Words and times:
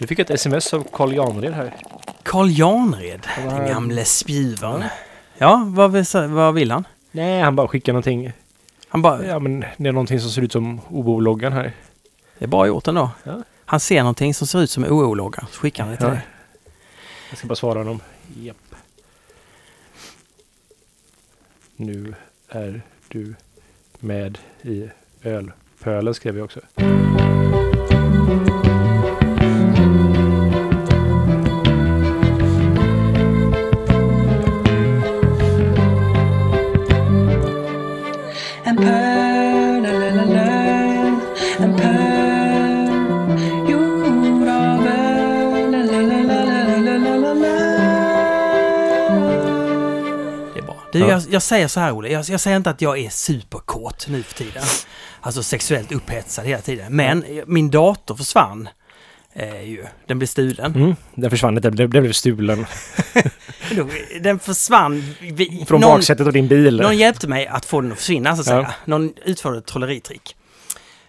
Du 0.00 0.06
fick 0.06 0.18
ett 0.18 0.30
sms 0.30 0.74
av 0.74 0.86
Carl 0.92 1.14
Janred 1.14 1.52
här. 1.54 1.76
Karl 2.22 2.50
Janred, 2.50 3.26
Ja. 3.44 3.50
den 3.50 3.68
gamle 3.68 4.04
spjuvern. 4.04 4.84
Ja, 5.38 5.64
vad 5.66 5.92
vill, 5.92 6.04
vad 6.28 6.54
vill 6.54 6.70
han? 6.70 6.86
Nej, 7.10 7.40
han 7.42 7.56
bara 7.56 7.68
skickar 7.68 7.92
någonting. 7.92 8.32
Han 8.88 9.02
bara, 9.02 9.26
Ja, 9.26 9.38
men 9.38 9.60
det 9.76 9.88
är 9.88 9.92
någonting 9.92 10.20
som 10.20 10.30
ser 10.30 10.42
ut 10.42 10.52
som 10.52 10.80
OO-loggan 10.90 11.52
här. 11.52 11.72
det 12.38 12.44
är 12.44 12.48
bra 12.48 12.66
gjort 12.66 12.88
ändå. 12.88 13.10
Ja. 13.22 13.42
Han 13.64 13.80
ser 13.80 14.00
någonting 14.00 14.34
som 14.34 14.46
ser 14.46 14.58
ut 14.62 14.70
som 14.70 14.84
OO-loggan, 14.84 15.46
så 15.52 15.60
skickar 15.60 15.82
han 15.82 15.90
det 15.90 15.96
till 15.96 16.06
Ja. 16.06 16.12
dig. 16.12 16.26
Jag 17.30 17.38
ska 17.38 17.46
bara 17.46 17.54
svara 17.56 17.78
honom. 17.78 18.00
Japp. 18.36 18.56
Nu 21.76 22.14
är 22.48 22.82
du 23.08 23.34
med 23.98 24.38
i 24.62 24.88
ölpölen 25.22 26.14
skrev 26.14 26.36
jag 26.36 26.44
också. 26.44 26.60
Jag, 51.24 51.34
jag 51.34 51.42
säger 51.42 51.68
så 51.68 51.80
här 51.80 51.96
Olle, 51.96 52.08
jag, 52.08 52.24
jag 52.28 52.40
säger 52.40 52.56
inte 52.56 52.70
att 52.70 52.80
jag 52.82 52.98
är 52.98 53.10
superkåt 53.10 54.06
nu 54.08 54.22
för 54.22 54.34
tiden. 54.34 54.62
Alltså 55.20 55.42
sexuellt 55.42 55.92
upphetsad 55.92 56.44
hela 56.46 56.62
tiden. 56.62 56.96
Men 56.96 57.24
min 57.46 57.70
dator 57.70 58.14
försvann. 58.16 58.68
Eh, 59.32 59.62
ju. 59.62 59.84
Den 60.06 60.18
blev 60.18 60.26
stulen. 60.26 60.74
Mm, 60.74 60.96
den 61.14 61.30
försvann 61.30 61.56
inte, 61.56 61.68
den 61.70 61.76
blev, 61.76 61.90
den 61.90 62.02
blev 62.02 62.12
stulen. 62.12 62.66
Den 64.20 64.38
försvann. 64.38 65.14
Vi, 65.20 65.64
Från 65.68 65.80
någon, 65.80 65.90
baksätet 65.96 66.26
av 66.26 66.32
din 66.32 66.48
bil. 66.48 66.76
någon 66.80 66.98
hjälpte 66.98 67.28
mig 67.28 67.46
att 67.46 67.64
få 67.64 67.80
den 67.80 67.92
att 67.92 67.98
försvinna 67.98 68.36
så 68.36 68.40
att 68.40 68.46
Ja. 68.46 68.52
säga. 68.52 68.74
Någon 68.84 69.12
utförde 69.24 69.58
ett 69.58 69.66
trolleritrick. 69.66 70.36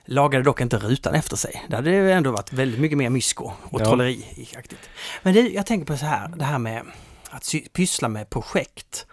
Lagade 0.06 0.44
dock 0.44 0.62
inte 0.62 0.78
rutan 0.78 1.14
efter 1.16 1.36
sig. 1.36 1.64
Det 1.70 1.76
hade 1.76 1.90
ju 1.92 2.12
ändå 2.12 2.32
varit 2.32 2.54
väldigt 2.54 2.80
mycket 2.80 2.98
mer 2.98 3.10
mysko 3.10 3.52
och 3.64 3.82
Ja. 3.82 3.86
trolleriaktigt. 3.86 4.82
Men 5.24 5.34
det, 5.34 5.42
jag 5.42 5.66
tänker 5.66 5.86
på 5.86 5.98
så 5.98 6.06
här, 6.06 6.28
det 6.36 6.46
här 6.46 6.58
med 6.60 6.84
att 7.30 7.44
sy- 7.44 7.68
pyssla 7.74 8.08
med 8.08 8.30
projekt. 8.30 9.06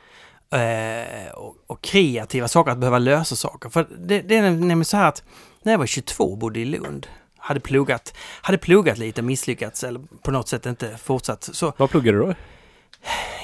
Eh, 0.51 1.31
och, 1.35 1.57
och 1.67 1.83
kreativa 1.83 2.49
saker, 2.49 2.73
att 2.73 2.79
behöva 2.79 2.99
lösa 2.99 3.37
saker. 3.37 3.69
För 3.69 3.89
det, 3.99 4.21
det 4.21 4.37
är 4.37 4.43
nämligen 4.43 4.85
så 4.85 4.97
här 4.97 5.09
att 5.09 5.23
när 5.63 5.73
jag 5.73 5.79
var 5.79 5.87
22 5.87 6.25
och 6.25 6.39
bodde 6.39 6.61
i 6.61 6.65
Lund, 6.65 7.07
hade 7.37 7.61
pluggat, 7.61 8.15
hade 8.43 8.59
pluggat 8.59 8.99
lite, 8.99 9.23
misslyckats 9.23 9.85
eller 9.85 10.01
på 10.23 10.31
något 10.31 10.49
sätt 10.49 10.67
inte 10.67 10.97
fortsatt. 10.97 11.49
Så 11.53 11.73
Vad 11.77 11.91
pluggar 11.91 12.13
du 12.13 12.19
då? 12.19 12.35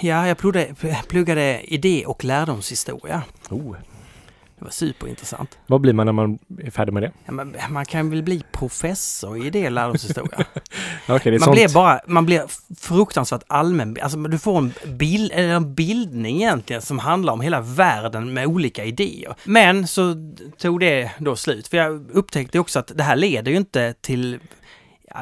ja, 0.02 0.28
jag 0.28 0.38
pluggade, 0.38 0.74
pluggade 1.08 1.60
idé 1.74 2.04
och 2.06 2.24
lärdomshistoria. 2.24 3.22
Oh. 3.50 3.76
Det 4.58 4.64
var 4.64 4.70
superintressant. 4.70 5.58
Vad 5.66 5.80
blir 5.80 5.92
man 5.92 6.06
när 6.06 6.12
man 6.12 6.38
är 6.58 6.70
färdig 6.70 6.92
med 6.92 7.02
det? 7.02 7.12
Ja, 7.24 7.32
man, 7.32 7.56
man 7.70 7.84
kan 7.84 8.10
väl 8.10 8.22
bli 8.22 8.42
professor 8.52 9.46
i 9.46 9.50
det 9.50 9.70
lärdomshistoria. 9.70 10.38
Okej, 11.08 11.32
det 11.32 11.38
man 11.38 11.40
sånt. 11.40 11.54
blir 11.54 11.74
bara, 11.74 12.00
man 12.06 12.26
blir 12.26 12.42
fruktansvärt 12.80 13.42
allmän, 13.46 13.96
alltså 14.02 14.18
du 14.18 14.38
får 14.38 14.58
en, 14.58 14.72
bild, 14.86 15.32
en 15.34 15.74
bildning 15.74 16.36
egentligen 16.36 16.82
som 16.82 16.98
handlar 16.98 17.32
om 17.32 17.40
hela 17.40 17.60
världen 17.60 18.32
med 18.32 18.46
olika 18.46 18.84
idéer. 18.84 19.34
Men 19.44 19.86
så 19.86 20.14
tog 20.58 20.80
det 20.80 21.10
då 21.18 21.36
slut, 21.36 21.68
för 21.68 21.76
jag 21.76 22.10
upptäckte 22.10 22.58
också 22.58 22.78
att 22.78 22.92
det 22.94 23.02
här 23.02 23.16
leder 23.16 23.50
ju 23.50 23.56
inte 23.56 23.94
till 24.00 24.38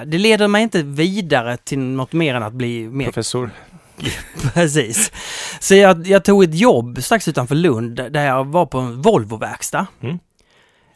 det 0.07 0.19
leder 0.19 0.49
mig 0.49 0.63
inte 0.63 0.83
vidare 0.83 1.57
till 1.57 1.79
något 1.79 2.13
mer 2.13 2.35
än 2.35 2.43
att 2.43 2.53
bli 2.53 2.89
mer 2.89 3.05
Professor. 3.05 3.51
Precis. 4.55 5.13
Så 5.61 5.75
jag, 5.75 6.07
jag 6.07 6.25
tog 6.25 6.45
ett 6.45 6.55
jobb 6.55 7.03
strax 7.03 7.29
utanför 7.29 7.55
Lund 7.55 7.97
där 7.97 8.27
jag 8.27 8.45
var 8.45 8.67
på 8.67 8.79
en 8.79 9.03
Volvo-verkstad. 9.03 9.87
Mm. 10.01 10.19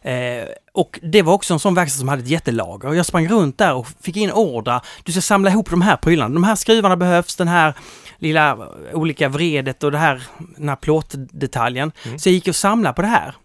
Eh, 0.01 0.47
och 0.73 0.99
det 1.03 1.21
var 1.21 1.33
också 1.33 1.53
en 1.53 1.59
sån 1.59 1.75
verkstad 1.75 1.99
som 1.99 2.07
hade 2.07 2.21
ett 2.21 2.27
jättelager. 2.27 2.93
Jag 2.93 3.05
sprang 3.05 3.27
runt 3.27 3.57
där 3.57 3.73
och 3.73 3.87
fick 4.01 4.17
in 4.17 4.31
order. 4.31 4.81
Du 5.03 5.11
ska 5.11 5.21
samla 5.21 5.49
ihop 5.49 5.69
de 5.69 5.81
här 5.81 5.97
prylarna. 5.97 6.33
De 6.33 6.43
här 6.43 6.55
skruvarna 6.55 6.97
behövs, 6.97 7.35
den 7.35 7.47
här 7.47 7.73
lilla 8.17 8.57
olika 8.93 9.29
vredet 9.29 9.83
och 9.83 9.91
det 9.91 9.97
här, 9.97 10.23
den 10.57 10.69
här 10.69 10.75
plåtdetaljen. 10.75 11.91
Mm. 12.05 12.19
Så 12.19 12.29
jag 12.29 12.33
gick 12.33 12.47
och 12.47 12.55
samlade 12.55 12.93
på 12.93 13.01
det 13.01 13.07
här. 13.07 13.35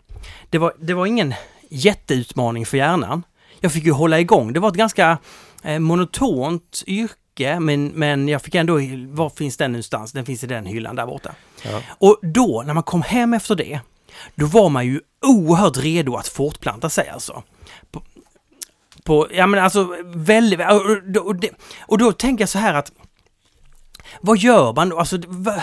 Det 0.51 0.59
var, 0.59 0.73
det 0.79 0.95
var 0.95 1.07
ingen 1.07 1.35
jätteutmaning 1.69 2.67
för 2.67 2.77
hjärnan. 2.77 3.23
Jag 3.61 3.73
fick 3.73 3.85
ju 3.85 3.93
hålla 3.93 4.21
igång. 4.21 4.53
Det 4.53 4.61
var 4.61 4.69
ett 4.69 4.75
ganska 4.75 5.19
eh, 5.63 5.79
monotont 5.79 6.83
yrke, 6.87 7.15
men, 7.39 7.87
men 7.87 8.29
jag 8.29 8.43
fick 8.43 8.55
ändå, 8.55 8.75
var 9.09 9.31
finns 9.31 9.57
den 9.57 9.73
någonstans? 9.73 10.13
Den 10.13 10.25
finns 10.25 10.45
i 10.45 10.47
den 10.47 10.67
hyllan 10.67 10.97
där 10.97 11.07
borta. 11.07 11.35
Ja. 11.63 11.83
Och 11.89 12.19
då, 12.23 12.63
när 12.67 12.75
man 12.75 12.83
kom 12.83 13.03
hem 13.03 13.35
efter 13.35 13.55
det, 13.55 13.81
då 14.35 14.47
var 14.47 14.69
man 14.69 14.87
ju 14.87 15.01
oerhört 15.27 15.77
redo 15.77 16.17
att 16.17 16.29
fortplanta 16.29 16.91
sig 16.91 17.09
alltså. 17.09 17.43
På, 17.91 18.03
på 19.05 19.29
ja 19.31 19.47
men 19.47 19.65
alltså 19.65 19.97
väldigt, 20.05 20.61
och, 20.61 21.27
och, 21.27 21.37
och 21.81 21.99
då 21.99 22.13
tänker 22.13 22.43
jag 22.43 22.49
så 22.49 22.59
här 22.59 22.75
att 22.75 22.93
vad 24.21 24.39
gör 24.39 24.73
man 24.73 24.89
då? 24.89 24.99
Alltså, 24.99 25.17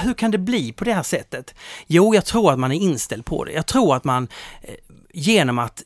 hur 0.04 0.14
kan 0.14 0.32
det 0.32 0.38
bli 0.38 0.72
på 0.72 0.84
det 0.84 0.94
här 0.94 1.04
sättet? 1.04 1.56
Jo, 1.88 2.16
jag 2.16 2.26
tror 2.26 2.52
att 2.52 2.60
man 2.60 2.72
är 2.72 2.76
inställd 2.76 3.26
på 3.26 3.44
det. 3.44 3.52
Jag 3.52 3.66
tror 3.66 3.96
att 3.96 4.04
man 4.04 4.28
eh, 4.62 4.74
genom 5.14 5.60
att 5.60 5.84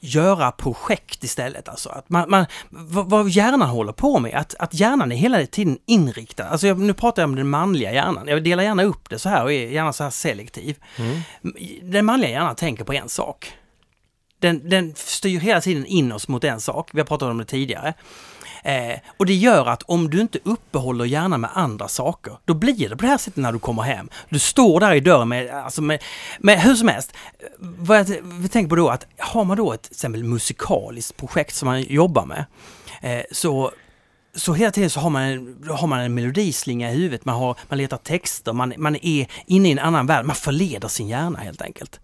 göra 0.00 0.50
projekt 0.50 1.24
istället. 1.24 1.68
Alltså 1.68 1.88
att 1.88 2.08
man, 2.08 2.30
man, 2.30 2.46
vad, 3.08 3.28
hjärnan 3.28 3.68
håller 3.68 3.92
på 3.92 4.18
med, 4.18 4.34
att, 4.34 4.54
att 4.58 4.74
hjärnan 4.74 5.12
är 5.12 5.16
hela 5.16 5.46
tiden 5.46 5.78
inriktad. 5.86 6.44
Alltså 6.44 6.66
jag, 6.66 6.78
nu 6.78 6.94
pratar 6.94 7.22
jag 7.22 7.28
om 7.28 7.36
den 7.36 7.48
manliga 7.48 7.92
hjärnan. 7.92 8.28
Jag 8.28 8.44
delar 8.44 8.62
gärna 8.62 8.82
upp 8.82 9.10
det 9.10 9.18
så 9.18 9.28
här 9.28 9.44
och 9.44 9.52
är 9.52 9.66
gärna 9.66 9.92
så 9.92 10.02
här 10.02 10.10
selektiv. 10.10 10.76
Mm. 10.96 11.20
Den 11.82 12.04
manliga 12.04 12.30
hjärnan 12.30 12.56
tänker 12.56 12.84
på 12.84 12.92
en 12.92 13.08
sak. 13.08 13.52
Den, 14.40 14.68
den 14.68 14.94
styr 14.96 15.40
hela 15.40 15.60
tiden 15.60 15.86
in 15.86 16.12
oss 16.12 16.28
mot 16.28 16.44
en 16.44 16.60
sak. 16.60 16.90
Vi 16.92 17.00
har 17.00 17.06
pratat 17.06 17.30
om 17.30 17.38
det 17.38 17.44
tidigare. 17.44 17.94
Eh, 18.68 18.98
och 19.16 19.26
det 19.26 19.34
gör 19.34 19.66
att 19.66 19.82
om 19.82 20.10
du 20.10 20.20
inte 20.20 20.38
uppehåller 20.44 21.04
hjärnan 21.04 21.40
med 21.40 21.50
andra 21.54 21.88
saker, 21.88 22.38
då 22.44 22.54
blir 22.54 22.88
det 22.88 22.96
på 22.96 23.02
det 23.02 23.08
här 23.08 23.18
sättet 23.18 23.36
när 23.36 23.52
du 23.52 23.58
kommer 23.58 23.82
hem. 23.82 24.08
Du 24.28 24.38
står 24.38 24.80
där 24.80 24.94
i 24.94 25.00
dörren 25.00 25.28
med, 25.28 25.50
alltså 25.50 25.82
med, 25.82 26.02
med 26.38 26.60
hur 26.60 26.74
som 26.74 26.88
helst. 26.88 27.12
Vad 27.58 27.98
jag 27.98 28.04
vi 28.22 28.48
tänker 28.48 28.68
på 28.68 28.76
då 28.76 28.88
att 28.88 29.06
har 29.18 29.44
man 29.44 29.56
då 29.56 29.72
ett 29.72 29.82
till 29.82 29.92
exempel 29.92 30.24
musikaliskt 30.24 31.16
projekt 31.16 31.54
som 31.54 31.66
man 31.66 31.82
jobbar 31.82 32.26
med, 32.26 32.44
eh, 33.02 33.22
så 33.32 33.72
så 34.34 34.54
hela 34.54 34.70
tiden 34.70 34.90
så 34.90 35.00
har 35.00 35.10
man 35.10 35.22
en, 35.22 35.68
har 35.70 35.86
man 35.86 36.00
en 36.00 36.14
melodislinga 36.14 36.90
i 36.92 36.94
huvudet, 36.94 37.24
man, 37.24 37.34
har, 37.34 37.56
man 37.68 37.78
letar 37.78 37.96
texter, 37.96 38.52
man, 38.52 38.74
man 38.76 38.96
är 38.96 39.26
inne 39.46 39.68
i 39.68 39.72
en 39.72 39.78
annan 39.78 40.06
värld, 40.06 40.24
man 40.24 40.36
förleder 40.36 40.88
sin 40.88 41.08
hjärna 41.08 41.38
helt 41.38 41.62
enkelt. 41.62 42.00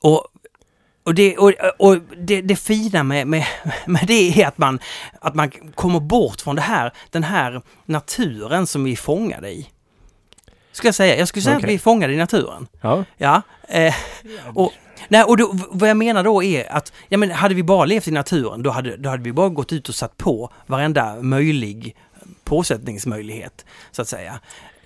Och, 0.00 0.26
och, 1.08 1.14
det, 1.14 1.36
och, 1.36 1.52
och 1.78 1.98
det, 2.16 2.40
det 2.40 2.56
fina 2.56 3.02
med, 3.02 3.26
med, 3.26 3.44
med 3.86 4.04
det 4.06 4.42
är 4.42 4.46
att 4.46 4.58
man, 4.58 4.78
att 5.20 5.34
man 5.34 5.50
kommer 5.74 6.00
bort 6.00 6.40
från 6.40 6.56
det 6.56 6.62
här, 6.62 6.92
den 7.10 7.22
här 7.22 7.62
naturen 7.84 8.66
som 8.66 8.84
vi 8.84 8.92
är 8.92 8.96
fångade 8.96 9.50
i. 9.50 9.68
Ska 10.72 10.88
jag 10.88 10.94
säga. 10.94 11.16
Jag 11.16 11.28
skulle 11.28 11.42
säga 11.42 11.56
att 11.56 11.62
Okej. 11.62 11.68
vi 11.68 11.74
är 11.74 11.78
fångade 11.78 12.12
i 12.12 12.16
naturen. 12.16 12.66
Ja. 12.80 13.04
Ja. 13.16 13.42
Eh, 13.68 13.94
och, 14.54 14.72
nej, 15.08 15.22
och 15.22 15.36
då, 15.36 15.58
vad 15.70 15.88
jag 15.90 15.96
menar 15.96 16.24
då 16.24 16.42
är 16.42 16.72
att, 16.72 16.92
ja 17.08 17.18
men 17.18 17.30
hade 17.30 17.54
vi 17.54 17.62
bara 17.62 17.84
levt 17.84 18.08
i 18.08 18.10
naturen, 18.10 18.62
då 18.62 18.70
hade, 18.70 18.96
då 18.96 19.08
hade 19.08 19.22
vi 19.22 19.32
bara 19.32 19.48
gått 19.48 19.72
ut 19.72 19.88
och 19.88 19.94
satt 19.94 20.16
på 20.16 20.52
varenda 20.66 21.22
möjlig 21.22 21.96
påsättningsmöjlighet, 22.44 23.64
så 23.90 24.02
att 24.02 24.08
säga. 24.08 24.40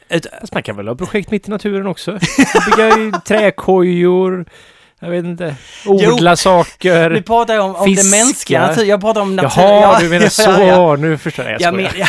Ut, 0.09 0.27
Fast 0.41 0.55
man 0.55 0.63
kan 0.63 0.77
väl 0.77 0.89
ha 0.89 0.95
projekt 0.95 1.31
mitt 1.31 1.49
i 1.49 1.51
naturen 1.51 1.87
också? 1.87 2.19
Bygga 2.67 2.89
i 2.89 3.13
träkojor. 3.27 4.47
Jag 5.03 5.11
vet 5.11 5.25
inte. 5.25 5.57
Odla 5.87 6.31
nu 6.31 6.37
saker. 6.37 7.23
pratar 7.23 7.55
jag 7.55 7.65
om, 7.65 7.75
om 7.77 7.85
Fiska. 7.85 8.03
det 8.03 8.11
mänskliga 8.25 8.67
naturen, 8.67 8.89
jag 8.89 9.01
pratar 9.01 9.21
om 9.21 9.37
natur. 9.37 9.63
Jaha, 9.63 9.81
ja, 9.81 9.99
du 10.01 10.09
menar 10.09 10.29
så. 10.29 10.43
ja, 10.43 10.67
ja. 10.67 10.97
Nu 10.97 11.19
förstår 11.19 11.45
jag. 11.45 11.61
Jag 11.61 11.75
men, 11.75 11.85
jag, 11.85 12.09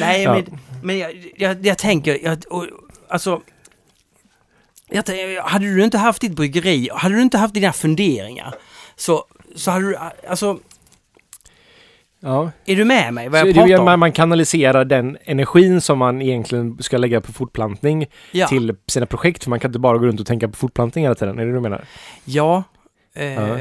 Nej, 0.00 0.22
Ja. 0.22 0.32
men, 0.32 0.60
men 0.82 0.98
jag, 0.98 1.32
jag, 1.36 1.66
jag 1.66 1.78
tänker, 1.78 2.18
jag, 2.24 2.38
och, 2.50 2.66
alltså... 3.08 3.40
Jag, 4.88 5.04
tänker, 5.04 5.40
hade 5.40 5.64
du 5.74 5.84
inte 5.84 5.98
haft 5.98 6.20
ditt 6.20 6.32
bryggeri, 6.36 6.88
hade 6.94 7.14
du 7.14 7.22
inte 7.22 7.38
haft 7.38 7.54
dina 7.54 7.72
funderingar, 7.72 8.54
så, 8.96 9.24
så 9.56 9.70
hade 9.70 9.84
du, 9.84 9.98
alltså, 10.28 10.58
Ja. 12.26 12.50
är 12.66 12.76
du 12.76 12.84
med 12.84 13.14
mig 13.14 13.28
vad 13.28 13.40
jag 13.40 13.46
det 13.46 13.54
pratar 13.54 13.84
man, 13.84 13.94
om? 13.94 14.00
man 14.00 14.12
kanaliserar 14.12 14.84
den 14.84 15.18
energin 15.24 15.80
som 15.80 15.98
man 15.98 16.22
egentligen 16.22 16.76
ska 16.80 16.98
lägga 16.98 17.20
på 17.20 17.32
fortplantning 17.32 18.06
Ja, 18.32 18.46
till 18.46 18.74
sina 18.86 19.06
projekt. 19.06 19.44
För 19.44 19.50
man 19.50 19.60
kan 19.60 19.68
inte 19.68 19.78
bara 19.78 19.98
gå 19.98 20.06
runt 20.06 20.20
och 20.20 20.26
tänka 20.26 20.48
på 20.48 20.56
fortplantning 20.56 21.04
hela 21.04 21.14
tiden. 21.14 21.38
Är 21.38 21.44
det 21.44 21.50
det 21.50 21.56
du 21.56 21.60
menar? 21.60 21.84
ja, 22.24 22.62
eh, 23.14 23.32
Ja. 23.32 23.58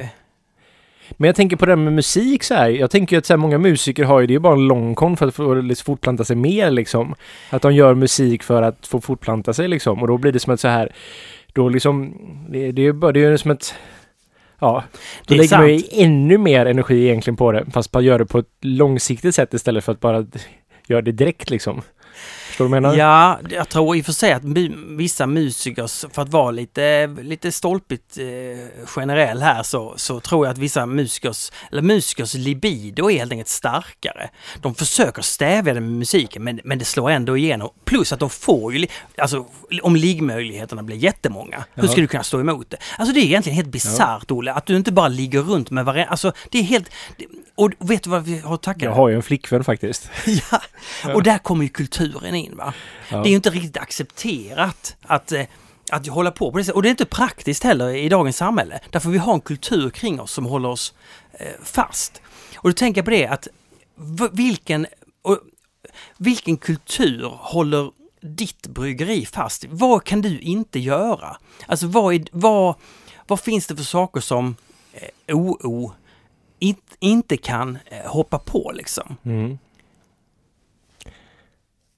Men 1.12 1.28
jag 1.28 1.36
tänker 1.36 1.58
på 1.58 1.66
det 1.66 1.72
här 1.72 1.78
med 1.78 1.94
musik 1.94 2.44
så 2.44 2.54
här. 2.54 2.70
Jag 2.70 2.92
tänker 2.92 3.18
att 3.18 3.26
så 3.26 3.34
här, 3.34 3.38
många 3.38 3.58
musiker 3.58 4.04
har 4.04 4.20
ju, 4.20 4.28
det 4.28 4.32
är 4.32 4.36
ju 4.36 4.40
bara 4.40 4.54
en 4.54 4.68
lång 4.68 4.96
kon 4.96 5.18
för 5.18 5.28
att 5.28 5.36
få 5.36 5.54
liksom, 5.54 5.86
fortplanta 5.86 6.24
sig 6.24 6.36
mer 6.36 6.72
liksom. 6.72 7.16
Att 7.50 7.62
de 7.62 7.74
gör 7.74 7.94
musik 7.96 8.44
för 8.44 8.62
att 8.62 8.88
få 8.88 9.02
fortplanta 9.02 9.54
sig 9.54 9.68
liksom. 9.68 10.02
Och 10.02 10.08
då 10.08 10.18
blir 10.18 10.32
det 10.32 10.40
som 10.40 10.54
ett 10.54 10.60
så 10.60 10.68
här, 10.68 10.92
då 11.54 11.70
liksom, 11.70 12.14
det, 12.50 12.72
det 12.72 12.88
är 12.88 12.94
bara, 12.94 13.12
det 13.12 13.24
är 13.24 13.32
ju 13.32 13.38
som 13.38 13.52
ett, 13.52 13.76
Ja, 14.60 14.84
då 15.28 15.34
Det 15.34 15.42
lägger 15.42 15.58
man 15.58 15.74
ju 15.74 15.82
ännu 15.92 16.38
mer 16.38 16.66
energi 16.66 17.06
egentligen 17.06 17.38
på 17.38 17.52
det. 17.52 17.66
Fast 17.74 17.92
bara 17.92 18.04
gör 18.04 18.20
det 18.20 18.26
på 18.26 18.40
ett 18.40 18.50
långsiktigt 18.62 19.36
sätt 19.36 19.54
istället 19.54 19.84
för 19.84 19.92
att 19.92 20.00
bara 20.00 20.26
göra 20.88 21.02
det 21.02 21.12
direkt 21.12 21.50
liksom. 21.50 21.82
Förstår 22.56 22.66
du 22.66 22.70
vad 22.70 22.78
jag 22.78 22.84
menar? 22.84 22.96
Ja, 22.98 23.40
jag 23.50 23.70
tror 23.70 23.96
i 23.98 24.02
och 24.02 24.06
för 24.06 24.12
sig 24.14 24.34
att 24.34 24.44
vissa 24.98 25.28
musikers, 25.28 26.06
för 26.14 26.22
att 26.22 26.30
vara 26.30 26.52
lite, 26.52 27.08
lite 27.08 27.52
stolpigt 27.52 28.18
eh, 28.18 28.26
generell 28.86 29.42
här, 29.42 29.64
så, 29.64 29.94
så 29.98 30.20
tror 30.20 30.46
jag 30.46 30.52
att 30.52 30.58
vissa 30.58 30.86
musikers, 30.86 31.52
eller 31.72 31.82
musikers 31.82 32.34
libido 32.34 33.12
är 33.12 33.18
helt 33.18 33.32
enkelt 33.32 33.48
starkare. 33.48 34.30
De 34.62 34.76
försöker 34.76 35.22
stävja 35.22 35.74
det 35.74 35.82
med 35.82 35.92
musiken, 35.92 36.44
men, 36.44 36.60
men 36.64 36.80
det 36.80 36.86
slår 36.86 37.10
ändå 37.10 37.38
igenom. 37.38 37.70
Plus 37.86 38.14
att 38.14 38.20
de 38.20 38.30
får 38.30 38.74
ju, 38.74 38.88
alltså 39.18 39.46
om 39.82 39.96
liggmöjligheterna 39.96 40.84
blir 40.84 40.98
jättemånga, 40.98 41.66
hur 41.74 41.84
Ja. 41.84 41.90
ska 41.90 42.02
du 42.02 42.08
kunna 42.08 42.24
stå 42.24 42.40
emot 42.40 42.70
det? 42.70 42.78
Alltså 42.98 43.14
det 43.14 43.20
är 43.20 43.26
egentligen 43.26 43.56
helt 43.56 43.70
bisarrt, 43.70 44.32
Olle, 44.32 44.54
att 44.54 44.66
du 44.66 44.76
inte 44.76 44.92
bara 44.92 45.08
ligger 45.08 45.42
runt 45.42 45.72
med 45.72 45.86
varandra. 45.86 46.06
Alltså 46.06 46.32
det 46.52 46.60
är 46.60 46.64
helt... 46.64 46.90
Och 47.58 47.72
vet 47.80 48.04
du 48.04 48.10
vad 48.10 48.24
vi 48.24 48.40
har 48.40 48.54
att 48.54 48.62
tacka? 48.64 48.86
Jag 48.86 48.92
har 48.92 49.10
ju 49.10 49.16
en 49.16 49.24
flickvän 49.24 49.64
faktiskt. 49.64 50.10
Ja, 50.52 50.62
och 51.14 51.24
där 51.24 51.38
kommer 51.38 51.64
ju 51.64 51.70
kulturen 51.70 52.36
in 52.36 52.45
va. 52.54 52.74
Ja. 53.10 53.18
Det 53.18 53.28
är 53.28 53.30
ju 53.30 53.36
inte 53.36 53.50
riktigt 53.50 53.78
accepterat 53.78 54.96
att, 55.02 55.32
eh, 55.32 55.46
att 55.92 56.08
hålla 56.08 56.32
på 56.32 56.52
på 56.52 56.58
det 56.58 56.64
sättet. 56.64 56.76
Och 56.76 56.82
det 56.82 56.88
är 56.88 56.92
inte 56.92 57.06
praktiskt 57.06 57.64
heller 57.64 57.90
i 57.90 58.10
dagens 58.10 58.38
samhälle. 58.38 58.80
Därför 58.92 59.10
vi 59.10 59.18
har 59.18 59.34
en 59.34 59.42
kultur 59.42 59.90
kring 59.90 60.22
oss 60.22 60.32
som 60.32 60.46
håller 60.46 60.70
oss 60.70 60.94
eh, 61.34 61.48
fast. 61.64 62.22
Och 62.56 62.70
då 62.70 62.74
tänker 62.74 63.00
jag 63.00 63.06
på 63.06 63.12
det 63.12 63.28
att 63.28 63.48
vilken, 64.32 64.88
och, 65.22 65.40
vilken 66.18 66.58
kultur 66.58 67.32
håller 67.38 67.92
ditt 68.22 68.68
bryggeri 68.68 69.26
fast? 69.26 69.66
Vad 69.70 70.04
kan 70.04 70.22
du 70.22 70.40
inte 70.40 70.80
göra? 70.80 71.38
Alltså 71.68 71.88
vad, 71.88 72.14
är, 72.14 72.26
vad, 72.32 72.76
vad 73.28 73.40
finns 73.40 73.68
det 73.68 73.76
för 73.76 73.84
saker 73.84 74.22
som 74.22 74.56
eh, 74.94 75.36
OO 75.36 75.94
in, 76.60 76.76
inte 77.00 77.38
kan 77.38 77.78
eh, 77.86 78.12
hoppa 78.12 78.40
på 78.40 78.72
liksom? 78.76 79.18
Mm. 79.24 79.58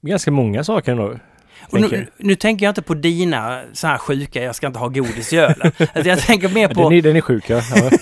Ganska 0.00 0.30
många 0.30 0.64
saker 0.64 0.92
ändå. 0.92 1.14
Och 1.70 1.80
nu, 1.80 2.06
nu 2.16 2.34
tänker 2.34 2.66
jag 2.66 2.70
inte 2.70 2.82
på 2.82 2.94
dina 2.94 3.62
så 3.72 3.86
här 3.86 3.98
sjuka, 3.98 4.42
jag 4.42 4.54
ska 4.54 4.66
inte 4.66 4.78
ha 4.78 4.88
godis 4.88 5.32
i 5.32 5.36
ölen. 5.36 5.72
Alltså 5.78 6.08
jag 6.08 6.18
tänker 6.18 6.48
mer 6.48 6.68
på, 6.68 6.82
den, 6.82 6.92
är, 6.92 7.02
den 7.02 7.16
är 7.16 7.20
sjuk 7.20 7.50
ja. 7.50 7.62
ja. 7.74 7.90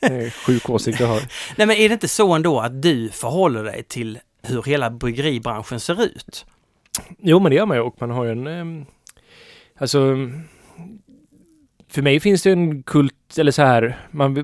Är 0.00 0.30
Sjuk 0.30 0.70
åsikt 0.70 1.00
jag 1.00 1.06
har. 1.06 1.22
nej 1.56 1.66
men 1.66 1.76
är 1.76 1.88
det 1.88 1.92
inte 1.92 2.08
så 2.08 2.32
ändå 2.32 2.60
att 2.60 2.82
du 2.82 3.08
förhåller 3.08 3.64
dig 3.64 3.82
till 3.82 4.18
hur 4.42 4.62
hela 4.62 4.90
bryggeribranschen 4.90 5.80
ser 5.80 6.02
ut? 6.04 6.46
Jo 7.18 7.40
men 7.40 7.50
det 7.50 7.56
gör 7.56 7.66
man 7.66 7.76
ju 7.76 7.82
och 7.82 7.96
man 8.00 8.10
har 8.10 8.24
ju 8.24 8.30
en... 8.30 8.46
ehm, 8.46 8.86
alltså... 9.78 10.16
För 11.88 12.02
mig 12.02 12.20
finns 12.20 12.42
det 12.42 12.50
en 12.52 12.82
kult, 12.82 13.38
eller 13.38 13.52
så 13.52 13.62
här, 13.62 13.98
man, 14.10 14.34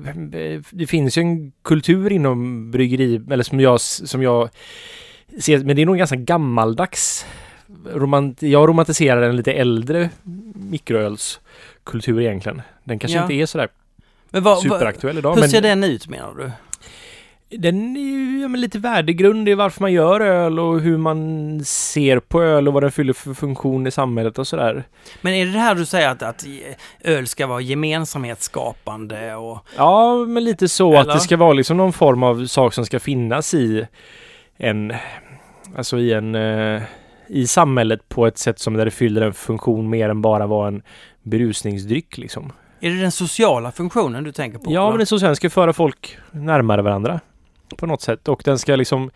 det 0.71 0.87
finns 0.87 1.17
ju 1.17 1.21
en 1.21 1.51
kultur 1.63 2.11
inom 2.11 2.71
bryggeri, 2.71 3.21
eller 3.31 3.43
som 3.43 3.59
jag, 3.59 3.81
som 3.81 4.23
jag 4.23 4.49
men 5.63 5.75
det 5.75 5.81
är 5.81 5.85
nog 5.85 5.97
ganska 5.97 6.15
gammaldags. 6.15 7.25
Romant, 7.93 8.41
jag 8.41 8.69
romantiserar 8.69 9.21
en 9.21 9.35
lite 9.35 9.53
äldre 9.53 10.09
mikroölskultur 10.53 12.21
egentligen. 12.21 12.61
Den 12.83 12.99
kanske 12.99 13.17
Ja. 13.17 13.21
inte 13.23 13.33
är 13.33 13.45
sådär 13.45 13.67
Men 14.29 14.43
vad, 14.43 14.59
superaktuell 14.61 15.17
idag. 15.17 15.33
hur 15.33 15.39
men 15.41 15.49
ser 15.49 15.61
den 15.61 15.83
ut 15.83 16.07
menar 16.07 16.33
du? 16.37 16.51
Den 17.57 17.95
är 17.97 18.01
ju 18.01 18.41
ja, 18.41 18.47
lite 18.47 18.79
värdegrund 18.79 19.49
i 19.49 19.53
varför 19.53 19.81
man 19.81 19.91
gör 19.93 20.19
öl 20.21 20.59
och 20.59 20.79
hur 20.79 20.97
man 20.97 21.61
ser 21.65 22.19
på 22.19 22.43
öl 22.43 22.67
och 22.67 22.73
vad 22.73 22.83
den 22.83 22.91
fyller 22.91 23.13
för 23.13 23.33
funktion 23.33 23.87
i 23.87 23.91
samhället 23.91 24.39
och 24.39 24.47
sådär. 24.47 24.83
Men 25.21 25.33
är 25.33 25.45
det 25.45 25.51
det 25.51 25.59
här 25.59 25.75
du 25.75 25.85
säger 25.85 26.09
att, 26.09 26.23
att 26.23 26.45
öl 27.03 27.27
ska 27.27 27.47
vara 27.47 27.61
gemensamhetsskapande 27.61 29.35
och... 29.35 29.59
Ja, 29.77 30.15
men 30.27 30.43
lite 30.43 30.69
så 30.69 30.89
Eller? 30.91 30.99
att 31.01 31.07
det 31.17 31.19
ska 31.19 31.37
vara 31.37 31.53
liksom 31.53 31.77
någon 31.77 31.93
form 31.93 32.23
av 32.23 32.45
sak 32.45 32.73
som 32.73 32.85
ska 32.85 32.99
finnas 32.99 33.53
i 33.53 33.87
en, 34.57 34.93
alltså 35.75 35.99
i 35.99 36.13
en, 36.13 36.35
eh, 36.35 36.81
i 37.27 37.47
samhället 37.47 38.09
på 38.09 38.27
ett 38.27 38.37
sätt 38.37 38.59
som 38.59 38.73
där 38.73 38.85
det 38.85 38.91
fyller 38.91 39.21
en 39.21 39.33
funktion 39.33 39.89
mer 39.89 40.09
än 40.09 40.21
bara 40.21 40.47
vara 40.47 40.67
en 40.67 40.81
berusningsdryck 41.23 42.17
liksom. 42.17 42.51
Är 42.79 42.89
det 42.89 43.01
den 43.01 43.11
sociala 43.11 43.71
funktionen 43.71 44.23
du 44.23 44.31
tänker 44.31 44.59
på? 44.59 44.71
Ja, 44.71 44.95
men 44.97 45.05
så 45.05 45.19
sen 45.19 45.35
ska 45.35 45.49
föra 45.49 45.73
folk 45.73 46.17
närmare 46.31 46.81
varandra 46.81 47.19
på 47.77 47.85
något 47.85 48.01
sätt 48.01 48.27
och 48.27 48.41
den 48.45 48.59
ska 48.59 48.75
liksom, 48.75 49.11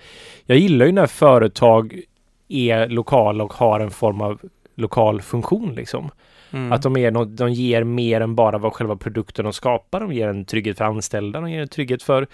jag 0.45 0.57
gillar 0.57 0.85
ju 0.85 0.91
när 0.91 1.07
företag 1.07 2.01
är 2.47 2.87
lokala 2.87 3.43
och 3.43 3.53
har 3.53 3.79
en 3.79 3.91
form 3.91 4.21
av 4.21 4.39
lokal 4.75 5.21
funktion 5.21 5.75
liksom. 5.75 6.09
Mm. 6.51 6.71
Att 6.71 6.81
de, 6.81 6.97
är 6.97 7.11
de 7.25 7.53
ger 7.53 7.83
mer 7.83 8.21
än 8.21 8.35
bara 8.35 8.57
vad 8.57 8.73
själva 8.73 8.95
produkten 8.95 9.43
de 9.43 9.53
skapar. 9.53 9.99
De 9.99 10.13
ger 10.13 10.27
en 10.27 10.45
trygghet 10.45 10.77
för 10.77 10.85
anställda, 10.85 11.41
de 11.41 11.51
ger 11.51 11.61
en 11.61 11.67
trygghet 11.67 12.03
för... 12.03 12.27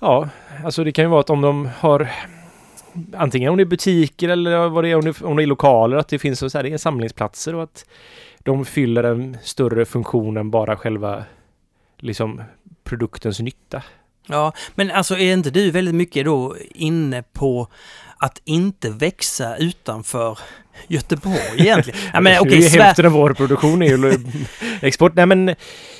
Ja, 0.00 0.28
alltså 0.64 0.84
det 0.84 0.92
kan 0.92 1.04
ju 1.04 1.08
vara 1.08 1.20
att 1.20 1.30
om 1.30 1.40
de 1.40 1.68
har... 1.78 2.08
Antingen 3.16 3.50
om 3.50 3.56
det 3.56 3.62
är 3.62 3.64
butiker 3.64 4.28
eller 4.28 4.68
vad 4.68 4.84
det 4.84 4.90
är, 4.90 4.96
om 4.96 5.04
det, 5.04 5.22
om 5.22 5.36
det 5.36 5.42
är 5.42 5.46
lokaler, 5.46 5.96
att 5.96 6.08
det 6.08 6.18
finns 6.18 6.38
så 6.38 6.58
här, 6.58 6.62
det 6.62 6.72
är 6.72 6.78
samlingsplatser 6.78 7.54
och 7.54 7.62
att 7.62 7.84
de 8.38 8.64
fyller 8.64 9.04
en 9.04 9.36
större 9.42 9.84
funktion 9.84 10.36
än 10.36 10.50
bara 10.50 10.76
själva 10.76 11.24
liksom 11.98 12.42
produktens 12.84 13.40
nytta. 13.40 13.82
Ja, 14.26 14.52
men 14.74 14.90
alltså 14.90 15.18
är 15.18 15.32
inte 15.32 15.50
du 15.50 15.70
väldigt 15.70 15.94
mycket 15.94 16.24
då 16.24 16.56
inne 16.74 17.22
på 17.22 17.68
att 18.18 18.40
inte 18.44 18.90
växa 18.90 19.56
utanför 19.56 20.38
Göteborg 20.88 21.38
egentligen? 21.56 21.98
ja, 22.12 22.20
men 22.20 22.36
Sverige... 22.36 22.68
hälften 22.68 23.06
av 23.06 23.12
vår 23.12 23.34
produktion 23.34 23.82
är 23.82 23.86
ju 23.86 24.12
export. 24.80 25.14
Nej 25.14 25.26
men 25.26 25.54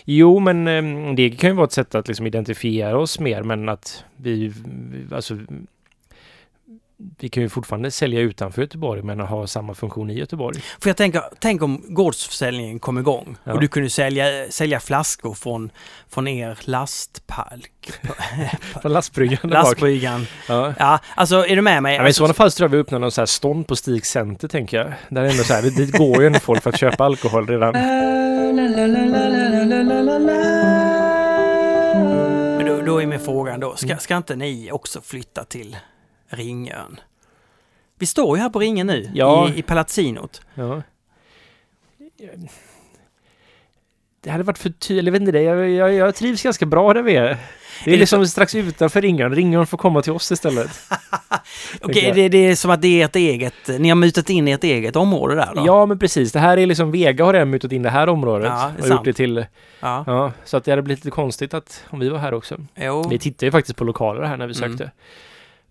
jo 0.05 0.39
men 0.39 0.69
eh, 0.69 1.15
det 1.15 1.31
kan 1.31 1.51
ju 1.51 1.57
vara 1.57 1.67
ett 1.67 1.73
sätt 1.73 1.95
att 1.95 2.09
liksom 2.09 2.27
identifiera 2.27 2.99
oss 2.99 3.21
mer 3.21 3.43
men 3.43 3.69
att 3.69 4.05
vi 4.17 4.53
alltså 5.13 5.37
vi 7.19 7.29
kan 7.29 7.43
ju 7.43 7.49
fortfarande 7.49 7.91
sälja 7.91 8.21
utanför 8.21 8.63
Göteborg 8.63 9.03
men 9.03 9.21
ha 9.21 9.47
samma 9.47 9.75
funktion 9.75 10.11
i 10.11 10.19
Göteborg. 10.19 10.61
För 10.81 10.91
jag 10.91 10.97
tänker, 10.97 11.23
tänk 11.41 11.63
om 11.63 11.85
gårdsförsäljningen 11.89 12.79
kom 12.79 12.99
igång 12.99 13.37
Ja. 13.45 13.53
och 13.53 13.61
du 13.61 13.69
kunde 13.69 13.91
sälja, 13.91 14.51
sälja 14.51 14.81
flaskor 14.81 15.35
från, 15.35 15.71
från 16.09 16.29
er 16.29 16.59
lastpalk, 16.61 17.93
Från 18.83 18.93
lastbryggan 18.93 19.51
lastbryggan. 19.51 20.27
Ja. 20.49 20.75
Ja, 20.79 20.99
alltså 21.15 21.47
är 21.47 21.57
du 21.57 21.63
med 21.63 21.83
mig? 21.83 21.95
Ja, 21.95 21.99
men 21.99 22.07
I 22.07 22.09
Alltså, 22.09 22.19
sådana 22.19 22.35
fall 22.35 22.51
så 22.51 22.57
tror 22.57 22.69
jag 22.69 22.73
vi 22.77 22.79
öppnar 22.79 22.99
någon 22.99 23.11
så 23.13 23.21
här 23.21 23.27
stånd 23.27 23.67
på 23.67 23.77
Stig 23.77 24.07
Center 24.07 24.49
tänker 24.49 24.77
jag. 24.77 24.93
Där 25.09 25.23
är 25.23 25.31
ändå 25.31 25.43
så 25.45 25.55
här, 25.55 25.63
det, 25.63 25.71
det 25.71 25.99
går 25.99 26.21
ju 26.21 26.27
ändå 26.27 26.39
folk 26.39 26.63
för 26.63 26.71
att 26.71 26.79
köpa 26.81 27.05
alkohol 27.05 27.47
redan. 27.47 27.73
men 32.57 32.67
då, 32.67 32.81
då 32.83 33.03
är 33.03 33.07
min 33.07 33.21
fråga 33.21 33.59
då, 33.59 33.77
ska, 33.77 33.97
ska 33.97 34.17
inte 34.17 34.37
ni 34.37 34.73
också 34.73 35.01
flytta 35.01 35.45
till 35.45 35.77
Ringön? 36.29 37.01
Vi 37.99 38.07
står 38.07 38.37
ju 38.37 38.43
här 38.43 38.51
på 38.51 38.59
Ringen 38.59 38.87
nu, 38.87 39.11
Ja. 39.15 39.51
i, 39.55 39.59
i 39.59 39.63
Palatsinot. 39.63 40.41
Ja. 40.55 40.83
Det 44.21 44.31
hade 44.31 44.45
varit 44.45 44.59
för 44.59 44.71
tydligt, 44.71 45.05
jag 45.07 45.13
vet 45.13 45.21
inte 45.21 45.33
det. 45.33 45.43
Jag, 45.43 45.71
jag, 45.71 45.95
jag 45.95 46.15
trivs 46.15 46.43
ganska 46.43 46.67
bra 46.67 46.95
där 46.95 47.03
vi 47.03 47.17
är. 47.17 47.37
Det 47.85 47.93
är, 47.95 47.99
liksom 47.99 48.27
strax 48.27 48.55
utanför 48.55 49.03
Ringön. 49.03 49.35
Ringön 49.35 49.67
får 49.67 49.79
komma 49.79 50.03
till 50.03 50.13
oss 50.13 50.33
istället. 50.33 50.71
Okej, 51.83 52.05
jag. 52.05 52.15
det, 52.17 52.29
det 52.29 52.39
är 52.39 52.55
som 52.57 52.71
att 52.71 52.83
det 52.83 53.03
är 53.03 53.05
ett 53.05 53.17
eget, 53.17 53.55
ni 53.79 53.89
har 53.89 53.97
mutat 53.97 54.31
in 54.31 54.49
i 54.49 54.51
ett 54.51 54.65
eget 54.65 54.97
område 54.97 55.35
där 55.35 55.53
då? 55.55 55.63
Ja, 55.67 55.87
men 55.87 55.99
precis. 55.99 56.33
Det 56.33 56.39
här 56.39 56.57
är 56.57 56.67
liksom, 56.67 56.91
Vega 56.91 57.25
har 57.25 57.33
redan 57.33 57.51
mutat 57.51 57.73
in 57.73 57.83
det 57.83 57.91
här 57.91 58.09
området. 58.09 58.49
Ja, 58.49 58.73
det 58.77 58.83
och 58.83 58.89
sant. 58.89 58.99
gjort 58.99 59.05
det 59.05 59.13
till, 59.13 59.47
ja. 59.81 60.05
ja, 60.07 60.33
så 60.45 60.57
att 60.57 60.65
det 60.65 60.73
hade 60.73 60.83
blivit 60.83 61.05
lite 61.05 61.15
konstigt 61.15 61.55
att, 61.55 61.85
om 61.91 61.99
vi 61.99 62.09
var 62.09 62.19
här 62.19 62.35
också. 62.35 62.57
Jo. 62.75 63.09
Vi 63.09 63.19
tittade 63.19 63.47
ju 63.47 63.53
faktiskt 63.53 63.79
på 63.79 63.85
lokaler 63.85 64.23
här 64.23 64.37
när 64.37 64.47
vi 64.47 64.65
Mm. 64.65 64.91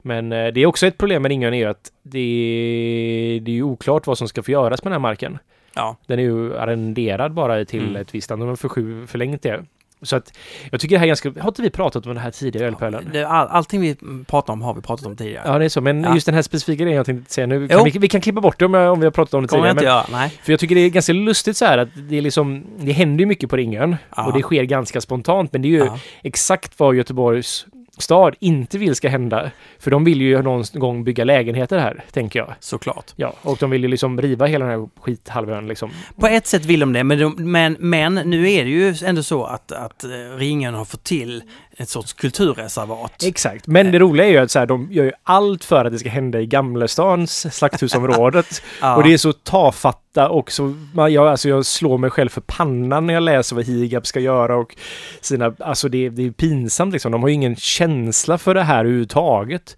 Men 0.07 0.31
eh, 0.31 0.47
det 0.53 0.61
är 0.61 0.65
också 0.65 0.87
ett 0.87 0.97
problem 0.97 1.21
med 1.21 1.29
Ringön 1.29 1.53
är 1.53 1.57
ju 1.57 1.65
att 1.65 1.91
det 2.03 2.19
är, 2.19 3.39
det 3.39 3.57
är 3.57 3.61
oklart 3.61 4.07
vad 4.07 4.17
som 4.17 4.27
ska 4.27 4.43
få 4.43 4.51
göras 4.51 4.83
med 4.83 4.91
den 4.91 5.01
här 5.01 5.09
marken. 5.09 5.37
Ja. 5.75 5.97
Den 6.07 6.19
är 6.19 6.23
ju 6.23 6.57
arrenderad 6.57 7.33
bara 7.33 7.65
till 7.65 7.83
Mm. 7.83 7.95
ett 7.95 8.15
visst 8.15 8.29
land. 8.29 8.41
De 8.41 8.49
har 8.49 8.55
för, 8.55 9.07
förlängt 9.07 9.41
det. 9.41 9.63
Så 10.01 10.15
att 10.15 10.37
jag 10.71 10.81
tycker 10.81 10.95
det 10.95 10.99
här 10.99 11.05
är 11.05 11.07
ganska... 11.07 11.33
Har 11.39 11.47
inte 11.47 11.61
vi 11.61 11.69
pratat 11.69 12.05
om 12.05 12.13
det 12.13 12.19
här 12.19 12.31
tidigare 12.31 12.89
i? 12.89 13.05
Det, 13.13 13.23
all, 13.23 13.47
allting 13.47 13.81
vi 13.81 13.95
pratar 14.27 14.53
om 14.53 14.61
har 14.61 14.73
vi 14.73 14.81
pratat 14.81 15.05
om 15.05 15.15
tidigare. 15.15 15.43
Ja, 15.45 15.59
det 15.59 15.65
är 15.65 15.69
så. 15.69 15.81
Men 15.81 16.03
Ja. 16.03 16.13
just 16.13 16.25
den 16.25 16.35
här 16.35 16.41
specifika 16.41 16.83
grejen 16.83 16.97
jag 16.97 17.05
tänkte 17.05 17.33
säga 17.33 17.47
nu. 17.47 17.67
Kan 17.67 17.83
vi, 17.83 17.91
vi 17.99 18.07
kan 18.07 18.21
klippa 18.21 18.41
bort 18.41 18.59
det 18.59 18.65
om, 18.65 18.75
om 18.75 18.99
vi 18.99 19.05
har 19.05 19.11
pratat 19.11 19.33
om 19.33 19.41
det 19.41 19.47
kommer 19.47 19.61
tidigare. 19.63 19.71
inte 19.71 19.83
Men, 19.83 19.93
göra, 19.93 20.05
nej. 20.21 20.39
för 20.43 20.53
jag 20.53 20.59
tycker 20.59 20.75
det 20.75 20.81
är 20.81 20.89
ganska 20.89 21.13
lustigt 21.13 21.57
så 21.57 21.65
här 21.65 21.77
att 21.77 21.89
det 22.09 22.17
är 22.17 22.21
liksom... 22.21 22.63
Det 22.79 22.91
händer 22.91 23.19
ju 23.21 23.25
mycket 23.25 23.49
på 23.49 23.55
Ringön. 23.57 23.95
Ja. 24.15 24.25
Och 24.27 24.33
det 24.33 24.41
sker 24.41 24.63
ganska 24.63 25.01
spontant. 25.01 25.53
Men 25.53 25.61
det 25.61 25.67
är 25.67 25.69
ju 25.69 25.89
exakt 26.23 26.79
vad 26.79 26.95
Göteborgs 26.95 27.65
stad 28.01 28.35
inte 28.39 28.77
vill 28.77 28.95
ska 28.95 29.09
hända. 29.09 29.51
För 29.79 29.91
de 29.91 30.03
vill 30.03 30.21
ju 30.21 30.41
någon 30.41 30.63
gång 30.73 31.03
bygga 31.03 31.23
lägenheter 31.23 31.79
här, 31.79 32.03
tänker 32.11 32.39
jag. 32.39 32.53
Såklart. 32.59 33.13
Ja, 33.15 33.33
och 33.41 33.57
de 33.59 33.69
vill 33.69 33.83
ju 33.83 33.87
liksom 33.87 34.21
riva 34.21 34.45
hela 34.45 34.65
den 34.65 34.79
här 34.79 34.89
skithalvön 35.01 35.67
liksom. 35.67 35.91
På 36.15 36.27
ett 36.27 36.47
sätt 36.47 36.65
vill 36.65 36.79
de 36.79 36.93
det, 36.93 37.03
men, 37.03 37.19
de, 37.19 37.35
men, 37.51 37.77
men 37.79 38.15
nu 38.15 38.51
är 38.51 38.63
det 38.63 38.69
ju 38.69 38.95
ändå 39.05 39.23
så 39.23 39.43
att, 39.43 39.71
att 39.71 40.03
eh, 40.03 40.09
Ringön 40.37 40.73
har 40.73 40.85
fått 40.85 41.03
till 41.03 41.43
ett 41.79 41.89
sorts 41.89 42.13
kulturreservat. 42.13 43.23
Exakt, 43.23 43.67
men 43.67 43.91
det 43.91 43.99
roliga 43.99 44.27
är 44.27 44.31
ju 44.31 44.37
att 44.37 44.51
så 44.51 44.59
här, 44.59 44.65
de 44.65 44.87
gör 44.91 45.03
ju 45.03 45.11
allt 45.23 45.63
för 45.63 45.85
att 45.85 45.91
det 45.91 45.99
ska 45.99 46.09
hända 46.09 46.41
i 46.41 46.45
Gamlestans 46.45 47.55
slakthusområdet. 47.55 48.61
Ja. 48.81 48.95
Och 48.95 49.03
det 49.03 49.13
är 49.13 49.17
så 49.17 49.33
tafatta 49.33 50.29
och 50.29 50.51
så, 50.51 50.75
man, 50.93 51.13
jag, 51.13 51.27
alltså 51.27 51.49
jag 51.49 51.65
slår 51.65 51.97
mig 51.97 52.09
själv 52.09 52.29
för 52.29 52.41
pannan 52.41 53.05
när 53.07 53.13
jag 53.13 53.23
läser 53.23 53.55
vad 53.55 53.65
Higab 53.65 54.07
ska 54.07 54.19
göra 54.19 54.55
och 54.57 54.75
sina, 55.21 55.53
alltså 55.59 55.89
det, 55.89 56.09
det 56.09 56.25
är 56.27 56.31
pinsamt 56.31 56.93
liksom. 56.93 57.11
De 57.11 57.21
har 57.21 57.29
ju 57.29 57.35
ingen 57.35 57.55
känsla 57.55 58.37
för 58.37 58.53
det 58.53 58.63
här 58.63 58.79
överhuvudtaget. 58.79 59.77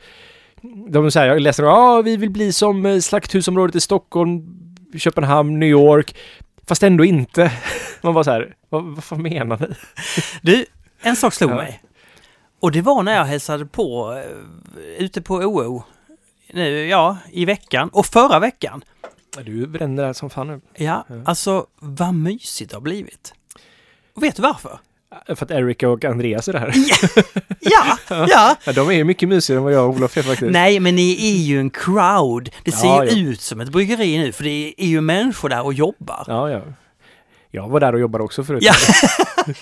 De 0.89 1.11
säger, 1.11 1.27
jag 1.27 1.41
läser, 1.41 1.63
ja 1.63 1.71
ah, 1.71 2.01
vi 2.01 2.17
vill 2.17 2.29
bli 2.31 2.53
som 2.53 2.85
eh, 2.85 2.99
slakthusområdet 2.99 3.75
i 3.75 3.79
Stockholm, 3.79 4.45
Köpenhamn, 4.97 5.59
New 5.59 5.69
York. 5.69 6.15
Fast 6.67 6.83
ändå 6.83 7.05
inte. 7.05 7.51
Man 8.01 8.13
var 8.13 8.23
så 8.23 8.31
här, 8.31 8.53
vad, 8.69 8.83
vad 8.83 9.03
fan 9.03 9.21
menar 9.21 9.57
ni? 9.59 9.67
Du, 10.41 10.65
en 11.01 11.15
sak 11.15 11.33
slog 11.33 11.51
Ja. 11.51 11.55
mig. 11.55 11.81
Och 12.59 12.71
det 12.71 12.81
var 12.81 13.03
när 13.03 13.15
jag 13.15 13.25
hälsade 13.25 13.65
på 13.65 14.13
eh, 14.13 15.03
ute 15.05 15.21
på 15.21 15.35
OO. 15.35 15.83
Nu, 16.53 16.87
ja, 16.87 17.17
i 17.31 17.45
veckan. 17.45 17.89
Och 17.89 18.05
förra 18.05 18.39
veckan. 18.39 18.83
Du 19.45 19.67
bränner 19.67 20.03
där 20.03 20.13
som 20.13 20.29
fan 20.29 20.47
nu. 20.47 20.61
Ja, 20.75 21.05
Ja. 21.09 21.15
alltså 21.25 21.65
vad 21.79 22.13
mysigt 22.13 22.69
det 22.71 22.75
har 22.75 22.81
blivit. 22.81 23.33
Och 24.15 24.23
vet 24.23 24.35
du 24.35 24.41
varför? 24.41 24.79
För 25.27 25.45
att 25.45 25.51
Erika 25.51 25.89
och 25.89 26.05
Andreas 26.05 26.47
är 26.47 26.53
där. 26.53 26.73
Ja, 27.61 27.97
ja. 28.09 28.55
Ja, 28.65 28.73
de 28.73 28.87
är 28.89 28.93
ju 28.93 29.03
mycket 29.03 29.29
mysigare 29.29 29.57
än 29.57 29.63
vad 29.63 29.73
jag 29.73 29.89
och 29.89 29.95
Olof 29.95 30.17
är 30.17 30.21
faktiskt. 30.23 30.51
Nej, 30.51 30.79
men 30.79 30.95
ni 30.95 31.11
är 31.31 31.37
ju 31.37 31.59
en 31.59 31.69
crowd. 31.69 32.49
Det 32.63 32.71
ser 32.71 32.87
Ja, 32.87 33.05
ju 33.05 33.23
ja. 33.25 33.29
ut 33.31 33.41
som 33.41 33.59
ett 33.61 33.69
bryggeri 33.69 34.17
nu, 34.17 34.31
för 34.31 34.43
det 34.43 34.73
är 34.77 34.87
ju 34.87 35.01
människor 35.01 35.49
där 35.49 35.65
och 35.65 35.73
jobbar. 35.73 36.23
Ja, 36.27 36.49
ja. 36.49 36.61
Jag 37.51 37.69
var 37.69 37.79
där 37.79 37.93
och 37.93 37.99
jobbade 37.99 38.23
också 38.23 38.43
förut. 38.43 38.63
Ja, 38.63 38.73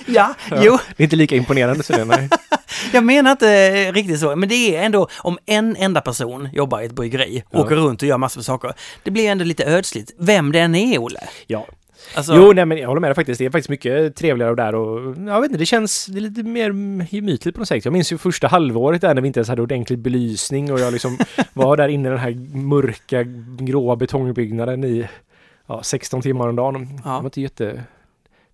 ja, 0.05 0.33
Ja. 0.49 0.61
jo, 0.63 0.77
Det 0.97 1.03
är 1.03 1.05
inte 1.05 1.15
lika 1.15 1.35
imponerande 1.35 1.83
så 1.83 1.93
det, 1.93 2.05
nej. 2.05 2.29
jag 2.93 3.03
menar 3.03 3.31
inte 3.31 3.91
riktigt 3.91 4.19
så, 4.19 4.35
men 4.35 4.49
det 4.49 4.75
är 4.75 4.83
ändå 4.83 5.07
om 5.17 5.37
en 5.45 5.75
enda 5.75 6.01
person 6.01 6.49
jobbar 6.53 6.81
i 6.81 6.85
ett 6.85 6.91
bryggeri, 6.93 7.43
Ja. 7.51 7.59
åker 7.59 7.75
runt 7.75 8.01
och 8.01 8.07
gör 8.07 8.17
massor 8.17 8.39
med 8.39 8.45
saker. 8.45 8.73
Det 9.03 9.11
blir 9.11 9.29
ändå 9.29 9.43
lite 9.43 9.65
ödsligt, 9.65 10.11
vem 10.19 10.51
den 10.51 10.75
är, 10.75 10.99
Olle. 10.99 11.19
Ja. 11.47 11.65
Alltså, 12.15 12.35
Jo, 12.35 12.53
nej 12.53 12.65
men 12.65 12.77
jag 12.77 12.87
håller 12.87 13.01
med 13.01 13.09
dig 13.09 13.15
faktiskt. 13.15 13.39
Det 13.39 13.45
är 13.45 13.49
faktiskt 13.49 13.69
mycket 13.69 14.15
trevligare 14.15 14.55
där 14.55 14.75
och 14.75 15.15
jag 15.27 15.41
vet 15.41 15.49
inte, 15.49 15.57
det 15.59 15.65
känns 15.65 16.05
det 16.05 16.19
lite 16.19 16.43
mer 16.43 16.69
gemytligt 17.09 17.55
på 17.55 17.61
något 17.61 17.67
sätt. 17.67 17.85
Jag 17.85 17.91
minns 17.91 18.11
ju 18.11 18.17
första 18.17 18.47
halvåret 18.47 19.01
där 19.01 19.13
när 19.13 19.21
vi 19.21 19.27
inte 19.27 19.39
ens 19.39 19.49
hade 19.49 19.61
ordentlig 19.61 19.99
belysning 19.99 20.71
och 20.71 20.79
jag 20.79 20.93
liksom 20.93 21.17
var 21.53 21.77
där 21.77 21.87
inne 21.87 22.07
i 22.07 22.11
den 22.11 22.19
här 22.19 22.57
mörka 22.57 23.23
gråa 23.59 23.95
betongbyggnaden 23.95 24.83
i 24.83 25.07
ja, 25.67 25.83
16 25.83 26.21
timmar 26.21 26.47
om 26.47 26.55
dagen. 26.55 26.87
Ja. 27.05 27.09
Det 27.09 27.15
var 27.17 27.23
inte 27.23 27.41
jätte... 27.41 27.83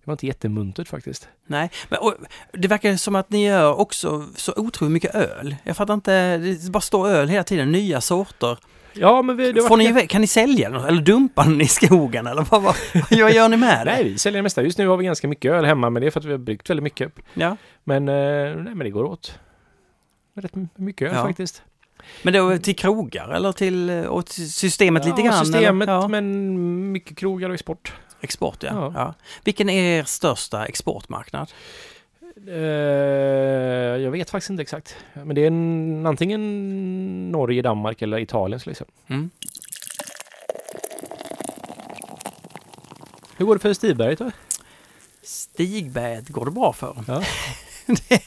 Det 0.04 0.10
var 0.10 0.12
inte 0.12 0.26
jättemuntert 0.26 0.88
faktiskt. 0.88 1.28
Nej, 1.46 1.70
men 1.88 1.98
och, 1.98 2.14
det 2.52 2.68
verkar 2.68 2.96
som 2.96 3.14
att 3.14 3.30
ni 3.30 3.46
gör 3.46 3.80
också 3.80 4.26
så 4.36 4.52
otroligt 4.56 4.92
mycket 4.92 5.14
öl. 5.14 5.56
Jag 5.64 5.76
fattar 5.76 5.94
inte, 5.94 6.38
det 6.38 6.70
bara 6.70 6.80
står 6.80 7.08
öl 7.08 7.28
hela 7.28 7.44
tiden, 7.44 7.72
nya 7.72 8.00
sorter. 8.00 8.58
Ja, 8.92 9.22
men 9.22 9.36
vi, 9.36 9.54
Får 9.68 9.76
ni, 9.76 10.06
kan 10.06 10.20
ni 10.20 10.26
sälja 10.26 10.70
den 10.70 10.84
eller 10.84 11.02
dumpa 11.02 11.44
den 11.44 11.60
i 11.60 11.66
skogen 11.66 12.26
eller 12.26 12.46
vad, 12.50 12.62
vad, 12.62 12.74
vad 13.10 13.32
gör 13.32 13.48
ni 13.48 13.56
med 13.56 13.80
det? 13.86 13.92
Nej, 13.92 14.04
vi 14.04 14.18
säljer 14.18 14.38
det 14.38 14.42
mesta. 14.42 14.62
Just 14.62 14.78
nu 14.78 14.88
har 14.88 14.96
vi 14.96 15.04
ganska 15.04 15.28
mycket 15.28 15.52
öl 15.52 15.64
hemma, 15.64 15.90
men 15.90 16.00
det 16.00 16.06
är 16.06 16.10
för 16.10 16.20
att 16.20 16.26
vi 16.26 16.30
har 16.30 16.38
bryggt 16.38 16.70
väldigt 16.70 16.84
mycket. 16.84 17.12
Ja. 17.34 17.56
Men, 17.84 18.08
eh, 18.08 18.14
nej, 18.14 18.74
men 18.74 18.78
det 18.78 18.90
går 18.90 19.04
åt. 19.04 19.38
Rätt 20.34 20.52
mycket 20.76 21.08
öl 21.08 21.14
Ja. 21.16 21.22
faktiskt. 21.22 21.62
Men 22.22 22.32
då 22.34 22.58
till 22.58 22.76
krogar 22.76 23.28
eller 23.28 23.52
till, 23.52 23.90
och 23.90 24.26
till 24.26 24.52
systemet 24.52 25.04
lite 25.04 25.20
ja, 25.20 25.26
grann? 25.26 25.46
systemet, 25.46 25.88
eller? 25.88 25.98
Ja. 26.00 26.08
men 26.08 26.92
mycket 26.92 27.16
krogar 27.16 27.48
och 27.48 27.54
export. 27.54 27.92
Export 28.24 28.62
ja. 28.62 28.70
Ja. 28.72 28.92
ja. 28.94 29.14
Vilken 29.44 29.68
är 29.68 29.98
er 29.98 30.04
största 30.04 30.66
exportmarknad? 30.66 31.52
Eh, 32.48 32.54
jag 34.02 34.10
vet 34.10 34.30
faktiskt 34.30 34.50
inte 34.50 34.62
exakt. 34.62 34.96
Men 35.12 35.34
det 35.34 35.42
är 35.42 35.46
en, 35.46 36.06
antingen 36.06 37.32
Norge, 37.32 37.62
Danmark 37.62 38.02
eller 38.02 38.18
Italien. 38.18 38.60
så 38.60 38.70
Liksom. 38.70 38.86
Mm. 39.06 39.30
Hur 43.36 43.46
går 43.46 43.54
det 43.54 43.60
för 43.60 43.74
Stigberget 43.74 44.18
då? 44.18 44.30
Stigberget 45.22 46.28
går 46.28 46.44
det 46.44 46.50
bra 46.50 46.72
för. 46.72 47.04
Ja. 47.08 47.22
det, 48.08 48.22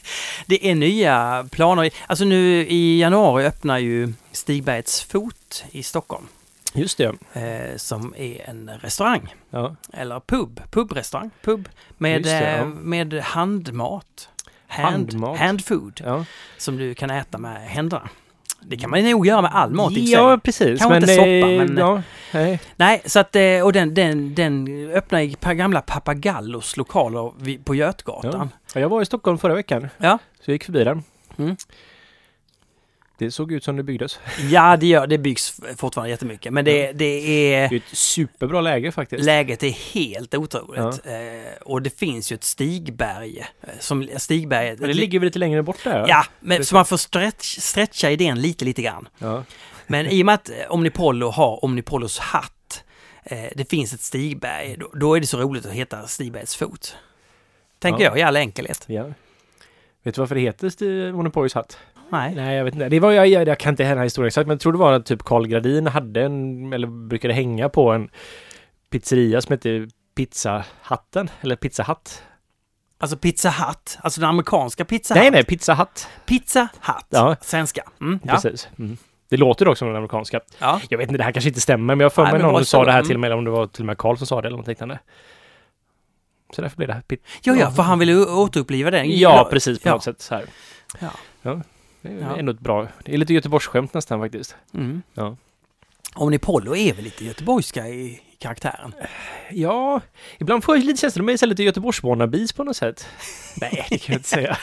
det 0.46 0.70
är 0.70 0.74
nya 0.74 1.46
planer. 1.50 1.90
Alltså 2.06 2.24
nu 2.24 2.66
i 2.66 3.00
januari 3.00 3.46
öppnar 3.46 3.78
ju 3.78 4.12
Stigbergets 4.32 5.02
fot 5.02 5.64
i 5.70 5.82
Stockholm. 5.82 6.28
Just 6.74 6.98
det. 6.98 7.12
Eh, 7.32 7.76
som 7.76 8.14
är 8.16 8.50
en 8.50 8.70
restaurang. 8.80 9.34
Ja. 9.50 9.76
Eller 9.92 10.20
pub. 10.20 10.60
Pubrestaurang. 10.70 11.30
Pub. 11.42 11.68
Med, 11.98 12.22
det, 12.22 12.30
ja. 12.30 12.40
eh, 12.56 12.66
med 12.66 13.12
handmat. 13.14 14.28
Hand, 14.66 14.92
Handmat. 15.12 15.38
Handfood. 15.38 16.00
Ja, 16.04 16.24
Som 16.58 16.76
du 16.76 16.94
kan 16.94 17.10
äta 17.10 17.38
med 17.38 17.56
händerna. 17.68 18.08
Det 18.60 18.76
kan 18.76 18.90
man 18.90 19.10
nog 19.10 19.26
göra 19.26 19.42
med 19.42 19.50
all 19.54 19.70
mat 19.74 19.92
i 19.92 19.94
för 19.94 20.00
sig. 20.02 20.10
ja 20.12 20.38
precis. 20.44 20.80
Kanske 20.80 20.96
inte 20.96 21.12
eh, 21.12 21.16
soppa, 21.16 21.64
men- 21.64 21.76
Ja, 21.78 22.02
nej. 22.32 22.60
Nej, 22.76 23.02
så 23.06 23.18
att, 23.18 23.36
eh, 23.36 23.60
och 23.64 23.72
den, 23.72 23.94
den, 23.94 24.34
den 24.34 24.68
öppnar 24.90 25.20
i 25.20 25.36
gamla 25.54 25.80
Papagallos 25.80 26.76
lokaler 26.76 27.62
på 27.64 27.74
Götgatan. 27.74 28.50
Ja, 28.74 28.80
jag 28.80 28.88
var 28.88 29.02
i 29.02 29.06
Stockholm 29.06 29.38
förra 29.38 29.54
veckan. 29.54 29.88
Ja. 29.98 30.18
Så 30.40 30.50
jag 30.50 30.52
gick 30.52 30.64
förbi 30.64 30.84
den. 30.84 31.02
Mm. 31.38 31.56
Det 33.18 33.30
såg 33.30 33.52
ut 33.52 33.64
som 33.64 33.76
det 33.76 33.82
byggdes. 33.82 34.18
Ja, 34.50 34.76
det, 34.76 34.86
gör, 34.86 35.06
det 35.06 35.18
byggs 35.18 35.60
fortfarande 35.76 36.10
jättemycket. 36.10 36.52
Men 36.52 36.64
det, 36.64 36.92
det 36.92 37.04
är... 37.54 37.68
Det 37.68 37.74
är 37.74 37.78
ett 37.78 37.98
superbra 37.98 38.60
läge 38.60 38.92
faktiskt. 38.92 39.24
Läget 39.24 39.62
är 39.62 39.70
helt 39.94 40.34
otroligt. 40.34 41.06
Eh, 41.06 41.62
och 41.62 41.82
det 41.82 41.98
finns 41.98 42.32
ju 42.32 42.34
ett 42.34 42.44
Stigberg. 42.44 43.38
eh, 43.38 43.68
Som 43.80 44.08
Stigberget... 44.16 44.78
Men 44.80 44.88
det 44.88 44.94
ligger 44.94 45.18
väl 45.18 45.24
lite 45.26 45.38
längre 45.38 45.62
bort 45.62 45.84
där? 45.84 46.04
Ja, 46.08 46.24
men, 46.40 46.64
så 46.64 46.74
man 46.74 46.84
får 46.86 46.96
stretch, 46.96 47.58
stretcha 47.58 48.10
idén 48.10 48.40
lite, 48.40 48.64
lite 48.64 48.82
grann. 48.82 49.08
ja. 49.18 49.44
Men 49.86 50.06
i 50.06 50.22
och 50.22 50.26
med 50.26 50.34
att 50.34 50.48
eh, 50.50 50.54
Omnipollo 50.68 51.28
har 51.30 51.64
Omnipollos 51.64 52.18
hatt, 52.18 52.84
eh, 53.24 53.38
det 53.54 53.70
finns 53.70 53.92
ett 53.94 54.00
Stigberg, 54.00 54.76
då, 54.78 54.90
då 54.94 55.14
är 55.16 55.20
det 55.20 55.26
så 55.26 55.38
roligt 55.38 55.66
att 55.66 55.72
heta 55.72 56.06
Stigbergs 56.06 56.56
fot. 56.56 56.96
Tänker 57.78 58.04
Ja. 58.04 58.10
jag 58.10 58.18
i 58.18 58.22
all 58.22 58.36
enkelhet. 58.36 58.84
ja. 58.86 59.04
Vet 60.02 60.14
du 60.14 60.20
varför 60.20 60.34
det 60.34 60.40
heter 60.40 61.12
Monopoys 61.12 61.54
hatt? 61.54 61.78
Nej. 62.10 62.34
Nej, 62.34 62.56
jag 62.56 62.64
vet 62.64 62.74
inte. 62.74 62.88
Det 62.88 63.00
var, 63.00 63.12
jag, 63.12 63.26
jag, 63.28 63.48
jag 63.48 63.58
kan 63.58 63.72
inte 63.72 63.82
den 63.82 63.96
här 63.98 64.04
historien 64.04 64.26
exakt, 64.26 64.46
men 64.46 64.54
jag 64.54 64.60
tror 64.60 64.72
det 64.72 64.78
var 64.78 64.92
att 64.92 65.06
typ 65.06 65.22
Karl 65.22 65.46
Gradin 65.46 65.86
hade 65.86 66.22
en, 66.22 66.72
eller 66.72 66.86
brukade 66.86 67.34
hänga 67.34 67.68
på 67.68 67.90
en 67.92 68.10
pizzeria 68.90 69.40
som 69.40 69.52
hette 69.52 69.88
Pizzahatten, 70.16 71.30
eller 71.40 71.56
Pizzahatt. 71.56 72.22
Alltså 73.00 73.16
Pizza 73.16 73.50
Hut, 73.50 73.98
alltså 74.00 74.20
den 74.20 74.30
amerikanska 74.30 74.84
Pizza 74.84 75.14
Nej, 75.14 75.24
Hut. 75.24 75.32
nej, 75.32 75.44
Pizzahatt. 75.44 76.08
Pizza 76.26 76.68
Hut, 76.82 77.06
Ja. 77.08 77.36
svenska. 77.40 77.82
Mm, 78.00 78.18
ja. 78.22 78.32
Precis. 78.34 78.68
Mm. 78.78 78.96
Det 79.28 79.36
låter 79.36 79.64
dock 79.64 79.78
som 79.78 79.88
den 79.88 79.96
amerikanska. 79.96 80.40
Ja. 80.58 80.80
Jag 80.88 80.98
vet 80.98 81.08
inte, 81.08 81.18
det 81.18 81.24
här 81.24 81.32
kanske 81.32 81.48
inte 81.48 81.60
stämmer, 81.60 81.94
men 81.94 82.00
jag 82.04 82.12
för 82.12 82.22
Nej, 82.22 82.32
mig 82.32 82.42
någon 82.42 82.54
som 82.54 82.64
sa 82.64 82.84
det 82.84 82.92
här 82.92 83.02
till 83.02 83.18
mig, 83.18 83.28
eller 83.28 83.36
om 83.36 83.44
det 83.44 83.50
var 83.50 83.66
till 83.66 83.82
och 83.82 83.86
med 83.86 83.98
Karl 83.98 84.16
som 84.16 84.26
sa 84.26 84.40
det 84.42 84.48
eller 84.48 84.56
något 84.58 84.66
liknande. 84.66 84.98
Så 86.54 86.62
därför 86.62 86.76
blev 86.76 86.88
det 86.88 86.94
här 86.94 87.02
ja, 87.42 87.54
ja, 87.54 87.70
för 87.70 87.82
han 87.82 87.98
ville 87.98 88.16
återuppliva 88.16 88.90
den. 88.90 89.18
Ja, 89.18 89.48
precis, 89.50 89.78
på 89.78 89.88
Ja. 89.88 89.92
något 89.92 90.02
sätt 90.02 90.20
så 90.20 90.34
här. 90.34 90.44
Ja. 91.00 91.08
Ja. 91.42 91.60
Det 92.08 92.24
är 92.24 92.28
Ja. 92.30 92.36
ändå 92.36 92.52
ett 92.52 92.60
bra, 92.60 92.88
det 93.04 93.14
är 93.14 93.18
lite 93.18 93.34
Göteborgsskämt 93.34 93.94
nästan 93.94 94.20
faktiskt. 94.20 94.56
Mm. 94.74 95.02
Ja. 95.14 95.36
Omnipollo 96.14 96.76
är 96.76 96.94
väl 96.94 97.04
lite 97.04 97.24
göteborgska 97.24 97.88
i 97.88 98.20
karaktären? 98.38 98.92
Ja, 99.50 100.00
ibland 100.38 100.64
får 100.64 100.76
jag 100.76 100.84
lite 100.84 101.00
känsla, 101.00 101.22
de 101.22 101.32
är 101.32 101.36
så 101.36 101.46
här 101.46 101.48
lite 101.50 101.62
Göteborgsbonnabis 101.62 102.52
på 102.52 102.64
något 102.64 102.76
sätt. 102.76 103.08
Nej, 103.60 103.86
det 103.90 103.98
kan 103.98 104.12
jag 104.12 104.18
inte 104.18 104.28
säga. 104.28 104.56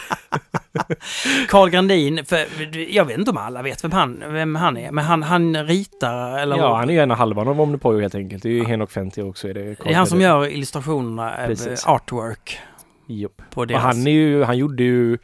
Carl 1.50 1.70
Grandin, 1.70 2.26
för 2.26 2.48
jag 2.90 3.06
vet 3.06 3.18
inte 3.18 3.32
om 3.32 3.38
alla 3.38 3.62
vet 3.62 3.84
vem 3.84 3.92
han, 3.92 4.24
vem 4.28 4.56
han 4.56 4.78
är, 4.78 4.92
men 4.92 5.06
han, 5.06 5.24
han 5.24 5.68
ritar 5.68 6.40
eller 6.40 6.58
Ja, 6.58 6.76
han 6.76 6.90
är 6.90 6.94
ju 6.94 7.00
en 7.00 7.12
av 7.12 7.18
halvan 7.18 7.48
av 7.48 7.62
Omnipojo 7.62 8.00
helt 8.00 8.16
enkelt. 8.16 8.44
Det 8.44 8.50
är 8.50 8.54
ju 8.54 8.64
Henok 8.66 8.92
Fenty 8.92 9.22
också. 9.22 9.48
Är 9.48 9.54
det, 9.54 9.64
det 9.64 9.90
är 9.90 9.94
han 9.96 10.08
som 10.08 10.22
gör 10.22 10.48
illustrationerna, 10.48 11.38
eh, 11.38 11.48
Precis. 11.48 11.86
artwork 11.86 12.60
Jopp. 13.08 13.42
på 13.50 13.62
Och 13.62 13.72
han 13.72 14.08
är 14.08 14.12
ju, 14.12 14.44
han 14.44 14.58
gjorde 14.58 14.84
ju 14.84 15.18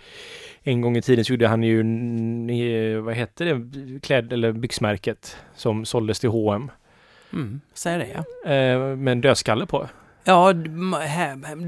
en 0.63 0.81
gång 0.81 0.97
i 0.97 1.01
tiden 1.01 1.25
så 1.25 1.33
gjorde 1.33 1.47
han 1.47 1.63
ju, 1.63 1.79
eh, 2.95 3.01
vad 3.01 3.15
hette 3.15 3.43
det, 3.45 3.61
kläd 3.99 4.33
eller 4.33 4.51
byxmärket 4.51 5.37
som 5.55 5.85
såldes 5.85 6.19
till 6.19 6.29
H&M 6.29 6.71
Mm, 7.33 7.61
säger 7.73 7.99
det 7.99 8.07
ja. 8.13 8.51
eh, 8.51 8.95
med 8.95 9.11
en 9.11 9.21
dödskalle 9.21 9.65
på. 9.65 9.87
Ja, 10.23 10.53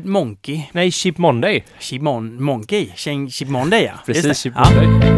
Monkey. 0.04 0.62
Nej, 0.72 0.92
Cheap 0.92 1.18
Monday. 1.18 1.64
Shimon, 1.80 2.44
Monkey. 2.44 2.86
Shing- 2.96 3.30
Cheap 3.30 3.50
Monday 3.52 3.84
ja. 3.84 3.94
Precis. 4.06 4.44
Cheap 4.44 4.56
ja. 4.58 4.70
Monday. 4.82 5.14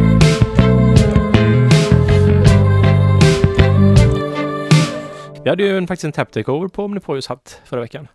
Vi 5.43 5.49
hade 5.49 5.63
ju 5.63 5.77
en, 5.77 5.87
faktiskt 5.87 6.03
en 6.05 6.11
tap 6.11 6.31
takeover 6.31 6.67
på 6.67 6.83
Omnipojos 6.85 7.27
hatt 7.27 7.61
förra 7.65 7.81
veckan. 7.81 8.07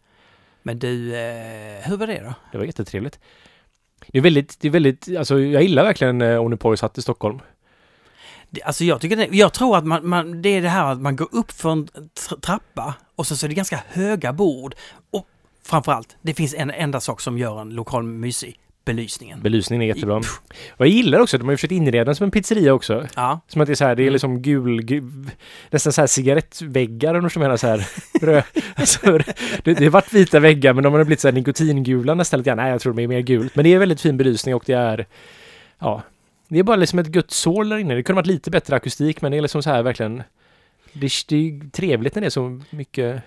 Men 0.62 0.78
du, 0.78 1.14
eh, 1.14 1.88
hur 1.88 1.96
var 1.96 2.06
det 2.06 2.20
då? 2.24 2.34
Det 2.52 2.58
var 2.58 2.64
jättetrevligt. 2.64 3.20
Det 4.12 4.18
är 4.18 4.22
väldigt, 4.22 4.60
det 4.60 4.68
är 4.68 4.72
väldigt, 4.72 5.08
alltså 5.18 5.40
jag 5.40 5.62
gillar 5.62 5.84
verkligen 5.84 6.22
eh, 6.22 6.80
hatt 6.80 6.98
i 6.98 7.02
Stockholm. 7.02 7.38
Det, 8.50 8.62
alltså 8.62 8.84
jag 8.84 9.00
tycker 9.00 9.16
det, 9.16 9.28
jag 9.32 9.52
tror 9.52 9.76
att 9.76 9.86
man, 9.86 10.08
man, 10.08 10.42
det 10.42 10.48
är 10.48 10.62
det 10.62 10.68
här 10.68 10.92
att 10.92 11.00
man 11.00 11.16
går 11.16 11.28
upp 11.32 11.52
för 11.52 11.72
en 11.72 11.88
trappa 12.42 12.94
och 13.16 13.26
så, 13.26 13.36
så 13.36 13.46
är 13.46 13.48
det 13.48 13.54
ganska 13.54 13.80
höga 13.88 14.32
bord. 14.32 14.74
Och 15.10 15.26
framförallt, 15.62 16.16
det 16.22 16.34
finns 16.34 16.54
en 16.54 16.70
enda 16.70 17.00
sak 17.00 17.20
som 17.20 17.38
gör 17.38 17.60
en 17.60 17.70
lokal 17.70 18.02
mysig 18.02 18.58
belysningen. 18.84 19.40
Belysningen 19.42 19.82
är 19.82 19.86
jättebra. 19.86 20.16
Och 20.16 20.86
jag 20.86 20.88
gillar 20.88 21.20
också 21.20 21.36
att 21.36 21.40
de 21.40 21.48
har 21.48 21.56
försökt 21.56 21.72
inreda 21.72 22.04
den 22.04 22.14
som 22.14 22.24
en 22.24 22.30
pizzeria 22.30 22.72
också. 22.74 23.06
Ja, 23.16 23.40
Som 23.48 23.60
att 23.60 23.66
det 23.66 23.72
är 23.72 23.74
så 23.74 23.84
här, 23.84 23.94
det 23.96 24.02
är 24.02 24.04
Mm. 24.04 24.12
liksom 24.12 24.42
gul, 24.42 24.82
gul 24.82 25.30
nästan 25.70 25.92
så 25.92 26.02
här 26.02 26.06
cigarettväggar 26.06 27.14
om 27.14 27.28
du 27.34 27.40
menar 27.40 27.56
så 27.56 27.66
här. 27.66 27.86
Rö, 28.22 28.42
alltså, 28.74 29.18
det, 29.64 29.74
det 29.74 29.84
har 29.84 29.90
varit 29.90 30.12
vita 30.12 30.40
väggar 30.40 30.72
men 30.72 30.84
de 30.84 30.92
har 30.94 31.04
blivit 31.04 31.20
så 31.20 31.28
här 31.28 31.32
nikotingula 31.32 32.14
nästan 32.14 32.38
lite 32.40 32.50
grann. 32.50 32.56
Nej, 32.56 32.70
jag 32.70 32.80
tror 32.80 32.92
de 32.92 33.02
är 33.02 33.08
mer 33.08 33.20
gult. 33.20 33.56
Men 33.56 33.64
det 33.64 33.74
är 33.74 33.78
väldigt 33.78 34.00
fin 34.00 34.16
belysning 34.16 34.54
och 34.54 34.62
det 34.66 34.72
är, 34.72 35.06
ja, 35.78 36.02
det 36.48 36.58
är 36.58 36.62
bara 36.62 36.76
liksom 36.76 36.98
ett 36.98 37.14
gött 37.16 37.30
sål 37.30 37.68
där 37.68 37.78
inne. 37.78 37.94
Det 37.94 38.02
kunde 38.02 38.16
varit 38.16 38.26
lite 38.26 38.50
bättre 38.50 38.76
akustik 38.76 39.22
men 39.22 39.32
det 39.32 39.38
är 39.38 39.42
liksom 39.42 39.62
så 39.62 39.70
här 39.70 39.82
verkligen, 39.82 40.22
det, 40.92 41.08
det 41.28 41.36
är 41.36 41.70
trevligt 41.70 42.14
när 42.14 42.20
det 42.20 42.28
är 42.28 42.30
så 42.30 42.60
mycket 42.70 43.22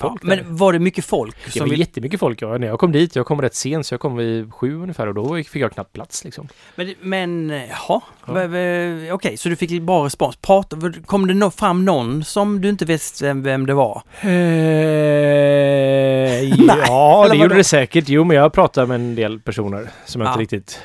ja. 0.00 0.08
folk 0.08 0.22
där. 0.22 0.28
Men 0.28 0.56
var 0.56 0.72
det 0.72 0.78
mycket 0.78 1.04
folk? 1.04 1.36
Det 1.54 1.60
var 1.60 1.66
vill... 1.66 1.80
jättemycket 1.80 2.20
folk. 2.20 2.42
Ja. 2.42 2.58
När 2.58 2.66
jag 2.66 2.78
kom 2.78 2.92
dit, 2.92 3.16
jag 3.16 3.26
kom 3.26 3.42
rätt 3.42 3.54
sent 3.54 3.86
så 3.86 3.94
jag 3.94 4.00
kom 4.00 4.16
vid 4.16 4.54
sju 4.54 4.74
ungefär 4.74 5.06
och 5.06 5.14
då 5.14 5.36
fick 5.36 5.56
jag 5.56 5.72
knappt 5.72 5.92
plats 5.92 6.24
liksom. 6.24 6.48
Men, 6.74 6.94
men 7.00 7.48
jaha, 7.68 8.00
Ja. 8.26 9.14
Okej, 9.14 9.36
så 9.36 9.48
du 9.48 9.56
fick 9.56 9.82
bra 9.82 10.06
respons. 10.06 10.36
Prata, 10.36 10.76
kom 11.06 11.40
det 11.40 11.50
fram 11.50 11.84
någon 11.84 12.24
som 12.24 12.60
du 12.60 12.68
inte 12.68 12.84
visste 12.84 13.32
vem, 13.32 13.66
det 13.66 13.74
var? 13.74 14.02
Eh, 14.20 14.30
ja, 16.86 17.26
det 17.30 17.36
gjorde 17.36 17.54
det 17.54 17.64
säkert. 17.64 18.08
Jo, 18.08 18.24
men 18.24 18.36
jag 18.36 18.52
pratar 18.52 18.86
med 18.86 18.94
en 18.94 19.14
del 19.14 19.40
personer 19.40 19.88
som 20.04 20.20
jag 20.20 20.28
Ja. 20.28 20.32
inte 20.32 20.42
riktigt... 20.42 20.80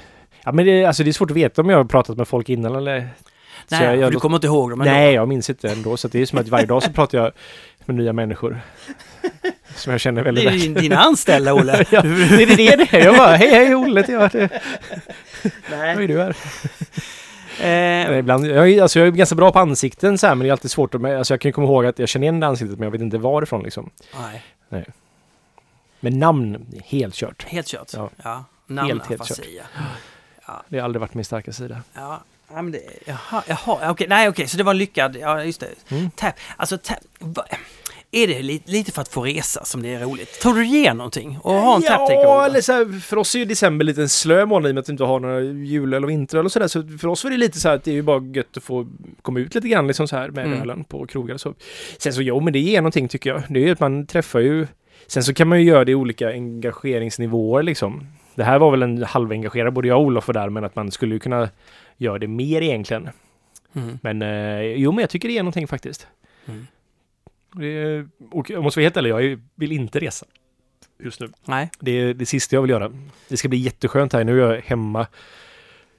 Ja, 0.46 0.52
men 0.52 0.66
det, 0.66 0.86
alltså, 0.86 1.04
det 1.04 1.10
är 1.10 1.12
svårt 1.12 1.32
att 1.32 1.38
veta 1.38 1.62
om 1.62 1.70
jag 1.70 1.78
har 1.78 1.86
pratat 1.86 2.18
med 2.18 2.28
folk 2.28 2.50
innan 2.50 2.76
eller... 2.76 3.10
Nej, 3.72 3.86
jag, 3.86 3.98
jag, 3.98 4.12
du 4.12 4.20
kommer 4.20 4.38
inte 4.38 4.48
ihåg 4.48 4.70
dem 4.70 4.82
ändå. 4.82 4.94
Nej, 4.94 5.14
jag 5.14 5.28
minns 5.28 5.50
inte 5.50 5.70
ändå. 5.70 5.98
Så 5.98 6.08
det 6.08 6.22
är 6.22 6.26
som 6.26 6.40
att 6.40 6.48
varje 6.48 6.66
dag 6.66 6.84
så 6.84 6.92
pratar 6.92 7.18
jag 7.18 7.32
med 7.88 7.96
nya 7.96 8.14
människor. 8.14 8.62
Som 9.76 9.92
jag 9.92 10.02
känner 10.02 10.22
Det 10.22 10.26
väldigt 10.26 10.46
är 10.46 10.50
väl. 10.50 10.60
din, 10.60 10.74
dina 10.74 10.98
anställda, 10.98 11.54
Olle. 11.54 11.86
Ja, 11.92 12.02
det 12.02 12.10
är 12.44 12.58
det 12.58 12.76
det 12.76 12.94
är. 12.98 13.06
Jag 13.06 13.16
bara, 13.18 13.36
hej 13.36 13.50
hej 13.50 13.76
Olle, 13.76 14.02
det, 14.02 14.18
Nej. 15.72 15.96
vad 15.96 16.04
är 16.04 16.08
du 16.08 16.20
här? 16.22 16.30
Eh, 17.60 18.10
Nej, 18.10 18.20
Ibland, 18.20 18.46
jag, 18.48 18.70
är, 18.70 18.82
alltså, 18.82 19.00
jag 19.00 19.08
är 19.08 19.12
ganska 19.12 19.36
bra 19.36 19.52
på 19.52 19.60
ansikten 19.60 20.18
så 20.18 20.28
här, 20.28 20.36
men 20.36 20.44
det 20.44 20.50
är 20.50 20.52
alltid 20.52 20.72
svårt 20.72 20.96
att... 20.96 21.06
Alltså, 21.06 21.34
jag 21.34 21.42
kan 21.42 21.52
komma 21.52 21.68
ihåg 21.68 21.86
att 21.86 22.00
jag 22.00 22.10
känner 22.10 22.24
igen 22.26 22.40
det 22.40 22.48
ansiktet, 22.48 22.80
men 22.80 22.84
jag 22.86 22.92
vet 22.92 23.02
inte 23.02 23.18
varifrån 23.18 23.64
liksom. 23.64 23.90
nej, 24.70 24.86
Men 26.00 26.20
namn, 26.20 26.66
helt 26.86 27.16
kört. 27.16 27.44
helt 27.44 27.68
kört. 27.68 27.94
Ja. 27.94 28.10
Ja. 28.24 28.32
Helt, 28.34 28.90
helt 28.90 29.10
Namnafasi, 29.10 29.62
ja. 30.48 30.64
Det 30.68 30.78
har 30.78 30.86
aldrig 30.86 31.00
varit 31.02 31.14
min 31.14 31.26
starka 31.26 31.52
sida. 31.54 31.82
Ja, 31.94 32.24
ja 32.50 32.62
men 32.62 32.72
det, 32.72 32.82
jaha, 33.06 33.44
jaha, 33.48 33.92
okej, 33.92 34.08
nej 34.10 34.30
okej, 34.30 34.48
så 34.48 34.58
det 34.58 34.64
var 34.64 34.74
lyckad, 34.74 35.18
ja 35.22 35.44
just 35.44 35.60
det. 35.60 35.96
Mm. 35.96 36.10
Tap, 36.12 36.34
alltså 36.58 36.78
tap, 36.78 36.98
va, 37.20 37.46
är 38.12 38.28
det 38.28 38.42
lite, 38.42 38.72
lite 38.72 38.92
för 38.92 39.02
att 39.02 39.08
få 39.08 39.24
resa 39.24 39.66
som 39.66 39.82
det 39.84 39.94
är 39.94 40.00
roligt? 40.00 40.40
Tror 40.42 40.54
du 40.54 40.66
ger 40.66 40.94
någonting 40.94 41.36
att 41.36 41.44
ha 41.44 41.76
en 41.76 41.82
tap 41.82 42.10
Ja, 42.12 42.46
eller 42.46 42.62
så 42.62 42.74
här, 42.74 43.00
för 43.00 43.18
oss 43.18 43.36
är 43.36 43.40
ju 43.40 43.46
december 43.46 43.86
lite 43.86 44.02
en 44.02 44.10
slö 44.10 44.46
månad 44.46 44.70
i 44.70 44.72
och 44.72 44.76
med 44.76 44.82
att 44.82 44.90
vi 44.90 44.92
inte 44.92 45.04
har 45.04 45.20
några 45.20 45.42
julöl 45.42 46.04
och 46.04 46.10
vinteröl 46.10 46.46
och 46.46 46.52
sådär. 46.52 46.68
Så 46.68 46.84
för 47.02 47.08
oss 47.08 47.24
var 47.24 47.32
det 47.32 47.38
lite 47.38 47.60
så 47.60 47.68
här 47.68 47.76
att 47.76 47.84
det 47.84 47.92
är 47.92 47.96
ju 47.96 48.02
bara 48.02 48.24
gött 48.24 48.58
att 48.58 48.64
få 48.64 48.88
komma 49.22 49.40
ut 49.40 49.56
lite 49.56 49.68
grann 49.68 49.88
liksom 49.88 50.08
så 50.08 50.16
här 50.16 50.30
med 50.30 50.46
Mm. 50.46 50.62
ölen 50.62 50.84
på 50.84 51.06
krogar 51.08 51.34
och 51.34 51.42
så. 51.42 51.54
Sen 51.98 52.14
så 52.14 52.22
jo, 52.22 52.40
men 52.40 52.54
det 52.54 52.60
ger 52.60 52.82
någonting 52.82 53.08
tycker 53.08 53.30
jag. 53.30 53.44
Det 53.50 53.60
är 53.60 53.66
ju 53.66 53.72
att 53.72 53.80
man 53.80 54.08
träffar 54.08 54.40
ju... 54.40 54.68
Sen 55.08 55.24
så 55.24 55.34
kan 55.34 55.48
man 55.48 55.60
ju 55.62 55.66
göra 55.68 55.86
det 55.86 55.92
i 55.92 55.96
olika 55.96 56.30
engageringsnivåer 56.30 57.64
liksom. 57.64 58.08
Det 58.36 58.44
här 58.44 58.60
var 58.60 58.72
väl 58.72 58.84
en 58.84 59.04
halvengagerad, 59.04 59.74
både 59.74 59.88
jag 59.88 59.98
och 59.98 60.04
Olof 60.06 60.28
var 60.28 60.34
där, 60.34 60.50
men 60.50 60.64
att 60.64 60.76
man 60.76 60.92
skulle 60.92 61.14
ju 61.16 61.20
kunna 61.20 61.50
göra 61.98 62.20
det 62.20 62.28
mer 62.28 62.62
egentligen. 62.62 63.10
Mm. 63.74 64.00
Men 64.02 64.22
eh, 64.22 64.62
jo, 64.62 64.92
men 64.92 65.02
jag 65.02 65.10
tycker 65.10 65.28
det 65.28 65.34
ger 65.34 65.44
någonting 65.44 65.68
faktiskt. 65.68 66.08
Mm. 66.46 66.68
Det, 67.52 68.06
och 68.32 68.50
jag 68.50 68.64
måste 68.64 68.80
vara 68.80 68.86
helt 68.86 68.98
ärlig, 68.98 69.10
jag 69.10 69.40
vill 69.56 69.72
inte 69.72 70.00
resa 70.00 70.26
just 71.00 71.20
nu. 71.20 71.30
Nej, 71.46 71.70
Det 71.80 71.92
är 71.92 72.14
det 72.14 72.26
sista 72.26 72.56
jag 72.56 72.62
vill 72.62 72.72
göra. 72.72 72.92
Det 73.28 73.38
ska 73.38 73.50
bli 73.50 73.58
jätteskönt 73.58 74.14
här. 74.14 74.24
Nu 74.24 74.44
är 74.44 74.54
jag 74.54 74.62
hemma. 74.62 75.08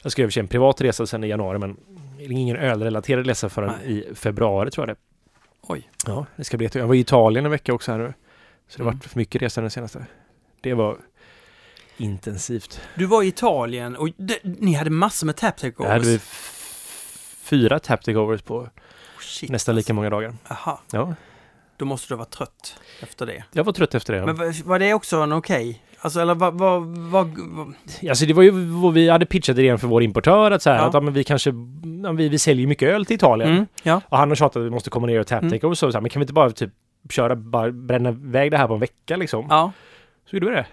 Jag 0.02 0.12
ska 0.12 0.22
över 0.22 0.38
en 0.38 0.48
privat 0.48 0.80
resa 0.80 1.06
sen 1.06 1.24
i 1.24 1.26
januari, 1.26 1.58
men 1.58 1.76
är 2.18 2.32
ingen 2.32 2.56
ölrelaterad 2.56 3.26
resa 3.26 3.48
förrän 3.48 3.72
Nej. 3.84 3.98
i 4.10 4.14
februari 4.14 4.70
tror 4.70 4.88
jag 4.88 4.96
det 4.96 5.00
oj. 5.62 5.90
Ja, 6.06 6.26
det 6.36 6.44
ska 6.44 6.56
bli 6.56 6.66
jätte... 6.66 6.78
Jag 6.78 6.86
var 6.86 6.94
i 6.94 7.00
Italien 7.00 7.44
en 7.44 7.50
vecka 7.50 7.74
också 7.74 7.92
här 7.92 7.98
nu. 7.98 8.14
Så 8.68 8.78
det 8.78 8.82
Mm. 8.82 8.94
varit 8.94 9.04
för 9.04 9.18
mycket 9.18 9.42
resa 9.42 9.60
den 9.60 9.70
senaste. 9.70 10.06
Det 10.60 10.74
var 10.74 10.96
intensivt. 11.96 12.80
Du 12.94 13.06
var 13.06 13.22
i 13.22 13.26
Italien 13.26 13.96
och 13.96 14.08
d- 14.16 14.38
ni 14.42 14.72
hade 14.74 14.90
massor 14.90 15.26
med 15.26 15.36
tap 15.36 15.56
takeovers. 15.56 15.92
hade 15.92 16.04
vi 16.04 16.20
fyra 17.42 17.78
tap 17.78 18.02
takeovers 18.04 18.42
på 18.42 18.57
Oh, 18.59 18.68
shit, 19.20 19.50
nästan 19.50 19.74
lika 19.74 19.94
många 19.94 20.11
dagar. 20.11 20.35
Aha, 20.48 20.80
Ja, 20.92 21.14
då 21.76 21.85
måste 21.85 22.14
du 22.14 22.16
vara 22.16 22.26
trött 22.28 22.76
efter 23.00 23.26
det. 23.26 23.44
jag 23.52 23.64
var 23.64 23.72
trött 23.72 23.94
efter 23.94 24.12
det. 24.12 24.18
ja. 24.18 24.26
Men 24.26 24.37
var, 24.37 24.64
var 24.64 24.78
det 24.78 24.94
också 24.94 25.16
en 25.16 25.33
okej? 25.33 25.83
Alltså 26.00 26.20
eller 26.20 26.35
vad, 26.35 26.54
vad, 26.59 26.83
vad, 26.87 27.28
vad 27.38 27.74
Alltså 28.09 28.26
det 28.26 28.33
var 28.33 28.42
ju 28.42 28.50
vad 28.50 28.92
vi 28.94 29.09
hade 29.09 29.26
pitchat 29.26 29.59
idén 29.59 29.78
för 29.78 29.88
vår 29.88 30.02
importör 30.02 30.50
att 30.50 30.62
så 30.62 30.70
här, 30.70 30.76
Ja. 30.76 30.85
att 30.85 30.94
ja, 30.94 31.00
men 31.00 31.14
vi 31.14 31.24
kanske, 31.24 31.50
ja, 32.04 32.12
vi, 32.12 32.28
vi 32.28 32.38
säljer 32.38 32.61
ju 32.61 32.66
mycket 32.66 32.88
öl 32.88 33.07
till 33.07 33.14
Italien. 33.16 33.50
mm, 33.52 33.66
ja. 33.83 34.00
Och 34.09 34.18
han 34.18 34.28
har 34.28 34.35
tjatat 34.37 34.57
att 34.57 34.66
vi 34.66 34.70
måste 34.70 34.90
komma 34.90 35.07
ner 35.07 35.20
och 35.20 35.26
tap 35.26 35.42
Mm. 35.42 35.50
take 35.52 35.66
och 35.66 35.78
så, 35.78 35.92
så 35.92 35.96
här, 35.96 36.02
men 36.02 36.11
kan 36.11 36.20
vi 36.20 36.22
inte 36.24 36.33
bara 36.33 36.50
typ 36.50 36.70
köra, 37.11 37.37
bara 37.37 37.70
bränna 37.72 38.09
iväg 38.09 38.50
det 38.50 38.57
här 38.59 38.66
på 38.68 38.74
en 38.74 38.80
vecka 38.80 39.16
liksom? 39.16 39.46
ja, 39.50 39.72
Så 40.30 40.37
gjorde 40.37 40.46
vi 40.46 40.52
det. 40.54 40.66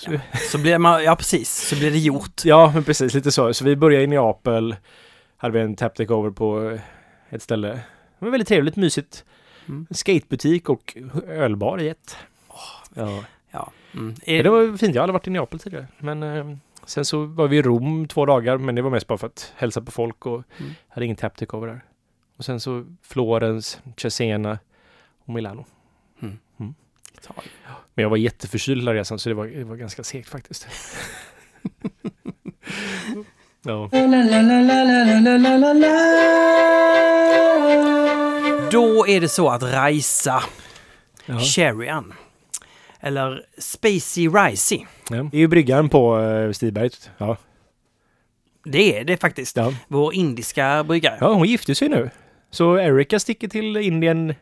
Så, 0.00 0.12
ja. 0.12 0.20
så 0.50 0.58
blir 0.58 0.78
man, 0.78 1.04
ja 1.04 1.16
precis, 1.16 1.68
så 1.68 1.76
blir 1.76 1.90
det 1.90 1.98
gjort. 1.98 2.44
men 2.74 2.84
precis, 2.84 3.14
lite 3.14 3.32
så. 3.32 3.54
Så 3.54 3.64
vi 3.64 3.76
började 3.76 4.04
i 4.04 4.06
Neapel, 4.06 4.76
hade 5.36 5.54
vi 5.54 5.60
en 5.60 5.76
tap 5.76 6.00
over 6.00 6.30
på 6.30 6.78
ett 7.30 7.42
ställe. 7.42 7.68
Det 7.68 8.24
var 8.24 8.30
väldigt 8.30 8.48
trevligt, 8.48 8.76
mysigt. 8.76 9.24
Mm. 9.68 9.86
Skatebutik 9.90 10.68
och 10.68 10.96
ölbar 11.28 11.80
i 11.80 11.88
ett. 11.88 12.16
Ja. 12.94 13.24
Ja. 13.50 13.72
Mm. 13.94 14.06
Men 14.06 14.16
Är, 14.26 14.42
det 14.42 14.50
var 14.50 14.76
fint, 14.76 14.94
jag 14.94 15.02
har 15.02 15.04
aldrig 15.04 15.12
varit 15.14 15.26
i 15.26 15.30
Neapel 15.30 15.58
tidigare. 15.58 15.86
Men 15.98 16.22
eh, 16.22 16.56
sen 16.84 17.04
så 17.04 17.24
var 17.24 17.48
vi 17.48 17.56
i 17.56 17.62
Rom 17.62 18.08
två 18.08 18.26
dagar, 18.26 18.58
men 18.58 18.74
det 18.74 18.82
var 18.82 18.90
mest 18.90 19.06
bara 19.06 19.18
för 19.18 19.26
att 19.26 19.52
hälsa 19.56 19.80
på 19.82 19.90
folk 19.90 20.26
och 20.26 20.42
Mm. 20.58 20.72
hade 20.88 21.04
ingen 21.04 21.16
tap 21.16 21.54
over 21.54 21.68
där. 21.68 21.80
Och 22.36 22.44
sen 22.44 22.60
så 22.60 22.84
Florens, 23.02 23.80
Cesena 23.96 24.58
och 25.24 25.34
Milano 25.34 25.64
ett 27.20 27.26
tag. 27.26 27.44
Men 27.94 28.02
jag 28.02 28.10
var 28.10 28.16
jätteförkyld 28.16 28.80
hela 28.80 28.94
resan 28.94 29.18
så 29.18 29.28
det 29.28 29.34
var, 29.34 29.46
det 29.46 29.64
var 29.64 29.76
ganska 29.76 30.04
segt 30.04 30.28
faktiskt. 30.28 30.66
ja. 33.62 33.88
Då 38.70 39.06
är 39.06 39.20
det 39.20 39.28
så 39.28 39.48
att 39.48 39.62
Raisa, 39.62 40.42
ja. 41.26 42.04
Eller 43.00 43.44
Spacey 43.58 44.28
Ricey. 44.28 44.86
Ja. 45.10 45.28
Det 45.30 45.36
är 45.36 45.40
ju 45.40 45.48
bryggan 45.48 45.88
på 45.88 46.20
eh, 46.20 46.52
Stiberget. 46.52 47.10
Ja. 47.18 47.36
Det 48.64 48.98
är 48.98 49.04
det 49.04 49.16
faktiskt. 49.16 49.56
Ja. 49.56 49.72
Vår 49.88 50.14
indiska 50.14 50.84
bryggare. 50.84 51.18
Ja, 51.20 51.32
hon 51.32 51.48
gifte 51.48 51.74
sig 51.74 51.88
nu. 51.88 52.10
Så 52.50 52.78
Erika 52.78 53.20
sticker 53.20 53.48
till 53.48 53.76
Indien 53.76 54.34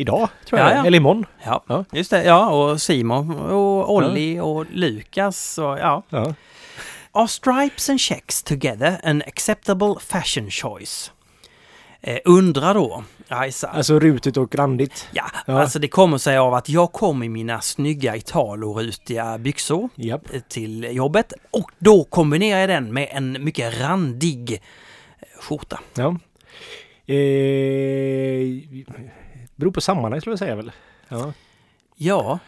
idag, 0.00 0.28
tror 0.46 0.60
jag. 0.60 0.70
Ja, 0.70 0.74
ja. 0.76 0.86
Eller 0.86 0.96
imorgon. 0.96 1.26
Ja, 1.44 1.64
Ja. 1.68 1.84
just 1.92 2.10
det. 2.10 2.24
Ja, 2.24 2.50
och 2.50 2.82
Simon 2.82 3.40
och 3.40 3.94
Olli 3.94 4.40
och 4.40 4.66
Lukas 4.72 5.58
och 5.58 5.78
ja. 5.78 6.02
Ja. 6.08 6.34
Are 7.12 7.28
stripes 7.28 7.90
and 7.90 8.00
checks 8.00 8.42
together 8.42 9.00
an 9.04 9.22
acceptable 9.26 9.94
fashion 10.00 10.50
choice? 10.50 11.12
Eh, 12.02 12.18
undrar 12.24 12.74
då 12.74 13.04
Raisa. 13.28 13.68
Alltså 13.68 13.98
rutigt 14.00 14.36
och 14.36 14.54
randigt. 14.54 15.08
Ja, 15.12 15.24
Ja. 15.46 15.60
alltså 15.60 15.78
det 15.78 15.88
kommer 15.88 16.18
sig 16.18 16.38
av 16.38 16.54
att 16.54 16.68
jag 16.68 16.92
kom 16.92 17.22
i 17.22 17.28
mina 17.28 17.60
snygga 17.60 18.16
Italo-rutiga 18.16 19.38
byxor 19.38 19.88
Japp. 19.94 20.34
eh, 20.34 20.40
till 20.48 20.88
jobbet 20.96 21.32
och 21.50 21.70
då 21.78 22.04
kombinerar 22.04 22.60
jag 22.60 22.68
den 22.68 22.92
med 22.94 23.08
en 23.12 23.44
mycket 23.44 23.80
randig 23.80 24.52
eh, 24.52 25.40
skjorta. 25.42 25.80
Ja. 25.94 26.16
Eh, 27.06 27.16
beror 29.60 29.72
på 29.72 29.80
sammanhang 29.80 30.20
skulle 30.20 30.32
jag 30.32 30.38
säga 30.38 30.56
väl. 30.56 30.72
Ja. 31.08 31.32
Ja, 31.96 32.38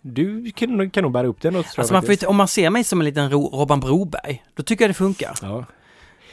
Du 0.00 0.50
kan, 0.50 0.90
kan 0.90 1.02
nog 1.02 1.12
bära 1.12 1.26
upp 1.26 1.40
den 1.40 1.52
något, 1.52 1.66
tror 1.66 1.80
alltså 1.80 1.92
jag 1.94 1.96
man 1.96 2.02
får, 2.02 2.06
faktiskt. 2.12 2.28
om 2.28 2.36
man 2.36 2.48
ser 2.48 2.70
mig 2.70 2.84
som 2.84 3.00
en 3.00 3.04
liten 3.04 3.30
Ro- 3.30 3.50
Robban 3.60 3.80
Broberg, 3.80 4.44
då 4.54 4.62
tycker 4.62 4.84
jag 4.84 4.90
det 4.90 4.94
funkar. 4.94 5.34
Ja. 5.42 5.64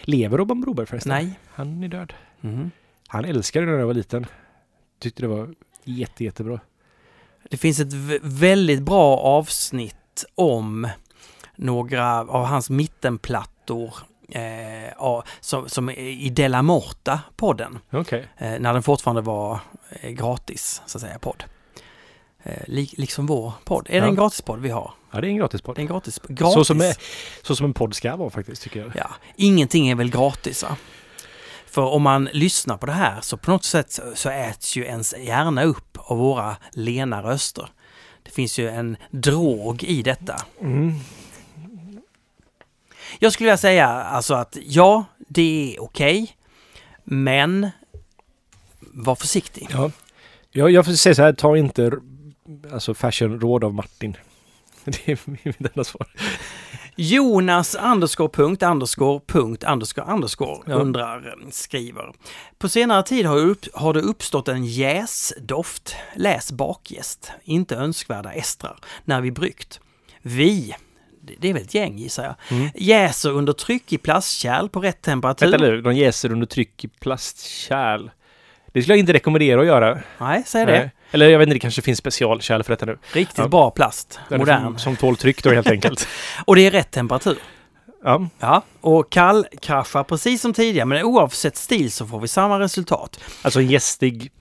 Lever 0.01 0.37
Robban 0.37 0.61
Broberg 0.61 0.85
förresten? 0.85 1.09
Nej. 1.09 1.39
Han 1.53 1.83
är 1.83 1.87
död. 1.87 2.13
Mhm. 2.41 2.71
Han 3.07 3.25
älskade 3.25 3.65
det 3.65 3.71
när 3.71 3.79
jag 3.79 3.87
var 3.87 3.93
liten. 3.93 4.25
Tyckte 4.99 5.21
det 5.21 5.27
var 5.27 5.55
jätte, 5.83 6.23
jättebra. 6.23 6.59
Det 7.49 7.57
finns 7.57 7.79
ett 7.79 7.93
väldigt 8.21 8.81
bra 8.81 9.17
avsnitt 9.17 10.25
om 10.35 10.87
några 11.55 12.19
av 12.19 12.45
hans 12.45 12.69
mittenplattor 12.69 13.93
eh, 14.31 14.83
ja, 14.99 15.23
som, 15.39 15.69
som 15.69 15.89
i 15.89 16.29
Della 16.29 16.61
Morta-podden. 16.61 17.79
Okej. 17.91 18.27
Eh, 18.37 18.59
när 18.59 18.73
den 18.73 18.83
fortfarande 18.83 19.21
var 19.21 19.59
eh, 20.01 20.09
gratis, 20.11 20.81
så 20.85 20.97
att 20.97 21.01
säga, 21.01 21.19
podd. 21.19 21.43
Eh, 22.43 22.63
li, 22.67 22.89
liksom 22.97 23.25
vår 23.25 23.53
podd. 23.65 23.87
Är 23.89 23.93
det 23.93 23.97
Ja. 23.97 24.09
en 24.09 24.15
gratispodd 24.15 24.59
vi 24.61 24.69
har? 24.69 24.93
Ja, 25.11 25.21
det 25.21 25.27
är 25.27 25.29
en 25.29 25.37
gratispodd. 25.37 25.75
Det 25.75 25.79
är 25.79 25.83
en 25.83 25.87
gratis. 25.87 26.19
gratis. 26.27 26.53
Så, 26.53 26.65
som 26.65 26.81
är, 26.81 26.95
så 27.43 27.55
som 27.55 27.65
en 27.65 27.73
podd 27.73 27.95
ska 27.95 28.15
vara 28.15 28.29
faktiskt, 28.29 28.61
tycker 28.61 28.79
jag. 28.79 28.91
Ja, 28.95 29.09
ingenting 29.35 29.89
är 29.89 29.95
väl 29.95 30.09
gratis 30.11 30.63
va? 30.63 30.75
För 31.65 31.81
om 31.81 32.01
man 32.01 32.29
lyssnar 32.33 32.77
på 32.77 32.85
det 32.85 32.91
här 32.91 33.21
så 33.21 33.37
på 33.37 33.51
något 33.51 33.63
sätt 33.65 33.99
så 34.15 34.29
äts 34.29 34.75
ju 34.75 34.85
ens 34.85 35.15
hjärna 35.17 35.63
upp 35.63 35.97
av 35.97 36.17
våra 36.17 36.55
lena 36.71 37.23
röster. 37.23 37.69
Det 38.23 38.31
finns 38.31 38.59
ju 38.59 38.69
en 38.69 38.97
drog 39.11 39.83
i 39.83 40.01
detta. 40.01 40.35
Mm. 40.61 40.93
Jag 43.19 43.33
skulle 43.33 43.47
vilja 43.47 43.57
säga 43.57 43.87
alltså 43.87 44.33
att 44.33 44.57
ja, 44.61 45.05
det 45.17 45.75
är 45.75 45.81
okej. 45.83 46.35
men 47.03 47.69
var 48.79 49.15
försiktig. 49.15 49.67
Ja. 49.71 49.91
Jag, 50.51 50.71
jag 50.71 50.85
får 50.85 50.93
säga 50.93 51.15
så 51.15 51.21
här, 51.21 51.33
ta 51.33 51.57
inte 51.57 51.91
alltså 52.73 52.93
fashion-råd 52.93 53.63
av 53.63 53.73
Martin. 53.73 54.17
Det 54.85 55.07
är 55.11 55.19
mitt 55.25 55.61
enda 55.61 55.83
svar. 55.83 56.07
Jonas 56.95 57.75
underscore 57.75 58.29
punkt 58.29 58.63
underscore 58.63 59.21
punkt 59.27 59.63
underscore 59.63 60.13
underscore 60.13 60.59
Ja. 60.65 60.73
undrar, 60.73 61.35
skriver. 61.51 62.11
På 62.57 62.69
senare 62.69 63.03
tid 63.03 63.25
har, 63.25 63.37
upp, 63.37 63.65
har 63.73 63.93
det 63.93 64.01
uppstått 64.01 64.47
en 64.47 64.65
jäsdoft, 64.65 65.95
läs 66.15 66.51
bakjäst, 66.51 67.31
inte 67.43 67.75
önskvärda 67.75 68.31
estrar, 68.33 68.77
när 69.05 69.21
vi 69.21 69.31
bryggt. 69.31 69.79
Vi, 70.21 70.75
det- 71.39 71.49
är 71.49 71.53
väl 71.53 71.61
ett 71.63 71.73
gäng 71.73 71.97
gissar 71.97 72.23
jag, 72.23 72.35
Mm. 72.57 72.69
jäser 72.75 73.29
under 73.31 73.53
tryck 73.53 73.93
i 73.93 73.97
plastkärl 73.97 74.67
på 74.69 74.79
rätt 74.81 75.01
temperatur. 75.01 75.51
Vänta 75.51 75.65
nu, 75.65 75.81
de 75.81 75.93
jäser 75.95 76.31
under 76.31 76.45
tryck 76.47 76.83
i 76.83 76.87
plastkärl. 76.87 78.09
Det 78.73 78.81
skulle 78.81 78.93
jag 78.93 78.99
inte 78.99 79.13
rekommendera 79.13 79.61
att 79.61 79.67
göra. 79.67 79.99
Nej, 80.17 80.43
säg 80.45 80.65
det. 80.65 80.71
Nej. 80.79 80.91
Eller 81.11 81.29
jag 81.29 81.39
vet 81.39 81.45
inte, 81.47 81.55
det 81.55 81.59
kanske 81.59 81.81
finns 81.81 81.99
specialkärl 81.99 82.63
för 82.63 82.73
detta 82.73 82.85
nu. 82.85 82.97
Riktigt 83.13 83.37
Ja. 83.37 83.47
bra 83.47 83.71
plast, 83.71 84.19
modern. 84.31 84.63
Som, 84.63 84.77
som 84.77 84.95
tål 84.95 85.15
tryck 85.17 85.43
då 85.43 85.49
helt 85.51 85.67
enkelt. 85.69 86.07
Och 86.45 86.55
det 86.55 86.61
är 86.61 86.71
rätt 86.71 86.91
temperatur. 86.91 87.37
Ja, 88.03 88.27
Ja, 88.39 88.61
och 88.81 89.11
kallkraschar 89.11 90.03
precis 90.03 90.41
som 90.41 90.53
tidigare, 90.53 90.85
men 90.85 91.03
oavsett 91.03 91.57
stil 91.57 91.91
så 91.91 92.07
får 92.07 92.19
vi 92.19 92.27
samma 92.27 92.59
resultat. 92.59 93.19
alltså 93.41 93.59
en 93.59 93.67
gästig, 93.67 94.31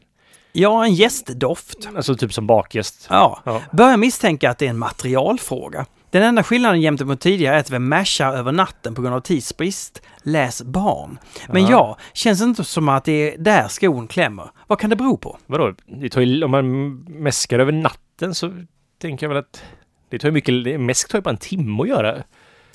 Ja, 0.52 0.84
en 0.84 0.94
gästdoft. 0.94 1.88
alltså 1.96 2.14
typ 2.14 2.32
som 2.34 2.46
bakgäst. 2.46 3.06
Ja, 3.10 3.42
Ja. 3.44 3.62
börjar 3.72 3.96
misstänka 3.96 4.50
att 4.50 4.58
det 4.58 4.66
är 4.66 4.70
en 4.70 4.78
materialfråga. 4.78 5.86
Den 6.10 6.22
enda 6.22 6.42
skillnaden 6.42 6.80
gentemot 6.80 7.20
tidigare 7.20 7.56
är 7.56 7.60
att 7.60 7.70
vi 7.70 7.78
mashar 7.78 8.32
över 8.34 8.52
natten 8.52 8.94
på 8.94 9.02
grund 9.02 9.14
av 9.14 9.20
tidsbrist. 9.20 10.02
Läs 10.22 10.62
barn. 10.62 11.18
Men 11.48 11.62
Ja. 11.62 11.68
ja, 11.70 11.98
känns 12.12 12.38
det 12.38 12.44
inte 12.44 12.64
som 12.64 12.88
att 12.88 13.04
det 13.04 13.12
är 13.34 13.38
där 13.38 13.68
skon 13.68 14.08
klämmer. 14.08 14.50
Vad 14.66 14.80
kan 14.80 14.90
det 14.90 14.96
bero 14.96 15.16
på? 15.16 15.38
Vadå? 15.46 15.74
Det 15.86 16.08
tar 16.08 16.20
ju, 16.20 16.44
om 16.44 16.50
man 16.50 16.94
mäskar 16.98 17.58
över 17.58 17.72
natten 17.72 18.34
så 18.34 18.52
tänker 19.00 19.26
jag 19.26 19.28
väl 19.28 19.38
att 19.38 19.62
det 20.10 20.18
tar 20.18 20.28
ju 20.28 20.32
mycket, 20.32 20.80
mäsk 20.80 21.08
tar 21.08 21.18
ju 21.18 21.22
bara 21.22 21.30
en 21.30 21.36
timme 21.36 21.82
att 21.82 21.88
göra. 21.88 22.22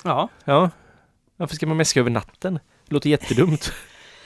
Ja, 0.04 0.28
Ja. 0.44 0.70
Varför 1.36 1.54
ska 1.56 1.66
man 1.66 1.76
mäska 1.76 2.00
över 2.00 2.10
natten? 2.10 2.54
Det 2.88 2.94
låter 2.94 3.10
jättedumt. 3.10 3.72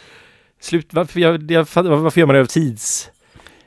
Slut, 0.61 0.95
varför, 0.95 1.21
jag, 1.21 1.51
jag, 1.51 1.67
varför 1.75 2.21
gör 2.21 2.27
man 2.27 2.35
det 2.35 2.39
över 2.41 2.49
tids? 2.49 3.11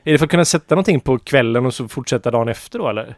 Är 0.04 0.12
det 0.12 0.18
för 0.18 0.24
att 0.24 0.30
kunna 0.30 0.44
sätta 0.44 0.74
någonting 0.74 1.00
på 1.00 1.18
kvällen 1.18 1.66
och 1.66 1.74
så 1.74 1.88
fortsätta 1.88 2.30
dagen 2.30 2.48
efter 2.48 2.78
då 2.78 2.88
eller? 2.88 3.16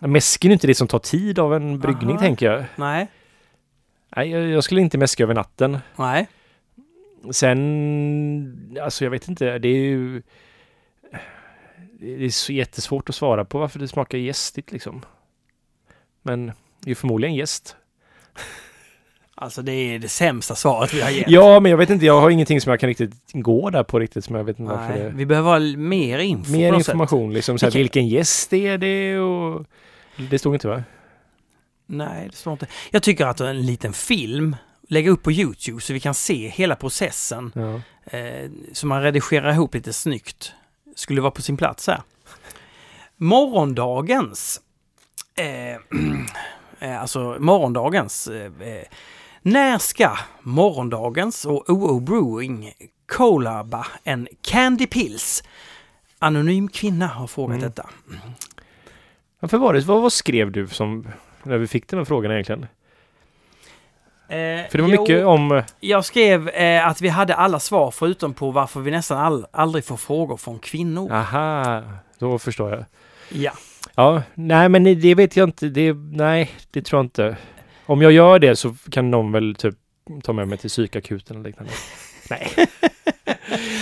Mäsken 0.00 0.50
är 0.50 0.52
inte 0.52 0.66
det 0.66 0.74
som 0.74 0.88
tar 0.88 0.98
tid 0.98 1.38
av 1.38 1.54
en 1.54 1.78
bryggning 1.78 2.10
Aha. 2.10 2.18
tänker 2.18 2.46
jag. 2.52 2.64
nej, 2.76 3.06
Nej, 4.16 4.30
jag, 4.30 4.64
skulle 4.64 4.80
inte 4.80 4.98
mäska 4.98 5.22
över 5.22 5.34
natten. 5.34 5.78
nej. 5.96 6.28
Sen, 7.30 8.78
alltså 8.82 9.04
jag 9.04 9.10
vet 9.10 9.28
inte, 9.28 9.58
det 9.58 9.68
är 9.68 9.74
ju... 9.76 10.22
Det 12.00 12.24
är 12.24 12.28
så 12.30 12.52
jättesvårt 12.52 13.08
att 13.08 13.14
svara 13.14 13.44
på 13.44 13.58
varför 13.58 13.78
det 13.78 13.88
smakar 13.88 14.18
gästigt 14.18 14.72
liksom. 14.72 15.02
Men 16.22 16.46
det 16.46 16.52
är 16.84 16.88
ju 16.88 16.94
förmodligen 16.94 17.34
gäst. 17.34 17.76
Alltså 19.34 19.62
det 19.62 19.72
är 19.72 19.98
det 19.98 20.08
sämsta 20.08 20.54
svaret 20.54 20.94
vi 20.94 21.00
har 21.00 21.10
gett. 21.10 21.30
Ja, 21.30 21.60
men 21.60 21.70
jag 21.70 21.78
vet 21.78 21.90
inte, 21.90 22.06
jag 22.06 22.20
har 22.20 22.30
ingenting 22.30 22.60
som 22.60 22.70
jag 22.70 22.80
kan 22.80 22.86
riktigt 22.88 23.14
gå 23.32 23.70
där 23.70 23.82
på 23.82 23.98
riktigt 23.98 24.24
som 24.24 24.34
jag 24.36 24.44
vet 24.44 24.58
inte 24.58 24.72
varför 24.74 24.98
det... 24.98 25.08
vi 25.14 25.26
behöver 25.26 25.50
ha 25.50 25.76
mer 25.78 26.18
info 26.18 26.52
Mer 26.52 26.72
något 26.72 26.84
sätt. 26.84 26.88
information 26.92 27.32
liksom, 27.32 27.58
så 27.58 27.66
här, 27.66 27.70
Vilken- 27.70 27.80
vilken 27.82 28.08
gäst 28.08 28.52
är 28.52 28.78
det 28.78 29.18
och... 29.18 29.66
Det 30.16 30.38
stod 30.38 30.54
inte 30.54 30.68
va? 30.68 30.82
Nej, 31.86 32.28
det 32.30 32.36
står 32.36 32.52
inte. 32.52 32.66
Jag 32.90 33.02
tycker 33.02 33.26
att 33.26 33.40
en 33.40 33.66
liten 33.66 33.92
film, 33.92 34.56
lägga 34.88 35.10
upp 35.10 35.22
på 35.22 35.32
Youtube 35.32 35.80
så 35.80 35.92
vi 35.92 36.00
kan 36.00 36.14
se 36.14 36.48
hela 36.48 36.76
processen 36.76 37.52
Ja. 37.54 37.80
eh, 38.18 38.50
så 38.72 38.86
man 38.86 39.02
redigerar 39.02 39.52
ihop 39.52 39.74
lite 39.74 39.92
snyggt. 39.92 40.52
Skulle 40.96 41.20
vara 41.20 41.30
på 41.30 41.42
sin 41.42 41.56
plats 41.56 41.86
här. 41.86 42.02
Morgondagens, 43.16 44.60
eh, 45.36 45.76
eh, 46.88 47.00
alltså 47.00 47.36
morgondagens, 47.40 48.26
eh, 48.28 48.52
eh, 48.68 48.84
när 49.42 49.78
ska 49.78 50.16
morgondagens 50.42 51.44
och 51.44 51.70
OO 51.70 52.00
Brewing 52.00 52.72
collaba 53.06 53.86
en 54.04 54.28
Candy 54.42 54.86
Pills? 54.86 55.42
Anonym 56.18 56.68
kvinna 56.68 57.06
har 57.06 57.26
frågat 57.26 57.56
Mm. 57.56 57.68
detta. 57.70 57.88
Varför 59.40 59.58
var 59.58 59.74
det, 59.74 59.80
vad, 59.80 60.02
vad 60.02 60.12
skrev 60.12 60.52
du 60.52 60.68
som, 60.68 61.08
när 61.42 61.58
vi 61.58 61.66
fick 61.66 61.88
den 61.88 61.98
här 61.98 62.04
frågan 62.04 62.32
egentligen? 62.32 62.62
Eh, 64.28 64.70
För 64.70 64.76
det 64.78 64.82
var 64.82 64.88
jo, 64.90 65.00
mycket 65.00 65.24
om... 65.24 65.62
Jag 65.80 66.04
skrev 66.04 66.48
eh, 66.48 66.86
att 66.86 67.00
vi 67.00 67.08
hade 67.08 67.34
alla 67.34 67.60
svar 67.60 67.90
förutom 67.90 68.34
på 68.34 68.50
varför 68.50 68.80
vi 68.80 68.90
nästan 68.90 69.18
all, 69.18 69.46
aldrig 69.50 69.84
får 69.84 69.96
frågor 69.96 70.36
från 70.36 70.58
kvinnor. 70.58 71.12
Aha, 71.12 71.82
då 72.18 72.38
förstår 72.38 72.70
jag. 72.70 72.84
Ja. 73.28 73.52
Ja, 73.94 74.22
nej 74.34 74.68
men 74.68 74.84
det 74.84 75.14
vet 75.14 75.36
jag 75.36 75.48
inte. 75.48 75.68
Det, 75.68 75.92
nej, 76.12 76.50
det 76.70 76.82
tror 76.82 76.98
jag 76.98 77.04
inte. 77.04 77.36
Om 77.86 78.02
jag 78.02 78.12
gör 78.12 78.38
det 78.38 78.56
så 78.56 78.74
kan 78.90 79.10
någon 79.10 79.32
väl 79.32 79.54
typ 79.54 79.74
ta 80.22 80.32
med 80.32 80.48
mig 80.48 80.58
till 80.58 80.70
psykakuten 80.70 81.36
eller 81.36 81.48
liknande. 81.48 81.72
Nej. 82.30 82.52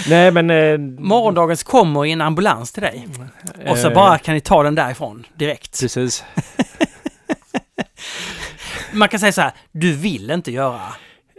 nej 0.08 0.30
men... 0.30 0.50
Eh, 0.50 0.78
Morgondagens 0.78 1.62
kommer 1.62 2.06
i 2.06 2.12
en 2.12 2.20
ambulans 2.20 2.72
till 2.72 2.82
dig. 2.82 3.08
Och 3.66 3.78
så 3.78 3.88
eh, 3.88 3.94
bara 3.94 4.18
kan 4.18 4.34
ni 4.34 4.40
ta 4.40 4.62
den 4.62 4.74
därifrån 4.74 5.26
direkt. 5.34 5.80
Precis. 5.80 6.24
Man 8.92 9.08
kan 9.08 9.20
säga 9.20 9.32
så 9.32 9.40
här, 9.40 9.52
du 9.72 9.92
vill 9.92 10.30
inte 10.30 10.52
göra 10.52 10.80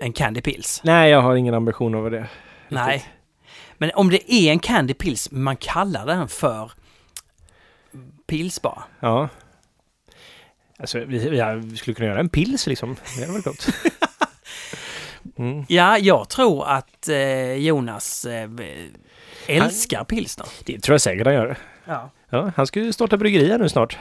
en 0.02 0.14
Candy 0.14 0.42
Pills. 0.42 0.82
Nej, 0.84 1.12
jag 1.12 1.22
har 1.22 1.36
ingen 1.36 1.54
ambition 1.54 1.96
över 1.96 2.12
det. 2.12 2.28
Nej. 2.70 3.06
Men 3.78 3.92
om 3.96 4.10
det 4.10 4.34
är 4.34 4.52
en 4.52 4.60
Candy 4.60 4.94
Pills, 4.94 5.32
man 5.32 5.58
kallar 5.58 6.06
den 6.06 6.28
för 6.28 6.72
Pils 8.28 8.62
bara. 8.62 8.84
Ja. 9.00 9.30
Alltså, 10.80 11.00
vi, 11.00 11.30
vi 11.62 11.78
skulle 11.78 11.96
kunna 11.96 12.10
göra 12.10 12.20
en 12.20 12.30
pils 12.30 12.68
liksom. 12.68 12.96
Det 13.16 13.22
hade 13.22 13.34
varit 13.34 13.46
gott. 13.46 13.68
Mm. 15.40 15.66
Ja, 15.68 15.98
jag 15.98 16.30
tror 16.30 16.68
att 16.68 17.08
eh, 17.10 17.54
Jonas 17.54 18.26
eh, 18.26 18.50
älskar 19.48 20.04
pilsner. 20.04 20.48
Det 20.66 20.80
tror 20.80 20.94
jag 20.94 21.02
säkert 21.02 21.26
han 21.28 21.34
gör. 21.36 21.58
Ja. 21.86 22.10
Ja, 22.30 22.52
han 22.56 22.68
ska 22.68 22.80
ju 22.80 22.94
starta 22.94 23.18
bryggeri 23.18 23.50
här 23.52 23.58
nu 23.60 23.70
snart. 23.70 23.98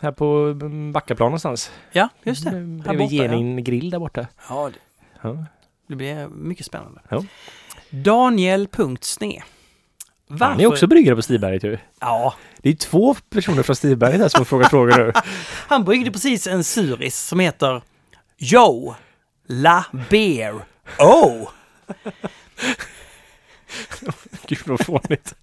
Här 0.00 0.12
på 0.12 0.26
mm, 0.60 0.92
Backaplan 0.92 1.26
någonstans. 1.26 1.70
ja, 1.92 2.08
just 2.22 2.44
det. 2.44 2.50
Mm, 2.50 2.80
Här 2.80 2.84
Bredvid 2.94 3.06
borta, 3.08 3.14
ja. 3.14 3.22
Genin 3.22 3.64
grill 3.64 3.90
där 3.90 3.98
borta. 3.98 4.26
Ja, 4.48 4.70
det, 4.72 4.78
Ja. 5.28 5.44
det 5.86 5.94
blir 5.96 6.28
mycket 6.28 6.66
spännande. 6.66 7.00
Ja. 7.08 7.24
Daniel.sne. 7.90 9.42
Han 10.40 10.60
är 10.60 10.66
också 10.66 10.86
bryggare 10.86 11.16
på 11.16 11.22
Stiberget 11.22 11.64
ju. 11.64 11.78
Ja, 12.00 12.34
Det 12.58 12.68
är 12.68 12.74
två 12.74 13.14
personer 13.14 13.62
från 13.62 13.76
Stiberget 13.76 14.20
här 14.20 14.28
som 14.28 14.40
har 14.40 14.44
frågat 14.44 14.70
frågor 14.70 14.96
nu. 14.98 15.12
han 15.68 15.84
bryggde 15.84 16.10
precis 16.10 16.46
en 16.46 16.64
suris 16.64 17.18
som 17.18 17.40
heter 17.40 17.82
Joe 18.38 18.94
La 19.54 19.84
Beer 20.10 20.54
Oh. 20.98 21.48
Gud 24.46 24.58
vad 24.66 24.86
fånigt. 24.86 25.34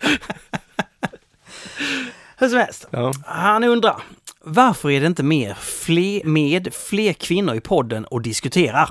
Hur 2.38 2.50
som 2.50 2.58
helst, 2.60 2.88
Ja. 2.92 3.14
han 3.26 3.64
undrar 3.64 4.02
varför 4.42 4.92
är 4.92 5.02
det 5.02 5.08
inte 5.08 5.24
mer 5.24 5.54
fler, 5.54 6.24
med 6.24 6.74
fler 6.74 7.14
kvinnor 7.14 7.56
i 7.56 7.62
podden 7.62 8.06
och 8.06 8.22
diskuterar? 8.22 8.90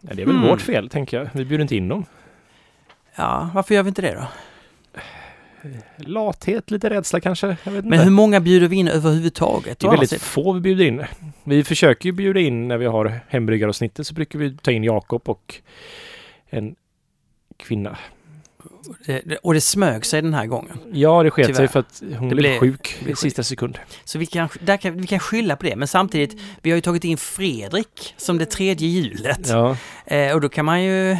ja, 0.00 0.14
det 0.14 0.22
är 0.22 0.26
väl 0.26 0.36
Mm. 0.36 0.48
vårt 0.48 0.60
fel 0.62 0.88
tänker 0.88 1.16
jag. 1.18 1.28
Vi 1.32 1.44
bjuder 1.44 1.62
inte 1.62 1.76
in 1.76 1.88
dem. 1.88 2.04
Ja, 3.14 3.50
varför 3.54 3.74
gör 3.74 3.82
vi 3.82 3.88
inte 3.88 4.02
det 4.02 4.14
då? 4.14 4.26
Lathet, 5.96 6.70
lite 6.70 6.90
rädsla 6.90 7.20
kanske. 7.20 7.56
Men 7.64 7.98
hur 7.98 8.10
många 8.10 8.40
bjuder 8.40 8.68
vi 8.68 8.76
in 8.76 8.88
överhuvudtaget? 8.88 9.78
Det 9.78 9.86
är 9.86 9.90
väldigt 9.90 10.22
få 10.22 10.52
vi 10.52 10.60
bjuder 10.60 10.84
in. 10.84 11.04
Vi 11.44 11.64
försöker 11.64 12.06
ju 12.06 12.12
bjuda 12.12 12.40
in 12.40 12.68
när 12.68 12.78
vi 12.78 12.86
har 12.86 13.20
hembryggaravsnittet 13.28 14.06
så 14.06 14.14
brukar 14.14 14.38
vi 14.38 14.56
ta 14.56 14.70
in 14.70 14.84
Jakob 14.84 15.22
och 15.28 15.54
en 16.50 16.74
kvinna. 17.56 17.96
Det- 19.06 19.22
det- 19.24 19.36
Och 19.36 19.54
det 19.54 19.60
smög 19.60 20.06
sig 20.06 20.22
den 20.22 20.34
här 20.34 20.46
gången. 20.46 20.78
Ja, 20.92 21.22
det 21.22 21.30
sket 21.30 21.56
sig 21.56 21.68
för 21.68 21.80
att 21.80 22.02
hon 22.18 22.28
Det 22.28 22.34
blev 22.34 22.58
sjuk 22.58 22.96
i 23.06 23.16
sista 23.16 23.42
sekund. 23.42 23.78
Så 24.04 24.18
vi 24.18 24.26
kan, 24.26 24.48
där 24.60 24.76
kan, 24.76 25.00
vi 25.00 25.06
kan 25.06 25.18
skylla 25.18 25.56
på 25.56 25.66
det. 25.66 25.76
Men 25.76 25.88
samtidigt, 25.88 26.40
vi 26.62 26.70
har 26.70 26.74
ju 26.76 26.80
tagit 26.80 27.04
in 27.04 27.16
Fredrik 27.16 28.14
som 28.16 28.38
det 28.38 28.46
tredje 28.46 28.88
hjulet. 28.88 29.48
Ja, 29.48 29.76
Eh, 30.06 30.34
och 30.34 30.40
då 30.40 30.48
kan 30.48 30.64
man 30.64 30.82
ju 30.84 31.16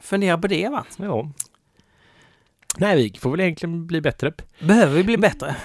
fundera 0.00 0.38
på 0.38 0.46
det 0.46 0.68
va? 0.68 0.84
ja. 0.96 1.30
Nej, 2.76 2.96
vi 2.96 3.18
får 3.18 3.30
väl 3.30 3.40
egentligen 3.40 3.86
bli 3.86 4.00
bättre. 4.00 4.32
Behöver 4.60 4.96
vi 4.96 5.04
bli 5.04 5.16
bättre? 5.16 5.56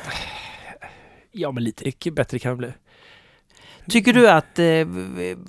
Ja, 1.32 1.52
men 1.52 1.64
lite 1.64 2.12
bättre 2.12 2.40
kan 2.40 2.52
vi 2.52 2.58
bli. 2.58 2.74
Tycker 3.90 4.14
du 4.14 4.30
att, 4.30 4.60
eh, 4.60 4.88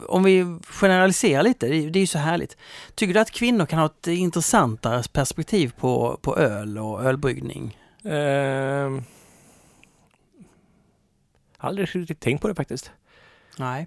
om 0.08 0.22
vi 0.22 0.58
generaliserar 0.68 1.42
lite, 1.42 1.66
det 1.68 1.98
är 1.98 2.00
ju 2.00 2.06
så 2.06 2.18
härligt. 2.18 2.56
Tycker 2.94 3.14
du 3.14 3.20
att 3.20 3.30
kvinnor 3.30 3.66
kan 3.66 3.78
ha 3.78 3.86
ett 3.86 4.06
intressantare 4.06 5.02
perspektiv 5.12 5.72
på, 5.78 6.18
på 6.22 6.36
öl 6.36 6.78
och 6.78 7.04
ölbryggning? 7.04 7.78
Ehm. 8.04 9.02
aldrig 11.58 11.96
riktigt 11.96 12.20
tänkt 12.20 12.42
på 12.42 12.48
det 12.48 12.54
faktiskt. 12.54 12.90
Nej. 13.58 13.86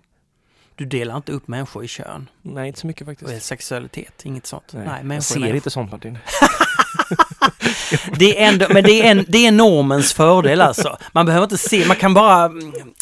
Du 0.75 0.85
delar 0.85 1.17
inte 1.17 1.31
upp 1.31 1.47
människor 1.47 1.83
i 1.83 1.87
kön 1.87 2.29
Nej, 2.41 2.67
inte 2.67 2.79
så 2.79 2.87
mycket 2.87 3.01
och 3.01 3.07
faktiskt. 3.07 3.45
sexualitet, 3.45 4.25
inget 4.25 4.45
sånt. 4.45 4.73
Nej, 4.73 4.85
jag 4.85 5.05
människor 5.05 5.37
är 5.37 5.47
ser 5.47 5.55
inte 5.55 5.69
sånt 5.69 5.91
Martin. 5.91 6.17
Det 8.19 8.43
är 8.43 8.47
ändå, 8.49 8.65
men 8.69 8.83
det 8.83 9.01
är, 9.01 9.11
en, 9.11 9.25
det 9.27 9.47
är 9.47 9.51
normens 9.51 10.13
fördel 10.13 10.61
alltså. 10.61 10.97
Man 11.11 11.25
behöver 11.25 11.43
inte 11.43 11.57
se, 11.57 11.85
man 11.87 11.95
kan 11.95 12.13
bara... 12.13 12.51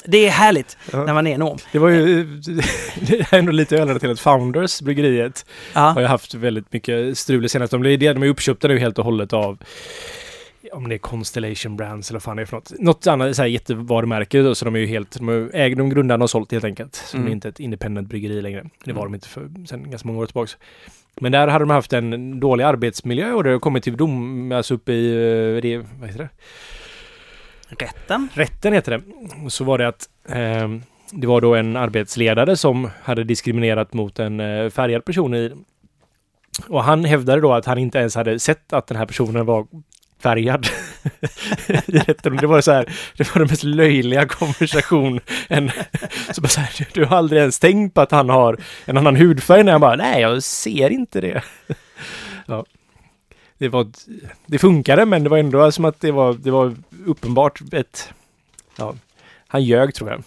Det 0.05 0.17
är 0.27 0.29
härligt 0.31 0.77
Ja. 0.91 1.03
när 1.03 1.13
man 1.13 1.27
är 1.27 1.37
norm. 1.37 1.57
Det 1.71 1.79
var 1.79 1.89
ju 1.89 2.23
det 3.01 3.19
är 3.19 3.33
ändå 3.37 3.51
lite 3.51 3.83
att 4.11 4.19
Founders, 4.19 4.81
bryggeriet, 4.81 5.45
har 5.73 5.93
Ja, 5.95 6.01
ju 6.01 6.07
haft 6.07 6.33
väldigt 6.33 6.73
mycket 6.73 7.17
strul 7.17 7.49
senast. 7.49 7.71
De, 7.71 7.81
blev- 7.81 7.99
de 7.99 8.23
är 8.23 8.27
uppköpta 8.27 8.67
nu 8.67 8.79
helt 8.79 8.99
och 8.99 9.05
hållet 9.05 9.33
av 9.33 9.57
om 10.73 10.89
det 10.89 10.95
är 10.95 10.99
Constellation 10.99 11.77
Brands 11.77 12.09
eller 12.09 12.15
vad 12.19 12.23
fan 12.23 12.35
det 12.35 12.41
är 12.41 12.45
för 12.45 12.55
något. 12.57 12.71
Något 12.79 13.07
annat 13.07 13.35
så 13.35 13.41
här 13.41 13.49
jättevarumärke 13.49 14.39
då, 14.41 14.55
så 14.55 14.65
de 14.65 14.75
är 14.75 14.79
ju 14.79 14.85
helt, 14.85 15.11
de 15.19 15.49
äger 15.53 15.75
de 15.75 15.89
grundarna 15.89 16.23
och 16.23 16.29
sålt 16.29 16.51
helt 16.51 16.63
enkelt. 16.65 16.95
Så 16.95 17.17
Mm. 17.17 17.25
de 17.25 17.31
är 17.31 17.35
inte 17.35 17.49
ett 17.49 17.59
independent 17.59 18.07
bryggeri 18.09 18.41
längre. 18.41 18.63
Det 18.83 18.93
var 18.93 19.01
Mm. 19.01 19.11
de 19.11 19.15
inte 19.15 19.27
för 19.27 19.49
sen 19.69 19.89
ganska 19.91 20.07
många 20.07 20.19
år 20.19 20.25
tillbaks. 20.25 20.57
Men 21.21 21.31
där 21.31 21.47
hade 21.47 21.65
de 21.65 21.69
haft 21.69 21.93
en 21.93 22.39
dålig 22.39 22.63
arbetsmiljö 22.63 23.31
och 23.31 23.43
det 23.43 23.49
har 23.49 23.59
kommit 23.59 23.83
till 23.83 23.97
dom, 23.97 24.51
alltså 24.51 24.73
uppe 24.73 24.93
i, 24.93 25.13
eh, 25.55 25.61
det, 25.61 25.77
vad 25.77 26.09
heter 26.09 26.19
det? 26.19 26.29
rätten. 27.69 28.29
Rätten 28.33 28.73
heter 28.73 28.91
det. 28.91 29.01
Och 29.45 29.53
så 29.53 29.63
var 29.63 29.77
det 29.77 29.87
att 29.87 30.09
ehm, 30.29 30.83
det 31.11 31.27
var 31.27 31.41
då 31.41 31.55
en 31.55 31.75
arbetsledare 31.75 32.57
som 32.57 32.89
hade 33.03 33.23
diskriminerat 33.23 33.93
mot 33.93 34.19
en 34.19 34.39
eh, 34.39 34.69
färgad 34.69 35.05
person 35.05 35.35
i... 35.35 35.51
Och 36.67 36.83
han 36.83 37.05
hävdade 37.05 37.41
då 37.41 37.53
att 37.53 37.65
han 37.65 37.77
inte 37.77 37.97
ens 37.97 38.15
hade 38.15 38.39
sett 38.39 38.73
att 38.73 38.87
den 38.87 38.97
här 38.97 39.05
personen 39.05 39.45
var 39.45 39.67
färgad. 40.19 40.67
Det 42.39 42.47
var 42.47 42.61
så 42.61 42.71
här, 42.71 42.93
det 43.17 43.35
var 43.35 43.39
den 43.39 43.47
mest 43.47 43.63
löjliga 43.63 44.27
konversation. 44.27 45.19
En, 45.47 45.71
så 46.31 46.41
bara 46.41 46.47
så 46.47 46.59
här, 46.59 46.87
du, 46.93 47.05
har 47.05 47.17
aldrig 47.17 47.41
ens 47.41 47.59
tänkt 47.59 47.93
på 47.93 48.01
att 48.01 48.11
han 48.11 48.29
har 48.29 48.57
en 48.85 48.97
annan 48.97 49.15
hudfärg? 49.15 49.63
När 49.63 49.71
jag 49.71 49.81
bara, 49.81 49.95
nej 49.95 50.21
jag 50.21 50.43
ser 50.43 50.89
inte 50.89 51.21
det. 51.21 51.43
ja. 52.45 52.65
Det, 53.57 53.69
var, 53.69 53.87
det 54.45 54.59
funkade 54.59 55.05
men 55.05 55.23
det 55.23 55.29
var 55.29 55.37
ändå 55.37 55.71
som 55.71 55.85
att 55.85 55.99
det 55.99 56.11
var, 56.11 56.33
det 56.33 56.51
var 56.51 56.75
uppenbart 57.05 57.61
ett... 57.73 58.13
Ja, 58.77 58.95
han 59.47 59.63
ljög 59.63 59.93
tror 59.93 60.09
jag. 60.09 60.23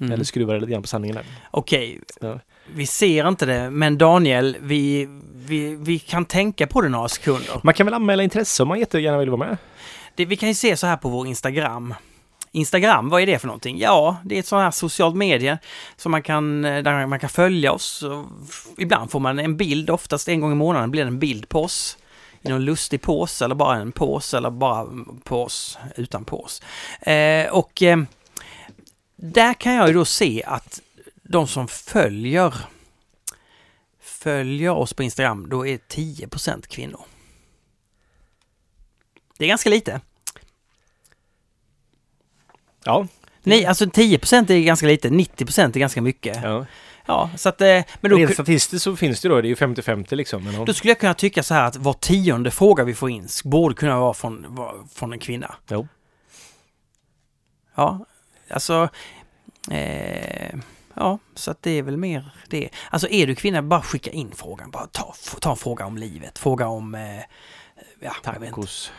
Mm. 0.00 0.12
Eller 0.12 0.24
skruvade 0.24 0.60
lite 0.60 0.72
grann 0.72 0.82
på 0.82 0.88
sanningen. 0.88 1.18
Okej, 1.50 2.00
Ja. 2.20 2.40
Vi 2.66 2.86
ser 2.86 3.28
inte 3.28 3.46
det, 3.46 3.70
men 3.70 3.98
Daniel, 3.98 4.56
vi, 4.60 5.08
vi, 5.34 5.76
vi 5.76 5.98
kan 5.98 6.24
tänka 6.24 6.66
på 6.66 6.80
det 6.80 6.88
några 6.88 7.08
sekunder. 7.08 7.60
Man 7.62 7.74
kan 7.74 7.86
väl 7.86 7.94
anmäla 7.94 8.22
intresse 8.22 8.62
om 8.62 8.68
man 8.68 8.78
jättegärna 8.78 9.18
vill 9.18 9.30
vara 9.30 9.48
med. 9.48 9.56
Det, 10.14 10.24
vi 10.24 10.36
kan 10.36 10.48
ju 10.48 10.54
se 10.54 10.76
så 10.76 10.86
här 10.86 10.96
på 10.96 11.08
vår 11.08 11.26
Instagram. 11.26 11.94
Instagram, 12.52 13.08
vad 13.08 13.22
är 13.22 13.26
det 13.26 13.38
för 13.38 13.46
någonting? 13.46 13.78
Ja, 13.78 14.16
det 14.24 14.34
är 14.34 14.38
ett 14.38 14.46
sånt 14.46 14.62
här 14.62 14.70
socialt 14.70 15.16
medie 15.16 15.58
som 15.96 16.12
man 16.12 16.22
kan, 16.22 16.64
eh, 16.64 16.82
där 16.82 17.06
man 17.06 17.20
kan 17.20 17.30
följa 17.30 17.72
oss. 17.72 18.04
Ibland 18.78 19.10
får 19.10 19.20
man 19.20 19.38
en 19.38 19.56
bild, 19.56 19.90
oftast 19.90 20.28
en 20.28 20.40
gång 20.40 20.52
i 20.52 20.54
månaden 20.54 20.90
blir 20.90 21.02
det 21.02 21.08
en 21.08 21.18
bild 21.18 21.48
på 21.48 21.62
oss. 21.62 21.98
I 22.42 22.48
någon 22.48 22.64
lustig 22.64 23.02
påse 23.02 23.44
eller 23.44 23.54
bara 23.54 23.76
en 23.76 23.92
påse 23.92 24.36
eller 24.36 24.50
bara 24.50 24.86
på 25.24 25.42
oss 25.42 25.78
utan 25.96 26.24
pås. 26.24 26.62
Eh, 27.00 27.48
och 27.50 27.82
eh, 27.82 27.98
där 29.16 29.54
kan 29.54 29.74
jag 29.74 29.88
ju 29.88 29.94
då 29.94 30.04
se 30.04 30.42
att 30.46 30.80
de 31.28 31.46
som 31.48 31.68
följer 31.68 32.54
följer 34.00 34.70
oss 34.70 34.92
på 34.92 35.02
Instagram, 35.02 35.48
då 35.48 35.66
är 35.66 35.78
10% 35.78 36.66
kvinnor. 36.66 37.00
Det 39.38 39.44
är 39.44 39.48
ganska 39.48 39.70
lite. 39.70 40.00
Ja. 42.84 43.06
Nej, 43.42 43.66
alltså 43.66 43.84
10% 43.84 44.50
är 44.50 44.60
ganska 44.60 44.86
lite, 44.86 45.08
90% 45.08 45.60
är 45.76 45.80
ganska 45.80 46.02
mycket. 46.02 46.42
Ja, 46.42 46.66
ja. 47.06 47.30
så 47.36 47.48
att... 47.48 47.60
eh, 47.60 47.82
Men 48.00 48.10
då, 48.10 48.16
Rent 48.16 48.32
statistiskt 48.32 48.84
så 48.84 48.96
finns 48.96 49.20
det 49.20 49.28
då, 49.28 49.40
det 49.40 49.46
är 49.46 49.48
ju 49.48 49.54
50-50 49.54 50.14
liksom. 50.14 50.44
Men, 50.44 50.64
då 50.64 50.74
skulle 50.74 50.90
jag 50.90 51.00
kunna 51.00 51.14
tycka 51.14 51.42
så 51.42 51.54
här 51.54 51.64
att 51.66 51.76
var 51.76 51.92
tionde 51.92 52.50
fråga 52.50 52.84
vi 52.84 52.94
får 52.94 53.10
in 53.10 53.28
borde 53.44 53.74
kunna 53.74 53.98
vara 54.00 54.14
från, 54.14 54.56
från 54.94 55.12
en 55.12 55.18
kvinna. 55.18 55.54
Jo. 55.68 55.88
Ja, 57.74 58.06
alltså... 58.48 58.88
Eh, 59.70 60.58
ja, 60.96 61.18
så 61.34 61.50
att 61.50 61.62
det 61.62 61.70
är 61.70 61.82
väl 61.82 61.96
mer 61.96 62.30
det. 62.48 62.68
Alltså 62.90 63.08
är 63.08 63.26
du 63.26 63.34
kvinna, 63.34 63.62
bara 63.62 63.82
skicka 63.82 64.10
in 64.10 64.32
frågan. 64.32 64.70
Bara 64.70 64.86
ta, 64.86 65.14
ta 65.40 65.50
en 65.50 65.56
fråga 65.56 65.86
om 65.86 65.96
livet, 65.98 66.38
fråga 66.38 66.66
om... 66.68 66.94
Eh, 66.94 67.20
ja. 68.00 68.14
Tacos, 68.22 68.92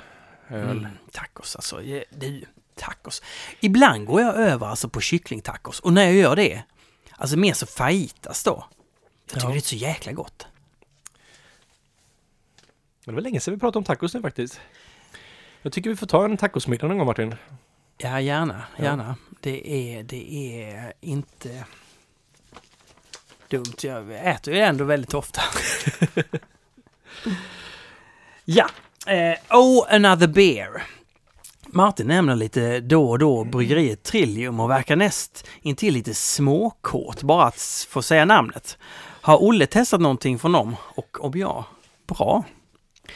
öl. 0.50 0.78
Mm, 0.78 0.88
tacos 1.12 1.56
alltså. 1.56 1.84
Ja, 1.84 2.04
Du, 2.10 2.46
tacos. 2.76 3.22
Ibland 3.60 4.06
går 4.08 4.22
jag 4.22 4.36
över 4.36 4.68
alltså 4.68 4.90
på 4.90 5.02
kycklingtacos 5.02 5.80
och 5.80 5.94
när 5.94 6.04
jag 6.04 6.14
gör 6.14 6.36
det, 6.36 6.64
alltså 7.12 7.38
mer 7.38 7.54
så 7.54 7.66
fajitas 7.66 8.44
då. 8.44 8.66
Jag 9.26 9.34
tycker 9.34 9.48
Ja. 9.48 9.52
det 9.54 9.58
är 9.60 9.62
så 9.62 9.76
jäkla 9.76 10.12
gott. 10.12 10.48
Men 13.06 13.16
det 13.16 13.22
var 13.22 13.22
länge 13.22 13.40
sedan 13.40 13.54
vi 13.54 13.60
pratade 13.60 13.78
om 13.78 13.84
tacos 13.84 14.14
nu 14.14 14.22
faktiskt. 14.22 14.60
Jag 15.62 15.74
tycker 15.74 15.90
vi 15.90 15.96
får 15.96 16.08
ta 16.08 16.26
en 16.26 16.38
tacosmiddag 16.38 16.88
någon 16.88 16.98
gång 16.98 17.08
Martin. 17.08 17.36
Ja, 17.98 18.20
gärna, 18.22 18.64
Ja. 18.78 18.84
gärna. 18.84 19.16
Det 19.42 19.70
är, 19.72 20.04
det 20.04 20.34
är 20.34 20.94
inte 21.02 21.66
dumt. 23.50 23.76
Jag 23.82 24.28
äter 24.28 24.54
ju 24.54 24.60
ändå 24.60 24.84
väldigt 24.84 25.14
ofta. 25.14 25.42
ja, 28.46 28.70
eh, 29.08 29.58
Oh 29.58 29.96
Another 29.96 30.28
Beer. 30.28 30.84
Martin 31.68 32.08
nämner 32.08 32.36
lite 32.36 32.80
då 32.80 33.10
och 33.10 33.20
då 33.20 33.44
bryggeriet 33.44 34.04
Trillium 34.04 34.60
och 34.60 34.70
verkar 34.70 34.96
näst 34.96 35.48
intill 35.62 35.94
lite 35.94 36.14
småkåt 36.14 37.24
bara 37.24 37.46
att 37.46 37.88
få 37.90 38.02
säga 38.02 38.26
namnet. 38.26 38.78
Har 39.22 39.44
Olle 39.44 39.68
testat 39.68 40.02
någonting 40.02 40.40
från 40.40 40.52
dem? 40.52 40.76
Och 40.96 41.26
om 41.26 41.32
ja, 41.36 41.66
bra. 42.08 42.44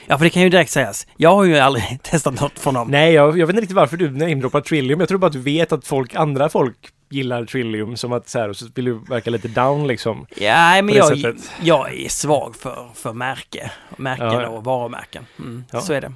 Ja, 0.08 0.18
för 0.18 0.26
det 0.26 0.30
kan 0.30 0.44
ju 0.44 0.50
direkt 0.50 0.72
sägas. 0.72 1.08
Jag 1.18 1.36
har 1.36 1.44
ju 1.44 1.58
aldrig 1.58 2.00
testat 2.04 2.42
något 2.42 2.60
från 2.60 2.74
dem. 2.74 2.88
Nej, 2.92 3.14
jag, 3.14 3.38
jag 3.38 3.48
vet 3.48 3.54
inte 3.54 3.62
riktigt 3.62 3.76
varför 3.76 3.98
du 3.98 4.12
namedroppar 4.12 4.62
Trillium. 4.62 5.00
Jag 5.00 5.10
tror 5.10 5.20
bara 5.20 5.28
att 5.28 5.34
du 5.34 5.40
vet 5.40 5.72
att 5.72 5.88
folk, 5.88 6.16
andra 6.16 6.50
folk 6.50 6.90
gillar 7.10 7.46
Trillium 7.46 7.98
som 7.98 8.14
att 8.14 8.30
så 8.30 8.40
här, 8.40 8.50
och 8.50 8.56
så 8.58 8.66
vill 8.76 8.86
du 8.86 8.94
verka 9.10 9.30
lite 9.30 9.48
down 9.48 9.88
liksom. 9.88 10.26
Ja, 10.38 10.82
men 10.82 10.96
jag, 10.96 11.08
sättet. 11.20 11.52
jag 11.62 11.94
är 11.94 12.10
svag 12.10 12.56
för, 12.56 12.88
för 12.94 13.14
märke. 13.14 13.72
Märken 13.98 14.28
Ja. 14.28 14.48
och 14.50 14.64
varumärken. 14.64 15.26
Mm, 15.40 15.64
Ja. 15.72 15.82
Så 15.82 15.94
är 15.94 16.02
det. 16.02 16.14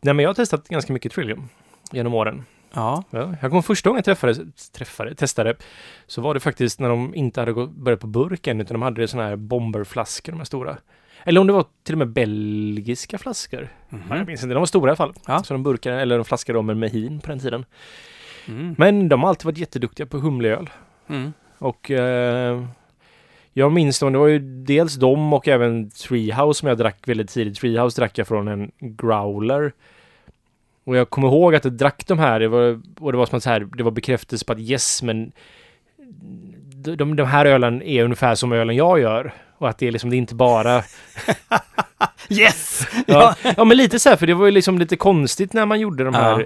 Nej, 0.00 0.14
men 0.14 0.22
jag 0.22 0.28
har 0.30 0.34
testat 0.34 0.68
ganska 0.68 0.92
mycket 0.92 1.12
Trillium 1.12 1.48
genom 1.92 2.14
åren. 2.14 2.44
Ja. 2.72 3.04
Ja, 3.10 3.34
jag 3.40 3.50
kommer 3.50 3.62
första 3.62 3.88
gången 3.90 3.98
jag 4.06 4.18
träffade, 4.18 4.46
träffade, 4.72 5.14
testade, 5.14 5.54
så 6.06 6.20
var 6.20 6.34
det 6.34 6.40
faktiskt 6.40 6.80
när 6.80 6.88
de 6.88 7.14
inte 7.14 7.40
hade 7.40 7.52
gått, 7.52 7.70
börjat 7.70 8.00
på 8.00 8.06
burk 8.06 8.46
än, 8.46 8.60
utan 8.60 8.74
de 8.74 8.82
hade 8.82 9.08
såna 9.08 9.22
här 9.22 9.36
bomberflaskor, 9.36 10.32
de 10.32 10.38
här 10.38 10.44
stora. 10.44 10.76
Eller 11.24 11.40
om 11.40 11.46
det 11.46 11.52
var 11.52 11.64
till 11.84 11.94
och 11.94 11.98
med 11.98 12.08
belgiska 12.08 13.18
flaskor. 13.18 13.68
Mhm. 13.88 14.02
Ja, 14.10 14.16
jag 14.16 14.26
minns 14.26 14.42
inte, 14.42 14.54
de 14.54 14.58
var 14.58 14.66
stora 14.66 14.88
i 14.88 14.90
alla 14.90 14.96
fall. 14.96 15.12
Ja. 15.26 15.42
Så 15.42 15.54
de 15.54 15.62
burkade, 15.62 16.00
eller 16.00 16.16
de 16.18 16.24
flaskade 16.24 16.58
dem 16.58 16.66
med 16.66 16.76
mehin 16.76 17.20
på 17.20 17.28
den 17.28 17.38
tiden. 17.40 17.64
Mm. 18.48 18.74
Men 18.78 19.08
de 19.08 19.22
har 19.22 19.28
alltid 19.28 19.44
varit 19.44 19.58
jätteduktiga 19.58 20.06
på 20.06 20.18
humleöl. 20.18 20.70
Mm. 21.08 21.32
Och 21.58 21.90
eh, 21.90 22.64
jag 23.52 23.72
minns 23.72 23.98
dem, 23.98 24.12
det 24.12 24.18
var 24.18 24.26
ju 24.26 24.38
dels 24.38 24.94
dem 24.94 25.32
och 25.32 25.48
även 25.48 25.90
Treehouse 25.90 26.60
som 26.60 26.68
jag 26.68 26.78
drack 26.78 27.08
väldigt 27.08 27.30
tidigt. 27.30 27.58
Treehouse 27.58 28.00
drack 28.00 28.18
jag 28.18 28.28
från 28.28 28.48
en 28.48 28.70
growler. 28.78 29.72
Och 30.84 30.96
jag 30.96 31.10
kommer 31.10 31.28
ihåg 31.28 31.54
att 31.54 31.64
jag 31.64 31.72
drack 31.72 32.06
de 32.06 32.18
här, 32.18 32.40
det 32.40 32.48
var, 32.48 32.80
och 33.00 33.12
det 33.12 33.18
var 33.18 33.26
som 33.26 33.36
att 33.36 33.42
så 33.42 33.50
här, 33.50 33.68
det 33.76 33.82
var 33.82 33.90
bekräftelse 33.90 34.44
på 34.44 34.52
att 34.52 34.58
yes, 34.58 35.02
men 35.02 35.32
de, 36.74 36.96
de, 36.96 37.16
de 37.16 37.22
här 37.22 37.46
ölen 37.46 37.82
är 37.82 38.04
ungefär 38.04 38.34
som 38.34 38.52
ölen 38.52 38.76
jag 38.76 39.00
gör. 39.00 39.32
Och 39.58 39.68
att 39.68 39.78
det 39.78 39.86
är 39.86 39.92
liksom, 39.92 40.10
det 40.10 40.16
är 40.16 40.18
inte 40.18 40.34
bara... 40.34 40.82
Yes! 42.28 42.86
Ja, 43.06 43.34
ja 43.56 43.64
men 43.64 43.76
lite 43.76 43.98
så 43.98 44.08
här, 44.08 44.16
för 44.16 44.26
det 44.26 44.34
var 44.34 44.46
ju 44.46 44.52
liksom 44.52 44.78
lite 44.78 44.96
konstigt 44.96 45.52
när 45.52 45.66
man 45.66 45.80
gjorde 45.80 46.04
de 46.04 46.14
Ja. 46.14 46.42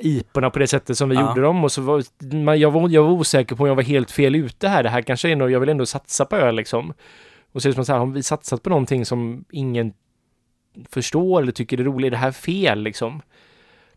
Iporna 0.00 0.50
på 0.50 0.58
det 0.58 0.66
sättet 0.66 0.98
som 0.98 1.08
vi 1.08 1.14
Ja. 1.14 1.28
gjorde 1.28 1.40
dem. 1.40 1.64
Och 1.64 1.72
så 1.72 1.82
var, 1.82 2.02
man, 2.44 2.60
jag, 2.60 2.70
var, 2.70 2.88
jag 2.88 3.02
var 3.02 3.10
osäker 3.10 3.56
på 3.56 3.62
om 3.62 3.68
jag 3.68 3.74
var 3.74 3.82
helt 3.82 4.10
fel 4.10 4.34
ute 4.34 4.68
här. 4.68 4.82
Det 4.82 4.88
här 4.88 5.02
kanske 5.02 5.28
är 5.30 5.36
nog, 5.36 5.50
jag 5.50 5.60
vill 5.60 5.68
ändå 5.68 5.86
satsa 5.86 6.24
på 6.24 6.36
öl 6.36 6.54
liksom. 6.56 6.94
Och 7.52 7.62
så 7.62 7.68
är 7.68 7.70
det 7.70 7.74
som 7.74 7.84
så 7.84 7.92
här, 7.92 7.98
har 7.98 8.06
vi 8.06 8.22
satsat 8.22 8.62
på 8.62 8.70
någonting 8.70 9.04
som 9.06 9.44
ingen 9.50 9.92
förstår 10.90 11.42
eller 11.42 11.52
tycker 11.52 11.80
är 11.80 11.84
roligt? 11.84 12.06
Är 12.06 12.10
det 12.10 12.16
här 12.16 12.32
fel 12.32 12.82
liksom? 12.82 13.22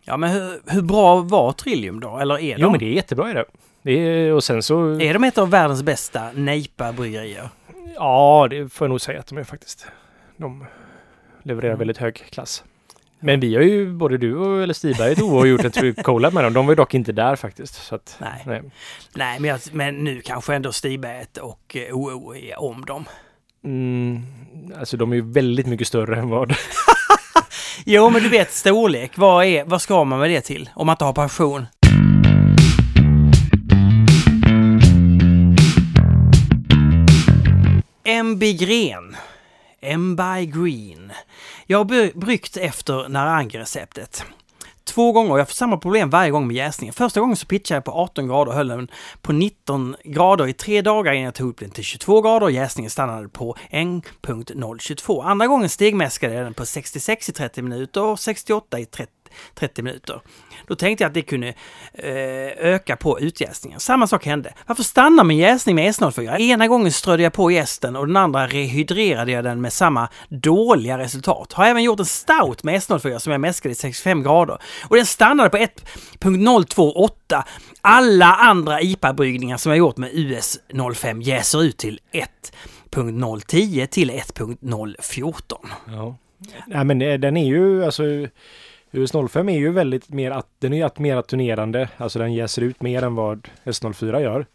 Ja, 0.02 0.18
men 0.18 0.30
hur, 0.30 0.60
hur 0.68 0.82
bra 0.82 1.16
var 1.22 1.52
Trillium 1.52 2.00
då? 2.00 2.18
Eller 2.18 2.40
är 2.40 2.56
de? 2.56 2.62
Jo 2.62 2.70
men 2.70 2.80
det 2.80 2.86
är 2.86 2.94
jättebra 2.94 3.30
är 3.30 3.34
det. 3.36 3.46
det 3.82 3.92
är, 3.92 4.34
och 4.34 4.44
sen 4.44 4.64
så... 4.64 5.00
Är 5.02 5.14
de 5.14 5.24
ett 5.24 5.38
av 5.38 5.50
världens 5.50 5.84
bästa 5.84 6.32
nejpa-bryggerier? 6.36 7.50
Ja, 7.96 8.48
det 8.50 8.70
får 8.74 8.86
jag 8.86 8.90
nog 8.90 9.02
säga 9.02 9.20
att 9.20 9.28
de 9.28 9.38
är 9.38 9.44
faktiskt. 9.44 9.88
De 10.38 10.66
levererar 11.44 11.70
Mm. 11.74 11.80
väldigt 11.80 11.98
hög 11.98 12.16
klass. 12.16 12.64
Men 13.20 13.40
vi 13.40 13.56
har 13.56 13.62
ju, 13.62 13.94
både 13.94 14.18
du 14.18 14.36
och 14.36 14.64
eller 14.64 14.74
Stiberg 14.74 15.22
och 15.24 15.30
har 15.30 15.46
gjort 15.46 15.78
en 15.78 15.94
collab 16.04 16.34
med 16.34 16.44
dem. 16.44 16.54
De 16.54 16.66
var 16.66 16.72
ju 16.72 16.76
dock 16.76 16.94
inte 16.94 17.12
där 17.12 17.36
faktiskt. 17.36 17.76
Så 17.76 17.96
att, 17.96 18.18
Nej. 18.20 18.44
nej. 18.46 18.62
Nej, 19.14 19.40
men, 19.40 19.50
jag, 19.50 19.60
men 19.72 19.96
nu 19.96 20.22
kanske 20.22 20.56
ändå 20.56 20.72
Stiberget 20.72 21.38
och 21.38 21.76
eh, 21.76 21.96
OO 21.96 22.36
är 22.36 22.60
om 22.62 22.86
dem. 22.86 23.06
Mm, 23.64 24.24
alltså 24.80 24.98
de 24.98 25.12
är 25.12 25.16
ju 25.16 25.32
väldigt 25.32 25.68
mycket 25.68 25.88
större 25.88 26.20
än 26.20 26.30
vad... 26.30 26.54
Jo, 27.86 28.10
men 28.10 28.24
du 28.24 28.30
vet 28.30 28.52
storlek. 28.52 29.18
Vad, 29.18 29.46
är, 29.46 29.64
vad 29.64 29.82
ska 29.82 30.04
man 30.04 30.20
med 30.20 30.30
det 30.30 30.42
till? 30.42 30.70
Om 30.76 30.86
man 30.86 30.94
inte 30.94 31.06
har 31.06 31.14
passion? 31.14 31.66
MB 38.04 38.44
Gren. 38.54 39.16
MBY 39.82 40.46
Green. 40.46 41.12
Jag 41.72 41.78
har 41.78 42.20
bryggt 42.20 42.58
efter 42.58 43.10
Narangi-receptet. 43.10 44.24
Två 44.84 45.12
gånger, 45.12 45.38
jag 45.38 45.48
får 45.48 45.54
samma 45.54 45.78
problem 45.78 46.10
varje 46.10 46.32
gång 46.32 46.48
med 46.48 46.56
jäsningen. 46.56 46.94
Första 46.94 47.20
gången 47.20 47.36
så 47.36 47.46
pitchade 47.46 47.76
jag 47.76 47.84
på 47.84 47.92
18 47.92 48.28
grader 48.28 48.52
och 48.52 48.58
höll 48.58 48.68
den 48.68 48.88
på 49.22 49.32
19 49.32 49.96
grader 50.04 50.48
i 50.48 50.54
tre 50.54 50.82
dagar 50.82 51.14
innan 51.14 51.26
jag 51.26 51.34
tog 51.34 51.50
upp 51.50 51.60
den 51.60 51.70
till 51.70 51.84
22 51.84 52.22
grader 52.22 52.46
och 52.46 52.52
jäsningen 52.52 52.90
stannade 52.90 53.30
på 53.30 53.56
1.022. 53.72 55.24
Andra 55.24 55.48
gången 55.48 55.70
stegmäskade 55.70 56.34
jag 56.34 56.46
den 56.46 56.54
på 56.54 56.66
66 56.66 57.30
i 57.30 57.32
30 57.32 57.62
minuter 57.62 58.04
och 58.04 58.20
68 58.20 58.80
i 58.80 58.86
30, 58.86 59.12
30 59.56 59.82
minuter. 59.82 60.22
Då 60.68 60.76
tänkte 60.76 61.04
jag 61.04 61.10
att 61.10 61.14
det 61.14 61.22
kunde 61.22 61.48
eh, 61.94 62.14
öka 62.58 62.96
på 62.96 63.20
utjäsningen. 63.20 63.80
Samma 63.80 64.08
sak 64.08 64.26
hände. 64.26 64.54
Varför 64.68 64.84
stanna 64.84 65.24
med 65.24 65.38
jäsning 65.38 65.76
med 65.76 65.92
S04? 65.92 66.40
Ena 66.40 66.68
gången 66.68 66.92
strödde 66.92 67.24
jag 67.24 67.34
på 67.34 67.52
jästen 67.52 67.96
och 67.96 68.08
den 68.08 68.18
andra 68.18 68.48
rehydrerade 68.48 69.32
jag 69.32 69.44
den 69.44 69.62
med 69.62 69.74
samma 69.74 70.10
dåliga 70.30 70.98
resultat. 70.98 71.54
Har 71.54 71.66
även 71.66 71.84
gjort 71.84 72.00
en 72.00 72.06
stout 72.06 72.64
med 72.64 72.76
S04 72.76 73.20
som 73.20 73.32
jag 73.32 73.42
mäskade 73.42 73.72
i 73.72 73.76
65 73.76 74.24
grader 74.24 74.58
och 74.84 74.96
den 74.96 75.06
stannade 75.06 75.50
på 75.50 75.58
1.028. 75.58 77.44
Alla 77.82 78.26
andra 78.26 78.82
IPA-bryggningar 78.82 79.58
som 79.58 79.70
jag 79.70 79.80
gjort 79.80 79.98
med 79.98 80.10
US 80.14 80.60
05 80.96 81.22
jäser 81.22 81.64
ut 81.64 81.78
till 81.78 82.00
1.010 82.92 83.86
till 83.86 84.12
1.014. 84.12 85.56
Ja. 85.88 86.16
Nej 86.68 86.86
men 86.86 87.02
eh, 87.02 87.20
den 87.20 87.38
är 87.38 87.46
ju 87.46 87.86
alltså 87.86 88.04
US 88.92 89.12
05 89.30 89.50
är 89.50 89.58
ju 89.58 89.72
väldigt 89.72 90.10
mer 90.10 90.32
att 90.32 90.48
den 90.60 90.74
är 90.74 90.86
att 90.86 91.28
turnerande. 91.28 91.90
Alltså 91.98 92.20
den 92.20 92.34
jäser 92.34 92.62
ut 92.62 92.82
mer 92.82 93.04
än 93.04 93.16
vad 93.16 93.48
S04 93.64 94.20
gör. 94.20 94.46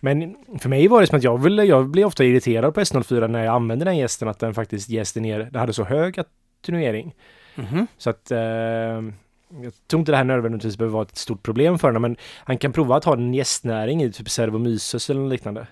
Men 0.00 0.36
för 0.58 0.68
mig 0.68 0.88
var 0.88 1.00
det 1.00 1.06
som 1.06 1.18
att 1.18 1.24
jag 1.24 1.42
ville, 1.42 1.64
jag 1.64 1.88
blir 1.88 2.04
ofta 2.04 2.24
irriterad 2.24 2.74
på 2.74 2.80
S04 2.80 3.28
när 3.28 3.44
jag 3.44 3.54
använder 3.54 3.86
den 3.86 3.96
gästen 3.96 4.28
att 4.28 4.38
den 4.38 4.54
faktiskt 4.54 4.88
jäste 4.88 5.20
ner, 5.20 5.38
den 5.38 5.60
hade 5.60 5.72
så 5.72 5.84
hög 5.84 6.20
attenuering. 6.20 7.14
Mhm. 7.54 7.86
Så 7.98 8.10
att 8.10 8.30
eh, 8.30 8.38
jag 8.38 9.72
tror 9.86 10.00
inte 10.00 10.12
det 10.12 10.16
här 10.16 10.24
nödvändigtvis 10.24 10.76
behöver 10.76 10.92
vara 10.92 11.02
ett 11.02 11.16
stort 11.16 11.42
problem 11.42 11.78
för 11.78 11.88
honom, 11.88 12.02
men 12.02 12.16
han 12.44 12.58
kan 12.58 12.72
prova 12.72 12.96
att 12.96 13.04
ha 13.04 13.12
en 13.12 13.34
gästnäring 13.34 14.02
i 14.02 14.12
typ 14.12 14.30
Servomyces 14.30 15.10
eller 15.10 15.28
liknande. 15.28 15.66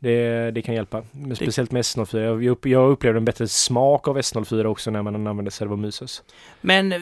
Det, 0.00 0.50
det 0.50 0.62
kan 0.62 0.74
hjälpa. 0.74 1.02
Men 1.12 1.36
speciellt 1.36 1.70
med 1.72 1.82
S04. 1.82 2.18
Jag, 2.18 2.44
jag 2.44 2.50
upp- 2.52 2.66
jag 2.66 2.90
upplevde 2.90 3.18
en 3.18 3.24
bättre 3.24 3.48
smak 3.48 4.08
av 4.08 4.18
S04 4.18 4.64
också 4.64 4.90
när 4.90 5.02
man 5.02 5.26
använder 5.26 5.50
Servomyces. 5.50 6.22
Men 6.60 6.92
eh, 6.92 6.98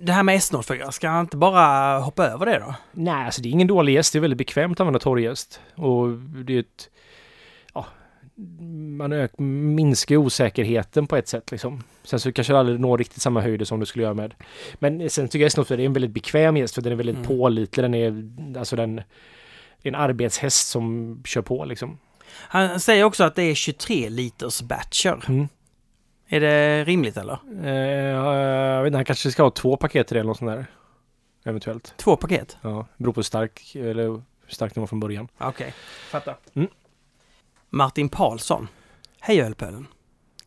det 0.00 0.12
här 0.12 0.22
med 0.22 0.36
S04, 0.38 0.90
ska 0.90 1.08
han 1.08 1.20
inte 1.20 1.36
bara 1.36 1.98
hoppa 1.98 2.26
över 2.26 2.46
det 2.46 2.58
då? 2.58 2.74
Nej, 2.92 3.24
alltså 3.24 3.42
det 3.42 3.48
är 3.48 3.50
ingen 3.50 3.68
dålig 3.68 3.92
gäst. 3.94 4.12
Det 4.12 4.18
är 4.18 4.20
väldigt 4.20 4.38
bekvämt 4.38 4.72
att 4.72 4.80
använda 4.80 4.98
torrgäst. 4.98 5.60
Och 5.74 6.08
det 6.44 6.54
är 6.54 6.60
ett... 6.60 6.90
Ja, 7.74 7.86
man 8.98 9.12
ök, 9.12 9.32
minskar 9.38 10.16
osäkerheten 10.16 11.06
på 11.06 11.16
ett 11.16 11.28
sätt 11.28 11.50
liksom. 11.50 11.82
Sen 12.04 12.20
så 12.20 12.32
kanske 12.32 12.52
det 12.52 12.58
aldrig 12.58 12.80
når 12.80 12.98
riktigt 12.98 13.22
samma 13.22 13.40
höjder 13.40 13.64
som 13.64 13.80
du 13.80 13.86
skulle 13.86 14.02
göra 14.04 14.14
med. 14.14 14.34
Men 14.74 15.10
sen 15.10 15.28
tycker 15.28 15.44
jag 15.44 15.50
S04 15.50 15.72
är 15.72 15.78
en 15.80 15.92
väldigt 15.92 16.10
bekväm 16.10 16.56
gäst 16.56 16.74
för 16.74 16.82
den 16.82 16.92
är 16.92 16.96
väldigt 16.96 17.16
Mm. 17.16 17.28
pålitlig. 17.28 17.84
Den 17.84 17.94
är, 17.94 18.24
alltså 18.58 18.76
den... 18.76 18.96
Det 19.82 19.88
är 19.88 19.92
en 19.94 20.00
arbetshäst 20.00 20.68
som 20.68 21.20
kör 21.24 21.42
på 21.42 21.64
liksom. 21.64 21.98
Han 22.32 22.80
säger 22.80 23.04
också 23.04 23.24
att 23.24 23.34
det 23.34 23.42
är 23.42 23.54
23 23.54 24.08
liters 24.08 24.62
batcher. 24.62 25.24
Mm. 25.28 25.48
Är 26.28 26.40
det 26.40 26.84
rimligt 26.84 27.16
eller? 27.16 27.38
Eh, 27.64 27.72
jag 27.72 28.82
vet 28.82 28.86
inte, 28.86 28.98
han 28.98 29.04
kanske 29.04 29.30
ska 29.30 29.42
ha 29.42 29.50
två 29.50 29.76
paket 29.76 30.06
till 30.06 30.14
det 30.14 30.20
eller 30.20 30.28
något 30.28 30.38
sånt 30.38 30.50
där. 30.50 30.66
Eventuellt. 31.44 31.94
Två 31.96 32.16
paket? 32.16 32.56
Ja, 32.62 32.86
beror 32.96 33.12
på 33.12 33.18
hur 33.18 33.22
stark, 33.22 33.74
eller 33.74 34.02
hur 34.02 34.22
stark 34.48 34.74
den 34.74 34.80
var 34.80 34.86
från 34.86 35.00
början. 35.00 35.28
Okej, 35.38 35.74
fattar. 36.10 36.36
Mm. 36.54 36.68
Martin 37.70 38.08
Paulsson. 38.08 38.68
Hej 39.20 39.40
ölpölen. 39.40 39.86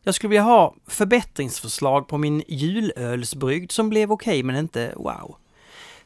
Jag 0.03 0.15
skulle 0.15 0.29
vilja 0.29 0.43
ha 0.43 0.75
förbättringsförslag 0.87 2.07
på 2.07 2.17
min 2.17 2.43
julölsbrygd 2.47 3.71
som 3.71 3.89
blev 3.89 4.11
okej 4.11 4.43
men 4.43 4.55
inte 4.55 4.93
wow. 4.95 5.35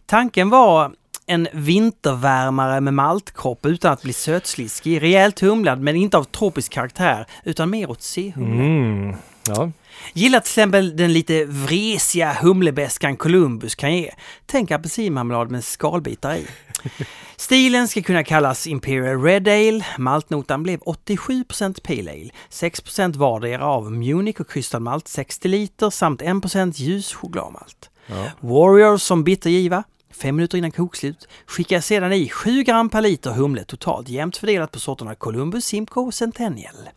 Tanken 0.06 0.50
var 0.50 0.96
en 1.30 1.48
vintervärmare 1.54 2.82
med 2.82 2.94
maltkropp 2.94 3.66
utan 3.66 3.94
att 3.94 4.02
bli 4.02 4.14
sötsliskig, 4.14 5.02
rejält 5.02 5.40
humlad 5.40 5.82
men 5.82 5.96
inte 5.96 6.18
av 6.18 6.24
tropisk 6.24 6.72
karaktär 6.72 7.26
utan 7.44 7.70
mer 7.70 7.90
åt 7.92 8.02
C-humle. 8.02 8.64
Mm. 8.64 9.16
Ja. 9.48 9.72
Gillar 10.14 10.40
till 10.40 10.50
exempel 10.50 10.98
den 10.98 11.14
lite 11.14 11.46
vresiga 11.46 12.34
humlebäskan 12.42 13.18
Columbus 13.18 13.76
kan 13.76 13.98
ge. 13.98 14.12
Tänk 14.46 14.72
apelsinmarmelad 14.72 15.52
med 15.52 15.64
skalbitar 15.64 16.36
i. 16.36 16.48
Stilen 17.36 17.88
ska 17.88 18.02
kunna 18.02 18.24
kallas 18.24 18.68
Imperial 18.68 19.24
Red 19.24 19.48
Ale. 19.48 19.86
Maltnotan 19.98 20.64
blev 20.64 20.80
87% 20.80 21.82
Pale 21.82 22.12
Ale, 22.12 22.30
6% 22.50 23.18
vardera 23.18 23.66
av 23.66 23.92
Munich 23.92 24.40
och 24.40 24.50
krystad 24.50 25.02
60 25.06 25.48
liter 25.48 25.90
samt 25.90 26.22
1% 26.22 26.74
ljus 26.76 27.14
chokladmalt. 27.14 27.90
ja. 28.08 28.26
Warrior 28.40 28.98
som 28.98 29.24
bittergiva. 29.24 29.84
Fem 30.12 30.36
minuter 30.36 30.58
innan 30.58 30.72
kokslut 30.72 31.28
skickar 31.46 31.80
sedan 31.82 32.14
i 32.14 32.30
7 32.30 32.64
gram 32.64 32.90
per 32.90 33.02
liter 33.02 33.32
humle 33.32 33.64
totalt 33.64 34.10
jämnt 34.10 34.38
fördelat 34.38 34.72
på 34.72 34.80
sorterna 34.80 35.16
Columbus, 35.16 35.66
Simcoe 35.66 36.04
och 36.04 36.14
Centennial. 36.14 36.90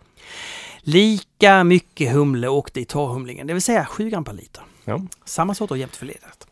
Lika 0.80 1.64
mycket 1.64 2.12
humle 2.12 2.48
åkte 2.48 2.80
i 2.80 2.84
torrhumlingen, 2.84 3.46
det 3.46 3.52
vill 3.52 3.62
säga 3.62 3.84
7 3.86 4.10
gram 4.10 4.24
per 4.24 4.32
liter. 4.32 4.62
ja. 4.84 5.00
Samma 5.24 5.54
sorter 5.54 5.74
jämnt 5.76 5.96
fördelat. 5.96 6.46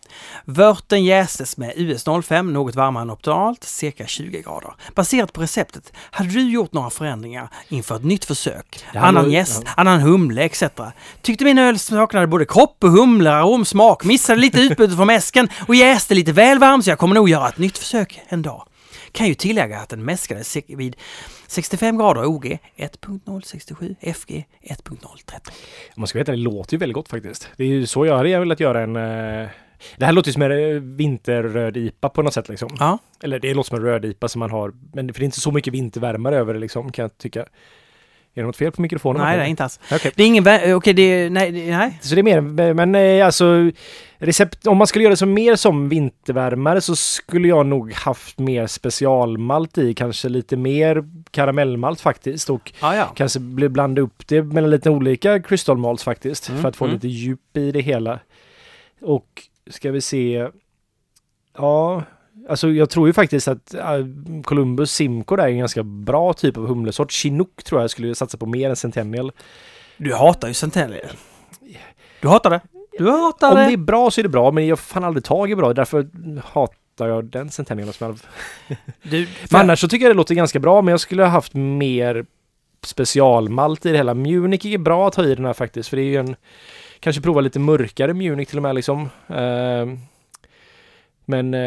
Vörten 0.45 1.05
jästes 1.05 1.57
med 1.57 1.73
US 1.77 2.05
05, 2.25 2.53
något 2.53 2.75
varmare 2.75 3.03
än 3.03 3.11
optimalt, 3.11 3.65
cirka 3.65 4.07
20 4.07 4.43
grader. 4.43 4.73
Baserat 4.95 5.33
på 5.33 5.43
receptet, 5.43 5.93
hade 5.97 6.31
du 6.31 6.51
gjort 6.51 6.73
några 6.73 6.91
förändringar 6.91 7.49
inför 7.69 7.97
ett 7.97 8.05
nytt 8.05 8.25
försök? 8.25 8.85
Annan 8.95 9.25
var- 9.25 9.31
jäst, 9.31 9.63
ja. 9.65 9.71
annan 9.77 10.01
humle 10.01 10.43
etc. 10.43 10.63
Tyckte 11.23 11.45
min 11.45 11.59
öl 11.59 11.79
saknade 11.79 12.27
både 12.27 12.45
kropp 12.45 12.85
och 12.85 12.91
humle, 12.91 13.31
aromsmak, 13.33 14.05
missade 14.05 14.41
lite 14.41 14.61
utbudet 14.61 14.97
från 14.97 15.07
mäsken 15.07 15.49
och 15.69 15.75
jäste 15.75 16.15
lite 16.15 16.33
väl 16.33 16.59
varm 16.59 16.83
så 16.83 16.91
jag 16.91 16.99
kommer 16.99 17.15
nog 17.15 17.29
göra 17.29 17.49
ett 17.49 17.59
nytt 17.59 17.79
försök 17.79 18.21
en 18.29 18.43
dag. 18.43 18.67
Kan 19.13 19.27
ju 19.27 19.35
tillägga 19.35 19.79
att 19.79 19.89
den 19.89 20.05
mäskades 20.05 20.57
vid 20.69 20.97
65 21.47 21.99
grader 21.99 22.25
OG 22.25 22.59
1.067 22.77 23.97
FG 24.15 24.45
1.013. 24.63 24.91
Om 25.95 26.01
man 26.01 26.07
ska 26.07 26.19
veta, 26.19 26.33
det 26.33 26.39
låter 26.39 26.73
ju 26.75 26.79
väldigt 26.79 26.95
gott 26.95 27.09
faktiskt. 27.09 27.49
Det 27.57 27.65
är 27.65 27.69
ju 27.69 27.87
så 27.87 28.07
jag 28.07 28.17
hade 28.17 28.39
velat 28.39 28.61
göra 28.61 28.83
en... 28.83 28.97
eh, 29.81 29.85
Det 29.99 30.05
här 30.07 30.13
låter 30.13 30.29
ju 30.29 30.33
som 30.33 30.43
en 30.43 30.53
eh, 30.53 30.81
vinterröd 30.83 31.77
IPA 31.77 32.09
på 32.09 32.23
något 32.23 32.35
sätt 32.35 32.49
liksom. 32.49 32.69
Ja, 32.79 32.99
Eller 33.23 33.39
det 33.39 33.55
låter 33.55 33.69
som 33.69 33.77
en 33.79 33.85
röd 33.85 34.05
IPA 34.05 34.29
som 34.29 34.39
man 34.39 34.51
har. 34.51 34.73
Men 34.93 35.07
det 35.07 35.13
för 35.13 35.21
det 35.21 35.25
är 35.25 35.27
inte 35.27 35.41
så 35.41 35.51
mycket 35.53 35.75
vintervärmare 35.75 36.37
över 36.37 36.55
det 36.55 36.61
liksom, 36.61 36.93
kan 36.93 37.03
jag 37.03 37.19
tycka. 37.19 37.45
Är 38.35 38.41
det 38.43 38.47
något 38.47 38.57
fel 38.57 38.73
på 38.73 38.83
mikrofonen? 38.83 39.23
nej 39.23 39.37
det 39.37 39.43
är 39.43 39.47
inte 39.47 39.65
alls. 39.65 39.81
Okej. 39.93 40.13
Det 40.17 40.23
är 40.23 40.27
ingen... 40.27 40.45
vä- 40.45 40.73
Okej, 40.73 40.93
det 40.93 41.03
är... 41.03 41.31
Nej, 41.31 41.53
nej. 41.53 41.99
Så 42.01 42.15
det 42.15 42.21
är 42.21 42.23
mer, 42.23 42.41
men 42.75 42.95
eh, 42.95 43.27
alltså 43.27 43.71
recept, 44.19 44.67
om 44.67 44.77
man 44.77 44.87
skulle 44.87 45.03
göra 45.03 45.11
det 45.13 45.17
som 45.17 45.33
mer 45.35 45.57
som 45.57 45.89
vintervärmare 45.89 46.81
så 46.81 46.97
skulle 46.97 47.49
jag 47.49 47.67
nog 47.67 47.93
haft 47.93 48.39
mer 48.39 48.67
specialmalt 48.67 49.79
i, 49.79 49.95
kanske 49.95 50.29
lite 50.29 50.57
mer 50.57 51.05
karamellmalt 51.31 52.01
faktiskt 52.01 52.51
och 52.51 52.73
Ja, 52.83 52.97
ja. 52.97 53.05
kanske 53.17 53.41
blanda 53.41 54.03
upp 54.03 54.27
det 54.29 54.43
mellan 54.43 54.71
lite 54.71 54.91
olika 54.91 55.43
crystal 55.43 55.79
malts 55.79 56.05
faktiskt 56.05 56.49
Mm, 56.49 56.63
för 56.63 56.69
att 56.69 56.77
få 56.77 56.85
mm. 56.85 56.95
lite 56.95 57.09
djup 57.09 57.57
i 57.57 57.73
det 57.73 57.81
hela. 57.81 58.19
Och 59.03 59.43
ska 59.71 59.91
vi 59.91 60.01
se, 60.01 60.49
ja, 61.57 62.03
alltså 62.49 62.69
jag 62.69 62.91
tror 62.91 63.07
ju 63.07 63.13
faktiskt 63.13 63.49
att 63.49 63.75
äh, 63.75 64.07
Columbus 64.45 64.93
Simcoe 64.93 65.37
där 65.37 65.45
är 65.45 65.49
en 65.49 65.59
ganska 65.59 65.83
bra 65.83 66.33
typ 66.33 66.57
av 66.57 66.67
humlesort. 66.67 67.13
Chinook 67.13 67.65
tror 67.65 67.81
jag 67.81 67.91
skulle 67.91 68.15
satsa 68.15 68.39
på 68.39 68.47
mer 68.47 68.71
än 68.71 68.77
Centennial. 68.77 69.33
Du 69.97 70.15
hatar 70.15 70.49
ju 70.49 70.55
Centennial. 70.55 71.17
Du 72.21 72.29
hatar 72.29 72.51
det. 72.51 72.61
Du 72.99 73.11
hatar 73.11 73.51
Om 73.51 73.57
det. 73.57 73.67
det 73.67 73.73
är 73.73 73.77
bra 73.77 74.11
så 74.11 74.21
är 74.21 74.23
det 74.23 74.29
bra, 74.29 74.51
men 74.51 74.67
jag 74.67 74.79
får 74.79 74.95
fan 74.95 75.05
aldrig 75.05 75.25
tag 75.25 75.51
i 75.51 75.57
bra. 75.57 75.73
Därför 75.73 76.09
hatar 76.45 77.09
jag 77.09 77.25
den 77.25 77.51
Centennial 77.51 77.93
som. 77.93 78.17
Du, 79.03 79.29
Men 79.51 79.61
annars 79.61 79.81
så 79.81 79.89
tycker 79.89 80.07
jag 80.07 80.15
det 80.15 80.17
låter 80.17 80.35
ganska 80.35 80.59
bra, 80.59 80.83
men 80.83 80.93
jag 80.93 81.01
skulle 81.01 81.23
ha 81.23 81.31
haft 81.31 81.55
mer 81.55 82.27
specialmalt 82.87 83.87
i 83.87 83.91
det 83.91 83.97
hela. 83.97 84.15
Munich 84.15 84.67
är 84.67 84.79
bra 84.79 85.09
att 85.09 85.15
ha 85.15 85.25
i 85.25 85.35
den 85.35 85.45
här 85.45 85.53
faktiskt, 85.53 85.89
för 85.89 85.97
det 85.97 86.03
är 86.03 86.05
ju 86.05 86.17
en... 86.17 86.37
Kanske 87.01 87.23
prova 87.23 87.41
lite 87.41 87.59
mörkare 87.59 88.15
Munich 88.15 88.49
till 88.49 88.59
och 88.59 88.63
med 88.63 88.75
liksom. 88.75 89.09
Ehm, 89.29 89.99
men 91.25 91.55
eh, 91.55 91.61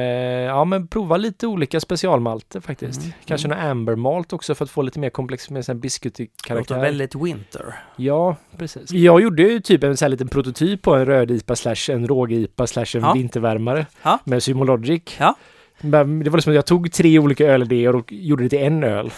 ja, 0.44 0.66
men 0.66 0.88
prova 0.88 1.18
lite 1.18 1.48
olika 1.48 1.80
specialmalter 1.80 2.60
faktiskt. 2.60 3.02
Mm, 3.02 3.14
Kanske 3.26 3.48
någon 3.48 3.58
ambermalt 3.60 4.34
också 4.34 4.56
för 4.56 4.66
att 4.66 4.72
få 4.72 4.82
lite 4.82 5.00
mer 5.00 5.10
komplex 5.10 5.50
med 5.50 5.70
en 5.70 5.80
biscuitig 5.80 6.30
låter 6.50 6.80
väldigt 6.82 7.16
winter. 7.16 7.76
Ja, 7.96 8.36
precis. 8.58 8.92
Jag 8.92 9.22
gjorde 9.22 9.42
ju 9.44 9.60
typ 9.60 9.84
en 9.84 9.98
sån 9.98 10.06
här 10.06 10.10
liten 10.10 10.28
prototyp 10.28 10.82
på 10.82 10.96
en 10.96 11.06
röd 11.06 11.32
IPA 11.32 11.56
slash 11.56 11.90
en 11.94 12.08
råg 12.08 12.32
IPA 12.32 12.68
slash 12.68 12.86
en 12.96 13.02
Ja. 13.02 13.14
vintervärmare 13.14 13.86
Ja. 14.04 14.20
med 14.24 14.44
Symologic. 14.44 15.02
Ja. 15.20 15.36
Men 15.82 16.24
Det 16.24 16.30
var 16.30 16.38
liksom 16.38 16.52
att 16.52 16.56
jag 16.56 16.66
tog 16.66 16.92
tre 16.92 17.20
olika 17.20 17.46
ölidéer 17.48 17.96
och 17.96 18.12
gjorde 18.14 18.44
det 18.44 18.50
till 18.50 18.60
en 18.60 18.84
öl. 18.84 19.12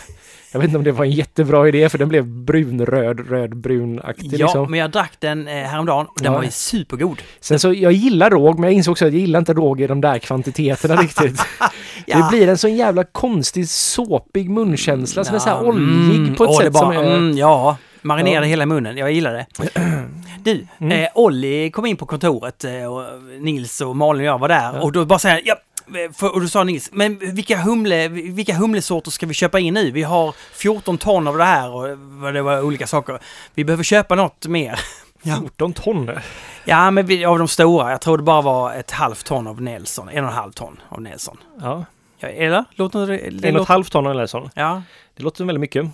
Jag 0.55 0.59
vet 0.59 0.67
inte 0.67 0.77
om 0.77 0.83
det 0.83 0.91
var 0.91 1.05
en 1.05 1.11
jättebra 1.11 1.67
idé 1.67 1.89
för 1.89 1.97
den 1.97 2.09
blev 2.09 2.27
brunröd, 2.27 3.29
rödbrunaktig 3.29 4.33
Ja, 4.33 4.45
liksom. 4.45 4.71
men 4.71 4.79
jag 4.79 4.91
drack 4.91 5.13
den 5.19 5.47
eh, 5.47 5.53
häromdagen 5.53 6.05
och 6.05 6.13
den 6.21 6.31
Ja. 6.31 6.37
var 6.37 6.43
ju 6.43 6.51
supergod. 6.51 7.21
Sen 7.39 7.59
så, 7.59 7.73
jag 7.73 7.91
gillar 7.91 8.29
råg, 8.29 8.59
men 8.59 8.63
jag 8.69 8.73
insåg 8.73 8.91
också 8.91 9.05
att 9.05 9.11
jag 9.13 9.21
gillar 9.21 9.39
inte 9.39 9.53
råg 9.53 9.81
i 9.81 9.87
de 9.87 10.01
där 10.01 10.17
kvantiteterna 10.19 10.95
riktigt. 11.01 11.41
Ja. 12.05 12.17
Det 12.17 12.37
blir 12.37 12.47
en 12.47 12.57
sån 12.57 12.75
jävla 12.75 13.03
konstig 13.03 13.69
såpig 13.69 14.49
munkänsla 14.49 15.23
som 15.23 15.35
är 15.35 15.39
så 15.39 15.49
här 15.49 15.55
Ja, 15.55 15.61
oljig 15.63 16.15
mm, 16.17 16.35
på 16.35 16.43
ett 16.43 16.55
sätt 16.55 16.73
bara, 16.73 16.81
som 16.83 16.91
är... 16.91 17.15
Mm, 17.17 17.37
ja, 17.37 17.77
marinerade 18.01 18.45
Ja. 18.45 18.49
hela 18.49 18.65
munnen. 18.65 18.97
Jag 18.97 19.11
gillar 19.11 19.33
det. 19.33 19.45
Du, 20.43 20.67
Mm. 20.79 21.03
eh, 21.03 21.09
Olli 21.15 21.71
kom 21.71 21.85
in 21.85 21.97
på 21.97 22.05
kontoret 22.05 22.63
eh, 22.63 22.71
och 22.93 23.03
Nils 23.39 23.81
och 23.81 23.95
Malin 23.95 24.21
och 24.21 24.27
jag 24.27 24.39
var 24.39 24.47
där 24.47 24.83
och 24.83 24.91
då 24.91 25.05
bara 25.05 25.19
säger 25.19 25.41
ja, 25.45 25.55
för, 26.13 26.33
och 26.33 26.41
då 26.41 26.47
sa 26.47 26.63
Nils, 26.63 26.89
men 26.93 27.19
vilka, 27.35 27.57
humle, 27.57 28.07
vilka 28.07 28.55
humlesorter 28.55 29.11
ska 29.11 29.25
vi 29.25 29.33
köpa 29.33 29.59
in 29.59 29.73
nu? 29.73 29.91
Vi 29.91 30.03
har 30.03 30.35
14 30.53 30.97
ton 30.97 31.27
av 31.27 31.37
det 31.37 31.43
här 31.43 31.69
och 31.69 31.97
vad 31.97 32.33
det 32.33 32.41
var 32.41 32.61
olika 32.61 32.87
saker. 32.87 33.19
Vi 33.53 33.65
behöver 33.65 33.83
köpa 33.83 34.15
något 34.15 34.47
mer. 34.47 34.79
Ja. 35.27 35.35
14 35.39 35.73
ton. 35.73 36.11
Ja, 36.65 36.91
men 36.91 37.05
vi, 37.05 37.25
av 37.25 37.39
de 37.39 37.47
stora. 37.47 37.91
Jag 37.91 38.01
tror 38.01 38.17
det 38.17 38.23
bara 38.23 38.41
var 38.41 38.73
ett 38.73 38.91
halvt 38.91 39.25
ton 39.25 39.47
av 39.47 39.61
Nelson. 39.61 40.09
En 40.09 40.23
och 40.23 40.29
en 40.29 40.35
halv 40.35 40.51
ton 40.51 40.81
av 40.89 41.01
Nelson. 41.01 41.37
Ja, 41.61 41.85
Ja, 42.19 42.27
eller? 42.27 42.65
Låter 42.71 43.07
det... 43.07 43.29
det 43.29 43.47
en 43.47 43.55
och 43.55 43.61
ett 43.61 43.67
halvt 43.67 43.91
ton 43.91 44.05
eller 44.05 44.27
så. 44.27 44.49
ja, 44.53 44.81
Det 45.15 45.23
låter 45.23 45.45
väldigt 45.45 45.59
mycket. 45.59 45.85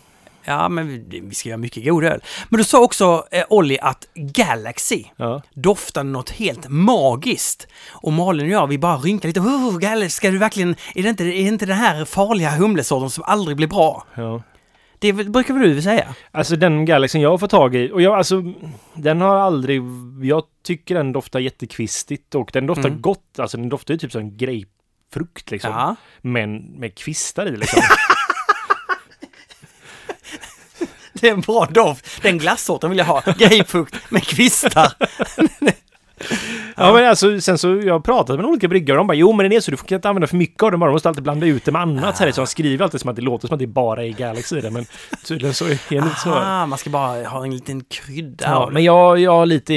Ja, 0.45 0.69
men 0.69 0.87
vi, 1.09 1.19
vi 1.23 1.35
ska 1.35 1.49
göra 1.49 1.57
mycket 1.57 1.85
god 1.85 2.03
öl. 2.03 2.21
Men 2.49 2.57
du 2.57 2.63
sa 2.63 2.81
också, 2.83 3.25
eh, 3.31 3.43
Olli, 3.49 3.79
att 3.79 4.07
Galaxy 4.15 5.03
Ja. 5.15 5.41
doftade 5.53 6.09
något 6.09 6.29
helt 6.29 6.69
magiskt. 6.69 7.67
Och 7.89 8.13
Malin 8.13 8.45
och 8.45 8.51
jag, 8.51 8.67
vi 8.67 8.77
bara 8.77 8.97
rynkade 8.97 9.27
lite. 9.27 9.39
Oh, 9.39 9.77
Galaxy, 9.77 10.09
ska 10.09 10.31
du 10.31 10.37
verkligen... 10.37 10.75
Är 10.95 11.03
det 11.03 11.09
inte, 11.09 11.23
är 11.23 11.27
det 11.27 11.39
inte 11.39 11.65
den 11.65 11.77
här 11.77 12.05
farliga 12.05 12.49
humlesorten 12.51 13.09
som 13.09 13.23
aldrig 13.27 13.57
blir 13.57 13.67
bra? 13.67 14.05
ja. 14.15 14.41
Det 14.99 15.13
brukar 15.13 15.53
väl 15.53 15.75
du 15.75 15.81
säga? 15.81 16.15
Alltså 16.31 16.55
den 16.55 16.85
Galaxyn 16.85 17.21
jag 17.21 17.29
har 17.29 17.37
fått 17.37 17.51
tag 17.51 17.75
i, 17.75 17.91
och 17.91 18.01
jag 18.01 18.13
alltså, 18.17 18.43
den 18.93 19.21
har 19.21 19.35
aldrig, 19.35 19.81
jag 20.23 20.43
tycker 20.65 20.95
den 20.95 21.11
doftar 21.11 21.39
jättekvistigt 21.39 22.35
och 22.35 22.49
den 22.53 22.67
doftar 22.67 22.89
Mm. 22.89 23.01
gott, 23.01 23.39
alltså 23.39 23.57
den 23.57 23.69
doftar 23.69 23.93
ju 23.93 23.97
typ 23.97 24.11
som 24.11 24.37
grapefrukt 24.37 25.51
liksom. 25.51 25.71
Ja. 25.71 25.95
Men 26.21 26.57
med 26.57 26.95
kvistar 26.97 27.45
i 27.45 27.57
liksom. 27.57 27.81
Det 31.21 31.29
är 31.29 31.33
en 31.33 31.41
bra 31.41 31.65
doft. 31.65 32.21
Den 32.21 32.37
glassorten 32.37 32.89
vill 32.89 32.99
jag 32.99 33.05
ha. 33.05 33.23
Grapefrukt 33.37 34.11
med 34.11 34.23
kvistar. 34.23 34.93
ja 36.75 36.93
men 36.93 37.09
alltså 37.09 37.41
sen 37.41 37.57
så, 37.57 37.81
jag 37.83 38.03
pratat 38.03 38.35
med 38.35 38.45
olika 38.45 38.67
bryggare 38.67 38.97
och 38.97 38.99
de 38.99 39.07
bara 39.07 39.13
jo 39.13 39.33
men 39.33 39.49
det 39.49 39.55
är 39.55 39.59
så, 39.59 39.71
du 39.71 39.77
får 39.77 39.93
inte 39.93 40.09
använda 40.09 40.27
för 40.27 40.35
mycket 40.35 40.63
av 40.63 40.71
den 40.71 40.79
bara, 40.79 40.89
du 40.89 40.93
måste 40.93 41.09
alltid 41.09 41.23
blanda 41.23 41.45
ut 41.45 41.65
det 41.65 41.71
med 41.71 41.81
annat. 41.81 42.17
Så 42.17 42.23
här, 42.23 42.31
så 42.31 42.41
de 42.41 42.47
skriver 42.47 42.83
alltid 42.83 43.01
som 43.01 43.09
att 43.09 43.15
det 43.15 43.21
låter 43.21 43.47
som 43.47 43.53
att 43.53 43.59
det 43.59 43.67
bara 43.67 44.05
är 44.05 44.09
Galaxy 44.09 44.57
i 44.57 44.61
det, 44.61 44.71
men 44.71 44.85
tydligen 45.25 45.53
så 45.53 45.65
är 45.65 45.77
det 45.89 45.95
inte 45.95 46.19
så. 46.23 46.33
Ah, 46.33 46.65
man 46.65 46.77
ska 46.77 46.89
bara 46.89 47.27
ha 47.27 47.43
en 47.43 47.51
liten 47.51 47.83
krydda. 47.83 48.45
Ja, 48.45 48.69
men 48.71 48.83
jag, 48.83 49.19
jag 49.19 49.47
lite, 49.47 49.73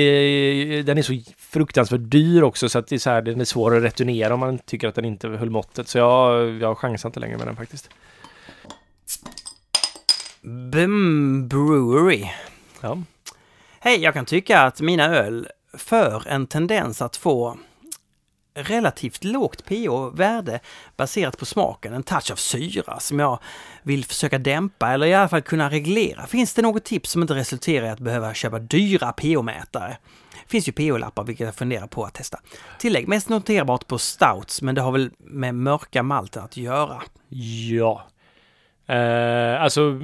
den 0.86 0.98
är 0.98 1.02
så 1.02 1.20
fruktansvärt 1.38 2.00
dyr 2.02 2.42
också 2.42 2.68
så 2.68 2.78
att 2.78 2.86
det 2.86 2.94
är 2.94 2.98
så 2.98 3.10
här, 3.10 3.22
den 3.22 3.40
är 3.40 3.44
svår 3.44 3.76
att 3.76 3.82
returnera 3.82 4.34
om 4.34 4.40
man 4.40 4.58
tycker 4.58 4.88
att 4.88 4.94
den 4.94 5.04
inte 5.04 5.28
höll 5.28 5.50
måttet. 5.50 5.88
Så 5.88 5.98
jag, 5.98 6.50
jag 6.50 6.78
chansar 6.78 7.08
inte 7.08 7.20
längre 7.20 7.38
med 7.38 7.46
den 7.46 7.56
faktiskt. 7.56 7.90
Bum 10.44 11.48
Brewery. 11.48 12.30
Ja. 12.80 12.98
Hej, 13.80 14.00
jag 14.00 14.14
kan 14.14 14.24
tycka 14.24 14.60
att 14.60 14.80
mina 14.80 15.04
öl 15.04 15.48
för 15.72 16.28
en 16.28 16.46
tendens 16.46 17.02
att 17.02 17.16
få 17.16 17.58
relativt 18.54 19.24
lågt 19.24 19.64
pH-värde 19.64 20.60
baserat 20.96 21.38
på 21.38 21.44
smaken, 21.44 21.92
en 21.92 22.02
touch 22.02 22.30
av 22.30 22.36
syra 22.36 23.00
som 23.00 23.18
jag 23.18 23.38
vill 23.82 24.04
försöka 24.04 24.38
dämpa 24.38 24.90
eller 24.90 25.06
i 25.06 25.14
alla 25.14 25.28
fall 25.28 25.42
kunna 25.42 25.70
reglera. 25.70 26.26
Finns 26.26 26.54
det 26.54 26.62
något 26.62 26.84
tips 26.84 27.10
som 27.10 27.22
inte 27.22 27.34
resulterar 27.34 27.86
i 27.86 27.90
att 27.90 28.00
behöva 28.00 28.34
köpa 28.34 28.58
dyra 28.58 29.12
pH-mätare? 29.12 29.96
Finns 30.46 30.68
ju 30.68 30.72
pH-lappar 30.72 31.24
vilket 31.24 31.46
jag 31.46 31.54
funderar 31.54 31.86
på 31.86 32.04
att 32.04 32.14
testa. 32.14 32.40
Tillägg, 32.78 33.08
mest 33.08 33.28
noterbart 33.28 33.86
på 33.86 33.98
stouts 33.98 34.62
men 34.62 34.74
det 34.74 34.80
har 34.80 34.92
väl 34.92 35.10
med 35.18 35.54
mörka 35.54 36.02
malten 36.02 36.44
att 36.44 36.56
göra. 36.56 37.02
Ja. 37.68 38.06
Eh, 38.86 39.62
alltså... 39.62 40.00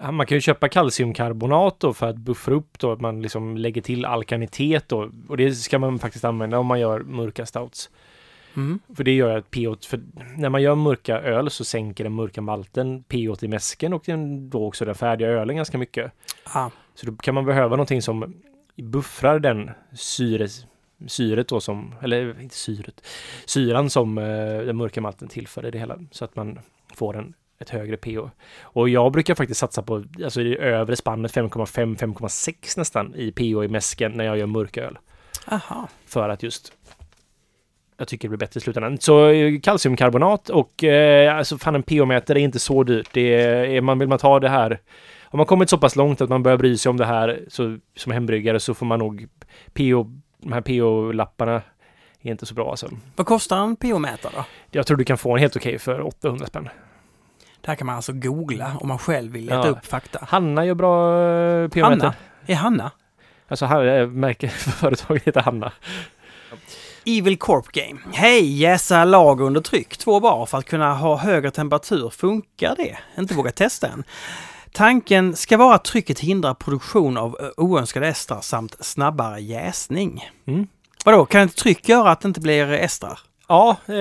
Man 0.00 0.26
kan 0.26 0.36
ju 0.36 0.40
köpa 0.40 0.68
kalciumkarbonat 0.68 1.80
då 1.80 1.92
för 1.92 2.08
att 2.08 2.16
buffra 2.16 2.54
upp 2.54 2.78
då, 2.78 2.92
att 2.92 3.00
man 3.00 3.22
liksom 3.22 3.56
lägger 3.56 3.82
till 3.82 4.04
alkanitet 4.04 4.88
då. 4.88 5.10
Och 5.28 5.36
det 5.36 5.54
ska 5.54 5.78
man 5.78 5.98
faktiskt 5.98 6.24
använda 6.24 6.58
om 6.58 6.66
man 6.66 6.80
gör 6.80 7.00
mörka 7.00 7.46
stouts. 7.46 7.90
Mm. 8.56 8.78
För 8.96 9.04
det 9.04 9.14
gör 9.14 9.38
att 9.38 9.50
pH, 9.50 9.86
för 9.88 10.00
när 10.36 10.48
man 10.48 10.62
gör 10.62 10.74
mörka 10.74 11.20
öl 11.20 11.50
så 11.50 11.64
sänker 11.64 12.04
den 12.04 12.12
mörka 12.12 12.40
malten 12.40 13.02
pH 13.02 13.44
i 13.44 13.48
mäsken 13.48 13.92
och 13.92 14.02
den, 14.06 14.50
då 14.50 14.66
också 14.66 14.84
den 14.84 14.94
färdiga 14.94 15.28
ölen 15.28 15.56
ganska 15.56 15.78
mycket. 15.78 16.12
Ah. 16.44 16.70
Så 16.94 17.06
då 17.06 17.16
kan 17.16 17.34
man 17.34 17.44
behöva 17.44 17.70
någonting 17.70 18.02
som 18.02 18.34
buffrar 18.76 19.38
den 19.38 19.70
syres, 19.92 20.66
syret 21.06 21.48
då 21.48 21.60
som, 21.60 21.94
eller 22.02 22.40
inte 22.40 22.54
syret, 22.54 23.06
syran 23.46 23.90
som 23.90 24.18
eh, 24.18 24.24
den 24.58 24.76
mörka 24.76 25.00
malten 25.00 25.28
tillför 25.28 25.66
i 25.66 25.70
det 25.70 25.78
hela. 25.78 25.98
Så 26.10 26.24
att 26.24 26.36
man 26.36 26.58
får 26.94 27.16
en, 27.16 27.34
ett 27.58 27.70
högre 27.70 27.96
pH. 27.96 28.18
Och 28.62 28.88
jag 28.88 29.12
brukar 29.12 29.34
faktiskt 29.34 29.60
satsa 29.60 29.82
på, 29.82 30.04
alltså 30.24 30.40
i 30.40 30.58
övre 30.58 30.96
spannet 30.96 31.34
5,5-5,6 31.34 32.78
nästan 32.78 33.14
i 33.14 33.32
pH 33.32 33.64
i 33.64 33.68
mäsken 33.68 34.12
när 34.12 34.24
jag 34.24 34.38
gör 34.38 34.46
mörköl. 34.46 34.98
Aha. 35.46 35.88
För 36.06 36.28
att 36.28 36.42
just 36.42 36.72
jag 37.98 38.08
tycker 38.08 38.28
det 38.28 38.30
blir 38.30 38.46
bättre 38.46 38.58
i 38.58 38.60
slutändan. 38.60 38.98
Så 38.98 39.28
eh, 39.28 39.60
kalciumkarbonat 39.60 40.48
och 40.48 40.84
eh, 40.84 41.36
alltså 41.36 41.58
fan 41.58 41.74
en 41.74 41.82
pH-mätare 41.82 42.40
är 42.40 42.42
inte 42.42 42.58
så 42.58 42.82
dyrt. 42.82 43.08
Det 43.12 43.34
är, 43.34 43.80
man 43.80 43.98
vill 43.98 44.08
man 44.08 44.18
ta 44.18 44.40
det 44.40 44.48
här 44.48 44.80
om 45.36 45.38
man 45.38 45.46
kommit 45.46 45.70
så 45.70 45.78
pass 45.78 45.96
långt 45.96 46.20
att 46.20 46.28
man 46.28 46.42
börjar 46.42 46.58
bry 46.58 46.76
sig 46.76 46.90
om 46.90 46.96
det 46.96 47.06
här 47.06 47.44
så, 47.48 47.78
som 47.96 48.12
hembryggare 48.12 48.60
så 48.60 48.74
får 48.74 48.86
man 48.86 48.98
nog 48.98 49.26
pH, 49.72 49.94
de 50.42 50.52
här 50.52 50.60
pH-lapparna 50.60 51.62
är 52.22 52.30
inte 52.30 52.46
så 52.46 52.54
bra 52.54 52.70
alltså. 52.70 52.90
Vad 53.16 53.26
kostar 53.26 53.56
en 53.56 53.76
pH-mätare 53.76 54.32
då? 54.36 54.44
Jag 54.70 54.86
tror 54.86 54.96
du 54.96 55.04
kan 55.04 55.18
få 55.18 55.32
en 55.32 55.38
helt 55.38 55.56
okej 55.56 55.78
för 55.78 56.00
800 56.00 56.46
spänn. 56.46 56.68
Det 57.66 57.70
här 57.70 57.76
kan 57.76 57.86
man 57.86 57.96
alltså 57.96 58.12
googla 58.12 58.76
om 58.80 58.88
man 58.88 58.98
själv 58.98 59.32
vill 59.32 59.44
leta 59.44 59.56
Ja. 59.56 59.66
upp 59.66 59.86
fakta. 59.86 60.18
Hanna 60.28 60.64
gör 60.66 60.74
bra 60.74 61.22
eh, 61.28 61.68
pH-mätare. 61.68 61.82
Hanna? 62.00 62.14
Är 62.46 62.54
Hanna? 62.54 62.90
Alltså 63.48 63.66
här, 63.66 63.84
eh, 64.00 64.06
märke, 64.08 64.48
företaget 64.80 65.22
heter 65.24 65.40
Hanna. 65.40 65.72
Evil 67.06 67.38
Corp 67.38 67.66
Game. 67.72 68.00
Hej! 68.12 68.52
Jäsa 68.60 69.04
lager 69.04 69.44
under 69.44 69.60
tryck, 69.60 69.96
två 69.96 70.20
bar 70.20 70.46
för 70.46 70.58
att 70.58 70.64
kunna 70.64 70.94
ha 70.94 71.16
högre 71.16 71.50
temperatur. 71.50 72.08
Funkar 72.10 72.74
det? 72.76 72.98
Inte 73.18 73.34
våga 73.34 73.50
testa 73.52 73.88
än. 73.88 74.04
Tanken 74.72 75.36
ska 75.36 75.56
vara 75.56 75.74
att 75.74 75.84
trycket 75.84 76.18
hindrar 76.20 76.54
produktion 76.54 77.16
av 77.16 77.36
ö, 77.40 77.50
oönskade 77.56 78.08
estrar 78.08 78.40
samt 78.40 78.76
snabbare 78.80 79.40
jäsning. 79.40 80.24
Mm. 80.46 80.66
Vadå, 81.04 81.24
kan 81.26 81.42
ett 81.42 81.56
tryck 81.56 81.88
göra 81.88 82.10
att 82.10 82.20
det 82.20 82.28
inte 82.28 82.40
blir 82.40 82.70
estrar? 82.72 83.18
Ja, 83.48 83.76
eh, 83.86 83.94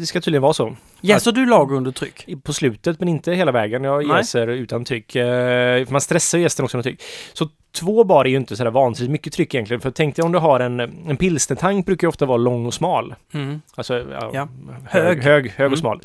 det 0.00 0.06
ska 0.06 0.20
tydligen 0.20 0.42
vara 0.42 0.52
så. 0.52 0.76
Jäser 1.00 1.32
du 1.32 1.46
lager 1.46 1.76
under 1.76 1.90
tryck? 1.92 2.26
På 2.42 2.52
slutet, 2.52 3.00
men 3.00 3.08
inte 3.08 3.32
hela 3.32 3.52
vägen. 3.52 3.84
Jag 3.84 4.06
Nej. 4.06 4.16
jäser 4.16 4.46
utan 4.48 4.84
tryck. 4.84 5.16
Eh, 5.16 5.86
man 5.90 6.00
stressar 6.00 6.38
ju 6.38 6.42
jästen 6.44 6.64
också 6.64 6.76
med 6.76 6.84
tryck. 6.84 7.02
Så 7.32 7.48
två 7.72 8.04
bar 8.04 8.24
är 8.24 8.28
ju 8.28 8.36
inte 8.36 8.56
sådär 8.56 8.70
vansinnigt 8.70 9.12
mycket 9.12 9.32
tryck 9.32 9.54
egentligen. 9.54 9.80
För 9.80 9.90
tänk 9.90 10.16
dig 10.16 10.24
om 10.24 10.32
du 10.32 10.38
har 10.38 10.60
en, 10.60 10.80
en 10.80 11.16
pilsnertank 11.16 11.86
brukar 11.86 12.06
ju 12.06 12.08
ofta 12.08 12.26
vara 12.26 12.36
lång 12.38 12.66
och 12.66 12.74
smal. 12.74 13.14
Mm. 13.34 13.60
Alltså 13.74 13.98
ja, 13.98 14.30
Ja. 14.34 14.48
hög, 14.88 15.04
Hög. 15.04 15.22
hög, 15.24 15.50
hög 15.50 15.60
Mm. 15.60 15.72
och 15.72 15.78
smal. 15.78 16.00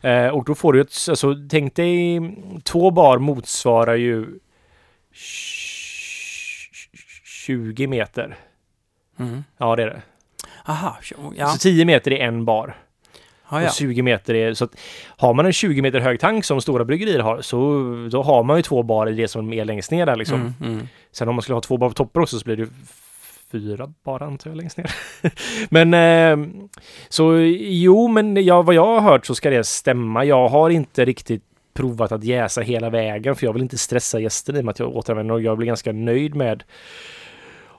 Eh, 0.00 0.26
och 0.28 0.44
då 0.44 0.54
får 0.54 0.72
du 0.72 0.80
ett, 0.80 0.92
alltså 1.08 1.34
tänk 1.50 1.74
dig 1.74 2.20
två 2.62 2.90
bar 2.90 3.18
motsvarar 3.18 3.94
ju 3.94 4.26
20 7.46 7.86
meter. 7.86 8.36
Mm. 9.18 9.44
Ja, 9.58 9.76
det 9.76 9.82
är 9.82 9.86
det. 9.86 10.02
Aha, 10.66 10.96
ja. 11.36 11.46
Så 11.48 11.58
10 11.58 11.84
meter 11.84 12.12
är 12.12 12.26
en 12.26 12.44
bar. 12.44 12.76
Ja, 13.52 13.62
ja. 13.62 13.68
Och 13.68 13.74
20 13.74 14.02
meter 14.02 14.34
är... 14.34 14.54
Så 14.54 14.64
att 14.64 14.76
har 15.16 15.34
man 15.34 15.46
en 15.46 15.52
20 15.52 15.82
meter 15.82 16.00
hög 16.00 16.20
tank 16.20 16.44
som 16.44 16.60
stora 16.60 16.84
bryggerier 16.84 17.20
har 17.20 17.40
så 17.40 17.58
då 18.10 18.22
har 18.22 18.42
man 18.42 18.56
ju 18.56 18.62
två 18.62 18.82
bar 18.82 19.06
i 19.06 19.12
det 19.12 19.28
som 19.28 19.52
är 19.52 19.64
längst 19.64 19.90
ner 19.90 20.06
där 20.06 20.16
liksom. 20.16 20.40
Mm, 20.40 20.74
mm. 20.74 20.88
Sen 21.12 21.28
om 21.28 21.34
man 21.34 21.42
skulle 21.42 21.56
ha 21.56 21.60
två 21.60 21.76
bar 21.76 21.88
på 21.88 21.94
toppen 21.94 22.22
också 22.22 22.38
så 22.38 22.44
blir 22.44 22.56
det 22.56 22.68
fyra 23.52 23.92
bar 24.04 24.22
antar 24.22 24.50
jag 24.50 24.56
längst 24.56 24.76
ner. 24.76 24.90
men 25.70 25.94
eh, 25.94 26.48
så 27.08 27.36
jo, 27.58 28.08
men 28.08 28.44
ja, 28.44 28.62
vad 28.62 28.74
jag 28.74 28.86
har 28.86 29.00
hört 29.00 29.26
så 29.26 29.34
ska 29.34 29.50
det 29.50 29.64
stämma. 29.64 30.24
Jag 30.24 30.48
har 30.48 30.70
inte 30.70 31.04
riktigt 31.04 31.42
provat 31.74 32.12
att 32.12 32.24
jäsa 32.24 32.60
hela 32.60 32.90
vägen 32.90 33.36
för 33.36 33.46
jag 33.46 33.52
vill 33.52 33.62
inte 33.62 33.78
stressa 33.78 34.20
gästen 34.20 34.56
i 34.56 34.60
och 34.60 34.64
med 34.64 34.72
att 34.72 34.78
jag 34.78 34.96
återanvänder 34.96 35.34
och 35.34 35.42
jag 35.42 35.56
blir 35.56 35.66
ganska 35.66 35.92
nöjd 35.92 36.34
med 36.34 36.62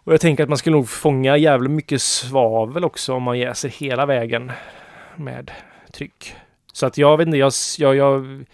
och 0.05 0.13
jag 0.13 0.21
tänker 0.21 0.43
att 0.43 0.49
man 0.49 0.57
skulle 0.57 0.75
nog 0.75 0.89
fånga 0.89 1.37
jävligt 1.37 1.71
mycket 1.71 2.01
svavel 2.01 2.83
också 2.83 3.13
om 3.13 3.23
man 3.23 3.39
jäser 3.39 3.69
hela 3.69 4.05
vägen 4.05 4.51
med 5.15 5.51
tryck. 5.93 6.35
Så 6.73 6.85
att 6.85 6.97
jag 6.97 7.17
vet 7.17 7.27
inte, 7.27 7.37
jag, 7.37 7.51
jag, 7.77 7.95
jag, 7.95 8.45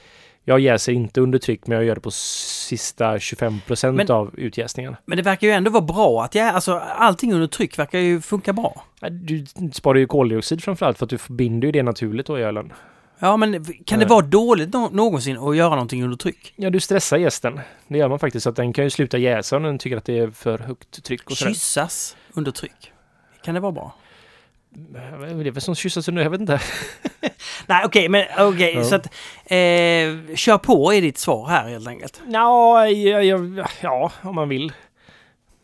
Jag 0.43 0.59
jäser 0.59 0.91
inte 0.91 1.21
under 1.21 1.39
tryck, 1.39 1.67
men 1.67 1.75
jag 1.77 1.85
gör 1.85 1.95
det 1.95 2.01
på 2.01 2.11
sista 2.11 3.19
25 3.19 3.59
procent 3.67 4.09
av 4.09 4.31
utjäsningen. 4.39 4.95
Men 5.05 5.17
det 5.17 5.23
verkar 5.23 5.47
ju 5.47 5.53
ändå 5.53 5.71
vara 5.71 5.81
bra 5.83 6.23
att 6.23 6.35
jag, 6.35 6.47
alltså 6.55 6.73
allting 6.79 7.33
under 7.33 7.47
tryck 7.47 7.79
verkar 7.79 7.99
ju 7.99 8.21
funka 8.21 8.53
bra. 8.53 8.83
Du 9.11 9.45
sparar 9.73 9.99
ju 9.99 10.07
koldioxid 10.07 10.63
framförallt 10.63 10.97
för 10.97 11.05
att 11.05 11.09
du 11.09 11.17
binder 11.29 11.65
ju 11.67 11.71
det 11.71 11.83
naturligt 11.83 12.25
då 12.27 12.39
i 12.39 12.41
ölen. 12.43 12.73
Ja, 13.19 13.37
men 13.37 13.65
kan 13.85 13.99
det 13.99 14.05
Ja. 14.05 14.09
vara 14.09 14.25
dåligt 14.25 14.73
nå- 14.73 14.89
någonsin 14.91 15.37
att 15.37 15.55
göra 15.57 15.69
någonting 15.69 16.03
under 16.03 16.17
tryck? 16.17 16.53
Ja, 16.55 16.69
du 16.69 16.79
stressar 16.79 17.17
gästen. 17.17 17.59
Det 17.87 17.97
gör 17.97 18.09
man 18.09 18.19
faktiskt. 18.19 18.43
Så 18.43 18.49
att 18.49 18.55
den 18.55 18.73
kan 18.73 18.83
ju 18.83 18.89
sluta 18.89 19.17
jäsa 19.17 19.57
om 19.57 19.63
den 19.63 19.77
tycker 19.79 19.97
att 19.97 20.05
det 20.05 20.17
är 20.19 20.31
för 20.31 20.57
högt 20.59 21.03
tryck 21.03 21.29
och 21.29 21.37
sådär. 21.37 21.51
Kyssas 21.51 22.15
under 22.33 22.51
tryck. 22.51 22.91
Kan 23.43 23.53
det 23.53 23.59
vara 23.59 23.71
bra? 23.71 23.95
Det 24.69 24.99
är 24.99 25.51
väl 25.51 25.61
som 25.61 25.75
kyssas 25.75 26.07
under, 26.07 26.23
jag 26.23 26.29
vet 26.29 26.41
inte. 26.41 26.61
Nej, 27.67 27.85
okej, 27.85 28.09
men 28.09 28.25
okej, 28.39 28.73
Ja. 28.75 28.83
så 28.83 28.95
att 28.95 29.05
eh, 29.45 30.35
kör 30.35 30.57
på 30.57 30.93
är 30.93 31.01
ditt 31.01 31.17
svar 31.17 31.47
här 31.47 31.69
helt 31.69 31.87
enkelt. 31.87 32.21
Ja, 32.27 32.87
ja, 32.87 33.21
ja, 33.21 33.65
ja, 33.81 34.11
om 34.21 34.35
man 34.35 34.49
vill. 34.49 34.73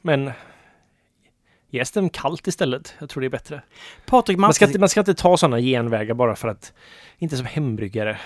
Men 0.02 0.32
jäs 1.70 1.92
den 1.92 2.10
kallt 2.10 2.48
istället. 2.48 2.94
Jag 3.00 3.10
tror 3.10 3.22
det 3.22 3.28
är 3.28 3.30
bättre. 3.30 3.62
Patrik 4.06 4.38
Man 4.38 4.54
ska, 4.54 4.66
inte, 4.66 4.80
man 4.80 4.90
ska 4.90 5.00
inte 5.00 5.14
ta 5.14 5.38
sådana 5.38 5.60
genvägar 5.60 6.14
bara 6.14 6.36
för 6.36 6.48
att, 6.48 6.74
inte 7.18 7.38
som 7.38 7.46
hembryggare. 7.46 8.20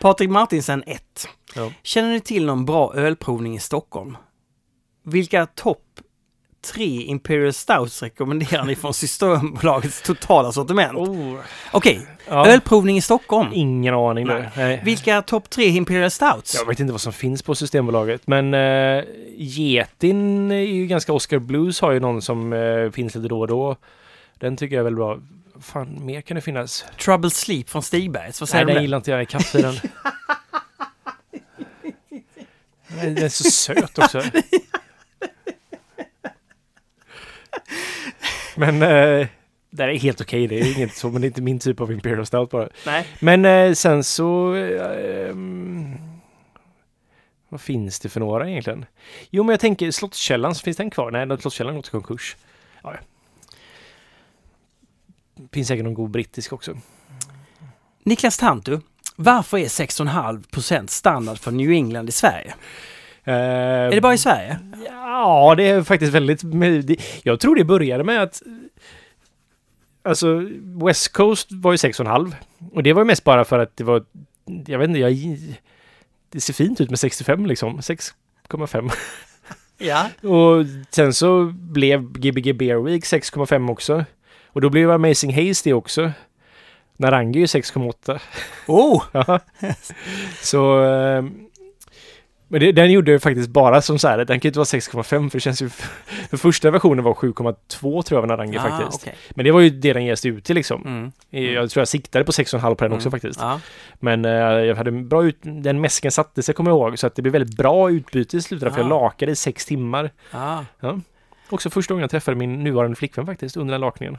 Patrik 0.00 0.30
Martinsen 0.30 0.82
1. 0.86 1.28
Ja. 1.54 1.72
Känner 1.82 2.08
ni 2.10 2.20
till 2.20 2.46
någon 2.46 2.64
bra 2.64 2.94
ölprovning 2.94 3.54
i 3.56 3.60
Stockholm? 3.60 4.16
Vilka 5.04 5.46
topp 5.46 5.84
tre 6.72 7.02
Imperial 7.02 7.52
Stouts 7.52 8.02
rekommenderar 8.02 8.64
ni 8.64 8.76
från 8.76 8.94
Systembolagets 8.94 10.02
totala 10.02 10.52
sortiment? 10.52 10.98
Oh, 10.98 11.34
Okej, 11.72 12.06
ja. 12.28 12.46
ölprovning 12.46 12.96
i 12.96 13.00
Stockholm. 13.00 13.48
Ingen 13.54 13.94
aning. 13.94 14.26
Nej. 14.26 14.48
Nej. 14.56 14.80
Vilka 14.84 15.22
topp 15.22 15.50
tre 15.50 15.64
Imperial 15.64 16.10
Stouts? 16.10 16.54
Jag 16.54 16.66
vet 16.66 16.80
inte 16.80 16.92
vad 16.92 17.00
som 17.00 17.12
finns 17.12 17.42
på 17.42 17.54
Systembolaget, 17.54 18.26
men 18.26 18.54
uh, 18.54 19.04
Getin 19.36 20.50
är 20.50 20.56
ju 20.56 20.86
ganska 20.86 21.12
Oscar 21.12 21.38
Blues 21.38 21.80
har 21.80 21.92
ju 21.92 22.00
någon 22.00 22.22
som 22.22 22.52
eh, 22.52 22.90
finns 22.90 23.14
lite 23.14 23.28
då 23.28 23.40
och 23.40 23.48
då. 23.48 23.76
Den 24.38 24.56
tycker 24.56 24.76
jag 24.76 24.80
är 24.80 24.84
väl 24.84 24.96
bra. 24.96 25.18
Fan, 25.60 26.06
mer 26.06 26.20
kan 26.20 26.34
det 26.34 26.40
finnas. 26.40 26.84
Trouble 27.04 27.30
Sleep 27.30 27.70
från 27.70 27.82
Stigbergs, 27.82 28.40
vad 28.40 28.48
Nej, 28.48 28.52
säger 28.52 28.64
du 28.64 28.68
den 28.68 28.76
om 28.76 28.80
det? 28.80 28.82
gillar 28.82 28.96
inte 28.96 29.10
jag. 29.10 29.28
Kaffe 29.28 29.58
i 29.58 29.62
den. 29.62 29.74
Den 32.88 33.14
den 33.14 33.24
är 33.24 33.28
så 33.28 33.44
söt 33.44 33.98
också. 33.98 34.22
Men 38.56 38.82
eh, 38.82 39.26
det 39.70 39.84
är 39.84 39.98
helt 39.98 40.20
okej. 40.20 40.46
Det 40.46 40.60
är 40.60 40.76
inget 40.76 40.96
så, 40.96 41.10
men 41.10 41.20
det 41.20 41.24
är 41.24 41.28
inte 41.28 41.42
min 41.42 41.58
typ 41.58 41.80
av 41.80 41.92
Imperial 41.92 42.26
Stout 42.26 42.50
bara. 42.50 42.68
Nej. 42.86 43.06
Men 43.20 43.44
eh, 43.44 43.72
sen 43.72 44.04
så... 44.04 44.54
Eh, 44.54 45.28
ehm, 45.30 45.96
vad 47.48 47.60
finns 47.60 48.00
det 48.00 48.08
för 48.08 48.20
några 48.20 48.50
egentligen? 48.50 48.84
Jo, 49.30 49.42
men 49.42 49.50
jag 49.50 49.60
tänker 49.60 49.90
Slottskällan, 49.90 50.54
finns 50.54 50.76
den 50.76 50.90
kvar? 50.90 51.10
Nej, 51.10 51.38
Slottskällan 51.40 51.74
har 51.74 51.78
gått 51.78 51.88
i 51.88 51.90
konkurs. 51.90 52.36
Ja, 52.82 52.94
ja. 52.94 53.00
Finns 55.52 55.68
säkert 55.68 55.84
någon 55.84 55.94
god 55.94 56.10
brittisk 56.10 56.52
också. 56.52 56.78
Niklas 58.02 58.38
Tantu, 58.38 58.80
varför 59.16 59.58
är 59.58 59.64
6,5% 59.64 60.86
standard 60.86 61.38
för 61.38 61.50
New 61.50 61.70
England 61.70 62.08
i 62.08 62.12
Sverige? 62.12 62.54
Eh, 63.28 63.34
Är 63.34 63.90
det 63.90 64.00
bara 64.00 64.14
i 64.14 64.18
Sverige? 64.18 64.58
Ja, 64.86 65.54
det 65.56 65.68
är 65.68 65.82
faktiskt 65.82 66.12
väldigt... 66.12 66.42
Jag 67.22 67.40
tror 67.40 67.56
det 67.56 67.64
började 67.64 68.04
med 68.04 68.22
att... 68.22 68.42
Alltså, 70.02 70.48
West 70.86 71.12
Coast 71.12 71.52
var 71.52 71.72
ju 71.72 71.76
6,5. 71.76 72.32
Och 72.72 72.82
det 72.82 72.92
var 72.92 73.02
ju 73.02 73.06
mest 73.06 73.24
bara 73.24 73.44
för 73.44 73.58
att 73.58 73.76
det 73.76 73.84
var... 73.84 74.04
Jag 74.66 74.78
vet 74.78 74.88
inte, 74.88 75.00
jag... 75.00 75.38
Det 76.30 76.40
ser 76.40 76.52
fint 76.52 76.80
ut 76.80 76.90
med 76.90 76.98
65 76.98 77.46
liksom. 77.46 77.80
6,5. 77.80 78.92
Ja. 79.78 80.08
Och 80.28 80.66
sen 80.90 81.14
så 81.14 81.44
blev 81.52 82.12
Gbg 82.12 82.56
Beer 82.56 82.82
Week 82.82 83.04
6,5 83.04 83.70
också. 83.70 84.04
Och 84.46 84.60
då 84.60 84.70
blev 84.70 84.90
Amazing 84.90 85.34
Haze 85.34 85.60
det 85.64 85.72
också. 85.72 86.12
Narangi 86.96 87.38
är 87.38 87.40
ju 87.40 87.46
6,8. 87.46 88.20
Oh! 88.66 89.04
Ja. 89.12 89.40
så... 90.42 90.84
eh, 90.84 91.24
Men 92.50 92.60
det, 92.60 92.72
den 92.72 92.92
gjorde 92.92 93.10
ju 93.10 93.18
faktiskt 93.18 93.48
bara 93.50 93.82
som 93.82 93.98
så 93.98 94.08
här, 94.08 94.18
den 94.18 94.26
kan 94.26 94.38
ju 94.40 94.48
inte 94.48 94.58
vara 94.58 94.64
6,5 94.64 95.30
för 95.30 95.36
det 95.36 95.40
känns 95.40 95.62
ju... 95.62 95.68
För 96.30 96.36
första 96.36 96.70
versionen 96.70 97.04
var 97.04 97.14
7,2 97.14 98.02
tror 98.02 98.04
jag 98.16 98.20
var 98.20 98.26
Narangi 98.36 98.58
faktiskt. 98.58 99.02
okej. 99.02 99.14
Men 99.30 99.44
det 99.44 99.50
var 99.50 99.60
ju 99.60 99.70
det 99.70 99.92
den 99.92 100.04
jäste 100.04 100.28
ut 100.28 100.44
till 100.44 100.54
liksom. 100.54 100.86
Mm. 100.86 101.12
Jag 101.54 101.70
tror 101.70 101.80
jag 101.80 101.88
siktade 101.88 102.24
på 102.24 102.32
6,5 102.32 102.74
på 102.74 102.84
den 102.84 102.92
också 102.92 103.08
Mm. 103.08 103.20
faktiskt. 103.20 103.40
Ja. 103.40 103.60
Men 104.00 104.24
eh, 104.24 104.30
jag 104.32 104.76
hade 104.76 104.90
en 104.90 105.08
bra 105.08 105.24
ut... 105.24 105.38
Den 105.42 105.80
mäsken 105.80 106.10
satte 106.10 106.42
sig 106.42 106.54
kommer 106.54 106.70
jag 106.70 106.78
ihåg. 106.78 106.98
Så 106.98 107.06
att 107.06 107.14
det 107.14 107.22
blev 107.22 107.32
väldigt 107.32 107.56
bra 107.56 107.90
utbyte 107.90 108.36
i 108.36 108.42
slutet. 108.42 108.74
För 108.74 108.80
jag 108.80 108.92
Ah. 108.92 109.02
lakade 109.02 109.32
i 109.32 109.36
sex 109.36 109.66
timmar. 109.66 110.10
Ja. 110.30 110.64
Också 111.50 111.70
första 111.70 111.94
gången 111.94 112.02
jag 112.02 112.10
träffade 112.10 112.36
min 112.36 112.64
nuvarande 112.64 112.96
flickvän 112.96 113.26
faktiskt 113.26 113.56
under 113.56 113.72
den 113.72 113.80
lakningen. 113.80 114.18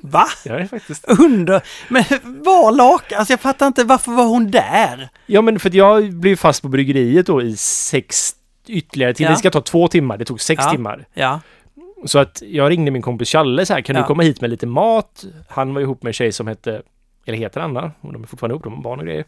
Va? 0.00 0.24
Ja, 0.44 0.54
det 0.54 0.60
är 0.62 0.66
faktiskt. 0.66 1.04
Under? 1.20 1.62
Men 1.88 2.04
var 2.22 2.72
laka? 2.72 3.18
Alltså 3.18 3.32
jag 3.32 3.40
fattar 3.40 3.66
inte, 3.66 3.84
varför 3.84 4.12
var 4.12 4.24
hon 4.24 4.50
där? 4.50 5.08
Ja, 5.26 5.42
men 5.42 5.58
för 5.58 5.68
att 5.68 5.74
jag 5.74 6.12
blev 6.12 6.36
fast 6.36 6.62
på 6.62 6.68
bryggeriet 6.68 7.26
då 7.26 7.42
i 7.42 7.56
sex 7.56 8.34
ytterligare 8.66 9.14
timmar. 9.14 9.30
Ja. 9.30 9.34
Det 9.34 9.38
ska 9.38 9.50
ta 9.50 9.60
två 9.60 9.88
timmar. 9.88 10.18
Det 10.18 10.24
tog 10.24 10.40
sex 10.40 10.62
Ja. 10.64 10.70
timmar. 10.70 11.04
Ja. 11.14 11.40
Så 12.06 12.18
att 12.18 12.42
jag 12.46 12.70
ringde 12.70 12.90
min 12.90 13.02
kompis 13.02 13.28
Challe 13.28 13.66
så 13.66 13.74
här, 13.74 13.80
kan 13.80 13.96
Ja. 13.96 14.02
du 14.02 14.06
komma 14.06 14.22
hit 14.22 14.40
med 14.40 14.50
lite 14.50 14.66
mat? 14.66 15.24
Han 15.48 15.74
var 15.74 15.80
ihop 15.80 16.02
med 16.02 16.10
en 16.10 16.14
tjej 16.14 16.32
som 16.32 16.46
hette, 16.46 16.82
eller 17.26 17.38
heter 17.38 17.60
Anna, 17.60 17.92
och 18.00 18.12
de 18.12 18.22
är 18.22 18.26
fortfarande 18.26 18.52
ihop, 18.52 18.64
de 18.64 18.72
har 18.74 18.82
barn 18.82 18.98
och 18.98 19.04
grejer. 19.06 19.24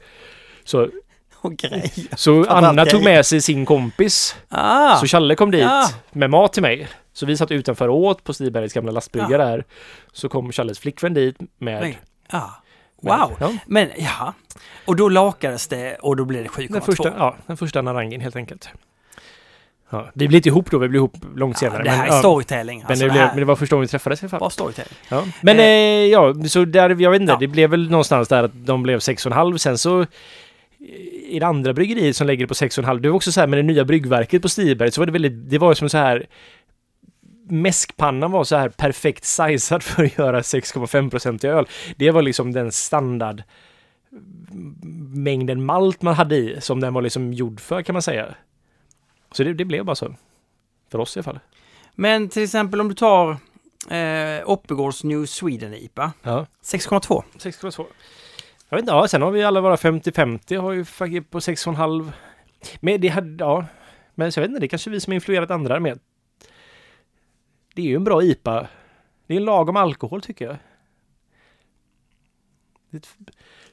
Så, 0.65 0.89
Och 1.41 1.57
grejer. 1.57 2.17
så 2.17 2.45
Anna 2.49 2.85
tog 2.87 3.05
med 3.05 3.27
sig 3.27 3.41
sin 3.41 3.67
kompis. 3.67 4.37
Ah! 4.49 4.97
Så 4.97 5.07
Challe 5.07 5.35
kom 5.35 5.51
dit 5.51 5.61
Ja. 5.63 5.89
med 6.13 6.31
mat 6.31 6.53
till 6.53 6.63
mig. 6.63 6.89
Så 7.13 7.27
vi 7.27 7.37
satt 7.37 7.51
utanför 7.51 7.89
och 7.89 7.97
åt 7.99 8.25
på 8.25 8.33
Stibergs 8.35 8.73
gamla 8.73 8.93
lastbrygga 8.93 9.27
Ja. 9.31 9.39
där. 9.39 9.65
Så 10.13 10.29
kom 10.29 10.53
Challes 10.53 10.79
flickvän 10.79 11.15
dit 11.15 11.37
med... 11.59 11.81
Nej. 11.81 11.99
Med- 12.33 12.41
Wow! 13.03 13.37
Ja, 13.41 13.53
Men 13.67 13.89
ja, 13.97 14.35
och 14.85 14.97
då 14.97 15.09
lakades 15.09 15.69
det 15.69 15.95
och 15.95 16.17
då 16.17 16.25
blev 16.25 16.43
det 16.43 16.49
7,2. 16.49 16.73
den 16.73 16.83
första, 16.83 17.13
ja, 17.19 17.37
den 17.47 17.57
första 17.57 17.83
narangen 17.83 18.21
helt 18.21 18.37
enkelt. 18.37 18.69
Ja, 19.91 20.07
vi 20.15 20.29
blev 20.29 20.39
inte 20.39 20.49
ihop 20.49 20.71
då, 20.71 20.79
vi 20.79 20.89
blev 20.89 20.99
ihop 20.99 21.15
långt 21.37 21.63
Ja, 21.63 21.69
senare. 21.69 21.83
det 21.83 21.91
här 21.91 22.05
men, 22.07 22.15
är 22.15 22.19
storytelling. 22.19 22.79
men, 22.79 22.87
Alltså, 22.87 23.05
det 23.05 23.09
det 23.09 23.13
blev, 23.13 23.27
men 23.29 23.37
det 23.37 23.45
var 23.45 23.57
första 23.57 23.77
gången 23.77 23.83
vi 23.85 23.89
träffades 23.89 24.23
i 24.23 24.25
alla 24.25 24.31
fall. 24.31 24.41
var 24.41 24.51
storytelling. 24.51 24.93
Ja. 25.09 25.25
Men 25.41 25.59
Eh. 25.59 25.65
eh, 25.65 26.07
ja, 26.07 26.35
så 26.49 26.65
där, 26.65 27.01
jag 27.03 27.11
vet 27.11 27.21
inte, 27.21 27.37
det 27.41 27.47
blev 27.47 27.71
väl 27.71 27.91
någonstans 27.91 28.29
där 28.29 28.43
att 28.45 28.51
de 28.55 28.83
blev 28.83 28.99
6,5. 28.99 29.59
Sen 29.59 29.79
så 29.79 30.07
i 31.29 31.39
det 31.39 31.47
andra 31.47 31.73
bryggeriet 31.73 32.17
som 32.17 32.27
lägger 32.27 32.45
det 32.45 32.49
på 32.49 32.55
6,5. 32.55 32.99
Det 32.99 33.09
var 33.09 33.17
också 33.17 33.33
så 33.33 33.41
här 33.41 33.47
med 33.47 33.59
det 33.59 33.63
nya 33.63 33.85
bryggverket 33.85 34.43
på 34.43 34.49
Stiberg 34.49 34.91
så 34.91 35.01
var 35.01 35.07
det 35.07 35.13
väldigt, 35.13 35.51
det 35.51 35.59
var 35.59 35.75
som 35.75 35.89
så 35.89 35.99
här 35.99 36.27
Mäskpannan 37.49 38.31
var 38.31 38.45
så 38.45 38.57
här 38.57 38.69
perfekt 38.69 39.25
sizad 39.25 39.83
för 39.83 40.05
att 40.05 40.19
göra 40.19 40.41
6,5% 40.41 41.47
i 41.47 41.49
öl. 41.49 41.67
Det 41.97 42.11
var 42.11 42.23
liksom 42.23 42.53
den 42.53 42.73
standard 42.73 43.43
mängden 45.15 45.65
malt 45.65 46.03
man 46.03 46.15
hade 46.15 46.37
i 46.37 46.61
som 46.61 46.81
den 46.81 46.95
var 46.95 47.03
liksom 47.03 47.33
gjord 47.33 47.61
för 47.61 47.83
kan 47.83 47.93
man 47.93 48.03
säga. 48.03 48.35
Så 49.33 49.45
det, 49.45 49.55
det 49.55 49.65
blev 49.65 49.85
bara 49.85 49.97
så. 49.97 50.15
För 50.91 50.99
oss 50.99 51.17
i 51.17 51.19
alla 51.19 51.25
fall. 51.25 51.39
Men 51.95 52.29
till 52.29 52.43
exempel 52.43 52.81
om 52.81 52.89
du 52.89 52.95
tar 52.95 53.31
eh, 53.91 54.51
Oppegårds 54.51 55.05
New 55.05 55.27
Sweden 55.27 55.75
IPA. 55.75 56.13
Ja. 56.23 56.47
6,2. 56.63 57.23
6,2. 57.39 57.87
Jag 58.69 58.77
vet 58.77 58.83
inte, 58.83 58.93
ja, 58.93 59.09
sen 59.09 59.23
har 59.23 59.31
vi 59.31 59.43
alla 59.43 59.61
våra 59.61 59.77
50-50 59.77 60.61
har 60.61 60.73
ju 60.73 60.85
faktiskt 60.85 61.31
på 61.31 61.39
6,5. 61.39 62.13
Men 62.81 63.01
det 63.01 63.09
hade, 63.09 63.45
ja. 63.45 63.67
Men 64.15 64.33
så 64.33 64.41
jag 64.41 64.43
vet 64.43 64.49
inte, 64.49 64.61
det 64.61 64.67
är 64.67 64.69
kanske 64.69 64.91
vi 64.91 65.01
som 65.01 65.11
har 65.11 65.15
influerat 65.15 65.51
andra 65.51 65.81
med. 65.81 66.01
Det 67.75 67.83
är 67.83 67.87
ju 67.87 67.97
en 67.97 68.05
bra 68.05 68.23
IPA. 68.23 68.69
Det 69.27 69.35
är 69.35 69.37
en 69.37 69.45
lagom 69.45 69.77
alkohol 69.77 70.23
tycker 70.23 70.45
jag. 70.45 70.57
Det 72.91 73.09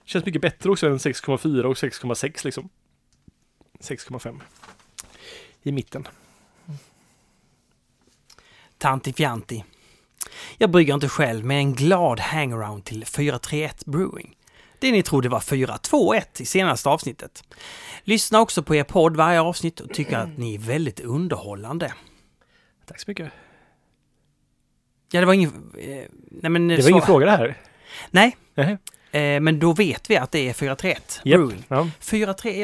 känns 0.04 0.26
mycket 0.26 0.42
bättre 0.42 0.72
också 0.72 0.88
än 0.88 0.98
6,4 0.98 1.64
och 1.64 1.76
6,6 1.76 2.46
liksom. 2.46 2.70
6,5. 3.80 4.42
I 5.64 5.72
mitten. 5.72 6.08
Tanti 8.78 9.14
Fjanti. 9.14 9.64
Jag 10.58 10.72
brygger 10.72 10.94
inte 10.94 11.10
själv, 11.10 11.46
men 11.46 11.58
en 11.58 11.74
glad 11.74 12.20
hangaround 12.20 12.86
till 12.86 13.06
431 13.06 13.86
Brewing. 13.86 14.36
Det 14.84 14.92
ni 14.92 15.04
trodde 15.04 15.30
var 15.30 15.40
421 15.40 16.42
i 16.42 16.46
senaste 16.46 16.90
avsnittet. 16.90 17.44
Lyssna 18.04 18.42
också 18.42 18.64
på 18.64 18.76
er 18.76 18.84
podd 18.84 19.16
varje 19.18 19.42
avsnitt 19.42 19.80
och 19.80 19.90
tycker 19.94 20.18
att 20.18 20.38
ni 20.38 20.56
är 20.56 20.60
väldigt 20.60 21.00
underhållande. 21.00 21.94
Tack 22.86 23.00
så 23.00 23.06
mycket. 23.12 23.32
Ja, 25.12 25.20
det 25.20 25.26
var 25.26 25.34
ingen... 25.34 25.72
Eh, 25.80 25.88
nej, 26.32 26.50
men 26.52 26.68
Det 26.68 26.82
var 26.82 26.90
ingen 26.90 27.02
fråga 27.02 27.26
det 27.26 27.32
här. 27.32 27.58
Nej, 28.12 28.38
Nej. 28.56 28.78
eh, 29.12 29.40
men 29.42 29.60
då 29.60 29.74
vet 29.74 30.10
vi 30.10 30.18
att 30.18 30.32
det 30.32 30.50
är 30.50 30.54
431 30.54 31.22
Japp. 31.24 31.40
Brewing. 31.40 31.64
Ja. 31.68 31.90
431, 32.00 32.58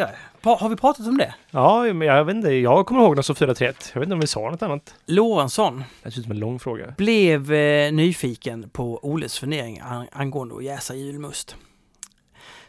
ja. 0.44 0.56
Har 0.60 0.70
vi 0.70 0.76
pratat 0.76 1.08
om 1.08 1.18
det? 1.18 1.36
ja, 1.52 1.84
men 1.94 2.08
jag 2.08 2.26
vet 2.26 2.36
inte. 2.36 2.50
Jag 2.50 2.86
kommer 2.86 3.02
ihåg 3.02 3.16
något 3.16 3.26
som 3.26 3.36
431. 3.36 3.90
Jag 3.94 4.00
vet 4.00 4.08
inte 4.08 4.14
om 4.14 4.20
vi 4.20 4.28
sa 4.28 4.50
något 4.50 4.62
annat. 4.62 4.96
Lorentzon 5.06 5.84
Det 6.04 6.12
ser 6.12 6.20
ut 6.20 6.24
som 6.26 6.32
en 6.32 6.40
lång 6.40 6.60
fråga. 6.60 6.94
blev 6.98 7.54
eh, 7.54 7.92
nyfiken 7.92 8.70
på 8.70 9.00
Oles 9.06 9.40
fundering 9.40 9.80
an- 9.80 10.08
angående 10.12 10.56
att 10.56 10.64
jäsa 10.64 10.96
julmust. 10.96 11.56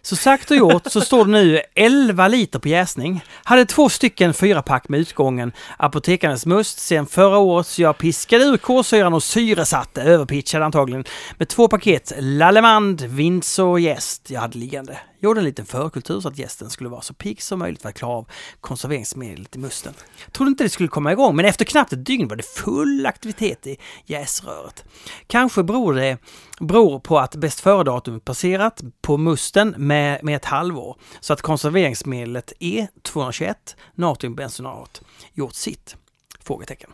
Så 0.02 0.16
sagt 0.16 0.50
och 0.50 0.56
gjort 0.56 0.86
så 0.86 1.00
står 1.00 1.24
det 1.24 1.30
nu 1.30 1.60
11 1.74 2.28
liter 2.28 2.58
på 2.58 2.68
jäsning. 2.68 3.24
Hade 3.44 3.66
två 3.66 3.88
stycken 3.88 4.34
fyra 4.34 4.62
pack 4.62 4.88
med 4.88 5.00
utgången 5.00 5.52
Apotekarnas 5.76 6.46
must 6.46 6.78
sen 6.78 7.06
förra 7.06 7.38
året 7.38 7.66
så 7.66 7.82
jag 7.82 7.98
piskade 7.98 8.44
ur 8.44 8.56
kolsyran 8.56 9.14
och 9.14 9.22
syresatte, 9.22 10.02
överpitchade 10.02 10.64
antagligen, 10.64 11.04
med 11.38 11.48
två 11.48 11.68
paket 11.68 12.12
Lallemand, 12.18 13.00
Windsor 13.00 13.66
och 13.66 13.80
jäst 13.80 14.30
jag 14.30 14.40
hade 14.40 14.58
liggande. 14.58 14.98
Gjorde 15.22 15.40
en 15.40 15.44
liten 15.44 15.66
förkultur 15.66 16.20
så 16.20 16.28
att 16.28 16.38
gästen 16.38 16.70
skulle 16.70 16.90
vara 16.90 17.02
så 17.02 17.14
pigg 17.14 17.42
som 17.42 17.58
möjligt 17.58 17.82
för 17.82 17.88
att 17.88 17.94
klara 17.94 18.12
av 18.12 18.26
konserveringsmedlet 18.60 19.56
i 19.56 19.58
musten. 19.58 19.94
Trodde 20.32 20.48
inte 20.48 20.64
det 20.64 20.70
skulle 20.70 20.88
komma 20.88 21.12
igång, 21.12 21.36
men 21.36 21.44
efter 21.44 21.64
knappt 21.64 21.92
ett 21.92 22.06
dygn 22.06 22.28
var 22.28 22.36
det 22.36 22.42
full 22.42 23.06
aktivitet 23.06 23.66
i 23.66 23.78
jäsröret. 24.04 24.84
Kanske 25.26 25.62
beror 25.62 25.94
det 25.94 26.18
beror 26.60 27.00
på 27.00 27.18
att 27.18 27.34
bäst 27.34 27.60
före-datum 27.60 28.20
passerat 28.20 28.82
på 29.00 29.16
musten 29.16 29.74
med, 29.78 30.24
med 30.24 30.36
ett 30.36 30.44
halvår, 30.44 30.96
så 31.20 31.32
att 31.32 31.42
konserveringsmedlet 31.42 32.52
E221, 32.60 33.54
natriumbensonat, 33.94 35.02
gjort 35.34 35.54
sitt. 35.54 35.96
Frågetecken. 36.42 36.90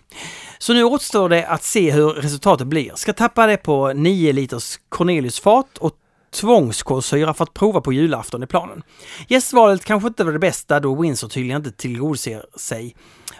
Så 0.59 0.72
nu 0.72 0.85
återstår 0.85 1.29
det 1.29 1.47
att 1.47 1.62
se 1.62 1.91
hur 1.91 2.09
resultatet 2.09 2.66
blir. 2.66 2.93
Ska 2.95 3.12
tappa 3.12 3.47
det 3.47 3.57
på 3.57 3.93
9 3.93 4.33
liters 4.33 4.81
Corneliusfat 4.89 5.79
och 5.79 5.97
tvångskolsyra 6.41 7.34
för 7.34 7.45
att 7.45 7.55
prova 7.55 7.80
på 7.80 7.93
julafton 7.93 8.43
i 8.43 8.47
planen. 8.47 8.82
Gästvalet 9.28 9.84
kanske 9.84 10.09
inte 10.09 10.24
var 10.24 10.32
det 10.32 10.39
bästa 10.39 10.80
då 10.80 10.95
Windsor 11.03 11.28
tydligen 11.28 11.57
inte 11.57 11.72
tillgodoser 11.72 12.47
sig 12.57 12.97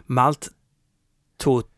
malt 0.07 0.49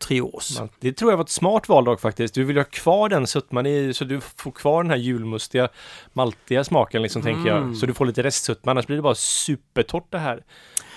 Trios. 0.07 0.61
Det 0.79 0.93
tror 0.93 1.11
jag 1.11 1.17
var 1.17 1.23
ett 1.23 1.29
smart 1.29 1.69
val 1.69 1.85
dock 1.85 2.01
faktiskt. 2.01 2.33
Du 2.33 2.43
vill 2.43 2.57
ha 2.57 2.63
kvar 2.63 3.09
den 3.09 3.27
sötman 3.27 3.65
i, 3.65 3.93
så 3.93 4.05
du 4.05 4.21
får 4.21 4.51
kvar 4.51 4.83
den 4.83 4.89
här 4.89 4.97
julmustiga, 4.97 5.69
maltiga 6.13 6.63
smaken 6.63 7.01
liksom 7.01 7.21
tänker 7.21 7.51
Mm. 7.51 7.67
jag. 7.69 7.77
Så 7.77 7.85
du 7.85 7.93
får 7.93 8.05
lite 8.05 8.23
restsötma, 8.23 8.71
annars 8.71 8.87
blir 8.87 8.95
det 8.95 9.01
bara 9.03 9.15
supertorrt 9.15 10.11
det 10.11 10.19
här. 10.19 10.43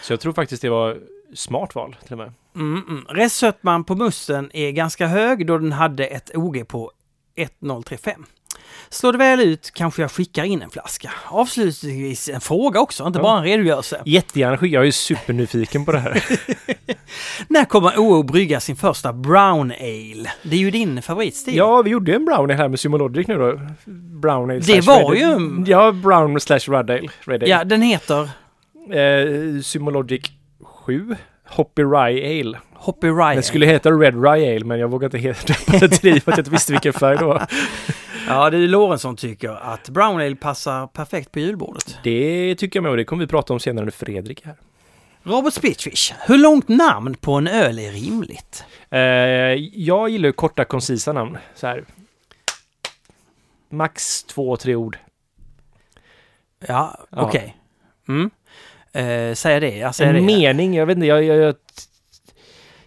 Så 0.02 0.12
jag 0.12 0.20
tror 0.20 0.32
faktiskt 0.32 0.62
det 0.62 0.68
var 0.68 0.98
smart 1.34 1.74
val 1.74 1.96
till 2.02 2.12
och 2.12 2.18
med. 2.18 2.32
Mm, 2.54 2.82
mm. 2.88 3.04
Restsötman 3.08 3.84
på 3.84 3.94
musten 3.94 4.50
är 4.54 4.70
ganska 4.70 5.06
hög 5.06 5.46
då 5.46 5.58
den 5.58 5.72
hade 5.72 6.06
ett 6.06 6.30
OG 6.34 6.68
på 6.68 6.92
1035. 7.36 8.26
Slår 8.90 9.12
det 9.12 9.18
väl 9.18 9.40
ut 9.40 9.70
kanske 9.74 10.02
jag 10.02 10.10
skickar 10.10 10.44
in 10.44 10.62
en 10.62 10.70
flaska. 10.70 11.10
Avslutningsvis 11.28 12.28
en 12.28 12.40
fråga 12.40 12.80
också, 12.80 13.06
inte 13.06 13.18
Ja. 13.18 13.22
bara 13.22 13.38
en 13.38 13.44
redogörelse. 13.44 14.02
Jättegärna 14.06 14.58
skicka, 14.58 14.74
jag 14.74 14.86
är 14.86 14.90
supernyfiken 14.90 15.84
på 15.84 15.92
det 15.92 15.98
här. 15.98 16.22
När 17.48 17.64
kommer 17.64 17.98
OO 17.98 18.22
brygga 18.22 18.60
sin 18.60 18.76
första 18.76 19.12
Brown 19.12 19.70
Ale? 19.80 20.30
Det 20.42 20.56
är 20.56 20.60
ju 20.60 20.70
din 20.70 21.02
favoritstil. 21.02 21.56
ja, 21.56 21.82
vi 21.82 21.90
gjorde 21.90 22.10
ju 22.10 22.16
en 22.16 22.24
brownie 22.24 22.54
här 22.56 22.68
med 22.68 22.80
Symologic 22.80 23.26
nu 23.28 23.38
då. 23.38 23.60
Brown 24.20 24.50
ale 24.50 24.58
Det 24.60 24.80
var 24.80 25.14
ju 25.14 25.24
ale. 25.24 25.34
en- 25.34 25.64
Ja, 25.68 25.92
brown 25.92 26.40
slash 26.40 26.58
red 26.68 26.90
ale. 26.90 27.08
Red 27.24 27.42
ale. 27.42 27.50
ja 27.50 27.64
den 27.64 27.82
heter 27.82 28.30
Eh, 28.94 29.60
Symologic 29.62 30.22
7. 30.86 31.16
Hoppy 31.48 31.82
Rye 31.82 32.40
Ale. 32.40 32.58
Hoppy 32.74 33.06
Rye. 33.08 33.34
Den 33.34 33.42
skulle 33.42 33.66
heta 33.66 33.90
Red 33.90 34.14
Rye 34.24 34.56
Ale 34.56 34.64
men 34.64 34.78
jag 34.78 34.88
vågar 34.88 35.06
inte 35.06 35.18
heta 35.18 35.54
det 35.80 35.88
till 35.88 36.22
för 36.22 36.32
att 36.32 36.38
jag 36.38 36.42
inte 36.42 36.50
visste 36.50 36.72
vilken 36.72 36.92
färg 36.92 37.16
det 37.18 37.24
var. 37.24 37.46
Ja, 38.28 38.50
det 38.50 38.56
är 38.56 38.68
Lorentzon 38.68 39.16
tycker 39.16 39.48
att 39.50 39.88
Brown 39.88 40.20
Ale 40.20 40.36
passar 40.36 40.86
perfekt 40.86 41.32
på 41.32 41.38
julbordet. 41.40 41.98
Det 42.04 42.54
tycker 42.54 42.76
jag 42.76 42.82
med 42.82 42.90
och 42.90 42.96
det 42.96 43.04
kommer 43.04 43.20
vi 43.24 43.26
prata 43.26 43.52
om 43.52 43.60
senare 43.60 43.84
när 43.84 43.92
Fredrik 43.92 44.40
är 44.42 44.46
här. 44.46 44.56
Robert 45.22 45.54
Spitfish, 45.54 46.12
hur 46.26 46.38
långt 46.38 46.68
namn 46.68 47.14
på 47.14 47.32
en 47.34 47.46
öl 47.48 47.78
är 47.78 47.92
rimligt? 47.92 48.64
Eh, 48.90 49.00
jag 49.82 50.08
gillar 50.08 50.26
ju 50.28 50.32
korta 50.32 50.64
koncisa 50.64 51.12
namn. 51.12 51.38
Så 51.54 51.66
här. 51.66 51.84
Max 53.70 54.24
två, 54.24 54.56
tre 54.56 54.74
ord. 54.74 54.98
Ja, 56.68 56.98
Ja. 57.10 57.22
okej. 57.22 57.56
Mm. 58.08 58.30
Eh, 58.92 59.34
säger 59.34 59.60
det, 59.60 59.76
jag 59.76 59.94
säger 59.94 60.10
En 60.14 60.26
det. 60.26 60.26
mening, 60.38 60.74
jag 60.74 60.86
vet 60.86 60.96
inte, 60.96 61.06
jag, 61.06 61.24
jag, 61.24 61.36
jag, 61.36 61.54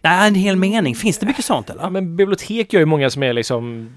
Nej, 0.02 0.28
en 0.28 0.36
hel 0.36 0.56
mening. 0.56 0.96
Finns 0.96 1.18
det 1.18 1.26
mycket 1.26 1.46
sånt 1.46 1.70
eller? 1.70 1.82
ja, 1.84 1.90
men 1.90 2.16
bibliotek 2.16 2.74
gör 2.74 2.80
ju 2.80 2.86
många 2.86 3.10
som 3.10 3.24
är 3.24 3.34
liksom... 3.34 3.96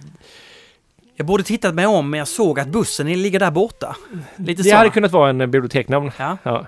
Jag 1.18 1.26
borde 1.26 1.42
tittat 1.42 1.74
mig 1.74 1.86
om, 1.86 2.10
men 2.10 2.18
jag 2.18 2.28
såg 2.28 2.60
att 2.60 2.68
bussen 2.68 3.06
ligger 3.22 3.38
där 3.40 3.50
borta. 3.50 3.96
Lite 4.36 4.62
Det 4.62 4.68
så. 4.68 4.76
hade 4.76 4.90
kunnat 4.90 5.12
vara 5.12 5.30
en 5.30 5.40
eh, 5.40 5.46
biblioteknamn. 5.46 6.10
Ja, 6.18 6.38
Ja. 6.42 6.66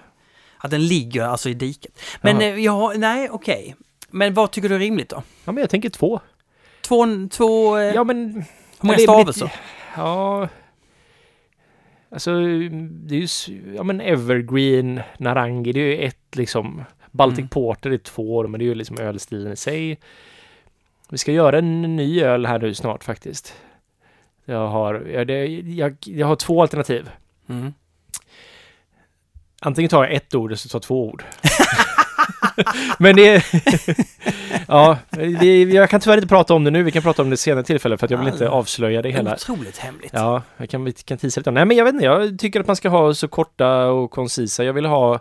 att 0.59 0.70
den 0.70 0.86
ligger 0.86 1.22
alltså 1.24 1.48
i 1.48 1.55
diket. 1.55 2.01
Men 2.20 2.40
Jaha. 2.40 2.48
eh, 2.51 2.59
ja, 2.59 2.92
nej, 2.96 3.28
okej. 3.30 3.74
Men 4.11 4.34
vad 4.34 4.51
tycker 4.51 4.68
du 4.68 4.74
är 4.74 4.78
rimligt 4.78 5.09
då? 5.09 5.22
ja, 5.44 5.53
men 5.53 5.61
jag 5.61 5.70
tänker 5.70 5.90
två. 5.90 6.20
Två, 6.82 7.07
två 7.30 7.76
eh, 7.78 7.94
Ja, 7.94 8.05
men... 8.05 8.34
hur 8.80 8.86
många 8.86 8.98
stavelser? 8.98 9.53
Ja... 9.96 10.48
Alltså, 12.12 12.30
det 12.80 13.14
är 13.16 13.48
ju... 13.51 13.74
Ja, 13.76 13.82
men 13.82 14.01
Evergreen, 14.01 15.01
Narangi, 15.18 15.72
det 15.72 15.80
är 15.80 15.84
ju 15.84 15.98
ett 16.05 16.36
liksom... 16.36 16.84
Baltic 17.11 17.38
Mm. 17.38 17.48
Porter 17.48 17.90
är 17.90 17.98
två, 17.98 18.46
men 18.48 18.59
det 18.59 18.64
är 18.64 18.66
ju 18.66 18.74
liksom 18.74 18.98
ölstilen 18.98 19.53
i 19.53 19.57
sig. 19.57 19.98
Vi 21.09 21.18
ska 21.18 21.32
göra 21.32 21.59
en 21.59 21.96
ny 21.96 22.22
öl 22.22 22.46
här 22.46 22.59
nu 22.59 22.74
snart 22.74 23.05
faktiskt. 23.05 23.55
Jag 24.51 24.68
har, 24.68 24.94
ja, 25.14 25.24
det, 25.24 25.46
jag, 25.46 25.96
jag 26.01 26.26
har 26.26 26.36
två 26.36 26.62
alternativ. 26.62 27.11
Mm. 27.48 27.72
Antingen 29.61 29.88
tar 29.88 30.05
jag 30.05 30.12
ett 30.14 30.34
ord 30.34 30.51
eller 30.51 30.57
så 30.57 30.68
tar 30.68 30.76
jag 30.76 30.82
två 30.82 31.09
ord. 31.09 31.24
Men 32.98 33.16
det 33.16 33.44
ja, 34.68 34.98
det, 35.11 35.62
jag 35.62 35.90
kan 35.90 36.01
tyvärr 36.01 36.16
inte 36.16 36.28
prata 36.28 36.55
om 36.55 36.64
det 36.64 36.70
nu. 36.70 36.82
Vi 36.82 36.90
kan 36.90 37.03
prata 37.03 37.22
om 37.22 37.30
det 37.30 37.36
senare 37.36 37.64
tillfälle 37.64 37.98
för 37.98 38.05
att 38.07 38.11
jag 38.11 38.18
vill 38.18 38.28
inte 38.28 38.44
Ja. 38.44 38.51
avslöja 38.51 39.03
det 39.03 39.11
hela. 39.11 39.34
Otroligt 39.34 39.78
hemligt. 39.78 40.11
Ja, 40.14 40.42
jag 40.57 40.70
kan, 40.70 40.84
vi 40.84 40.92
kan 40.92 41.18
tisa 41.18 41.40
lite 41.40 41.51
om. 41.51 41.55
Nej, 41.55 41.64
men 41.64 41.76
jag 41.76 41.84
vet 41.84 41.94
inte. 41.94 42.07
Jag 42.07 42.38
tycker 42.38 42.61
att 42.61 42.66
man 42.66 42.76
ska 42.76 42.88
ha 42.88 43.14
så 43.14 43.28
korta 43.28 43.86
och 43.86 44.11
koncisa. 44.11 44.64
Jag 44.64 44.72
vill 44.72 44.86
ha... 44.86 45.14
eh, 45.14 45.20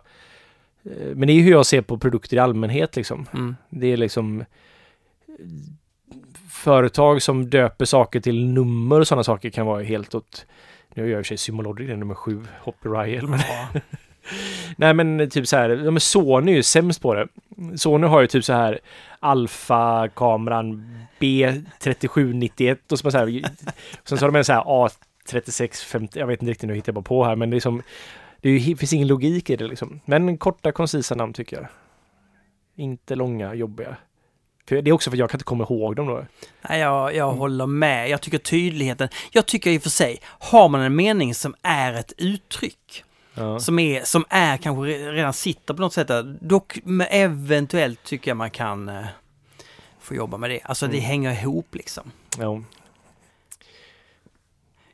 Men 1.15 1.27
det 1.27 1.33
är 1.33 1.35
ju 1.35 1.41
hur 1.41 1.51
jag 1.51 1.65
ser 1.65 1.81
på 1.81 1.97
produkter 1.97 2.35
i 2.37 2.39
allmänhet 2.39 2.95
liksom. 2.95 3.25
Mm. 3.33 3.55
Det 3.69 3.87
är 3.87 3.97
liksom... 3.97 4.45
Företag 6.59 7.21
som 7.21 7.49
döper 7.49 7.85
saker 7.85 8.19
till 8.19 8.47
nummer 8.47 8.99
och 8.99 9.07
sådana 9.07 9.23
saker 9.23 9.49
kan 9.49 9.65
vara 9.65 9.83
helt 9.83 10.15
åt... 10.15 10.45
Nu 10.93 11.03
gör 11.03 11.09
jag 11.09 11.19
i 11.19 11.21
och 11.21 11.25
för 11.25 11.27
sig 11.27 11.37
Symologic, 11.37 11.87
det 11.87 11.93
är 11.93 11.97
nummer 11.97 12.15
sju, 12.15 12.45
Hoppy 12.61 12.89
Riel, 12.89 13.27
men... 13.27 13.39
Ja. 13.39 13.67
Nej 14.77 14.93
men 14.93 15.29
typ 15.29 15.47
så 15.47 15.57
här, 15.57 15.69
ja, 15.69 15.91
men 15.91 15.99
Sony 15.99 16.51
är 16.51 16.55
ju 16.55 16.63
sämst 16.63 17.01
på 17.01 17.13
det. 17.13 17.27
Sony 17.75 18.07
har 18.07 18.21
ju 18.21 18.27
typ 18.27 18.45
så 18.45 18.53
här 18.53 18.79
Alfa-kameran 19.19 20.99
B3791 21.19 22.77
och 22.91 22.99
så 22.99 23.11
så 23.11 23.17
här. 23.17 23.43
Sen 24.03 24.17
så 24.17 24.25
har 24.25 24.31
de 24.31 24.37
en 24.37 24.45
så 24.45 24.53
här 24.53 24.63
A3650, 24.63 26.09
jag 26.13 26.27
vet 26.27 26.41
inte 26.41 26.51
riktigt 26.51 26.69
nu 26.69 26.75
hittar 26.75 26.89
jag 26.89 26.95
bara 26.95 27.01
på 27.01 27.25
här 27.25 27.35
men 27.35 27.49
det 27.49 27.55
är 27.55 27.59
som 27.59 27.81
det 28.41 28.49
är 28.49 28.59
ju, 28.59 28.75
finns 28.75 28.93
ingen 28.93 29.07
logik 29.07 29.49
i 29.49 29.55
det 29.55 29.67
liksom. 29.67 29.99
Men 30.05 30.37
korta 30.37 30.71
koncisa 30.71 31.15
namn 31.15 31.33
tycker 31.33 31.57
jag. 31.57 31.67
Inte 32.75 33.15
långa, 33.15 33.53
jobbiga. 33.53 33.97
För 34.69 34.81
det 34.81 34.89
är 34.89 34.91
också 34.91 35.09
för 35.09 35.15
att 35.15 35.19
jag 35.19 35.29
kan 35.29 35.37
inte 35.37 35.43
komma 35.45 35.63
ihåg 35.63 35.95
dem 35.95 36.07
då. 36.07 36.25
Nej, 36.69 36.79
jag, 36.79 37.15
jag 37.15 37.31
håller 37.31 37.65
med. 37.65 38.09
Jag 38.09 38.21
tycker 38.21 38.37
tydligheten... 38.37 39.09
Jag 39.31 39.45
tycker 39.45 39.71
i 39.71 39.77
och 39.77 39.81
för 39.83 39.89
sig, 39.89 40.19
har 40.23 40.69
man 40.69 40.81
en 40.81 40.95
mening 40.95 41.35
som 41.35 41.55
är 41.61 41.93
ett 41.93 42.13
uttryck, 42.17 43.03
Ja. 43.33 43.59
som 43.59 43.79
är, 43.79 44.03
som 44.03 44.25
är 44.29 44.57
kanske 44.57 44.81
re- 44.81 45.11
redan 45.11 45.33
sitter 45.33 45.73
på 45.73 45.81
något 45.81 45.93
sätt 45.93 46.07
dock 46.41 46.79
eventuellt 47.09 48.03
tycker 48.03 48.31
jag 48.31 48.37
man 48.37 48.51
kan 48.51 48.89
eh, 48.89 49.05
få 49.99 50.15
jobba 50.15 50.37
med 50.37 50.49
det. 50.49 50.59
Alltså 50.63 50.87
det 50.87 50.93
Mm. 50.97 51.05
hänger 51.05 51.31
ihop 51.41 51.75
liksom. 51.75 52.11
ja. 52.37 52.61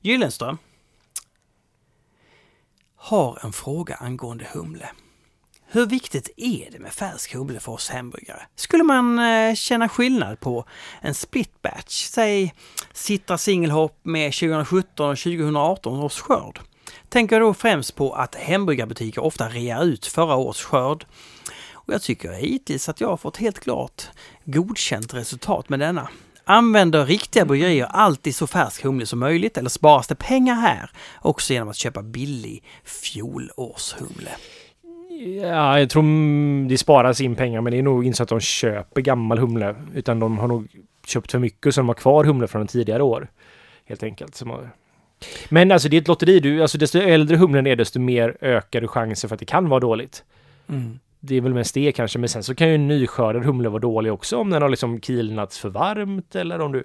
Gyllenström 0.02 0.58
har 2.96 3.40
en 3.44 3.54
fråga 3.54 3.96
angående 3.96 4.48
humle. 4.54 4.90
Hur 5.76 5.86
viktigt 5.86 6.30
är 6.38 6.72
det 6.72 6.80
med 6.80 6.94
färsk 6.94 7.34
humle 7.34 7.60
för 7.60 7.72
oss 7.72 7.90
hembryggare? 7.90 8.42
Skulle 8.56 8.84
man 8.84 9.20
eh, 9.20 9.56
känna 9.56 9.90
skillnad 9.90 10.40
på 10.40 10.66
en 11.02 11.14
split 11.14 11.62
batch, 11.62 12.06
säg 12.06 12.54
Citra 12.94 13.38
singelhopp 13.38 14.00
med 14.04 14.34
2017 14.34 15.10
och 15.10 15.18
2018 15.18 16.00
års 16.00 16.20
skörd? 16.20 16.60
Tänker 17.10 17.40
då 17.40 17.54
främst 17.54 17.96
på 17.96 18.14
att 18.14 18.36
hembryggarbutiker 18.36 19.24
ofta 19.24 19.50
rear 19.50 19.84
ut 19.84 20.06
förra 20.06 20.36
årets 20.36 20.64
skörd. 20.64 21.06
Och 21.74 21.94
jag 21.94 22.02
tycker 22.02 22.32
hittills 22.32 22.90
att 22.90 23.02
jag 23.02 23.08
har 23.08 23.18
fått 23.18 23.38
helt 23.38 23.60
klart 23.60 24.04
godkänt 24.46 25.14
resultat 25.14 25.70
med 25.70 25.80
denna. 25.80 26.10
Använder 26.44 27.06
riktiga 27.06 27.46
bryggerier 27.46 27.86
alltid 27.86 28.36
så 28.36 28.48
färsk 28.48 28.84
humle 28.84 29.06
som 29.06 29.20
möjligt 29.20 29.58
eller 29.58 29.70
sparas 29.70 30.08
det 30.08 30.16
pengar 30.16 30.56
här 30.56 30.92
också 31.22 31.54
genom 31.54 31.70
att 31.70 31.76
köpa 31.76 32.02
billig 32.02 32.64
fjolårshumle? 32.84 34.32
Ja, 35.42 35.80
jag 35.80 35.90
tror 35.90 36.04
mm, 36.04 36.68
det 36.70 36.78
sparas 36.78 37.22
in 37.22 37.36
pengar 37.36 37.62
men 37.62 37.72
det 37.72 37.80
är 37.80 37.84
nog 37.84 38.06
inte 38.06 38.18
så 38.18 38.24
att 38.24 38.30
de 38.30 38.40
köper 38.40 39.02
gammal 39.02 39.40
humle 39.40 39.76
utan 39.94 40.20
de 40.20 40.38
har 40.38 40.48
nog 40.48 40.68
köpt 41.08 41.32
för 41.32 41.40
mycket 41.40 41.76
så 41.76 41.82
de 41.82 41.88
har 41.88 41.96
kvar 41.96 42.24
humle 42.24 42.48
från 42.48 42.68
tidigare 42.68 43.04
år. 43.04 43.28
Helt 43.86 44.04
enkelt. 44.04 44.44
Men 45.50 45.72
alltså 45.72 45.90
det 45.90 45.98
är 45.98 46.02
ett 46.02 46.08
lotteri. 46.08 46.40
Du, 46.40 46.62
alltså 46.62 46.78
desto 46.78 47.00
äldre 47.00 47.38
humlen 47.38 47.68
är 47.68 47.76
desto 47.76 48.00
mer 48.00 48.38
ökar 48.42 48.82
du 48.82 48.88
chansen 48.88 49.28
för 49.28 49.36
att 49.36 49.40
det 49.40 49.46
kan 49.46 49.70
vara 49.70 49.80
dåligt. 49.80 50.24
Mm. 50.70 51.00
Det 51.20 51.36
är 51.36 51.42
väl 51.42 51.54
mest 51.54 51.74
det 51.74 51.92
kanske, 51.92 52.20
men 52.20 52.30
sen 52.30 52.44
så 52.44 52.56
kan 52.56 52.68
ju 52.68 52.76
en 52.76 52.88
nyskördad 52.88 53.46
humle 53.46 53.70
vara 53.70 53.80
dålig 53.80 54.14
också 54.14 54.38
om 54.38 54.50
den 54.50 54.62
har 54.62 54.70
liksom 54.70 55.02
kilnats 55.02 55.60
för 55.60 55.70
varmt 55.70 56.36
eller 56.36 56.62
om 56.62 56.72
du 56.72 56.84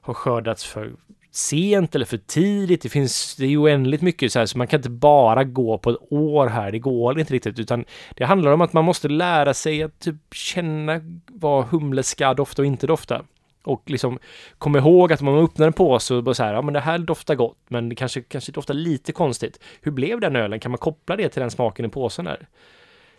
har 0.00 0.14
skördats 0.14 0.64
för 0.64 0.92
sent 1.36 1.94
eller 1.94 2.06
för 2.06 2.16
tidigt. 2.16 2.82
Det 2.82 2.88
finns, 2.88 3.36
det 3.36 3.46
är 3.46 3.62
oändligt 3.62 4.02
mycket 4.02 4.32
så 4.32 4.38
här, 4.38 4.46
så 4.46 4.58
man 4.58 4.66
kan 4.66 4.78
inte 4.78 4.90
bara 4.90 5.44
gå 5.44 5.78
på 5.78 5.90
ett 5.90 5.96
år 6.10 6.46
här. 6.46 6.72
Det 6.72 6.78
går 6.78 7.20
inte 7.20 7.34
riktigt, 7.34 7.58
utan 7.58 7.84
det 8.14 8.24
handlar 8.24 8.52
om 8.52 8.60
att 8.60 8.72
man 8.72 8.84
måste 8.84 9.08
lära 9.08 9.54
sig 9.54 9.82
att 9.82 10.00
typ 10.00 10.34
känna 10.34 11.00
vad 11.26 11.64
humle 11.64 12.02
ska 12.02 12.34
dofta 12.34 12.62
och 12.62 12.66
inte 12.66 12.86
dofta. 12.86 13.24
Och 13.62 13.90
liksom 13.90 14.18
kom 14.58 14.76
ihåg 14.76 15.12
att 15.12 15.20
om 15.20 15.26
man 15.26 15.44
öppnar 15.44 15.66
en 15.66 15.72
påse 15.72 16.14
och 16.14 16.24
bara 16.24 16.34
så 16.34 16.42
här, 16.42 16.54
ja 16.54 16.62
men 16.62 16.74
det 16.74 16.80
här 16.80 16.98
doftar 16.98 17.34
gott, 17.34 17.58
men 17.68 17.88
det 17.88 17.94
kanske, 17.94 18.20
kanske 18.22 18.52
doftar 18.52 18.74
lite 18.74 19.12
konstigt. 19.12 19.60
Hur 19.80 19.92
blev 19.92 20.20
den 20.20 20.36
ölen? 20.36 20.60
Kan 20.60 20.70
man 20.70 20.78
koppla 20.78 21.16
det 21.16 21.28
till 21.28 21.40
den 21.40 21.50
smaken 21.50 21.84
i 21.84 21.88
påsen 21.88 22.24
där? 22.24 22.48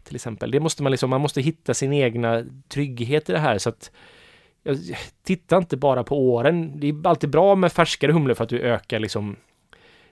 Till 0.04 0.16
exempel. 0.16 0.52
Det 0.52 0.60
måste 0.60 0.84
man 0.84 0.92
liksom, 0.92 1.10
man 1.10 1.22
måste 1.22 1.42
hitta 1.42 1.74
sin 1.74 1.94
egna 1.94 2.44
trygghet 2.68 3.30
i 3.30 3.34
det 3.34 3.40
här 3.40 3.58
så 3.58 3.70
att 3.70 3.92
titta 5.24 5.58
inte 5.58 5.78
bara 5.78 6.04
på 6.04 6.30
åren. 6.34 6.80
Det 6.80 6.90
är 6.90 7.08
alltid 7.08 7.30
bra 7.30 7.56
med 7.56 7.72
färskare 7.72 8.12
humlor 8.12 8.34
för 8.34 8.44
att 8.44 8.50
du 8.50 8.60
ökar 8.60 9.00
liksom 9.00 9.36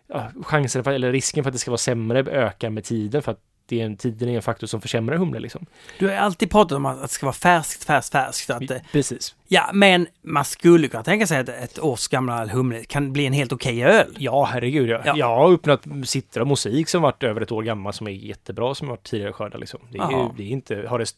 ja, 0.08 0.32
chansen 0.44 0.84
för, 0.84 0.92
eller 0.92 1.12
risken 1.12 1.44
för 1.44 1.50
att 1.50 1.54
det 1.54 1.60
ska 1.60 1.72
vara 1.72 1.78
sämre 1.78 2.20
ökar 2.20 2.70
med 2.70 2.84
tiden 2.84 3.22
för 3.22 3.32
att 3.32 3.42
det 3.66 3.82
är 3.82 3.86
en, 3.86 3.98
tiden 3.98 4.30
är 4.30 4.36
en 4.36 4.42
faktor 4.42 4.68
som 4.68 4.82
försämrar 4.82 5.18
humle 5.18 5.40
liksom. 5.40 5.66
Du 6.00 6.08
har 6.08 6.16
alltid 6.16 6.52
pratat 6.52 6.76
om 6.76 6.86
att 6.86 7.02
det 7.02 7.08
ska 7.08 7.26
vara 7.26 7.34
färskt, 7.34 7.84
färskt, 7.84 8.12
färskt. 8.12 8.50
Att, 8.50 8.92
Precis. 8.92 9.36
ja, 9.48 9.70
men 9.74 10.08
man 10.22 10.46
skulle 10.46 10.88
kunna 10.88 11.04
tänka 11.04 11.28
sig 11.28 11.40
att 11.40 11.50
ett 11.50 11.80
års 11.80 12.08
gamla 12.08 12.46
humle 12.46 12.84
kan 12.84 13.14
bli 13.14 13.26
en 13.26 13.34
helt 13.34 13.52
okej 13.52 13.84
öl. 13.84 14.16
Ja, 14.20 14.44
herregud 14.44 14.90
ja. 14.90 15.02
Ja. 15.06 15.14
Jag 15.18 15.36
har 15.36 15.54
öppnat 15.54 15.86
sitter 16.06 16.42
och 16.42 16.48
musik 16.48 16.90
som 16.90 17.02
varit 17.02 17.24
över 17.24 17.42
ett 17.42 17.52
år 17.52 17.64
gammal 17.64 17.94
som 17.94 18.08
är 18.08 18.12
jättebra 18.12 18.76
som 18.76 18.88
varit 18.88 19.04
tidigare 19.04 19.34
skördar 19.34 19.60
liksom. 19.60 19.80
Det 19.90 19.98
är, 19.98 20.12
ju, 20.12 20.30
det 20.38 20.44
är 20.44 20.48
inte, 20.48 20.86
har 20.88 21.00
det 21.00 21.14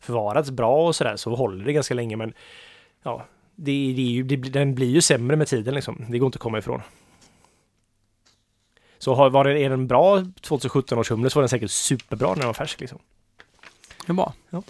förvarats 0.00 0.50
bra 0.50 0.86
och 0.86 0.96
sådär 0.96 1.16
så 1.16 1.34
håller 1.34 1.64
det 1.64 1.72
ganska 1.72 1.94
länge 1.94 2.16
men 2.16 2.32
ja, 3.02 3.26
det, 3.56 3.72
det 3.72 4.02
är 4.02 4.10
ju, 4.10 4.22
det, 4.22 4.36
den 4.36 4.74
blir 4.74 4.90
ju 4.90 5.00
sämre 5.00 5.36
med 5.36 5.48
tiden 5.48 5.74
liksom. 5.74 6.04
Det 6.08 6.18
går 6.18 6.26
inte 6.26 6.36
att 6.36 6.42
komma 6.42 6.58
ifrån. 6.58 6.82
Så 9.00 9.14
har, 9.14 9.30
var 9.30 9.44
det, 9.44 9.58
är 9.60 9.70
den 9.70 9.86
bra 9.86 10.24
2017 10.40 10.98
års 10.98 11.10
humle 11.10 11.30
så 11.30 11.38
var 11.38 11.42
den 11.42 11.48
säkert 11.48 11.70
superbra 11.70 12.28
när 12.28 12.36
den 12.36 12.46
var 12.46 12.54
färsk 12.54 12.80
liksom. 12.80 12.98
Det 14.06 14.12
är 14.12 14.14
bra. 14.14 14.32
Ja. 14.50 14.62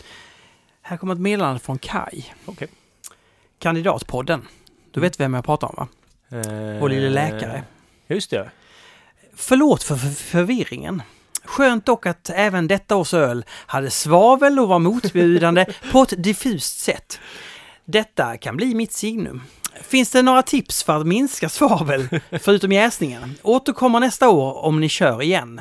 Här 0.83 0.97
kommer 0.97 1.15
ett 1.15 1.21
meddelande 1.21 1.61
från 1.61 1.79
Kai. 1.79 2.25
Okej. 2.45 2.69
Kandidatpodden. 3.59 4.49
Du 4.91 5.01
vet 5.01 5.21
vem 5.21 5.35
jag 5.35 5.45
pratar 5.45 5.69
om 5.69 5.75
va? 5.77 5.89
Vår 6.81 6.89
lille 6.89 7.11
läkare. 7.11 7.65
Eh, 8.07 8.15
Just 8.15 8.31
det. 8.31 8.51
Förlåt 9.35 9.83
för 9.83 9.97
för 9.97 10.09
förvirringen. 10.09 11.03
Skönt 11.45 11.87
dock 11.87 12.07
att 12.07 12.31
även 12.31 12.69
detta 12.69 12.97
års 12.97 13.15
öl 13.15 13.45
hade 13.51 13.91
svavel 13.91 14.61
och 14.61 14.69
var 14.69 14.79
motbjudande 14.79 15.67
på 15.93 16.03
ett 16.03 16.23
diffust 16.23 16.81
sätt. 16.81 17.21
Detta 17.85 18.37
kan 18.37 18.57
bli 18.57 18.75
mitt 18.75 18.93
signum. 18.93 19.43
Finns 19.83 20.11
det 20.11 20.23
några 20.23 20.43
tips 20.43 20.83
för 20.83 21.01
att 21.01 21.07
minska 21.07 21.49
svavel, 21.49 22.09
förutom 22.41 22.73
jäsningen? 22.73 23.35
Återkommer 23.43 24.01
nästa 24.01 24.29
år 24.31 24.65
om 24.65 24.81
ni 24.81 24.89
kör 24.89 25.23
igen. 25.23 25.61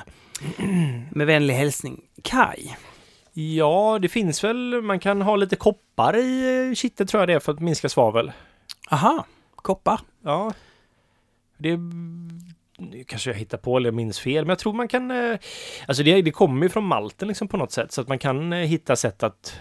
Med 1.12 1.28
vänlig 1.28 1.54
hälsning, 1.54 2.02
Kai. 2.24 2.70
Ja, 3.34 4.00
det 4.02 4.10
finns 4.10 4.44
väl, 4.44 4.82
man 4.82 5.00
kan 5.00 5.22
ha 5.22 5.36
lite 5.36 5.56
koppar 5.56 6.18
i 6.18 6.68
eh, 6.70 6.76
kittet 6.76 7.10
tror 7.10 7.22
jag 7.22 7.28
det 7.30 7.34
är 7.34 7.40
för 7.40 7.52
att 7.52 7.60
minska 7.60 7.90
svavel. 7.90 8.32
Aha, 8.92 9.26
koppar. 9.56 10.00
Ja. 10.24 10.54
Det 11.58 11.78
kanske 13.08 13.30
jag 13.30 13.38
hittar 13.38 13.58
på 13.58 13.78
eller 13.78 13.92
minns 13.92 14.20
fel, 14.20 14.46
men 14.46 14.50
jag 14.50 14.60
tror 14.60 14.74
man 14.74 14.88
kan... 14.88 15.12
eh, 15.12 15.38
Alltså 15.88 16.04
det, 16.04 16.22
det 16.22 16.32
kommer 16.32 16.64
ju 16.64 16.70
från 16.70 16.84
malten 16.84 17.28
liksom 17.28 17.48
på 17.48 17.58
något 17.58 17.72
sätt, 17.72 17.92
så 17.92 18.02
att 18.02 18.08
man 18.08 18.20
kan 18.20 18.54
eh, 18.54 18.60
hitta 18.60 18.96
sätt 18.96 19.24
att 19.24 19.60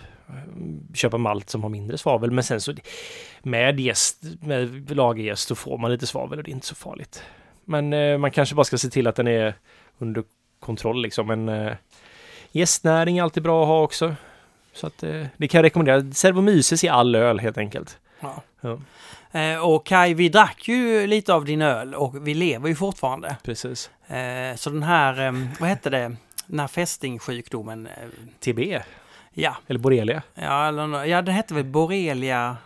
köpa 0.94 1.18
malt 1.18 1.50
som 1.50 1.62
har 1.62 1.70
mindre 1.70 1.98
svavel. 1.98 2.30
Men 2.30 2.44
sen 2.44 2.60
så 2.60 2.74
med 3.42 3.80
jäst, 3.80 4.22
med 4.40 4.96
lagerjäst, 4.96 5.48
så 5.48 5.54
får 5.54 5.78
man 5.78 5.90
lite 5.90 6.06
svavel 6.06 6.38
och 6.38 6.44
det 6.44 6.50
är 6.50 6.52
inte 6.52 6.66
så 6.66 6.74
farligt. 6.74 7.22
Men 7.64 7.92
eh, 7.92 8.18
man 8.18 8.30
kanske 8.30 8.54
bara 8.54 8.64
ska 8.64 8.78
se 8.78 8.88
till 8.88 9.06
att 9.06 9.16
den 9.16 9.28
är 9.28 9.54
under 9.98 10.24
kontroll 10.60 11.02
liksom. 11.02 11.26
Men 11.26 11.48
eh, 11.48 11.72
jästnäring 12.52 13.18
är 13.18 13.22
alltid 13.22 13.42
bra 13.42 13.62
att 13.62 13.68
ha 13.68 13.82
också. 13.82 14.14
Så 14.72 14.86
att 14.86 15.02
eh, 15.02 15.26
det 15.36 15.48
kan 15.48 15.58
jag 15.58 15.64
rekommendera. 15.64 16.12
Servomyces 16.12 16.84
i 16.84 16.88
all 16.88 17.14
öl 17.14 17.38
helt 17.38 17.58
enkelt. 17.58 17.98
Ja. 18.20 18.42
Ja. 18.60 18.78
Eh, 19.40 19.64
och 19.64 19.86
Kai, 19.86 20.14
vi 20.14 20.28
drack 20.28 20.68
ju 20.68 21.06
lite 21.06 21.34
av 21.34 21.44
din 21.44 21.62
öl 21.62 21.94
och 21.94 22.26
vi 22.28 22.34
lever 22.34 22.68
ju 22.68 22.74
fortfarande. 22.74 23.36
Precis. 23.42 23.90
Eh, 24.06 24.56
så 24.56 24.70
den 24.70 24.82
här, 24.82 25.26
eh, 25.26 25.32
vad 25.60 25.68
hette 25.68 25.90
det, 25.90 26.16
den 26.46 26.60
här 26.60 26.68
fästingsjukdomen. 26.68 27.88
TB, 28.40 28.60
ja, 29.42 29.56
eller 29.66 29.80
borrelia. 29.80 30.22
ja, 30.34 30.68
eller, 30.68 31.04
ja, 31.04 31.22
den 31.22 31.34
hette 31.34 31.54
väl 31.54 31.64
borrelia 31.64 32.56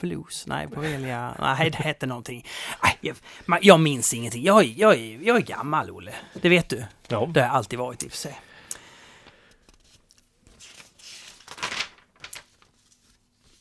blues? 0.00 0.46
Nej, 0.46 0.66
borrelia, 0.66 1.34
nej 1.40 1.70
det 1.70 1.78
hette 1.78 2.06
någonting. 2.06 2.46
Nej, 2.82 2.98
jag, 3.00 3.16
man, 3.46 3.58
jag 3.62 3.80
minns 3.80 4.14
ingenting. 4.14 4.44
Jag, 4.44 4.64
är- 4.64 4.74
jag, 4.80 4.98
jag 5.22 5.36
är 5.36 5.40
gammal, 5.40 5.90
Olle. 5.90 6.14
Det 6.32 6.48
vet 6.48 6.68
du. 6.68 6.84
Ja. 7.08 7.26
Det 7.34 7.40
har 7.40 7.46
jag 7.46 7.56
alltid 7.56 7.78
varit 7.78 8.02
i 8.02 8.06
och 8.06 8.10
för 8.10 8.18
sig. 8.18 8.40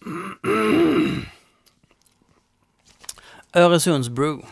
Öresunds 3.56 4.10
Brew. 4.10 4.46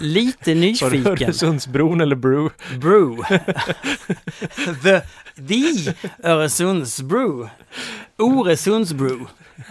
Lite 0.00 0.54
nyfiken. 0.54 1.06
Öresundsbron 1.06 2.00
eller 2.00 2.16
Brew? 2.16 2.50
Brew. 2.80 3.16
the, 4.82 5.00
the 5.48 5.94
Öresunds 6.22 7.02
Brew. 7.02 7.48
Oresunds 8.18 8.92
Brew. 8.92 9.24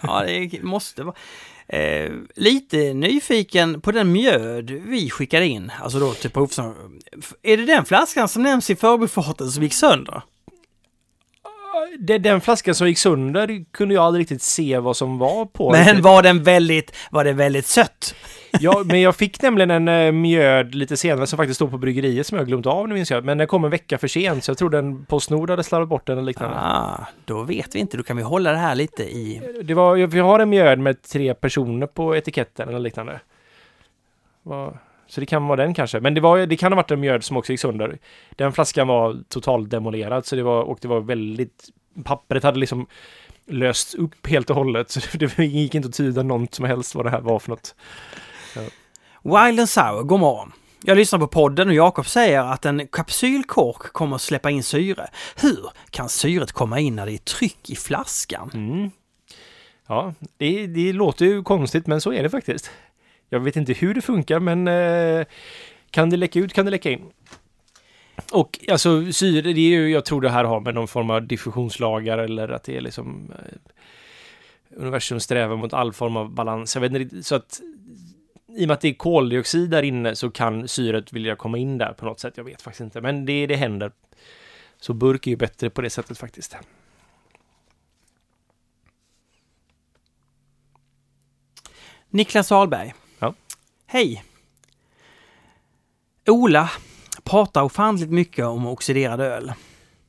Ja, 0.04 0.24
det 0.24 0.64
måste 0.64 1.04
vara. 1.04 1.16
Eh, 1.68 2.12
lite 2.36 2.94
nyfiken 2.94 3.82
på 3.82 3.92
den 3.92 4.12
mjöd 4.12 4.72
vi 4.72 5.10
skickade 5.10 5.46
in, 5.46 5.72
alltså 5.82 6.00
då 6.00 6.14
till 6.14 6.30
provsam. 6.30 7.00
Är 7.44 7.58
det 7.58 7.66
den 7.66 7.86
flaskan 7.86 8.28
som 8.28 8.44
nämns 8.44 8.70
i 8.70 8.76
förbifarten 8.76 9.52
som 9.52 9.64
gick 9.64 9.74
sönder? 9.74 10.22
Det, 12.00 12.18
den 12.18 12.42
flaskan 12.42 12.76
som 12.76 12.88
gick 12.88 12.98
sönder 12.98 13.66
kunde 13.72 13.94
jag 13.96 14.04
aldrig 14.04 14.22
riktigt 14.22 14.42
se 14.42 14.78
vad 14.80 14.98
som 14.98 15.18
var 15.18 15.46
på. 15.46 15.72
Men 15.72 16.02
var 16.02 16.24
den 16.24 16.44
väldigt, 16.44 16.96
var 17.12 17.24
det 17.24 17.34
väldigt 17.34 17.66
sött? 17.66 18.16
Ja, 18.60 18.82
men 18.86 19.02
jag 19.02 19.16
fick 19.16 19.42
nämligen 19.42 19.72
en 19.72 19.88
eh, 19.88 20.12
mjöd 20.12 20.76
lite 20.76 20.98
senare 20.98 21.28
som 21.28 21.38
faktiskt 21.38 21.56
stod 21.58 21.72
på 21.72 21.78
bryggeriet 21.78 22.28
som 22.28 22.38
jag 22.38 22.48
glömt 22.48 22.66
av 22.66 22.88
nu 22.88 22.94
minns 22.94 23.12
jag. 23.12 23.26
Men 23.26 23.38
den 23.38 23.48
kom 23.48 23.64
en 23.66 23.72
vecka 23.72 23.98
för 23.98 24.08
sent 24.08 24.44
så 24.44 24.50
jag 24.52 24.58
tror 24.58 24.70
den 24.70 25.06
Postnord 25.06 25.50
hade 25.50 25.64
slarvat 25.64 25.90
bort 25.90 26.08
den 26.08 26.18
eller 26.18 26.26
liknande. 26.26 26.58
Ah, 26.60 27.08
då 27.26 27.44
vet 27.44 27.76
vi 27.76 27.80
inte, 27.80 27.98
då 27.98 28.04
kan 28.04 28.18
vi 28.18 28.24
hålla 28.24 28.52
det 28.52 28.58
här 28.58 28.76
lite 28.76 29.04
i... 29.04 29.42
Det 29.64 29.74
var, 29.74 29.96
vi 29.96 30.20
har 30.20 30.40
en 30.40 30.50
mjöd 30.50 30.80
med 30.80 31.02
tre 31.02 31.34
personer 31.34 31.88
på 31.88 32.16
etiketten 32.16 32.70
eller 32.70 32.80
liknande. 32.80 33.20
Vad- 34.44 34.78
Så 35.08 35.20
det 35.20 35.26
kan 35.26 35.48
vara 35.48 35.62
den 35.66 35.74
kanske. 35.74 36.00
Men 36.00 36.14
det, 36.14 36.22
var, 36.22 36.38
det 36.38 36.56
kan 36.58 36.72
ha 36.72 36.76
varit 36.76 36.92
en 36.92 37.00
mjöd 37.00 37.24
som 37.24 37.38
också 37.38 37.52
gick 37.54 37.60
sönder. 37.60 37.98
Den 38.36 38.52
flaskan 38.54 38.88
var 38.88 39.18
totalt 39.30 39.70
demolerad 39.70 40.26
så 40.26 40.36
det 40.36 40.44
var, 40.44 40.62
och 40.64 40.78
det 40.82 40.88
var 40.88 41.00
väldigt... 41.02 41.70
Pappret 42.04 42.44
hade 42.44 42.60
liksom 42.60 42.88
löst 43.48 43.94
upp 43.94 44.28
helt 44.28 44.50
och 44.50 44.56
hållet 44.56 44.92
så 44.92 45.00
det 45.18 45.38
gick 45.38 45.76
inte 45.76 45.88
att 45.88 45.94
tyda 45.94 46.24
något 46.24 46.56
som 46.56 46.66
helst 46.66 46.96
vad 46.96 47.06
det 47.06 47.10
här 47.10 47.22
var 47.22 47.40
för 47.40 47.50
något. 47.50 47.76
Wild 49.24 49.60
and 49.60 49.70
Sour, 49.70 50.04
god 50.04 50.20
morgon. 50.20 50.52
Jag 50.84 50.98
lyssnar 50.98 51.20
på 51.20 51.28
podden 51.28 51.68
och 51.68 51.74
Jakob 51.74 52.08
säger 52.08 52.44
att 52.44 52.66
en 52.66 52.88
kapsylkork 52.88 53.94
kommer 53.94 54.16
att 54.16 54.22
släppa 54.22 54.50
in 54.50 54.64
syre. 54.64 55.10
Hur 55.36 55.70
kan 55.90 56.10
syret 56.10 56.52
komma 56.52 56.80
in 56.80 56.96
när 56.96 57.06
det 57.06 57.14
är 57.14 57.18
tryck 57.18 57.70
i 57.70 57.76
flaskan? 57.76 58.52
Mm. 58.54 58.92
Ja, 59.88 60.14
det, 60.38 60.68
det 60.68 60.94
låter 60.94 61.26
ju 61.26 61.44
konstigt 61.44 61.88
men 61.88 62.02
så 62.02 62.14
är 62.14 62.24
det 62.24 62.30
faktiskt. 62.30 62.72
Jag 63.30 63.40
vet 63.40 63.56
inte 63.56 63.74
hur 63.74 63.94
det 63.94 64.02
funkar 64.02 64.40
men 64.40 64.68
eh, 64.68 65.26
kan 65.92 66.10
det 66.10 66.18
läcka 66.18 66.40
ut 66.40 66.54
kan 66.54 66.66
det 66.66 66.72
läcka 66.72 66.92
in. 66.92 67.12
Och 68.32 68.60
alltså 68.72 69.12
syre, 69.12 69.54
det 69.54 69.62
är 69.62 69.70
ju, 69.70 69.90
jag 69.90 70.06
tror 70.06 70.22
det 70.22 70.30
här 70.30 70.44
har 70.44 70.60
med 70.60 70.76
någon 70.76 70.88
form 70.88 71.10
av 71.10 71.28
diffusionslagar 71.28 72.18
eller 72.18 72.50
att 72.50 72.64
det 72.64 72.78
är 72.78 72.82
liksom 72.82 73.32
eh, 73.32 73.58
universum 74.78 75.20
strävar 75.20 75.56
mot 75.56 75.74
all 75.74 75.94
form 75.94 76.18
av 76.18 76.32
balans. 76.32 76.76
Jag 76.76 76.82
vet 76.82 76.92
inte 76.92 77.24
så 77.24 77.36
att 77.36 77.62
i 78.58 78.64
och 78.64 78.68
med 78.68 78.72
att 78.72 78.82
det 78.82 78.88
är 78.88 78.94
koldioxid 78.94 79.70
där 79.70 79.84
inne 79.84 80.16
så 80.16 80.32
kan 80.32 80.68
syret 80.68 81.14
vilja 81.14 81.36
komma 81.36 81.58
in 81.58 81.78
där 81.78 81.94
på 81.94 82.06
något 82.06 82.20
sätt. 82.20 82.34
Jag 82.38 82.44
vet 82.44 82.62
faktiskt 82.62 82.82
inte, 82.82 83.02
men 83.02 83.26
det, 83.26 83.48
det 83.48 83.56
händer. 83.56 83.92
Så 84.80 84.94
burk 84.94 85.28
är 85.28 85.32
ju 85.32 85.38
bättre 85.38 85.70
på 85.70 85.82
det 85.82 85.90
sättet 85.90 86.18
faktiskt. 86.18 86.58
Niklas 92.10 92.52
Ahlberg. 92.52 92.94
Ja. 93.20 93.34
Hej! 93.86 94.24
Ola 96.28 96.70
pratar 97.26 97.62
ofantligt 97.64 98.12
mycket 98.12 98.46
om 98.46 98.68
oxiderad 98.68 99.22
öl. 99.22 99.54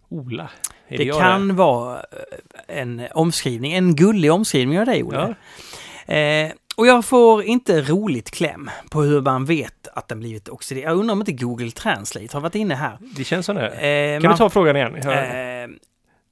Ola. 0.08 0.50
Är 0.88 0.98
Det, 0.98 1.04
jag 1.04 1.18
kan 1.20 1.56
vara 1.56 1.96
eh, 1.96 2.78
en 2.78 3.06
omskrivning, 3.14 3.72
en 3.72 3.96
gullig 3.96 4.32
omskrivning 4.32 4.80
av 4.80 4.86
dig 4.86 5.02
Ola. 5.02 5.34
Eh, 6.06 6.50
och 6.76 6.86
jag 6.86 7.04
får 7.04 7.42
inte 7.42 7.82
roligt 7.82 8.30
kläm 8.30 8.70
på 8.90 9.02
hur 9.02 9.20
man 9.20 9.44
vet 9.44 9.88
att 9.94 10.08
den 10.08 10.18
blivit 10.20 10.48
oxiderad. 10.48 10.90
Jag 10.92 10.98
undrar 10.98 11.12
om 11.12 11.20
inte 11.20 11.32
Google 11.32 11.70
Translate 11.70 12.28
har 12.32 12.40
varit 12.40 12.54
inne 12.54 12.74
här. 12.74 12.98
Det 13.16 13.24
känns 13.24 13.46
som 13.46 13.56
det. 13.56 13.68
Eh, 13.68 14.20
Kan 14.20 14.28
man- 14.28 14.34
vi 14.34 14.38
ta 14.38 14.50
frågan 14.50 14.76
igen? 14.76 14.96
Ja. 15.04 15.12
Eh, 15.12 15.68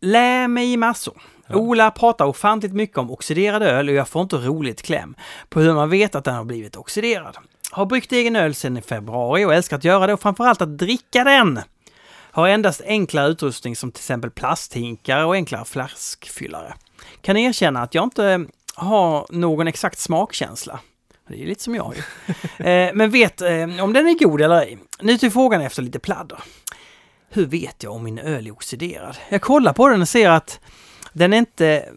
Lär 0.01 0.49
mig 0.49 0.77
massor. 0.77 1.23
Ola 1.51 1.91
pratar 1.91 2.25
ofantligt 2.25 2.73
mycket 2.75 2.99
om 2.99 3.11
oxiderad 3.11 3.63
öl 3.63 3.89
och 3.89 3.95
jag 3.95 4.09
får 4.09 4.23
inte 4.23 4.37
roligt 4.37 4.83
kläm 4.83 5.15
på 5.49 5.61
hur 5.61 5.75
man 5.75 5.91
vet 5.91 6.15
att 6.15 6.25
den 6.25 6.35
har 6.35 6.45
blivit 6.45 6.77
oxiderad. 6.77 7.37
Har 7.75 7.87
bryggt 7.87 8.13
egen 8.13 8.37
öl 8.37 8.55
sedan 8.55 8.77
i 8.77 8.83
februari 8.83 9.45
och 9.45 9.55
älskar 9.55 9.77
att 9.77 9.85
göra 9.85 10.07
det 10.07 10.13
och 10.13 10.21
framförallt 10.21 10.63
att 10.63 10.79
dricka 10.79 11.25
den. 11.25 11.61
Har 12.31 12.49
endast 12.49 12.81
enklare 12.87 13.29
utrustning 13.29 13.77
som 13.77 13.93
till 13.93 14.01
exempel 14.01 14.31
plasthinkar 14.31 15.25
och 15.25 15.35
enklare 15.35 15.65
flaskfyllare. 15.65 16.75
Kan 17.21 17.37
erkänna 17.37 17.83
att 17.83 17.95
jag 17.95 18.05
inte 18.05 18.47
har 18.75 19.27
någon 19.31 19.69
exakt 19.69 19.99
smakkänsla. 19.99 20.81
Det 21.29 21.43
är 21.43 21.47
lite 21.47 21.63
som 21.63 21.75
jag 21.75 21.95
ju. 21.97 22.03
Eh, 22.67 22.91
Men 22.95 23.11
vet 23.11 23.41
eh, 23.41 23.85
om 23.85 23.93
den 23.93 24.07
är 24.09 24.19
god 24.25 24.41
eller 24.41 24.61
ej. 24.61 24.79
Nu 25.01 25.19
till 25.19 25.31
frågan 25.31 25.61
efter 25.61 25.83
lite 25.83 25.99
pladder. 25.99 26.39
Hur 27.29 27.47
vet 27.47 27.83
jag 27.83 27.93
om 27.93 28.05
min 28.05 28.19
öl 28.19 28.47
är 28.47 28.51
oxiderad? 28.51 29.17
Jag 29.29 29.43
kollar 29.43 29.73
på 29.73 29.89
den 29.89 30.01
och 30.03 30.09
ser 30.09 30.31
att 30.31 30.61
den 31.13 31.33
är 31.33 31.39
inte 31.39 31.89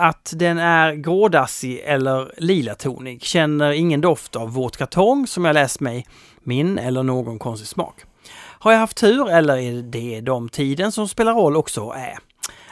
att 0.00 0.32
den 0.36 0.58
är 0.58 0.92
grådassig 0.94 1.80
eller 1.84 2.34
lilatonig. 2.36 3.22
Känner 3.22 3.70
ingen 3.72 4.00
doft 4.00 4.36
av 4.36 4.52
våt 4.52 4.76
kartong 4.76 5.26
som 5.26 5.44
jag 5.44 5.54
läst 5.54 5.80
mig 5.80 6.06
min 6.42 6.78
eller 6.78 7.02
någon 7.02 7.38
konstig 7.38 7.68
smak. 7.68 7.94
Har 8.58 8.72
jag 8.72 8.78
haft 8.78 8.96
tur 8.96 9.30
eller 9.30 9.56
är 9.56 9.82
det 9.82 10.20
de 10.20 10.48
tiden 10.48 10.92
som 10.92 11.08
spelar 11.08 11.34
roll 11.34 11.56
också 11.56 11.92
är? 11.96 12.18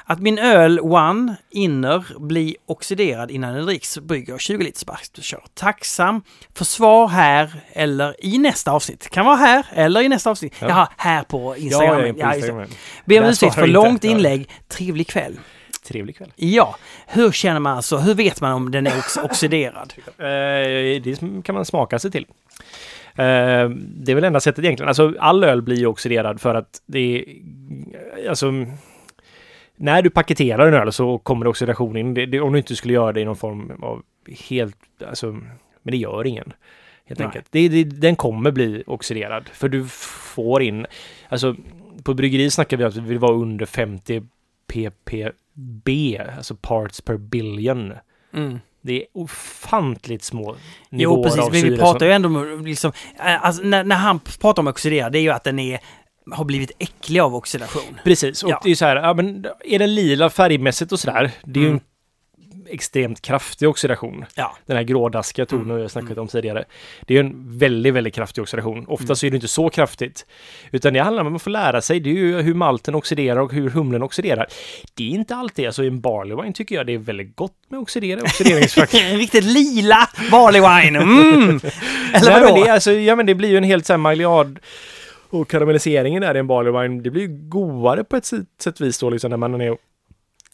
Att 0.05 0.21
min 0.21 0.39
öl 0.39 0.81
One 0.81 1.37
Inner 1.51 2.05
blir 2.19 2.55
oxiderad 2.67 3.31
innan 3.31 3.55
den 3.55 3.67
dricks 3.67 3.99
brygger 3.99 4.39
20 4.39 4.65
liters 4.65 4.85
bastkör. 4.85 5.45
Tacksam 5.55 6.23
för 6.55 6.65
svar 6.65 7.09
här 7.09 7.61
eller 7.73 8.25
i 8.25 8.39
nästa 8.39 8.73
avsnitt. 8.73 9.09
Kan 9.11 9.27
vara 9.27 9.37
här 9.37 9.67
eller 9.75 10.01
i 10.01 10.09
nästa 10.09 10.31
avsnitt. 10.31 10.55
Ja. 10.61 10.69
Jaha, 10.69 10.89
här 10.97 11.23
på 11.23 11.57
Instagram. 11.57 12.01
Ja, 12.01 12.07
ja, 12.07 12.13
på 12.13 12.19
Ja, 12.21 12.35
just 12.35 12.47
det. 12.47 12.53
Instagram. 12.53 12.69
Ber 13.05 13.23
om 13.23 13.29
ursäkt 13.29 13.55
för 13.55 13.61
jag 13.61 13.69
inte. 13.69 13.73
långt 13.89 14.05
Ja. 14.05 14.11
inlägg. 14.11 14.51
Trevlig 14.69 15.07
kväll. 15.09 15.39
Trevlig 15.83 16.17
kväll. 16.17 16.33
Ja, 16.37 16.77
hur 17.07 17.33
känner 17.33 17.61
man 17.61 17.77
alltså? 17.77 17.97
Hur 17.97 18.15
vet 18.15 18.41
man 18.41 18.53
om 18.53 18.71
den 18.71 18.87
är 18.87 18.99
ox- 18.99 19.25
oxiderad? 19.25 19.95
Eh, 20.19 21.03
det 21.03 21.43
kan 21.45 21.55
man 21.55 21.65
smaka 21.65 21.99
sig 21.99 22.11
till. 22.11 22.27
Eh, 23.15 23.69
det 23.71 24.13
är 24.13 24.15
väl 24.15 24.25
enda 24.25 24.41
sättet 24.41 24.65
egentligen. 24.65 24.89
Alltså 24.89 25.15
all 25.19 25.45
öl 25.45 25.63
blir 25.63 25.77
ju 25.77 25.87
oxiderad 25.87 26.41
för 26.41 26.55
att 26.55 26.83
det 26.87 26.99
är... 26.99 27.25
Alltså... 28.29 28.53
När 29.77 30.03
du 30.03 30.11
paketerar 30.11 30.69
en 30.69 30.75
öl 30.75 30.93
så 30.93 31.19
kommer 31.19 31.45
det 31.45 31.51
oxidation 31.51 31.97
in. 31.97 32.15
Det, 32.15 32.27
det, 32.27 32.41
om 32.41 32.53
du 32.53 32.59
inte 32.59 32.77
skulle 32.77 32.95
göra 32.95 33.13
det 33.13 33.21
i 33.21 33.25
någon 33.25 33.37
form 33.37 33.73
av 33.83 34.03
helt... 34.49 34.77
Alltså, 35.09 35.27
men 35.83 35.91
det 35.91 35.97
gör 35.97 36.27
ingen. 36.27 36.53
Helt 37.05 37.19
Nej. 37.19 37.27
enkelt. 37.27 37.47
Det, 37.51 37.69
det, 37.69 37.85
den 37.85 38.17
kommer 38.17 38.51
bli 38.51 38.83
oxiderad. 38.87 39.49
För 39.49 39.69
du 39.69 39.87
får 39.89 40.63
in... 40.63 40.87
Alltså 41.29 41.57
på 42.03 42.15
bryggeri 42.15 42.51
snackar 42.51 42.77
vi 42.77 42.85
att 42.85 42.97
vi 42.97 43.01
vill 43.01 43.19
vara 43.19 43.33
under 43.33 43.67
50 43.67 44.23
ppb, 45.59 46.21
alltså 46.37 46.55
parts 46.55 47.01
per 47.01 47.17
billion. 47.17 47.93
Mm. 48.35 48.59
Det 48.83 48.93
är 49.03 49.07
ofantligt 49.15 50.23
små 50.25 50.57
Jo, 50.91 50.99
nivåer 50.99 51.23
precis. 51.25 51.39
av 51.41 51.45
Men 51.53 51.53
vi 51.53 51.61
syre 51.69 51.77
pratar 51.77 51.99
som- 51.99 52.07
ju 52.09 52.13
ändå 52.13 52.29
om, 52.29 52.67
liksom, 52.67 52.93
eh, 53.19 53.45
alltså, 53.45 53.63
när, 53.63 53.85
när 53.85 53.97
han 53.97 54.21
pratar 54.41 54.63
om 54.63 54.67
oxidera, 54.67 55.11
det 55.11 55.19
är 55.19 55.23
ju 55.23 55.31
att 55.31 55.45
den 55.45 55.59
är, 55.59 55.79
har 56.33 56.45
blivit 56.45 56.71
äcklig 56.79 57.21
av 57.21 57.35
oxidation. 57.35 58.01
Precis, 58.05 58.43
och 58.43 58.51
Ja. 58.51 58.61
det 58.63 58.67
är 58.67 58.71
ju 58.71 58.77
så 58.77 58.85
här, 58.85 58.97
ja, 58.97 59.15
men 59.15 59.47
är 59.65 59.79
den 59.79 59.95
lila 59.95 60.31
färgmässigt 60.31 60.93
och 60.93 61.01
sådär, 61.01 61.31
det 61.45 61.61
är 61.61 61.65
ju 61.65 61.69
Mm. 61.69 61.77
en 61.79 61.85
extremt 62.71 63.23
kraftig 63.23 63.69
oxidation. 63.69 64.25
Ja. 64.35 64.57
Den 64.67 64.77
här 64.77 64.85
grådaskiga 64.85 65.47
tonen 65.47 65.71
Mm. 65.71 65.81
har 65.83 65.89
snackat 65.89 66.19
om 66.19 66.29
tidigare. 66.29 66.65
Det 67.07 67.17
är 67.17 67.21
en 67.21 67.59
väldigt, 67.59 67.95
väldigt 67.95 68.15
kraftig 68.15 68.43
oxidation. 68.43 68.85
Ofta 68.89 69.05
Mm. 69.05 69.17
så 69.17 69.27
är 69.27 69.31
det 69.31 69.35
inte 69.35 69.49
så 69.49 69.69
kraftigt. 69.71 70.27
Utan 70.73 70.93
det 70.93 71.01
handlar 71.01 71.21
om 71.21 71.27
att 71.27 71.33
man 71.33 71.41
får 71.41 71.51
lära 71.51 71.81
sig, 71.81 72.01
det 72.01 72.11
är 72.11 72.15
ju 72.15 72.41
hur 72.43 72.55
malten 72.55 72.95
oxiderar 72.95 73.41
och 73.41 73.53
hur 73.53 73.71
humlen 73.71 74.03
oxiderar. 74.03 74.47
Det 74.95 75.05
är 75.05 75.11
inte 75.15 75.35
alltid, 75.35 75.67
alltså 75.67 75.85
i 75.85 75.87
en 75.87 76.01
barley 76.01 76.37
wine 76.43 76.53
tycker 76.53 76.75
jag 76.75 76.87
det 76.87 76.95
är 76.95 76.99
väldigt 76.99 77.37
gott 77.37 77.53
med 77.69 77.81
oxidera, 77.81 78.21
oxideringsfaktor. 78.23 79.01
En 79.01 79.17
riktigt 79.19 79.45
lila 79.45 80.09
barley 80.31 80.61
wine! 80.61 80.99
Mm. 80.99 81.61
Eller 82.15 82.31
Nej, 82.31 82.41
vadå? 82.41 82.55
men 82.55 82.65
det, 82.65 82.71
alltså, 82.73 82.93
ja, 82.93 83.17
men 83.17 83.27
det 83.27 83.35
blir 83.35 83.49
ju 83.49 83.57
en 83.57 83.65
helt 83.65 83.87
så 83.87 83.93
här 83.93 83.99
maillard 83.99 84.59
och 85.31 85.49
karamelliseringen 85.51 86.23
där 86.23 86.35
i 86.35 86.39
en 86.39 86.47
barley 86.47 86.73
wine, 86.89 87.03
det 87.03 87.11
blir 87.11 87.23
ju 87.23 87.29
godare 87.49 88.05
på 88.05 88.17
ett 88.17 88.27
sätt 88.63 88.81
vis 88.81 88.99
då 88.99 89.11
liksom 89.11 89.31
när 89.31 89.37
man 89.37 89.61
är 89.61 89.77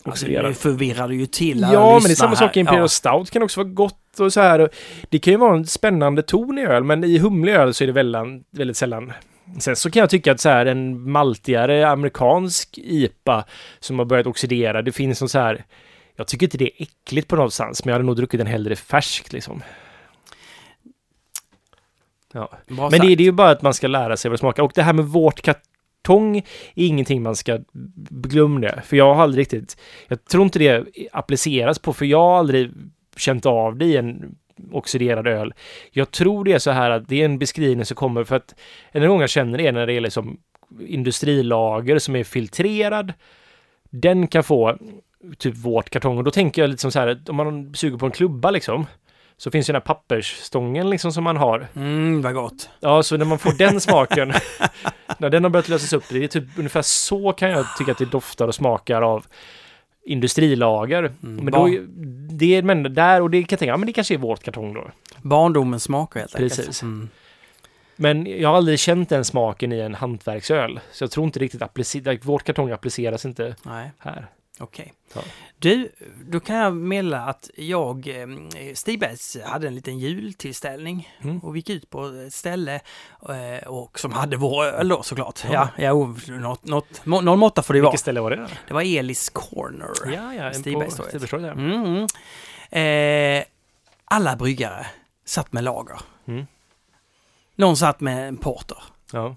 Alltså, 0.04 0.26
nu 0.26 0.54
förvirrar 0.54 1.08
du 1.08 1.16
ju 1.16 1.26
till 1.26 1.60
Ja, 1.72 1.92
men 1.92 2.02
det 2.02 2.10
är 2.10 2.14
samma 2.14 2.36
sak 2.36 2.56
i. 2.56 2.60
Imperial 2.60 2.88
Stout 2.88 3.30
kan 3.30 3.42
också 3.42 3.60
vara 3.60 3.72
gott 3.72 4.20
och 4.20 4.32
så 4.32 4.40
här. 4.40 4.68
Det 5.08 5.18
kan 5.18 5.32
ju 5.32 5.38
vara 5.38 5.56
en 5.56 5.66
spännande 5.66 6.22
ton 6.22 6.58
i 6.58 6.62
öl, 6.62 6.84
men 6.84 7.04
i 7.04 7.18
humlig 7.18 7.52
öl 7.52 7.74
så 7.74 7.84
är 7.84 7.86
det 7.86 7.92
väldigt, 7.92 8.46
väldigt 8.50 8.76
sällan. 8.76 9.12
Sen 9.58 9.76
så 9.76 9.90
kan 9.90 10.00
jag 10.00 10.10
tycka 10.10 10.32
att 10.32 10.40
så 10.40 10.48
här 10.48 10.66
en 10.66 11.10
maltigare 11.10 11.88
amerikansk 11.88 12.78
IPA 12.78 13.44
som 13.80 13.98
har 13.98 14.06
börjat 14.06 14.26
oxidera, 14.26 14.82
det 14.82 14.92
finns 14.92 15.18
som 15.18 15.28
så 15.28 15.38
här 15.38 15.64
jag 16.16 16.26
tycker 16.26 16.46
inte 16.46 16.58
det 16.58 16.64
är 16.64 16.82
äckligt 16.82 17.28
på 17.28 17.36
någonstans, 17.36 17.84
men 17.84 17.90
jag 17.90 17.94
hade 17.94 18.06
nog 18.06 18.16
druckit 18.16 18.40
den 18.40 18.46
hellre 18.46 18.76
färskt 18.76 19.32
liksom. 19.32 19.62
Ja. 22.32 22.50
Men 22.66 22.90
det, 22.90 22.98
det 22.98 23.06
är 23.06 23.20
ju 23.20 23.32
bara 23.32 23.50
att 23.50 23.62
man 23.62 23.74
ska 23.74 23.86
lära 23.86 24.16
sig 24.16 24.28
vad 24.28 24.34
det 24.34 24.38
smakar. 24.38 24.62
Och 24.62 24.72
det 24.74 24.82
här 24.82 24.92
med 24.92 25.04
vårt 25.04 25.42
kartong 26.04 26.36
är 26.36 26.44
ingenting 26.86 27.22
man 27.22 27.36
ska 27.36 27.58
glömma 28.08 28.60
det. 28.60 28.82
För 28.84 28.96
jag 28.96 29.14
har 29.14 29.22
aldrig 29.22 29.40
riktigt, 29.40 29.76
jag 30.08 30.24
tror 30.24 30.42
inte 30.42 30.58
det 30.58 30.86
appliceras 31.12 31.78
på, 31.78 31.92
för 31.92 32.04
jag 32.04 32.18
har 32.18 32.38
aldrig 32.38 32.70
känt 33.16 33.46
av 33.46 33.76
det 33.76 33.84
i 33.84 33.96
en 33.96 34.34
oxiderad 34.72 35.26
öl. 35.26 35.54
Jag 35.90 36.10
tror 36.10 36.44
det 36.44 36.52
är 36.52 36.58
så 36.58 36.70
här 36.70 36.90
att 36.90 37.08
det 37.08 37.20
är 37.20 37.24
en 37.24 37.38
beskrivning 37.38 37.84
som 37.84 37.94
kommer 37.94 38.24
för 38.24 38.36
att 38.36 38.54
en 38.92 39.08
gång 39.08 39.20
jag 39.20 39.30
känner 39.30 39.58
det 39.58 39.72
när 39.72 39.86
det 39.86 39.92
är 39.92 40.00
liksom 40.00 40.40
industrilager 40.80 41.98
som 41.98 42.16
är 42.16 42.24
filtrerad. 42.24 43.12
Den 43.90 44.26
kan 44.26 44.44
få 44.44 44.78
typ 45.38 45.54
vårt 45.54 45.90
kartong 45.90 46.18
och 46.18 46.24
då 46.24 46.30
tänker 46.30 46.62
jag 46.62 46.70
lite 46.70 46.82
som 46.82 46.92
så 46.92 46.98
här 46.98 47.20
om 47.28 47.36
man 47.36 47.74
suger 47.74 47.98
på 47.98 48.06
en 48.06 48.12
klubba 48.12 48.50
liksom 48.50 48.86
så 49.36 49.50
finns 49.50 49.68
ju 49.68 49.72
den 49.72 49.82
här 49.82 49.86
pappersstången 49.86 50.90
liksom 50.90 51.12
som 51.12 51.24
man 51.24 51.36
har. 51.36 51.68
Mm, 51.76 52.22
vad 52.22 52.34
gott. 52.34 52.70
Ja, 52.80 53.02
så 53.02 53.16
när 53.16 53.24
man 53.24 53.38
får 53.38 53.52
den 53.52 53.80
smaken, 53.80 54.32
när 55.18 55.30
den 55.30 55.44
har 55.44 55.50
börjat 55.50 55.68
lösas 55.68 55.92
upp, 55.92 56.04
det 56.08 56.24
är 56.24 56.28
typ 56.28 56.44
ungefär 56.56 56.82
så 56.82 57.32
kan 57.32 57.50
jag 57.50 57.66
tycka 57.78 57.92
att 57.92 57.98
det 57.98 58.04
doftar 58.04 58.48
och 58.48 58.54
smakar 58.54 59.02
av 59.02 59.26
industrilager. 60.04 61.12
Mm, 61.22 61.44
Men 61.44 61.52
då, 61.52 61.68
det 62.30 62.56
är 62.56 62.62
men 62.62 62.94
där 62.94 63.20
och 63.20 63.30
det 63.30 63.42
kan 63.42 63.46
jag 63.50 63.58
tänka, 63.58 63.72
ja 63.72 63.76
men 63.76 63.86
det 63.86 63.92
kanske 63.92 64.14
är 64.14 64.18
vårt 64.18 64.42
kartong 64.42 64.74
då. 64.74 64.90
Barndomens 65.22 65.82
smaker 65.82 66.20
helt 66.20 66.34
enkelt. 66.34 66.56
Precis. 66.56 66.82
Mm. 66.82 67.08
Men 67.96 68.40
jag 68.40 68.48
har 68.48 68.56
aldrig 68.56 68.78
känt 68.78 69.08
den 69.08 69.24
smaken 69.24 69.72
i 69.72 69.80
en 69.80 69.94
hantverksöl. 69.94 70.80
Så 70.92 71.04
jag 71.04 71.10
tror 71.10 71.26
inte 71.26 71.38
riktigt 71.38 71.62
att 71.62 72.24
vårt 72.24 72.42
kartong 72.42 72.70
appliceras 72.70 73.24
inte 73.24 73.56
Nej, 73.62 73.90
här. 73.98 74.26
Okej. 74.60 74.92
Ja. 75.14 75.20
Du, 75.58 75.92
då 76.30 76.40
kan 76.40 76.56
jag 76.56 76.76
meddela 76.76 77.20
att 77.20 77.50
jag, 77.56 78.08
eh, 78.08 78.26
Stigbergs 78.74 79.36
hade 79.44 79.66
en 79.66 79.74
liten 79.74 79.98
jultillställning 79.98 81.08
Mm. 81.22 81.38
och 81.38 81.54
vi 81.54 81.58
gick 81.58 81.70
ut 81.70 81.90
på 81.90 82.06
ett 82.06 82.34
ställe 82.34 82.80
eh, 83.28 83.68
och 83.68 83.98
som 83.98 84.12
hade 84.12 84.36
vår 84.36 84.64
öl 84.64 84.88
då 84.88 85.02
såklart. 85.02 85.44
Ja. 85.44 85.50
Ja, 85.52 85.68
ja 85.76 86.14
något, 86.28 86.64
något, 86.64 87.06
någon 87.06 87.38
måtta 87.38 87.62
får 87.62 87.74
det 87.74 87.80
vara. 87.80 87.90
Vilket 87.90 88.00
ställe 88.00 88.20
var 88.20 88.30
det? 88.30 88.36
Då? 88.36 88.46
Det 88.68 88.74
var 88.74 88.82
Elis 88.82 89.28
Corner. 89.28 89.90
Ja, 90.14 90.34
ja, 90.34 90.42
en 90.42 90.54
Stigbergs 90.54 90.96
på. 90.96 91.40
Ja. 91.40 91.52
Mm. 91.52 91.84
mm. 91.84 92.06
Eh, 93.38 93.44
alla 94.04 94.36
bryggare 94.36 94.86
satt 95.24 95.52
med 95.52 95.64
lager. 95.64 96.00
Mm. 96.26 96.46
Någon 97.56 97.76
satt 97.76 98.00
med 98.00 98.28
en 98.28 98.36
porter. 98.36 98.78
ja. 99.12 99.36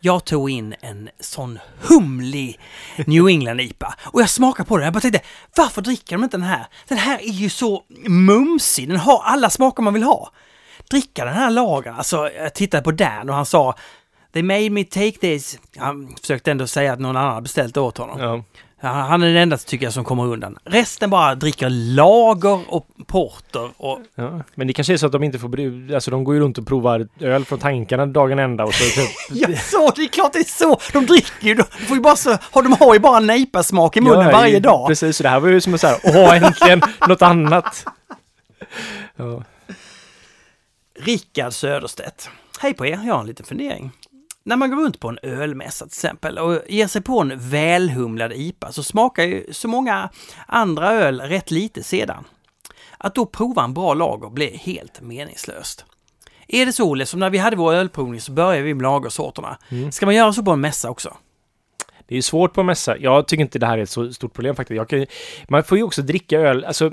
Jag 0.00 0.24
tog 0.24 0.50
in 0.50 0.74
en 0.80 1.08
sån 1.20 1.58
humlig 1.80 2.60
New 3.06 3.28
England 3.28 3.60
IPA 3.60 3.94
och 4.04 4.20
jag 4.20 4.30
smakade 4.30 4.68
på 4.68 4.76
den. 4.76 4.84
Jag 4.84 4.92
bara 4.92 5.00
tänkte, 5.00 5.20
varför 5.56 5.82
dricker 5.82 6.16
de 6.16 6.24
inte 6.24 6.36
den 6.36 6.46
här? 6.46 6.66
Den 6.88 6.98
här 6.98 7.18
är 7.18 7.32
ju 7.32 7.50
så 7.50 7.82
mumsig, 8.08 8.88
den 8.88 8.96
har 8.96 9.22
alla 9.24 9.50
smaker 9.50 9.82
man 9.82 9.94
vill 9.94 10.02
ha. 10.02 10.32
Dricka 10.90 11.24
den 11.24 11.34
här 11.34 11.50
lagern, 11.50 11.94
alltså 11.94 12.30
jag 12.30 12.54
tittade 12.54 12.82
på 12.82 12.90
Dan 12.90 13.28
och 13.28 13.34
han 13.34 13.46
sa 13.46 13.74
They 14.32 14.42
made 14.42 14.70
me 14.70 14.84
take 14.84 15.12
this. 15.12 15.58
Han 15.76 16.14
försökte 16.20 16.50
ändå 16.50 16.66
säga 16.66 16.92
att 16.92 17.00
någon 17.00 17.16
annan 17.16 17.42
beställt 17.42 17.76
åt 17.76 17.98
honom. 17.98 18.20
ja. 18.20 18.44
Han 18.82 19.22
är 19.22 19.26
den 19.26 19.36
enda 19.36 19.56
tycker 19.56 19.86
jag 19.86 19.92
som 19.92 20.04
kommer 20.04 20.26
undan. 20.26 20.58
Resten 20.64 21.10
bara 21.10 21.34
dricker 21.34 21.68
lager 21.70 22.74
och 22.74 22.86
porter 23.06 23.70
och... 23.76 23.98
Ja, 24.14 24.40
men 24.54 24.66
det 24.66 24.72
kanske 24.72 24.92
är 24.92 24.96
så 24.96 25.06
att 25.06 25.12
de 25.12 25.22
inte 25.22 25.38
får 25.38 25.94
alltså 25.94 26.10
de 26.10 26.24
går 26.24 26.34
ju 26.34 26.40
runt 26.40 26.58
och 26.58 26.66
provar 26.66 27.08
öl 27.20 27.44
från 27.44 27.58
tankarna 27.58 28.06
dagen 28.06 28.38
ända 28.38 28.64
och 28.64 28.74
så 28.74 28.84
typ, 29.00 29.10
Ja, 29.30 29.56
så, 29.58 29.90
det 29.96 30.02
är 30.02 30.08
klart 30.08 30.32
det 30.32 30.38
är 30.38 30.44
så! 30.44 30.80
De 30.92 31.06
dricker 31.06 31.46
ju, 31.48 31.54
de, 31.54 31.62
får 31.62 31.96
ju 31.96 32.02
bara 32.02 32.16
så, 32.16 32.30
har- 32.42 32.62
de 32.62 32.72
har 32.80 32.94
ju 32.94 33.00
bara 33.00 33.20
nejpa-smak 33.20 33.96
i 33.96 34.00
munnen 34.00 34.26
Ja, 34.26 34.32
varje 34.32 34.54
ju- 34.54 34.60
dag. 34.60 34.86
Precis, 34.88 35.16
så 35.16 35.22
det 35.22 35.28
här 35.28 35.40
var 35.40 35.48
ju 35.48 35.60
som 35.60 35.74
att 35.74 35.80
säga, 35.80 35.96
åh 36.04 36.36
äntligen 36.36 36.80
något 37.08 37.22
annat. 37.22 37.84
Ja. 39.16 39.42
Rickard 41.00 41.52
Söderstedt. 41.52 42.30
Hej 42.60 42.74
på 42.74 42.86
er, 42.86 43.00
jag 43.06 43.14
har 43.14 43.20
en 43.20 43.26
liten 43.26 43.46
fundering. 43.46 43.90
När 44.44 44.56
man 44.56 44.70
går 44.70 44.76
runt 44.76 45.00
på 45.00 45.08
en 45.08 45.18
ölmässa 45.22 45.84
till 45.84 45.90
exempel 45.90 46.38
och 46.38 46.60
ger 46.68 46.86
sig 46.86 47.02
på 47.02 47.20
en 47.20 47.32
välhumlad 47.36 48.32
IPA 48.32 48.72
så 48.72 48.82
smakar 48.82 49.22
ju 49.22 49.52
så 49.52 49.68
många 49.68 50.10
andra 50.46 50.92
öl 50.92 51.20
rätt 51.20 51.50
lite 51.50 51.82
sedan. 51.82 52.24
Att 52.98 53.14
då 53.14 53.26
prova 53.26 53.64
en 53.64 53.74
bra 53.74 53.94
lager 53.94 54.30
blir 54.30 54.56
helt 54.56 55.00
meningslöst. 55.00 55.84
Är 56.48 56.66
det 56.66 56.72
så 56.72 56.90
Olle, 56.90 57.06
som 57.06 57.20
när 57.20 57.30
vi 57.30 57.38
hade 57.38 57.56
vår 57.56 57.72
ölprovning 57.72 58.20
så 58.20 58.32
började 58.32 58.62
vi 58.62 58.74
med 58.74 58.82
lagersorterna. 58.82 59.58
Mm. 59.68 59.92
Ska 59.92 60.06
man 60.06 60.14
göra 60.14 60.32
så 60.32 60.42
på 60.42 60.50
en 60.50 60.60
mässa 60.60 60.90
också? 60.90 61.16
Det 62.06 62.16
är 62.16 62.22
svårt 62.22 62.52
på 62.52 62.60
en 62.60 62.66
mässa. 62.66 62.98
Jag 62.98 63.28
tycker 63.28 63.42
inte 63.42 63.58
det 63.58 63.66
här 63.66 63.78
är 63.78 63.82
ett 63.82 63.90
så 63.90 64.12
stort 64.12 64.32
problem 64.32 64.56
faktiskt. 64.56 64.88
Kan, 64.88 65.06
man 65.48 65.64
får 65.64 65.78
ju 65.78 65.84
också 65.84 66.02
dricka 66.02 66.40
öl, 66.40 66.64
alltså... 66.64 66.92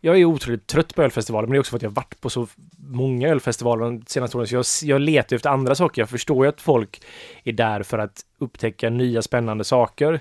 Jag 0.00 0.18
är 0.20 0.24
otroligt 0.24 0.66
trött 0.66 0.94
på 0.94 1.02
ölfestivaler, 1.02 1.46
men 1.46 1.52
det 1.52 1.56
är 1.56 1.60
också 1.60 1.70
för 1.70 1.76
att 1.76 1.82
jag 1.82 1.90
har 1.90 1.94
varit 1.94 2.20
på 2.20 2.30
så 2.30 2.46
många 2.76 3.28
ölfestivaler 3.28 3.84
de 3.84 4.02
senaste 4.06 4.36
åren, 4.36 4.46
så 4.46 4.54
jag, 4.54 4.64
jag 4.96 5.00
letar 5.00 5.36
efter 5.36 5.50
andra 5.50 5.74
saker. 5.74 6.02
Jag 6.02 6.08
förstår 6.08 6.44
ju 6.44 6.48
att 6.48 6.60
folk 6.60 7.02
är 7.44 7.52
där 7.52 7.82
för 7.82 7.98
att 7.98 8.20
upptäcka 8.38 8.90
nya 8.90 9.22
spännande 9.22 9.64
saker. 9.64 10.20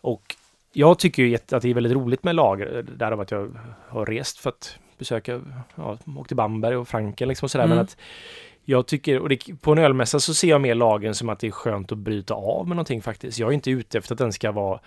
Och 0.00 0.36
jag 0.72 0.98
tycker 0.98 1.22
ju 1.22 1.34
att 1.34 1.48
det 1.48 1.64
är 1.64 1.74
väldigt 1.74 1.92
roligt 1.92 2.24
med 2.24 2.34
lager, 2.34 2.82
därav 2.96 3.20
att 3.20 3.30
jag 3.30 3.56
har 3.88 4.06
rest 4.06 4.38
för 4.38 4.50
att 4.50 4.78
besöka, 4.98 5.40
ja, 5.74 5.98
åkt 6.16 6.28
till 6.28 6.36
Bamberg 6.36 6.76
och 6.76 6.88
Franken 6.88 7.28
liksom 7.28 7.46
och 7.46 7.50
sådär, 7.50 7.64
Mm. 7.64 7.76
men 7.76 7.84
att 7.84 7.96
jag 8.64 8.86
tycker, 8.86 9.18
och 9.18 9.28
det, 9.28 9.60
på 9.60 9.72
en 9.72 9.78
ölmässa 9.78 10.20
så 10.20 10.34
ser 10.34 10.48
jag 10.48 10.60
mer 10.60 10.74
lagen 10.74 11.14
som 11.14 11.28
att 11.28 11.38
det 11.38 11.46
är 11.46 11.50
skönt 11.50 11.92
att 11.92 11.98
bryta 11.98 12.34
av 12.34 12.68
med 12.68 12.76
någonting 12.76 13.02
faktiskt. 13.02 13.38
Jag 13.38 13.48
är 13.48 13.52
inte 13.52 13.70
ute 13.70 13.98
efter 13.98 14.14
att 14.14 14.18
den 14.18 14.32
ska 14.32 14.52
vara, 14.52 14.80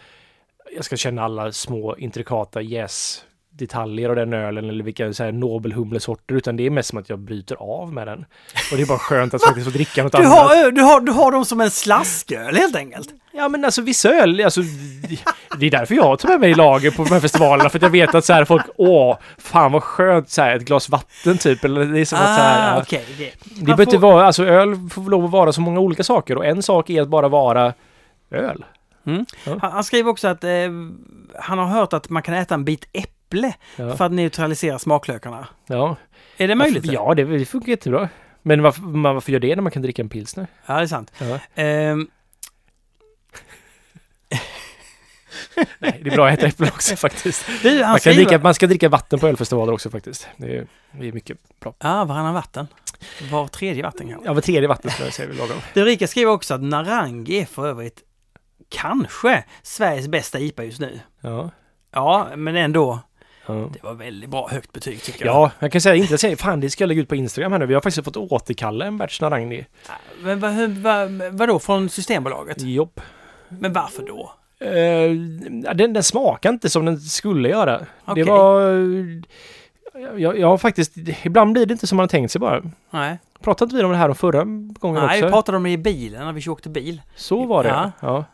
jag 0.75 0.85
ska 0.85 0.97
känna 0.97 1.23
alla 1.23 1.51
små 1.51 1.97
intrikata 1.97 2.61
yes 2.61 3.25
detaljer 3.57 4.09
av 4.09 4.15
den 4.15 4.33
ölen 4.33 4.69
eller 4.69 4.83
vilka 4.83 5.13
så 5.13 5.23
här 5.23 5.31
nobelhumlesorter 5.31 6.35
utan 6.35 6.57
det 6.57 6.65
är 6.65 6.69
mest 6.69 6.89
som 6.89 6.99
att 6.99 7.09
jag 7.09 7.19
bryter 7.19 7.55
av 7.55 7.93
med 7.93 8.07
den. 8.07 8.25
Och 8.71 8.77
det 8.77 8.81
är 8.83 8.85
bara 8.87 8.97
skönt 8.99 9.33
att 9.33 9.43
faktiskt 9.45 9.65
få 9.67 9.71
dricka 9.73 10.03
något 10.03 10.11
Du 10.11 10.17
annat. 10.17 10.31
har, 10.37 10.71
du, 10.71 10.81
har, 10.81 10.99
du 11.01 11.11
har 11.11 11.31
dem 11.31 11.45
som 11.45 11.61
en 11.61 11.71
slasköl 11.71 12.55
helt 12.55 12.75
enkelt. 12.75 13.09
Ja 13.33 13.47
men 13.49 13.65
alltså 13.65 13.81
vissa 13.81 14.09
öl, 14.09 14.41
alltså, 14.43 14.61
det 15.59 15.65
är 15.65 15.71
därför 15.71 15.95
jag 15.95 16.19
tar 16.19 16.29
med 16.29 16.39
mig 16.39 16.53
lager 16.55 16.91
på 16.91 17.03
de 17.03 17.09
här 17.13 17.19
festivalerna 17.19 17.69
för 17.69 17.77
att 17.77 17.81
jag 17.83 17.89
vet 17.89 18.15
att 18.15 18.25
så 18.25 18.33
här 18.33 18.45
folk, 18.45 18.65
åh, 18.77 19.17
fan 19.37 19.71
vad 19.71 19.83
skönt 19.83 20.29
så 20.29 20.41
här, 20.41 20.55
ett 20.55 20.65
glas 20.65 20.89
vatten 20.89 21.37
typ. 21.37 21.63
Eller 21.65 21.85
det 21.85 21.99
är 21.99 22.05
som 22.05 22.17
att 22.17 22.25
så 22.25 22.41
här, 22.41 22.77
Ah, 22.77 22.81
okej. 22.81 23.05
det- 23.17 23.61
behöver 23.65 23.83
inte 23.83 23.97
vara, 23.97 24.25
alltså 24.25 24.45
öl 24.45 24.75
får 24.91 25.09
lov 25.09 25.25
att 25.25 25.31
vara 25.31 25.51
så 25.53 25.61
många 25.61 25.79
olika 25.79 26.03
saker 26.03 26.35
och 26.37 26.45
en 26.45 26.63
sak 26.63 26.89
är 26.89 27.01
att 27.01 27.07
bara 27.07 27.27
vara 27.27 27.73
öl. 28.31 28.65
Mm. 29.05 29.25
Ja. 29.45 29.57
Han, 29.61 29.71
han 29.71 29.83
skriver 29.83 30.09
också 30.09 30.27
att 30.27 30.43
eh, 30.43 30.49
han 31.39 31.57
har 31.57 31.65
hört 31.67 31.93
att 31.93 32.09
man 32.09 32.23
kan 32.23 32.33
äta 32.33 32.53
en 32.55 32.65
bit 32.65 32.85
äpple 32.93 33.11
Ja. 33.75 33.95
för 33.95 34.05
att 34.05 34.11
neutralisera 34.11 34.79
smaklökarna. 34.79 35.47
Ja, 35.67 35.95
Är 36.37 36.47
det 36.47 36.55
möjligt? 36.55 36.85
Ja, 36.85 37.13
det, 37.13 37.45
funkar 37.45 37.69
jättebra. 37.69 38.09
Men 38.41 38.61
varför, 38.61 38.81
man, 38.81 39.15
varför 39.15 39.31
gör 39.31 39.39
det 39.39 39.55
när 39.55 39.63
man 39.63 39.71
kan 39.71 39.81
dricka 39.81 40.01
en 40.01 40.09
pilsner? 40.09 40.47
ja 40.65 40.75
det 40.75 40.81
är 40.81 40.87
sant. 40.87 41.11
Ja. 41.17 41.39
Ehm, 41.55 42.07
Nej, 45.79 45.99
det 46.03 46.09
är 46.09 46.15
bra 46.15 46.27
att 46.27 46.33
äta 46.39 46.47
äpplen 46.47 46.69
också 46.69 46.95
faktiskt. 46.95 47.45
du, 47.61 47.81
Man, 47.81 47.99
kan 47.99 48.13
dricka, 48.13 48.39
man 48.39 48.53
ska 48.53 48.67
dricka 48.67 48.89
vatten 48.89 49.19
på 49.19 49.27
ölfestivaler 49.27 49.73
också 49.73 49.89
faktiskt. 49.89 50.27
Det 50.37 50.57
är, 50.57 50.67
det 50.91 51.07
är 51.07 51.11
mycket 51.11 51.37
bra. 51.59 51.73
Ja, 51.79 52.05
varannan 52.05 52.33
vatten. 52.33 52.67
Var 53.31 53.47
tredje 53.47 53.83
vatten 53.83 54.07
kanske. 54.09 54.27
Ja, 54.27 54.33
var 54.33 54.41
tredje 54.41 54.67
vatten 54.67 54.91
skulle 54.91 55.07
jag 55.07 55.13
säga 55.13 55.33
lagom. 55.33 55.57
Du, 55.73 55.81
Ulrika 55.81 56.07
skriver 56.07 56.31
också 56.31 56.53
att 56.53 56.61
Narangi 56.61 57.39
är 57.39 57.45
för 57.45 57.67
övrigt 57.67 58.03
kanske 58.69 59.43
Sveriges 59.63 60.07
bästa 60.07 60.39
IPA 60.39 60.63
just 60.63 60.79
nu. 60.79 60.99
Ja. 61.21 61.51
Ja, 61.91 62.29
men 62.35 62.55
ändå. 62.55 62.99
Ja. 63.47 63.69
Det 63.73 63.83
var 63.83 63.93
väldigt 63.93 64.29
bra 64.29 64.47
högt 64.47 64.73
betyg 64.73 65.03
tycker 65.03 65.25
jag. 65.25 65.35
Ja, 65.35 65.51
jag 65.59 65.71
kan 65.71 65.81
säga 65.81 65.95
inte 65.95 66.17
säga, 66.17 66.37
fan 66.37 66.59
det 66.59 66.69
ska 66.69 66.83
jag 66.83 66.87
lägga 66.87 67.01
ut 67.01 67.09
på 67.09 67.15
Instagram 67.15 67.51
här 67.51 67.59
nu. 67.59 67.65
Vi 67.65 67.73
har 67.73 67.81
faktiskt 67.81 68.05
fått 68.05 68.17
återkalla 68.17 68.85
en 68.85 68.97
batch 68.97 69.21
Narangni. 69.21 69.65
Men 70.21 70.39
vad, 70.39 70.69
vad, 70.69 71.11
vadå, 71.31 71.59
från 71.59 71.89
Systembolaget? 71.89 72.61
Jobb. 72.61 73.01
Men 73.49 73.73
varför 73.73 74.03
då? 74.03 74.33
Uh, 74.63 75.11
den, 75.75 75.93
den 75.93 76.03
smakar 76.03 76.49
inte 76.49 76.69
som 76.69 76.85
den 76.85 76.99
skulle 76.99 77.49
göra. 77.49 77.85
Okej. 78.05 78.23
Det 78.23 78.31
var... 78.31 78.61
Jag, 80.17 80.39
jag 80.39 80.47
har 80.47 80.57
faktiskt... 80.57 80.97
Ibland 81.23 81.53
blir 81.53 81.65
det 81.65 81.71
inte 81.71 81.87
som 81.87 81.95
man 81.95 82.03
har 82.03 82.07
tänkt 82.07 82.31
sig 82.31 82.39
bara. 82.39 82.63
Nej, 82.89 83.17
Pratade 83.41 83.65
inte 83.65 83.75
vi 83.77 83.83
om 83.83 83.91
det 83.91 83.97
här 83.97 84.09
om 84.09 84.15
förra 84.15 84.43
gången 84.79 85.05
Nej 85.05 85.17
också? 85.17 85.25
vi 85.25 85.31
pratade 85.31 85.57
om 85.57 85.63
det 85.63 85.69
i 85.69 85.77
bilen 85.77 86.25
när 86.25 86.33
vi 86.33 86.49
åkte 86.49 86.69
bil. 86.69 87.01
Så 87.15 87.45
var 87.45 87.63
det, 87.63 87.69
Ja. 87.69 87.91
ja. 87.99 88.25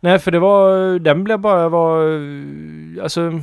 Nej, 0.00 0.18
för 0.18 0.30
det 0.30 0.38
var... 0.38 0.98
Den 0.98 1.24
blev 1.24 1.38
bara... 1.38 1.68
Var, 1.68 2.20
alltså... 3.02 3.40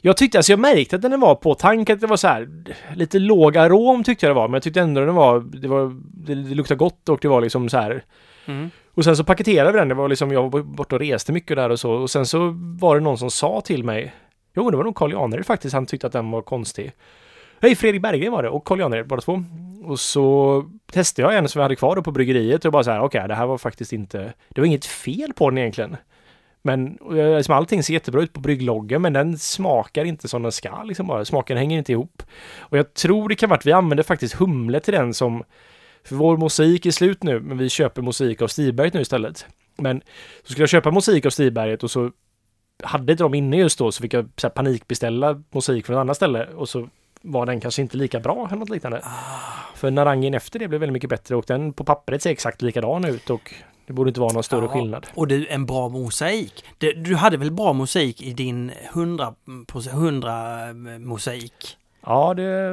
Jag 0.00 0.16
tyckte, 0.16 0.38
alltså 0.38 0.52
jag 0.52 0.58
märkte 0.58 0.96
att 0.96 1.02
den 1.02 1.20
var 1.20 1.34
på 1.34 1.54
tank, 1.54 1.90
att 1.90 2.00
det 2.00 2.06
var 2.06 2.16
så 2.16 2.28
här 2.28 2.48
lite 2.94 3.18
låg 3.18 3.56
arom 3.56 4.04
tyckte 4.04 4.26
jag 4.26 4.30
det 4.30 4.40
var, 4.40 4.48
men 4.48 4.54
jag 4.54 4.62
tyckte 4.62 4.80
ändå 4.80 5.00
den 5.00 5.14
var, 5.14 5.40
det 5.40 5.68
var, 5.68 6.00
det, 6.04 6.34
det 6.34 6.54
luktade 6.54 6.78
gott 6.78 7.08
och 7.08 7.18
det 7.22 7.28
var 7.28 7.40
liksom 7.40 7.68
så 7.68 7.76
här. 7.76 8.04
Mm. 8.46 8.70
Och 8.94 9.04
sen 9.04 9.16
så 9.16 9.24
paketerade 9.24 9.72
vi 9.72 9.78
den, 9.78 9.88
det 9.88 9.94
var 9.94 10.08
liksom, 10.08 10.32
jag 10.32 10.50
var 10.50 10.62
borta 10.62 10.94
och 10.96 11.00
reste 11.00 11.32
mycket 11.32 11.56
där 11.56 11.70
och 11.70 11.80
så, 11.80 11.92
och 11.92 12.10
sen 12.10 12.26
så 12.26 12.54
var 12.80 12.94
det 12.94 13.00
någon 13.00 13.18
som 13.18 13.30
sa 13.30 13.60
till 13.60 13.84
mig, 13.84 14.14
jo 14.54 14.70
det 14.70 14.76
var 14.76 14.84
nog 14.84 14.96
Carl 14.96 15.12
Janered 15.12 15.46
faktiskt, 15.46 15.74
han 15.74 15.86
tyckte 15.86 16.06
att 16.06 16.12
den 16.12 16.30
var 16.30 16.42
konstig. 16.42 16.92
Hej, 17.62 17.76
Fredrik 17.76 18.02
Berggren 18.02 18.32
var 18.32 18.42
det 18.42 18.48
och 18.48 18.64
Carl 18.64 18.80
Janered, 18.80 19.06
båda 19.06 19.22
två. 19.22 19.42
Och 19.84 20.00
så 20.00 20.64
testade 20.92 21.28
jag 21.28 21.38
en 21.38 21.48
som 21.48 21.58
vi 21.58 21.62
hade 21.62 21.76
kvar 21.76 21.96
då 21.96 22.02
på 22.02 22.12
bryggeriet 22.12 22.64
och 22.64 22.72
bara 22.72 22.84
så 22.84 22.90
här, 22.90 23.00
okej, 23.00 23.28
det 23.28 23.34
här 23.34 23.46
var 23.46 23.58
faktiskt 23.58 23.92
inte, 23.92 24.32
det 24.48 24.60
var 24.60 24.66
inget 24.66 24.86
fel 24.86 25.32
på 25.32 25.50
den 25.50 25.58
egentligen. 25.58 25.96
Men 26.62 26.98
liksom, 27.10 27.54
allting 27.54 27.82
ser 27.82 27.94
jättebra 27.94 28.22
ut 28.22 28.32
på 28.32 28.40
bryggloggen, 28.40 29.02
men 29.02 29.12
den 29.12 29.38
smakar 29.38 30.04
inte 30.04 30.28
som 30.28 30.42
den 30.42 30.52
ska. 30.52 30.82
Liksom 30.82 31.06
bara. 31.06 31.24
Smaken 31.24 31.56
hänger 31.56 31.78
inte 31.78 31.92
ihop. 31.92 32.22
Och 32.58 32.78
jag 32.78 32.94
tror 32.94 33.28
det 33.28 33.34
kan 33.34 33.48
vara 33.48 33.58
att 33.58 33.66
vi 33.66 33.72
använder 33.72 34.04
faktiskt 34.04 34.34
humle 34.34 34.80
till 34.80 34.94
den 34.94 35.14
som... 35.14 35.44
För 36.04 36.16
vår 36.16 36.36
mosaik 36.36 36.86
är 36.86 36.90
slut 36.90 37.22
nu, 37.22 37.40
men 37.40 37.58
vi 37.58 37.68
köper 37.68 38.02
mosaik 38.02 38.42
av 38.42 38.48
Stiberget 38.48 38.94
nu 38.94 39.00
istället. 39.00 39.46
Men 39.76 40.02
så 40.42 40.52
skulle 40.52 40.62
jag 40.62 40.68
köpa 40.68 40.90
mosaik 40.90 41.26
av 41.26 41.30
Stiberget 41.30 41.82
och 41.82 41.90
så 41.90 42.10
hade 42.82 43.12
inte 43.12 43.24
de 43.24 43.34
inne 43.34 43.56
just 43.56 43.78
då, 43.78 43.92
så 43.92 44.02
fick 44.02 44.14
jag 44.14 44.28
så 44.36 44.46
här, 44.46 44.52
panikbeställa 44.52 45.42
mosaik 45.50 45.86
från 45.86 45.96
ett 45.96 46.00
annat 46.00 46.16
ställe 46.16 46.46
och 46.46 46.68
så 46.68 46.88
var 47.22 47.46
den 47.46 47.60
kanske 47.60 47.82
inte 47.82 47.96
lika 47.96 48.20
bra 48.20 48.46
eller 48.46 48.56
något 48.56 48.70
liknande. 48.70 49.02
För 49.74 49.90
Narangen 49.90 50.34
efter 50.34 50.58
det 50.58 50.68
blev 50.68 50.80
väldigt 50.80 50.92
mycket 50.92 51.10
bättre 51.10 51.36
och 51.36 51.44
den 51.48 51.72
på 51.72 51.84
pappret 51.84 52.22
ser 52.22 52.30
exakt 52.30 52.62
likadan 52.62 53.04
ut 53.04 53.30
och 53.30 53.54
det 53.90 53.94
borde 53.94 54.08
inte 54.10 54.20
vara 54.20 54.32
någon 54.32 54.42
större 54.42 54.64
Ja, 54.64 54.68
skillnad. 54.68 55.06
Och 55.14 55.28
du, 55.28 55.46
en 55.46 55.66
bra 55.66 55.88
mosaik. 55.88 56.64
Du 56.96 57.14
hade 57.16 57.36
väl 57.36 57.50
bra 57.50 57.72
mosaik 57.72 58.22
i 58.22 58.32
din 58.32 58.72
100, 58.92 59.34
proce- 59.66 59.90
100 59.90 60.98
mosaik? 60.98 61.76
Ja, 62.06 62.34
det, 62.34 62.68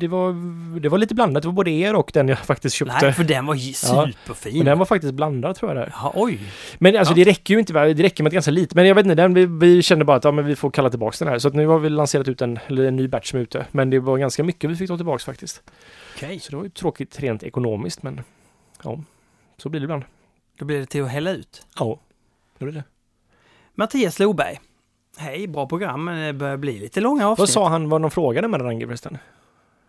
det, 0.00 0.08
var, 0.08 0.32
det 0.80 0.88
var 0.88 0.98
lite 0.98 1.14
blandat. 1.14 1.42
Det 1.42 1.48
var 1.48 1.52
både 1.52 1.70
er 1.70 1.94
och 1.94 2.10
den 2.14 2.28
jag 2.28 2.38
faktiskt 2.38 2.76
köpte. 2.76 2.98
Nej, 3.02 3.12
för 3.12 3.24
den 3.24 3.46
var 3.46 3.54
ju 3.54 3.68
Ja, 3.68 3.74
superfin. 4.12 4.56
Men 4.56 4.66
den 4.66 4.78
var 4.78 4.86
faktiskt 4.86 5.14
blandad 5.14 5.56
tror 5.56 5.70
jag 5.70 5.76
där. 5.82 5.94
Ja, 6.02 6.12
oj. 6.16 6.38
Men 6.78 6.96
alltså 6.96 7.12
Ja. 7.12 7.16
det 7.24 7.30
räcker 7.30 7.54
ju 7.54 7.60
inte, 7.60 7.72
det 7.72 8.02
räcker 8.02 8.22
med 8.22 8.32
ganska 8.32 8.50
lite. 8.50 8.76
Men 8.76 8.86
jag 8.86 8.94
vet 8.94 9.04
inte, 9.06 9.14
den, 9.14 9.34
vi, 9.34 9.46
vi 9.46 9.82
kände 9.82 10.04
bara 10.04 10.16
att 10.16 10.24
ja, 10.24 10.32
men 10.32 10.44
vi 10.46 10.56
får 10.56 10.70
kalla 10.70 10.90
tillbaka 10.90 11.16
den 11.18 11.28
här. 11.28 11.38
Så 11.38 11.48
nu 11.48 11.66
har 11.66 11.78
vi 11.78 11.88
lanserat 11.88 12.28
ut 12.28 12.42
en, 12.42 12.58
en 12.68 12.96
ny 12.96 13.08
batch 13.08 13.30
som 13.30 13.38
är 13.38 13.42
ute. 13.42 13.66
Men 13.72 13.90
det 13.90 13.98
var 13.98 14.18
ganska 14.18 14.44
mycket 14.44 14.70
vi 14.70 14.76
fick 14.76 14.88
ta 14.88 14.96
tillbaka 14.96 15.24
faktiskt. 15.24 15.62
Okej, 16.16 16.40
Så 16.40 16.50
det 16.50 16.56
var 16.56 16.64
ju 16.64 16.70
tråkigt 16.70 17.20
rent 17.20 17.42
ekonomiskt 17.42 18.02
men 18.02 18.20
ja, 18.84 18.98
så 19.62 19.68
blir 19.68 19.80
det 19.80 19.84
ibland. 19.84 20.04
då 20.58 20.64
blir 20.64 20.78
det 20.80 20.86
till 20.86 21.02
att 21.02 21.10
hälla 21.10 21.30
ut. 21.30 21.66
Ja, 21.78 21.98
det 22.58 22.64
blir 22.64 22.74
det. 22.74 22.84
Mattias 23.74 24.18
Loberg. 24.18 24.60
Hej, 25.16 25.46
bra 25.48 25.68
program, 25.68 26.04
men 26.04 26.26
det 26.26 26.32
börjar 26.32 26.56
bli 26.56 26.78
lite 26.78 27.00
långa 27.00 27.28
avsnitt. 27.28 27.38
Vad 27.38 27.48
sa 27.48 27.68
han, 27.68 27.88
var 27.88 27.98
någon 27.98 28.10
fråga 28.10 28.48
med 28.48 28.60
Ranger 28.62 28.86
förresten? 28.86 29.18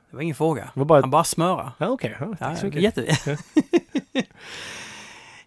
Det 0.10 0.16
var 0.16 0.22
ingen 0.24 0.36
fråga. 0.36 0.70
Var 0.74 0.86
bara... 0.86 1.02
Han 1.02 1.10
bara 1.10 1.24
smöra. 1.24 1.72
Ja, 1.78 1.88
okej. 1.90 2.18
Ja, 2.20 2.26
Ja, 2.30 2.36
tack 2.40 2.60
så 2.60 2.66
mycket. 2.66 2.82
jätte... 2.82 3.38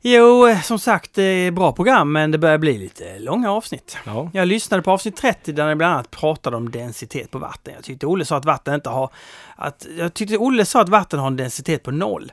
jo, 0.08 0.56
som 0.62 0.78
sagt, 0.78 1.14
det 1.14 1.22
är 1.22 1.50
bra 1.50 1.72
program, 1.72 2.12
men 2.12 2.30
det 2.30 2.38
börjar 2.38 2.58
bli 2.58 2.78
lite 2.78 3.18
långa 3.18 3.50
avsnitt. 3.50 3.96
Ja. 4.04 4.30
Jag 4.32 4.48
lyssnade 4.48 4.82
på 4.82 4.90
avsnitt 4.90 5.16
30 5.16 5.52
där 5.52 5.68
ni 5.68 5.74
bland 5.74 5.94
annat 5.94 6.10
pratade 6.10 6.56
om 6.56 6.70
densitet 6.70 7.30
på 7.30 7.38
vatten. 7.38 7.74
Jag 7.74 7.84
tyckte 7.84 8.06
Olle 8.06 8.24
sa 8.24 8.36
att 8.36 8.44
vatten 8.44 8.74
inte 8.74 8.90
har... 8.90 9.10
Att, 9.56 9.86
jag 9.98 10.14
tyckte 10.14 10.38
Olle 10.38 10.64
sa 10.64 10.80
att 10.80 10.88
vatten 10.88 11.20
har 11.20 11.26
en 11.26 11.36
densitet 11.36 11.82
på 11.82 11.90
noll. 11.90 12.32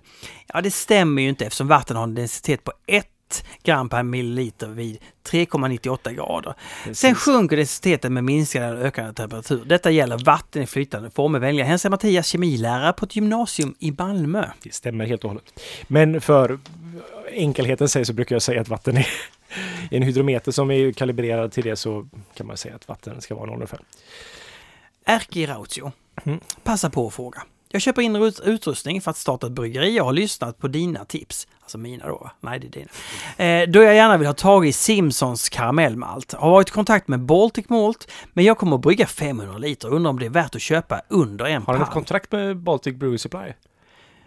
Ja, 0.53 0.61
det 0.61 0.71
stämmer 0.71 1.21
ju 1.21 1.29
inte 1.29 1.45
eftersom 1.45 1.67
vatten 1.67 1.95
har 1.95 2.03
en 2.03 2.15
densitet 2.15 2.63
på 2.63 2.71
1 2.87 3.05
gram 3.63 3.89
per 3.89 4.03
milliliter 4.03 4.67
vid 4.67 4.99
3,98 5.29 6.13
grader. 6.13 6.53
Sen 6.93 7.15
sjunker 7.15 7.57
densiteten 7.57 8.13
med 8.13 8.23
minskad 8.23 8.63
eller 8.63 8.85
ökande 8.85 9.13
temperatur. 9.13 9.65
Detta 9.65 9.91
gäller 9.91 10.17
vatten 10.17 10.63
i 10.63 10.67
flytande 10.67 11.09
former. 11.09 11.39
Vänliga 11.39 11.65
hälsar 11.65 11.89
Mattias, 11.89 12.27
kemilärare 12.27 12.93
på 12.93 13.05
ett 13.05 13.15
gymnasium 13.15 13.75
i 13.79 13.91
Malmö. 13.91 14.45
Det 14.63 14.73
stämmer 14.73 15.05
helt 15.05 15.23
och 15.23 15.29
hållet. 15.29 15.59
Men 15.87 16.21
för 16.21 16.59
enkelhetens 17.31 17.91
säg 17.91 18.05
så 18.05 18.13
brukar 18.13 18.35
jag 18.35 18.41
säga 18.41 18.61
att 18.61 18.69
vatten 18.69 18.97
är 18.97 19.07
i 19.91 19.97
en 19.97 20.03
hydrometer 20.03 20.51
som 20.51 20.71
är 20.71 20.91
kalibrerad 20.91 21.51
till 21.51 21.63
det 21.63 21.75
så 21.75 22.07
kan 22.33 22.47
man 22.47 22.57
säga 22.57 22.75
att 22.75 22.87
vatten 22.87 23.21
ska 23.21 23.35
vara 23.35 23.45
noll 23.45 23.55
ungefär. 23.55 23.79
Erki 25.05 25.45
Rautio. 25.45 25.91
Mm. 26.23 26.39
Passa 26.63 26.89
på 26.89 27.07
att 27.07 27.13
fråga. 27.13 27.43
Jag 27.75 27.81
köper 27.81 28.01
in 28.01 28.15
ut- 28.15 28.39
utrustning 28.39 29.01
för 29.01 29.11
att 29.11 29.17
starta 29.17 29.47
ett 29.47 29.53
bryggeri 29.53 29.99
och 30.01 30.05
har 30.05 30.13
lyssnat 30.13 30.57
på 30.57 30.67
dina 30.67 31.05
tips. 31.05 31.47
Alltså 31.61 31.77
mina 31.77 32.07
då? 32.07 32.31
Nej, 32.41 32.59
det 32.59 32.67
är 32.67 32.71
dina. 32.71 33.61
Eh, 33.63 33.69
då 33.69 33.81
jag 33.83 33.95
gärna 33.95 34.17
vill 34.17 34.27
ha 34.27 34.33
tag 34.33 34.67
i 34.67 34.73
Simpsons 34.73 35.49
karamellmalt. 35.49 36.33
Har 36.33 36.49
varit 36.51 36.67
i 36.69 36.71
kontakt 36.71 37.07
med 37.07 37.19
Baltic 37.19 37.69
Malt, 37.69 38.11
men 38.33 38.45
jag 38.45 38.57
kommer 38.57 38.75
att 38.75 38.81
brygga 38.81 39.07
500 39.07 39.57
liter 39.57 39.87
undrar 39.93 40.09
om 40.09 40.19
det 40.19 40.25
är 40.25 40.29
värt 40.29 40.55
att 40.55 40.61
köpa 40.61 41.01
under 41.09 41.45
en 41.45 41.61
Har 41.63 41.73
han 41.73 41.81
ett 41.81 41.87
pall. 41.87 41.93
kontrakt 41.93 42.31
med 42.31 42.57
Baltic 42.57 42.95
Brewery 42.95 43.17
Supply? 43.17 43.53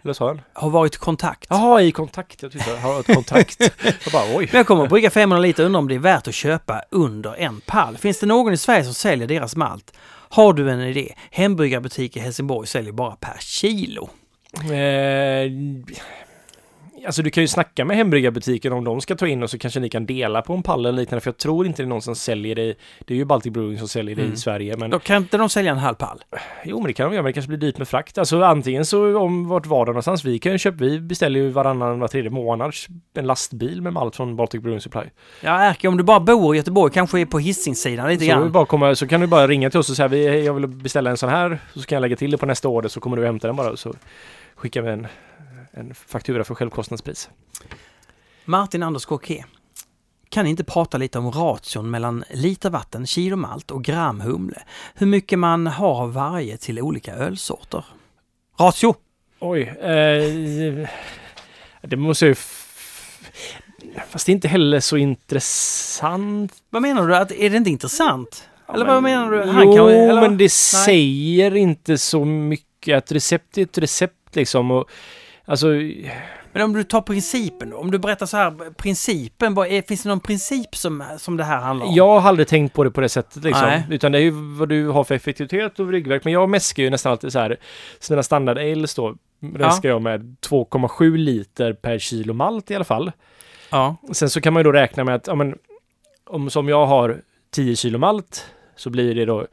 Eller 0.07 0.13
sa 0.13 0.27
han? 0.27 0.41
Har 0.53 0.69
varit 0.69 0.95
i 0.95 0.97
kontakt. 0.97 1.47
Jaha, 1.49 1.81
i 1.81 1.91
kontakt. 1.91 2.41
Jag 2.41 2.51
tyckte 2.51 2.71
har 2.71 2.99
ett 2.99 3.13
kontrakt. 3.13 3.61
jag 3.83 4.13
bara 4.13 4.37
oj. 4.37 4.47
Men 4.51 4.57
jag 4.57 4.67
kommer 4.67 4.83
att 4.83 4.89
brygga 4.89 5.09
500 5.09 5.41
liter 5.41 5.63
undrar 5.65 5.79
om 5.79 5.87
det 5.87 5.95
är 5.95 5.99
värt 5.99 6.27
att 6.27 6.33
köpa 6.33 6.81
under 6.91 7.35
en 7.35 7.61
pall. 7.61 7.97
Finns 7.97 8.19
det 8.19 8.25
någon 8.25 8.53
i 8.53 8.57
Sverige 8.57 8.83
som 8.83 8.93
säljer 8.93 9.27
deras 9.27 9.55
malt? 9.55 9.93
Har 10.29 10.53
du 10.53 10.71
en 10.71 10.81
idé? 10.81 11.13
Hembryggarbutik 11.31 12.17
i 12.17 12.19
Helsingborg 12.19 12.67
säljer 12.67 12.91
bara 12.91 13.15
per 13.15 13.37
kilo. 13.39 14.09
Eh, 14.53 15.51
Alltså 17.07 17.21
du 17.23 17.29
kan 17.29 17.43
ju 17.43 17.47
snacka 17.47 17.85
med 17.85 17.97
hembryggarbutiken 17.97 18.73
om 18.73 18.83
de 18.83 19.01
ska 19.01 19.15
ta 19.15 19.27
in 19.27 19.43
och 19.43 19.49
så 19.49 19.57
kanske 19.57 19.79
ni 19.79 19.89
kan 19.89 20.05
dela 20.05 20.41
på 20.41 20.53
en 20.53 20.63
pall 20.63 20.85
eller 20.85 20.99
liknande. 20.99 21.21
För 21.21 21.27
jag 21.29 21.37
tror 21.37 21.65
inte 21.65 21.81
det 21.83 21.85
är 21.85 21.89
någon 21.89 22.01
som 22.01 22.15
säljer 22.15 22.55
det. 22.55 22.73
Det 23.05 23.13
är 23.13 23.17
ju 23.17 23.25
Baltic 23.25 23.53
Brewing 23.53 23.77
som 23.79 23.87
säljer 23.87 24.15
det 24.15 24.21
Mm. 24.21 24.33
i 24.33 24.37
Sverige. 24.37 24.77
Men 24.77 24.89
Då 24.89 24.99
kan 24.99 25.17
inte 25.17 25.37
de 25.37 25.49
sälja 25.49 25.71
en 25.71 25.77
halv 25.77 25.95
pall? 25.95 26.21
jo, 26.65 26.77
men 26.79 26.87
det 26.87 26.93
kan 26.93 27.05
de 27.09 27.13
göra. 27.13 27.23
Men 27.23 27.29
det 27.29 27.33
kanske 27.33 27.47
blir 27.47 27.57
dyrt 27.59 27.77
med 27.77 27.87
frakt. 27.87 28.17
Alltså 28.17 28.41
antingen 28.43 28.85
så 28.85 29.17
om 29.17 29.47
vart 29.47 29.65
var 29.65 29.85
det 29.85 29.91
någonstans. 29.91 30.25
Vi 30.25 30.39
kan 30.39 30.51
ju 30.51 30.57
köpa. 30.57 30.77
Vi 30.77 30.99
beställer 30.99 31.39
ju 31.39 31.49
varannan, 31.49 31.99
var 31.99 32.07
tredje 32.07 32.29
månad 32.29 32.73
en 33.13 33.25
lastbil 33.27 33.81
med 33.81 33.93
malt 33.93 34.15
från 34.15 34.35
Baltic 34.35 34.61
Brewing 34.61 34.81
Supply. 34.81 35.01
Ja, 35.41 35.59
Erke, 35.61 35.87
om 35.87 35.97
du 35.97 36.03
bara 36.03 36.19
bor 36.19 36.55
i 36.55 36.57
Göteborg, 36.57 36.93
kanske 36.93 37.19
är 37.21 37.25
på 37.25 37.39
Hisingssidan 37.39 38.09
lite 38.09 38.25
Så, 38.25 38.31
grann. 38.31 38.51
bara 38.51 38.65
komma, 38.65 38.95
så 38.95 39.07
kan 39.07 39.21
du 39.21 39.27
bara 39.27 39.47
ringa 39.47 39.69
till 39.69 39.79
oss 39.79 39.89
och 39.89 39.95
säga 39.95 40.07
vi, 40.07 40.45
jag 40.45 40.53
vill 40.53 40.67
beställa 40.67 41.09
en 41.09 41.17
sån 41.17 41.29
här. 41.29 41.59
Så 41.73 41.81
kan 41.81 41.95
jag 41.95 42.01
lägga 42.01 42.15
till 42.15 42.31
det 42.31 42.37
på 42.37 42.45
nästa 42.45 42.67
order 42.67 42.89
så 42.89 42.99
kommer 42.99 43.17
du 43.17 43.25
hämta 43.25 43.47
den 43.47 43.55
bara. 43.55 43.77
Så 43.77 43.93
skickar 44.55 44.81
vi 44.81 44.91
en, 44.91 45.07
en 45.79 45.93
faktura 45.93 46.43
för 46.43 46.55
självkostnadspris. 46.55 47.29
Martin 48.45 48.83
Anders 48.83 49.05
KK. 49.05 49.43
Kan 50.29 50.43
ni 50.43 50.49
inte 50.49 50.63
prata 50.63 50.97
lite 50.97 51.19
om 51.19 51.31
ration 51.31 51.89
mellan 51.91 52.23
liter 52.33 52.69
vatten, 52.69 53.07
kilo 53.07 53.35
malt 53.35 53.71
och 53.71 53.83
gram 53.83 54.21
humle? 54.21 54.61
Hur 54.95 55.07
mycket 55.07 55.39
man 55.39 55.67
har 55.67 56.01
av 56.01 56.13
varje 56.13 56.57
till 56.57 56.81
olika 56.81 57.13
ölsorter? 57.13 57.85
Ratio! 58.59 58.95
Oj. 59.39 59.61
Eh, 59.61 60.87
det 61.81 61.95
måste 61.95 62.25
jag 62.25 62.29
ju... 62.29 62.35
Fast 64.09 64.25
det 64.25 64.31
är 64.31 64.33
inte 64.33 64.47
heller 64.47 64.79
så 64.79 64.97
intressant. 64.97 66.53
Vad 66.69 66.81
menar 66.81 67.07
du? 67.07 67.15
Att, 67.15 67.31
är 67.31 67.49
det 67.49 67.57
inte 67.57 67.69
intressant? 67.69 68.49
eller 68.73 68.85
men- 68.85 68.93
vad 68.93 69.03
menar 69.03 69.31
du? 69.31 69.37
jo, 69.63 69.75
kan- 69.75 69.89
eller 69.89 70.21
men 70.21 70.37
det 70.37 70.49
säger 70.49 71.55
inte 71.55 71.97
så 71.97 72.25
mycket. 72.25 73.03
Ett 73.03 73.11
recept 73.11 73.57
är 73.57 73.61
ett 73.61 73.77
recept 73.77 74.35
liksom. 74.35 74.71
Och, 74.71 74.89
alltså, 75.47 75.67
Men 76.51 76.61
om 76.61 76.73
du 76.73 76.83
tar 76.83 77.01
principen 77.01 77.69
då? 77.69 77.77
Om 77.77 77.91
du 77.91 77.99
berättar 77.99 78.25
så 78.25 78.37
här, 78.37 78.71
principen, 78.73 79.53
vad 79.53 79.67
är, 79.67 79.81
finns 79.81 80.03
det 80.03 80.09
någon 80.09 80.19
princip 80.19 80.75
som, 80.75 81.03
som 81.17 81.37
det 81.37 81.43
här 81.43 81.57
handlar 81.57 81.85
om? 81.85 81.95
jag 81.95 82.19
har 82.19 82.29
aldrig 82.29 82.47
tänkt 82.47 82.73
på 82.73 82.83
det 82.83 82.91
på 82.91 83.01
det 83.01 83.09
sättet 83.09 83.43
liksom. 83.43 83.65
Nej. 83.65 83.83
Utan 83.89 84.11
det 84.11 84.17
är 84.17 84.21
ju 84.21 84.31
vad 84.31 84.69
du 84.69 84.87
har 84.87 85.03
för 85.03 85.15
effektivitet 85.15 85.79
och 85.79 85.89
ryggverk. 85.89 86.23
Men 86.23 86.33
jag 86.33 86.49
mäskar 86.49 86.83
ju 86.83 86.89
nästan 86.89 87.11
alltid 87.11 87.31
så 87.31 87.39
här. 87.39 87.57
Så 87.99 88.13
mina 88.13 88.23
standard 88.23 88.57
ales 88.57 88.95
då. 88.95 89.15
Mäskar 89.39 89.89
jag 89.89 90.01
med 90.01 90.35
2,7 90.41 91.17
liter 91.17 91.73
per 91.73 91.99
kilo 91.99 92.33
malt 92.33 92.71
i 92.71 92.75
alla 92.75 92.85
fall. 92.85 93.11
Ja. 93.69 93.95
Sen 94.11 94.29
så 94.29 94.41
kan 94.41 94.53
man 94.53 94.59
ju 94.59 94.63
då 94.63 94.71
räkna 94.71 95.03
med 95.03 95.15
att, 95.15 95.27
ja 95.27 95.35
men, 95.35 95.57
om 96.25 96.49
som 96.49 96.69
jag 96.69 96.85
har 96.85 97.21
10 97.51 97.75
kilo 97.75 97.97
malt 97.97 98.45
så 98.75 98.89
blir 98.89 99.15
det 99.15 99.25
då 99.25 99.47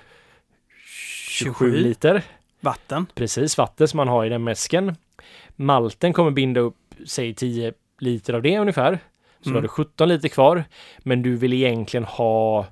27 1.29 1.71
27. 1.71 1.77
liter. 1.77 2.23
Vatten. 2.61 3.07
Precis, 3.15 3.59
vatten 3.59 3.89
som 3.89 3.97
man 3.97 4.09
har 4.09 4.25
i 4.25 4.29
den 4.29 4.45
mäsken. 4.45 4.97
Malten 5.57 6.13
kommer 6.13 6.31
binda 6.31 6.61
upp, 6.61 6.77
säg 7.07 7.35
10 7.35 7.73
liter 7.99 8.35
av 8.35 8.43
det 8.43 8.59
ungefär. 8.59 8.99
Så 9.41 9.49
Mm. 9.51 9.55
har 9.57 9.63
du 9.63 9.69
17 9.69 10.09
liter 10.09 10.29
kvar. 10.29 10.65
Men 10.99 11.23
du 11.23 11.37
vill 11.37 11.53
egentligen 11.53 12.05
ha 12.05 12.67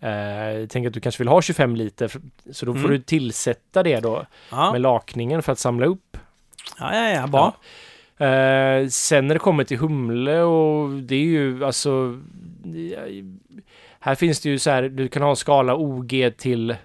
Eh, 0.00 0.66
tänk 0.68 0.86
att 0.86 0.92
du 0.92 1.00
kanske 1.00 1.20
vill 1.22 1.28
ha 1.28 1.42
25 1.42 1.76
liter, 1.76 2.12
så 2.52 2.66
då 2.66 2.72
får 2.72 2.78
Mm. 2.78 2.90
du 2.90 2.98
tillsätta 2.98 3.82
det 3.82 4.00
då 4.00 4.26
Ja, 4.50 4.72
med 4.72 4.80
lakningen 4.80 5.42
för 5.42 5.52
att 5.52 5.58
samla 5.58 5.86
upp. 5.86 6.16
ja, 6.78 6.94
ja, 6.96 7.08
ja 7.10 7.26
bra. 7.26 7.46
Eh, 8.26 8.88
sen 8.88 9.26
när 9.26 9.34
det 9.34 9.38
kommer 9.38 9.64
till 9.64 9.78
humle 9.78 10.40
och 10.40 10.90
det 10.90 11.14
är 11.14 11.20
ju 11.24 11.64
alltså... 11.64 12.20
Här 14.00 14.14
finns 14.14 14.40
det 14.40 14.48
ju 14.48 14.58
så 14.58 14.70
här, 14.70 14.82
du 14.82 15.08
kan 15.08 15.22
ha 15.22 15.30
en 15.30 15.36
skala 15.36 15.74
OG 15.76 16.30
till 16.36 16.76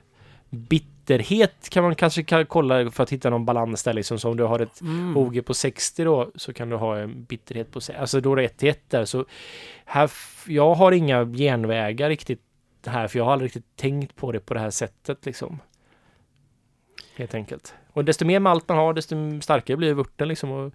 bitterhet 1.18 1.70
kan 1.70 1.84
man 1.84 1.96
kanske 1.96 2.24
kan 2.24 2.46
kolla 2.46 2.92
för 2.92 3.04
att 3.04 3.10
hitta 3.12 3.30
någon 3.30 3.46
balans 3.46 3.84
där 3.84 3.94
liksom. 3.94 4.20
Så 4.20 4.30
om 4.30 4.38
du 4.38 4.44
har 4.44 4.60
ett 4.60 4.82
Mm. 4.82 5.18
OG 5.18 5.46
på 5.46 5.54
60 5.54 6.04
då 6.04 6.32
så 6.36 6.54
kan 6.54 6.70
du 6.70 6.76
ha 6.76 6.98
en 6.98 7.24
bitterhet 7.24 7.72
på 7.72 7.82
se- 7.82 7.96
Alltså 7.96 8.22
då 8.22 8.32
är 8.32 8.36
det 8.36 8.44
1 8.44 8.58
till 8.58 8.70
1 8.70 8.90
där. 8.90 9.06
Så 9.06 9.26
här, 9.86 10.12
jag 10.48 10.74
har 10.74 10.92
inga 10.92 11.26
genvägar 11.26 12.10
riktigt 12.10 12.42
här 12.86 13.08
för 13.08 13.18
jag 13.20 13.26
har 13.26 13.32
aldrig 13.34 13.48
riktigt 13.48 13.76
tänkt 13.76 14.16
på 14.16 14.32
det 14.32 14.40
på 14.40 14.54
det 14.54 14.60
här 14.60 14.70
sättet 14.70 15.26
liksom. 15.26 15.60
Helt 17.16 17.34
enkelt. 17.36 17.74
Och 17.94 18.06
desto 18.06 18.26
mer 18.26 18.40
malt 18.40 18.68
man 18.70 18.78
har 18.78 18.94
desto 18.94 19.42
starkare 19.42 19.78
blir 19.78 19.94
vörten 19.94 20.28
liksom. 20.28 20.52
Och, 20.52 20.74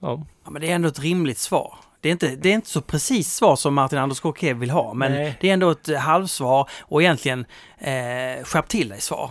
ja. 0.00 0.26
Ja, 0.44 0.50
men 0.50 0.62
det 0.62 0.70
är 0.70 0.74
ändå 0.74 0.88
ett 0.88 1.00
rimligt 1.00 1.38
svar. 1.38 1.74
Det 2.00 2.08
är 2.08 2.12
inte, 2.12 2.28
det 2.36 2.48
är 2.48 2.54
inte 2.54 2.68
så 2.68 2.80
precis 2.80 3.34
svar 3.34 3.56
som 3.56 3.74
Martin 3.74 3.98
Anders 3.98 4.20
KK 4.20 4.54
vill 4.54 4.70
ha, 4.70 4.94
men 4.94 5.12
Nej. 5.12 5.38
det 5.40 5.48
är 5.48 5.52
ändå 5.52 5.70
ett 5.70 5.88
eh, 5.88 5.98
halvsvar 5.98 6.70
och 6.80 7.02
egentligen 7.02 7.46
eh, 7.78 8.44
skärp 8.44 8.68
till 8.68 8.88
dig 8.88 9.00
svar. 9.00 9.30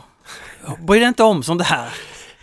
Bry 0.87 0.99
dig 0.99 1.07
inte 1.07 1.23
om 1.23 1.43
sånt 1.43 1.61
här. 1.61 1.93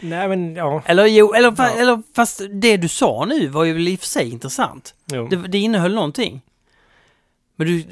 Nej 0.01 0.29
men 0.29 0.55
ja. 0.55 0.83
Eller 0.87 1.07
jo, 1.07 1.35
eller, 1.35 1.55
Ja. 1.59 1.69
eller 1.69 2.03
fast 2.17 2.43
det 2.51 2.77
du 2.77 2.89
sa 2.89 3.25
nu 3.25 3.49
var 3.49 3.65
ju 3.65 3.89
i 3.91 3.97
och 3.97 4.01
för 4.01 4.07
sig 4.07 4.31
intressant. 4.31 4.95
Det, 5.05 5.37
det 5.37 5.59
innehöll 5.59 5.95
någonting. 5.95 6.43
Men 7.57 7.67
du, 7.67 7.85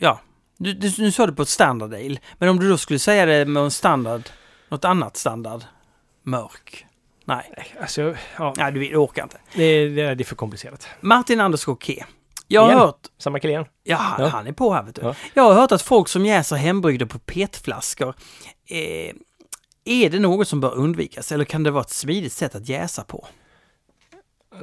ja, 0.00 0.20
du, 0.56 0.72
du, 0.72 0.92
nu 0.98 1.12
sa 1.12 1.26
du 1.26 1.32
på 1.34 1.42
ett 1.42 1.48
standard 1.48 1.94
ale. 1.94 2.16
Men 2.38 2.48
om 2.48 2.58
du 2.60 2.68
då 2.68 2.78
skulle 2.78 2.98
säga 2.98 3.26
det 3.26 3.44
med 3.44 3.62
en 3.62 3.70
standard, 3.70 4.22
något 4.68 4.84
annat 4.84 5.16
standard, 5.16 5.64
mörk. 6.22 6.85
Nej, 7.28 7.52
Alltså, 7.80 8.16
ja. 8.38 8.54
nej 8.56 8.72
du, 8.72 8.80
du 8.80 8.96
orkar 8.96 9.22
inte. 9.22 9.38
Det, 9.54 9.88
det, 9.88 10.14
det 10.14 10.22
är 10.22 10.24
för 10.24 10.36
komplicerat. 10.36 10.88
Martin 11.00 11.40
Anders 11.40 11.64
KK. 11.64 11.92
Jag 12.48 12.60
har 12.60 12.68
Igen. 12.68 12.78
hört 12.80 13.00
Samma 13.18 13.40
kille. 13.40 13.64
Ja, 13.84 13.96
han, 13.96 14.22
Ja. 14.24 14.28
han 14.28 14.46
är 14.46 14.52
på 14.52 14.72
här 14.74 14.82
vet 14.82 14.94
du. 14.94 15.02
Ja. 15.02 15.14
Jag 15.34 15.42
har 15.42 15.54
hört 15.54 15.72
att 15.72 15.82
folk 15.82 16.08
som 16.08 16.26
jäser 16.26 16.56
hembryggda 16.56 17.06
på 17.06 17.18
petflaskor, 17.18 18.14
eh, 18.70 19.14
är 19.84 20.10
det 20.10 20.18
något 20.18 20.48
som 20.48 20.60
bör 20.60 20.74
undvikas 20.74 21.32
eller 21.32 21.44
kan 21.44 21.62
det 21.62 21.70
vara 21.70 21.80
ett 21.82 21.90
smidigt 21.90 22.32
sätt 22.32 22.54
att 22.54 22.68
jäsa 22.68 23.04
på? 23.04 23.26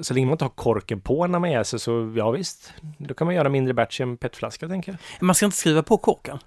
Så 0.01 0.13
länge 0.13 0.25
man 0.25 0.31
inte 0.33 0.45
har 0.45 0.49
korken 0.49 1.01
på 1.01 1.27
när 1.27 1.39
man 1.39 1.51
jäser 1.51 1.77
så 1.77 2.13
ja 2.17 2.31
visst. 2.31 2.73
Då 2.97 3.13
kan 3.13 3.25
man 3.27 3.35
göra 3.35 3.49
mindre 3.49 3.73
batch 3.73 3.99
i 3.99 4.03
en 4.03 4.17
petflaska 4.17 4.67
tänker 4.67 4.91
jag. 4.91 5.23
Man 5.25 5.35
ska 5.35 5.45
inte 5.45 5.57
skriva 5.57 5.83
på 5.83 5.97
korken. 5.97 6.39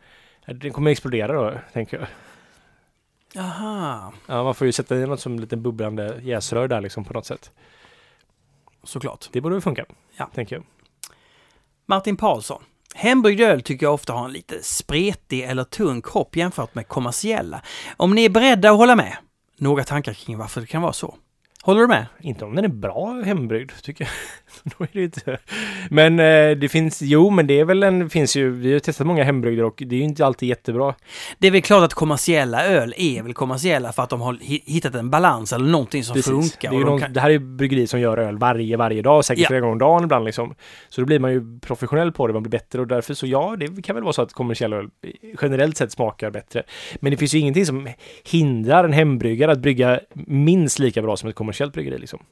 Den 0.47 0.73
kommer 0.73 0.91
explodera 0.91 1.33
då, 1.33 1.59
tänker 1.73 1.97
jag. 1.99 2.07
Aha, 3.39 4.13
Ja, 4.27 4.45
man 4.45 4.55
får 4.55 4.67
ju 4.67 4.73
sätta 4.73 4.97
i 4.97 5.07
något 5.07 5.21
som 5.21 5.39
lite 5.39 5.57
bubblande 5.57 6.21
jäsrör 6.23 6.69
där 6.69 6.81
liksom 6.81 7.05
på 7.05 7.13
något 7.13 7.27
sätt. 7.27 7.51
såklart. 8.85 9.29
Det 9.33 9.41
borde 9.41 9.55
väl 9.55 9.63
funka, 9.63 9.85
Ja. 10.17 10.31
tänker 10.35 10.57
jag. 10.57 10.65
Martin 11.87 12.17
Paulsson. 12.17 12.63
Hembryggd 12.95 13.41
öl 13.41 13.63
tycker 13.63 13.87
jag 13.87 13.95
ofta 13.95 14.13
har 14.13 14.25
en 14.25 14.33
lite 14.33 14.63
spretig 14.63 15.43
eller 15.45 15.65
tung 15.65 16.03
kropp 16.03 16.37
jämfört 16.37 16.75
med 16.75 16.89
kommersiella. 16.89 17.63
Om 17.97 18.15
ni 18.15 18.25
är 18.25 18.29
beredda 18.31 18.71
att 18.71 18.77
hålla 18.77 18.97
med? 18.97 19.17
Några 19.59 19.85
tankar 19.85 20.13
kring 20.13 20.39
varför 20.39 20.61
det 20.61 20.67
kan 20.67 20.83
vara 20.83 20.93
så? 20.93 21.15
Håller 21.67 21.81
du 21.81 21.87
med? 21.87 22.07
Inte 22.21 22.45
om 22.45 22.55
den 22.55 22.65
är 22.65 22.69
bra 22.69 23.23
hembryggd, 23.25 23.71
tycker 23.83 24.05
jag. 24.05 24.13
Då 24.79 24.85
är 24.85 24.89
det 24.93 25.03
inte... 25.03 25.39
Men 25.91 26.21
eh, 26.21 26.57
det 26.59 26.69
finns, 26.69 27.03
jo 27.03 27.31
men 27.31 27.47
det 27.47 27.61
är 27.61 27.65
väl 27.65 27.83
en, 27.83 28.11
finns 28.11 28.37
ju, 28.37 28.51
vi 28.51 28.73
har 28.73 28.81
testat 28.81 29.07
många 29.07 29.25
hembryggder 29.25 29.65
och 29.65 29.83
det 29.87 29.95
är 29.95 29.99
ju 29.99 30.05
inte 30.05 30.27
alltid 30.27 30.49
jättebra. 30.49 30.95
Det 31.39 31.47
är 31.47 31.51
väl 31.51 31.63
klart 31.63 31.83
att 31.85 31.95
kommersiella 31.95 32.65
öl 32.67 32.95
är 32.97 33.23
väl 33.23 33.35
kommersiella 33.35 33.93
för 33.93 34.03
att 34.03 34.11
de 34.11 34.21
har 34.21 34.33
hi- 34.35 34.63
hittat 34.67 34.95
en 34.95 35.11
balans 35.11 35.53
eller 35.53 35.67
någonting 35.67 36.05
som 36.05 36.15
Precis. 36.15 36.31
funkar. 36.33 36.71
Det, 36.71 36.77
är 36.77 36.81
de 36.81 36.85
någon, 36.87 37.01
kan- 37.01 37.13
det 37.13 37.21
här 37.21 37.29
är 37.29 37.33
ju 37.33 37.39
bryggeri 37.39 37.87
som 37.87 38.01
gör 38.01 38.19
öl 38.19 38.39
varje, 38.39 38.77
varje 38.77 39.03
dag, 39.03 39.25
säkert 39.25 39.43
Ja. 39.43 39.49
flera 39.49 39.61
gånger 39.61 39.73
om 39.73 39.79
dagen 39.79 40.05
ibland 40.05 40.25
liksom. 40.25 40.55
Så 40.89 41.01
då 41.01 41.05
blir 41.07 41.19
man 41.19 41.33
ju 41.33 41.61
professionell 41.61 42.13
på 42.13 42.27
det, 42.27 42.33
man 42.33 42.43
blir 42.43 42.51
bättre 42.51 42.81
och 42.81 42.87
därför 42.87 43.15
så 43.15 43.27
ja, 43.27 43.57
det 43.59 43.83
kan 43.83 43.95
väl 43.97 44.03
vara 44.05 44.13
så 44.13 44.23
att 44.23 44.33
kommersiell 44.33 44.73
öl 44.73 44.89
generellt 45.43 45.77
sett 45.77 45.93
smakar 45.93 46.31
bättre. 46.31 46.63
Men 47.01 47.11
det 47.11 47.17
finns 47.17 47.35
ju 47.35 47.39
ingenting 47.39 47.67
som 47.67 47.89
hindrar 48.31 48.85
en 48.85 48.93
hembryggare 48.93 49.53
att 49.53 49.59
brygga 49.59 50.01
minst 50.27 50.79
lika 50.79 51.03
bra 51.03 51.17
som 51.17 51.29
ett 51.29 51.35
kommersiellt 51.35 51.56
bryggeri 51.65 51.99
liksom. 51.99 52.23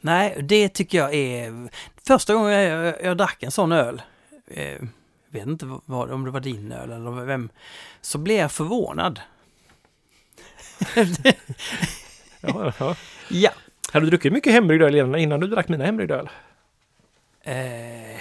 Nej, 0.00 0.38
det 0.42 0.68
tycker 0.68 0.98
jag 0.98 1.14
är... 1.14 1.68
Första 2.06 2.34
gången 2.34 2.52
jag, 2.52 2.86
jag, 2.86 3.02
jag 3.02 3.16
drack 3.16 3.42
en 3.42 3.50
sån 3.50 3.72
öl, 3.72 4.02
eh, 4.46 4.82
vet 5.28 5.46
inte 5.46 5.78
vad, 5.84 6.10
om 6.10 6.24
det 6.24 6.30
var 6.30 6.40
din 6.40 6.72
öl 6.72 6.92
eller 6.92 7.10
vem, 7.10 7.48
så 8.00 8.18
blev 8.18 8.36
jag 8.36 8.52
förvånad. 8.52 9.20
Ja, 12.46 12.72
ja. 12.78 12.96
Ja. 13.28 13.50
Har 13.92 14.00
du 14.00 14.06
druckit 14.06 14.32
mycket 14.32 14.52
hembryggd 14.52 14.82
öl 14.82 14.94
innan, 14.94 15.20
innan 15.20 15.40
du 15.40 15.46
drack 15.46 15.68
mina 15.68 15.84
hembryggda 15.84 16.14
öl? 16.14 16.28
Eh, 17.42 18.20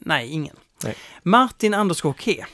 nej, 0.00 0.28
ingen. 0.30 0.56
Nej. 0.84 0.94
Martin 1.22 1.74
Anders 1.74 2.00
KK 2.00 2.44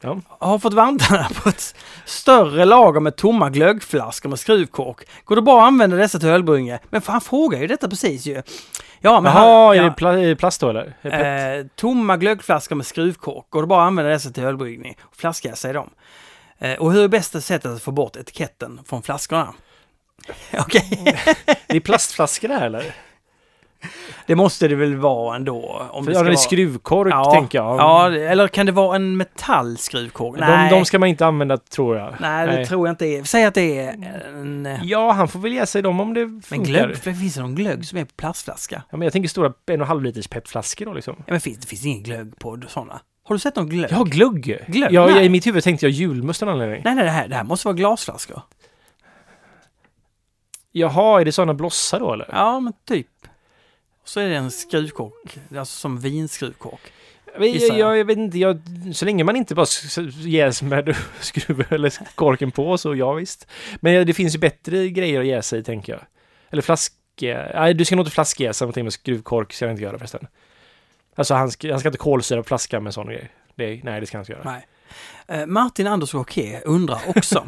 Ja. 0.00 0.20
har 0.38 0.58
fått 0.58 0.74
vandra 0.74 1.28
på 1.42 1.48
ett 1.48 1.74
större 2.04 2.64
lager 2.64 3.00
med 3.00 3.16
tomma 3.16 3.50
glöggflaskor 3.50 4.28
med 4.28 4.38
skruvkork. 4.38 5.08
Går 5.24 5.36
det 5.36 5.42
bra 5.42 5.60
att 5.60 5.66
använda 5.66 5.96
dessa 5.96 6.18
till 6.18 6.28
ölbryggning? 6.28 6.78
Men 6.90 7.02
han 7.06 7.20
frågar 7.20 7.60
ju 7.60 7.66
detta 7.66 7.88
precis 7.88 8.26
ju. 8.26 8.42
Ja, 9.00 9.20
men 9.20 9.32
Jaha, 9.32 9.66
han, 9.66 9.76
ja, 9.76 10.12
är 10.12 10.26
det 10.26 10.36
plast 10.36 10.60
då 10.60 10.68
eller? 10.70 10.94
Eh, 11.58 11.66
tomma 11.74 12.16
glöggflaskor 12.16 12.76
med 12.76 12.86
skruvkork. 12.86 13.46
Går 13.50 13.60
det 13.60 13.66
bara 13.68 13.82
att 13.82 13.86
använda 13.86 14.10
dessa 14.10 14.30
till 14.30 14.44
ölbryggning? 14.44 14.96
Flaskjäsa 15.12 15.70
i 15.70 15.72
dem. 15.72 15.90
Eh, 16.58 16.74
och 16.74 16.92
hur 16.92 17.04
är 17.04 17.08
bästa 17.08 17.40
sättet 17.40 17.70
att 17.70 17.82
få 17.82 17.90
bort 17.90 18.16
etiketten 18.16 18.80
från 18.86 19.02
flaskorna? 19.02 19.54
Okej. 20.58 21.16
Det 21.66 21.76
är 21.76 21.80
plastflaskor 21.80 22.48
det 22.48 22.54
här 22.54 22.66
eller? 22.66 22.94
Det 24.26 24.34
måste 24.34 24.68
det 24.68 24.74
väl 24.74 24.96
vara 24.96 25.36
ändå? 25.36 25.82
Om 25.90 26.04
För 26.04 26.12
det 26.12 26.14
ja, 26.14 26.18
ska 26.18 26.24
det 26.24 26.28
är 26.28 26.34
vara... 26.34 26.36
skruvkork 26.36 27.12
Ja, 27.12 27.32
tänker 27.34 27.58
jag. 27.58 27.78
Ja, 27.78 28.12
eller 28.12 28.48
kan 28.48 28.66
det 28.66 28.72
vara 28.72 28.96
en 28.96 29.16
metallskruvkork? 29.16 30.38
de, 30.38 30.68
de 30.70 30.84
ska 30.84 30.98
man 30.98 31.08
inte 31.08 31.26
använda 31.26 31.56
tror 31.56 31.96
jag. 31.96 32.14
Nej, 32.20 32.46
det 32.46 32.66
tror 32.66 32.86
jag 32.88 32.92
inte 32.92 33.06
är. 33.06 33.24
Säg 33.24 33.44
att 33.44 33.54
det 33.54 33.78
är 33.78 33.92
en... 34.28 34.68
Ja, 34.82 35.12
han 35.12 35.28
får 35.28 35.38
väl 35.38 35.52
ge 35.52 35.66
sig 35.66 35.82
dem 35.82 36.00
om 36.00 36.14
det 36.14 36.26
Men 36.26 36.42
funkar. 36.42 36.64
glögg, 36.66 36.96
för 36.96 37.12
finns 37.12 37.34
det 37.34 37.40
någon 37.40 37.54
glögg 37.54 37.86
som 37.86 37.98
är 37.98 38.04
på 38.04 38.12
plastflaska? 38.16 38.82
Ja, 38.90 38.96
men 38.96 39.06
jag 39.06 39.12
tänker 39.12 39.28
stora 39.28 39.46
en 39.46 39.52
och 39.66 39.70
en 39.70 39.80
halv 39.88 40.02
liters 40.02 40.28
petflaskor 40.28 40.86
då 40.86 40.92
liksom. 40.92 41.14
Ja, 41.18 41.24
men 41.32 41.40
finns, 41.40 41.58
det 41.58 41.66
finns 41.66 41.84
ingen 41.86 42.02
glögg 42.02 42.38
på 42.38 42.58
sådana. 42.68 43.00
Har 43.24 43.34
du 43.34 43.38
sett 43.38 43.56
någon 43.56 43.68
glögg? 43.68 43.90
Ja, 43.92 44.02
glögg! 44.02 44.64
Glögg? 44.66 44.92
Ja, 44.92 45.06
Nej. 45.06 45.26
i 45.26 45.28
mitt 45.28 45.46
huvud 45.46 45.64
tänkte 45.64 45.86
jag 45.86 45.90
julmust 45.92 46.42
av 46.42 46.48
anledning. 46.48 46.82
Nej, 46.84 46.94
nej, 46.94 47.04
det 47.04 47.10
här, 47.10 47.28
det 47.28 47.34
här 47.34 47.44
måste 47.44 47.68
vara 47.68 47.76
glasflaskor. 47.76 48.42
Jaha, 50.72 51.20
är 51.20 51.24
det 51.24 51.32
sådana 51.32 51.54
blossar 51.54 52.00
då 52.00 52.12
eller? 52.12 52.26
Ja, 52.32 52.60
men 52.60 52.72
typ. 52.88 53.06
Så 54.08 54.20
är 54.20 54.28
det 54.28 54.36
en 54.36 54.50
skruvkork, 54.50 55.38
alltså 55.56 55.80
som 55.80 56.00
vinskruvkork. 56.00 56.92
Jag, 57.38 57.78
jag. 57.78 57.98
jag, 57.98 58.04
vet 58.04 58.18
inte, 58.18 58.38
jag, 58.38 58.60
så 58.92 59.04
länge 59.04 59.24
man 59.24 59.36
inte 59.36 59.54
bara 59.54 59.66
jäser 60.20 60.66
med 60.66 60.96
skruv 61.20 61.64
eller 61.72 62.14
korken 62.14 62.50
på 62.50 62.78
så 62.78 62.94
ja 62.94 63.12
visst. 63.12 63.46
Men 63.80 64.06
det 64.06 64.14
finns 64.14 64.34
ju 64.34 64.38
bättre 64.38 64.88
grejer 64.88 65.20
att 65.20 65.26
jäsa 65.26 65.56
i 65.56 65.62
tänker 65.62 65.92
jag. 65.92 66.02
Eller 66.50 66.62
flask... 66.62 66.92
Nej, 67.20 67.74
du 67.74 67.84
ska 67.84 67.96
nog 67.96 68.02
inte 68.02 68.14
flaskjäsa 68.14 68.64
någonting 68.64 68.84
med 68.84 68.92
skruvkork, 68.92 69.52
ska 69.52 69.64
jag 69.64 69.72
inte 69.72 69.82
göra 69.82 69.98
förresten. 69.98 70.26
Alltså 71.14 71.34
han 71.34 71.50
ska, 71.50 71.70
han 71.70 71.80
ska 71.80 71.88
inte 71.88 71.98
kolsyra 71.98 72.42
flaskan 72.42 72.82
med 72.82 72.94
sån 72.94 73.06
grej. 73.06 73.30
Det, 73.54 73.80
nej, 73.84 74.00
det 74.00 74.06
ska 74.06 74.18
han 74.18 74.22
inte 74.22 74.32
göra. 74.32 74.42
Nej. 74.44 74.66
Eh, 75.28 75.46
Martin 75.46 75.86
Anders 75.86 76.14
Roquet 76.14 76.62
undrar 76.64 76.98
också. 77.06 77.46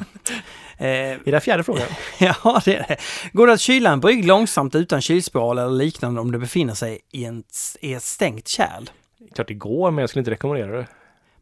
eh, 0.78 0.86
Är 0.88 1.32
det 1.32 1.40
fjärde 1.40 1.62
frågan? 1.64 1.86
ja, 2.18 2.60
det 2.64 2.76
är 2.76 2.84
det. 2.88 2.96
Går 3.32 3.46
det 3.46 3.52
att 3.52 3.60
kyla 3.60 3.90
en 3.90 4.00
brygg 4.00 4.24
långsamt 4.24 4.74
utan 4.74 5.00
kylspiral 5.00 5.58
eller 5.58 5.70
liknande 5.70 6.20
om 6.20 6.32
det 6.32 6.38
befinner 6.38 6.74
sig 6.74 6.98
i, 7.12 7.24
en, 7.24 7.42
i 7.80 7.94
ett 7.94 8.02
stängt 8.02 8.48
kärl? 8.48 8.90
Klart 9.34 9.48
det 9.48 9.54
går, 9.54 9.90
men 9.90 10.02
jag 10.02 10.08
skulle 10.10 10.20
inte 10.20 10.30
rekommendera 10.30 10.76
det. 10.78 10.86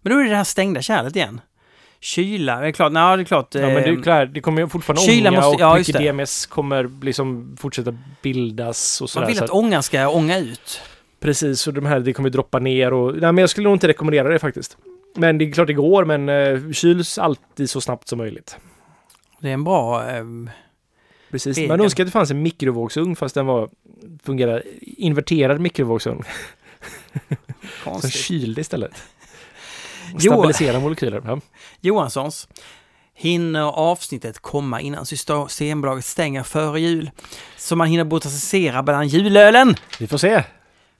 Men 0.02 0.12
då 0.12 0.18
är 0.18 0.24
det 0.24 0.30
det 0.30 0.36
här 0.36 0.44
stängda 0.44 0.82
kärlet 0.82 1.16
igen. 1.16 1.40
Kyla, 2.00 2.60
det 2.60 2.66
är 2.66 2.72
klart, 2.72 2.92
nej 2.92 3.16
det 3.16 3.22
är 3.22 3.24
klart. 3.24 3.54
Ja, 3.54 3.60
men 3.60 3.74
det 3.74 3.80
är 3.88 3.96
eh, 3.96 4.02
klart, 4.02 4.28
det 4.34 4.40
kommer 4.40 4.62
ju 4.62 4.68
fortfarande 4.68 5.02
kyla 5.02 5.30
ånga 5.30 5.40
måste- 5.40 5.54
och 5.56 5.60
ja, 5.60 5.78
mycket. 5.78 5.96
DMS 5.98 6.46
kommer 6.46 7.04
liksom 7.04 7.56
fortsätta 7.60 7.96
bildas 8.22 9.00
och 9.00 9.04
man 9.04 9.08
sådär. 9.08 9.26
vill 9.26 9.36
så 9.36 9.44
att 9.44 9.50
att- 9.50 9.56
ångan 9.56 9.82
ska 9.82 10.08
ånga 10.08 10.38
ut. 10.38 10.80
Precis, 11.20 11.66
och 11.66 11.74
de 11.74 11.86
här, 11.86 12.00
det 12.00 12.12
kommer 12.12 12.30
droppa 12.30 12.58
ner 12.58 12.92
och... 12.92 13.12
Nej, 13.12 13.20
men 13.20 13.38
jag 13.38 13.50
skulle 13.50 13.64
nog 13.64 13.76
inte 13.76 13.88
rekommendera 13.88 14.28
det 14.28 14.38
faktiskt. 14.38 14.76
Men 15.14 15.38
det 15.38 15.44
är 15.44 15.52
klart 15.52 15.66
det 15.66 15.72
går, 15.72 16.04
men 16.04 16.28
uh, 16.28 16.72
kyls 16.72 17.18
alltid 17.18 17.70
så 17.70 17.80
snabbt 17.80 18.08
som 18.08 18.18
möjligt. 18.18 18.56
Det 19.40 19.48
är 19.48 19.54
en 19.54 19.64
bra... 19.64 20.04
ehm, 20.10 20.50
Precis. 21.30 21.58
Egen. 21.58 21.68
Man 21.68 21.80
önskar 21.80 22.02
att 22.04 22.08
det 22.08 22.12
fanns 22.12 22.30
en 22.30 22.42
mikrovågsugn 22.42 23.16
fast 23.16 23.34
den 23.34 23.46
var 23.46 23.70
fungerar 24.24 24.62
inverterad 24.80 25.60
mikrovågsugn 25.60 26.22
som 28.00 28.10
kylde 28.10 28.60
istället. 28.60 28.92
Jo. 30.12 30.32
Stabilisera 30.32 30.80
molekyler. 30.80 31.22
Ja. 31.26 31.40
Johanssons. 31.80 32.48
Hinner 33.14 33.62
avsnittet 33.62 34.38
komma 34.38 34.80
innan 34.80 35.06
Systembolaget 35.06 36.04
stänger 36.04 36.42
före 36.42 36.80
jul? 36.80 37.10
Så 37.56 37.76
man 37.76 37.88
hinner 37.88 38.04
botanisera 38.04 38.82
bland 38.82 39.06
julölen? 39.08 39.74
Vi 39.98 40.06
får 40.06 40.18
se. 40.18 40.30
Men 40.34 40.44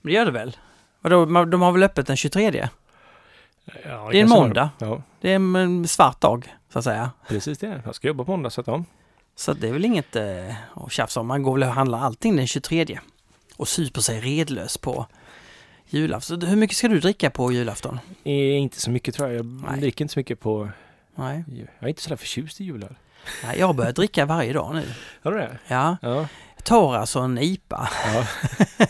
det 0.03 0.13
gör 0.13 0.25
det 0.25 0.31
väl? 0.31 0.57
Vadå, 1.01 1.45
de 1.45 1.63
har 1.63 1.73
väl 1.73 1.83
öppet 1.83 2.07
den 2.07 2.17
23? 2.17 2.69
Ja, 3.85 4.09
Det 4.13 4.19
är 4.19 4.23
en 4.23 4.29
måndag. 4.29 4.71
Ja, 4.79 5.03
Det 5.21 5.33
är 5.33 5.37
en 5.37 5.89
svart 5.89 6.21
dag, 6.21 6.55
så 6.73 6.79
att 6.79 6.85
säga. 6.85 7.11
precis 7.29 7.59
det. 7.59 7.83
Jag 7.85 7.95
ska 7.95 8.09
jobba 8.09 8.25
på 8.25 8.31
måndag 8.31 8.51
så 8.51 8.61
att 8.61 8.67
ja. 8.67 8.85
Så 9.37 9.53
det 9.53 9.69
är 9.69 9.73
väl 9.73 9.85
inget 9.85 10.17
eh, 10.17 10.55
att 10.75 10.93
tjafsa 10.93 11.21
om. 11.21 11.27
Man 11.27 11.43
går 11.43 11.53
väl 11.59 11.63
och 11.69 11.75
handlar 11.75 11.99
allting 11.99 12.37
den 12.37 12.47
23. 12.47 12.99
Och 13.57 13.69
super 13.69 14.01
sig 14.01 14.21
redlös 14.21 14.79
på 14.79 15.07
julafton. 15.89 16.43
Hur 16.43 16.57
mycket 16.57 16.77
ska 16.77 16.89
du 16.89 17.01
dricka 17.01 17.31
på 17.31 17.53
julafton? 17.53 17.99
Eh, 18.25 18.33
Inte 18.59 18.81
så 18.81 18.91
mycket 18.91 19.15
tror 19.15 19.29
jag. 19.29 19.39
Jag 19.39 19.47
Nej. 19.71 19.81
dricker 19.81 20.05
inte 20.05 20.15
så 20.15 20.19
mycket 20.19 20.41
på... 20.41 20.69
Nej, 21.15 21.45
Jag 21.49 21.85
är 21.85 21.89
inte 21.89 22.03
så 22.03 22.09
där 22.09 22.17
förtjust 22.17 22.61
i 22.61 22.65
julöl. 22.65 22.97
Nej 23.45 23.59
jag 23.59 23.67
har 23.67 23.75
börjat 23.75 23.97
dricka 23.97 24.27
varje 24.27 24.53
dag 24.53 24.75
nu. 24.75 24.85
Har 25.23 25.33
du 25.33 25.39
det? 25.39 25.59
Ja, 25.69 25.97
Ja. 26.03 26.29
jag 26.57 26.65
tar 26.65 26.95
alltså 26.97 27.19
en 27.21 27.39
IPA. 27.39 27.89
Ja. 28.15 28.27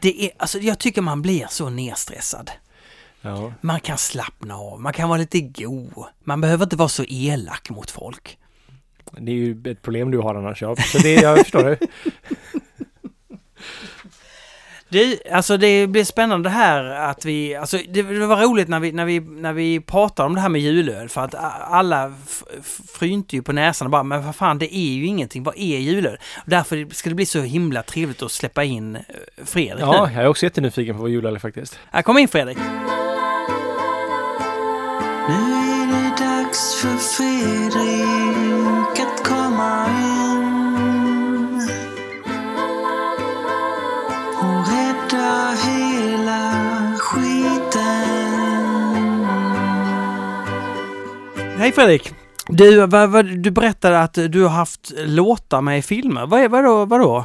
Det 0.00 0.24
är, 0.24 0.30
alltså 0.36 0.58
jag 0.58 0.78
tycker 0.78 1.02
man 1.02 1.22
blir 1.22 1.46
så 1.50 1.70
nedstressad. 1.70 2.50
Ja. 3.22 3.52
Man 3.60 3.80
kan 3.80 3.98
slappna 3.98 4.54
av, 4.56 4.80
man 4.80 4.92
kan 4.92 5.08
vara 5.08 5.18
lite 5.18 5.40
god. 5.40 6.04
Man 6.24 6.40
behöver 6.40 6.64
inte 6.64 6.76
vara 6.76 6.88
så 6.88 7.04
elak 7.08 7.70
mot 7.70 7.90
folk. 7.90 8.38
Det 9.18 9.30
är 9.32 9.36
ju 9.36 9.62
ett 9.64 9.82
problem 9.82 10.10
du 10.10 10.18
har 10.18 10.34
annars. 10.34 10.62
Ja. 10.62 10.76
Så 10.76 10.98
det, 10.98 11.14
jag 11.14 11.38
förstår 11.38 11.64
det. 11.64 11.78
Det, 14.90 15.18
alltså 15.32 15.56
det 15.56 15.86
blir 15.86 16.04
spännande 16.04 16.48
här 16.50 16.84
att 16.84 17.24
vi, 17.24 17.54
alltså 17.54 17.78
det, 17.88 18.02
det 18.02 18.26
var 18.26 18.36
roligt 18.42 18.68
när 18.68 18.80
vi, 18.80 18.92
när 18.92 19.04
vi, 19.04 19.20
när 19.20 19.52
vi 19.52 19.80
pratade 19.80 20.26
om 20.26 20.34
det 20.34 20.40
här 20.40 20.48
med 20.48 20.60
julöl 20.60 21.08
för 21.08 21.20
att 21.20 21.34
alla 21.70 22.14
frynte 22.94 23.36
ju 23.36 23.42
på 23.42 23.52
näsan 23.52 23.86
och 23.86 23.90
bara 23.90 24.02
men 24.02 24.24
vad 24.26 24.36
fan 24.36 24.58
det 24.58 24.76
är 24.76 24.92
ju 24.92 25.06
ingenting, 25.06 25.42
vad 25.42 25.54
är 25.56 25.78
julöl? 25.78 26.16
Och 26.36 26.50
därför 26.50 26.94
ska 26.94 27.08
det 27.08 27.14
bli 27.14 27.26
så 27.26 27.40
himla 27.40 27.82
trevligt 27.82 28.22
att 28.22 28.32
släppa 28.32 28.64
in 28.64 28.96
eh, 28.96 29.02
Fredrik 29.44 29.80
Ja, 29.84 30.06
nu. 30.06 30.14
jag 30.14 30.24
är 30.24 30.28
också 30.28 30.46
jättenyfiken 30.46 30.96
på 30.96 31.02
vad 31.02 31.10
julöl 31.10 31.34
är 31.34 31.38
faktiskt. 31.40 31.78
Här, 31.90 32.02
kom 32.02 32.18
in 32.18 32.28
Fredrik! 32.28 32.58
För 36.82 36.96
Fredrik 36.96 38.60
att 39.00 39.24
komma 39.28 39.86
in 39.86 41.60
och 44.38 44.68
rädda 44.68 45.54
hela 45.66 46.52
skiten. 46.98 47.78
Hej 51.58 51.72
Fredrik! 51.72 52.14
Du, 52.48 52.86
vad, 52.86 53.10
vad, 53.10 53.26
du 53.26 53.50
berättade 53.50 54.00
att 54.00 54.14
du 54.14 54.42
har 54.42 54.48
haft 54.48 54.92
låtar 54.96 55.60
med 55.60 55.78
i 55.78 55.82
filmer. 55.82 56.26
Vad 56.26 56.40
är, 56.40 56.48
vadå, 56.48 56.84
vadå? 56.84 57.24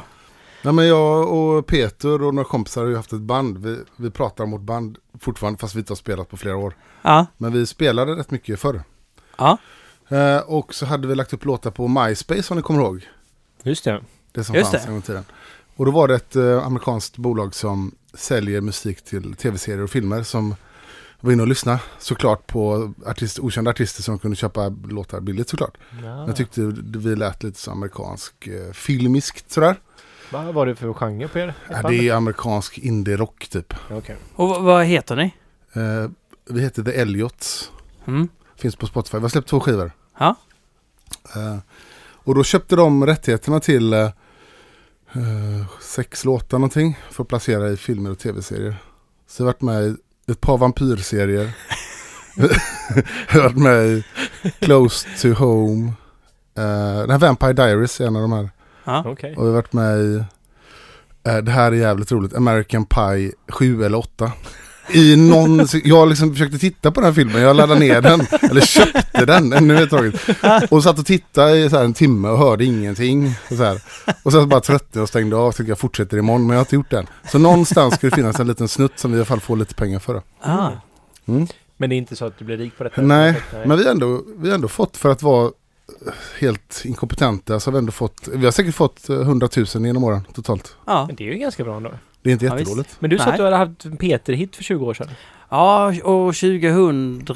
Nej, 0.62 0.74
men 0.74 0.86
jag 0.86 1.32
och 1.32 1.66
Peter 1.66 2.22
och 2.22 2.34
några 2.34 2.48
kompisar 2.48 2.82
har 2.82 2.88
ju 2.88 2.96
haft 2.96 3.12
ett 3.12 3.20
band. 3.20 3.58
Vi, 3.58 3.78
vi 3.96 4.10
pratar 4.10 4.44
om 4.44 4.50
vårt 4.50 4.60
band 4.60 4.98
fortfarande 5.20 5.58
fast 5.58 5.74
vi 5.74 5.78
inte 5.78 5.90
har 5.90 5.96
spelat 5.96 6.28
på 6.28 6.36
flera 6.36 6.56
år. 6.56 6.76
Ja, 7.02 7.26
Men 7.36 7.52
vi 7.52 7.66
spelade 7.66 8.12
rätt 8.12 8.30
mycket 8.30 8.60
förr. 8.60 8.82
Ja, 9.38 9.58
Eh, 10.08 10.38
och 10.38 10.74
så 10.74 10.86
hade 10.86 11.08
vi 11.08 11.14
lagt 11.14 11.32
upp 11.32 11.44
låtar 11.44 11.70
på 11.70 11.88
MySpace 11.88 12.42
om 12.50 12.56
ni 12.56 12.62
kommer 12.62 12.80
ihåg. 12.80 13.08
Just 13.62 13.84
det. 13.84 14.00
Det 14.32 14.44
som 14.44 14.54
Just 14.54 14.70
fanns 14.70 14.82
det. 14.82 14.88
en 14.88 14.92
gång 14.94 14.98
i 14.98 15.02
tiden. 15.02 15.24
Och 15.76 15.84
då 15.86 15.90
var 15.90 16.08
det 16.08 16.14
ett 16.14 16.36
eh, 16.36 16.66
amerikanskt 16.66 17.16
bolag 17.16 17.54
som 17.54 17.94
säljer 18.14 18.60
musik 18.60 19.02
till 19.04 19.34
tv-serier 19.34 19.82
och 19.82 19.90
filmer 19.90 20.22
som 20.22 20.54
var 21.20 21.32
inne 21.32 21.42
och 21.42 21.48
lyssnade 21.48 21.78
såklart 21.98 22.46
på 22.46 22.92
artist, 23.06 23.38
okända 23.38 23.70
artister 23.70 24.02
som 24.02 24.18
kunde 24.18 24.36
köpa 24.36 24.68
låtar 24.88 25.20
billigt 25.20 25.48
såklart. 25.48 25.76
Ja. 26.02 26.26
Jag 26.26 26.36
tyckte 26.36 26.60
vi 26.84 27.16
lät 27.16 27.42
lite 27.42 27.60
så 27.60 27.70
amerikansk 27.70 28.46
eh, 28.46 28.72
filmiskt 28.72 29.50
sådär. 29.52 29.76
Vad 30.32 30.54
var 30.54 30.66
det 30.66 30.76
för 30.76 30.92
genre 30.92 31.28
på 31.28 31.38
er? 31.38 31.54
Ja, 31.70 31.88
det 31.88 32.08
är 32.08 32.14
amerikansk 32.14 32.78
indie-rock 32.78 33.48
typ. 33.50 33.74
Okej. 33.90 34.16
och 34.34 34.48
vad- 34.48 34.62
vad 34.62 34.84
heter 34.84 35.16
ni? 35.16 35.34
Eh, 35.72 36.10
vi 36.50 36.60
heter 36.60 36.82
The 36.82 36.92
Elliots. 37.00 37.70
Mm. 38.06 38.28
Finns 38.56 38.76
på 38.76 38.86
Spotify. 38.86 39.18
Vi 39.18 39.22
har 39.22 39.28
släppt 39.28 39.48
två 39.48 39.60
skivor. 39.60 39.92
Ja. 40.18 40.36
Eh, 41.36 41.58
och 42.24 42.34
då 42.34 42.44
köpte 42.44 42.76
de 42.76 43.06
rättigheterna 43.06 43.60
till 43.60 43.92
eh, 43.92 44.10
sex 45.80 46.24
låtar 46.24 46.58
någonting. 46.58 46.98
För 47.10 47.22
att 47.22 47.28
placera 47.28 47.70
i 47.70 47.76
filmer 47.76 48.10
och 48.10 48.18
tv-serier. 48.18 48.76
Så 49.28 49.42
jag 49.42 49.46
har 49.46 49.52
varit 49.52 49.62
med 49.62 49.96
i 50.26 50.32
ett 50.32 50.40
par 50.40 50.58
vampyrserier. 50.58 51.52
jag 53.32 53.40
har 53.40 53.42
varit 53.42 53.56
med 53.56 53.86
i 53.86 54.04
Close 54.60 55.08
to 55.20 55.32
Home. 55.32 55.92
Eh, 56.56 57.00
den 57.00 57.10
här 57.10 57.18
Vampire 57.18 57.52
Diaries 57.52 58.00
är 58.00 58.06
en 58.06 58.16
av 58.16 58.22
de 58.22 58.32
här. 58.32 58.50
Ja. 58.84 59.04
Okej. 59.06 59.36
Och 59.36 59.42
vi 59.42 59.46
har 59.46 59.54
varit 59.54 59.72
med 59.72 60.00
i, 60.00 60.24
eh, 61.24 61.36
det 61.36 61.50
här 61.50 61.72
är 61.72 61.76
jävligt 61.76 62.12
roligt, 62.12 62.34
American 62.34 62.86
Pie 62.86 63.32
7 63.48 63.84
eller 63.84 63.98
8. 63.98 64.32
I 64.92 65.16
någon, 65.16 65.66
jag 65.84 66.08
liksom 66.08 66.32
försökte 66.32 66.58
titta 66.58 66.90
på 66.90 67.00
den 67.00 67.06
här 67.06 67.14
filmen, 67.14 67.42
jag 67.42 67.56
laddade 67.56 67.80
ner 67.80 68.00
den, 68.00 68.20
eller 68.50 68.60
köpte 68.60 69.24
den, 69.26 69.52
ännu 69.52 69.74
mer 69.74 69.86
taget. 69.86 70.14
Och 70.72 70.82
satt 70.82 70.98
och 70.98 71.06
tittade 71.06 71.58
i 71.58 71.70
så 71.70 71.76
här 71.76 71.84
en 71.84 71.94
timme 71.94 72.28
och 72.28 72.38
hörde 72.38 72.64
ingenting. 72.64 73.34
Och, 73.50 73.56
så 73.56 73.64
här. 73.64 73.82
och 74.22 74.32
sen 74.32 74.48
bara 74.48 74.60
tröttnade 74.60 75.02
och 75.02 75.08
stängde 75.08 75.36
av, 75.36 75.52
tänkte 75.52 75.70
jag 75.70 75.78
fortsätter 75.78 76.16
imorgon, 76.16 76.46
men 76.46 76.50
jag 76.50 76.56
har 76.56 76.64
inte 76.64 76.74
gjort 76.74 76.90
den. 76.90 77.06
Så 77.32 77.38
någonstans 77.38 77.94
ska 77.94 78.06
det 78.06 78.16
finnas 78.16 78.40
en 78.40 78.46
liten 78.46 78.68
snutt 78.68 78.98
som 78.98 79.10
vi 79.10 79.16
i 79.16 79.20
alla 79.20 79.26
fall 79.26 79.40
får 79.40 79.56
lite 79.56 79.74
pengar 79.74 79.98
för. 79.98 80.22
Ah. 80.40 80.70
Mm. 81.26 81.46
Men 81.76 81.90
det 81.90 81.94
är 81.94 81.98
inte 81.98 82.16
så 82.16 82.24
att 82.24 82.38
du 82.38 82.44
blir 82.44 82.56
rik 82.56 82.78
på 82.78 82.84
detta? 82.84 83.02
Nej, 83.02 83.40
men 83.66 83.78
vi 83.78 83.84
har 83.84 83.90
ändå, 83.90 84.22
vi 84.36 84.48
har 84.48 84.54
ändå 84.54 84.68
fått 84.68 84.96
för 84.96 85.10
att 85.10 85.22
vara 85.22 85.50
helt 86.38 86.82
inkompetenta 86.84 87.60
så 87.60 87.70
har 87.70 87.72
vi 87.72 87.78
ändå 87.78 87.92
fått, 87.92 88.28
vi 88.32 88.44
har 88.44 88.52
säkert 88.52 88.74
fått 88.74 89.08
eh, 89.08 89.16
100 89.16 89.48
000 89.56 89.66
genom 89.86 90.04
åren 90.04 90.20
totalt. 90.34 90.76
Ja. 90.86 91.06
Men 91.06 91.16
det 91.16 91.28
är 91.28 91.32
ju 91.32 91.38
ganska 91.38 91.64
bra 91.64 91.76
ändå. 91.76 91.90
Det 92.24 92.30
är 92.30 92.32
inte 92.32 92.46
Ja, 92.46 92.58
jättedåligt. 92.58 92.96
Men 92.98 93.10
du 93.10 93.18
sa 93.18 93.24
Nej. 93.24 93.32
att 93.32 93.38
du 93.38 93.44
hade 93.44 93.56
haft 93.56 93.84
en 93.84 93.96
Peter-hit 93.96 94.56
för 94.56 94.62
20 94.64 94.86
år 94.86 94.94
sedan. 94.94 95.10
Ja, 95.48 95.86
år 96.04 96.32
2000 96.32 97.26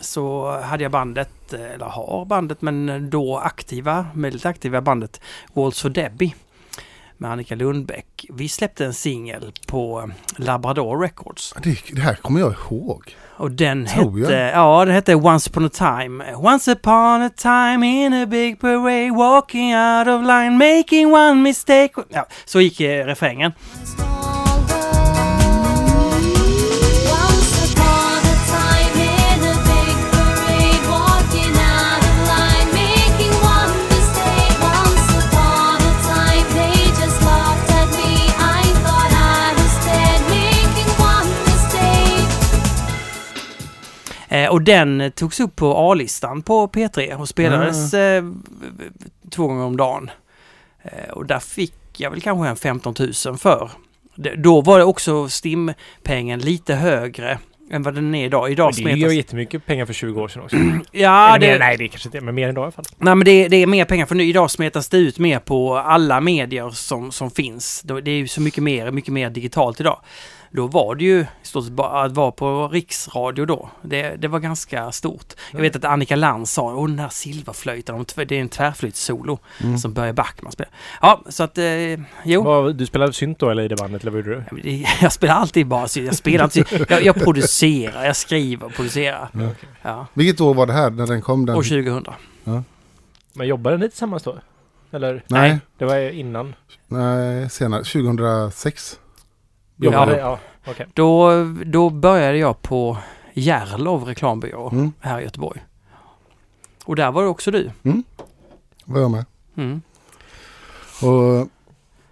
så 0.00 0.50
hade 0.60 0.82
jag 0.82 0.92
bandet, 0.92 1.52
eller 1.52 1.86
har 1.86 2.24
bandet, 2.24 2.62
men 2.62 3.10
då 3.10 3.38
aktiva, 3.38 4.06
väldigt 4.14 4.46
aktiva 4.46 4.80
bandet 4.80 5.20
Walls 5.52 5.80
for 5.82 5.88
Debbie. 5.88 6.34
med 7.16 7.30
Annika 7.30 7.54
Lundbäck. 7.54 8.26
Vi 8.32 8.48
släppte 8.48 8.84
en 8.84 8.94
singel 8.94 9.52
på 9.66 10.10
Labrador 10.36 10.98
Records. 11.00 11.54
Det, 11.62 11.78
det 11.92 12.00
här 12.00 12.14
kommer 12.14 12.40
jag 12.40 12.52
ihåg. 12.52 13.16
Och 13.36 13.50
den 13.50 13.86
Tror 13.86 14.20
jag. 14.20 14.26
hette, 14.26 14.50
ja 14.54 14.84
den 14.84 14.94
hette 14.94 15.14
Once 15.14 15.50
upon 15.50 15.64
a 15.64 15.68
time. 15.68 16.34
Once 16.34 16.72
upon 16.72 17.22
a 17.22 17.30
time 17.36 17.86
in 17.86 18.12
a 18.12 18.26
big 18.26 18.60
parade 18.60 19.10
walking 19.10 19.74
out 19.74 20.08
of 20.08 20.22
line 20.22 20.58
making 20.58 21.12
one 21.14 21.34
mistake. 21.34 21.90
Ja, 22.08 22.26
så 22.44 22.60
gick 22.60 22.80
eh, 22.80 23.06
refrängen. 23.06 23.52
Eh, 44.34 44.48
och 44.48 44.62
den 44.62 45.12
togs 45.14 45.40
upp 45.40 45.56
på 45.56 45.74
A-listan 45.76 46.42
på 46.42 46.68
P3 46.68 47.14
och 47.14 47.28
spelades 47.28 47.94
eh, 47.94 48.24
två 49.30 49.46
gånger 49.46 49.64
om 49.64 49.76
dagen. 49.76 50.10
Eh, 50.82 51.10
och 51.10 51.26
där 51.26 51.38
fick 51.38 51.74
jag 51.96 52.10
väl 52.10 52.20
kanske 52.20 52.48
en 52.48 52.56
15 52.56 52.94
000 53.26 53.38
för. 53.38 53.70
Det, 54.14 54.36
då 54.36 54.60
var 54.60 54.78
det 54.78 54.84
också 54.84 55.28
STIM-pengen 55.28 56.40
lite 56.40 56.74
högre 56.74 57.38
än 57.70 57.82
vad 57.82 57.94
den 57.94 58.14
är 58.14 58.26
idag. 58.26 58.50
Idag 58.50 58.72
Men 58.76 58.84
det 58.84 59.06
är 59.06 59.10
ju 59.10 59.16
jättemycket 59.16 59.66
pengar 59.66 59.86
för 59.86 59.92
20 59.92 60.20
år 60.20 60.28
sedan 60.28 60.42
också. 60.42 60.56
Ja, 60.92 61.36
Eller 61.36 61.46
mer, 61.46 61.52
det, 61.52 61.58
nej, 61.58 61.76
det 61.76 61.84
är 61.84 61.88
kanske 61.88 62.08
inte 62.08 62.20
men 62.20 62.34
mer 62.34 62.44
än 62.44 62.50
idag 62.50 62.62
i 62.62 62.64
alla 62.64 62.72
fall. 62.72 62.84
Nej 62.98 63.14
men 63.14 63.24
det, 63.24 63.48
det 63.48 63.56
är 63.56 63.66
mer 63.66 63.84
pengar 63.84 64.06
för 64.06 64.14
nu 64.14 64.24
idag 64.24 64.50
smetas 64.50 64.88
det 64.88 64.96
ut 64.96 65.18
mer 65.18 65.38
på 65.38 65.76
alla 65.76 66.20
medier 66.20 66.70
som, 66.70 67.12
som 67.12 67.30
finns. 67.30 67.82
Det 67.82 68.10
är 68.10 68.16
ju 68.16 68.28
så 68.28 68.40
mycket 68.40 68.62
mer, 68.62 68.90
mycket 68.90 69.12
mer 69.12 69.30
digitalt 69.30 69.80
idag. 69.80 70.00
Då 70.56 70.66
var 70.66 70.94
det 70.94 71.04
ju 71.04 71.20
i 71.20 71.26
stort 71.42 71.64
sett 71.64 71.72
bara 71.72 72.02
att 72.02 72.12
vara 72.12 72.30
på 72.30 72.68
riksradio 72.68 73.44
då. 73.46 73.70
Det, 73.82 74.16
det 74.16 74.28
var 74.28 74.38
ganska 74.38 74.92
stort. 74.92 75.32
Jag 75.52 75.60
vet 75.60 75.76
att 75.76 75.84
Annika 75.84 76.16
Lantz 76.16 76.52
sa, 76.52 76.74
åh 76.74 76.88
den 76.88 76.98
här 76.98 77.08
silverflöjten, 77.08 78.04
det 78.16 78.32
är 78.36 78.40
en 78.40 78.48
tvärflöjtssolo 78.48 79.38
Mm. 79.62 79.78
som 79.78 79.92
Börje 79.92 80.12
Backman 80.12 80.52
spelar. 80.52 80.72
Ja, 81.02 81.22
så 81.28 81.42
att, 81.42 81.58
eh, 81.58 81.64
jo. 82.24 82.72
Du 82.72 82.86
spelade 82.86 83.12
synt 83.12 83.38
då 83.38 83.50
eller 83.50 83.62
i 83.62 83.68
det 83.68 83.76
bandet 83.76 84.02
eller 84.02 84.10
vad 84.12 84.26
gjorde 84.26 84.44
du? 84.60 84.70
Ja, 84.70 84.88
Jag 85.02 85.12
spelar 85.12 85.34
alltid 85.34 85.66
bara 85.66 85.88
synt. 85.88 86.06
Jag 86.06 86.14
spelar 86.16 86.44
inte 86.44 86.64
jag, 86.88 87.04
jag 87.04 87.14
producerar, 87.14 88.04
jag 88.04 88.16
skriver 88.16 88.66
och 88.66 88.72
producerar. 88.74 89.28
Ja. 89.32 89.48
Ja. 89.82 90.06
Vilket 90.14 90.40
år 90.40 90.54
var 90.54 90.66
det 90.66 90.72
här 90.72 90.90
när 90.90 91.06
den 91.06 91.22
kom? 91.22 91.46
Den? 91.46 91.56
År 91.56 91.62
2000. 91.62 92.64
Men 93.32 93.46
jobbade 93.46 93.76
ni 93.78 93.88
tillsammans 93.88 94.22
då? 94.22 94.38
Eller? 94.92 95.24
Nej, 95.28 95.58
Det 95.78 95.84
var 95.84 96.10
innan. 96.10 96.54
nej, 96.88 97.50
senare. 97.50 97.84
2006. 97.84 98.98
Jobbade? 99.76 100.18
Ja, 100.18 100.38
okej. 100.66 100.86
Då, 100.94 101.30
då 101.64 101.90
började 101.90 102.38
jag 102.38 102.62
på 102.62 102.98
Järlov 103.32 104.04
reklambyrå 104.04 104.68
Mm. 104.70 104.92
här 105.00 105.20
i 105.20 105.22
Göteborg. 105.24 105.64
Och 106.84 106.96
där 106.96 107.12
var 107.12 107.22
det 107.22 107.28
också 107.28 107.50
du. 107.50 107.70
Var 108.84 109.00
jag 109.00 109.10
med. 109.10 109.24
Mm. 109.56 109.82
Och 111.02 111.48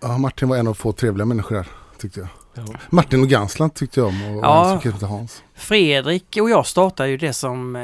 ja, 0.01 0.19
Martin 0.19 0.49
var 0.49 0.57
en 0.57 0.67
av 0.67 0.75
få 0.75 0.93
trevliga 0.93 1.27
människor 1.27 1.55
där, 1.57 1.67
tyckte 1.99 2.21
jag. 2.21 2.29
Ja. 2.55 2.65
Martin 2.91 3.21
och 3.23 3.29
Gansland 3.29 3.75
tyckte 3.75 4.01
jag 4.01 4.09
om 4.09 4.37
och 4.37 4.45
Ja. 4.45 4.65
han 4.65 4.81
som 4.81 4.93
hette 4.93 5.07
Hans. 5.07 5.43
Fredrik 5.55 6.37
och 6.41 6.51
jag 6.51 6.67
startade 6.67 7.09
ju 7.09 7.17
det 7.17 7.33
som 7.33 7.77
eh, 7.77 7.83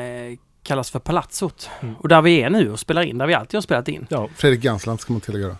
kallas 0.63 0.91
för 0.91 0.99
Palatsot. 0.99 1.71
Mm. 1.81 1.95
Och 1.97 2.09
där 2.09 2.23
vi 2.23 2.43
är 2.43 2.51
nu 2.51 2.73
och 2.73 2.81
spelar 2.81 3.03
in, 3.03 3.19
där 3.19 3.27
vi 3.27 3.35
alltid 3.35 3.55
har 3.55 3.63
spelat 3.63 3.89
in. 3.89 4.07
Ja. 4.11 4.29
Fredrik 4.37 4.61
Gansland 4.61 5.01
ska 5.01 5.13
man 5.13 5.21
tillägga. 5.21 5.57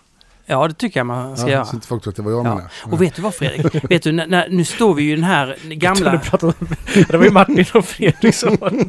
Ja, 0.51 0.67
det 0.67 0.73
tycker 0.73 0.99
jag 0.99 1.07
man 1.07 1.37
ska 1.37 1.45
Ja, 1.47 1.51
göra. 1.53 1.65
så 1.65 1.75
inte 1.75 1.87
folk 1.87 2.03
tror 2.03 2.11
att 2.11 2.15
det 2.15 2.21
var 2.21 2.31
jag 2.31 2.39
Ja. 2.39 2.43
menar. 2.55 2.71
Och 2.85 3.01
vet 3.01 3.15
du 3.15 3.21
vad 3.21 3.35
Fredrik? 3.35 3.83
vet 3.91 4.03
du, 4.03 4.11
när, 4.11 4.27
när, 4.27 4.49
nu 4.49 4.65
står 4.65 4.93
vi 4.93 5.03
ju 5.03 5.11
i 5.11 5.15
den 5.15 5.23
här 5.23 5.57
Du 5.63 5.75
gamla... 5.75 6.19
pratade 6.19 6.53
det 7.09 7.17
var 7.17 7.23
ju 7.25 7.31
Martin 7.31 7.65
och 7.73 7.85
Fredrik 7.85 8.35
som 8.35 8.55
var 8.55 8.73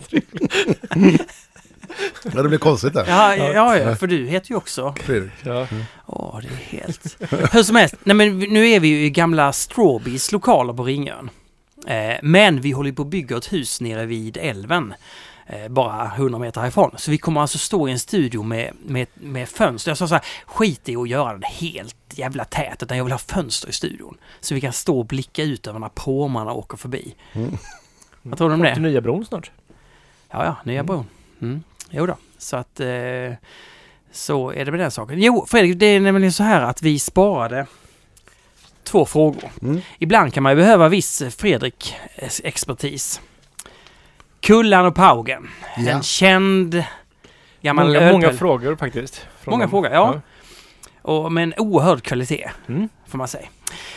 Ja, 2.34 2.42
det 2.42 2.48
blev 2.48 2.58
konstigt 2.58 2.94
där. 2.94 3.04
Ja, 3.08 3.36
ja, 3.36 3.76
ja, 3.78 3.94
för 3.96 4.06
du 4.06 4.26
heter 4.26 4.50
ju 4.50 4.56
också... 4.56 4.94
Fredrik. 5.02 5.32
ja. 5.42 5.66
Åh, 6.06 6.40
det 6.42 6.48
är 6.48 6.78
helt... 6.80 7.16
Hur 7.52 7.62
som 7.62 7.76
helst, 7.76 7.94
nej 8.04 8.16
men 8.16 8.38
nu 8.38 8.68
är 8.68 8.80
vi 8.80 8.88
ju 8.88 9.04
i 9.04 9.10
gamla 9.10 9.52
Strawbys 9.52 10.32
lokaler 10.32 10.72
på 10.72 10.84
Ringön. 10.84 11.30
Eh, 11.86 12.16
men 12.22 12.60
vi 12.60 12.70
håller 12.70 12.92
på 12.92 13.02
att 13.02 13.08
bygga 13.08 13.36
ett 13.36 13.52
hus 13.52 13.80
nere 13.80 14.06
vid 14.06 14.36
älven. 14.36 14.94
Eh, 15.52 15.68
bara 15.68 16.12
100 16.16 16.38
meter 16.38 16.60
härifrån. 16.60 16.90
Så 16.96 17.10
vi 17.10 17.18
kommer 17.18 17.40
alltså 17.40 17.58
stå 17.58 17.88
i 17.88 17.92
en 17.92 17.98
studio 17.98 18.42
med, 18.42 18.72
med, 18.86 19.06
med 19.14 19.48
fönster. 19.48 19.90
Jag 19.90 19.98
sa 19.98 20.08
så 20.08 20.14
här, 20.14 20.24
skit 20.46 20.88
i 20.88 20.96
att 20.96 21.08
göra 21.08 21.32
den 21.32 21.42
helt 21.42 21.96
jävla 22.10 22.44
tät, 22.44 22.82
utan 22.82 22.96
jag 22.96 23.04
vill 23.04 23.12
ha 23.12 23.18
fönster 23.18 23.68
i 23.68 23.72
studion. 23.72 24.16
Så 24.40 24.54
vi 24.54 24.60
kan 24.60 24.72
stå 24.72 24.98
och 24.98 25.06
blicka 25.06 25.42
ut 25.42 25.66
över 25.66 25.78
när 25.78 25.88
pråmarna 25.88 26.52
åker 26.52 26.76
förbi. 26.76 27.14
Mm. 27.32 27.56
Vad 28.22 28.38
tror 28.38 28.48
du 28.48 28.54
om 28.54 28.62
det? 28.62 28.74
Till 28.74 28.82
nya 28.82 29.00
bron 29.00 29.24
snart. 29.24 29.50
Ja, 30.30 30.44
ja, 30.44 30.56
nya 30.64 30.84
bron. 30.84 31.06
Mm. 31.40 31.62
Jo 31.90 32.06
då, 32.06 32.16
så 32.38 32.56
att 32.56 32.80
eh, 32.80 32.86
så 34.12 34.52
är 34.52 34.64
det 34.64 34.70
med 34.70 34.80
den 34.80 34.90
saken. 34.90 35.22
Jo, 35.22 35.46
Fredrik, 35.48 35.78
det 35.78 35.86
är 35.86 36.00
nämligen 36.00 36.32
så 36.32 36.42
här 36.42 36.60
att 36.60 36.82
vi 36.82 36.98
sparade 36.98 37.66
två 38.82 39.06
frågor. 39.06 39.50
Mm. 39.62 39.80
Ibland 39.98 40.34
kan 40.34 40.42
man 40.42 40.52
ju 40.52 40.56
behöva 40.56 40.88
viss 40.88 41.22
Fredrik-expertis. 41.22 43.20
Kullan 44.40 44.86
och 44.86 44.94
Paugen. 44.94 45.48
Ja. 45.76 45.90
En 45.90 46.02
känd 46.02 46.84
gammal 47.62 47.86
Många, 47.86 48.12
många 48.12 48.32
frågor 48.32 48.76
faktiskt. 48.76 49.26
från 49.40 49.52
Många 49.52 49.64
dem. 49.64 49.70
frågor, 49.70 49.90
ja. 49.90 50.20
Och 51.02 51.32
med 51.32 51.42
en 51.42 51.54
oerhörd 51.58 52.02
kvalitet, 52.02 52.50
Mm. 52.68 52.88
får 53.08 53.18
man 53.18 53.28
säga. 53.28 53.48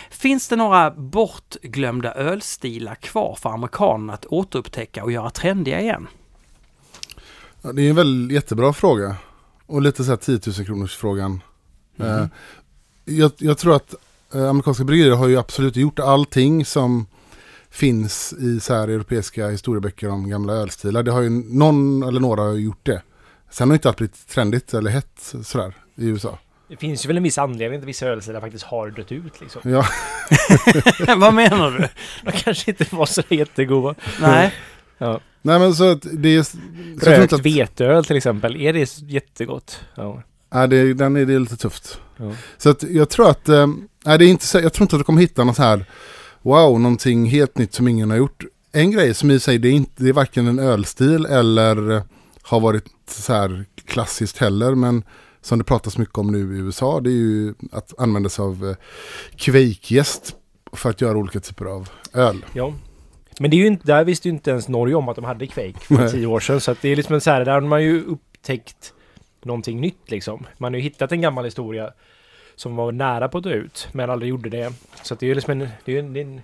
Finns 0.10 0.48
det 0.48 0.56
några 0.56 0.92
bortglömda 0.92 2.14
ölstilar 2.14 2.96
kvar 2.96 3.38
för 3.42 3.50
amerikanerna 3.50 4.14
att 4.14 4.26
återupptäcka 4.26 5.04
och 5.04 5.12
göra 5.12 5.30
trendiga 5.30 5.82
igen? 5.82 6.08
Ja, 7.62 7.72
det 7.72 7.82
är 7.82 7.90
en 7.90 7.96
väl 7.96 8.32
jättebra 8.32 8.74
fråga. 8.74 9.16
Och 9.66 9.82
lite 9.82 10.04
så 10.04 10.10
här 10.10 10.18
10 10.18 10.40
000 10.58 10.66
kronors 10.66 10.96
frågan. 10.96 11.42
Mhm. 11.96 12.08
Eh, 12.08 12.26
jag, 13.06 13.32
jag 13.38 13.58
tror 13.58 13.76
att 13.76 13.96
eh, 14.34 14.50
amerikanska 14.50 14.84
bryggerier 14.84 15.16
har 15.16 15.28
ju 15.28 15.38
absolut 15.40 15.76
gjort 15.76 16.00
allting 16.00 16.66
som 16.66 17.06
finns 17.74 18.34
i 18.34 18.60
så 18.60 18.74
här 18.74 18.88
europeiska 18.88 19.48
historieböcker 19.48 20.10
om 20.10 20.30
gamla 20.30 20.54
ölstilar. 20.54 21.04
Det 21.04 21.12
har 21.12 21.22
ju 21.22 21.30
någon 21.30 22.04
eller 22.04 22.20
några 22.20 22.54
gjort 22.54 22.86
det. 22.86 23.02
Sen 23.50 23.70
har 23.70 23.74
det 23.74 23.76
inte 23.76 23.88
allt 23.88 23.98
blivit 23.98 24.28
trendigt 24.28 24.74
eller 24.74 24.92
hett 24.92 25.34
sådär 25.44 25.74
i 25.96 26.06
USA. 26.06 26.40
Det 26.68 26.78
finns 26.78 27.06
ju 27.06 27.08
väl 27.08 27.18
en 27.18 27.24
viss 27.24 27.38
anledning 27.38 27.80
till 27.80 27.86
att 27.86 27.90
vissa 27.90 28.06
ölstilar 28.06 28.42
faktiskt 28.42 28.64
har 28.64 28.90
dött 28.90 29.12
ut 29.12 29.42
liksom. 29.42 29.62
Ja, 29.72 29.86
Vad 31.18 31.34
menar 31.34 31.72
du? 31.72 31.88
De 32.24 32.32
kanske 32.32 32.72
inte 32.72 32.96
var 32.96 33.06
så 33.06 33.22
jättegoda. 33.30 33.96
Nej. 34.22 34.54
Ja. 34.98 35.20
nej 35.42 35.60
men 35.60 35.76
så 35.76 35.92
att 35.92 36.06
det 36.12 36.36
är... 36.36 36.46
Rökt 37.06 37.34
att, 37.34 37.46
veteöl 37.46 38.06
till 38.06 38.18
exempel, 38.18 38.62
är 38.62 38.74
det 38.74 38.98
jättegott? 39.02 39.80
Ja. 39.96 40.24
nej, 40.54 40.68
det, 40.68 40.94
den 40.94 41.16
är, 41.16 41.26
det 41.26 41.34
är 41.34 41.40
lite 41.40 41.58
tufft. 41.58 42.00
Ja. 42.18 42.32
Så 42.58 42.70
att 42.70 42.84
jag 42.84 43.10
tror 43.10 43.30
att, 43.30 43.50
eh, 43.50 43.68
nej, 44.06 44.18
det 44.18 44.26
är 44.26 44.30
inte 44.30 44.48
så, 44.48 44.60
jag 44.60 44.74
tror 44.74 44.86
inte 44.86 44.96
att 44.96 45.00
du 45.00 45.04
kommer 45.04 45.22
hitta 45.22 45.44
något 45.44 45.56
så 45.56 45.64
här, 45.64 45.86
wow, 46.44 46.80
någonting 46.80 47.26
helt 47.26 47.58
nytt 47.58 47.74
som 47.74 47.88
ingen 47.88 48.10
har 48.10 48.18
gjort. 48.18 48.44
En 48.72 48.92
grej 48.92 49.14
som 49.14 49.32
i 49.32 49.40
sig, 49.40 49.58
det 49.58 49.68
är, 49.68 49.72
inte, 49.72 50.04
det 50.04 50.10
är 50.10 50.14
varken 50.14 50.48
en 50.48 50.60
ölstil 50.60 51.26
eller 51.26 52.04
har 52.42 52.60
varit 52.60 52.86
så 53.08 53.34
här 53.34 53.66
klassiskt 53.86 54.38
heller, 54.38 54.76
men 54.76 55.04
som 55.42 55.58
det 55.58 55.64
pratas 55.64 55.98
mycket 55.98 56.18
om 56.18 56.32
nu 56.32 56.56
i 56.56 56.60
USA, 56.60 57.00
det 57.00 57.10
är 57.10 57.14
ju 57.14 57.54
att 57.72 57.94
använda 58.00 58.30
sig 58.30 58.44
av 58.44 58.70
eh, 58.70 58.76
kveikjäst 59.36 60.36
för 60.72 60.90
att 60.90 61.02
göra 61.02 61.18
olika 61.18 61.40
typer 61.40 61.66
av 61.66 61.90
öl. 62.14 62.46
ja. 62.54 62.74
Men 63.40 63.52
det 63.52 63.56
är 63.56 63.60
ju 63.60 63.68
inte, 63.68 63.88
där 63.88 64.04
visste 64.04 64.28
ju 64.28 64.34
inte 64.34 64.52
ens 64.52 64.68
Norge 64.68 64.96
om 64.96 65.10
att 65.10 65.16
de 65.16 65.26
hade 65.26 65.48
Quake 65.48 65.80
för 65.80 65.96
Nej. 65.96 66.12
tio 66.12 66.28
år 66.28 66.40
sedan. 66.40 66.62
Så 66.62 66.72
att 66.72 66.82
det 66.82 66.90
är 66.90 66.96
liksom 66.96 67.16
en 67.16 67.22
så 67.22 67.32
här, 67.32 67.46
där 67.46 67.52
har 67.52 67.62
man 67.62 67.84
ju 67.84 68.04
upptäckt 68.04 68.94
någonting 69.44 69.82
nytt 69.82 70.12
liksom. 70.12 70.46
Man 70.58 70.74
har 70.74 70.78
ju 70.78 70.84
hittat 70.84 71.12
en 71.12 71.22
gammal 71.22 71.46
historia 71.46 71.94
som 72.56 72.76
var 72.76 72.92
nära 72.92 73.28
på 73.30 73.38
att 73.38 73.44
dö 73.44 73.54
ut, 73.54 73.88
men 73.92 74.10
aldrig 74.10 74.30
gjorde 74.30 74.50
det. 74.50 74.74
Så 75.04 75.14
att 75.14 75.20
det 75.20 75.26
är 75.26 75.28
ju 75.28 75.36
liksom 75.36 75.52
en, 75.52 75.70
det 75.86 75.92
är 75.98 76.04
ju 76.04 76.20
en, 76.22 76.42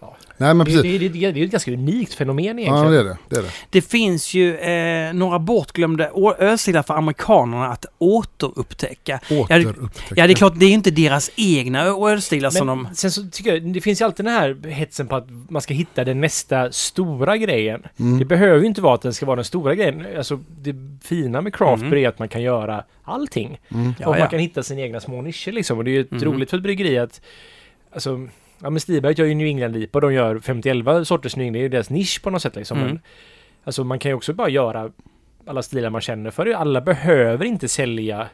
det 0.00 0.06
är 0.06 0.08
en 0.08 0.16
Nej 0.36 0.54
men 0.54 0.58
det, 0.58 0.64
precis, 0.64 0.82
det, 0.82 0.98
det, 0.98 1.08
det 1.08 1.26
är 1.26 1.32
ju 1.32 1.44
ett 1.44 1.50
ganska 1.50 1.72
unikt 1.72 2.14
fenomen 2.14 2.44
ja 2.44 2.50
egentligen. 2.62 2.92
det 2.92 2.98
är 2.98 3.04
det. 3.04 3.16
det, 3.28 3.36
är 3.36 3.42
det. 3.42 3.48
Det 3.70 3.82
finns 3.82 4.34
ju 4.34 4.56
eh, 4.56 5.12
några 5.12 5.38
bortglömda 5.38 6.10
ölstilar 6.38 6.82
för 6.82 6.94
amerikanerna 6.94 7.66
att 7.66 7.86
återupptäcka. 7.98 9.20
Återupptäcka. 9.30 10.14
Ja, 10.16 10.26
det 10.26 10.32
är 10.32 10.34
klart, 10.34 10.52
det 10.56 10.64
är 10.64 10.68
ju 10.68 10.74
inte 10.74 10.90
deras 10.90 11.30
egna 11.36 11.82
ölstilar 11.84 12.50
som 12.50 12.66
de... 12.66 12.88
sen 12.94 13.10
så 13.10 13.22
tycker 13.32 13.52
jag, 13.54 13.72
det 13.72 13.80
finns 13.80 14.00
ju 14.00 14.04
alltid 14.04 14.24
den 14.26 14.34
här 14.34 14.68
hetsen 14.70 15.06
på 15.08 15.16
att 15.16 15.26
man 15.48 15.62
ska 15.62 15.74
hitta 15.74 16.04
den 16.04 16.20
nästa 16.20 16.72
stora 16.72 17.36
grejen. 17.36 17.82
Mm. 17.98 18.18
Det 18.18 18.24
behöver 18.24 18.60
ju 18.60 18.66
inte 18.66 18.80
vara 18.80 18.94
att 18.94 19.02
den 19.02 19.14
ska 19.14 19.26
vara 19.26 19.36
den 19.36 19.44
stora 19.44 19.74
grejen. 19.74 20.06
Alltså 20.16 20.40
det 20.60 20.74
fina 21.04 21.40
med 21.40 21.54
craft 21.54 21.82
Mm. 21.82 21.98
är 21.98 22.08
att 22.08 22.18
man 22.18 22.28
kan 22.28 22.42
göra 22.42 22.84
allting. 23.04 23.60
Mm. 23.68 23.94
Ja, 23.98 24.08
och 24.08 24.14
ja. 24.14 24.18
man 24.18 24.28
kan 24.28 24.38
hitta 24.38 24.62
sina 24.62 24.80
egna 24.80 25.00
små 25.00 25.22
nischer 25.22 25.52
liksom. 25.52 25.78
Och 25.78 25.84
det 25.84 25.90
är 25.90 25.94
ju 25.94 26.06
Mhm. 26.10 26.24
roligt 26.24 26.50
för 26.50 26.56
ett 26.56 26.62
bryggeri 26.62 26.98
att 26.98 27.20
Alltså 27.92 28.28
Ja 28.62 28.70
men 28.70 28.80
Stiberg 28.80 29.14
gör 29.18 29.26
ju 29.26 29.34
New 29.34 29.46
England 29.46 29.76
IPA 29.76 29.98
och 29.98 30.02
de 30.02 30.12
gör 30.12 30.38
51 30.38 31.08
sorters 31.08 31.36
New 31.36 31.46
England. 31.46 31.52
Det 31.52 31.58
är 31.58 31.62
ju 31.62 31.68
deras 31.68 31.90
nisch 31.90 32.22
på 32.22 32.30
något 32.30 32.42
sätt 32.42 32.56
liksom. 32.56 32.78
Mm. 32.78 32.88
Men, 32.88 33.00
alltså 33.64 33.84
man 33.84 33.98
kan 33.98 34.10
ju 34.10 34.14
också 34.14 34.32
bara 34.32 34.48
göra 34.48 34.90
alla 35.46 35.62
stilar 35.62 35.90
man 35.90 36.00
känner 36.00 36.30
för. 36.30 36.46
Alla 36.46 36.80
behöver 36.80 37.44
inte 37.44 37.68
sälja 37.68 38.28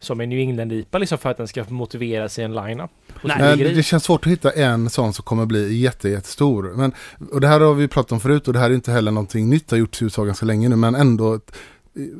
som 0.00 0.20
en 0.20 0.28
New 0.28 0.38
England-IPA 0.38 0.98
liksom 0.98 1.18
för 1.18 1.30
att 1.30 1.36
den 1.36 1.48
ska 1.48 1.64
motiveras 1.68 2.38
i 2.38 2.42
en 2.42 2.54
line-up. 2.54 2.90
Nej, 3.22 3.56
det 3.56 3.82
känns 3.82 4.04
svårt 4.04 4.26
att 4.26 4.32
hitta 4.32 4.50
en 4.50 4.90
sån 4.90 5.12
som 5.12 5.24
kommer 5.24 5.46
bli 5.46 5.78
jätte, 5.78 6.08
jättestor. 6.08 6.72
Men, 6.76 6.92
och 7.32 7.40
det 7.40 7.48
här 7.48 7.60
har 7.60 7.74
vi 7.74 7.88
pratat 7.88 8.12
om 8.12 8.20
förut 8.20 8.48
och 8.48 8.54
det 8.54 8.58
här 8.58 8.70
är 8.70 8.74
inte 8.74 8.92
heller 8.92 9.12
någonting 9.12 9.50
nytt, 9.50 9.68
det 9.68 9.76
har 9.76 9.80
gjorts 9.80 10.02
i 10.02 10.04
USA 10.04 10.24
ganska 10.24 10.46
länge 10.46 10.68
nu, 10.68 10.76
men 10.76 10.94
ändå, 10.94 11.40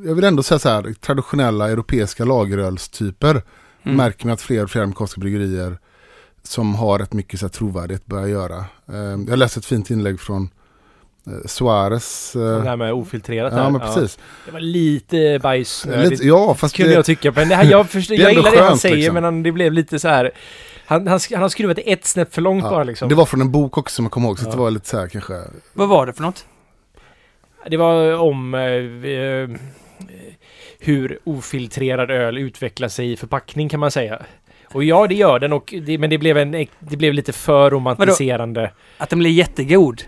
jag 0.04 0.14
vill 0.14 0.24
ändå 0.24 0.42
säga 0.42 0.58
så 0.58 0.68
här, 0.68 0.94
traditionella 1.00 1.70
europeiska 1.70 2.24
lagerölstyper 2.24 3.42
Mm. 3.82 3.96
märker 3.96 4.26
man 4.26 4.34
att 4.34 4.40
fler 4.40 4.64
och 4.64 4.70
fler 4.70 4.82
amerikanska 4.82 5.20
bryggerier 5.20 5.78
som 6.48 6.74
har 6.74 6.98
rätt 6.98 7.12
mycket 7.12 7.40
så 7.40 7.46
här, 7.46 7.50
trovärdighet 7.50 8.06
börjar 8.06 8.26
göra. 8.26 8.56
Eh, 8.88 8.96
jag 9.28 9.38
läste 9.38 9.58
ett 9.58 9.64
fint 9.66 9.90
inlägg 9.90 10.20
från 10.20 10.50
eh, 11.26 11.32
Suarez. 11.46 12.36
eh, 12.36 12.42
Det 12.42 12.68
här 12.68 12.76
med 12.76 12.92
ofiltrerat 12.92 13.52
ja, 13.52 13.62
här. 13.62 13.70
men 13.70 13.80
precis. 13.80 14.18
Det 14.46 14.50
var 14.52 14.60
lite 14.60 15.38
bajsnödigt. 15.42 16.10
Lite, 16.10 16.26
ja, 16.26 16.54
fast 16.54 16.76
kunde 16.76 16.90
det, 16.90 16.94
jag 16.96 17.04
tycka. 17.04 17.32
Men 17.32 17.48
det 17.48 17.54
här, 17.54 17.64
jag, 17.64 17.90
förstår, 17.90 18.16
det 18.16 18.22
jag 18.22 18.32
gillar 18.32 18.50
det 18.50 18.58
han 18.58 18.68
skönt, 18.68 18.80
säger 18.80 18.96
liksom. 18.96 19.14
men 19.14 19.24
han, 19.24 19.42
det 19.42 19.52
blev 19.52 19.72
lite 19.72 19.98
så 19.98 20.08
här. 20.08 20.30
Han, 20.86 21.06
han, 21.06 21.20
han 21.32 21.42
har 21.42 21.48
skruvat 21.48 21.78
ett 21.84 22.04
snäpp 22.04 22.34
för 22.34 22.42
långt 22.42 22.64
ja, 22.64 22.70
bara 22.70 22.84
liksom. 22.84 23.08
det 23.08 23.14
var 23.14 23.26
från 23.26 23.40
en 23.40 23.52
bok 23.52 23.78
också 23.78 23.94
som 23.94 24.04
jag 24.04 24.12
kommer 24.12 24.28
ihåg, 24.28 24.38
så 24.38 24.46
Ja. 24.46 24.50
det 24.50 24.56
var 24.56 24.70
lite 24.70 24.88
så 24.88 24.98
här 24.98 25.08
kanske. 25.08 25.34
Vad 25.72 25.88
var 25.88 26.06
det 26.06 26.12
för 26.12 26.22
något? 26.22 26.46
Det 27.70 27.76
var 27.76 28.14
om 28.18 28.54
eh, 28.54 28.60
eh, 29.10 29.48
hur 30.78 31.18
ofiltrerad 31.24 32.10
öl 32.10 32.38
utvecklar 32.38 32.88
sig 32.88 33.12
i 33.12 33.16
förpackning 33.16 33.68
kan 33.68 33.80
man 33.80 33.90
säga. 33.90 34.22
Och 34.72 34.84
ja, 34.84 35.06
det 35.06 35.14
gör 35.14 35.38
den, 35.38 35.52
och 35.52 35.74
det, 35.82 35.98
men 35.98 36.10
det 36.10 36.18
blev, 36.18 36.38
en, 36.38 36.66
det 36.78 36.96
blev 36.96 37.14
lite 37.14 37.32
för 37.32 37.70
romantiserande. 37.70 38.70
Att 38.98 39.10
den 39.10 39.18
blev 39.18 39.32
jättegod. 39.32 40.02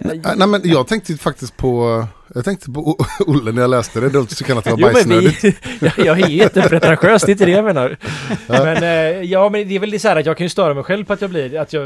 Nej, 0.00 0.22
nej 0.36 0.48
men 0.48 0.60
jag 0.64 0.86
tänkte 0.86 1.14
faktiskt 1.16 1.56
på, 1.56 2.04
jag 2.36 2.44
tänkte 2.44 2.70
på 2.70 2.96
Olle 3.26 3.52
när 3.52 3.60
jag 3.62 3.70
läste 3.70 4.00
det, 4.00 4.08
då 4.08 4.24
tyckte 4.24 4.44
han 4.52 4.58
att 4.58 4.64
det 4.64 4.70
var 4.70 4.78
Jo, 4.78 4.86
men 4.86 4.94
bajsnödigt. 4.94 5.44
vi, 5.44 5.54
jag, 5.80 6.06
jag 6.06 6.20
är 6.20 6.26
jättepretentiös, 6.28 7.22
det 7.22 7.30
är 7.30 7.32
inte 7.32 7.44
det 7.44 7.50
jag 7.50 7.64
menar. 7.64 7.96
Men 8.48 8.76
eh, 8.82 9.22
ja, 9.22 9.48
men 9.48 9.68
det 9.68 9.74
är 9.76 9.78
väl 9.80 10.00
så 10.00 10.08
här 10.08 10.16
att 10.16 10.26
jag 10.26 10.36
kan 10.36 10.44
ju 10.44 10.48
störa 10.50 10.74
mig 10.74 10.84
själv 10.84 11.04
på 11.04 11.12
att 11.12 11.20
jag 11.20 11.30
blir, 11.30 11.58
att 11.60 11.72
jag, 11.72 11.84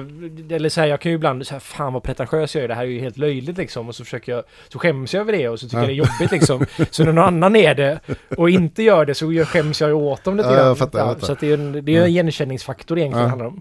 eller 0.51 0.69
så 0.69 0.81
här, 0.81 0.89
jag 0.89 1.01
kan 1.01 1.11
ju 1.13 1.17
ibland 1.17 1.47
så 1.47 1.53
här, 1.55 1.61
fan 1.61 1.93
vad 1.93 2.03
pretentiös 2.03 2.55
jag 2.55 2.65
är, 2.65 2.69
det 2.69 2.75
här 2.75 2.83
är 2.83 2.87
ju 2.87 3.01
helt 3.01 3.19
löjligt 3.19 3.59
liksom. 3.59 3.89
Och 3.89 3.95
så 3.95 4.05
försöker 4.05 4.33
jag, 4.33 4.43
så 4.73 4.79
skäms 4.79 5.15
jag 5.15 5.21
över 5.21 5.33
det 5.33 5.49
och 5.49 5.61
så 5.61 5.67
tycker 5.69 5.77
Ja. 5.79 5.83
jag 5.83 5.89
det 5.89 5.93
är 5.93 5.97
jobbigt 6.21 6.33
liksom. 6.33 6.67
Så 6.91 7.05
när 7.05 7.13
någon 7.13 7.25
annan 7.25 7.57
är 7.57 7.75
det 7.75 8.01
och 8.37 8.51
inte 8.51 8.83
gör 8.83 9.05
det 9.07 9.15
så 9.15 9.45
skäms 9.45 9.81
jag 9.81 9.89
ju 9.91 9.95
åt 9.95 10.25
dem 10.25 10.37
lite 10.37 10.49
Ja, 10.49 10.55
jag 10.55 10.65
grann. 10.65 10.77
fattar, 10.77 10.99
jag 10.99 11.09
fattar. 11.09 11.27
Så 11.27 11.33
att 11.33 11.41
det 11.41 11.51
är 11.51 11.55
en, 11.55 11.73
det 11.73 11.79
är 11.93 11.97
en 11.97 12.03
Ja. 12.03 12.07
igenkänningsfaktor 12.09 12.99
egentligen 12.99 13.23
Ja. 13.25 13.29
handlar 13.29 13.47
om. 13.47 13.61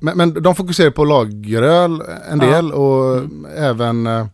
Men, 0.00 0.16
men 0.16 0.42
de 0.42 0.54
fokuserar 0.54 0.90
på 0.90 1.04
lageröl 1.04 2.02
en 2.30 2.40
Ja. 2.40 2.46
del 2.46 2.72
och 2.72 3.16
Mm. 3.18 3.46
även 3.56 4.06
eh, 4.06 4.26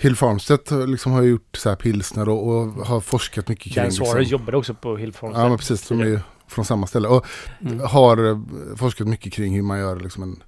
Hill 0.00 0.16
Farmstedt 0.16 0.70
liksom 0.86 1.12
har 1.12 1.22
gjort 1.22 1.56
så 1.56 1.68
här 1.68 1.76
pilsner 1.76 2.28
och, 2.28 2.48
och 2.48 2.86
har 2.86 3.00
forskat 3.00 3.48
mycket 3.48 3.72
kring 3.72 3.84
Dan 3.84 3.92
Suarez 3.92 4.14
liksom. 4.14 4.32
jobbade 4.32 4.56
också 4.56 4.74
på 4.74 4.96
Hillfront. 4.96 5.36
Ja 5.36 5.48
men 5.48 5.58
precis, 5.58 5.88
de 5.88 6.00
är 6.00 6.04
ju 6.04 6.20
från 6.48 6.64
samma 6.64 6.86
ställe. 6.86 7.08
Och 7.08 7.26
Mm. 7.60 7.80
har 7.80 8.30
eh, 8.30 8.38
forskat 8.76 9.06
mycket 9.08 9.32
kring 9.32 9.54
hur 9.54 9.62
man 9.62 9.78
gör 9.78 9.96
liksom 10.00 10.22
en 10.22 10.42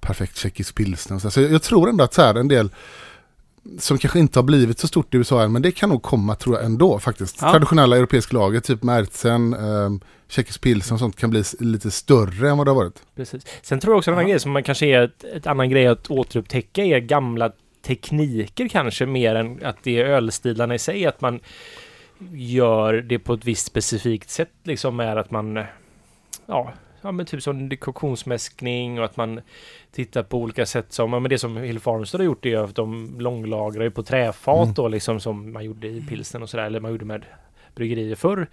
perfekt 0.00 0.36
tjeckisk 0.36 0.74
pilsner. 0.74 1.18
Så, 1.18 1.30
så 1.30 1.40
jag, 1.40 1.52
jag 1.52 1.62
tror 1.62 1.88
ändå 1.88 2.04
att 2.04 2.14
så 2.14 2.22
här 2.22 2.34
en 2.34 2.48
del 2.48 2.70
som 3.78 3.98
kanske 3.98 4.18
inte 4.18 4.38
har 4.38 4.44
blivit 4.44 4.78
så 4.78 4.88
stort 4.88 5.14
i 5.14 5.16
USA 5.16 5.42
än, 5.42 5.52
men 5.52 5.62
det 5.62 5.72
kan 5.72 5.88
nog 5.88 6.02
komma 6.02 6.34
tror 6.34 6.56
jag 6.56 6.64
ändå 6.64 6.98
faktiskt. 6.98 7.38
Ja. 7.42 7.50
Traditionella 7.50 7.96
europeiska 7.96 8.36
lager, 8.36 8.60
typ 8.60 8.82
Märzen, 8.82 9.54
eh, 9.54 9.90
tjeckisk 10.28 10.60
pilsner 10.60 10.94
och 10.94 10.98
sånt 11.00 11.16
kan 11.16 11.30
bli 11.30 11.42
lite 11.60 11.90
större 11.90 12.50
än 12.50 12.56
vad 12.58 12.66
det 12.66 12.70
har 12.70 12.76
varit. 12.76 13.02
Precis. 13.16 13.42
Sen 13.62 13.80
tror 13.80 13.92
jag 13.94 13.98
också 13.98 14.10
en 14.10 14.14
annan 14.16 14.28
grej 14.28 14.40
som 14.40 14.52
man 14.52 14.62
kanske 14.62 14.86
är 14.86 15.02
ett, 15.02 15.24
ett 15.24 15.46
annan 15.46 15.70
grej 15.70 15.86
att 15.86 16.10
återupptäcka 16.10 16.84
är 16.84 16.98
gamla 16.98 17.52
tekniker 17.86 18.68
kanske 18.68 19.06
mer 19.06 19.34
än 19.34 19.64
att 19.64 19.76
det 19.82 20.00
är 20.00 20.04
ölstilarna 20.04 20.74
i 20.74 20.78
sig. 20.78 21.06
Att 21.06 21.20
man 21.20 21.40
gör 22.32 22.92
det 22.92 23.18
på 23.18 23.34
ett 23.34 23.44
visst 23.44 23.66
specifikt 23.66 24.30
sätt 24.30 24.52
liksom 24.62 24.96
med 24.96 25.18
att 25.18 25.30
man 25.30 25.64
ja, 26.46 26.72
ja 27.00 27.12
men 27.12 27.26
typ 27.26 27.42
som 27.42 27.68
dekoktionsmäskning 27.68 28.98
och 28.98 29.04
att 29.04 29.16
man 29.16 29.40
tittar 29.92 30.22
på 30.22 30.38
olika 30.38 30.66
sätt 30.66 30.92
som, 30.92 31.12
ja 31.12 31.18
men 31.20 31.28
det 31.28 31.38
som 31.38 31.56
Hill 31.56 31.80
Farmstead 31.80 32.20
har 32.20 32.26
gjort 32.26 32.46
är 32.46 32.50
ju 32.50 32.56
att 32.56 32.74
de 32.74 33.16
långlagrar 33.20 33.84
ju 33.84 33.90
på 33.90 34.02
träfat 34.02 34.62
Mm. 34.62 34.74
då 34.74 34.88
liksom 34.88 35.20
som 35.20 35.52
man 35.52 35.64
gjorde 35.64 35.88
i 35.88 36.00
pilsen 36.08 36.42
och 36.42 36.50
sådär, 36.50 36.64
eller 36.64 36.80
man 36.80 36.90
gjorde 36.90 37.04
med 37.04 37.24
bryggerier 37.74 38.16
förr. 38.16 38.46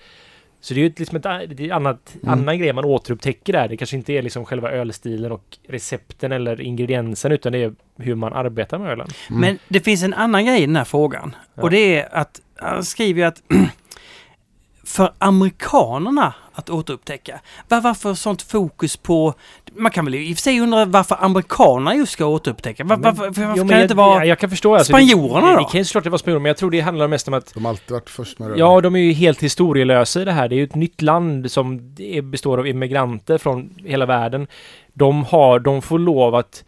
Så 0.64 0.74
det 0.74 0.80
är 0.80 0.84
ju 0.84 0.94
liksom 0.98 1.18
ett, 1.18 1.24
det 1.58 1.70
är 1.70 1.74
annat, 1.74 2.16
Mm. 2.24 2.40
annan 2.40 2.60
grej 2.60 2.74
man 2.74 2.86
återupptäcker 2.86 3.54
där. 3.54 3.68
Det 3.68 3.78
kanske 3.78 3.96
inte 3.98 4.14
är 4.14 4.22
liksom 4.22 4.46
själva 4.46 4.72
ölstilen 4.72 5.32
och 5.32 5.58
recepten 5.68 6.32
eller 6.32 6.62
ingrediensen 6.62 7.32
utan 7.32 7.52
det 7.52 7.58
är 7.64 7.74
hur 7.98 8.16
man 8.16 8.34
arbetar 8.34 8.78
med 8.80 8.92
ölen. 8.92 9.08
Mm. 9.30 9.42
Men 9.42 9.60
det 9.68 9.80
finns 9.80 10.04
en 10.04 10.14
annan 10.14 10.46
grej 10.46 10.64
i 10.64 10.66
den 10.66 10.76
här 10.76 10.84
frågan. 10.84 11.36
Ja. 11.56 11.64
Och 11.64 11.70
det 11.70 12.00
är 12.00 12.16
att, 12.16 12.42
han 12.56 12.84
skriver 12.84 13.22
ju 13.22 13.28
att 13.28 13.42
för 14.86 15.14
amerikanerna 15.18 16.34
att 16.54 16.70
återupptäcka. 16.70 17.40
Var, 17.68 17.82
varför 17.82 18.14
sånt 18.14 18.42
fokus 18.42 18.98
på... 18.98 19.34
Man 19.72 19.92
kan 19.92 20.06
väl 20.06 20.16
i 20.16 20.34
och 20.34 20.38
för 20.38 20.42
sig 20.42 20.60
undra 20.60 20.86
varför 20.86 21.18
amerikanerna 21.20 21.96
just 21.96 22.12
ska 22.12 22.26
återupptäcka. 22.26 22.84
Var, 22.84 22.98
varför 22.98 23.26
varför 23.26 23.42
Jo, 23.42 23.48
kan 23.48 23.58
men 23.58 23.68
det 23.68 23.74
jag, 23.74 23.84
inte 23.84 23.96
vara... 23.96 24.18
Jag, 24.18 24.28
jag 24.28 24.40
kan 24.40 24.50
förstå. 24.50 24.76
Alltså, 24.76 24.92
spanjorerna 24.92 25.48
det, 25.48 25.54
då? 25.54 25.60
Det 25.60 25.72
kan 25.72 25.80
ju 25.80 25.86
såklart 25.86 26.06
vara 26.06 26.18
spanjorerna, 26.18 26.44
men 26.44 26.50
jag 26.50 26.58
tror 26.58 26.72
det 26.72 26.80
handlar 26.80 27.08
mest 27.08 27.28
om 27.28 27.34
att 27.34 27.54
De 27.54 27.66
har 27.66 27.70
alltid 27.70 27.92
varit 27.92 28.10
först 28.10 28.40
med 28.40 28.50
det. 28.50 28.58
Ja, 28.58 28.82
de 28.82 28.96
är 28.96 29.00
ju 29.00 29.12
helt 29.12 29.44
historielösa 29.44 30.22
i 30.22 30.26
det 30.26 30.32
här. 30.32 30.48
Det 30.48 30.56
är 30.56 30.58
ju 30.58 30.64
ett 30.64 30.76
nytt 30.76 31.02
land 31.02 31.52
som 31.52 31.96
består 32.24 32.58
av 32.58 32.68
immigranter 32.68 33.38
från 33.38 33.70
hela 33.86 34.06
världen. 34.06 34.48
De 34.94 35.24
har, 35.24 35.60
de 35.60 35.82
får 35.82 36.00
lov 36.00 36.36
att... 36.36 36.64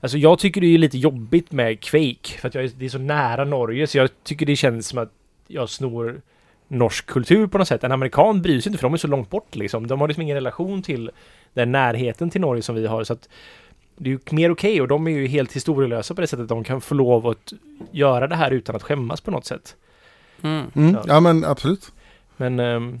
Alltså 0.00 0.18
jag 0.18 0.38
tycker 0.38 0.60
det 0.60 0.66
är 0.66 0.78
lite 0.78 0.98
jobbigt 0.98 1.52
med 1.52 1.80
Quake, 1.80 2.38
för 2.40 2.48
att 2.48 2.54
jag 2.54 2.64
är, 2.64 2.70
det 2.78 2.84
är 2.84 2.88
så 2.88 2.98
nära 2.98 3.44
Norge, 3.44 3.86
så 3.86 3.98
jag 3.98 4.10
tycker 4.24 4.46
det 4.46 4.56
känns 4.56 4.88
som 4.88 4.98
att 4.98 5.12
jag 5.46 5.68
snor 5.68 6.20
norsk 6.68 7.06
kultur 7.06 7.46
på 7.46 7.58
något 7.58 7.68
sätt. 7.68 7.84
En 7.84 7.92
amerikan 7.92 8.42
bryr 8.42 8.60
sig 8.60 8.70
inte, 8.70 8.78
för 8.78 8.86
de 8.88 8.94
är 8.94 8.98
så 8.98 9.08
långt 9.08 9.30
bort 9.30 9.56
liksom. 9.56 9.86
De 9.86 10.00
har 10.00 10.08
liksom 10.08 10.22
ingen 10.22 10.34
relation 10.34 10.82
till 10.82 11.10
den 11.54 11.72
närheten 11.72 12.30
till 12.30 12.40
Norge 12.40 12.62
som 12.62 12.74
vi 12.74 12.86
har, 12.86 13.04
så 13.04 13.12
att 13.12 13.28
det 13.96 14.10
är 14.10 14.12
ju 14.12 14.18
mer 14.30 14.50
okej 14.50 14.80
och 14.80 14.88
de 14.88 15.06
är 15.06 15.10
ju 15.10 15.26
helt 15.26 15.52
historielösa 15.52 16.14
på 16.14 16.20
det 16.20 16.26
sättet. 16.26 16.48
De 16.48 16.64
kan 16.64 16.80
få 16.80 16.94
lov 16.94 17.26
att 17.26 17.52
göra 17.90 18.26
det 18.26 18.36
här 18.36 18.50
utan 18.50 18.76
att 18.76 18.82
skämmas 18.82 19.20
på 19.20 19.30
något 19.30 19.44
sätt. 19.44 19.76
Mm. 20.42 20.64
Mm. 20.74 20.94
Ja. 20.94 21.02
Ja 21.06 21.20
men 21.20 21.44
absolut. 21.44 21.92
Men 22.36 22.60
um, 22.60 23.00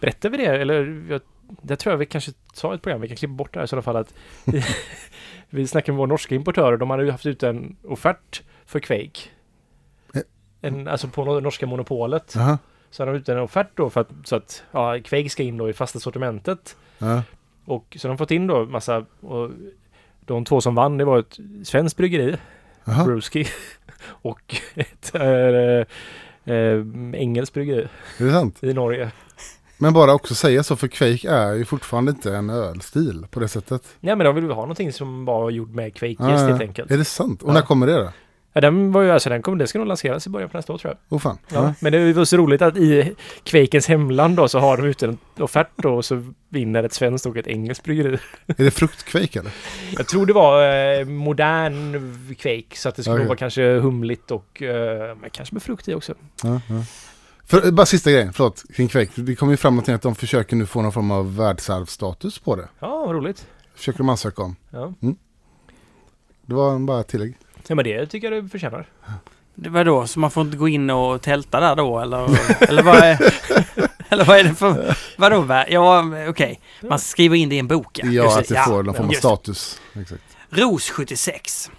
berättar 0.00 0.30
vi 0.30 0.36
det? 0.36 0.46
Eller 0.46 1.04
jag, 1.10 1.20
det 1.62 1.76
tror 1.76 1.92
jag 1.92 1.98
vi 1.98 2.06
kanske 2.06 2.32
sa 2.52 2.72
i 2.72 2.74
ett 2.74 2.82
program. 2.82 3.00
Vi 3.00 3.08
kan 3.08 3.16
klippa 3.16 3.34
bort 3.34 3.52
det 3.52 3.60
här 3.60 3.64
i 3.64 3.68
sådana 3.68 3.82
fall. 3.82 3.96
Att 3.96 4.14
vi 5.50 5.66
snackade 5.66 5.92
med 5.92 5.98
vår 5.98 6.06
norska 6.06 6.34
importör 6.34 6.76
de 6.76 6.90
hade 6.90 7.04
ju 7.04 7.10
haft 7.10 7.26
ut 7.26 7.42
en 7.42 7.76
offert 7.82 8.42
för 8.66 8.80
Quake. 8.80 9.20
Eh. 10.14 10.20
En, 10.60 10.88
alltså 10.88 11.08
på 11.08 11.24
no- 11.24 11.40
norska 11.40 11.66
monopolet. 11.66 12.32
Jaha. 12.34 12.58
Så 12.94 13.02
hade 13.02 13.12
de 13.12 13.18
ut 13.18 13.28
en 13.28 13.38
offert 13.38 13.68
då 13.74 13.90
för 13.90 14.00
att, 14.00 14.10
så 14.24 14.36
att 14.36 14.62
ja, 14.72 14.98
Quake 15.04 15.28
ska 15.28 15.42
in 15.42 15.56
då 15.56 15.70
i 15.70 15.72
fasta 15.72 16.00
sortimentet. 16.00 16.76
Ja. 16.98 17.22
Och 17.64 17.96
så 18.00 18.08
har 18.08 18.10
de 18.14 18.18
fått 18.18 18.30
in 18.30 18.46
då 18.46 18.64
massa 18.64 19.04
och 19.20 19.50
de 20.20 20.44
två 20.44 20.60
som 20.60 20.74
vann 20.74 20.98
det 20.98 21.04
var 21.04 21.18
ett 21.18 21.38
svenskt 21.64 21.96
bryggeri. 21.96 22.36
Brewski, 23.04 23.46
och 24.06 24.54
ett 24.74 25.14
äh, 25.14 25.24
äh, 26.54 26.84
engelskt 27.14 27.54
bryggeri 27.54 27.88
Är 28.18 28.24
det 28.24 28.32
sant? 28.32 28.58
i 28.64 28.74
Norge. 28.74 29.10
Men 29.78 29.92
bara 29.92 30.14
också 30.14 30.34
säga 30.34 30.62
så, 30.62 30.76
för 30.76 30.88
Quake 30.88 31.28
är 31.28 31.52
ju 31.52 31.64
fortfarande 31.64 32.10
inte 32.10 32.36
en 32.36 32.50
ölstil 32.50 33.26
på 33.30 33.40
det 33.40 33.48
sättet. 33.48 33.96
Ja 34.00 34.16
men 34.16 34.24
de 34.24 34.34
ville 34.34 34.54
ha 34.54 34.62
någonting 34.62 34.92
som 34.92 35.24
var 35.24 35.50
gjort 35.50 35.70
med 35.70 35.94
Quake 35.94 36.16
Ah, 36.18 36.30
Yes 36.30 36.40
ja. 36.40 36.46
helt 36.46 36.60
enkelt. 36.60 36.90
Är 36.90 36.98
det 36.98 37.04
sant? 37.04 37.42
Och 37.42 37.52
när 37.54 37.62
kommer 37.62 37.86
det 37.86 37.94
då? 37.94 38.12
Ja, 38.56 38.60
den 38.60 38.92
var 38.92 39.02
ju 39.02 39.10
alltså, 39.10 39.28
den 39.28 39.42
kommer, 39.42 39.58
det 39.58 39.66
ska 39.66 39.78
nog 39.78 39.88
lanseras 39.88 40.26
i 40.26 40.30
början 40.30 40.48
på 40.50 40.56
nästa 40.56 40.72
år 40.72 40.78
tror 40.78 40.90
jag. 40.90 40.98
Åh 41.08 41.18
fan. 41.18 41.38
Ja. 41.48 41.54
Ja. 41.54 41.74
Men 41.80 41.92
det 41.92 42.12
var 42.12 42.24
så 42.24 42.36
roligt 42.36 42.62
att 42.62 42.76
i 42.76 43.14
Quakens 43.44 43.86
hemland 43.86 44.36
då 44.36 44.48
så 44.48 44.58
har 44.58 44.76
de 44.76 44.86
ute 44.86 45.06
en 45.06 45.18
offert 45.38 45.70
då 45.76 45.94
och 45.94 46.04
så 46.04 46.32
vinner 46.48 46.82
ett 46.82 46.92
svenskt 46.92 47.26
och 47.26 47.36
ett 47.36 47.46
engelskt 47.46 47.84
bryggeri. 47.84 48.18
Är 48.46 48.64
det 48.64 48.70
fruktkvake 48.70 49.38
eller? 49.38 49.52
Jag 49.96 50.06
tror 50.06 50.26
det 50.26 50.32
var 50.32 50.74
eh, 50.98 51.04
modern 51.04 52.34
Quake 52.34 52.76
så 52.76 52.88
att 52.88 52.96
det 52.96 53.02
skulle 53.02 53.18
nog 53.18 53.26
vara 53.26 53.36
kanske 53.36 53.78
humligt 53.78 54.30
och 54.30 54.62
eh, 54.62 55.16
men 55.16 55.30
kanske 55.30 55.54
med 55.54 55.62
frukt 55.62 55.88
i 55.88 55.94
också. 55.94 56.14
Ja. 56.42 56.60
För, 57.46 57.70
bara 57.70 57.86
sista 57.86 58.10
grejen, 58.10 58.32
förlåt, 58.32 58.62
kring 58.74 58.88
Quake. 58.88 59.12
Det 59.22 59.34
kommer 59.34 59.52
ju 59.52 59.56
fram 59.56 59.78
att 59.78 60.02
de 60.02 60.14
försöker 60.14 60.56
nu 60.56 60.66
få 60.66 60.82
någon 60.82 60.92
form 60.92 61.10
av 61.10 61.36
världsarvsstatus 61.36 62.38
på 62.38 62.56
det. 62.56 62.68
Ja, 62.78 63.06
vad 63.06 63.14
roligt. 63.14 63.46
Försöker 63.74 63.98
de 63.98 64.08
ansöka 64.08 64.42
om. 64.42 64.56
Ja. 64.70 64.92
Det 66.46 66.54
var 66.54 66.78
bara 66.78 67.00
ett 67.00 67.08
tillägg. 67.08 67.36
Ja, 67.68 67.74
men 67.74 67.84
det 67.84 68.06
tycker 68.06 68.32
jag 68.32 68.44
det 68.44 68.48
förtjänar. 68.48 68.86
Det 69.54 69.68
var 69.68 69.84
då, 69.84 70.06
så 70.06 70.20
man 70.20 70.30
får 70.30 70.40
inte 70.40 70.56
gå 70.56 70.68
in 70.68 70.90
och 70.90 71.22
tälta 71.22 71.60
där 71.60 71.76
då 71.76 72.00
eller? 72.00 72.28
eller 72.68 72.82
vad 72.82 72.96
är... 72.96 73.18
Eller 74.08 74.24
vad 74.24 74.38
är 74.38 74.44
det 74.44 74.54
för... 74.54 74.96
Vadå? 75.18 75.64
Ja, 75.68 76.04
okej. 76.28 76.60
Man 76.82 76.98
skriver 76.98 77.36
in 77.36 77.48
det 77.48 77.54
i 77.54 77.58
en 77.58 77.68
bok. 77.68 78.00
Ja, 78.02 78.10
Just 78.10 78.36
att 78.36 78.48
det 78.48 78.64
får 78.66 78.82
någon 78.82 78.94
form 78.94 79.08
av 79.08 79.12
status. 79.12 79.80
Exakt. 80.00 80.22
Ros 80.50 80.90
76. 80.90 81.70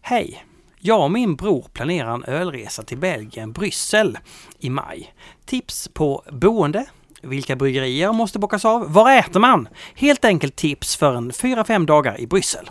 Hej! 0.00 0.44
Jag 0.80 1.02
och 1.02 1.10
min 1.10 1.36
bror 1.36 1.66
planerar 1.72 2.14
en 2.14 2.24
ölresa 2.24 2.82
till 2.82 2.98
Belgien, 2.98 3.52
Bryssel 3.52 4.18
i 4.58 4.70
maj. 4.70 5.14
Tips 5.44 5.88
på 5.88 6.24
boende, 6.32 6.86
vilka 7.22 7.56
bryggerier 7.56 8.12
måste 8.12 8.38
bockas 8.38 8.64
av, 8.64 8.92
var 8.92 9.18
äter 9.18 9.40
man? 9.40 9.68
Helt 9.94 10.24
enkelt 10.24 10.56
tips 10.56 10.96
för 10.96 11.14
en 11.14 11.32
4-5 11.32 11.86
dagar 11.86 12.20
i 12.20 12.26
Bryssel. 12.26 12.70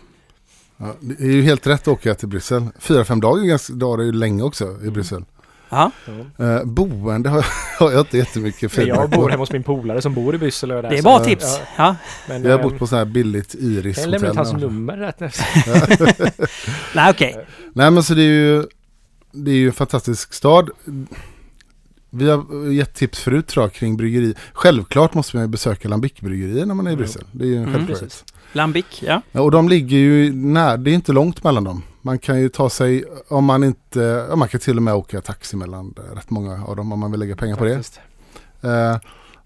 Ja, 0.78 0.96
det 1.00 1.24
är 1.24 1.32
ju 1.32 1.42
helt 1.42 1.68
rätt 1.68 1.82
att 1.82 1.88
åka 1.88 2.16
till 2.16 2.28
Bryssel. 2.28 2.68
Fyra, 2.80 3.06
fem 3.06 3.20
dagar, 3.22 3.44
ganska, 3.44 3.74
dagar 3.74 4.02
är 4.02 4.06
ju 4.06 4.12
länge 4.12 4.44
också 4.44 4.78
i 4.84 4.90
Bryssel. 4.90 5.26
Ja. 5.70 5.92
Eh, 6.38 6.64
boende 6.64 7.30
har, 7.30 7.46
har 7.80 7.92
jag 7.92 8.02
inte 8.02 8.18
jättemycket 8.18 8.72
feedback 8.72 8.98
jag 9.00 9.10
bor 9.10 9.30
hemma 9.30 9.42
hos 9.42 9.52
min 9.52 9.64
polare 9.64 10.02
som 10.02 10.14
bor 10.14 10.36
i 10.36 10.38
Bryssel. 10.38 10.72
Och 10.72 10.82
där, 10.82 10.90
Det 10.90 10.98
är 10.98 11.04
bra 11.04 11.20
tips. 11.20 11.44
Ja, 11.60 11.66
Ja. 11.78 11.96
men, 12.28 12.44
Jag 12.44 12.52
har 12.52 12.60
ehm, 12.60 12.70
bott 12.70 12.80
på 12.80 12.88
så 12.88 12.96
här 12.96 13.06
billigt 13.06 13.56
Iris 13.56 13.98
Jag 13.98 14.10
lämnar 14.10 14.30
ut 14.30 14.36
hans 14.36 14.54
nummer 14.54 14.98
rätt 14.98 15.22
efter. 15.22 16.46
Nej, 16.96 17.12
okej. 17.12 17.46
Nej 17.74 17.92
men 17.92 18.04
så 18.04 18.14
det 18.14 18.22
är 18.22 18.26
ju 18.26 18.64
Det 19.32 19.52
är 19.52 19.56
ju 19.56 19.68
en 19.68 19.74
fantastisk 19.74 20.34
stad 20.34 20.70
Vi 22.10 22.30
har 22.30 22.72
gett 22.72 22.94
tips 22.94 23.20
förut 23.20 23.48
tror 23.48 23.64
jag 23.66 23.74
kring 23.74 23.98
bryggeri 23.98 24.34
Självklart 24.54 25.14
måste 25.14 25.36
man 25.38 25.44
ju 25.46 25.48
besöka 25.50 25.88
Lambic-bryggerier 25.90 26.66
när 26.66 26.74
man 26.76 26.88
är 26.88 26.92
i 26.92 26.94
Mm. 26.94 27.04
Bryssel 27.04 27.24
Det 27.32 27.44
är 27.44 27.48
ju 27.48 27.56
en 27.56 27.64
Mm, 27.64 27.74
självklarhet 27.74 28.04
precis. 28.04 28.24
Lambic, 28.56 28.86
ja. 29.02 29.22
ja, 29.32 29.42
Och 29.42 29.52
de 29.52 29.70
ligger 29.70 29.98
ju 29.98 30.34
nära, 30.34 30.78
det 30.78 30.92
är 30.92 30.94
inte 30.96 31.12
långt 31.14 31.44
mellan 31.44 31.64
dem 31.64 31.84
Man 32.02 32.20
kan 32.20 32.42
ju 32.42 32.50
ta 32.50 32.70
sig 32.70 33.04
om 33.28 33.46
man 33.46 33.64
inte 33.64 34.26
ja, 34.30 34.36
Man 34.36 34.48
kan 34.48 34.60
till 34.60 34.78
och 34.78 34.84
med 34.84 34.94
åka 34.94 35.22
taxi 35.22 35.58
mellan 35.58 35.94
eh, 35.98 36.16
rätt 36.16 36.30
många 36.30 36.66
av 36.66 36.76
dem 36.76 36.92
om 36.92 37.00
man 37.00 37.12
vill 37.12 37.20
lägga 37.20 37.36
pengar 37.36 37.56
på 37.56 37.66
det. 37.66 37.82
Eh, 38.62 38.98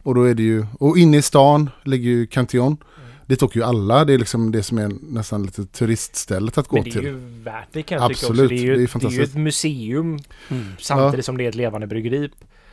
och 0.03 0.15
då 0.15 0.23
är 0.23 0.33
det 0.33 0.43
ju, 0.43 0.65
och 0.79 0.97
inne 0.97 1.17
i 1.17 1.21
stan 1.21 1.69
ligger 1.83 2.09
ju 2.09 2.27
Cantillon. 2.27 2.77
Dit 3.25 3.43
åker 3.43 3.59
ju 3.59 3.65
alla, 3.65 4.05
det 4.05 4.13
är 4.13 4.17
liksom 4.17 4.51
det 4.51 4.63
som 4.63 4.77
är 4.77 4.91
nästan 5.01 5.43
lite 5.43 5.65
turiststället 5.65 6.57
att 6.57 6.67
gå 6.67 6.75
Men 6.75 6.83
det 6.83 6.89
är 6.89 6.91
till. 6.91 7.03
ju 7.03 7.15
värt 7.43 7.67
det 7.71 7.83
kan 7.83 7.97
jag 8.01 8.09
tycka 8.09 8.27
Absolut, 8.27 8.41
också. 8.51 8.55
Det 8.55 8.61
är 8.61 8.65
ju, 8.65 8.65
det 8.67 8.71
är 8.71 8.75
det 8.75 8.79
är 8.79 8.81
ju 8.81 8.87
fantastiskt. 8.87 9.35
ett 9.35 9.41
museum 9.41 10.19
Mm. 10.49 10.65
samtidigt 10.79 11.25
som 11.25 11.37
det 11.37 11.43
är 11.45 11.49
ett 11.49 11.55
levande 11.55 11.87
bryggeri. 11.87 12.29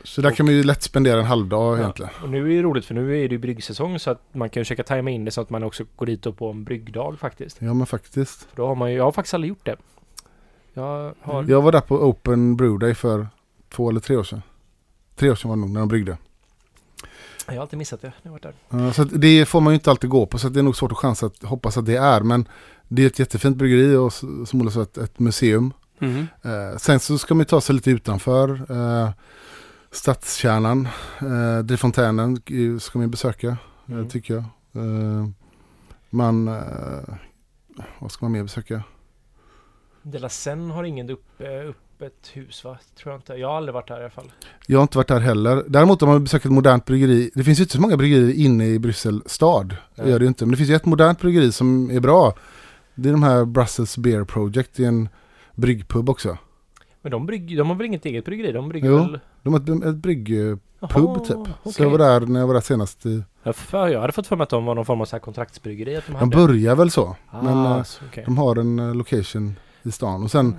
Så 0.07 0.21
där 0.21 0.31
kan 0.31 0.45
man 0.45 0.55
ju 0.55 0.63
lätt 0.63 0.83
spendera 0.83 1.19
en 1.19 1.25
halvdag 1.25 1.73
Ja. 1.77 1.79
egentligen. 1.81 2.11
Och 2.23 2.29
nu 2.29 2.51
är 2.51 2.55
det 2.55 2.61
roligt 2.61 2.85
för 2.85 2.93
nu 2.93 3.23
är 3.23 3.27
det 3.29 3.33
ju 3.35 3.37
bryggsäsong 3.37 3.99
så 3.99 4.11
att 4.11 4.21
man 4.31 4.49
kan 4.49 4.61
ju 4.61 4.65
försöka 4.65 4.83
tajma 4.83 5.09
in 5.09 5.25
det 5.25 5.31
så 5.31 5.41
att 5.41 5.49
man 5.49 5.63
också 5.63 5.83
går 5.95 6.05
dit 6.05 6.25
och 6.25 6.37
på 6.37 6.49
en 6.49 6.63
bryggdag 6.63 7.19
faktiskt. 7.19 7.57
Ja 7.59 7.73
men 7.73 7.87
faktiskt. 7.87 8.43
För 8.49 8.55
då 8.57 8.67
har 8.67 8.75
man 8.75 8.91
ju, 8.91 8.97
jag 8.97 9.03
har 9.03 9.11
faktiskt 9.11 9.33
aldrig 9.33 9.49
gjort 9.49 9.65
det. 9.65 9.75
Jag 10.73 11.13
har... 11.21 11.45
Jag 11.49 11.61
var 11.61 11.71
där 11.71 11.81
på 11.81 11.95
Open 11.95 12.55
Brew 12.55 12.85
Day 12.85 12.95
för 12.95 13.27
två 13.69 13.89
eller 13.89 13.99
tre 13.99 14.15
år 14.17 14.23
sedan. 14.23 14.41
Tre 15.15 15.29
år 15.31 15.35
sedan 15.35 15.49
var 15.49 15.55
det 15.57 15.61
nog 15.61 15.69
när 15.69 15.79
de 15.79 15.89
bryggde. 15.89 16.17
Jag 17.47 17.53
har 17.53 17.61
alltid 17.61 17.79
missat 17.79 18.01
det 18.01 18.07
när 18.07 18.13
jag 18.23 18.31
varit 18.31 18.53
där. 18.69 18.91
Så 18.91 19.03
det 19.03 19.45
får 19.45 19.61
man 19.61 19.73
ju 19.73 19.75
inte 19.75 19.89
alltid 19.91 20.09
gå 20.09 20.25
på 20.25 20.37
så 20.37 20.49
det 20.49 20.59
är 20.59 20.63
nog 20.63 20.75
svårt 20.75 20.91
att 20.91 20.97
chansa 20.97 21.25
att 21.25 21.43
hoppas 21.43 21.77
att 21.77 21.85
det 21.85 21.95
är. 21.97 22.21
Men 22.21 22.47
det 22.87 23.03
är 23.03 23.07
ett 23.07 23.19
jättefint 23.19 23.57
bryggeri 23.57 23.95
och 23.95 24.13
som 24.13 24.61
Ola 24.61 24.71
sa 24.71 24.81
ett, 24.81 24.97
ett 24.97 25.19
museum. 25.19 25.73
Mm. 25.99 26.27
Eh, 26.41 26.77
sen 26.77 26.99
så 26.99 27.17
ska 27.17 27.33
man 27.33 27.39
ju 27.41 27.45
ta 27.45 27.61
sig 27.61 27.75
lite 27.75 27.91
utanför. 27.91 28.49
Eh, 28.71 29.09
stadskärnan, 29.97 30.87
eh, 31.21 31.63
Drifontänen 31.63 32.41
eh, 32.45 32.79
ska 32.79 32.99
man 32.99 33.11
besöka, 33.11 33.47
eh, 33.47 33.93
Mm. 33.93 34.09
tycker 34.09 34.33
jag. 34.33 34.43
Eh, 34.83 35.27
man, 36.09 36.47
eh, 36.47 37.13
vad 37.99 38.11
ska 38.11 38.25
man 38.25 38.31
mer 38.31 38.43
besöka? 38.43 38.83
De 40.03 40.17
la 40.19 40.29
Seine 40.29 40.73
har 40.73 40.83
ingen 40.83 41.09
upp, 41.09 41.41
eh, 41.41 41.47
öppet 41.69 42.29
hus 42.33 42.63
va? 42.63 42.77
Tror 42.95 43.13
jag 43.13 43.17
inte. 43.19 43.33
Jag 43.33 43.47
har 43.47 43.57
aldrig 43.57 43.73
varit 43.73 43.87
där 43.87 43.97
i 43.97 44.01
alla 44.01 44.09
fall. 44.09 44.31
Jag 44.67 44.77
har 44.79 44.81
inte 44.83 44.97
varit 44.97 45.07
där 45.07 45.19
heller. 45.19 45.63
Däremot 45.67 46.01
om 46.01 46.09
man 46.09 46.23
besökt 46.23 46.45
ett 46.45 46.51
modernt 46.51 46.85
bryggeri. 46.85 47.31
Det 47.35 47.43
finns 47.43 47.59
ju 47.59 47.63
inte 47.63 47.75
så 47.75 47.81
många 47.81 47.97
bryggerier 47.97 48.33
inne 48.45 48.65
i 48.67 48.79
Bryssel 48.79 49.23
stad. 49.25 49.69
Det 49.95 50.01
Nej. 50.01 50.11
gör 50.11 50.19
det 50.19 50.23
ju 50.23 50.27
inte. 50.27 50.45
Men 50.45 50.51
det 50.51 50.57
finns 50.57 50.69
ju 50.69 50.75
ett 50.75 50.85
modernt 50.85 51.19
bryggeri 51.19 51.51
som 51.51 51.91
är 51.91 51.99
bra. 51.99 52.33
Det 52.95 53.09
är 53.09 53.13
de 53.13 53.23
här 53.23 53.45
Brussels 53.45 53.97
Beer 53.97 54.23
Project. 54.23 54.71
Det 54.75 54.83
är 54.83 54.87
en 54.87 55.09
bryggpub 55.55 56.09
också. 56.09 56.37
Men 57.01 57.11
de, 57.11 57.25
brygg, 57.25 57.57
de 57.57 57.67
har 57.69 57.75
väl 57.75 57.85
inget 57.85 58.05
eget 58.05 58.25
bryggeri? 58.25 58.51
De 58.51 58.69
brygger 58.69 58.89
Jo. 58.89 58.97
väl... 58.97 59.19
De 59.47 59.53
har 59.53 59.77
ett, 59.79 59.85
ett 59.85 59.95
bryggpub 59.95 60.59
Jaha, 60.79 61.19
typ. 61.19 61.27
Så 61.27 61.45
okej. 61.63 61.73
jag 61.85 61.89
var 61.89 61.97
där 61.97 62.19
när 62.21 62.39
jag 62.39 62.47
var 62.47 62.53
där 62.53 62.61
senast. 62.61 63.05
I, 63.05 63.23
Jag, 63.43 63.55
för, 63.55 63.87
jag 63.87 64.01
hade 64.01 64.13
fått 64.13 64.27
för 64.27 64.35
mig 64.35 64.43
att 64.43 64.49
de 64.49 64.65
var 64.65 64.75
någon 64.75 64.85
form 64.85 65.01
av 65.01 65.05
så 65.05 65.15
här 65.15 65.19
kontraktsbryggeri. 65.21 65.95
Att 65.95 66.03
de, 66.07 66.13
de 66.19 66.29
börjar 66.29 66.75
väl 66.75 66.91
så. 66.91 67.15
Ah, 67.31 67.41
men, 67.41 67.65
eh, 67.65 67.83
så, 67.83 68.01
okej. 68.09 68.23
De 68.25 68.37
har 68.37 68.55
en 68.55 68.79
eh, 68.79 68.95
location 68.95 69.55
i 69.83 69.91
stan. 69.91 70.23
Och 70.23 70.31
sen 70.31 70.55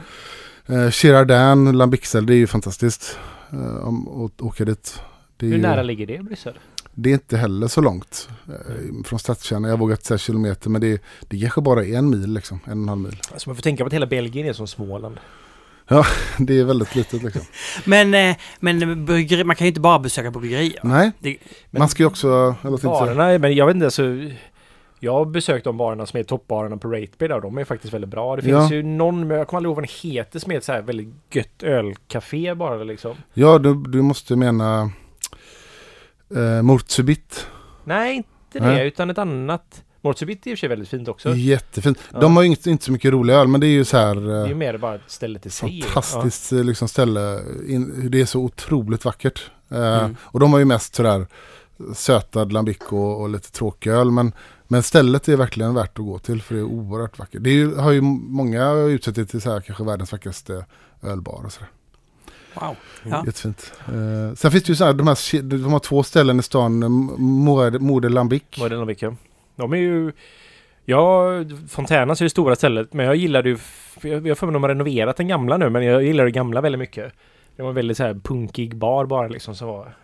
eh, 0.66 0.90
Girardin, 0.90 1.78
Lambixel, 1.78 2.26
det 2.26 2.34
är 2.34 2.36
ju 2.36 2.46
fantastiskt. 2.46 3.18
Eh, 3.52 3.86
om 3.88 4.24
att 4.24 4.40
åka 4.40 4.64
dit. 4.64 5.00
Det 5.36 5.46
är, 5.46 5.50
Hur 5.50 5.56
ju, 5.56 5.62
nära 5.62 5.82
ligger 5.82 6.06
det 6.06 6.14
i 6.14 6.22
Bryssel? 6.22 6.58
det 6.94 7.10
är 7.10 7.14
inte 7.14 7.36
heller 7.36 7.66
så 7.68 7.80
långt 7.80 8.28
eh, 8.48 9.04
från 9.04 9.18
stadskärnan. 9.18 9.70
Jag 9.70 9.78
vågar 9.78 9.92
inte 9.94 10.06
säga 10.06 10.18
kilometer 10.18 10.70
men 10.70 10.80
det, 10.80 10.92
är- 10.92 11.00
det 11.28 11.40
kanske 11.40 11.60
bara 11.60 11.84
är 11.84 11.98
en 11.98 12.10
mil 12.10 12.32
liksom. 12.32 12.60
En 12.64 12.70
och 12.72 12.82
en 12.82 12.88
halv 12.88 13.00
mil. 13.00 13.16
Alltså 13.32 13.48
man 13.48 13.56
får 13.56 13.62
tänka 13.62 13.84
på 13.84 13.86
att 13.86 13.92
hela 13.92 14.06
Belgien 14.06 14.46
är 14.48 14.52
som 14.52 14.66
Småland. 14.66 15.16
Det 16.38 16.58
är 16.58 16.64
väldigt 16.64 16.94
litet 16.94 17.22
liksom. 17.22 17.42
Men, 17.84 18.14
eh, 18.14 18.36
men 18.60 19.04
bryggeri, 19.04 19.44
man 19.44 19.56
kan 19.56 19.64
ju 19.64 19.68
inte 19.68 19.80
bara 19.80 19.98
besöka 19.98 20.30
bryggerier. 20.30 20.80
Nej, 20.82 21.12
Det, 21.18 21.36
Men 21.70 21.78
man 21.80 21.88
ska 21.88 22.02
ju 22.02 22.06
också... 22.06 22.54
Barerna, 22.62 23.38
men 23.38 23.54
jag 23.54 23.66
vet 23.66 23.74
inte 23.74 23.86
alltså. 23.86 24.02
Jag 25.00 25.12
har 25.12 25.24
besökt 25.24 25.64
de 25.64 25.76
barerna 25.76 26.06
som 26.06 26.20
är 26.20 26.24
toppbarerna 26.24 26.76
på 26.76 26.88
Rateby 26.88 27.28
där 27.28 27.34
och 27.34 27.42
de 27.42 27.58
är 27.58 27.64
faktiskt 27.64 27.94
väldigt 27.94 28.10
bra. 28.10 28.36
Det 28.36 28.42
finns 28.42 28.70
Ja. 28.70 28.76
ju 28.76 28.82
någon, 28.82 29.30
jag 29.30 29.46
kommer 29.48 29.56
aldrig 29.58 29.68
ihåg 29.70 29.76
vad 29.76 29.84
den 29.84 30.12
heter, 30.12 30.38
som 30.38 30.52
är 30.52 30.56
ett 30.56 30.64
så 30.64 30.72
här 30.72 30.82
väldigt 30.82 31.08
gött 31.32 31.62
ölcafé 31.62 32.54
bara 32.54 32.84
liksom. 32.84 33.16
Ja, 33.34 33.58
du, 33.58 33.74
du 33.74 34.02
måste 34.02 34.36
mena 34.36 34.90
eh, 36.36 36.62
Mortsubit. 36.62 37.46
Nej, 37.84 38.16
inte 38.16 38.28
det, 38.52 38.60
Nej. 38.60 38.86
utan 38.86 39.10
ett 39.10 39.18
annat. 39.18 39.82
Morsebit 40.00 40.46
är 40.46 40.50
i 40.50 40.54
och 40.54 40.58
för 40.58 40.60
sig 40.60 40.68
väldigt 40.68 40.88
fint 40.88 41.08
också. 41.08 41.34
Jättefint. 41.36 41.98
Ja. 42.12 42.20
De 42.20 42.36
har 42.36 42.42
ju 42.42 42.48
inte, 42.48 42.70
inte 42.70 42.84
så 42.84 42.92
mycket 42.92 43.12
roliga 43.12 43.36
öl 43.36 43.48
men 43.48 43.60
det 43.60 43.66
är 43.66 43.70
ju 43.70 43.84
så 43.84 43.96
här... 43.96 44.14
Det 44.14 44.32
är 44.34 44.42
Eh, 44.42 44.48
ju 44.48 44.54
mer 44.54 44.78
bara 44.78 44.94
ett 44.94 45.00
ställe 45.06 45.38
till 45.38 45.50
sig. 45.50 45.82
fantastiskt 45.82 46.52
eh, 46.52 46.64
liksom, 46.64 46.88
ställe. 46.88 47.40
In, 47.68 48.10
det 48.10 48.20
är 48.20 48.26
så 48.26 48.40
otroligt 48.40 49.04
vackert. 49.04 49.50
Eh, 49.70 49.98
Mm. 49.98 50.16
Och 50.22 50.40
de 50.40 50.52
har 50.52 50.58
ju 50.58 50.64
mest 50.64 50.94
sådär 50.94 51.26
sötad 51.94 52.52
lambic 52.52 52.78
och, 52.88 53.20
och 53.20 53.28
lite 53.28 53.52
tråkig 53.52 53.90
öl. 53.90 54.10
Men, 54.10 54.32
men 54.68 54.82
stället 54.82 55.28
är 55.28 55.36
verkligen 55.36 55.74
värt 55.74 55.98
att 55.98 56.04
gå 56.04 56.18
till 56.18 56.42
för 56.42 56.54
det 56.54 56.60
är 56.60 56.64
oerhört 56.64 57.18
vackert. 57.18 57.42
Det 57.42 57.50
är 57.50 57.54
ju, 57.54 57.74
har 57.74 57.90
ju 57.92 58.00
många 58.00 58.72
utsett 58.72 59.14
det 59.14 59.26
till 59.26 59.40
så 59.40 59.50
här, 59.52 59.60
kanske 59.60 59.84
världens 59.84 60.12
vackraste 60.12 60.64
ölbar 61.02 61.42
och 61.44 61.52
sådär. 61.52 61.68
wow. 62.60 62.76
Ja. 63.02 63.22
Jättefint. 63.26 63.72
Eh, 63.86 64.34
sen 64.36 64.50
finns 64.50 64.64
det 64.64 64.68
ju 64.68 64.76
så 64.76 64.84
här, 64.84 64.92
de, 64.92 65.06
här, 65.08 65.42
de 65.42 65.72
har 65.72 65.78
två 65.80 66.02
ställen 66.02 66.38
i 66.40 66.42
stan, 66.42 66.82
eh, 66.82 66.88
Mode, 67.18 67.78
Mode 67.78 68.08
Lambic. 68.08 68.42
Ja. 68.50 68.68
De 69.58 69.72
är 69.72 69.76
ju... 69.76 70.12
Ja, 70.84 71.28
Fontänas 71.68 72.20
är 72.20 72.24
det 72.24 72.30
stora 72.30 72.56
stället, 72.56 72.92
men 72.92 73.06
jag 73.06 73.16
gillade 73.16 73.48
ju... 73.48 73.58
Jag 74.02 74.28
har 74.28 74.34
för 74.34 74.46
mig 74.46 74.50
att 74.50 74.54
de 74.54 74.62
har 74.62 74.68
renoverat 74.68 75.16
den 75.16 75.28
gamla 75.28 75.56
nu, 75.56 75.70
men 75.70 75.84
jag 75.84 76.02
gillar 76.02 76.24
det 76.24 76.30
gamla 76.30 76.60
väldigt 76.60 76.78
mycket. 76.78 77.12
Det 77.56 77.62
var 77.62 77.68
en 77.68 77.74
väldigt 77.74 77.96
så 77.96 78.02
här 78.02 78.14
punkig 78.14 78.76
bar 78.76 79.06
bara 79.06 79.28
liksom 79.28 79.54
som 79.54 79.68
var 79.68 79.96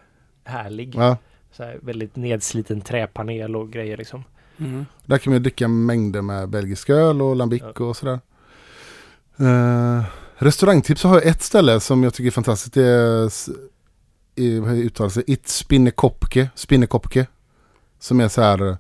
härlig. 0.45 0.95
Ja, 0.95 1.17
Så 1.53 1.63
här, 1.63 1.79
väldigt 1.83 2.17
nedsliten 2.17 2.81
träpanel 2.81 3.57
och 3.57 3.73
grejer 3.73 3.97
liksom. 3.97 4.25
Mm. 4.59 4.87
där 5.05 5.19
kan 5.19 5.31
man 5.31 5.39
ju 5.39 5.43
dricka 5.43 5.69
mängder 5.69 6.23
med 6.23 6.49
belgisk 6.49 6.91
öl 6.91 7.23
och 7.23 7.37
lambic 7.37 7.63
och 7.63 7.97
sådär. 7.97 8.21
Uh, 9.41 10.05
restaurangtips 10.37 11.01
så 11.01 11.09
har 11.09 11.15
jag 11.15 11.27
ett 11.27 11.43
ställe 11.43 11.81
som 11.81 12.03
jag 12.03 12.15
tycker 12.15 12.27
är 12.27 12.33
fantastiskt. 12.33 12.75
Det 12.75 12.85
är, 12.85 13.31
i, 14.35 14.59
vad 14.59 14.73
uttalas 14.73 15.15
det? 15.15 15.31
It 15.31 15.49
Spinnekopke. 15.49 16.51
Spinnekopke. 16.55 17.27
Som 17.99 18.21
är 18.21 18.29
så 18.29 18.43
här 18.43 18.77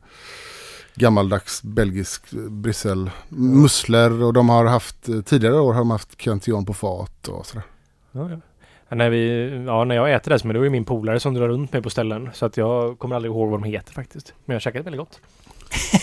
gammaldags 0.95 1.63
belgisk 1.63 2.33
eh, 2.33 2.39
Bryssel. 2.39 3.11
Musslor 3.29 4.23
och 4.23 4.33
de 4.33 4.49
har 4.49 4.65
haft, 4.67 5.09
eh, 5.09 5.21
tidigare 5.21 5.61
år 5.61 5.73
har 5.73 5.81
de 5.81 5.91
haft 5.91 6.17
Cantillon 6.17 6.67
på 6.67 6.75
fat 6.75 7.29
och 7.29 7.47
sådär. 7.47 7.65
Ja, 8.13 8.31
ja. 8.31 8.37
Ja, 8.89 8.97
när, 8.97 9.11
vi, 9.11 9.51
ja, 9.67 9.85
när 9.85 9.95
jag 9.95 10.13
äter 10.13 10.31
det, 10.31 10.39
så 10.39 10.47
men 10.47 10.55
det 10.55 10.61
är 10.61 10.65
ju 10.65 10.71
min 10.71 10.85
polare 10.85 11.21
som 11.21 11.35
drar 11.35 11.49
runt 11.49 11.73
mig 11.73 11.83
på 11.83 11.91
ställen. 11.91 12.31
Så 12.35 12.47
att 12.47 12.57
jag 12.57 12.99
kommer 12.99 13.17
aldrig 13.17 13.33
ihåg 13.33 13.51
vad 13.51 13.61
de 13.61 13.65
heter 13.65 13.93
faktiskt. 13.93 14.35
Men 14.45 14.55
jag 14.55 14.57
har 14.57 14.61
käkat 14.61 14.87
väldigt 14.87 14.99
gott. 14.99 15.21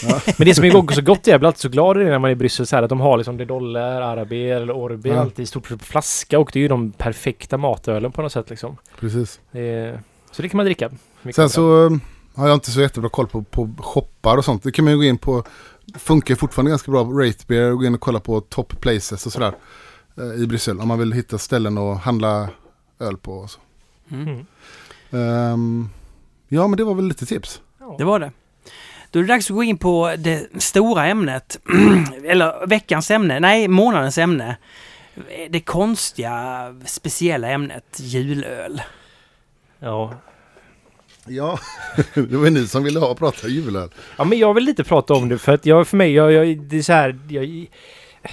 men 0.38 0.48
det 0.48 0.56
som 0.56 0.66
är 0.66 0.76
också 0.76 1.02
gott 1.02 1.28
är 1.28 1.32
jag 1.32 1.40
blir 1.40 1.48
alltid 1.48 1.60
så 1.62 1.70
glad 1.70 2.02
i 2.02 2.04
det 2.04 2.10
när 2.10 2.20
man 2.20 2.30
är 2.30 2.32
i 2.32 2.36
Bryssel 2.36 2.68
så 2.68 2.76
här 2.76 2.84
att 2.84 2.90
de 2.90 3.00
har 3.00 3.18
liksom 3.18 3.38
Dedoller, 3.38 4.02
Arabier 4.02 4.62
eller 4.62 4.76
Orbi 4.76 5.10
Ja. 5.10 5.20
alltid 5.20 5.44
i 5.44 5.46
stort 5.46 5.68
sett 5.68 5.80
på 5.80 5.86
flaska 5.86 6.40
och 6.40 6.50
det 6.54 6.60
är 6.60 6.62
ju 6.62 6.68
de 6.68 6.92
perfekta 6.92 7.58
matölen 7.58 8.12
på 8.12 8.22
något 8.22 8.32
sätt 8.32 8.50
liksom. 8.50 8.78
Precis. 9.00 9.40
Det 9.52 10.00
så 10.32 10.42
det 10.42 10.50
kan 10.50 10.58
man 10.58 10.66
dricka. 10.66 10.92
Sen 11.36 11.50
så 11.50 12.00
eh, 12.36 12.42
har 12.42 12.48
jag 12.48 12.56
inte 12.56 12.72
så 12.72 12.82
jättebra 12.82 13.10
koll 13.10 13.28
på, 13.28 13.44
på 13.44 13.70
shoppar 13.80 14.38
och 14.38 14.46
sånt. 14.46 14.64
Det 14.64 14.72
kan 14.72 14.86
man 14.86 14.92
ju 14.94 14.98
gå 14.98 15.04
in 15.04 15.18
på. 15.18 15.44
Funkar 15.96 16.36
fortfarande 16.36 16.70
ganska 16.72 16.92
bra 16.92 17.06
på 17.06 17.12
Ratebeer 17.12 17.72
och 17.72 17.78
gå 17.78 17.86
in 17.86 17.94
och 17.96 18.02
kolla 18.02 18.20
på 18.20 18.42
top 18.42 18.82
places 18.82 19.26
och 19.26 19.32
sådär. 19.32 19.54
eh, 20.18 20.42
I 20.44 20.48
Bryssel 20.48 20.80
om 20.80 20.88
man 20.88 21.00
vill 21.00 21.12
hitta 21.14 21.38
ställen 21.38 21.78
att 21.78 22.02
handla 22.02 22.50
öl 23.00 23.18
på. 23.18 23.34
Och 23.34 23.50
så. 23.50 23.60
Mm. 24.12 24.46
Ehm, 25.12 25.90
ja 26.48 26.68
men 26.68 26.78
det 26.78 26.84
var 26.84 26.94
väl 26.94 27.08
lite 27.08 27.26
tips. 27.26 27.62
Det 27.98 28.04
var 28.04 28.20
det. 28.20 28.32
Då 29.12 29.20
är 29.20 29.24
det 29.24 29.28
dags 29.34 29.50
att 29.50 29.56
gå 29.56 29.64
in 29.64 29.78
på 29.78 30.14
det 30.18 30.62
stora 30.62 31.06
ämnet. 31.06 31.60
Eller 32.26 32.68
veckans 32.68 33.12
ämne. 33.12 33.40
Nej, 33.40 33.68
månadens 33.68 34.18
ämne. 34.18 34.58
Det 35.50 35.60
konstiga, 35.60 36.66
speciella 36.86 37.48
ämnet 37.50 37.98
julöl. 38.00 38.82
Ja. 39.80 40.14
Ja, 41.28 41.60
det 42.14 42.38
var 42.38 42.50
ni 42.50 42.68
som 42.68 42.84
ville 42.84 43.00
ha 43.00 43.16
prata 43.16 43.48
julöl. 43.48 43.90
ja, 44.18 44.24
men 44.24 44.40
jag 44.40 44.54
vill 44.54 44.64
lite 44.64 44.84
prata 44.84 45.14
om 45.14 45.30
det 45.30 45.38
för 45.38 45.54
att 45.54 45.66
jag, 45.66 45.88
för 45.88 45.98
mig, 45.98 46.14
jag, 46.14 46.32
jag, 46.32 46.60
det 46.62 46.78
är 46.78 46.82
så 46.82 46.94
här, 46.94 47.20
jag, 47.30 47.68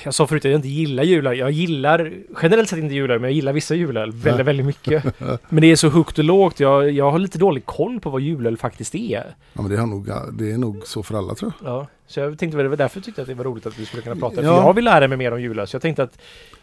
Jag 0.05 0.15
sa 0.15 0.27
förut 0.27 0.44
att 0.44 0.51
jag 0.51 0.59
inte 0.59 0.69
gillar 0.69 1.05
julöl. 1.05 1.39
Jag 1.39 1.51
gillar 1.51 2.12
generellt 2.43 2.69
sett 2.69 2.78
inte 2.78 2.94
julöl, 2.94 3.20
men 3.20 3.31
jag 3.31 3.35
gillar 3.35 3.52
vissa 3.52 3.74
julöl 3.74 4.12
väldigt, 4.12 4.47
väldigt 4.47 4.66
mycket. 4.66 5.05
Men 5.48 5.60
det 5.60 5.66
är 5.66 5.77
så 5.77 5.89
högt 5.89 6.19
och 6.19 6.24
lågt. 6.24 6.60
Jag, 6.60 6.90
jag 6.90 7.10
har 7.10 7.19
lite 7.19 7.39
dålig 7.39 7.66
koll 7.66 8.01
på 8.01 8.10
vad 8.10 8.20
julöl 8.20 8.56
faktiskt 8.56 8.94
är. 8.94 9.35
Ja 9.52 9.62
men 9.62 9.70
det, 9.70 9.77
har 9.77 9.86
nog, 9.86 10.10
det 10.32 10.52
är 10.52 10.59
nog 10.59 10.86
så 10.86 11.02
för 11.02 11.15
alla 11.19 11.35
tror 11.35 11.52
jag. 11.62 11.70
Ja, 11.73 11.86
så 12.06 12.20
jag 12.20 12.39
tänkte 12.39 12.56
väl, 12.56 12.65
det 12.65 12.70
var 12.70 12.77
därför 12.77 13.01
tyckte 13.01 13.20
jag 13.20 13.24
att 13.24 13.28
det 13.28 13.35
var 13.35 13.44
roligt 13.44 13.66
att 13.66 13.78
vi 13.78 13.86
skulle 13.86 14.02
kunna 14.02 14.16
prata. 14.16 14.43
Ja. 14.43 14.56
För 14.56 14.66
jag 14.66 14.74
vill 14.74 14.85
lära 14.85 15.09
mig 15.09 15.19
mer 15.19 15.32
om 15.32 15.43
julöl, 15.43 15.66
så 15.66 15.74
jag 15.74 15.82
tänkte 15.82 16.02
att 16.02 16.19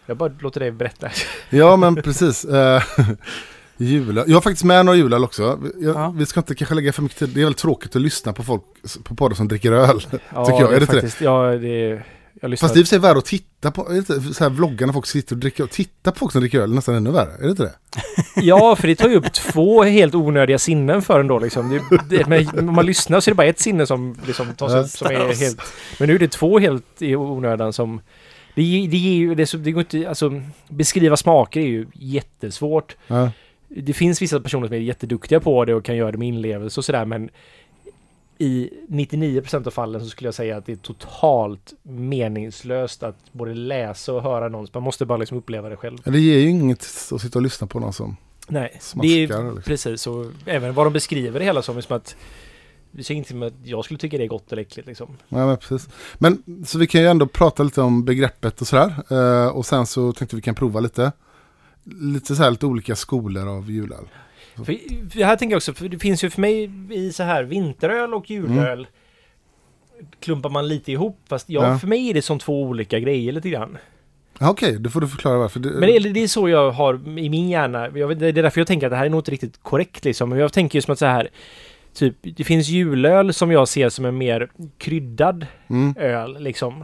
jag 0.06 0.18
bara 0.18 0.32
låter 0.40 0.60
dig 0.60 0.72
berätta. 0.72 1.10
Ja 1.50 1.76
men 1.76 1.96
precis. 1.96 2.46
Julöl. 3.78 4.24
Jag 4.28 4.36
har 4.36 4.42
faktiskt 4.42 4.64
med 4.64 4.86
några 4.86 4.98
julöl 4.98 5.24
också. 5.24 5.60
Jag, 5.82 5.96
Ja. 5.96 6.14
Vi 6.18 6.26
ska 6.26 6.40
inte 6.40 6.56
kanske 6.56 6.76
lägga 6.76 6.94
för 6.94 7.02
mycket 7.02 7.20
tid. 7.20 7.30
Det 7.30 7.40
är 7.40 7.44
väldigt 7.46 7.62
tråkigt 7.62 7.96
att 7.96 8.02
lyssna 8.02 8.34
på 8.34 8.44
folk 8.44 8.64
på 9.04 9.16
poddar 9.16 9.36
som 9.36 9.48
dricker 9.48 9.72
öl. 9.72 10.02
Ja, 10.34 10.46
Tycker 10.46 10.60
jag, 10.60 10.74
är 10.74 10.76
det 10.76 10.82
inte 10.82 10.96
det? 10.96 11.02
faktiskt, 11.02 11.22
Ja, 11.22 11.44
det... 11.48 12.02
Jag 12.42 12.50
lyssnar... 12.52 12.68
Fast 12.68 12.76
det 12.76 12.82
är 12.82 12.84
sig 12.84 13.00
värre 13.00 13.18
att 13.18 13.26
titta 13.26 13.72
på. 13.72 13.90
Är 13.90 13.94
det 13.94 13.98
inte 13.98 14.22
så 14.22 14.44
här 14.44 14.52
vloggar 14.52 14.86
när 14.88 14.94
folk 14.94 15.06
sitter 15.06 15.36
och 15.36 15.40
dricker 15.40 15.64
och 15.64 15.70
titta 15.70 16.12
på 16.12 16.20
folk 16.20 16.32
som 16.32 16.42
dricker 16.42 16.60
öl 16.60 16.72
är 16.72 16.76
nästan 16.76 16.96
ännu 16.96 17.12
värre. 17.12 17.32
Är 17.40 17.44
det 17.44 17.50
inte 17.50 17.64
det? 17.64 17.74
Ja, 18.42 18.76
för 18.76 18.88
det 18.88 18.96
tar 18.96 19.10
ju 19.10 19.16
upp 19.16 19.34
två 19.34 19.84
helt 19.84 20.16
onödiga 20.16 20.60
sinnen 20.60 21.02
för 21.02 21.20
en 21.20 21.28
då 21.28 21.40
liksom. 21.40 21.70
Det, 21.70 22.18
det, 22.18 22.28
men 22.28 22.70
om 22.70 22.76
man 22.76 22.86
lyssnar 22.86 23.20
så 23.20 23.30
är 23.30 23.32
det 23.32 23.36
bara 23.36 23.48
ett 23.48 23.60
sinne 23.60 23.88
som 23.88 24.18
liksom 24.28 24.54
tas 24.54 24.74
upp 24.74 24.98
som 24.98 25.08
är 25.08 25.36
helt... 25.36 25.62
Men 26.00 26.08
nu 26.08 26.16
är 26.16 26.20
det 26.20 26.28
två 26.32 26.60
helt 26.60 26.86
i 27.00 27.16
onödan 27.16 27.74
som... 27.74 28.02
Det, 28.56 28.62
det. 28.62 29.36
Det, 29.36 29.42
är 29.44 29.46
så, 29.46 29.58
det 29.58 29.72
går 29.72 29.82
inte... 29.82 30.10
Alltså, 30.10 30.42
beskriva 30.70 31.18
smaker 31.18 31.60
är 31.60 31.68
ju 31.68 31.88
jättesvårt. 31.94 32.96
Ja. 33.08 33.32
Det 33.84 33.94
finns 33.94 34.22
vissa 34.22 34.40
personer 34.40 34.68
som 34.68 34.76
är 34.76 34.80
jätteduktiga 34.80 35.40
på 35.40 35.66
det 35.66 35.74
och 35.74 35.86
kan 35.86 35.96
göra 35.96 36.12
det 36.12 36.18
med 36.18 36.28
inlevelse 36.28 36.80
och 36.80 36.86
sådär, 36.86 37.06
men 37.06 37.30
i 38.38 38.70
99% 38.90 39.68
av 39.68 39.72
fallen 39.72 40.02
så 40.02 40.08
skulle 40.08 40.28
jag 40.28 40.34
säga 40.36 40.58
att 40.58 40.66
det 40.66 40.72
är 40.72 40.76
totalt 40.76 41.74
meningslöst 41.84 43.04
att 43.04 43.16
både 43.32 43.54
läsa 43.54 44.14
och 44.14 44.24
höra 44.24 44.50
någon. 44.50 44.68
Man 44.74 44.84
måste 44.84 45.06
bara 45.06 45.18
liksom 45.18 45.38
uppleva 45.38 45.70
det 45.70 45.76
själv. 45.76 45.98
Det 46.04 46.20
ger 46.20 46.40
ju 46.40 46.50
inget 46.50 46.80
att 47.12 47.22
sitta 47.22 47.40
och 47.40 47.44
lyssna 47.44 47.68
på 47.68 47.80
någon 47.80 47.94
som 47.94 48.18
Nej, 48.48 48.78
smaskar. 48.82 49.10
det 49.10 49.16
är 49.16 49.22
liksom. 49.22 49.62
precis 49.66 50.08
och 50.08 50.26
även 50.46 50.74
vad 50.74 50.86
de 50.86 50.94
beskriver 50.94 51.40
det 51.40 51.46
hela 51.46 51.62
som 51.62 51.82
som 51.82 51.96
att 51.96 52.16
det 52.92 53.04
säger 53.04 53.18
inte 53.18 53.30
som 53.30 53.44
att 53.44 53.54
jag 53.64 53.86
skulle 53.86 53.98
tycka 53.98 54.18
det 54.18 54.24
är 54.24 54.28
gott 54.28 54.52
eller 54.52 54.62
äckligt 54.62 54.88
liksom. 54.88 55.18
Ja, 55.30 55.46
men 55.46 55.58
precis. 55.58 55.90
Men 56.18 56.64
så 56.66 56.78
vi 56.78 56.88
kan 56.88 57.02
ju 57.02 57.08
ändå 57.08 57.28
prata 57.28 57.64
lite 57.64 57.82
om 57.82 58.06
begreppet 58.06 58.62
och 58.62 58.68
sådär. 58.68 58.94
Eh, 59.10 59.48
och 59.48 59.66
sen 59.66 59.86
så 59.86 60.14
tänkte 60.14 60.36
vi 60.36 60.42
kan 60.42 60.56
prova 60.56 60.80
lite. 60.80 61.12
Lite 61.86 62.36
så 62.36 62.44
här 62.44 62.52
lite 62.52 62.66
olika 62.66 62.96
skolor 62.96 63.48
av 63.48 63.72
julöl. 63.72 64.06
För, 64.56 65.24
här 65.24 65.36
tänker 65.36 65.54
jag 65.54 65.58
också, 65.58 65.74
för 65.74 65.90
det 65.90 66.00
finns 66.00 66.24
ju 66.24 66.30
för 66.30 66.42
mig 66.42 66.72
i 66.92 67.12
så 67.14 67.24
här 67.24 67.44
vinteröl 67.44 68.14
och 68.14 68.30
julöl 68.30 68.88
klumpar 70.20 70.50
man 70.50 70.68
lite 70.68 70.92
ihop 70.92 71.20
fast 71.30 71.50
ja, 71.50 71.68
Ja. 71.68 71.80
för 71.80 71.88
mig 71.88 72.10
är 72.10 72.14
det 72.14 72.22
som 72.22 72.40
två 72.40 72.64
olika 72.64 73.00
grejer 73.00 73.32
lite 73.32 73.50
grann. 73.50 73.78
Ja, 74.40 74.50
Okej, 74.50 74.80
då 74.80 74.90
får 74.90 75.02
du 75.02 75.08
förklara 75.08 75.38
varför. 75.38 75.60
Men 75.60 75.82
det, 75.82 76.00
det 76.00 76.24
är 76.24 76.28
så 76.28 76.50
jag 76.50 76.72
har 76.72 77.20
i 77.20 77.30
min 77.30 77.50
hjärna. 77.50 77.90
Jag, 77.98 78.18
det 78.18 78.28
är 78.28 78.34
därför 78.34 78.60
jag 78.60 78.68
tänker 78.68 78.88
att 78.88 78.92
det 78.92 78.98
här 78.98 79.06
är 79.06 79.10
nog 79.10 79.20
inte 79.20 79.32
riktigt 79.32 79.64
korrekt 79.64 80.06
liksom. 80.06 80.30
Men 80.30 80.40
jag 80.40 80.54
tänker 80.54 80.78
ju 80.78 80.82
som 80.82 80.92
att 80.92 81.00
så 81.00 81.06
här 81.06 81.30
Typ, 81.94 82.16
det 82.22 82.44
finns 82.44 82.68
julöl 82.68 83.34
som 83.34 83.52
jag 83.52 83.68
ser 83.68 83.90
som 83.90 84.06
en 84.06 84.18
mer 84.18 84.50
kryddad 84.78 85.48
mm, 85.68 85.96
öl 85.98 86.38
liksom. 86.40 86.84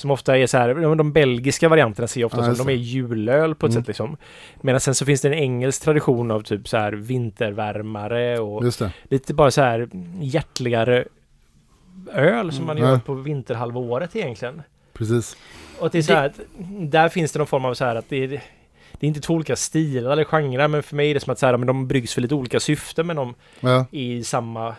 Som 0.00 0.10
ofta 0.10 0.38
är 0.38 0.46
så 0.46 0.58
här, 0.58 0.94
de 0.96 1.12
belgiska 1.12 1.68
varianterna 1.68 2.08
ser 2.08 2.20
jag 2.20 2.26
ofta 2.26 2.38
Ja, 2.46 2.54
som 2.54 2.66
de 2.66 2.72
är 2.72 2.76
julöl 2.76 3.54
på 3.54 3.66
ett 3.66 3.72
Mm. 3.72 3.82
sätt 3.82 3.88
liksom. 3.88 4.16
Medan 4.60 4.80
sen 4.80 4.94
så 4.94 5.04
finns 5.04 5.20
det 5.20 5.28
en 5.28 5.34
engelsk 5.34 5.82
tradition 5.82 6.30
av 6.30 6.40
typ 6.40 6.68
så 6.68 6.76
här 6.76 6.92
vintervärmare 6.92 8.38
och 8.38 8.62
lite 9.08 9.34
bara 9.34 9.50
så 9.50 9.60
här 9.62 9.88
hjärtligare 10.20 11.04
öl 12.12 12.52
som 12.52 12.66
man 12.66 12.78
Mm. 12.78 12.88
gör 12.90 12.98
på 12.98 13.14
vinterhalvåret 13.14 14.16
egentligen. 14.16 14.62
Precis. 14.92 15.36
Och 15.78 15.90
det 15.90 15.98
är 15.98 16.02
så 16.02 16.14
här 16.14 16.26
att 16.26 16.40
där 16.80 17.08
finns 17.08 17.32
det 17.32 17.38
någon 17.38 17.46
form 17.46 17.64
av 17.64 17.74
så 17.74 17.84
här 17.84 17.96
att 17.96 18.08
det 18.08 18.24
är, 18.24 18.28
det 18.28 18.40
är 19.00 19.08
inte 19.08 19.20
två 19.20 19.34
olika 19.34 19.56
stilar 19.56 20.10
eller 20.10 20.24
genrer 20.24 20.68
men 20.68 20.82
för 20.82 20.96
mig 20.96 21.10
är 21.10 21.14
det 21.14 21.20
som 21.20 21.32
att 21.32 21.38
så 21.38 21.46
här, 21.46 21.56
men 21.56 21.66
de 21.66 21.88
bryggs 21.88 22.14
för 22.14 22.20
lite 22.20 22.34
olika 22.34 22.60
syften 22.60 23.06
men 23.06 23.16
de 23.16 23.34
Ja, 23.60 23.86
är 23.92 23.98
i 23.98 24.24
samma 24.24 24.74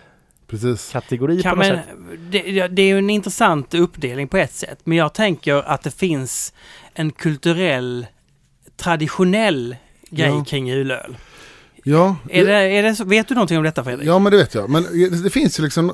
precis. 0.51 0.89
kategori 0.91 1.41
Kan 1.43 1.51
på 1.51 1.63
något 1.63 1.67
man, 1.67 1.77
sätt. 1.77 2.19
det, 2.31 2.67
det 2.67 2.81
är 2.81 2.87
ju 2.87 2.97
en 2.97 3.09
intressant 3.09 3.73
uppdelning 3.73 4.27
på 4.27 4.37
ett 4.37 4.53
sätt, 4.53 4.79
men 4.83 4.97
jag 4.97 5.13
tänker 5.13 5.53
att 5.55 5.83
det 5.83 5.91
finns 5.91 6.53
en 6.93 7.11
kulturell, 7.11 8.05
traditionell 8.77 9.75
grej 10.09 10.29
Ja. 10.29 10.43
kring 10.47 10.67
julöl. 10.67 11.17
Ja, 11.83 12.15
Är 12.29 12.45
det, 12.45 12.53
är 12.53 12.83
det 12.83 13.03
vet 13.05 13.27
du 13.27 13.33
någonting 13.33 13.57
om 13.57 13.63
detta 13.63 13.83
Fredrik? 13.83 14.07
ja, 14.07 14.19
men 14.19 14.31
det 14.31 14.37
vet 14.37 14.53
jag. 14.55 14.69
Men 14.69 14.83
det 15.23 15.29
finns 15.29 15.59
ju 15.59 15.63
liksom... 15.63 15.93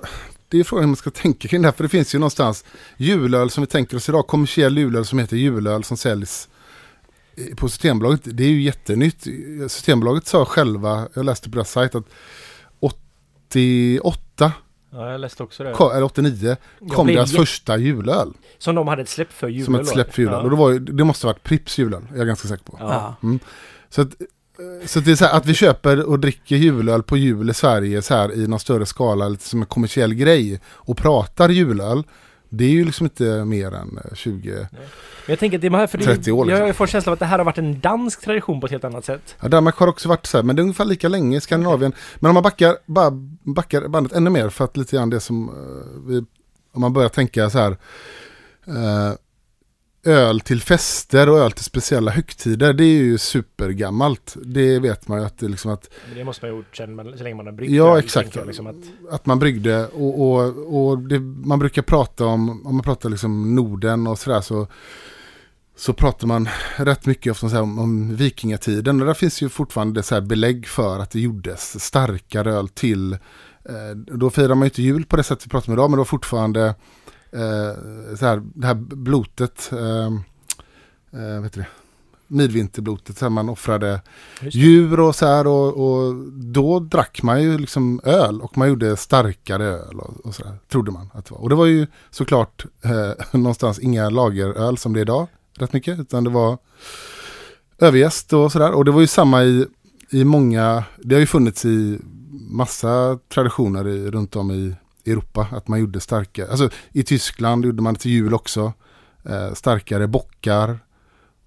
Det 0.49 0.59
är 0.59 0.63
frågan 0.63 0.83
hur 0.83 0.87
man 0.87 0.95
ska 0.95 1.09
tänka 1.09 1.47
kring 1.47 1.61
det 1.61 1.67
här. 1.67 1.73
För 1.73 1.83
det 1.83 1.89
finns 1.89 2.15
ju 2.15 2.19
någonstans 2.19 2.65
julöl 2.97 3.49
som 3.49 3.61
vi 3.61 3.67
tänker 3.67 3.97
oss 3.97 4.09
idag. 4.09 4.27
Kommersiell 4.27 4.77
julöl 4.77 5.05
som 5.05 5.19
heter 5.19 5.37
julöl 5.37 5.83
som 5.83 5.97
säljs 5.97 6.49
i- 7.35 7.55
på 7.55 7.69
Systembolaget. 7.69 8.21
Det 8.23 8.43
är 8.43 8.47
ju 8.49 8.61
jättenytt. 8.61 9.27
Systembolaget 9.67 10.27
sa 10.27 10.45
själva, 10.45 11.07
jag 11.13 11.25
läste 11.25 11.49
på 11.49 11.55
deras 11.55 11.71
sajt 11.71 11.95
att 11.95 12.05
88 13.49 14.51
Ja, 14.91 15.11
jag 15.11 15.21
läste 15.21 15.43
också 15.43 15.63
det. 15.63 15.71
ko- 15.73 15.89
eller 15.91 16.03
89 16.03 16.55
Jag 16.79 16.89
kom 16.89 17.05
blev 17.05 17.17
deras 17.17 17.35
första 17.35 17.77
julöl. 17.77 18.33
Som 18.57 18.75
de 18.75 18.87
hade 18.87 19.01
ett 19.01 19.09
släpp 19.09 19.33
för 19.33 19.47
julöl. 19.47 19.65
Som 19.65 19.75
ett 19.75 19.87
släpp 19.87 20.13
för 20.13 20.21
julöl. 20.21 20.35
Ja. 20.37 20.43
Och 20.43 20.49
det, 20.49 20.55
var 20.55 20.73
det 20.73 21.03
måste 21.03 21.27
ha 21.27 21.33
varit 21.33 21.43
Pripps 21.43 21.77
julöl, 21.77 22.07
är 22.13 22.17
jag 22.17 22.27
ganska 22.27 22.47
säker 22.47 22.63
på. 22.63 22.77
Ja. 22.79 23.15
Ja. 23.21 23.37
Så, 23.89 24.01
att, 24.01 24.09
så 24.85 24.99
att 24.99 25.05
det 25.05 25.11
är 25.11 25.15
så 25.15 25.25
här, 25.25 25.37
att 25.37 25.45
vi 25.45 25.53
köper 25.53 26.03
och 26.05 26.19
dricker 26.19 26.55
julöl 26.55 27.03
på 27.03 27.17
jul 27.17 27.49
i 27.49 27.53
Sverige 27.53 28.01
så 28.01 28.13
här 28.15 28.33
i 28.33 28.47
någon 28.47 28.59
större 28.59 28.85
skala, 28.85 29.27
lite 29.29 29.43
som 29.49 29.59
en 29.61 29.65
kommersiell 29.67 30.13
grej 30.13 30.59
och 30.65 30.97
pratar 30.97 31.49
julöl. 31.49 32.03
Det 32.49 32.65
är 32.65 32.69
ju 32.69 32.85
liksom 32.85 33.05
inte 33.05 33.45
mer 33.45 33.73
än 33.73 33.99
eh, 34.05 34.15
20. 34.15 34.51
Men 34.51 34.67
jag 35.25 35.39
tänker 35.39 35.57
att 35.57 35.61
det 35.61 35.67
är 35.67 35.71
här 35.71 35.87
för 35.87 35.97
det, 35.97 36.03
30 36.03 36.31
år, 36.31 36.45
liksom. 36.45 36.67
Jag 36.67 36.75
får 36.75 36.87
känslan 36.87 37.11
av 37.11 37.13
att 37.13 37.19
det 37.19 37.25
här 37.25 37.37
har 37.37 37.45
varit 37.45 37.57
en 37.57 37.79
dansk 37.79 38.21
tradition 38.21 38.59
på 38.59 38.65
ett 38.65 38.71
helt 38.71 38.83
annat 38.83 39.05
sätt. 39.05 39.35
Ja, 39.41 39.47
Danmark 39.47 39.75
har 39.75 39.87
också 39.87 40.09
varit 40.09 40.25
så 40.25 40.37
här, 40.37 40.43
men 40.43 40.55
det 40.55 40.59
är 40.59 40.63
ungefär 40.63 40.85
lika 40.85 41.07
länge 41.07 41.37
i 41.37 41.41
Skandinavien. 41.41 41.93
Men 42.19 42.29
om 42.29 42.33
man 42.33 42.43
backar, 42.43 42.75
bara 42.85 43.11
backar 43.43 43.87
bandet 43.87 44.13
ännu 44.13 44.29
mer 44.29 44.49
för 44.49 44.65
att 44.65 44.77
lite 44.77 44.95
grann 44.95 45.09
det 45.09 45.19
som 45.19 45.49
eh, 45.49 46.09
vi, 46.09 46.17
om 46.73 46.81
man 46.81 46.93
börjar 46.93 47.09
tänka 47.09 47.49
så 47.49 47.57
här. 47.57 47.77
Eh, 48.67 49.13
öl 50.07 50.39
till 50.39 50.61
fester 50.61 51.29
och 51.29 51.37
öl 51.37 51.51
till 51.51 51.63
speciella 51.63 52.11
högtider, 52.11 52.73
det 52.73 52.83
är 52.83 52.97
ju 52.97 53.17
supergammalt. 53.17 54.37
Det 54.43 54.79
vet 54.79 55.07
man 55.07 55.19
ju 55.19 55.25
att 55.25 55.37
det 55.37 55.47
liksom 55.47 55.71
att 55.71 55.89
det 56.15 56.23
måste 56.23 56.45
man 56.45 56.51
ha 56.51 56.57
gjort 56.57 56.77
sen 56.77 56.95
man, 56.95 57.17
så 57.17 57.23
länge 57.23 57.35
man 57.35 57.45
har 57.45 57.53
bryggt 57.53 57.71
Ja, 57.71 57.97
öl, 57.97 58.03
exakt. 58.03 58.35
jag, 58.35 58.47
Liksom 58.47 58.67
att, 58.67 58.75
att 59.11 59.25
man 59.25 59.39
bryggde 59.39 59.87
och, 59.87 60.21
och, 60.21 60.89
och 60.89 60.99
det, 60.99 61.19
man 61.19 61.59
brukar 61.59 61.81
prata 61.81 62.25
om, 62.25 62.67
om 62.67 62.75
man 62.75 62.83
pratar 62.83 63.09
liksom 63.09 63.55
Norden 63.55 64.07
och 64.07 64.19
sådär 64.19 64.41
så, 64.41 64.67
så 65.75 65.93
pratar 65.93 66.27
man 66.27 66.49
rätt 66.77 67.05
mycket 67.05 67.31
ofta 67.31 67.49
så 67.49 67.61
om, 67.61 67.79
om 67.79 68.15
vikingatiden 68.15 69.01
och 69.01 69.07
där 69.07 69.13
finns 69.13 69.41
ju 69.41 69.49
fortfarande 69.49 70.03
så 70.03 70.21
belägg 70.21 70.67
för 70.67 70.99
att 70.99 71.11
det 71.11 71.19
gjordes 71.19 71.85
starkare 71.85 72.53
öl 72.53 72.69
till, 72.69 73.13
eh, 73.13 73.95
då 73.95 74.29
firar 74.29 74.55
man 74.55 74.59
ju 74.61 74.65
inte 74.65 74.81
jul 74.81 75.05
på 75.05 75.15
det 75.17 75.23
sättet 75.23 75.45
vi 75.45 75.49
pratar 75.49 75.67
om 75.67 75.73
idag 75.73 75.89
men 75.89 75.97
det 75.97 76.01
var 76.01 76.05
fortfarande 76.05 76.75
så 78.17 78.25
här, 78.25 78.43
det 78.53 78.67
här 78.67 78.73
blotet, 78.75 79.71
eh, 79.71 80.05
eh, 81.21 81.41
vet 81.41 81.53
du 81.53 81.61
det? 81.61 81.67
midvinterblotet, 82.27 83.17
så 83.17 83.25
här 83.25 83.29
man 83.29 83.49
offrade 83.49 84.01
djur 84.41 84.99
och 84.99 85.15
så 85.15 85.25
här 85.25 85.47
och, 85.47 85.77
och 85.77 86.15
då 86.33 86.79
drack 86.79 87.23
man 87.23 87.43
ju 87.43 87.57
liksom 87.57 88.01
öl 88.03 88.41
och 88.41 88.57
man 88.57 88.67
gjorde 88.69 88.97
starkare 88.97 89.63
öl 89.63 89.99
och, 89.99 90.25
och 90.25 90.35
så 90.35 90.43
där, 90.43 90.57
trodde 90.67 90.91
man 90.91 91.09
att 91.13 91.25
det 91.25 91.31
var. 91.31 91.41
Och 91.41 91.49
det 91.49 91.55
var 91.55 91.65
ju 91.65 91.87
såklart 92.09 92.65
eh, 92.81 93.11
någonstans 93.39 93.79
inga 93.79 94.09
lageröl 94.09 94.77
som 94.77 94.93
det 94.93 94.99
är 94.99 95.01
idag, 95.01 95.27
rätt 95.57 95.73
mycket, 95.73 95.99
utan 95.99 96.23
det 96.23 96.29
var 96.29 96.57
övergäst 97.77 98.33
och 98.33 98.51
sådär. 98.51 98.71
Och 98.71 98.85
det 98.85 98.91
var 98.91 99.01
ju 99.01 99.07
samma 99.07 99.43
i, 99.43 99.65
i 100.09 100.23
många, 100.23 100.83
det 100.97 101.15
har 101.15 101.19
ju 101.19 101.25
funnits 101.25 101.65
i 101.65 101.99
massa 102.49 103.19
traditioner 103.33 103.87
i, 103.87 104.11
runt 104.11 104.35
om 104.35 104.51
i 104.51 104.75
Europa, 105.11 105.47
att 105.51 105.67
man 105.67 105.79
gjorde 105.79 105.99
starka, 105.99 106.47
alltså 106.47 106.69
i 106.91 107.03
Tyskland 107.03 107.65
gjorde 107.65 107.81
man 107.81 107.93
det 107.93 107.99
till 107.99 108.11
jul 108.11 108.33
också, 108.33 108.73
eh, 109.29 109.53
starkare 109.53 110.07
bockar 110.07 110.79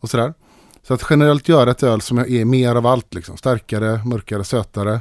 och 0.01 0.11
sådär. 0.11 0.35
Så 0.83 0.95
att 0.95 1.07
generellt 1.11 1.49
göra 1.49 1.71
ett 1.71 1.83
öl 1.83 2.01
som 2.01 2.19
är 2.19 2.45
mer 2.45 2.75
av 2.75 2.87
allt, 2.87 3.15
liksom, 3.15 3.37
starkare, 3.37 4.01
mörkare, 4.05 4.45
sötare, 4.45 5.01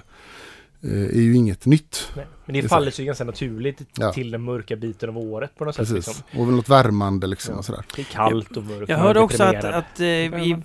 eh, 0.84 0.92
är 1.04 1.22
ju 1.22 1.36
inget 1.36 1.66
nytt. 1.66 2.12
nej. 2.16 2.26
Men 2.46 2.54
Det 2.62 2.70
faller 2.70 2.92
sig 2.92 3.04
ju 3.04 3.08
ganska 3.08 3.24
naturligt 3.24 3.82
Ja. 3.98 4.14
till 4.14 4.32
den 4.32 4.42
mörka 4.42 4.76
biten 4.76 5.10
av 5.10 5.18
året 5.18 5.52
på 5.58 5.66
något 5.66 5.76
sätt. 5.76 5.88
Precis. 5.88 6.08
Liksom. 6.08 6.42
Och 6.42 6.48
väl 6.48 6.56
något 6.56 6.70
värmande 6.70 7.28
liksom 7.28 7.54
Ja. 7.54 7.60
och 7.60 7.66
sådär. 7.66 7.86
Det 7.96 8.02
är 8.02 8.06
kallt 8.06 8.58
och 8.58 8.64
mörkt. 8.64 8.90
Jag 8.90 8.98
hörde 8.98 9.20
också 9.20 9.44
att, 9.44 9.64
att 9.64 10.00
eh, 10.00 10.06
i, 10.08 10.58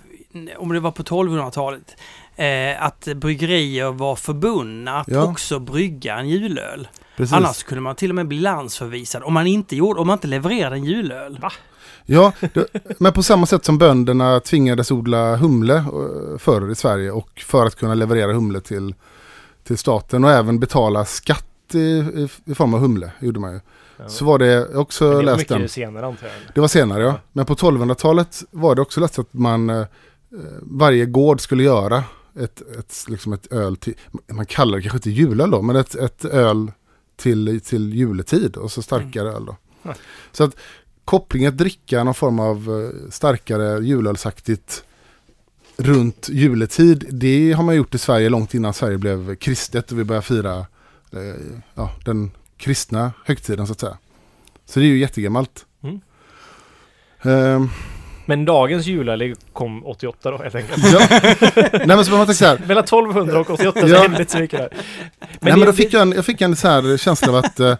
om 0.57 0.73
det 0.73 0.79
var 0.79 0.91
på 0.91 1.03
1200-talet, 1.03 1.95
eh, 2.35 2.83
att 2.85 3.07
bryggerier 3.15 3.91
var 3.91 4.15
förbundna 4.15 4.99
att 4.99 5.07
Ja. 5.07 5.23
också 5.31 5.59
brygga 5.59 6.17
en 6.17 6.29
julöl. 6.29 6.87
Precis. 7.17 7.33
Annars 7.33 7.63
kunde 7.63 7.81
man 7.81 7.95
till 7.95 8.11
och 8.11 8.15
med 8.15 8.27
bli 8.27 8.39
landsförvisad 8.39 9.23
om 9.23 9.33
man 9.33 9.47
inte, 9.47 9.75
gjorde, 9.75 9.99
om 9.99 10.07
man 10.07 10.13
inte 10.13 10.27
levererade 10.27 10.75
en 10.75 10.83
julöl. 10.83 11.39
Ja, 12.05 12.33
det, 12.53 12.67
men 12.99 13.13
på 13.13 13.23
samma 13.23 13.45
sätt 13.45 13.65
som 13.65 13.77
bönderna 13.77 14.39
tvingades 14.39 14.91
odla 14.91 15.35
humle 15.35 15.75
eh, 15.75 16.37
förr 16.37 16.71
i 16.71 16.75
Sverige 16.75 17.11
och 17.11 17.29
för 17.45 17.65
att 17.65 17.75
kunna 17.75 17.93
leverera 17.93 18.33
humle 18.33 18.61
till, 18.61 18.95
till 19.63 19.77
staten 19.77 20.23
och 20.23 20.31
även 20.31 20.59
betala 20.59 21.05
skatt 21.05 21.45
i, 21.73 21.77
i, 21.79 22.27
i 22.45 22.55
form 22.55 22.73
av 22.73 22.79
humle, 22.79 23.11
gjorde 23.19 23.39
man 23.39 23.53
ju. 23.53 23.59
Ja. 23.97 24.09
Så 24.09 24.25
var 24.25 24.39
det 24.39 24.45
jag 24.47 24.75
också 24.75 25.03
Men 25.03 25.11
det 25.11 25.15
var 25.17 25.23
läst 25.23 25.37
mycket 25.37 25.57
den. 25.57 25.69
senare 25.69 26.05
antar 26.05 26.27
jag. 26.27 26.35
Det 26.55 26.61
var 26.61 26.67
senare 26.67 27.03
ja. 27.03 27.07
Ja. 27.09 27.19
Men 27.33 27.45
på 27.45 27.55
1200-talet 27.55 28.43
var 28.51 28.75
det 28.75 28.81
också 28.81 28.99
lätt 29.01 29.19
att 29.19 29.33
man 29.33 29.69
eh, 29.69 29.85
varje 30.61 31.05
gård 31.05 31.41
skulle 31.41 31.63
göra 31.63 32.03
ett, 32.39 32.61
ett, 32.79 33.05
liksom 33.07 33.33
ett 33.33 33.51
öl 33.51 33.75
till, 33.75 33.93
man 34.27 34.45
kallar 34.45 34.77
det 34.77 34.81
kanske 34.81 34.97
inte 34.97 35.09
julöl 35.09 35.51
då, 35.51 35.61
men 35.61 35.75
ett, 35.75 35.95
ett 35.95 36.25
öl 36.25 36.71
till, 37.15 37.61
till 37.61 37.93
juletid 37.93 38.55
och 38.55 38.71
så 38.71 38.81
starkare 38.81 39.29
öl 39.31 39.45
då. 39.45 39.57
Ja. 39.83 39.95
Så 40.31 40.43
att 40.43 40.55
kopplingen 41.05 41.49
att 41.49 41.57
dricka 41.57 42.03
någon 42.03 42.13
form 42.13 42.39
av 42.39 42.57
eh, 42.57 43.11
starkare 43.11 43.85
julölsaktigt 43.85 44.83
runt 45.77 46.29
juletid, 46.29 47.05
det 47.11 47.51
har 47.51 47.63
man 47.63 47.75
gjort 47.75 47.95
i 47.95 47.97
Sverige 47.97 48.29
långt 48.29 48.53
innan 48.53 48.73
Sverige 48.73 48.97
blev 48.97 49.35
kristet 49.35 49.91
och 49.91 49.99
vi 49.99 50.03
började 50.03 50.25
fira 50.25 50.57
eh, 51.11 51.57
ja, 51.73 51.91
den 52.05 52.31
kristna 52.57 53.13
högtiden 53.25 53.67
så 53.67 53.73
att 53.73 53.79
säga. 53.79 53.97
Så 54.65 54.79
det 54.79 54.85
är 54.85 54.87
ju 54.87 54.99
jättegammalt. 54.99 55.65
Mm. 55.83 56.01
Ehm, 57.21 57.69
Men 58.25 58.45
dagens 58.45 58.85
julöl 58.85 59.35
kom 59.53 59.85
88 59.85 60.31
då 60.31 60.37
helt 60.37 60.55
enkelt. 60.55 60.83
ja. 60.93 60.99
Nej 61.73 61.87
men 61.87 62.05
så 62.05 62.11
man 62.11 62.19
tänker 62.19 62.33
så 62.33 62.45
här. 62.45 62.59
Mellan 62.67 62.83
1200 62.83 63.39
och 63.39 63.49
88 63.49 63.81
så 63.81 63.87
Ja. 63.87 64.01
hände 64.01 64.19
inte 64.19 64.31
så 64.31 64.39
mycket 64.39 64.59
där. 64.59 64.69
Nej, 65.39 65.57
men 65.57 65.59
då 65.65 65.73
fick 65.73 65.93
jag 65.93 66.01
en, 66.01 66.11
jag 66.11 66.25
fick 66.25 66.41
en 66.41 66.55
så 66.55 66.67
här 66.67 66.97
känsla 66.97 67.29
av 67.29 67.35
att, 67.35 67.59
eh, 67.59 67.75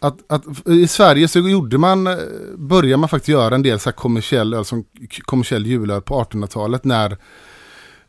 att, 0.00 0.16
att 0.32 0.68
i 0.68 0.86
Sverige 0.88 1.28
så 1.28 1.38
gjorde 1.38 1.78
man, 1.78 2.06
eh, 2.06 2.14
började 2.56 2.96
man 2.96 3.08
faktiskt 3.08 3.28
göra 3.28 3.54
en 3.54 3.62
del 3.62 3.78
så 3.80 3.88
här 3.90 3.94
kommersiell 3.94 4.54
öl 4.54 4.64
som 4.64 4.84
kommersiell 5.22 5.66
julöl 5.66 6.00
på 6.02 6.22
1800-talet 6.24 6.84
när, 6.84 7.16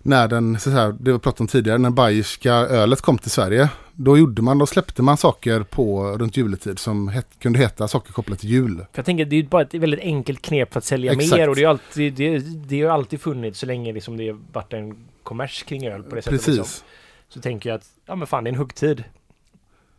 när 0.03 0.27
den, 0.27 0.59
så 0.59 0.69
här, 0.69 0.95
det 0.99 1.11
vi 1.13 1.19
pratade 1.19 1.43
om 1.43 1.47
tidigare, 1.47 1.77
när 1.77 1.89
bayerska 1.89 2.53
ölet 2.53 3.01
kom 3.01 3.17
till 3.17 3.31
Sverige. 3.31 3.69
Då 3.93 4.17
gjorde 4.17 4.41
man, 4.41 4.57
då 4.57 4.65
släppte 4.65 5.01
man 5.01 5.17
saker 5.17 5.63
på 5.63 6.03
runt 6.17 6.37
juletid 6.37 6.79
som 6.79 7.07
het, 7.07 7.27
kunde 7.39 7.59
heta 7.59 7.87
saker 7.87 8.13
kopplat 8.13 8.39
till 8.39 8.49
jul. 8.49 8.77
För 8.77 8.85
jag 8.93 9.05
tänker 9.05 9.25
det 9.25 9.35
är 9.35 9.41
ju 9.41 9.47
bara 9.47 9.61
ett 9.61 9.73
väldigt 9.73 9.99
enkelt 9.99 10.41
knep 10.41 10.73
för 10.73 10.77
att 10.77 10.83
sälja 10.85 11.11
Exakt. 11.11 11.31
mer 11.31 11.49
och 11.49 11.55
det 11.55 11.59
är 11.59 11.63
ju 11.63 11.69
alltid, 11.69 12.13
det, 12.13 12.39
det 12.67 12.81
har 12.81 12.89
alltid 12.89 13.21
funnits 13.21 13.59
så 13.59 13.65
länge 13.65 13.93
liksom 13.93 14.17
det 14.17 14.35
varit 14.53 14.73
en 14.73 14.95
kommers 15.23 15.63
kring 15.63 15.87
öl 15.87 16.03
på 16.03 16.15
det 16.15 16.21
sättet. 16.21 16.39
Precis. 16.39 16.57
Liksom. 16.57 16.85
Så 17.29 17.41
tänker 17.41 17.69
jag 17.69 17.77
att, 17.77 17.85
ja 18.05 18.15
men 18.15 18.27
fan 18.27 18.43
det 18.43 18.47
är 18.49 18.51
en 18.51 18.57
högtid. 18.57 19.03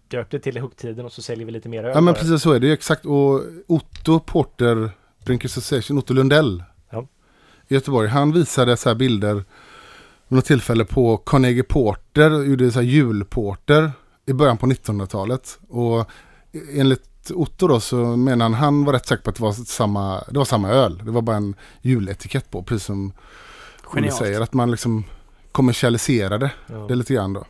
Döp 0.08 0.30
det 0.30 0.38
till 0.38 0.58
högtiden 0.60 1.04
och 1.04 1.12
så 1.12 1.22
säljer 1.22 1.46
vi 1.46 1.52
lite 1.52 1.68
mer 1.68 1.84
öl. 1.84 1.92
Ja 1.94 2.00
men 2.00 2.14
precis 2.14 2.42
så 2.42 2.52
är 2.52 2.60
det 2.60 2.66
ju 2.66 2.72
exakt. 2.72 3.06
Och 3.06 3.40
Otto 3.66 4.20
Porter 4.20 4.90
Drinkers 5.24 5.58
Association, 5.58 5.98
Otto 5.98 6.14
Lundell 6.14 6.62
Ja. 6.90 7.06
i 7.68 7.74
Göteborg, 7.74 8.08
han 8.08 8.32
visade 8.32 8.76
så 8.76 8.88
här 8.88 8.96
bilder 8.96 9.44
vid 10.32 10.36
något 10.36 10.44
tillfälle 10.44 10.84
på 10.84 11.16
Carnegie 11.16 11.62
Porter, 11.62 12.30
gjorde 12.44 12.70
så 12.70 12.78
här 12.80 12.86
julporter 12.86 13.92
i 14.26 14.32
början 14.32 14.58
på 14.58 14.66
1900-talet. 14.66 15.58
Och 15.68 16.10
enligt 16.74 17.30
Otto 17.34 17.68
då 17.68 17.80
så 17.80 17.96
menar 17.96 18.44
han, 18.44 18.54
han 18.54 18.84
var 18.84 18.92
rätt 18.92 19.06
säker 19.06 19.22
på 19.22 19.30
att 19.30 19.36
det 19.36 19.42
var 19.42 19.52
samma, 19.52 20.22
det 20.30 20.38
var 20.38 20.44
samma 20.44 20.68
öl. 20.70 21.02
Det 21.04 21.10
var 21.10 21.22
bara 21.22 21.36
en 21.36 21.54
juletikett 21.82 22.50
på, 22.50 22.62
precis 22.62 22.84
som 22.86 23.12
Genialt. 23.94 24.16
säger. 24.16 24.40
Att 24.40 24.52
man 24.52 24.70
liksom 24.70 25.04
kommersialiserade 25.52 26.50
Ja. 26.66 26.74
det 26.88 26.94
lite 26.94 27.14
grann 27.14 27.32
då. 27.32 27.44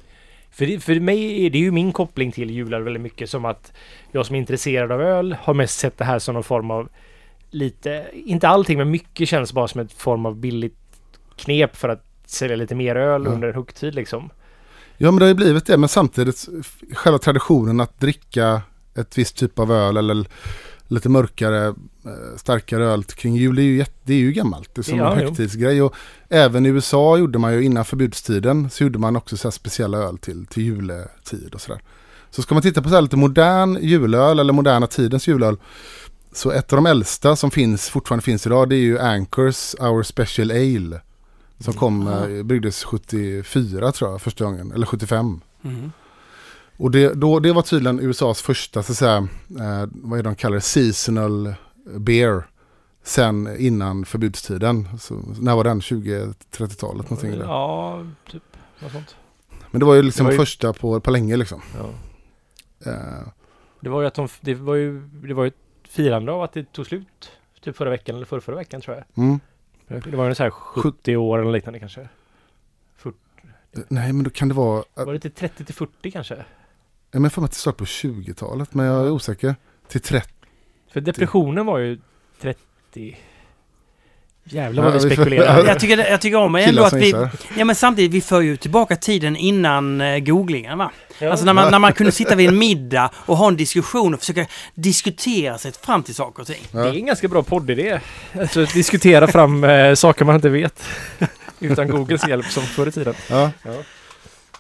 För, 0.51 0.67
det, 0.67 0.81
för 0.81 1.01
mig 1.01 1.47
är 1.47 1.51
det 1.51 1.59
ju 1.59 1.71
min 1.71 1.93
koppling 1.93 2.33
till 2.33 2.51
julöl 2.51 2.83
väldigt 2.83 3.03
mycket 3.03 3.31
som 3.31 3.45
att 3.45 3.73
jag 4.13 4.27
som 4.27 4.35
är 4.37 4.41
intresserad 4.41 4.93
av 4.93 5.01
öl 5.03 5.37
har 5.43 5.55
mest 5.55 5.79
sett 5.79 5.99
det 5.99 6.05
här 6.05 6.19
som 6.19 6.35
någon 6.35 6.45
form 6.45 6.71
av 6.71 6.89
lite, 7.51 8.07
inte 8.13 8.49
allting 8.49 8.79
men 8.79 8.91
mycket 8.91 9.29
känns 9.29 9.53
bara 9.53 9.69
som 9.69 9.81
ett 9.81 9.93
form 9.93 10.27
av 10.27 10.37
billigt 10.37 10.79
knep 11.37 11.77
för 11.77 11.89
att 11.89 12.12
sälja 12.33 12.57
lite 12.57 12.75
mer 12.75 12.97
öl 12.97 13.23
Ja. 13.25 13.31
under 13.31 13.49
en 13.49 13.55
högtid 13.55 13.95
liksom. 13.95 14.31
Ja 14.97 15.11
men 15.11 15.19
det 15.19 15.25
har 15.25 15.29
ju 15.29 15.35
blivit 15.35 15.67
det 15.67 15.77
men 15.77 15.89
samtidigt 15.89 16.49
själva 16.95 17.19
traditionen 17.19 17.81
att 17.81 18.01
dricka 18.01 18.63
ett 18.95 19.19
visst 19.19 19.37
typ 19.37 19.59
av 19.59 19.73
öl 19.73 19.97
eller 19.97 20.27
lite 20.89 21.09
mörkare, 21.09 21.67
eh, 21.67 22.37
starkare 22.37 22.85
öl 22.87 23.05
kring 23.05 23.37
jul 23.37 23.57
det 23.57 23.63
är 23.63 23.65
ju, 23.65 23.77
jätte, 23.77 23.93
det 24.03 24.15
är 24.15 24.19
ju 24.19 24.33
gammalt. 24.33 24.75
Det 24.75 24.81
är 24.81 24.83
som 24.83 24.99
Ja, 24.99 25.13
en 25.15 25.21
jo. 25.21 25.25
högtidsgrej 25.29 25.83
och 25.83 25.95
även 26.29 26.67
i 26.67 26.69
USA 26.69 27.17
gjorde 27.17 27.39
man 27.39 27.53
ju 27.55 27.65
innan 27.65 27.85
förbudstiden 27.85 28.71
så 28.71 28.83
gjorde 28.85 28.99
man 28.99 29.17
också 29.17 29.37
så 29.37 29.51
speciella 29.51 29.99
öl 29.99 30.19
till, 30.19 30.47
till 30.47 30.63
juletid 30.63 31.55
och 31.55 31.61
sådär. 31.61 31.81
Så 32.31 32.43
ska 32.43 32.55
man 32.55 32.63
titta 32.63 32.83
på 32.83 32.89
så 32.89 32.95
här 32.95 33.03
lite 33.03 33.17
modern 33.17 33.79
julöl 33.81 34.39
eller 34.39 34.53
moderna 34.53 34.87
tidens 34.87 35.29
julöl 35.29 35.57
så 36.33 36.51
ett 36.51 36.73
av 36.73 36.77
de 36.77 36.87
äldsta 36.87 37.37
som 37.37 37.51
finns, 37.51 37.89
fortfarande 37.91 38.23
finns 38.25 38.47
idag 38.47 38.69
det 38.69 38.77
är 38.77 38.81
ju 38.81 38.99
Anchors 38.99 39.75
Our 39.81 40.03
Special 40.03 40.51
Ale. 40.51 41.01
Som 41.63 41.75
kom, 41.75 42.07
eh, 42.09 42.43
byggdes 42.43 42.85
74 42.85 43.93
tror 43.93 44.11
jag 44.11 44.23
första 44.23 44.45
gången, 44.45 44.73
eller 44.73 44.87
75. 44.87 45.41
Mm. 45.65 45.93
Och 46.77 46.91
det, 46.91 47.15
då, 47.15 47.39
det 47.41 47.53
var 47.53 47.63
tydligen 47.63 48.01
USAs 48.01 48.43
första, 48.43 48.83
så 48.83 48.93
att 48.93 48.99
säga, 48.99 49.17
eh, 49.61 49.89
vad 49.93 50.19
är 50.19 50.23
det 50.23 50.29
de 50.29 50.35
kallar 50.35 50.55
det, 50.55 50.61
seasonal 50.61 51.55
beer. 51.99 52.43
Sen 53.05 53.57
innan 53.59 54.05
förbudstiden. 54.05 54.89
Så, 55.01 55.15
när 55.41 55.55
var 55.57 55.65
den? 55.65 55.81
20-30-talet 55.81 57.11
någonting? 57.11 57.31
där. 57.31 57.45
Ja, 57.45 58.07
typ 58.31 58.43
något 58.83 58.93
sånt. 58.93 59.17
Men 59.71 59.79
det 59.81 59.85
var 59.87 59.95
ju 59.95 60.03
liksom 60.03 60.27
var 60.27 60.33
ju- 60.33 60.39
första 60.39 60.73
på, 60.73 61.01
på 61.01 61.11
länge 61.11 61.37
liksom. 61.37 61.61
Ja. 61.79 61.91
Eh, 62.91 63.27
Det 63.81 63.89
var 63.89 64.01
ju 64.01 64.07
att 64.07 64.15
de, 64.15 64.29
det 64.41 64.55
var 64.55 64.75
ju, 64.75 65.01
det 65.01 65.35
var 65.35 65.45
ju 65.45 65.49
ett 65.49 65.55
firande 65.89 66.33
av 66.33 66.43
att 66.43 66.53
det 66.53 66.73
tog 66.73 66.87
slut. 66.87 67.31
Typ 67.61 67.77
förra 67.77 67.91
veckan 67.91 68.17
eller 68.17 68.27
förra, 68.27 68.41
förra 68.41 68.57
veckan 68.57 68.81
tror 68.81 68.97
jag. 68.97 69.25
mm. 69.25 69.41
Det 70.01 70.17
var 70.17 70.29
ju 70.29 70.35
så 70.35 70.43
här 70.43 70.51
70 70.51 71.17
år 71.17 71.39
eller 71.39 71.53
liknande 71.53 71.79
kanske. 71.79 72.09
Nej 73.89 74.13
men 74.13 74.25
då 74.25 74.31
kan 74.31 74.49
det 74.49 74.55
vara, 74.55 74.85
Var 74.95 75.13
det 75.13 75.21
till 75.21 75.31
30 75.33 75.65
till 75.65 75.75
40 75.75 76.11
kanske? 76.11 76.45
jag 77.11 77.21
menar 77.21 77.31
för 77.31 77.41
mig 77.41 77.47
att 77.47 77.51
det 77.51 77.57
startade 77.57 77.79
på 77.79 77.85
20-talet 77.85 78.75
men 78.75 78.87
jag 78.87 79.07
är 79.07 79.11
osäker. 79.11 79.55
Till 79.89 80.01
30. 80.01 80.29
För 80.89 81.01
depressionen 81.01 81.67
var 81.67 81.79
ju 81.79 81.99
30. 82.41 83.17
Jävlar 84.45 84.83
vad 84.83 84.93
vi 84.93 85.01
spekulerar. 85.01 85.65
Jag 85.67 85.81
tycker, 85.81 86.11
jag 86.11 86.21
tycker 86.21 86.39
om 86.39 86.55
ändå 86.55 86.83
att 86.85 86.93
vi, 86.93 87.15
ja 87.57 87.65
men 87.65 87.75
samtidigt, 87.77 88.11
vi 88.13 88.21
för 88.21 88.41
ju 88.41 88.57
tillbaka 88.57 88.97
tiden 88.97 89.37
innan 89.37 90.01
eh, 90.01 90.19
googlingen 90.19 90.79
va? 90.79 90.91
Ja. 91.19 91.31
Alltså 91.31 91.47
när 91.47 91.53
man, 91.53 91.71
när 91.71 91.79
man 91.79 91.93
kunde 91.93 92.13
sitta 92.23 92.35
vid 92.35 92.49
en 92.49 92.59
middag 92.59 93.11
och 93.15 93.37
ha 93.37 93.49
en 93.49 93.57
diskussion 93.57 94.15
och 94.15 94.21
försöka 94.21 94.47
diskutera 94.75 95.59
sig 95.59 95.73
fram 95.73 96.03
till 96.03 96.15
saker 96.15 96.41
och 96.41 96.47
ting. 96.47 96.63
Det 96.73 96.79
är 96.79 96.95
en 96.95 97.07
ganska 97.07 97.29
bra 97.29 97.43
poddidé. 97.43 98.01
Alltså 98.41 98.63
att 98.63 98.75
diskutera 98.75 99.27
fram 99.29 99.65
eh, 99.65 99.95
saker 99.95 100.25
man 100.25 100.35
inte 100.35 100.49
vet. 100.49 100.83
Utan 101.61 101.89
Googles 101.89 102.29
hjälp 102.29 102.47
som 102.47 102.63
förr 102.63 102.87
i 102.87 102.93
tiden. 102.93 103.15
Ja. 103.31 103.51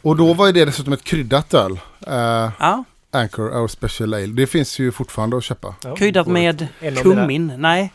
Och 0.02 0.16
då 0.16 0.32
var 0.34 0.46
ju 0.46 0.52
det 0.52 0.64
dessutom 0.64 0.92
ett 0.92 1.04
kryddat 1.04 1.54
öl. 1.54 1.72
Eh, 2.06 2.50
Ja, 2.58 2.84
Anchor 3.10 3.60
Our 3.60 3.68
Special 3.68 4.14
Ale. 4.14 4.26
Det 4.26 4.46
finns 4.46 4.78
ju 4.78 4.92
fortfarande 4.92 5.36
att 5.36 5.44
köpa. 5.44 5.74
Ja. 5.84 5.96
kryddat 5.96 6.26
med 6.26 6.66
kummin. 7.02 7.52
Nej, 7.58 7.92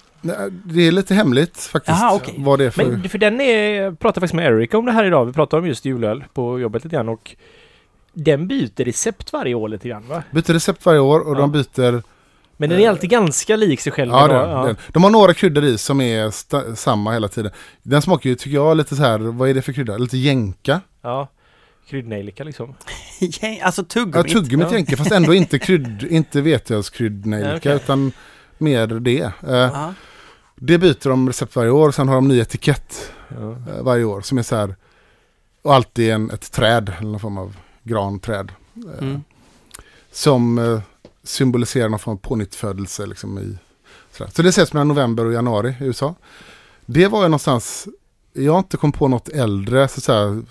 Det 0.64 0.88
är 0.88 0.92
lite 0.92 1.14
hemligt 1.16 1.58
faktiskt. 1.60 1.98
Jaha, 2.00 2.16
okej. 2.16 2.36
Vad 2.38 2.60
det 2.60 2.66
är 2.66 2.70
för... 2.70 2.86
Men 2.86 3.10
för 3.10 3.18
den 3.18 3.42
är, 3.42 3.82
jag 3.82 4.00
pratade 4.00 4.20
faktiskt 4.20 4.34
med 4.36 4.46
Erika 4.54 4.78
om 4.78 4.86
det 4.86 4.92
här 4.92 5.04
idag. 5.06 5.26
Vi 5.26 5.34
pratade 5.34 5.62
om 5.62 5.68
just 5.68 5.86
julöl 5.86 6.24
på 6.34 6.60
jobbet 6.60 6.84
lite 6.84 6.96
grann 6.96 7.10
och 7.10 7.36
den 8.14 8.48
byter 8.48 8.84
recept 8.86 9.34
varje 9.34 9.54
år 9.54 9.70
lite 9.70 9.88
grann 9.90 10.08
va? 10.08 10.24
Byter 10.32 10.54
recept 10.54 10.86
varje 10.86 11.00
år 11.00 11.20
och 11.20 11.36
Ja. 11.36 11.40
de 11.40 11.52
byter... 11.52 12.04
Men 12.60 12.70
den 12.70 12.80
är 12.80 12.90
alltid 12.90 13.10
ganska 13.10 13.56
lik 13.56 13.82
sig 13.82 13.92
själv. 13.92 14.12
Ja, 14.12 14.28
den, 14.28 14.66
den. 14.66 14.76
De 14.94 15.04
har 15.04 15.10
några 15.10 15.34
kryddor 15.34 15.64
i 15.64 15.78
som 15.78 16.02
är 16.02 16.28
sta- 16.30 16.76
samma 16.76 17.14
hela 17.14 17.28
tiden. 17.28 17.52
Den 17.84 18.02
smakar 18.02 18.30
ju, 18.30 18.36
tycker 18.36 18.56
jag, 18.56 18.78
lite 18.78 18.96
så 18.96 19.02
här, 19.04 19.20
vad 19.20 19.50
är 19.50 19.54
det 19.54 19.62
för 19.62 19.74
krydda? 19.74 19.98
Lite 19.98 20.18
jänka. 20.18 20.82
ja. 21.02 21.28
Kryddnejlika 21.90 22.44
liksom. 22.44 22.70
alltså 23.62 23.82
Ja, 23.82 23.86
tuggummi. 23.88 24.30
tuggummit 24.30 24.68
Ja. 24.72 24.76
jänka, 24.78 24.98
fast 24.98 25.12
ändå 25.12 25.34
inte 25.34 25.60
krydd, 25.60 26.04
inte 26.10 26.42
veteölskryddnejlika, 26.42 27.50
Ja, 27.52 27.58
okej. 27.58 27.76
utan 27.76 28.12
mer 28.60 28.88
det. 28.88 29.32
Eh, 29.48 29.90
det 30.56 30.78
byter 30.78 31.10
de 31.10 31.28
recept 31.28 31.56
varje 31.56 31.72
år, 31.72 31.92
sen 31.92 32.08
har 32.08 32.16
de 32.16 32.28
ny 32.28 32.40
etikett 32.40 33.12
Ja. 33.30 33.52
eh, 33.52 33.82
varje 33.84 34.04
år 34.04 34.22
som 34.22 34.38
är 34.38 34.44
så 34.44 34.56
här, 34.56 34.76
och 35.62 35.74
alltid 35.76 36.12
en, 36.12 36.32
ett 36.32 36.52
träd, 36.52 36.94
eller 37.00 37.10
någon 37.12 37.20
form 37.20 37.38
av 37.38 37.56
granträd. 37.84 38.52
Eh, 38.76 39.04
Mm. 39.08 39.24
Som 40.12 40.58
eh, 40.58 40.82
symboliserar 41.24 41.90
någon 41.90 42.00
form 42.00 42.14
av 42.16 42.20
pånyttfödelse. 42.20 43.06
Liksom 43.06 43.40
i, 43.40 43.58
sådär. 44.12 44.32
Så 44.36 44.42
det 44.42 44.50
ses 44.50 44.74
mellan 44.74 44.88
november 44.88 45.26
och 45.26 45.34
januari 45.34 45.70
i 45.80 45.84
USA. 45.84 46.16
Det 46.86 47.08
var 47.08 47.20
ju 47.22 47.28
någonstans, 47.28 47.88
jag 48.34 48.52
har 48.52 48.60
inte 48.60 48.78
kommit 48.78 48.96
på 48.96 49.08
något 49.08 49.30
äldre 49.30 49.88
så 49.88 50.02
säga, 50.02 50.42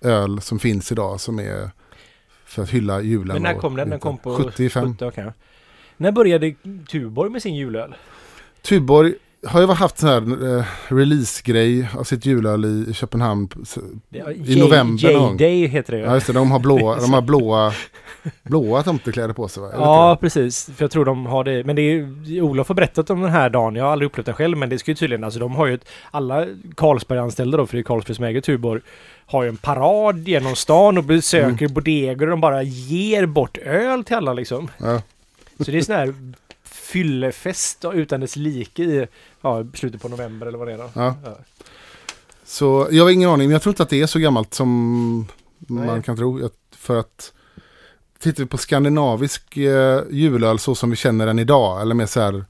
öl 0.00 0.40
som 0.40 0.58
finns 0.58 0.92
idag 0.92 1.20
som 1.20 1.38
är 1.40 1.70
för 2.44 2.62
att 2.62 2.70
hylla 2.70 3.00
julen. 3.00 3.34
Men 3.34 3.42
när 3.42 3.60
kom 3.60 3.76
den? 3.76 3.90
Den 3.90 3.98
kom 4.00 4.18
på 4.18 4.36
75. 4.36 4.92
70, 4.94 5.04
okej. 5.04 5.32
När 5.96 6.12
började 6.12 6.54
Tuborg 6.90 7.30
med 7.30 7.42
sin 7.42 7.54
julöl? 7.54 7.94
Tuborg 8.62 9.14
har 9.46 9.60
ju 9.60 9.66
haft 9.66 9.98
sån 9.98 10.08
här 10.08 10.56
eh, 10.58 10.64
release-grej 10.88 11.88
av 11.98 12.04
sitt 12.04 12.26
julöl 12.26 12.64
i, 12.64 12.90
i 12.90 12.94
Köpenhamn 12.94 13.48
i 14.46 14.60
november 14.60 15.12
någon 15.12 15.22
gång. 15.22 15.32
J-Day 15.32 15.66
heter 15.66 15.92
det 15.92 15.98
Ja 15.98 16.14
just 16.14 16.26
det, 16.26 16.32
de 16.32 16.50
har 16.50 16.58
blåa, 16.58 16.96
de 17.00 17.12
har 17.12 17.22
blåa, 17.22 17.72
blåa 18.42 18.82
tomtekläder 18.82 19.34
på 19.34 19.48
sig 19.48 19.62
va? 19.62 19.70
Ja, 19.72 20.18
precis. 20.20 20.70
För 20.76 20.84
jag 20.84 20.90
tror 20.90 21.04
de 21.04 21.26
har 21.26 21.44
det. 21.44 21.64
Men 21.64 21.76
det 21.76 21.82
är 21.82 22.40
Olof 22.42 22.68
har 22.68 22.74
berättat 22.74 23.10
om 23.10 23.20
den 23.20 23.30
här 23.30 23.50
dagen. 23.50 23.74
Jag 23.76 23.84
har 23.84 23.92
aldrig 23.92 24.06
upplevt 24.06 24.26
den 24.26 24.34
själv, 24.34 24.58
men 24.58 24.68
det 24.68 24.78
ska 24.78 24.90
ju 24.90 24.94
tydligen, 24.94 25.24
alltså 25.24 25.40
de 25.40 25.52
har 25.54 25.66
ju 25.66 25.74
ett, 25.74 25.88
alla 26.10 26.46
Carlsberg-anställda 26.76 27.58
då, 27.58 27.66
för 27.66 27.76
det 27.76 27.80
är 27.80 27.84
Carlsberg 27.84 28.14
som 28.16 28.24
äger 28.24 28.40
Tuborg, 28.40 28.80
har 29.26 29.42
ju 29.42 29.48
en 29.48 29.56
parad 29.56 30.28
genom 30.28 30.56
stan 30.56 30.98
och 30.98 31.04
besöker 31.04 31.64
Mm. 31.64 31.74
bodeger 31.74 32.22
och 32.22 32.30
de 32.30 32.40
bara 32.40 32.62
ger 32.62 33.26
bort 33.26 33.58
öl 33.58 34.04
till 34.04 34.16
alla 34.16 34.32
liksom. 34.32 34.68
Ja. 34.78 35.02
Så 35.64 35.70
det 35.70 35.78
är 35.78 35.82
sån 35.82 35.94
här 35.94 36.14
fyllefest 36.64 37.84
utan 37.94 38.20
dess 38.20 38.36
like 38.36 38.82
i 38.82 39.06
ja, 39.40 39.64
slutet 39.74 40.02
på 40.02 40.08
november 40.08 40.46
eller 40.46 40.58
vad 40.58 40.68
det 40.68 40.72
är 40.74 40.78
då. 40.78 40.90
Ja. 40.94 41.14
Ja. 41.24 41.36
Så 42.44 42.88
jag 42.90 43.04
har 43.04 43.10
ingen 43.10 43.30
aning, 43.30 43.46
men 43.48 43.52
jag 43.52 43.62
tror 43.62 43.70
inte 43.70 43.82
att 43.82 43.88
det 43.90 44.02
är 44.02 44.06
så 44.06 44.18
gammalt 44.18 44.54
som 44.54 44.68
man 45.58 45.86
Nej. 45.86 46.02
kan 46.02 46.16
tro. 46.16 46.50
För 46.76 46.96
att 46.96 47.32
tittar 48.18 48.42
vi 48.42 48.48
på 48.48 48.58
skandinavisk 48.58 49.56
eh, 49.56 50.00
julöl 50.10 50.58
så 50.58 50.74
som 50.74 50.90
vi 50.90 50.96
känner 50.96 51.26
den 51.26 51.38
idag, 51.38 51.80
eller 51.82 51.94
med 51.94 52.10
så 52.10 52.20
här 52.20 52.44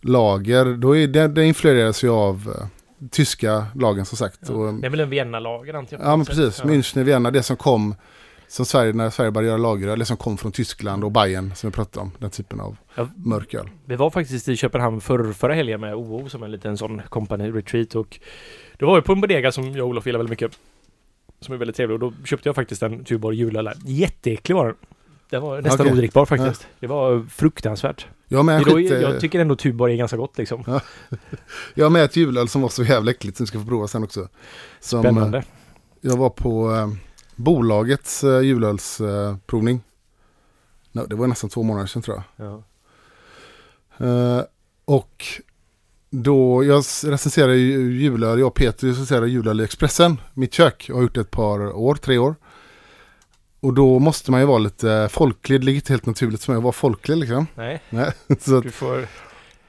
lager, 0.00 0.64
då 0.76 0.96
är 0.96 1.06
det, 1.06 1.28
det 1.28 1.44
influeras 1.44 2.04
ju 2.04 2.10
av 2.10 2.54
eh, 2.58 2.66
tyska 3.10 3.66
lagen 3.74 4.04
som 4.06 4.18
sagt. 4.18 4.48
Och, 4.50 4.74
Det 4.74 4.86
är 4.86 4.90
väl 4.90 5.00
en 5.00 5.10
Vienna-lager 5.10 5.74
antar 5.74 5.96
jag. 5.96 6.06
ja 6.06 6.16
men 6.16 6.26
precis, 6.26 6.58
Ja. 6.58 6.64
München, 6.70 7.02
Vienna, 7.04 7.30
det 7.30 7.42
som 7.42 7.56
kom 7.56 7.94
som 8.48 8.66
Sverige, 8.66 8.92
när 8.92 9.10
Sverige 9.10 9.30
började 9.30 9.48
göra 9.48 9.58
lageröl, 9.58 9.92
eller 9.92 10.04
som 10.04 10.16
kom 10.16 10.36
från 10.38 10.52
Tyskland 10.52 11.04
och 11.04 11.12
Bayern 11.12 11.54
som 11.54 11.70
vi 11.70 11.74
pratade 11.74 12.00
om, 12.02 12.12
den 12.18 12.30
typen 12.30 12.60
av 12.60 12.76
Ja. 12.94 13.08
mörköl. 13.16 13.70
Vi 13.84 13.96
var 13.96 14.10
faktiskt 14.10 14.48
i 14.48 14.56
Köpenhamn 14.56 15.00
för, 15.00 15.32
förra 15.32 15.54
helgen 15.54 15.80
med 15.80 15.94
OO 15.94 16.28
som 16.28 16.42
en 16.42 16.50
liten 16.50 16.78
sån 16.78 17.02
company 17.08 17.50
retreat 17.50 17.94
och 17.94 18.20
det 18.78 18.84
var 18.84 18.96
ju 18.96 19.02
på 19.02 19.12
en 19.12 19.20
bodega 19.20 19.52
som 19.52 19.64
jag 19.72 19.84
och 19.84 19.88
Olof 19.90 20.06
gillar 20.06 20.18
väldigt 20.18 20.30
mycket. 20.30 20.58
Som 21.40 21.54
är 21.54 21.58
väldigt 21.58 21.76
trevlig 21.76 21.94
och 21.94 22.00
då 22.00 22.26
köpte 22.26 22.48
jag 22.48 22.56
faktiskt 22.56 22.82
en 22.82 23.04
Tuborg 23.04 23.36
julöl. 23.36 23.70
Jätteäcklig 23.84 24.54
var 24.56 24.66
den. 24.66 24.76
Den 25.30 25.42
var 25.42 25.62
nästan 25.62 25.80
Okej. 25.86 25.92
odrickbar 25.92 26.26
faktiskt. 26.26 26.66
Det 26.80 26.86
var 26.86 27.26
fruktansvärt. 27.30 28.06
Jag 28.28 28.44
med, 28.44 28.64
då, 28.64 28.74
skit, 28.76 28.92
eh, 28.92 28.98
jag 28.98 29.20
tycker 29.20 29.40
ändå 29.40 29.56
Tuborg 29.56 29.92
är 29.92 29.96
ganska 29.96 30.16
gott 30.16 30.38
liksom. 30.38 30.80
jag 31.74 31.84
har 31.84 31.90
med 31.90 32.04
ett 32.04 32.16
julöl 32.16 32.48
som 32.48 32.62
var 32.62 32.68
så 32.68 32.84
jävla 32.84 33.10
äckligt 33.10 33.36
som 33.36 33.44
vi 33.44 33.48
ska 33.48 33.58
få 33.58 33.66
prova 33.66 33.88
sen 33.88 34.04
också. 34.04 34.28
Som, 34.80 34.98
eh, 34.98 35.02
Spännande. 35.02 35.42
Jag 36.00 36.16
var 36.16 36.30
på 36.30 36.74
eh, 36.74 36.88
bolagets 37.38 38.24
eh, 38.24 38.40
julölsprovning. 38.40 39.40
Provning. 39.46 39.80
no, 40.92 41.06
det 41.06 41.16
var 41.16 41.26
nästan 41.26 41.50
två 41.50 41.62
månader 41.62 41.86
sedan 41.86 42.02
tror 42.02 42.22
jag. 42.36 42.46
Ja. 42.46 42.62
Eh, 44.06 44.42
och 44.84 45.24
då, 46.10 46.64
jag 46.64 46.78
recenserade 47.04 47.56
ju 47.56 47.92
julöl, 47.92 48.38
jag 48.38 48.46
och 48.46 48.54
Peter 48.54 48.86
recenserade 48.86 49.28
julöl 49.28 49.60
i 49.60 49.64
Expressen, 49.64 50.20
mitt 50.34 50.54
kök. 50.54 50.88
Jag 50.88 50.94
har 50.94 51.02
gjort 51.02 51.14
det 51.14 51.20
ett 51.20 51.30
par 51.30 51.76
år, 51.76 51.94
tre 51.94 52.18
år. 52.18 52.34
Och 53.60 53.74
då 53.74 53.98
måste 53.98 54.30
man 54.30 54.40
ju 54.40 54.46
vara 54.46 54.58
lite 54.58 55.08
folklig, 55.12 55.60
det 55.60 55.64
ligger 55.64 55.76
inte 55.76 55.92
helt 55.92 56.06
naturligt 56.06 56.44
för 56.44 56.52
mig 56.52 56.56
att 56.56 56.62
vara 56.62 56.72
folklig 56.72 57.16
liksom. 57.16 57.46
Nej, 57.54 57.82
Nej, 57.90 58.12
så 58.40 58.56
att, 58.56 58.62
du 58.62 58.70
får... 58.70 59.06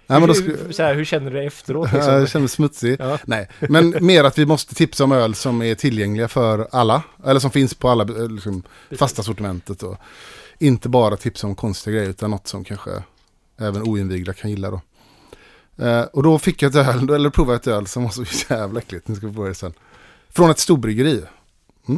nej, 0.10 0.20
men 0.20 0.28
då 0.28 0.34
skulle, 0.34 0.74
så 0.74 0.84
här, 0.84 0.96
hur 0.96 1.06
känner 1.06 1.32
du 1.32 1.38
dig 1.38 1.48
efteråt 1.48 1.90
liksom? 1.94 2.14
jag 2.14 2.30
känner 2.30 2.42
mig 2.42 2.50
smutsig. 2.50 2.96
Ja. 3.00 3.18
Nej, 3.26 3.50
men 3.60 3.96
mer 4.06 4.24
att 4.24 4.38
vi 4.38 4.46
måste 4.46 4.76
tipsa 4.76 5.04
om 5.04 5.12
öl 5.12 5.36
som 5.36 5.62
är 5.62 5.76
tillgängliga 5.76 6.28
för 6.28 6.68
alla. 6.72 7.04
Eller 7.26 7.40
som 7.40 7.52
finns 7.52 7.74
på 7.74 7.90
alla 7.90 8.04
eh, 8.04 8.30
liksom, 8.30 8.64
fasta 9.00 9.24
sortimentet. 9.24 9.84
Och 9.84 9.98
inte 10.60 10.90
bara 10.90 11.18
tipsa 11.18 11.48
om 11.48 11.56
konstiga 11.56 11.96
grejer 11.96 12.10
utan 12.10 12.32
något 12.32 12.48
som 12.48 12.64
kanske 12.64 12.92
även 13.60 13.84
oinvigda 13.84 14.34
kan 14.34 14.50
gilla 14.50 14.72
då. 14.72 14.82
Eh, 15.86 16.02
och 16.02 16.24
då 16.24 16.40
fick 16.40 16.62
jag 16.62 16.70
ett 16.70 16.88
öl, 16.88 17.10
eller 17.10 17.30
provade 17.30 17.56
ett 17.56 17.68
öl 17.68 17.88
som 17.88 18.04
var 18.04 18.10
så 18.10 18.26
jävla 18.54 18.80
äckligt. 18.80 19.08
Nu 19.08 19.16
ska 19.16 19.28
vi 19.28 19.34
prova 19.34 19.48
det 19.48 19.56
sen. 19.56 19.74
Från 20.30 20.50
ett 20.50 20.60
storbryggeri. 20.60 21.24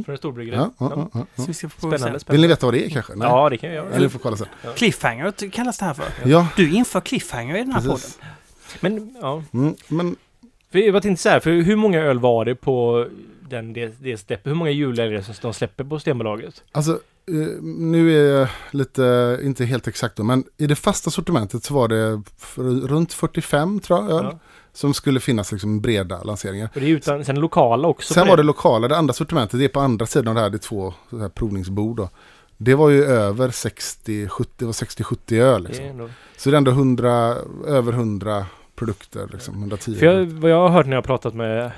Från 0.06 0.14
en 0.14 0.18
storbryggeri. 0.18 0.56
Ja, 0.56 0.72
ja, 0.80 0.92
ja, 0.96 1.10
ja, 1.14 1.26
ja. 1.36 1.44
Så 1.44 1.48
vi 1.48 1.54
ska 1.54 1.70
få 1.70 1.80
prova 1.80 1.98
Spännande, 1.98 2.20
sen. 2.20 2.26
Vill 2.32 2.42
ni 2.42 2.48
spännande. 2.48 2.48
veta 2.48 2.66
vad 2.66 2.74
det 2.74 2.86
är 2.86 2.90
kanske? 2.90 3.16
Nej? 3.16 3.28
Ja, 3.28 3.50
det 3.50 3.58
kan 3.58 3.70
jag 3.70 3.76
göra. 3.76 3.90
Eller 3.96 4.08
vi 4.08 4.10
får 4.10 4.20
kolla 4.20 4.38
sen. 4.38 4.48
Cliffhanger 4.76 5.50
kallas 5.52 5.78
det 5.78 5.86
här 5.86 5.94
för. 5.94 6.06
Ja, 6.30 6.48
Du 6.56 6.72
inför 6.72 7.02
cliffhanger 7.02 7.56
i 7.56 7.60
den 7.60 7.72
här 7.72 7.82
precis. 7.82 8.18
podden. 8.18 8.32
Men, 8.80 9.16
ja. 9.22 9.44
Mm, 9.54 9.76
men 9.88 10.16
För 10.72 10.80
jag 10.80 10.94
var 10.94 11.02
tänkte 11.02 11.22
så 11.24 11.30
här, 11.30 11.40
för 11.40 11.52
hur 11.52 11.76
många 11.76 12.00
öl 12.00 12.20
var 12.20 12.46
det 12.46 12.56
på 12.56 13.08
den, 13.52 13.74
det, 13.74 13.94
det 14.00 14.18
släpp, 14.18 14.48
Hur 14.48 14.54
många 14.54 14.72
jul 14.72 15.00
är 15.00 15.12
det 15.12 15.24
som 15.24 15.36
de 15.42 15.54
släpper 15.54 15.84
på 15.84 16.00
Systembolaget? 16.00 16.64
Alltså, 16.72 16.92
eh, 16.92 17.62
nu 17.64 18.18
är 18.18 18.40
jag 18.40 18.48
lite, 18.72 19.40
inte 19.44 19.66
helt 19.66 19.88
exakt 19.88 20.16
då, 20.16 20.24
men 20.24 20.44
i 20.58 20.68
det 20.68 20.76
fasta 20.76 21.10
sortimentet 21.10 21.64
så 21.64 21.74
var 21.74 21.88
det 21.88 22.22
runt 22.88 23.14
45 23.14 23.80
tror 23.80 24.00
jag, 24.00 24.12
öl, 24.12 24.26
Ja. 24.32 24.40
som 24.74 24.94
skulle 24.94 25.20
finnas 25.20 25.52
liksom 25.52 25.82
breda 25.82 26.24
lanseringar. 26.24 26.70
Och 26.76 26.82
det 26.82 26.86
är 26.88 26.90
utan, 26.90 27.26
sen 27.26 27.40
lokala 27.40 27.88
också. 27.88 28.14
Sen 28.14 28.28
var 28.28 28.38
det 28.38 28.44
lokala, 28.44 28.88
det 28.88 28.98
andra 28.98 29.14
sortimentet, 29.14 29.60
det 29.60 29.66
är 29.66 29.70
på 29.70 29.80
andra 29.80 30.06
sidan 30.06 30.28
av 30.28 30.36
det 30.36 30.42
här, 30.42 30.50
det 30.50 30.58
är 30.58 30.60
två 30.60 30.94
här 31.20 31.30
provningsbord 31.30 31.98
då. 31.98 32.10
Det 32.58 32.76
var 32.76 32.90
ju 32.90 33.04
över 33.04 33.50
60-70, 33.50 34.46
det 34.58 34.66
var 34.66 34.72
60-70 34.72 35.42
öl 35.42 35.64
Det 35.64 35.68
liksom. 35.70 35.86
ändå... 35.86 36.10
Så 36.38 36.50
det 36.50 36.56
är 36.56 36.58
ändå 36.58 36.72
100, 36.72 37.36
över 37.68 37.94
100 37.94 38.46
produkter 38.86 39.30
liksom, 39.32 39.60
110. 39.60 39.96
För 39.96 40.06
jag, 40.06 40.26
vad 40.26 40.52
jag 40.52 40.62
har 40.62 40.70
hört 40.70 40.86
när 40.86 40.94
jag 40.94 41.02
har 41.02 41.08
pratat 41.08 41.34
med 41.34 41.72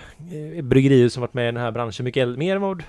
eh, 0.57 0.63
bryggerier 0.63 1.09
som 1.09 1.21
varit 1.21 1.34
med 1.34 1.43
i 1.43 1.51
den 1.51 1.61
här 1.61 1.71
branschen 1.71 2.03
mycket 2.03 2.38
mer 2.38 2.55
än 2.55 2.61
vad 2.61 2.84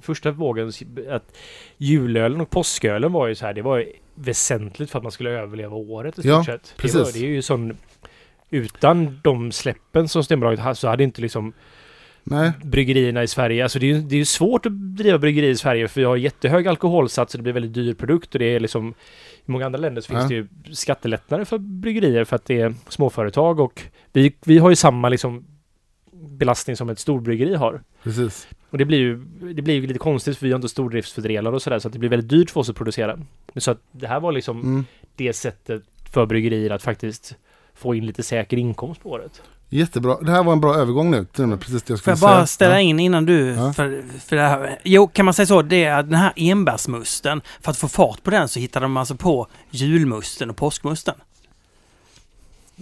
första 0.00 0.30
vågen, 0.30 0.72
att 1.10 1.36
julölen 1.76 2.40
och 2.40 2.50
påskölen 2.50 3.12
var 3.12 3.26
ju 3.26 3.34
så 3.34 3.46
här, 3.46 3.54
det 3.54 3.62
var 3.62 3.84
väsentligt 4.14 4.90
för 4.90 4.98
att 4.98 5.02
man 5.02 5.12
skulle 5.12 5.30
överleva 5.30 5.76
året 5.76 6.18
i 6.18 6.20
stort 6.20 6.30
Ja, 6.30 6.44
sett. 6.44 6.62
Det, 6.76 6.82
precis. 6.82 7.00
var, 7.00 7.12
det 7.12 7.18
är 7.18 7.28
ju 7.28 7.42
sån, 7.42 7.76
utan 8.50 9.20
de 9.22 9.52
släppen 9.52 10.08
som 10.08 10.22
Systembolaget 10.22 10.60
hade 10.60 10.74
så 10.74 10.88
hade 10.88 11.04
inte 11.04 11.22
liksom 11.22 11.52
Nej, 12.28 12.52
bryggerierna 12.64 13.22
i 13.22 13.28
Sverige. 13.28 13.62
Alltså 13.62 13.78
det 13.78 13.86
är 13.86 13.94
ju 13.94 14.00
det 14.00 14.14
är 14.14 14.18
ju 14.18 14.24
svårt 14.24 14.66
att 14.66 14.96
driva 14.96 15.18
bryggeri 15.18 15.48
i 15.48 15.56
Sverige 15.56 15.88
för 15.88 16.00
vi 16.00 16.04
har 16.04 16.16
jättehög 16.16 16.68
alkoholsats 16.68 17.34
och 17.34 17.38
det 17.38 17.42
blir 17.42 17.52
väldigt 17.52 17.74
dyr 17.74 17.94
produkt 17.94 18.34
och 18.34 18.38
det 18.38 18.54
är 18.54 18.60
liksom 18.60 18.94
i 19.48 19.50
många 19.50 19.66
andra 19.66 19.78
länder 19.78 20.02
så 20.02 20.08
finns 20.08 20.22
Ja. 20.22 20.28
det 20.28 20.34
ju 20.34 20.74
skattelättnader 20.74 21.44
för 21.44 21.58
bryggerier 21.58 22.24
för 22.24 22.36
att 22.36 22.44
det 22.44 22.60
är 22.60 22.74
småföretag 22.88 23.60
och 23.60 23.82
vi, 24.12 24.34
vi 24.44 24.58
har 24.58 24.70
ju 24.70 24.76
samma 24.76 25.08
liksom 25.08 25.44
belastning 26.12 26.76
som 26.76 26.88
ett 26.88 26.98
storbryggeri 26.98 27.54
har. 27.54 27.82
precis. 28.02 28.48
Och 28.70 28.78
det 28.78 28.84
blir 28.84 28.98
ju 28.98 29.16
det 29.54 29.62
blir 29.62 29.74
ju 29.74 29.86
lite 29.86 29.98
konstigt 29.98 30.38
för 30.38 30.46
vi 30.46 30.52
har 30.52 30.56
inte 30.56 30.68
stordriftsfördelar 30.68 31.52
och 31.52 31.62
sådär 31.62 31.78
så 31.78 31.88
att 31.88 31.92
det 31.92 31.98
blir 31.98 32.10
väldigt 32.10 32.28
dyrt 32.30 32.50
för 32.50 32.60
oss 32.60 32.70
att 32.70 32.76
producera. 32.76 33.18
Så 33.56 33.70
att 33.70 33.78
det 33.92 34.06
här 34.06 34.20
var 34.20 34.32
liksom 34.32 34.60
Mm. 34.60 34.84
det 35.16 35.32
sättet 35.32 35.82
för 36.12 36.26
bryggerier 36.26 36.70
att 36.70 36.82
faktiskt 36.82 37.36
få 37.74 37.94
in 37.94 38.06
lite 38.06 38.22
säker 38.22 38.56
inkomst 38.56 39.02
på 39.02 39.10
året. 39.10 39.42
Jättebra. 39.68 40.16
Det 40.20 40.30
här 40.30 40.42
var 40.44 40.52
en 40.52 40.60
bra 40.60 40.74
övergång 40.74 41.10
nu 41.10 41.24
till 41.24 41.56
precis 41.56 41.82
det 41.82 41.90
jag 41.92 41.98
Får 41.98 42.02
skulle 42.02 42.12
jag 42.12 42.18
bara 42.20 42.36
säga. 42.36 42.46
ställa 42.46 42.74
Ja. 42.74 42.80
in 42.80 43.00
innan 43.00 43.26
du... 43.26 43.46
Ja. 43.46 43.72
För, 43.72 44.02
för 44.26 44.36
det 44.36 44.42
här, 44.42 44.78
jo, 44.84 45.06
kan 45.08 45.24
man 45.24 45.34
säga 45.34 45.46
så? 45.46 45.62
Det 45.62 45.84
är 45.84 45.98
att 45.98 46.10
den 46.10 46.18
här 46.18 46.32
enbärsmusten, 46.36 47.40
för 47.60 47.70
att 47.70 47.76
få 47.78 47.88
fart 47.88 48.22
på 48.22 48.30
den 48.30 48.48
så 48.48 48.60
hittade 48.60 48.84
de 48.84 48.96
alltså 48.96 49.14
på 49.14 49.46
julmusten 49.70 50.50
och 50.50 50.56
påskmusten. 50.56 51.14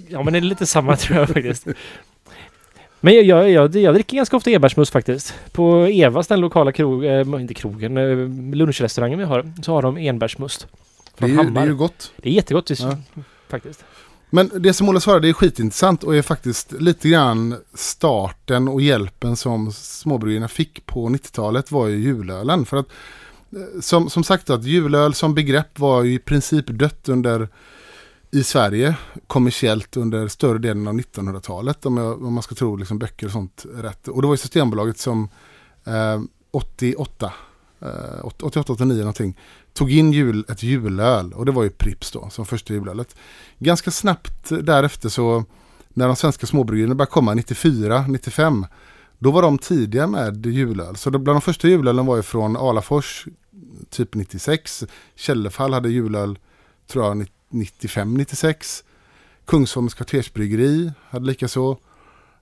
Ja 0.09 0.23
men 0.23 0.32
det 0.32 0.39
är 0.39 0.40
lite 0.40 0.66
samma 0.66 0.97
tror 0.97 1.19
jag 1.19 1.28
faktiskt. 1.28 1.66
Men 3.01 3.15
jag, 3.15 3.24
jag, 3.24 3.51
jag, 3.51 3.77
jag 3.77 3.94
dricker 3.94 4.16
ganska 4.16 4.36
ofta 4.36 4.51
enbärsmust 4.51 4.93
faktiskt. 4.93 5.35
På 5.52 5.77
Evas, 5.86 6.27
den 6.27 6.40
lokala 6.40 6.73
krog, 6.73 7.05
eh, 7.05 7.20
inte 7.40 7.55
krogen, 7.55 7.97
eh, 7.97 8.55
lunchrestaurangen 8.56 9.19
vi 9.19 9.24
har, 9.24 9.52
så 9.62 9.73
har 9.74 9.82
de 9.82 9.97
enbärsmust. 9.97 10.66
Det 11.19 11.24
är, 11.24 11.28
ju, 11.28 11.36
det 11.36 11.43
Hammar. 11.43 11.61
är 11.62 11.65
Det 11.65 11.69
ju 11.70 11.74
är, 11.74 11.77
gott. 11.78 12.12
jättegott 12.23 12.66
det 12.66 12.81
är- 12.81 12.86
Ja. 13.15 13.23
faktiskt. 13.48 13.85
Men 14.35 14.51
det 14.55 14.73
som 14.73 14.89
Olle 14.89 15.01
svarade 15.01 15.28
är 15.28 15.32
skitintressant 15.32 16.05
och 16.05 16.16
är 16.16 16.23
faktiskt 16.23 16.73
lite 16.73 17.09
grann 17.09 17.56
starten 17.74 18.69
och 18.69 18.81
hjälpen 18.81 19.36
som 19.36 19.73
småbryggerierna 19.73 20.48
fick 20.48 20.86
på 20.86 21.09
90-talet 21.09 21.70
var 21.70 21.86
ju 21.86 21.97
julölen. 21.97 22.66
För 22.66 22.77
att 22.77 22.86
eh, 23.52 23.81
som, 23.81 24.11
som 24.11 24.24
sagt 24.24 24.51
att 24.51 24.65
julöl 24.65 25.15
som 25.15 25.35
begrepp 25.35 25.78
var 25.78 26.02
ju 26.02 26.15
i 26.15 26.19
princip 26.19 26.66
dött 26.66 27.09
under 27.09 27.48
i 28.31 28.44
Sverige 28.44 28.97
kommersiellt 29.27 29.97
under 29.97 30.28
större 30.28 30.59
delen 30.59 30.89
av 30.89 30.94
1900-talet 30.94 31.86
om, 31.86 31.97
jag, 31.97 32.24
om 32.24 32.35
man 32.35 32.43
ska 32.43 32.55
tro 32.55 32.77
liksom 32.77 32.98
böcker 32.98 33.27
och 33.27 33.32
sånt 33.32 33.66
rätt. 33.74 34.09
Och 34.09 34.23
det 34.23 34.28
var 34.28 34.35
ju 34.35 34.39
Systembolaget 34.39 34.98
som 34.98 35.28
eh, 35.85 36.20
88, 36.51 37.32
eh, 37.81 37.86
88-89 37.89 38.98
någonting 38.98 39.36
tog 39.74 39.92
in 39.92 40.12
jul, 40.12 40.44
ett 40.48 40.62
julöl 40.62 41.32
och 41.32 41.46
det 41.46 41.52
var 41.52 41.62
ju 41.62 41.70
Pripps 41.70 42.10
då 42.10 42.30
som 42.30 42.46
första 42.46 42.74
julölet. 42.74 43.16
Ganska 43.59 43.90
snabbt 43.90 44.48
därefter 44.48 45.09
så 45.09 45.44
när 45.88 46.06
de 46.06 46.16
svenska 46.16 46.46
småbryggerierna 46.46 46.94
började 46.94 47.12
komma 47.12 47.34
94, 47.34 48.05
95 48.09 48.66
då 49.18 49.30
var 49.30 49.42
de 49.42 49.59
tidiga 49.59 50.06
med 50.06 50.46
julöl. 50.46 50.96
Så 50.96 51.10
bland 51.10 51.36
de 51.36 51.40
första 51.40 51.68
julölen 51.68 52.06
var 52.06 52.16
ju 52.16 52.22
från 52.22 52.56
Alafors 52.56 53.26
typ 53.90 54.14
96. 54.14 54.84
Källefall 55.14 55.72
hade 55.72 55.88
julöl 55.88 56.38
tror 56.86 57.05
jag 57.05 57.26
95, 57.48 58.14
96. 58.14 58.84
Kungsholms 59.44 59.94
kvartersbryggeri 59.94 60.92
hade 61.09 61.26
likaså. 61.26 61.78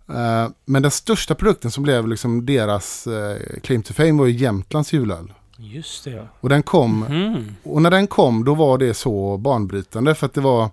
Eh, 0.08 0.48
men 0.64 0.82
den 0.82 0.90
största 0.90 1.34
produkten 1.34 1.70
som 1.70 1.82
blev 1.82 2.08
liksom 2.08 2.46
deras 2.46 3.06
eh, 3.06 3.38
claim 3.62 3.82
to 3.82 3.94
fame 3.94 4.12
var 4.12 4.26
ju 4.26 4.32
Jämtlands 4.32 4.92
julöl. 4.92 5.32
Just 5.56 6.04
det 6.04 6.10
ja. 6.10 6.28
Och 6.40 6.48
den 6.48 6.62
kom 6.62 7.02
Mm. 7.02 7.44
och 7.62 7.82
när 7.82 7.90
den 7.90 8.06
kom 8.06 8.44
då 8.44 8.54
var 8.54 8.78
det 8.78 8.94
så 8.94 9.36
banbrytande 9.38 10.14
för 10.14 10.26
att 10.26 10.34
det 10.34 10.40
var 10.40 10.70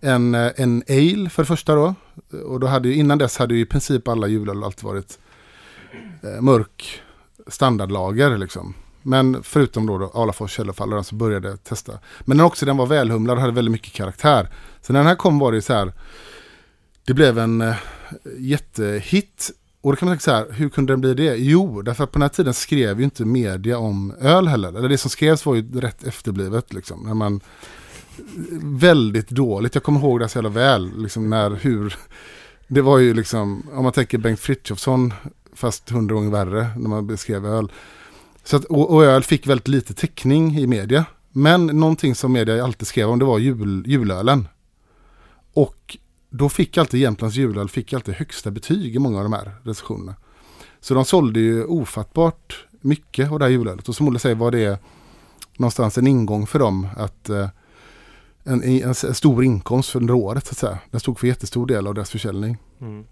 en, 0.00 0.34
eh, 0.34 0.50
en 0.56 0.82
ale 0.88 1.30
för 1.30 1.42
det 1.42 1.46
första 1.46 1.74
då. 1.74 1.94
Och 2.46 2.60
då 2.60 2.66
hade 2.66 2.88
ju, 2.88 2.94
innan 2.94 3.18
dess 3.18 3.38
hade 3.38 3.54
ju 3.54 3.60
i 3.60 3.66
princip 3.66 4.08
alla 4.08 4.26
julöl 4.26 4.64
alltid 4.64 4.84
varit 4.84 5.18
eh, 6.22 6.40
mörk 6.40 7.00
standardlager 7.46 8.38
liksom. 8.38 8.74
Men 9.02 9.42
förutom 9.42 9.86
då, 9.86 9.98
då 9.98 10.10
Alafors 10.14 10.52
Källefallaren 10.52 11.04
så 11.04 11.14
började 11.14 11.48
jag 11.48 11.64
testa. 11.64 11.98
Men 12.20 12.36
den 12.36 12.46
också 12.46 12.66
den 12.66 12.76
var 12.76 12.86
välhumlad 12.86 13.36
och 13.36 13.40
hade 13.40 13.52
väldigt 13.54 13.72
mycket 13.72 13.92
karaktär. 13.92 14.48
Så 14.80 14.92
när 14.92 15.00
den 15.00 15.06
här 15.06 15.14
kom 15.14 15.38
var 15.38 15.52
det 15.52 15.62
så 15.62 15.72
här. 15.72 15.92
Det 17.06 17.14
blev 17.14 17.38
en 17.38 17.60
eh, 17.60 17.74
jättehit. 18.38 19.50
Och 19.80 19.92
då 19.92 19.96
kan 19.96 20.08
man 20.08 20.18
tänka 20.18 20.24
så 20.24 20.30
här, 20.30 20.46
hur 20.52 20.68
kunde 20.68 20.92
den 20.92 21.00
bli 21.00 21.14
det? 21.14 21.36
Jo, 21.36 21.82
därför 21.82 22.04
att 22.04 22.12
på 22.12 22.18
den 22.18 22.22
här 22.22 22.28
tiden 22.28 22.54
skrev 22.54 22.98
ju 22.98 23.04
inte 23.04 23.24
media 23.24 23.78
om 23.78 24.12
öl 24.20 24.48
heller. 24.48 24.68
Eller 24.78 24.88
det 24.88 24.98
som 24.98 25.10
skrevs 25.10 25.46
var 25.46 25.54
ju 25.54 25.80
rätt 25.80 26.04
efterblivet 26.04 26.72
liksom. 26.72 27.02
När 27.02 27.14
man, 27.14 27.40
väldigt 28.62 29.28
dåligt. 29.28 29.74
Jag 29.74 29.84
kommer 29.84 30.00
ihåg 30.00 30.20
det 30.20 30.28
så 30.28 30.38
jävla 30.38 30.50
väl. 30.50 31.02
Liksom 31.02 31.30
när, 31.30 31.50
hur, 31.50 31.96
det 32.68 32.80
var 32.80 32.98
ju 32.98 33.14
liksom, 33.14 33.62
om 33.74 33.82
man 33.84 33.92
tänker 33.92 34.18
Bengt 34.18 34.40
Frithiofsson 34.40 35.12
fast 35.54 35.90
hundra 35.90 36.14
gånger 36.14 36.30
värre 36.30 36.68
när 36.76 36.88
man 36.88 37.06
beskrev 37.06 37.46
öl. 37.46 37.72
Så 38.44 38.56
att, 38.56 38.64
och, 38.64 38.90
och 38.90 39.04
öl 39.04 39.22
fick 39.22 39.46
väldigt 39.46 39.68
lite 39.68 39.94
täckning 39.94 40.58
i 40.58 40.66
media. 40.66 41.04
Men 41.32 41.66
någonting 41.66 42.14
som 42.14 42.32
media 42.32 42.64
alltid 42.64 42.88
skrev 42.88 43.08
om 43.08 43.18
det 43.18 43.24
var 43.24 43.38
jul, 43.38 43.84
julölen. 43.86 44.48
Och 45.52 45.96
då 46.30 46.48
fick 46.48 46.78
alltid 46.78 47.00
Jämtlands 47.00 47.36
julöl 47.36 47.68
fick 47.68 47.92
alltid 47.92 48.14
högsta 48.14 48.50
betyg 48.50 48.96
i 48.96 48.98
många 48.98 49.16
av 49.18 49.24
de 49.24 49.32
här 49.32 49.52
recensionerna. 49.62 50.14
Så 50.80 50.94
de 50.94 51.04
sålde 51.04 51.40
ju 51.40 51.64
ofattbart 51.64 52.66
mycket 52.80 53.32
av 53.32 53.38
det 53.38 53.44
här 53.44 53.52
julölet. 53.52 53.88
Och 53.88 53.96
som 53.96 54.08
Olle 54.08 54.18
säger 54.18 54.36
var 54.36 54.50
det 54.50 54.82
någonstans 55.56 55.98
en 55.98 56.06
ingång 56.06 56.46
för 56.46 56.58
dem 56.58 56.88
att 56.96 57.28
eh, 57.28 57.48
en, 58.44 58.62
en, 58.62 58.82
en 58.82 58.94
stor 58.94 59.44
inkomst 59.44 59.90
för 59.90 60.00
under 60.00 60.14
året 60.14 60.46
så 60.46 60.50
att 60.50 60.58
säga. 60.58 60.78
Den 60.90 61.00
stod 61.00 61.18
för 61.18 61.26
jättestor 61.26 61.66
del 61.66 61.86
av 61.86 61.94
deras 61.94 62.10
försäljning. 62.10 62.56
Mm. 62.80 63.04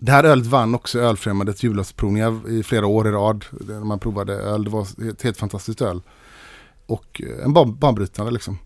Det 0.00 0.12
här 0.12 0.24
ölet 0.24 0.46
vann 0.46 0.74
också 0.74 1.00
Ölfrämjandets 1.00 1.62
julölsprovningar 1.62 2.50
i 2.50 2.62
flera 2.62 2.86
år 2.86 3.08
i 3.08 3.10
rad. 3.10 3.44
När 3.50 3.84
man 3.84 3.98
provade 3.98 4.32
öl. 4.32 4.64
Det 4.64 4.70
var 4.70 5.10
ett 5.10 5.22
helt 5.22 5.36
fantastiskt 5.36 5.82
öl. 5.82 6.02
Och 6.86 7.22
eh, 7.24 7.44
en 7.44 7.54
ban- 7.54 7.78
banbrytande 7.78 8.32
liksom. 8.32 8.58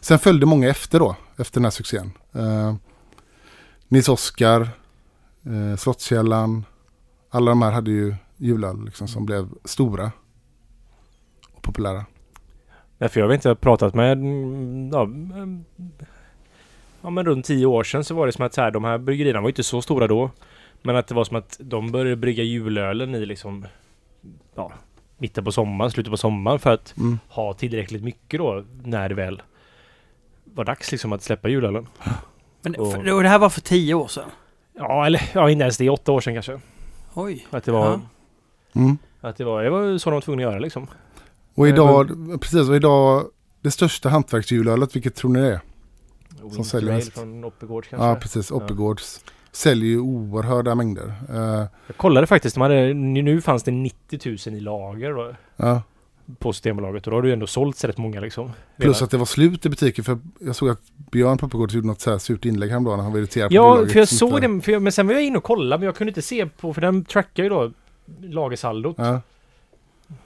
Sen 0.00 0.18
följde 0.18 0.46
många 0.46 0.68
efter 0.68 0.98
då. 0.98 1.16
Efter 1.36 1.54
den 1.54 1.64
här 1.64 1.70
succén. 1.70 2.12
Uh, 2.36 2.74
Nils 3.88 4.08
Oskar. 4.08 4.68
Uh, 5.46 5.76
Slottskällan. 5.76 6.64
Alla 7.30 7.50
de 7.50 7.62
här 7.62 7.72
hade 7.72 7.90
ju 7.90 8.14
julöl 8.36 8.84
liksom, 8.84 9.08
som 9.08 9.26
blev 9.26 9.48
stora. 9.64 10.12
Och 11.52 11.62
populära. 11.62 12.04
Därför 12.98 13.20
jag 13.20 13.28
vet 13.28 13.34
inte, 13.34 13.48
jag 13.48 13.54
har 13.54 13.60
pratat 13.60 13.94
med 13.94 14.12
mm, 14.12 14.90
ja, 14.92 15.02
mm, 15.02 15.64
ja, 17.02 17.10
men 17.10 17.24
runt 17.26 17.46
tio 17.46 17.66
år 17.66 17.84
sedan 17.84 18.04
så 18.04 18.14
var 18.14 18.26
det 18.26 18.32
som 18.32 18.46
att 18.46 18.54
så 18.54 18.60
här, 18.60 18.70
de 18.70 18.84
här 18.84 18.98
bryggerierna 18.98 19.40
var 19.40 19.48
inte 19.48 19.62
så 19.62 19.82
stora 19.82 20.06
då. 20.06 20.30
Men 20.82 20.96
att 20.96 21.06
det 21.06 21.14
var 21.14 21.24
som 21.24 21.36
att 21.36 21.56
de 21.60 21.92
började 21.92 22.16
brygga 22.16 22.42
julölen 22.42 23.14
i 23.14 23.26
liksom 23.26 23.66
ja, 24.54 24.72
mitten 25.18 25.44
på 25.44 25.52
sommaren, 25.52 25.90
slutet 25.90 26.10
på 26.10 26.16
sommaren 26.16 26.58
för 26.58 26.70
att 26.70 26.94
Mm. 26.98 27.18
ha 27.28 27.54
tillräckligt 27.54 28.02
mycket 28.02 28.38
då 28.38 28.64
när 28.84 29.08
det 29.08 29.14
väl 29.14 29.42
var 30.44 30.64
dags 30.64 30.92
liksom 30.92 31.12
att 31.12 31.22
släppa 31.22 31.48
julölen. 31.48 31.86
Men, 32.72 32.74
Och- 32.80 32.92
för, 32.92 33.12
och 33.12 33.22
det 33.22 33.28
här 33.28 33.38
var 33.38 33.48
för 33.50 33.60
tio 33.60 33.94
år 33.94 34.08
sedan? 34.08 34.28
Ja, 34.78 35.06
eller 35.06 35.22
ja, 35.34 35.50
inte 35.50 35.62
ens 35.62 35.76
det, 35.78 35.90
åtta 35.90 36.12
år 36.12 36.20
sedan 36.20 36.34
kanske. 36.34 36.60
Oj. 37.14 37.46
Att 37.50 37.64
det 37.64 37.72
var, 37.72 37.86
Ja. 37.86 38.00
Mm. 38.80 38.98
att 39.20 39.36
det 39.36 39.44
var, 39.44 39.62
det 39.64 39.70
var 39.70 39.98
så 39.98 40.10
de 40.10 40.14
var 40.14 40.20
tvungna 40.20 40.42
att 40.46 40.50
göra 40.52 40.58
liksom. 40.60 40.86
Och 41.54 41.66
Eh, 41.68 41.72
idag, 41.72 42.10
precis, 42.40 42.68
och 42.68 42.76
idag 42.76 43.24
det 43.60 43.70
största 43.70 44.08
hantverksjulölet, 44.08 44.96
vilket 44.96 45.14
tror 45.14 45.30
ni 45.30 45.40
det 45.40 45.46
är? 45.52 45.60
Winter 46.42 46.62
säljer 46.62 46.94
mest. 46.94 47.12
från 47.12 47.44
Oppegårds 47.44 47.88
kanske. 47.88 48.08
Ja, 48.08 48.14
precis. 48.14 48.50
Oppegårds. 48.50 49.20
Säljer 49.52 49.88
ju 49.90 49.98
oerhörda 50.00 50.74
mängder. 50.74 51.14
Eh, 51.34 51.64
Jag 51.86 51.96
kollade 51.96 52.26
faktiskt, 52.26 52.54
de 52.56 52.60
hade, 52.60 52.94
nu 52.94 53.40
fanns 53.40 53.62
det 53.62 53.70
90 53.70 54.48
000 54.50 54.56
i 54.58 54.60
lager 54.60 55.12
då, 55.12 55.34
ja. 55.56 55.82
På 56.38 56.52
Systembolaget 56.52 57.06
och 57.06 57.10
då 57.10 57.16
har 57.16 57.22
du 57.22 57.32
ändå 57.32 57.46
sålt 57.46 57.84
rätt 57.84 57.98
många 57.98 58.20
liksom. 58.20 58.50
Plus 58.78 59.02
att 59.02 59.10
det 59.10 59.16
var 59.16 59.26
slut 59.26 59.66
i 59.66 59.68
butiken 59.68 60.04
för 60.04 60.18
jag 60.40 60.56
såg 60.56 60.68
att 60.68 60.80
Björn 61.10 61.38
på 61.38 61.46
Oppegårds 61.46 61.74
gjorde 61.74 61.86
något 61.86 62.00
så 62.00 62.10
här 62.10 62.18
surt 62.18 62.44
inlägg 62.44 62.70
häromdagen. 62.70 63.00
Han 63.00 63.12
var 63.12 63.18
irriterad 63.18 63.48
på 63.50 63.54
Ja, 63.54 63.62
bolaget 63.74 63.92
för 63.92 63.98
jag 63.98 64.08
såg 64.08 64.44
inte- 64.44 64.66
det, 64.66 64.72
jag, 64.72 64.82
men 64.82 64.92
sen 64.92 65.06
var 65.06 65.14
jag 65.14 65.22
inne 65.24 65.38
och 65.38 65.44
kollade 65.44 65.78
men 65.80 65.86
jag 65.86 65.96
kunde 65.96 66.10
inte 66.10 66.22
se 66.22 66.46
på, 66.46 66.74
för 66.74 66.80
den 66.80 67.04
trackar 67.04 67.42
ju 67.42 67.48
då 67.48 67.72
lagersaldot. 68.22 68.96
Ja. 68.98 69.20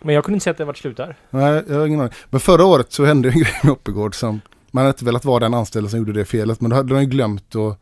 Men 0.03 0.15
jag 0.15 0.25
kunde 0.25 0.37
inte 0.37 0.45
se 0.45 0.51
att 0.51 0.59
det 0.59 0.65
varit 0.65 0.79
slut 0.79 0.97
där. 0.97 1.17
Nej, 1.31 1.63
jag 1.69 1.79
har 1.79 1.87
ingen 1.87 2.01
aning. 2.01 2.13
Men 2.31 2.41
förra 2.41 2.65
året 2.65 2.93
så 2.93 3.05
hände 3.05 3.29
en 3.29 3.35
grej 3.41 3.61
med 3.63 3.73
Oppegård 3.73 4.15
som 4.15 4.41
man 4.71 4.83
hade 4.85 4.91
inte 4.91 5.05
velat 5.05 5.25
vara 5.25 5.41
den 5.41 5.55
anställda 5.55 5.91
som 5.91 5.99
gjorde 5.99 6.13
det 6.13 6.25
felet. 6.25 6.61
Men 6.61 6.71
då 6.71 6.77
hade 6.77 6.95
de 6.95 7.05
glömt 7.05 7.57
att 7.57 7.79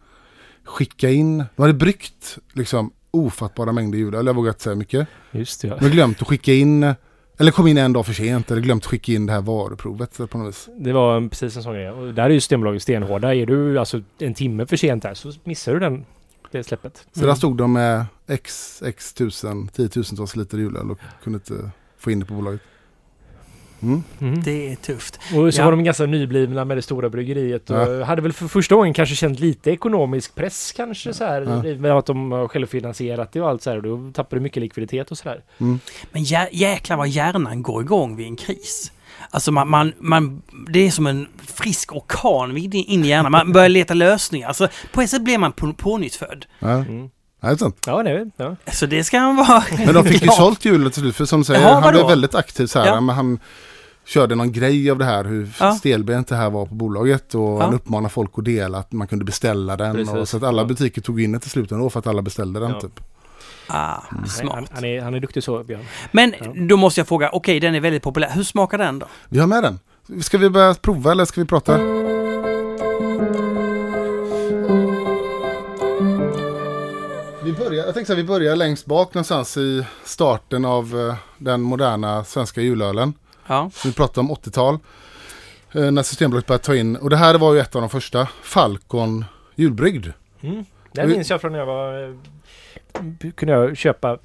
skicka 0.65 1.11
in. 1.11 1.39
De 1.57 1.62
hade 1.62 1.74
bryggt 1.74 2.39
liksom 2.53 2.93
ofattbara 3.11 3.73
mängder 3.73 3.99
julöl. 3.99 4.27
Jag 4.27 4.35
vågar 4.35 4.51
inte 4.51 4.62
säga 4.62 4.77
mycket. 4.77 5.09
Just 5.31 5.61
det, 5.62 5.69
ja. 5.69 5.74
De 5.74 5.81
hade 5.81 5.90
glömt 5.95 6.23
att 6.23 6.28
skicka 6.28 6.53
in. 6.53 6.95
Eller 7.40 7.51
kom 7.51 7.66
in 7.66 7.78
en 7.78 7.93
dag 7.93 8.06
för 8.06 8.12
sent. 8.12 8.51
Eller 8.51 8.62
glömt 8.62 8.86
skicka 8.86 9.12
in 9.12 9.27
det 9.27 9.32
här 9.32 9.40
varuprovet 9.40 10.31
på 10.31 10.39
något 10.39 10.48
vis. 10.48 10.69
Det 10.78 10.93
var 10.93 11.28
precis 11.28 11.56
en 11.56 11.62
sån 11.62 11.74
grej. 11.74 11.90
Och 11.90 12.15
där 12.15 12.23
är 12.23 12.31
ju 12.31 12.40
Systembolaget 12.40 12.82
stenhårda. 12.82 13.35
Är 13.35 13.47
du 13.47 13.78
alltså 13.78 14.02
en 14.19 14.35
timme 14.35 14.66
för 14.66 14.77
sent 14.77 15.02
där 15.02 15.15
så 15.15 15.32
missar 15.44 15.73
du 15.73 15.78
den, 15.78 16.05
det 16.51 16.65
släppet. 16.65 17.06
Så 17.12 17.27
där 17.27 17.35
stod 17.35 17.56
de 17.56 17.73
med 17.73 18.06
x, 18.27 18.82
x 18.86 19.15
tusen, 19.15 19.69
tiotusentals 19.69 20.36
liter 20.36 20.59
julöl 20.59 20.90
och 20.90 20.98
kunde 21.23 21.36
inte 21.36 21.70
få 21.98 22.10
in 22.10 22.20
det 22.20 22.27
på 22.27 22.35
bolaget. 22.35 22.60
Mm. 23.82 24.02
Mm. 24.20 24.42
Det 24.42 24.72
är 24.72 24.76
tufft. 24.76 25.20
Och 25.36 25.55
så 25.55 25.60
Ja. 25.60 25.64
var 25.64 25.70
de 25.72 25.84
ganska 25.84 26.06
nyblivna 26.06 26.64
med 26.64 26.76
det 26.76 26.82
stora 26.82 27.09
bryggeriet 27.10 27.70
och 27.70 28.06
hade 28.06 28.22
väl 28.22 28.32
för 28.32 28.48
första 28.48 28.74
gången 28.74 28.94
kanske 28.94 29.14
känt 29.14 29.40
lite 29.40 29.70
ekonomisk 29.70 30.34
press 30.34 30.72
kanske 30.76 31.14
så 31.14 31.24
här. 31.24 31.42
Ja. 31.42 31.74
Med 31.76 31.92
att 31.92 32.06
de 32.06 32.32
har 32.32 32.48
självfinansierat 32.48 33.32
det 33.32 33.40
och 33.40 33.48
allt 33.48 33.62
så 33.62 33.70
här. 33.70 33.76
Och 33.76 33.82
då 33.82 34.12
tappar 34.12 34.36
du 34.36 34.40
mycket 34.42 34.60
likviditet 34.62 35.10
och 35.10 35.18
så 35.18 35.28
där. 35.28 35.42
Mm. 35.59 35.80
Men 36.12 36.22
jä 36.22 36.48
jäklar 36.52 36.96
vad 36.96 37.09
hjärnan 37.09 37.62
går 37.62 37.82
igång 37.82 38.16
vid 38.16 38.26
en 38.26 38.36
kris. 38.36 38.92
Alltså 39.30 39.52
man, 39.52 39.68
man, 39.70 39.92
man, 39.98 40.42
det 40.68 40.86
är 40.86 40.90
som 40.90 41.06
en 41.06 41.26
frisk 41.46 41.92
orkan 41.92 42.56
in 42.56 43.05
i 43.05 43.09
hjärnan. 43.09 43.32
Man 43.32 43.52
börjar 43.52 43.68
leta 43.68 43.94
lösningar. 43.94 44.48
Alltså 44.48 44.68
på 44.92 45.00
ett 45.02 45.10
sätt 45.10 45.22
blir 45.24 45.38
man 45.38 45.52
på, 45.52 45.72
pånyttfödd. 45.72 46.46
Ja, 46.59 46.70
Mm. 46.70 47.10
Ja, 47.40 47.48
det 47.48 47.55
är 47.55 47.56
sant. 47.56 47.77
Ja, 47.86 48.02
det 48.02 48.10
är 48.10 48.31
ja. 48.36 48.56
Så 48.73 48.86
det 48.86 49.05
ska 49.05 49.19
han 49.19 49.36
vara. 49.36 49.62
Men 49.86 49.94
de 49.94 50.05
fick 50.05 50.23
ju 50.23 50.28
sålt 50.36 50.65
julet 50.65 50.93
till 50.93 51.02
slut. 51.02 51.16
För 51.16 51.24
som 51.24 51.40
du 51.40 51.44
säger, 51.44 51.60
Jaha, 51.60 51.73
han 51.74 51.82
vadå? 51.82 51.93
blev 51.98 52.06
väldigt 52.06 52.35
aktiv 52.35 52.66
så 52.66 52.78
här. 52.78 52.86
Ja. 52.86 53.01
Men 53.01 53.16
han 53.16 53.39
körde 54.06 54.35
någon 54.35 54.52
grej 54.52 54.90
av 54.90 54.98
det 54.98 55.05
här. 55.05 55.24
Hur 55.24 55.51
Ja. 55.60 55.73
stelbent 55.73 56.28
det 56.28 56.36
här 56.36 56.51
var 56.51 56.66
på 56.66 56.74
bolaget. 56.74 57.35
Och 57.35 57.40
Ja. 57.40 57.62
han 57.62 57.74
uppmanade 57.74 58.12
folk 58.12 58.31
att 58.36 58.44
dela. 58.44 58.78
Att 58.78 58.93
man 58.93 59.06
kunde 59.06 59.24
beställa 59.24 59.77
den. 59.77 59.94
Precis. 59.94 60.15
Och 60.15 60.28
så 60.28 60.36
att 60.36 60.43
alla 60.43 60.65
butiker 60.65 61.01
tog 61.02 61.20
in 61.20 61.32
det 61.32 61.39
till 61.39 61.51
slut 61.51 61.73
ändå. 61.73 61.90
För 61.90 61.98
att 61.98 62.06
alla 62.06 62.23
beställde 62.23 62.60
den 62.60 62.70
Ja. 62.70 62.81
typ. 62.81 63.01
Ah, 63.70 63.94
Han, 64.09 64.27
smart. 64.28 64.65
han, 64.74 64.85
är, 64.85 65.01
han 65.02 65.15
är 65.15 65.20
duktig 65.20 65.43
så, 65.43 65.65
Björn. 65.65 65.85
Men 66.12 66.35
Ja. 66.40 66.52
då 66.69 66.77
måste 66.77 67.01
jag 67.01 67.09
fråga, 67.09 67.31
okej 67.32 67.60
den 67.60 67.74
är 67.74 67.81
väldigt 67.81 68.02
populär. 68.02 68.31
Hur 68.35 68.43
smakar 68.43 68.78
den 68.78 68.98
då? 68.98 69.06
Vi 69.28 69.39
har 69.39 69.47
med 69.47 69.62
den. 69.62 69.78
Ska 70.23 70.39
vi 70.39 70.51
börja 70.51 70.74
prova 70.74 71.12
eller 71.12 71.24
ska 71.24 71.40
vi 71.40 71.47
prata? 71.47 71.78
Vi 77.48 77.54
börjar, 77.54 77.84
jag 77.86 77.94
tänkte 77.94 78.04
så 78.06 78.12
här, 78.16 78.22
vi 78.22 78.28
börjar 78.28 78.56
längst 78.56 78.86
bak 78.86 79.14
någonstans 79.14 79.56
i 79.56 79.84
starten 80.04 80.64
av 80.64 80.98
eh, 81.08 81.14
den 81.38 81.60
moderna 81.60 82.24
svenska 82.24 82.60
julölen. 82.60 83.14
Ja. 83.46 83.70
Vi 83.84 83.92
pratar 83.92 84.22
om 84.22 84.30
80-tal. 84.32 84.78
eh, 85.72 85.90
När 85.90 86.02
Systembolaget 86.02 86.46
började 86.46 86.64
ta 86.64 86.74
in, 86.76 86.96
och 86.96 87.10
det 87.10 87.16
här 87.16 87.38
var 87.38 87.54
ju 87.54 87.60
ett 87.60 87.74
av 87.74 87.80
de 87.80 87.90
första, 87.90 88.28
Falcon 88.42 89.24
julbrygd. 89.54 90.06
Mm. 90.40 90.64
Vi- 90.92 91.06
minns 91.06 91.30
jag 91.30 91.40
från 91.40 91.52
när 91.52 91.58
jag 91.58 91.66
var... 91.66 92.02
eh, 92.08 92.14
Kunde 93.34 93.54
jag 93.54 93.76
köpa 93.76 94.18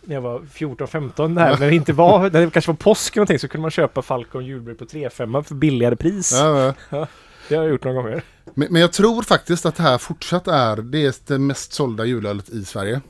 när 0.00 0.14
jag 0.14 0.22
var 0.22 0.38
14-15 0.38 1.34
där, 1.34 1.58
när 1.58 1.68
det 1.70 1.74
inte 1.74 1.92
var, 1.92 2.20
när 2.30 2.40
det 2.44 2.50
kanske 2.50 2.70
var 2.70 2.76
påsk 2.76 3.16
eller 3.16 3.20
någonting 3.20 3.38
så 3.38 3.48
kunde 3.48 3.62
man 3.62 3.70
köpa 3.70 4.02
Falcon 4.02 4.46
julbrygd 4.46 4.78
på 4.78 4.84
3-5 4.84 5.42
för 5.42 5.54
billigare 5.54 5.96
pris. 5.96 6.32
Ja, 6.34 6.74
ja. 6.90 7.06
Det 7.48 7.54
har 7.56 7.62
jag 7.62 7.70
gjort 7.70 7.84
några 7.84 8.02
gånger. 8.02 8.22
Men, 8.54 8.72
men 8.72 8.80
jag 8.80 8.92
tror 8.92 9.22
faktiskt 9.22 9.66
att 9.66 9.76
det 9.76 9.82
här 9.82 9.98
fortsatt 9.98 10.48
är 10.48 10.76
det, 10.76 11.04
är 11.04 11.14
det 11.26 11.38
mest 11.38 11.72
sålda 11.72 12.04
julölet 12.04 12.48
i 12.48 12.64
Sverige. 12.64 13.00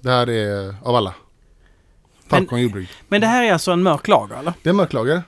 Det 0.00 0.10
här 0.10 0.30
är 0.30 0.74
av 0.82 0.96
alla. 0.96 1.14
Falcon 2.28 2.60
julbrygd. 2.60 2.90
Men 3.08 3.20
det 3.20 3.26
här 3.26 3.44
är 3.44 3.52
alltså 3.52 3.70
en 3.70 3.82
mörk 3.82 4.08
lager 4.08 4.36
eller? 4.36 4.52
Det 4.62 4.68
är 4.68 4.74
mörklager. 4.74 5.22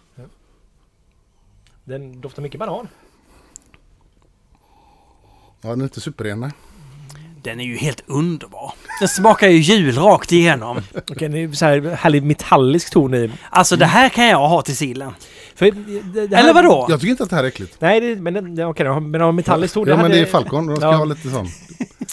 Den 1.84 2.20
doftar 2.20 2.42
mycket 2.42 2.60
banan. 2.60 2.88
Ja, 5.60 5.68
den 5.68 5.80
är 5.80 5.84
inte 5.84 6.00
superren 6.00 6.40
nej. 6.40 6.52
Den 7.42 7.60
är 7.60 7.64
ju 7.64 7.76
helt 7.76 8.02
underbar. 8.06 8.72
Den 9.00 9.08
smakar 9.08 9.48
ju 9.48 9.58
jul 9.58 9.94
rakt 9.94 10.32
igenom. 10.32 10.80
Okej, 11.10 11.28
det 11.28 11.38
är 11.42 11.52
så 11.52 11.64
här 11.64 11.80
härlig 11.96 12.22
metallisk 12.22 12.90
ton 12.92 13.14
i. 13.14 13.30
Alltså 13.50 13.76
det 13.76 13.86
här 13.86 14.08
kan 14.08 14.26
jag 14.26 14.48
ha 14.48 14.62
till 14.62 14.76
sillen. 14.76 15.12
För 15.54 15.64
det, 15.70 16.26
det 16.26 16.36
här, 16.36 16.42
Eller 16.44 16.54
vadå? 16.54 16.86
Jag 16.90 17.00
tycker 17.00 17.10
inte 17.10 17.22
att 17.22 17.30
det 17.30 17.36
här 17.36 17.44
är 17.44 17.48
äckligt. 17.48 17.76
Nej, 17.80 18.00
det, 18.00 18.16
men 18.16 18.64
okej, 18.64 18.86
har- 18.86 19.00
men 19.00 19.12
den 19.12 19.20
har 19.20 19.32
metallisk 19.32 19.74
ton. 19.74 19.88
Ja, 19.88 19.94
men 19.96 20.02
hade- 20.02 20.14
det 20.14 20.20
är 20.20 20.26
Falcon. 20.26 20.66
De 20.66 20.76
ska 20.76 20.84
Ja. 20.86 20.92
ha 20.92 21.04
lite 21.04 21.28
sån. 21.30 21.46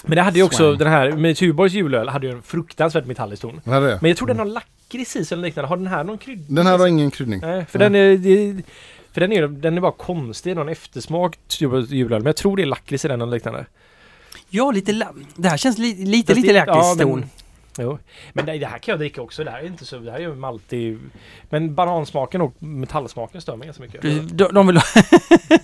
Men 0.03 0.15
det 0.15 0.21
hade 0.21 0.37
ju 0.39 0.43
också 0.45 0.57
Swang. 0.57 0.77
den 0.77 0.87
här, 0.87 1.11
med 1.11 1.37
Tuborgs 1.37 1.73
julöl 1.73 2.09
hade 2.09 2.27
ju 2.27 2.33
en 2.33 2.41
fruktansvärt 2.41 3.05
metallisk 3.05 3.41
ton. 3.41 3.61
Den 3.63 3.73
här, 3.73 3.81
är. 3.81 3.97
Men 4.01 4.09
jag 4.09 4.17
tror 4.17 4.27
den 4.27 4.39
har 4.39 4.45
lakrits 4.45 5.15
i 5.15 5.25
sig 5.25 5.35
eller 5.35 5.43
liknande. 5.47 5.67
Har 5.67 5.77
den 5.77 5.87
här 5.87 6.03
någon 6.03 6.17
krydd? 6.17 6.45
den 6.49 6.67
här 6.67 6.77
har 6.77 6.87
ingen 6.87 7.11
kryddning. 7.11 7.39
Nej, 7.39 7.65
för 7.69 7.79
den 7.79 7.95
är... 7.95 8.17
Det, 8.17 8.63
För 9.13 9.21
den 9.21 9.31
är, 9.31 9.47
den 9.47 9.77
är 9.77 9.81
bara 9.81 9.91
konstig, 9.91 10.55
någon 10.55 10.69
eftersmak 10.69 11.37
julöl. 11.59 12.19
Men 12.21 12.25
jag 12.25 12.35
tror 12.35 12.55
det 12.57 12.63
är 12.63 12.67
lakrits 12.67 13.05
i 13.05 13.07
den 13.07 13.21
eller 13.21 13.31
liknande. 13.31 13.65
Ja, 14.55 14.71
lite 14.71 14.91
la- 14.91 15.13
Det 15.35 15.49
här 15.49 15.57
känns 15.57 15.77
li- 15.77 16.05
lite, 16.05 16.33
Fast 16.33 16.41
lite 16.41 16.53
det- 16.53 16.59
ja, 16.59 16.65
lakritston. 16.75 17.19
men- 17.19 17.29
Jo. 17.77 17.99
Men 18.33 18.45
det, 18.45 18.57
det 18.57 18.65
här 18.65 18.77
kan 18.79 18.91
jag 18.91 18.99
dricka 18.99 19.21
också. 19.21 19.43
Det 19.43 19.51
här 19.51 19.59
är 19.59 19.65
inte 19.67 19.85
så... 19.85 19.97
Det 19.99 20.11
här 20.11 20.17
är 20.17 20.21
ju 20.21 20.35
maltig... 20.35 20.97
Men 21.49 21.75
banansmaken 21.75 22.41
och 22.41 22.63
metallsmaken 22.63 23.41
stör 23.41 23.55
mig 23.55 23.65
ganska 23.65 23.83
mycket. 23.83 24.01
De, 24.37 24.53
de 24.53 24.67
vill 24.67 24.77
ha... 24.77 24.83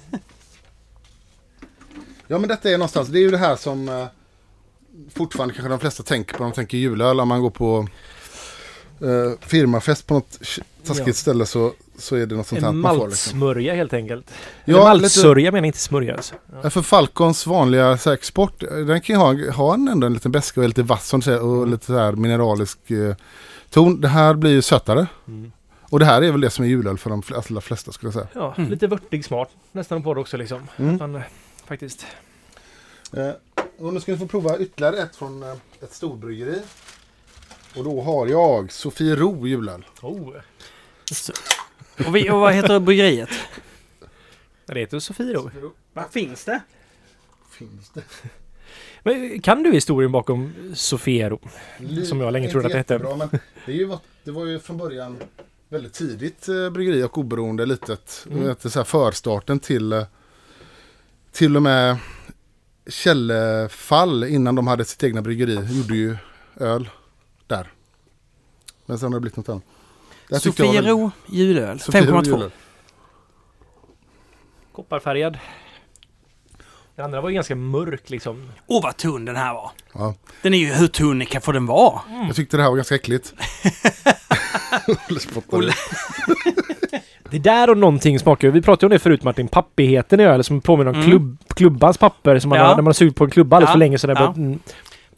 Ja 2.28 2.38
men 2.40 2.50
detta 2.50 2.70
är 2.70 2.78
någonstans, 2.78 3.08
det 3.10 3.20
är 3.20 3.22
ju 3.22 3.32
det 3.32 3.38
här 3.38 3.56
som 3.56 3.90
eh, 3.90 4.06
fortfarande 5.14 5.54
kanske 5.54 5.70
de 5.70 5.80
flesta 5.80 6.04
tänker 6.04 6.38
på 6.38 6.44
de 6.44 6.52
tänker 6.52 6.78
julöl. 6.78 7.20
Om 7.20 7.28
man 7.28 7.42
går 7.42 7.50
på 7.50 7.88
eh, 9.02 9.40
firmafest 9.48 10.08
på 10.08 10.14
något 10.14 10.40
taskigt 10.84 11.08
Ja. 11.08 11.14
ställe 11.14 11.46
så, 11.46 11.74
så 12.02 12.16
är 12.16 12.26
det 12.26 12.36
något 12.36 12.48
sånt 12.48 12.62
här 12.62 12.70
En 12.70 12.80
man 12.80 12.96
får. 12.98 13.08
Liksom. 13.08 13.40
maltsmörja 13.40 13.74
helt 13.76 13.94
enkelt. 13.94 14.32
Ja, 14.66 14.76
Eller 14.76 14.94
lite- 14.94 15.02
maltsörja 15.04 15.52
menar 15.52 15.60
jag, 15.66 15.70
inte 15.70 15.80
smörja 15.80 16.16
alltså. 16.16 16.36
Ja, 16.64 16.70
För 16.70 16.82
Falcons 16.82 17.48
vanliga 17.48 17.98
så 17.98 18.10
här, 18.10 18.16
export, 18.18 18.60
den 18.60 19.02
kan 19.02 19.16
ju 19.16 19.20
ha, 19.20 19.52
ha 19.52 19.74
en, 19.74 19.88
ändå 19.88 20.08
en 20.08 20.14
liten 20.14 20.32
beska 20.32 20.60
och 20.60 20.64
är 20.64 20.68
lite 20.68 20.84
vass 20.84 21.08
som 21.08 21.22
säger, 21.22 21.42
och 21.44 21.68
lite 21.68 21.86
så 21.86 21.98
här 21.98 22.12
mineralisk 22.12 22.92
eh, 22.92 23.16
ton. 23.70 24.02
Det 24.02 24.08
här 24.08 24.34
blir 24.34 24.52
ju 24.52 24.62
sötare. 24.62 25.08
Mm. 25.28 25.52
Och 25.90 26.00
det 26.00 26.06
här 26.06 26.22
är 26.22 26.32
väl 26.32 26.42
det 26.42 26.50
som 26.50 26.66
är 26.66 26.70
julöl 26.70 26.98
för 26.98 27.10
de 27.10 27.24
allra 27.50 27.62
flesta 27.62 27.92
skulle 27.92 28.08
jag 28.08 28.14
säga. 28.14 28.28
Ja, 28.34 28.54
Mm. 28.58 28.70
lite 28.72 28.88
vörtig 28.88 29.26
smak 29.26 29.50
nästan 29.72 30.04
på 30.04 30.14
det 30.14 30.20
också 30.20 30.38
liksom. 30.38 30.68
Mm. 30.78 30.96
Men, 30.98 31.16
eh, 31.16 31.22
faktiskt. 31.68 32.06
Eh, 33.18 33.30
och 33.80 33.94
nu 33.94 34.00
ska 34.00 34.12
ni 34.12 34.18
få 34.18 34.28
prova 34.28 34.58
ytterligare 34.58 34.98
ett 34.98 35.16
från 35.16 35.44
eh, 35.44 35.54
ett 35.84 35.94
storbryggeri. 35.94 36.60
Och 37.78 37.84
då 37.84 38.02
har 38.02 38.28
jag 38.28 38.72
Sofiero 38.72 39.48
julöl. 39.48 39.86
Oh. 40.02 40.30
Så- 41.12 41.34
och, 42.08 42.16
vi, 42.16 42.30
och 42.30 42.40
vad 42.40 42.54
heter 42.54 42.80
bryggeriet? 42.80 43.30
Det 44.66 44.80
heter 44.80 45.00
Sofiero. 45.00 45.52
Vad 45.94 46.12
finns 46.12 46.46
det? 46.46 46.62
Finns 47.52 47.90
det? 47.90 48.04
Men 49.04 49.42
kan 49.42 49.64
du 49.64 49.72
historien 49.72 50.12
bakom 50.12 50.54
Sofiero? 50.76 51.40
Som 52.06 52.20
jag 52.22 52.34
länge 52.34 52.50
trodde 52.50 52.66
att 52.66 52.72
det 52.72 52.78
hette. 52.78 53.00
Men 53.00 53.30
det, 53.66 53.72
är 53.72 53.76
ju, 53.76 53.98
det 54.24 54.32
var 54.32 54.46
ju 54.46 54.60
från 54.60 54.78
början 54.78 55.18
väldigt 55.70 55.94
tidigt 55.94 56.48
eh, 56.48 56.70
bryggeri 56.70 57.04
och 57.04 57.18
oberoende 57.18 57.66
litet. 57.66 58.26
Mm. 58.30 58.44
Mm. 58.44 58.56
Så 58.60 58.80
här 58.80 58.84
förstarten 58.84 59.60
till 59.60 59.94
eh, 59.94 60.04
till 61.32 61.56
och 61.56 61.64
med 61.64 61.98
Källefall 62.88 64.24
innan 64.24 64.56
de 64.56 64.68
hade 64.68 64.86
sitt 64.86 65.04
egna 65.04 65.22
bryggeri 65.22 65.54
gjorde 65.54 65.96
ju 65.96 66.18
öl 66.60 66.90
där. 67.48 67.72
Men 68.86 69.00
sen 69.00 69.14
har 69.14 69.20
det 69.20 69.22
blivit 69.22 69.38
något 69.38 69.50
annat. 69.50 69.64
Sofiero 70.40 71.12
julöl. 71.28 71.80
Sofiero 71.80 72.06
5,2. 72.16 72.26
julöl. 72.26 72.52
Kopparfärgad. 74.76 75.38
Den 76.96 77.06
andra 77.06 77.22
var 77.22 77.30
ju 77.30 77.36
ganska 77.36 77.56
mörk 77.56 78.10
liksom. 78.10 78.50
Åh 78.68 78.84
vad 78.84 78.98
tunn 78.98 79.26
den 79.26 79.36
här 79.36 79.54
var. 79.54 79.72
Ja, 79.94 80.16
Den 80.42 80.54
är 80.54 80.58
ju 80.58 80.66
hur 80.74 80.88
tunn 80.88 81.26
kan 81.26 81.42
få 81.42 81.52
den 81.52 81.66
vara? 81.66 82.00
jag 82.28 82.36
tyckte 82.36 82.58
det 82.58 82.64
här 82.64 82.70
var 82.70 82.76
ganska 82.76 82.96
äckligt. 82.96 83.34
Olle 85.10 85.20
spottade. 85.20 85.58
Olle. 85.58 85.74
Det 87.30 87.40
där 87.40 87.70
och 87.70 87.78
någonting 87.78 88.20
smakar 88.20 88.48
ju- 88.48 88.52
Vi 88.52 88.62
pratade 88.62 88.86
om 88.86 88.90
det 88.92 89.00
förut 89.00 89.24
Martin. 89.24 89.48
Pappigheten 89.48 90.20
i 90.20 90.24
öl 90.24 90.44
som 90.44 90.62
påminner 90.62 90.90
om 90.92 90.96
Mm. 90.96 91.10
klubb, 91.10 91.38
klubbans 91.48 91.98
papper 91.98 92.40
som 92.40 92.50
man 92.50 92.58
Ja. 92.60 92.64
har, 92.66 92.70
när 92.76 92.82
man 92.82 92.86
har 92.86 92.94
sugit 92.94 93.16
på 93.16 93.24
en 93.24 93.30
klubba 93.30 93.56
alldeles 93.56 93.70
Ja. 93.70 93.72
för 93.74 93.80
länge 93.80 93.98
sedan. 93.98 94.16
Ja. 94.20 94.72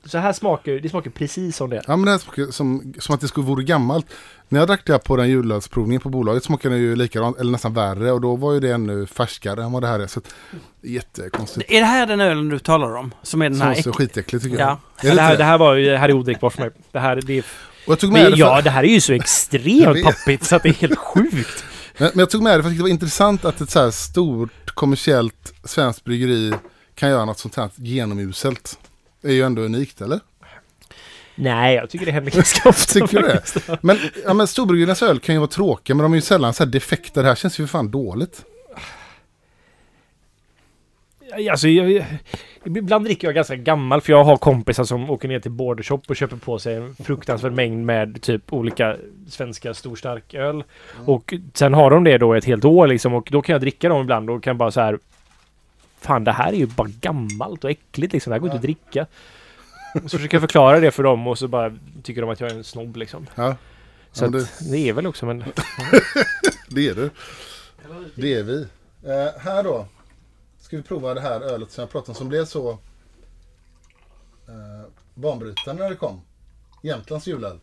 Så 0.06 0.18
här 0.18 0.34
smakar 0.34 0.72
det 0.72 0.90
smakar 0.90 1.12
precis 1.12 1.58
som 1.58 1.70
det. 1.70 1.82
Ja 1.88 1.96
men 1.96 2.06
det 2.06 2.12
här 2.12 2.18
smakar 2.18 2.52
som, 2.52 2.94
som 3.00 3.16
att 3.16 3.22
det 3.22 3.28
skulle 3.28 3.46
vore 3.46 3.64
gammalt. 3.64 4.06
När 4.50 4.60
jag 4.60 4.68
drack 4.68 4.82
det 4.86 4.92
här 4.92 5.00
på 5.00 5.16
den 5.16 5.30
julölsprovningen 5.30 6.02
på 6.02 6.10
bolaget 6.10 6.44
smakade 6.44 6.76
det 6.76 6.82
ju 6.82 6.96
likadant, 6.96 7.40
eller 7.40 7.52
nästan 7.52 7.74
värre. 7.74 8.12
Och 8.12 8.22
då 8.22 8.36
var 8.36 8.54
ju 8.54 8.60
det 8.60 8.72
ännu 8.72 9.06
färskare 9.06 9.64
än 9.64 9.72
vad 9.72 9.84
det 9.84 9.88
här 9.88 10.00
är. 10.00 10.08
Så 10.08 10.20
att, 10.20 10.36
jättekonstigt. 10.82 11.72
Är 11.72 11.80
det 11.80 11.86
här 11.86 12.06
den 12.06 12.22
ölen 12.22 12.50
du 12.50 12.60
talar 12.60 12.96
om? 12.96 13.14
Som 13.24 13.42
är 13.42 13.50
den 13.50 13.62
här? 13.62 13.74
Som 13.74 13.84
så 13.84 13.94
skitäckligt 13.94 14.44
tycker 14.44 14.60
Ja. 14.60 14.80
jag. 15.02 15.06
Är 15.06 15.16
Det, 15.16 15.16
det, 15.16 15.22
här, 15.22 15.54
det 15.54 15.58
var 15.58 15.74
ju, 15.76 15.86
det 15.92 15.98
här 15.98 16.10
är 16.10 16.14
odrickbart 16.14 16.54
för 16.54 16.62
mig. 16.62 16.72
Det 16.92 17.00
här, 17.00 17.16
det 17.26 17.38
är, 17.38 17.46
Och 17.86 17.92
jag 17.92 18.00
tog 18.00 18.12
med 18.12 18.22
men, 18.24 18.32
det 18.32 18.38
ja, 18.38 18.56
för, 18.56 18.62
det 18.64 18.70
här 18.70 18.84
är 18.84 18.88
ju 18.88 19.02
så 19.02 19.14
extremt 19.24 20.04
pappigt 20.04 20.44
så 20.44 20.56
att 20.56 20.64
det 20.64 20.70
är 20.70 20.74
helt 20.74 21.00
sjukt. 21.00 21.64
men, 21.98 22.10
men 22.14 22.20
jag 22.20 22.30
tog 22.30 22.44
med 22.44 22.60
det 22.60 22.64
för 22.64 22.70
att 22.70 22.78
det 22.78 22.82
var 22.84 22.90
intressant 22.90 23.46
att 23.46 23.62
ett 23.62 23.70
så 23.70 23.80
här 23.80 23.92
stort 23.92 24.72
kommersiellt 24.74 25.54
svenskt 25.64 26.04
bryggeri 26.04 26.54
kan 26.96 27.10
göra 27.10 27.26
något 27.26 27.40
sånt 27.40 27.56
här 27.56 27.70
genomuselt. 27.76 28.80
Är 29.24 29.32
ju 29.32 29.42
ändå 29.42 29.62
unikt 29.62 30.02
eller? 30.02 30.20
Nej, 31.36 31.76
jag 31.76 31.90
tycker 31.90 32.06
det 32.06 32.12
händer 32.12 32.32
ganska 32.32 32.70
ofta. 32.70 32.94
Tycker 32.94 33.22
du 33.22 33.28
det? 33.28 33.78
Men, 33.82 33.98
ja, 34.26 34.34
men 34.34 34.48
storbryggeriernas 34.48 35.04
öl 35.04 35.20
kan 35.20 35.36
ju 35.36 35.40
vara 35.40 35.50
tråkiga 35.50 35.96
men 35.96 36.04
de 36.04 36.12
är 36.12 36.18
ju 36.18 36.22
sällan 36.22 36.54
så 36.54 36.64
här 36.64 36.72
defekta. 36.72 37.22
Det 37.22 37.28
här 37.28 37.36
känns 37.36 37.60
ju 37.60 37.64
för 37.68 37.72
fan 37.72 37.92
dåligt. 37.92 38.46
Alltså, 41.52 41.68
jag, 41.68 42.06
ibland 42.66 43.06
dricker 43.06 43.28
jag 43.28 43.36
ganska 43.36 43.56
gammal 43.56 44.02
för 44.02 44.14
jag 44.14 44.24
har 44.24 44.38
kompisar 44.38 44.84
som 44.84 45.10
åker 45.10 45.28
ner 45.28 45.40
till 45.40 45.52
Bordershop 45.52 46.10
och 46.10 46.16
köper 46.16 46.38
på 46.38 46.60
sig 46.60 46.76
en 46.76 46.96
fruktansvärd 46.96 47.54
mängd 47.54 47.86
med 47.86 48.22
typ 48.22 48.54
olika 48.54 48.98
svenska 49.28 49.74
storstarköl. 49.74 50.64
Och 51.06 51.34
sen 51.54 51.74
har 51.74 51.90
de 51.90 52.04
det 52.04 52.18
då 52.18 52.34
ett 52.34 52.46
helt 52.46 52.66
år 52.66 52.88
liksom 52.88 53.14
och 53.14 53.28
då 53.32 53.42
kan 53.42 53.54
jag 53.54 53.62
dricka 53.62 53.90
dem 53.90 54.02
ibland 54.02 54.30
och 54.30 54.44
kan 54.44 54.58
bara 54.58 54.72
så 54.72 54.82
här 54.82 55.00
Fan 56.04 56.24
det 56.24 56.32
här 56.32 56.54
är 56.54 56.58
ju 56.58 56.66
bara 56.66 56.88
gammalt 56.88 57.64
och 57.64 57.72
äckligt 57.72 58.14
liksom. 58.14 58.32
Det 58.32 58.36
här 58.36 58.40
går 58.40 58.48
inte 58.48 58.56
att 58.56 58.62
dricka. 58.62 59.06
Och 60.04 60.12
så 60.12 60.18
försöker 60.18 60.36
jag 60.36 60.42
förklara 60.42 60.80
det 60.80 60.92
för 60.92 61.04
dem 61.04 61.28
och 61.28 61.40
så 61.40 61.48
bara 61.48 61.78
tycker 62.04 62.22
de 62.22 62.30
att 62.30 62.40
jag 62.40 62.52
är 62.52 62.56
en 62.56 62.64
snobb 62.64 62.98
liksom. 62.98 63.28
Ja, 63.36 63.56
Så 64.12 64.26
Ja, 64.26 64.30
men 64.30 64.42
att, 64.42 64.72
det 64.72 64.90
är 64.90 64.94
väl 64.94 65.08
också 65.08 65.26
men... 65.26 65.40
det 66.70 66.88
är 66.88 66.96
du. 66.96 67.10
Det 68.16 68.34
är 68.34 68.44
vi. 68.44 68.68
Eh, 69.04 69.42
här 69.42 69.64
då 69.64 69.88
ska 70.60 70.78
vi 70.78 70.84
prova 70.84 71.14
det 71.14 71.22
här 71.22 71.42
ölet 71.42 71.72
som 71.72 71.82
jag 71.82 71.92
pratade 71.92 72.12
om 72.12 72.16
som 72.16 72.30
blev 72.30 72.46
så 72.46 72.70
eh, 74.48 74.90
banbrytande 75.14 75.84
när 75.84 75.90
det 75.90 75.96
kom. 75.96 76.22
Jämtlands 76.84 77.28
julöl. 77.28 77.60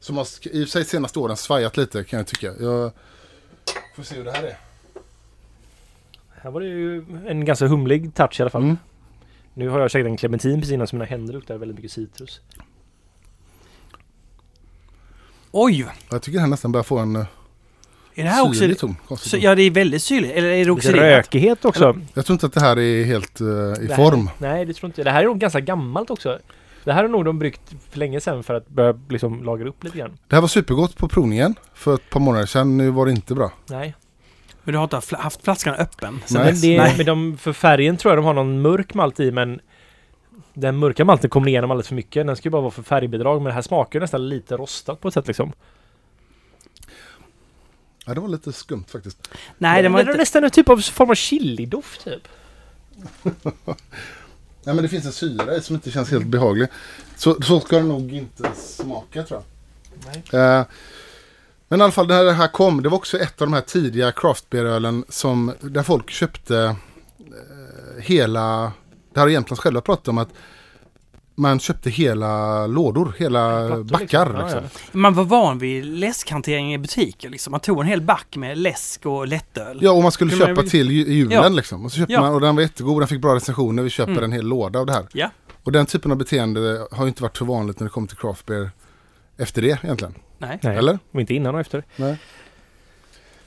Som 0.00 0.16
har 0.16 0.26
i 0.42 0.64
och 0.64 0.68
för 0.68 0.70
sig 0.70 0.84
senaste 0.84 1.18
åren 1.18 1.36
svajat 1.36 1.76
lite 1.76 2.04
kan 2.04 2.16
jag 2.18 2.26
tycka. 2.26 2.52
Jag 2.60 2.92
får 3.96 4.02
se 4.02 4.14
hur 4.14 4.24
det 4.24 4.32
här 4.32 4.42
är. 4.42 4.56
Här 6.44 6.50
var 6.50 6.60
det 6.60 6.66
ju 6.66 7.04
en 7.26 7.44
ganska 7.44 7.66
humlig 7.66 8.14
touch 8.14 8.40
i 8.40 8.42
alla 8.42 8.50
fall. 8.50 8.62
Mm. 8.62 8.76
Nu 9.54 9.68
har 9.68 9.80
jag 9.80 9.90
käkat 9.90 10.06
en 10.06 10.16
clementin 10.16 10.60
precis 10.60 10.72
innan 10.74 10.86
så 10.86 10.96
mina 10.96 11.04
händer 11.04 11.32
luktar 11.32 11.58
väldigt 11.58 11.76
mycket 11.76 11.92
citrus. 11.92 12.40
Oj! 15.50 15.86
Jag 16.10 16.22
tycker 16.22 16.38
här 16.38 16.46
nästan 16.46 16.72
börjar 16.72 16.84
få 16.84 16.98
en 16.98 17.16
uh, 17.16 17.24
Är 18.14 18.24
det 18.24 18.30
här 18.30 18.42
också... 18.42 18.54
syrlig 18.60 18.78
ton. 18.78 18.96
Så, 19.18 19.36
ja, 19.36 19.54
det 19.54 19.62
är 19.62 19.70
väldigt 19.70 20.02
syrligt. 20.02 20.32
Eller 20.32 20.48
är 20.48 20.52
det 20.52 20.58
Lite 20.58 20.70
oxiderat? 20.70 21.02
rökighet 21.02 21.64
också. 21.64 21.96
Jag 22.14 22.26
tror 22.26 22.34
inte 22.34 22.46
att 22.46 22.52
det 22.52 22.60
här 22.60 22.78
är 22.78 23.04
helt 23.04 23.40
eh, 23.40 23.46
i 23.46 23.50
Det 23.50 23.94
här- 23.94 23.96
form. 23.96 24.30
Nej, 24.38 24.64
det 24.64 24.74
tror 24.74 24.86
inte 24.88 25.00
jag. 25.00 25.06
Det 25.06 25.10
här 25.10 25.22
är 25.22 25.26
nog 25.26 25.38
ganska 25.38 25.60
gammalt 25.60 26.10
också. 26.10 26.38
Det 26.84 26.92
här 26.92 27.02
har 27.02 27.08
nog 27.08 27.24
de 27.24 27.38
bryggt 27.38 27.74
för 27.90 27.98
länge 27.98 28.20
sedan 28.20 28.42
för 28.42 28.54
att 28.54 28.68
börja 28.68 28.98
liksom 29.08 29.44
lagra 29.44 29.68
upp 29.68 29.84
lite 29.84 29.98
grann. 29.98 30.18
Det 30.28 30.34
här 30.36 30.40
var 30.40 30.48
supergott 30.48 30.96
på 30.96 31.08
provningen 31.08 31.54
för 31.74 31.94
ett 31.94 32.10
par 32.10 32.20
månader 32.20 32.46
sedan. 32.46 32.76
Nu 32.76 32.90
var 32.90 33.06
det 33.06 33.12
inte 33.12 33.34
bra. 33.34 33.52
Nej. 33.70 33.94
Men 34.64 34.72
du 34.72 34.78
har 34.78 34.84
inte 34.84 34.96
fl- 34.96 35.16
haft 35.16 35.44
flaskan 35.44 35.74
öppen? 35.74 36.20
sen 36.26 36.42
Nej. 36.42 36.52
det, 36.62 36.78
Nej. 36.78 36.94
men 36.96 37.06
de, 37.06 37.38
för 37.38 37.52
färgen 37.52 37.96
tror 37.96 38.12
jag 38.12 38.18
de 38.18 38.24
har 38.24 38.34
någon 38.34 38.62
mörk 38.62 38.94
malt 38.94 39.20
i 39.20 39.30
men 39.30 39.60
den 40.54 40.76
mörka 40.76 41.04
malten 41.04 41.30
kommer 41.30 41.48
igenom 41.48 41.70
alldeles 41.70 41.88
för 41.88 41.94
mycket. 41.94 42.26
Den 42.26 42.36
ska 42.36 42.46
ju 42.46 42.50
bara 42.50 42.62
vara 42.62 42.70
för 42.70 42.82
färgbidrag 42.82 43.42
men 43.42 43.44
det 43.44 43.52
här 43.52 43.62
smakar 43.62 44.00
nästan 44.00 44.28
lite 44.28 44.56
rostat 44.56 45.00
på 45.00 45.08
ett 45.08 45.14
sätt 45.14 45.26
liksom. 45.26 45.52
Ja, 48.06 48.14
det 48.14 48.20
var 48.20 48.28
lite 48.28 48.52
skumt 48.52 48.84
faktiskt. 48.88 49.28
Nej, 49.58 49.82
var 49.88 49.90
det 49.90 49.98
är 49.98 50.00
inte... 50.00 50.18
nästan 50.18 50.44
en 50.44 50.50
typ 50.50 50.68
av 50.68 50.76
form 50.78 51.10
av 51.10 51.14
chilidoft 51.14 52.04
typ. 52.04 52.28
Nej 54.66 54.74
men 54.74 54.82
det 54.82 54.88
finns 54.88 55.06
en 55.06 55.12
syra 55.12 55.56
i 55.56 55.60
som 55.60 55.74
inte 55.74 55.90
känns 55.90 56.10
helt 56.10 56.26
behaglig. 56.26 56.68
Så, 57.16 57.42
så 57.42 57.60
ska 57.60 57.76
det 57.76 57.82
nog 57.82 58.12
inte 58.12 58.50
smaka 58.54 59.22
tror 59.22 59.40
jag. 59.40 59.44
Nej. 60.32 60.42
Eh, 60.42 60.64
men 61.68 61.80
i 61.80 61.82
alla 61.82 61.92
fall 61.92 62.06
när 62.08 62.24
det 62.24 62.32
här 62.32 62.48
kom, 62.48 62.82
det 62.82 62.88
var 62.88 62.96
också 62.96 63.18
ett 63.18 63.40
av 63.42 63.46
de 63.46 63.52
här 63.54 63.60
tidiga 63.60 64.12
craft 64.12 64.50
beer-ölen 64.50 65.04
som 65.08 65.52
där 65.60 65.82
folk 65.82 66.10
köpte 66.10 66.58
eh, 67.18 68.02
hela, 68.02 68.72
det 69.14 69.20
här 69.20 69.22
har 69.22 69.28
Jämtlands 69.28 69.60
själva 69.60 69.80
pratat 69.80 70.08
om 70.08 70.18
att 70.18 70.28
man 71.36 71.60
köpte 71.60 71.90
hela 71.90 72.66
lådor, 72.66 73.14
hela 73.18 73.66
Plattor, 73.66 73.82
backar. 73.84 74.26
liksom. 74.26 74.48
Ja, 74.48 74.60
Liksom. 74.60 75.00
Man 75.00 75.14
var 75.14 75.24
van 75.24 75.58
vid 75.58 75.84
läskhantering 75.84 76.74
i 76.74 76.78
butiker 76.78 77.30
liksom. 77.30 77.50
Man 77.50 77.60
tog 77.60 77.80
en 77.80 77.86
hel 77.86 78.00
back 78.02 78.36
med 78.36 78.58
läsk 78.58 79.06
och 79.06 79.28
lättöl. 79.28 79.78
Ja, 79.82 79.90
och 79.92 80.02
man 80.02 80.12
skulle 80.12 80.30
Kunde 80.30 80.44
man 80.46 80.56
köpa 80.56 80.62
ju- 80.62 80.68
till 80.70 80.90
ju- 80.90 81.12
julen 81.14 81.32
Ja. 81.42 81.48
liksom. 81.48 81.84
Och 81.84 81.92
så 81.92 81.96
köpte 81.98 82.12
Ja. 82.12 82.20
man, 82.20 82.34
och 82.34 82.40
den 82.40 82.54
var 82.56 82.62
jättegod, 82.62 83.00
den 83.00 83.08
fick 83.08 83.20
bra 83.20 83.34
recensioner, 83.34 83.82
vi 83.82 83.90
köper 83.90 84.12
Mm. 84.12 84.24
en 84.24 84.32
hel 84.32 84.46
låda 84.46 84.78
av 84.78 84.86
det 84.86 84.92
här. 84.92 85.06
Ja. 85.12 85.30
Och 85.64 85.72
den 85.72 85.86
typen 85.86 86.10
av 86.10 86.16
beteende 86.16 86.86
har 86.90 87.04
ju 87.04 87.08
inte 87.08 87.22
varit 87.22 87.36
så 87.36 87.44
vanligt 87.44 87.80
när 87.80 87.84
det 87.84 87.90
kommer 87.90 88.08
till 88.08 88.16
craft 88.16 88.46
beer 88.46 88.70
efter 89.36 89.62
det 89.62 89.78
egentligen. 89.84 90.14
Nej. 90.38 90.58
Nej. 90.62 90.76
Eller? 90.76 90.98
Och 91.12 91.20
inte 91.20 91.34
innan 91.34 91.54
och 91.54 91.60
efter. 91.60 91.84
Nej. 91.96 92.18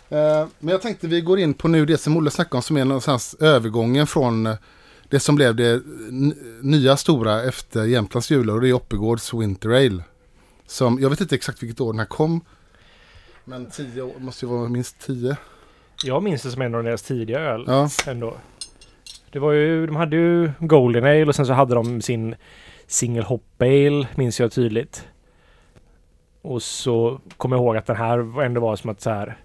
Eh, 0.10 0.48
men 0.60 0.72
jag 0.72 0.82
tänkte 0.82 1.08
vi 1.08 1.22
går 1.22 1.40
in 1.40 1.54
på 1.54 1.68
nu 1.68 1.86
det 1.86 1.98
som 1.98 2.18
Olle 2.18 2.32
snackade 2.32 2.56
om 2.56 2.62
som 2.62 2.78
är 2.78 2.86
någonstans 2.86 3.36
övergången 3.40 4.08
från 4.08 4.46
eh, 4.46 4.56
det 5.10 5.20
som 5.20 5.36
blev 5.36 5.56
det 5.56 5.82
nya 6.62 6.98
stora 6.98 7.44
efter 7.44 7.86
Jämtlands 7.86 8.32
julor 8.32 8.56
och 8.56 8.62
det 8.62 8.70
är 8.70 8.74
Oppegårds 8.74 9.34
Winter 9.34 9.70
Ale. 9.70 10.04
Som, 10.66 11.00
jag 11.02 11.10
vet 11.10 11.22
inte 11.22 11.36
exakt 11.36 11.64
vilket 11.64 11.82
år 11.82 11.94
den 11.94 12.00
här 12.00 12.06
kom. 12.06 12.42
Men 13.46 13.70
tio 13.70 14.02
år, 14.02 14.20
måste 14.20 14.46
ju 14.46 14.52
vara 14.52 14.70
minst 14.70 15.00
tio. 15.00 15.38
Jag 16.04 16.24
minns 16.24 16.42
det 16.42 16.52
som 16.52 16.62
en 16.62 16.76
av 16.76 16.84
deras 16.84 17.02
tidiga 17.02 17.40
öl 17.40 17.64
Ja, 17.68 17.90
ändå. 18.08 18.38
Det 19.32 19.40
var 19.40 19.52
ju, 19.52 19.88
de 19.88 19.96
hade 19.96 20.16
ju 20.16 20.52
Golden 20.60 21.04
Ale 21.04 21.26
och 21.26 21.36
sen 21.36 21.46
så 21.46 21.54
hade 21.54 21.76
de 21.76 22.02
sin 22.02 22.36
Single 22.88 23.24
Hop 23.24 23.62
Ale, 23.62 24.08
minns 24.16 24.40
jag 24.40 24.52
tydligt. 24.52 25.08
Och 26.48 26.64
så 26.64 27.20
kommer 27.38 27.56
jag 27.56 27.64
ihåg 27.64 27.78
att 27.78 27.86
den 27.86 27.96
här 27.96 28.42
ändå 28.42 28.62
var 28.62 28.76
som 28.76 28.90
att 28.90 29.02
så 29.02 29.10
här... 29.10 29.38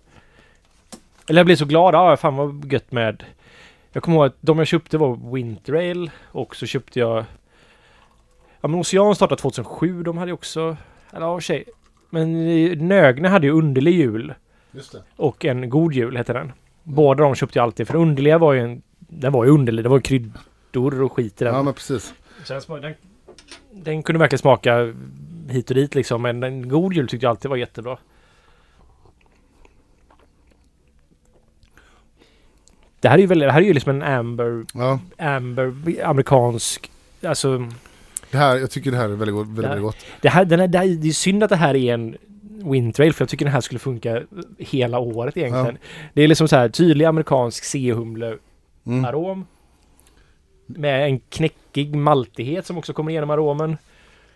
Eller 1.29 1.41
jag 1.41 1.47
blev 1.47 1.57
så 1.57 1.65
glad, 1.65 1.95
ja 1.95 2.17
fan 2.17 2.37
vad 2.37 2.73
gött 2.73 2.93
med... 2.93 3.25
Jag 3.93 4.03
kommer 4.03 4.17
ihåg 4.17 4.27
att 4.27 4.37
de 4.41 4.59
jag 4.59 4.67
köpte 4.67 4.99
var 4.99 5.33
Winter 5.33 5.73
Ale 5.73 6.11
och 6.25 6.57
så 6.57 6.67
köpte 6.67 6.99
jag... 6.99 7.25
Ja 8.61 8.69
men 8.69 8.81
Ocean 8.81 9.15
startade 9.15 9.41
2007, 9.41 10.03
de 10.03 10.19
hade 10.19 10.29
ju 10.29 10.35
också... 10.35 10.77
Eller 11.13 11.27
ja, 11.27 11.41
tjej. 11.41 11.65
Men 12.11 12.49
eh, 12.49 12.79
Nögne 12.79 13.29
hade 13.29 13.47
ju 13.47 13.53
underlig 13.53 13.95
jul. 13.95 14.35
just 14.71 14.93
det. 14.93 15.03
Och 15.17 15.45
en 15.45 15.71
god 15.71 15.93
jul 15.93 16.17
hette 16.17 16.33
den. 16.33 16.53
Båda 16.83 17.25
de 17.25 17.35
köpte 17.35 17.59
jag 17.59 17.65
alltid 17.65 17.89
för 17.89 17.97
underliga 17.97 18.39
var 18.39 18.53
ju 18.53 18.61
en... 18.61 18.83
Den 18.99 19.33
var 19.33 19.45
ju 19.45 19.51
underlig. 19.51 19.85
Det 19.85 19.89
var 19.89 19.97
ju 19.97 20.03
kryddor 20.03 21.03
och 21.03 21.13
skit 21.13 21.43
i 21.43 21.45
den. 21.45 21.55
Ja, 21.55 21.63
men 21.63 21.75
precis. 21.75 22.15
Den, 22.69 22.95
den 23.71 24.03
kunde 24.03 24.19
verkligen 24.19 24.39
smaka 24.39 24.95
hit 25.53 25.71
och 25.71 25.77
dit 25.77 25.95
liksom. 25.95 26.23
Men 26.23 26.43
en 26.43 26.69
god 26.69 26.93
jul 26.93 27.09
tyckte 27.09 27.27
jag 27.27 27.31
alltid 27.31 27.49
var 27.51 27.57
jättebra. 27.57 27.99
Det 33.01 33.09
här 33.09 33.17
är 33.17 33.21
ju 33.21 33.27
väldigt, 33.27 33.49
det 33.49 33.53
här 33.53 33.61
är 33.61 33.65
ju 33.65 33.73
liksom 33.73 33.91
en 33.91 34.03
amber, 34.03 34.65
Ja, 34.75 35.01
amber, 35.19 35.75
amerikansk, 36.05 36.91
alltså 37.23 37.69
det 38.31 38.39
här, 38.39 38.57
jag 38.57 38.71
tycker 38.71 38.91
det 38.91 38.97
här 38.97 39.05
är 39.05 39.09
väldigt, 39.09 39.37
väldigt, 39.37 39.63
Ja. 39.65 39.69
väldigt 39.69 39.83
gott. 39.83 39.97
det 40.21 40.29
här, 40.29 40.45
den 40.45 40.61
här, 40.61 40.69
det, 40.69 40.79
här, 40.79 40.87
det 40.87 41.09
är 41.09 41.13
synd 41.13 41.43
att 41.45 41.51
det 41.51 41.57
här 41.57 41.77
är 41.77 41.95
en 41.95 42.17
Winter 42.65 43.03
Ale 43.03 43.13
för 43.13 43.23
jag 43.23 43.29
tycker 43.29 43.45
den 43.45 43.55
här 43.55 43.61
skulle 43.61 43.79
funka 43.79 44.23
hela 44.59 44.99
året 44.99 45.37
egentligen. 45.37 45.79
Det 46.15 46.23
är 46.23 46.29
liksom 46.29 46.49
så 46.49 46.57
här 46.57 46.69
tydlig 46.69 47.05
amerikansk 47.05 47.65
C-humle 47.65 48.39
Mm. 48.87 49.45
Med 50.67 51.05
en 51.05 51.21
knäckig 51.21 51.95
maltighet 51.95 52.67
som 52.67 52.79
också 52.79 52.93
kommer 52.93 53.11
igenom 53.11 53.31
aromen. 53.31 53.77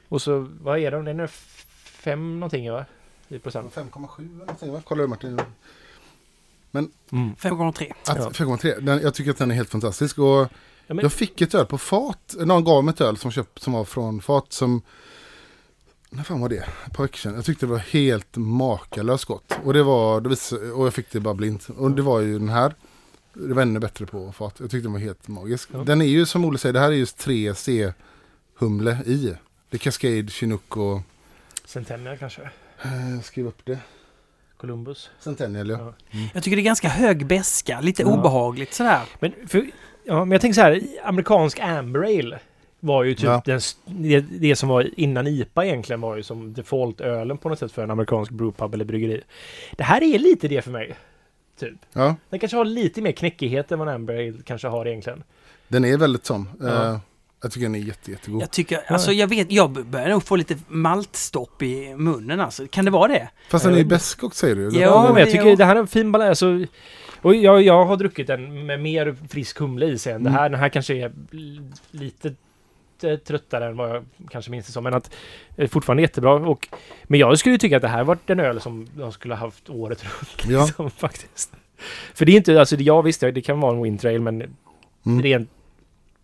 Och 0.09 0.23
så, 0.23 0.49
vad 0.63 0.79
är 0.79 0.91
de? 0.91 1.05
Den 1.05 1.21
är 1.21 1.27
fem 1.27 2.41
någonting 2.41 2.73
va? 2.73 2.85
I 3.29 3.39
procent. 3.39 3.75
5,7 3.75 4.19
eller 4.19 4.39
någonting 4.39 4.73
va? 4.73 4.83
Kolla 4.85 5.03
du 5.03 5.09
Martin. 5.09 5.41
Mm. 6.73 6.91
5,3. 7.35 7.93
Att, 8.07 8.19
Ja. 8.19 8.31
5,3. 8.31 8.81
Den, 8.81 9.01
jag 9.01 9.15
tycker 9.15 9.31
att 9.31 9.39
den 9.39 9.51
är 9.51 9.55
helt 9.55 9.71
fantastisk. 9.71 10.19
Och 10.19 10.49
Ja, 10.87 10.95
men, 10.95 11.03
jag 11.03 11.13
fick 11.13 11.41
ett 11.41 11.55
öl 11.55 11.67
på 11.67 11.79
fat. 11.79 12.35
Någon 12.39 12.65
gav 12.65 12.85
mig 12.85 12.93
ett 12.93 13.01
öl 13.01 13.17
som, 13.17 13.31
köpt, 13.31 13.63
som 13.63 13.73
var 13.73 13.85
från 13.85 14.21
fat 14.21 14.53
som... 14.53 14.83
När 16.11 16.23
fan 16.23 16.41
var 16.41 16.49
det? 16.49 16.69
Ett 16.87 16.97
par 16.97 17.03
veckor 17.05 17.17
sedan. 17.17 17.35
Jag 17.35 17.45
tyckte 17.45 17.67
det 17.67 17.73
var 17.73 17.79
helt 17.79 18.37
makalöst 18.37 19.25
gott. 19.25 19.59
Och 19.65 19.73
det 19.73 19.83
var... 19.83 20.21
Det 20.21 20.29
visade, 20.29 20.73
och 20.73 20.87
jag 20.87 20.95
fick 20.95 21.11
det 21.11 21.21
bara 21.21 21.35
blint. 21.35 21.69
Och 21.69 21.91
det 21.91 22.03
var 22.03 22.21
ju 22.21 22.39
den 22.39 22.49
här. 22.49 22.75
Det 23.33 23.55
var 23.55 23.63
ännu 23.63 23.79
bättre 23.79 24.07
på 24.07 24.33
fat. 24.33 24.55
Jag 24.59 24.71
tyckte 24.71 24.87
den 24.87 24.93
var 24.93 25.01
helt 25.01 25.29
magisk. 25.29 25.69
Ja. 25.73 25.79
Den 25.79 26.01
är 26.01 26.07
ju 26.07 26.27
som 26.27 26.45
Olle 26.45 26.59
säger, 26.59 26.73
det 26.73 26.81
här 26.81 26.93
är 26.93 26.97
just 26.97 27.19
tre 27.19 27.55
C-humle 27.55 29.03
i. 29.07 29.35
Det 29.71 29.77
är 29.77 29.79
Cascade, 29.79 30.29
Chinook 30.29 30.77
och... 30.77 31.01
Centennial 31.65 32.17
kanske? 32.19 32.43
Eh, 32.83 33.21
skriv 33.23 33.47
upp 33.47 33.61
det. 33.65 33.79
Columbus? 34.57 35.11
Centennial 35.21 35.71
ja. 35.71 35.79
Ja. 36.11 36.19
Jag 36.35 36.43
tycker 36.43 36.57
det 36.57 36.63
är 36.63 36.65
ganska 36.65 36.89
hög 36.89 37.27
beska, 37.27 37.81
lite 37.81 38.03
Ja. 38.03 38.09
obehagligt 38.09 38.75
sådär. 38.75 39.01
Men, 39.21 39.33
för, 39.49 39.67
ja, 40.05 40.19
men 40.25 40.31
jag 40.33 40.41
tänker 40.41 40.55
så 40.55 40.61
här, 40.61 40.83
amerikansk 41.05 41.59
Amber 41.61 42.01
Ale 42.01 42.39
var 42.81 43.05
ju 43.05 43.15
typ 43.15 43.25
Ja. 43.25 43.43
den, 43.45 43.61
det, 43.85 44.21
det 44.21 44.57
som 44.57 44.69
var 44.69 44.91
innan 45.01 45.27
IPA 45.27 45.65
egentligen 45.65 46.01
var 46.01 46.17
ju 46.17 46.23
som 46.23 46.55
default-ölen 46.55 47.39
på 47.39 47.49
något 47.49 47.59
sätt 47.59 47.73
för 47.73 47.83
en 47.83 47.91
amerikansk 47.91 48.33
brewpub 48.33 48.75
eller 48.75 48.85
bryggeri. 48.85 49.23
Det 49.77 49.85
här 49.85 50.03
är 50.03 50.19
lite 50.19 50.49
det 50.49 50.63
för 50.63 50.71
mig. 50.71 50.97
Typ. 51.59 51.75
ja. 51.93 52.17
Den 52.31 52.39
kanske 52.41 52.57
har 52.57 52.65
lite 52.65 53.03
mer 53.03 53.13
knäckighet 53.13 53.73
än 53.73 53.79
vad 53.79 53.89
en 53.89 53.95
Amber 53.95 54.15
Ale 54.15 54.35
kanske 54.45 54.69
har 54.69 54.87
egentligen. 54.87 55.23
Den 55.69 55.85
är 55.85 55.97
väldigt 55.97 56.27
sån. 56.27 56.49
Ja. 56.61 56.91
Eh, 56.93 56.99
jag 57.47 57.53
tycker 57.53 57.67
den 57.67 57.75
är 57.75 57.79
jätte, 57.79 58.11
jättegod. 58.11 58.43
Jag 58.43 58.51
tycker, 58.51 58.81
alltså 58.93 59.13
jag 59.13 59.27
vet, 59.27 59.53
jag 59.53 59.71
börjar 59.87 60.09
nog 60.09 60.23
få 60.25 60.37
lite 60.37 60.57
maltstopp 60.69 61.63
i 61.63 61.95
munnen 61.97 62.41
alltså. 62.41 62.67
Kan 62.71 62.85
det 62.85 62.91
vara 62.91 63.09
det? 63.09 63.29
Fast 63.51 63.65
den 63.65 63.73
är 63.75 63.77
ju 63.79 63.83
Eh, 63.83 63.89
besk 63.89 64.25
också 64.25 64.39
säger 64.39 64.57
du. 64.57 64.63
Ja, 64.63 64.71
Ja, 64.81 65.03
men 65.13 65.19
jag 65.19 65.29
det- 65.29 65.33
tycker 65.33 65.57
det 65.57 65.65
här 65.65 65.77
är 65.77 65.81
en 65.81 65.87
fin 65.87 66.13
balans. 66.13 66.29
Alltså, 66.43 66.67
och 67.23 67.35
jag, 67.35 67.63
jag 67.63 67.85
har 67.85 67.97
druckit 67.97 68.27
den 68.27 68.67
med 68.67 68.81
mer 68.81 69.17
frisk 69.29 69.59
humle 69.59 69.87
i 69.87 69.99
sig 69.99 70.13
än 70.13 70.23
det 70.25 70.31
Mm. 70.31 70.41
här. 70.41 70.49
Den 70.49 70.61
här 70.61 70.69
kanske 70.69 70.95
är 70.95 71.13
lite 71.91 72.35
t- 73.01 73.17
tröttare 73.17 73.67
än 73.67 73.77
vad 73.77 73.91
jag 73.91 74.05
kanske 74.31 74.51
minns 74.51 74.67
det 74.67 74.73
som. 74.73 74.85
Men 74.85 74.95
att 74.95 75.15
eh, 75.57 75.69
fortfarande 75.69 76.03
jättebra. 76.03 76.33
Och, 76.35 76.69
men 77.05 77.21
jag 77.21 77.39
skulle 77.39 77.53
ju 77.55 77.59
tycka 77.59 77.77
att 77.77 77.83
det 77.83 77.89
här 77.89 78.05
var 78.05 78.19
en 78.27 78.41
öl 78.41 78.61
som 78.61 78.89
de 78.97 79.13
skulle 79.13 79.35
ha 79.35 79.41
haft 79.47 79.71
året 79.71 80.05
runt. 80.05 80.53
Ja. 80.53 80.65
Liksom, 80.65 80.91
faktiskt. 80.97 81.53
För 82.15 82.25
det 82.27 82.33
är 82.33 82.37
inte, 82.37 82.61
alltså 82.61 82.77
ja 82.77 83.03
visst 83.03 83.21
det 83.21 83.41
kan 83.43 83.61
vara 83.61 83.77
en 83.77 83.83
winter 83.83 84.09
ale 84.09 84.19
men 84.19 84.57
Mm. 85.07 85.23
rent 85.23 85.51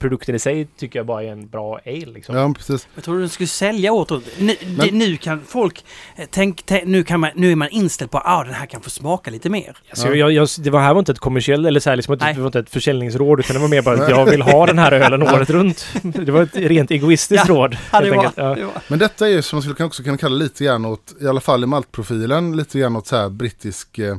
produkten 0.03 0.35
i 0.35 0.39
sig 0.39 0.67
tycker 0.77 0.99
jag 0.99 1.07
bara 1.07 1.23
är 1.23 1.29
en 1.33 1.49
bra 1.49 1.81
ale 1.87 2.07
liksom. 2.07 2.37
Ja, 2.37 2.55
precis. 2.57 2.89
Jag 2.95 3.05
tror 3.05 3.19
den 3.21 3.29
skulle 3.29 3.47
sälja 3.47 3.93
åt 3.93 4.11
runt. 4.11 4.27
Nu, 4.39 4.57
Men- 4.67 4.77
det, 4.87 4.93
nu 4.93 5.17
kan 5.17 5.41
folk, 5.49 5.85
eh, 6.17 6.25
tänk, 6.31 6.63
tänk, 6.67 6.85
nu, 6.87 7.05
kan 7.05 7.21
man, 7.21 7.31
nu 7.35 7.53
är 7.53 7.57
man 7.57 7.69
inställd 7.69 8.11
på 8.11 8.19
att 8.19 8.27
ah, 8.27 8.45
den 8.45 8.55
här 8.55 8.67
kan 8.67 8.81
få 8.83 8.91
smaka 8.91 9.31
lite 9.31 9.49
mer. 9.51 9.77
Alltså, 9.91 10.09
Ja. 10.09 10.15
jag, 10.15 10.33
jag, 10.33 10.49
det 10.59 10.71
var 10.71 10.81
här 10.81 10.93
var 10.95 10.99
inte 10.99 11.13
ett 11.13 11.19
kommersiellt 11.19 11.67
eller 11.67 11.81
så 11.81 11.91
här, 11.91 11.97
liksom, 11.97 12.19
det 12.19 12.35
var 12.39 12.47
inte 12.47 12.59
ett 12.59 12.71
försäljningsråd 12.71 13.41
utan 13.41 13.55
det 13.55 13.61
var 13.63 13.69
mer 13.69 13.83
bara 13.83 14.03
att 14.05 14.11
jag 14.11 14.25
vill 14.31 14.43
ha 14.43 14.67
den 14.67 14.79
här 14.79 14.93
ölen 14.93 15.23
året 15.35 15.51
runt. 15.51 15.87
Det 16.03 16.33
var 16.33 16.43
ett 16.43 16.57
rent 16.57 16.91
egoistiskt 16.91 17.45
Ja, 17.49 17.55
råd. 17.55 17.77
Ja, 17.93 18.01
det 18.01 18.11
var. 18.11 18.31
Ja. 18.37 18.55
det 18.55 18.65
var. 18.65 18.83
Men 18.89 18.99
detta 18.99 19.27
är 19.29 19.31
ju 19.33 19.43
som 19.43 19.57
man 19.57 19.63
skulle 19.63 19.75
kunna 19.75 19.87
också 19.87 20.03
kunna 20.03 20.17
kalla 20.19 20.37
lite 20.37 20.65
grann 20.65 20.85
åt, 20.85 21.15
i 21.21 21.27
alla 21.27 21.41
fall 21.41 21.63
i 21.65 21.67
maltprofilen, 21.67 22.57
lite 22.57 22.79
grann 22.79 22.97
åt 22.97 23.07
så 23.07 23.17
här 23.17 23.29
brittisk, 23.29 23.99
eh, 23.99 24.17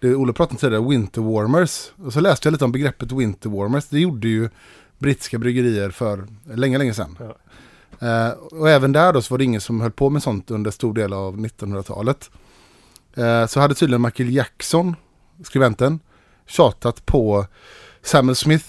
det 0.00 0.14
Olle 0.14 0.32
pratade 0.32 0.54
om 0.54 0.58
tidigare, 0.58 0.88
winter 0.88 1.20
warmers. 1.20 1.80
Och 2.04 2.12
så 2.12 2.20
läste 2.20 2.46
jag 2.48 2.52
lite 2.52 2.64
om 2.64 2.72
begreppet 2.72 3.12
winter 3.12 3.50
warmers. 3.50 3.84
Det 3.88 4.00
gjorde 4.00 4.28
ju 4.28 4.48
brittiska 5.00 5.38
bryggerier 5.38 5.90
för 5.90 6.26
länge, 6.54 6.78
länge 6.78 6.94
sedan. 6.94 7.18
Ja. 7.20 7.36
Eh, 8.08 8.30
och 8.30 8.70
även 8.70 8.92
där 8.92 9.12
då 9.12 9.22
så 9.22 9.34
var 9.34 9.38
det 9.38 9.44
ingen 9.44 9.60
som 9.60 9.80
höll 9.80 9.90
på 9.90 10.10
med 10.10 10.22
sånt 10.22 10.50
under 10.50 10.70
stor 10.70 10.94
del 10.94 11.12
av 11.12 11.38
1900-talet. 11.38 12.30
Eh, 13.14 13.46
så 13.46 13.60
hade 13.60 13.74
tydligen 13.74 14.02
Michael 14.02 14.34
Jackson, 14.34 14.96
skribenten, 15.44 16.00
tjatat 16.46 17.06
på 17.06 17.46
Samuel 18.02 18.36
Smith, 18.36 18.66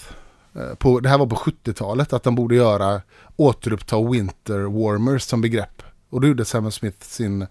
eh, 0.54 0.74
på, 0.74 1.00
det 1.00 1.08
här 1.08 1.18
var 1.18 1.26
på 1.26 1.36
70-talet, 1.36 2.12
att 2.12 2.22
de 2.22 2.34
borde 2.34 2.54
göra 2.54 3.02
återuppta 3.36 4.10
winter 4.10 4.58
warmers 4.58 5.22
som 5.22 5.40
begrepp. 5.40 5.82
Och 6.10 6.20
då 6.20 6.28
gjorde 6.28 6.44
Samuel 6.44 6.72
Smith 6.72 6.98
sin 7.00 7.46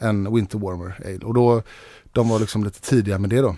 en 0.00 0.34
winter 0.34 0.58
warmer 0.58 1.00
ale. 1.04 1.18
Och 1.18 1.34
då, 1.34 1.62
de 2.12 2.28
var 2.28 2.38
liksom 2.38 2.64
lite 2.64 2.80
tidiga 2.80 3.18
med 3.18 3.30
det 3.30 3.40
då. 3.40 3.56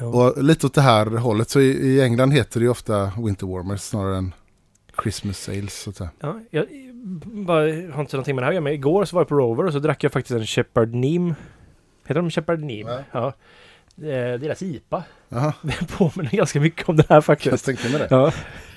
Ja. 0.00 0.06
Och 0.06 0.44
lite 0.44 0.66
åt 0.66 0.74
det 0.74 0.80
här 0.80 1.06
hållet, 1.06 1.50
så 1.50 1.60
i, 1.60 1.64
i 1.64 2.00
England 2.00 2.30
heter 2.30 2.60
det 2.60 2.64
ju 2.64 2.70
ofta 2.70 3.12
winter 3.18 3.46
warmers 3.46 3.80
snarare 3.80 4.16
än 4.16 4.34
Christmas 5.02 5.48
ales. 5.48 5.80
Så. 5.96 6.08
Ja, 6.20 6.40
jag 6.50 6.66
bara, 7.24 7.60
har 7.60 8.00
inte 8.00 8.16
någonting 8.16 8.34
med 8.34 8.42
det 8.42 8.44
här 8.44 8.50
att 8.50 8.54
göra, 8.54 8.64
men 8.64 8.72
igår 8.72 9.04
så 9.04 9.16
var 9.16 9.20
jag 9.20 9.28
på 9.28 9.34
Rover 9.34 9.64
och 9.66 9.72
så 9.72 9.78
drack 9.78 10.04
jag 10.04 10.12
faktiskt 10.12 10.40
en 10.40 10.46
Shepard 10.46 10.94
Neem. 10.94 11.34
Heter 12.06 12.20
de 12.20 12.30
Shepard 12.30 12.60
Neem? 12.60 12.88
Ja. 12.88 13.02
Ja. 13.12 13.32
Eh, 14.02 14.40
Deras 14.40 14.62
IPA. 14.62 15.02
Jaha, 15.28 15.52
Det 15.62 15.88
påminner 15.98 16.30
ganska 16.36 16.60
mycket 16.60 16.88
om 16.88 16.96
det 16.96 17.04
här 17.08 17.16
jag 17.16 17.24
faktiskt. 17.24 17.64
tänkte 17.64 17.88
mig 17.88 17.98
det. 17.98 18.06
Ja, 18.10 18.32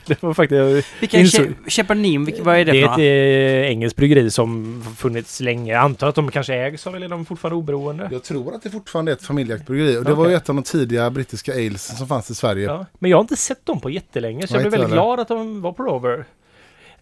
det 0.05 0.23
var 0.23 0.33
faktiskt... 0.33 0.87
Vilken 0.99 1.21
Insåg- 1.21 1.45
She- 1.65 1.69
Shepard 1.69 1.97
Neem, 1.97 2.27
vilk- 2.27 2.41
vad 2.43 2.55
är 2.57 2.65
det, 2.65 2.71
Det 2.71 2.81
för 2.81 2.81
är 2.81 2.83
några? 2.87 2.93
ett 2.93 3.65
eh, 3.65 3.69
engelskt 3.71 3.97
bryggeri 3.97 4.31
som 4.31 4.83
funnits 4.97 5.39
länge. 5.39 5.73
Jag 5.73 5.81
antar 5.83 6.07
att 6.07 6.15
de 6.15 6.31
kanske 6.31 6.55
ägs 6.55 6.87
av, 6.87 6.95
eller 6.95 7.05
är 7.05 7.09
de 7.09 7.25
fortfarande 7.25 7.55
oberoende? 7.55 8.09
Jag 8.11 8.23
tror 8.23 8.55
att 8.55 8.61
det 8.63 8.69
fortfarande 8.69 9.11
är 9.11 9.13
ett 9.15 9.21
familjeägt 9.23 9.65
bryggeri. 9.65 9.97
Och 9.97 10.03
det 10.05 10.13
var 10.13 10.23
Okej. 10.23 10.31
ju 10.31 10.37
ett 10.37 10.49
av 10.49 10.55
de 10.55 10.63
tidiga 10.63 11.09
brittiska 11.09 11.51
ales 11.53 11.97
som 11.97 12.07
fanns 12.07 12.31
i 12.31 12.35
Sverige. 12.35 12.65
Ja. 12.65 12.85
Men 12.99 13.11
jag 13.11 13.17
har 13.17 13.21
inte 13.21 13.35
sett 13.35 13.65
dem 13.65 13.79
på 13.79 13.89
jättelänge, 13.89 14.47
så 14.47 14.53
jag 14.55 14.61
Nej, 14.61 14.69
blev 14.69 14.79
väldigt 14.79 14.93
glad 14.93 15.19
att 15.19 15.27
de 15.27 15.61
var 15.61 15.71
på 15.71 15.83
Rover. 15.83 16.25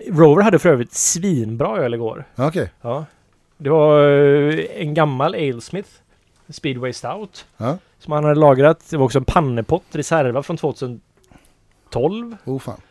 Rover 0.09 0.41
hade 0.43 0.59
för 0.59 0.69
övrigt 0.69 0.93
svinbra 0.93 1.77
öl 1.77 1.93
igår. 1.93 2.25
Ja, 2.35 2.47
Okej, 2.47 2.69
Ja. 2.81 3.05
Det 3.57 3.69
var 3.69 4.07
eh, 4.09 4.59
en 4.75 4.93
gammal 4.93 5.35
Alesmith. 5.35 5.89
Speedway 6.49 6.93
Stout. 6.93 7.45
Ja. 7.57 7.77
Som 8.05 8.11
han 8.11 8.23
hade 8.23 8.39
lagrat. 8.39 8.89
Det 8.89 8.97
var 8.97 9.05
också 9.05 9.17
en 9.17 9.25
pannepott 9.25 9.83
reserva 9.91 10.43
från 10.43 10.57
2012. 10.57 12.35
oh 12.45 12.59
fan. 12.59 12.81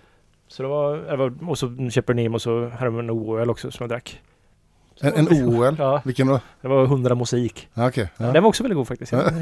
Så 0.49 0.63
det 0.63 0.69
var, 0.69 0.97
det 0.97 1.17
var 1.17 1.35
och 1.49 1.59
så 1.59 1.77
Shepard 1.91 2.17
Neem 2.17 2.35
och 2.35 2.43
så 2.43 2.69
hade 2.69 2.85
de 2.85 2.99
en 2.99 3.11
OL 3.11 3.51
också 3.51 3.71
som 3.71 3.85
jag 3.85 3.91
drack. 3.91 4.21
Så 4.95 5.07
En, 5.07 5.15
en 5.15 5.29
OL? 5.29 5.77
Ja, 5.79 6.03
Vilken 6.05 6.27
då? 6.27 6.41
det 6.61 6.69
var 6.69 6.85
100 6.85 7.15
musik. 7.15 7.69
Ja, 7.75 7.89
Okej. 7.89 8.09
Ja. 8.17 8.25
Den 8.27 8.43
var 8.43 8.49
också 8.49 8.63
väldigt 8.63 8.77
god 8.77 8.89
faktiskt. 8.89 9.13
Jag, 9.13 9.33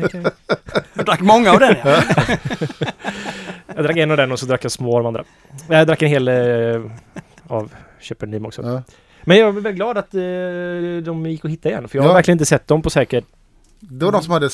drack 1.07 1.21
många 1.21 1.51
av 1.51 1.59
den 1.59 1.77
ja. 1.85 2.03
jag 3.77 3.85
drack 3.85 3.97
en 3.97 4.11
av 4.11 4.17
den 4.17 4.33
och 4.33 4.39
så 4.39 4.47
drack 4.47 4.65
jag 4.65 4.73
små 4.73 4.97
av 4.97 5.03
de 5.03 5.07
andra. 5.07 5.25
Jag 5.69 5.87
drack 5.87 6.03
en 6.03 6.09
hel 6.09 6.29
eh, 6.29 6.83
av 7.47 7.73
Shepard 8.01 8.29
Neem 8.29 8.47
också. 8.47 8.63
Ja. 8.63 8.83
Men 9.25 9.39
jag 9.39 9.49
är 9.49 9.53
väldigt 9.53 9.75
glad 9.75 9.99
att 9.99 10.15
eh, 10.15 10.21
de 11.05 11.27
gick 11.27 11.45
att 11.45 11.51
hitta 11.51 11.69
igen. 11.69 11.89
För 11.89 11.99
jag 11.99 12.03
har 12.05 12.15
verkligen 12.15 12.35
inte 12.35 12.47
sett 12.47 12.67
dem 12.69 12.83
på 12.83 12.91
säkert... 12.91 13.25
Det 13.81 14.05
var 14.05 14.13
de 14.13 14.23
som 14.23 14.33
hade 14.33 14.49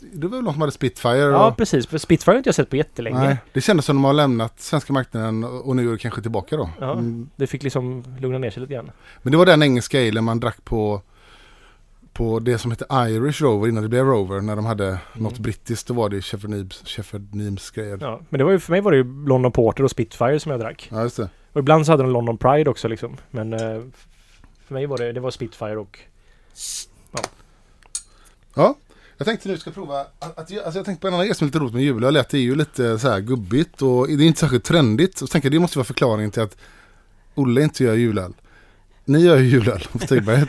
det 0.00 0.26
var 0.26 0.36
väl 0.36 0.44
de 0.44 0.52
som 0.54 0.60
hade 0.60 0.72
Spitfire? 0.72 1.16
Ja, 1.16 1.48
och, 1.48 1.56
precis. 1.56 1.86
För 1.86 1.98
Spitfire 1.98 2.32
har 2.32 2.36
inte 2.38 2.48
jag 2.48 2.54
sett 2.54 2.70
på 2.70 2.76
jättelänge. 2.76 3.18
nej, 3.18 3.36
det 3.52 3.60
kändes 3.60 3.86
som 3.86 3.96
de 3.96 4.04
har 4.04 4.12
lämnat 4.12 4.60
svenska 4.60 4.92
marknaden 4.92 5.44
och 5.44 5.76
nu 5.76 5.88
är 5.88 5.92
det 5.92 5.98
kanske 5.98 6.22
tillbaka 6.22 6.56
då. 6.56 6.70
Ja. 6.80 6.92
Mm. 6.92 7.30
Det 7.36 7.46
fick 7.46 7.62
liksom 7.62 8.04
lugna 8.20 8.38
ner 8.38 8.50
sig 8.50 8.60
lite 8.60 8.74
grann. 8.74 8.90
Men 9.22 9.30
det 9.30 9.36
var 9.38 9.46
den 9.46 9.62
engelska 9.62 10.08
alen 10.08 10.24
man 10.24 10.40
drack 10.40 10.64
på 10.64 11.02
på 12.12 12.38
det 12.38 12.58
som 12.58 12.70
hette 12.70 12.86
Irish 12.90 13.42
Rover 13.42 13.68
innan 13.68 13.82
det 13.82 13.88
blev 13.88 14.04
Rover. 14.04 14.40
När 14.40 14.56
de 14.56 14.64
hade 14.64 14.98
något 15.14 15.38
brittiskt, 15.38 15.86
då 15.86 15.94
var 15.94 16.08
det 16.08 16.22
Shepherd 16.22 17.34
Neems 17.34 17.70
grejer. 17.70 17.98
Ja. 18.00 18.06
Ja, 18.06 18.20
men 18.28 18.38
det 18.38 18.44
var 18.44 18.52
ju, 18.52 18.58
för 18.58 18.72
mig 18.72 18.80
var 18.80 18.90
det 18.90 18.96
ju 18.96 19.26
London 19.26 19.52
Porter 19.52 19.84
och 19.84 19.90
Spitfire 19.90 20.40
som 20.40 20.52
jag 20.52 20.60
drack. 20.60 20.88
just 20.92 21.16
det. 21.16 21.28
Och 21.52 21.58
ibland 21.58 21.86
så 21.86 21.92
hade 21.92 22.02
de 22.02 22.12
London 22.12 22.38
Pride 22.38 22.70
också 22.70 22.88
liksom. 22.88 23.16
Men 23.30 23.52
eh, 23.52 23.82
för 24.66 24.74
mig 24.74 24.86
var 24.86 24.98
det, 24.98 25.12
det 25.12 25.20
var 25.20 25.30
Spitfire 25.30 25.76
och... 25.76 25.98
Ja, 28.54 28.74
jag 29.22 29.26
tänkte 29.26 29.48
nu 29.48 29.58
ska 29.58 29.70
prova, 29.70 30.00
att, 30.00 30.38
att, 30.38 30.38
alltså 30.38 30.78
jag 30.78 30.84
tänkte 30.84 31.00
på 31.00 31.08
en 31.08 31.14
annan 31.14 31.26
grej 31.26 31.34
som 31.34 31.44
är 31.44 31.48
lite 31.48 31.58
roligt 31.58 31.74
med 31.74 31.82
julöl, 31.82 32.16
är 32.16 32.20
att 32.20 32.28
det 32.28 32.38
är 32.38 32.42
ju 32.42 32.54
lite 32.54 32.98
så 32.98 33.08
här 33.08 33.20
gubbigt 33.20 33.82
och 33.82 34.08
det 34.08 34.24
är 34.24 34.26
inte 34.26 34.40
särskilt 34.40 34.64
trendigt. 34.64 35.18
Så 35.18 35.26
tänker 35.26 35.46
jag 35.46 35.52
det 35.52 35.58
måste 35.58 35.78
vara 35.78 35.84
förklaringen 35.84 36.30
till 36.30 36.42
att 36.42 36.56
Olle 37.34 37.62
inte 37.62 37.84
gör 37.84 37.94
julöl. 37.94 38.32
Ni 39.04 39.20
gör 39.20 39.36
ju 39.36 39.48
julöl 39.48 39.86
på 39.92 39.98
Stigberget, 39.98 40.48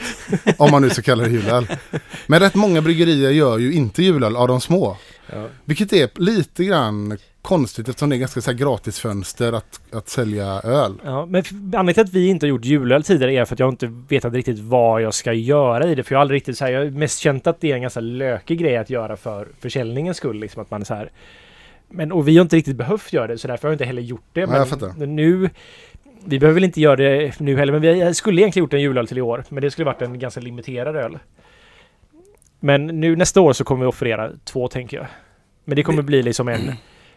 om 0.57 0.71
man 0.71 0.81
nu 0.81 0.89
ska 0.89 1.01
kalla 1.01 1.23
det 1.23 1.29
julöl. 1.29 1.67
Men 2.27 2.39
rätt 2.39 2.55
många 2.55 2.81
bryggerier 2.81 3.31
gör 3.31 3.57
ju 3.57 3.73
inte 3.73 4.03
julöl 4.03 4.35
av 4.35 4.47
de 4.47 4.61
små. 4.61 4.97
Ja. 5.31 5.47
Vilket 5.65 5.93
är 5.93 6.09
lite 6.15 6.63
grann 6.63 7.17
konstigt 7.43 7.89
eftersom 7.89 8.09
det 8.09 8.15
är 8.15 8.17
ganska 8.17 8.41
så 8.41 8.51
här 8.51 8.57
gratisfönster 8.57 9.53
att, 9.53 9.81
att 9.91 10.09
sälja 10.09 10.45
öl. 10.45 10.93
Ja, 11.03 11.25
men 11.25 11.43
anledningen 11.53 11.93
till 11.93 12.01
att 12.01 12.13
vi 12.13 12.27
inte 12.27 12.45
har 12.45 12.49
gjort 12.49 12.65
julöl 12.65 13.03
tidigare 13.03 13.33
är 13.33 13.45
för 13.45 13.55
att 13.55 13.59
jag 13.59 13.69
inte 13.69 13.87
vetat 14.09 14.33
riktigt 14.33 14.59
vad 14.59 15.01
jag 15.01 15.13
ska 15.13 15.33
göra 15.33 15.87
i 15.87 15.95
det. 15.95 16.03
För 16.03 16.15
jag 16.15 16.19
har 16.19 16.21
aldrig 16.21 16.35
riktigt 16.35 16.57
så 16.57 16.65
här, 16.65 16.71
jag 16.71 16.79
har 16.79 16.89
mest 16.89 17.19
känt 17.19 17.47
att 17.47 17.61
det 17.61 17.71
är 17.71 17.75
en 17.75 17.81
ganska 17.81 17.99
lökig 17.99 18.59
grej 18.59 18.77
att 18.77 18.89
göra 18.89 19.17
för 19.17 19.47
försäljningens 19.59 20.17
skull. 20.17 20.39
Liksom 20.39 20.61
att 20.61 20.71
man 20.71 20.81
är 20.81 20.85
så 20.85 20.93
här. 20.93 21.11
Men, 21.89 22.11
och 22.11 22.27
vi 22.27 22.37
har 22.37 22.41
inte 22.41 22.55
riktigt 22.55 22.75
behövt 22.75 23.13
göra 23.13 23.27
det, 23.27 23.37
så 23.37 23.47
därför 23.47 23.67
har 23.67 23.71
jag 23.71 23.75
inte 23.75 23.85
heller 23.85 24.01
gjort 24.01 24.27
det. 24.33 24.45
Nej, 24.45 24.65
men 24.97 25.15
nu... 25.15 25.49
Vi 26.25 26.39
behöver 26.39 26.53
väl 26.53 26.63
inte 26.63 26.81
göra 26.81 26.95
det 26.95 27.39
nu 27.39 27.57
heller, 27.57 27.73
men 27.73 27.81
vi 27.81 28.13
skulle 28.13 28.41
egentligen 28.41 28.63
gjort 28.63 28.73
en 28.73 28.81
julöl 28.81 29.07
till 29.07 29.17
i 29.17 29.21
år. 29.21 29.43
Men 29.49 29.61
det 29.61 29.71
skulle 29.71 29.85
varit 29.85 30.01
en 30.01 30.19
ganska 30.19 30.41
limiterad 30.41 30.95
öl. 30.95 31.19
Men 32.59 32.87
nu 32.87 33.15
nästa 33.15 33.41
år 33.41 33.53
så 33.53 33.63
kommer 33.63 33.85
vi 33.85 33.89
offerera 33.89 34.31
två, 34.43 34.67
tänker 34.67 34.97
jag. 34.97 35.07
Men 35.65 35.75
det 35.75 35.83
kommer 35.83 36.01
bli 36.01 36.23
liksom 36.23 36.47
en... 36.47 36.71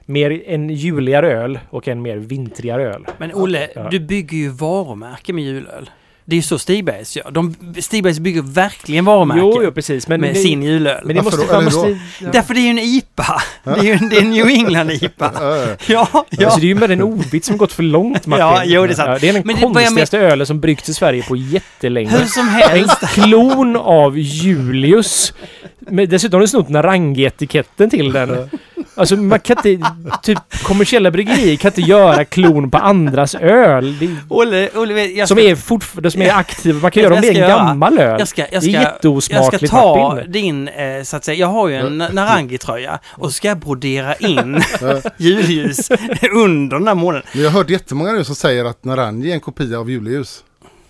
Mer 0.06 0.42
en 0.48 0.70
juligare 0.70 1.32
öl 1.32 1.58
och 1.70 1.88
en 1.88 2.02
mer 2.02 2.16
vintrigare 2.16 2.82
öl. 2.94 3.06
Men 3.18 3.34
Olle, 3.34 3.68
Ja. 3.74 3.88
du 3.90 4.00
bygger 4.00 4.36
ju 4.38 4.48
varumärke 4.48 5.32
med 5.32 5.44
julöl. 5.44 5.90
Det 6.28 6.34
är 6.34 6.36
ju 6.36 6.42
så 6.42 6.58
Stigbergs 6.58 7.16
gör. 7.16 7.30
De, 7.30 7.54
Stigbergs 7.80 8.18
bygger 8.18 8.42
verkligen 8.42 9.04
varumärke 9.04 9.40
Jo, 9.40 9.60
jo, 9.64 9.72
precis. 9.72 10.08
Men 10.08 10.20
med 10.20 10.30
det, 10.34 10.38
sin 10.38 10.62
julöl. 10.62 11.00
Men 11.04 11.16
det 11.16 11.22
Varför 11.22 11.38
måste... 11.38 11.54
då? 11.54 11.60
Måste 11.60 11.98
ja. 12.24 12.28
Därför 12.32 12.54
det 12.54 12.60
är 12.60 12.62
ju 12.62 12.68
en 12.70 12.78
IPA. 12.78 13.42
Det 13.64 13.70
är 13.70 13.82
ju 13.84 13.92
en, 13.92 14.08
det 14.08 14.16
är 14.16 14.20
en 14.20 14.30
New 14.30 14.46
England-IPA. 14.46 15.32
Ja, 15.40 15.76
ja. 15.86 16.08
Alltså 16.44 16.60
det 16.60 16.66
är 16.66 16.68
ju 16.68 16.74
med 16.74 16.90
en 16.90 17.02
ordvits 17.02 17.46
som 17.46 17.56
gått 17.56 17.72
för 17.72 17.82
långt 17.82 18.26
Martin. 18.26 18.46
Ja, 18.46 18.62
jo, 18.64 18.86
det 18.86 18.92
är 18.92 18.94
sant. 18.94 19.20
det 19.20 19.28
är 19.28 19.32
den 19.32 19.42
Men 19.44 19.56
konstigaste 19.56 20.18
ölen 20.18 20.46
som 20.46 20.60
bryggts 20.60 20.88
i 20.88 20.94
Sverige 20.94 21.22
på 21.22 21.36
jättelänge. 21.36 22.10
Hur 22.10 22.24
som 22.26 22.42
En 22.48 22.54
helst. 22.54 22.98
klon 23.14 23.76
av 23.76 24.18
Julius. 24.18 25.32
Men 25.78 26.08
dessutom 26.08 26.36
har 26.38 26.40
du 26.40 26.48
snott 26.48 26.68
Narangi-etiketten 26.68 27.90
till 27.90 28.12
den. 28.12 28.50
Alltså 28.96 29.16
man 29.16 29.40
kan 29.40 29.56
inte... 29.66 29.90
Typ 30.22 30.38
kommersiella 30.62 31.10
bryggerier 31.10 31.56
kan 31.56 31.68
inte 31.68 31.80
göra 31.80 32.24
klon 32.24 32.70
på 32.70 32.78
andras 32.78 33.34
öl. 33.34 33.98
Det 33.98 34.04
är, 34.06 34.16
Olle, 34.28 34.68
Olle, 34.74 35.04
jag 35.06 35.28
som 35.28 35.36
ska, 35.36 35.46
är 35.46 35.54
fortfarande 35.54 36.10
som 36.10 36.22
är 36.22 36.32
aktiva. 36.32 36.80
Man 36.80 36.90
kan 36.90 37.02
göra 37.02 37.14
är 37.18 37.22
jag 37.22 37.28
en 37.28 37.34
ska 37.34 37.46
gammal 37.48 37.98
öl. 37.98 38.16
jag 38.18 38.28
ska, 38.28 38.42
jag 38.42 38.50
det 38.50 38.56
är 38.56 38.60
ska, 38.60 38.70
jag 38.70 38.82
ska 38.82 38.92
jätteosmakligt 38.92 39.70
ta 39.70 40.14
Martin. 40.14 40.32
din, 40.32 40.68
eh, 40.68 41.02
så 41.02 41.16
att 41.16 41.24
säga, 41.24 41.38
jag 41.38 41.46
har 41.46 41.68
ju 41.68 41.74
en 41.74 42.02
Na- 42.02 42.12
Narangi-tröja 42.12 42.98
och 43.06 43.26
så 43.26 43.32
ska 43.32 43.48
jag 43.48 43.58
brodera 43.58 44.14
in 44.14 44.60
julljus 45.16 45.90
under 46.32 46.76
den 46.78 46.88
här 46.88 46.94
månaden. 46.94 47.26
Men 47.32 47.42
jag 47.42 47.50
har 47.50 47.58
hört 47.58 47.70
jättemånga 47.70 48.12
nu 48.12 48.24
som 48.24 48.34
säger 48.34 48.64
att 48.64 48.84
Naranji 48.84 49.30
är 49.30 49.34
en 49.34 49.40
kopia 49.40 49.78
av 49.78 49.90
julljus. 49.90 50.44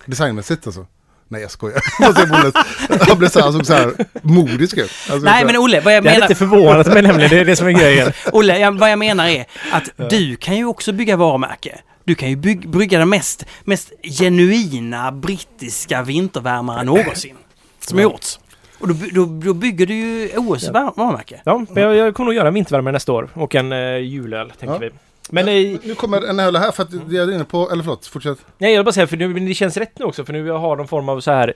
Designmässigt 0.07 0.66
alltså. 0.66 0.87
Nej 1.28 1.43
jag 1.43 1.51
skojar. 1.51 1.81
Han 3.09 3.19
blev 3.19 3.28
så 3.28 3.39
här, 3.39 3.44
han 3.44 3.53
såg 3.53 3.66
så 3.66 3.73
här 3.74 3.93
modisk 4.23 4.77
ut. 4.78 4.90
Alltså, 5.11 5.24
Nej 5.31 5.44
men 5.44 5.57
Olle, 5.57 5.81
vad 5.81 5.94
jag 5.94 6.03
Det 6.05 6.09
hade 6.09 6.19
menar... 6.20 6.31
inte 6.31 6.35
förvånat 6.35 6.86
mig 6.86 7.03
nämligen. 7.03 7.31
Det 7.31 7.39
är 7.39 7.44
det 7.44 7.57
som 7.57 7.66
är 7.66 7.73
grejen. 7.73 8.12
Olle, 8.32 8.59
jag, 8.59 8.73
vad 8.78 8.90
jag 8.90 8.98
menar 8.98 9.28
är 9.28 9.44
att 9.73 10.11
du 10.11 10.36
kan 10.36 10.57
ju 10.57 10.65
också 10.65 10.93
bygga 10.93 11.16
varumärke. 11.16 11.78
Du 12.05 12.15
kan 12.15 12.31
ju 12.31 12.36
byg, 12.36 12.69
brygga 12.69 12.98
den 12.98 13.09
mest, 13.09 13.44
mest 13.65 13.93
genuina 14.03 15.12
brittiska 15.12 16.03
vintervärmare 16.03 16.82
någonsin. 16.85 17.36
Som 17.81 17.98
har 17.98 18.03
gjorts. 18.03 18.39
Och 18.78 18.89
då, 18.89 18.94
då, 19.12 19.24
då 19.44 19.55
bygger 19.55 19.86
du 19.86 19.94
ju 19.94 20.31
OS 20.36 20.69
var- 20.69 20.93
varumärke. 20.97 21.40
Ja, 21.44 21.65
men 21.70 21.82
jag, 21.82 21.94
jag 21.97 22.15
kommer 22.15 22.24
nog 22.27 22.35
göra 22.35 22.48
en 22.48 22.55
vintervärmare 22.55 22.93
nästa 22.93 23.12
år 23.12 23.28
och 23.35 23.55
en 23.55 23.73
uh, 23.73 23.98
julöl, 23.98 24.51
tänker 24.61 24.74
Ja. 24.74 24.78
vi. 24.78 24.90
Men 25.31 25.48
eh, 25.48 25.78
Nu 25.85 25.94
kommer 25.94 26.23
en 26.23 26.40
öl 26.40 26.57
här 26.57 26.70
för 26.73 26.82
att 26.82 26.93
jag 26.93 27.15
är 27.28 27.32
inne 27.35 27.44
på, 27.44 27.70
eller 27.70 27.82
förlåt, 27.82 28.07
fortsätt. 28.07 28.39
nej, 28.59 28.73
jag 28.73 28.78
vill 28.78 28.85
bara 28.85 28.93
säga, 28.93 29.07
för 29.07 29.16
nu, 29.16 29.32
det 29.47 29.55
känns 29.55 29.77
rätt 29.77 29.98
nu 29.98 30.05
också, 30.05 30.24
för 30.24 30.32
nu 30.32 30.51
har 30.51 30.77
någon 30.77 30.89
form 30.89 31.09
av 31.09 31.20
så 31.20 31.31
här... 31.31 31.55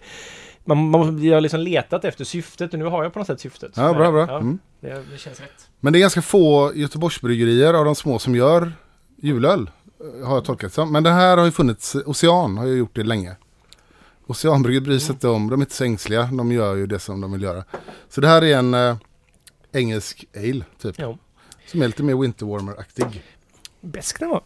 Man, 0.65 0.91
man, 0.91 1.25
jag 1.25 1.35
har 1.37 1.41
liksom 1.41 1.61
letat 1.61 2.05
efter 2.05 2.25
syftet 2.25 2.73
och 2.73 2.79
nu 2.79 2.85
har 2.85 3.03
jag 3.03 3.13
på 3.13 3.19
något 3.19 3.27
sätt 3.27 3.41
syftet. 3.41 3.73
Ja, 3.77 3.93
bra, 3.95 4.11
bra. 4.13 4.27
Ja, 4.29 4.37
Mm. 4.39 4.59
det, 4.81 4.89
det 5.13 5.19
känns 5.19 5.41
rätt. 5.41 5.69
Men 5.81 5.93
det 5.93 5.99
är 5.99 6.01
ganska 6.01 6.23
få 6.23 6.73
Göteborgsbryggerier 6.75 7.75
av 7.75 7.85
de 7.85 7.95
små 7.95 8.19
som 8.19 8.37
gör 8.37 8.73
julöl. 9.23 9.71
eh, 10.21 10.27
Har 10.27 10.35
jag 10.35 10.45
tolkat 10.45 10.73
som. 10.73 10.93
Men 10.93 11.03
det 11.03 11.11
här 11.11 11.37
har 11.37 11.45
ju 11.45 11.51
funnits, 11.51 11.95
Ocean 12.07 12.59
har 12.59 12.67
ju 12.67 12.75
gjort 12.77 12.95
det 12.97 13.03
länge. 13.03 13.37
Oceanbryggeriet 14.27 14.85
bryr 14.85 14.99
sig 14.99 15.13
inte 15.13 15.29
om, 15.29 15.51
de 15.51 15.61
är 15.61 15.65
inte 15.65 15.75
så 15.75 15.85
ängsliga, 15.85 16.23
de 16.33 16.53
gör 16.53 16.75
ju 16.75 16.87
det 16.87 16.99
som 16.99 17.21
de 17.21 17.33
vill 17.33 17.43
göra. 17.43 17.65
Så 18.09 18.21
det 18.21 18.29
här 18.29 18.45
är 18.45 18.57
en 18.59 18.75
eh, 18.75 18.97
engelsk 19.73 20.25
ale, 20.37 20.65
typ. 20.83 20.99
Ja. 20.99 21.19
Som 21.67 21.83
är 21.83 21.87
lite 21.87 22.03
mer 22.03 22.15
winterwarmer-aktig. 22.15 23.23
Bäsk 23.81 24.21
den 24.21 24.29
var. 24.29 24.43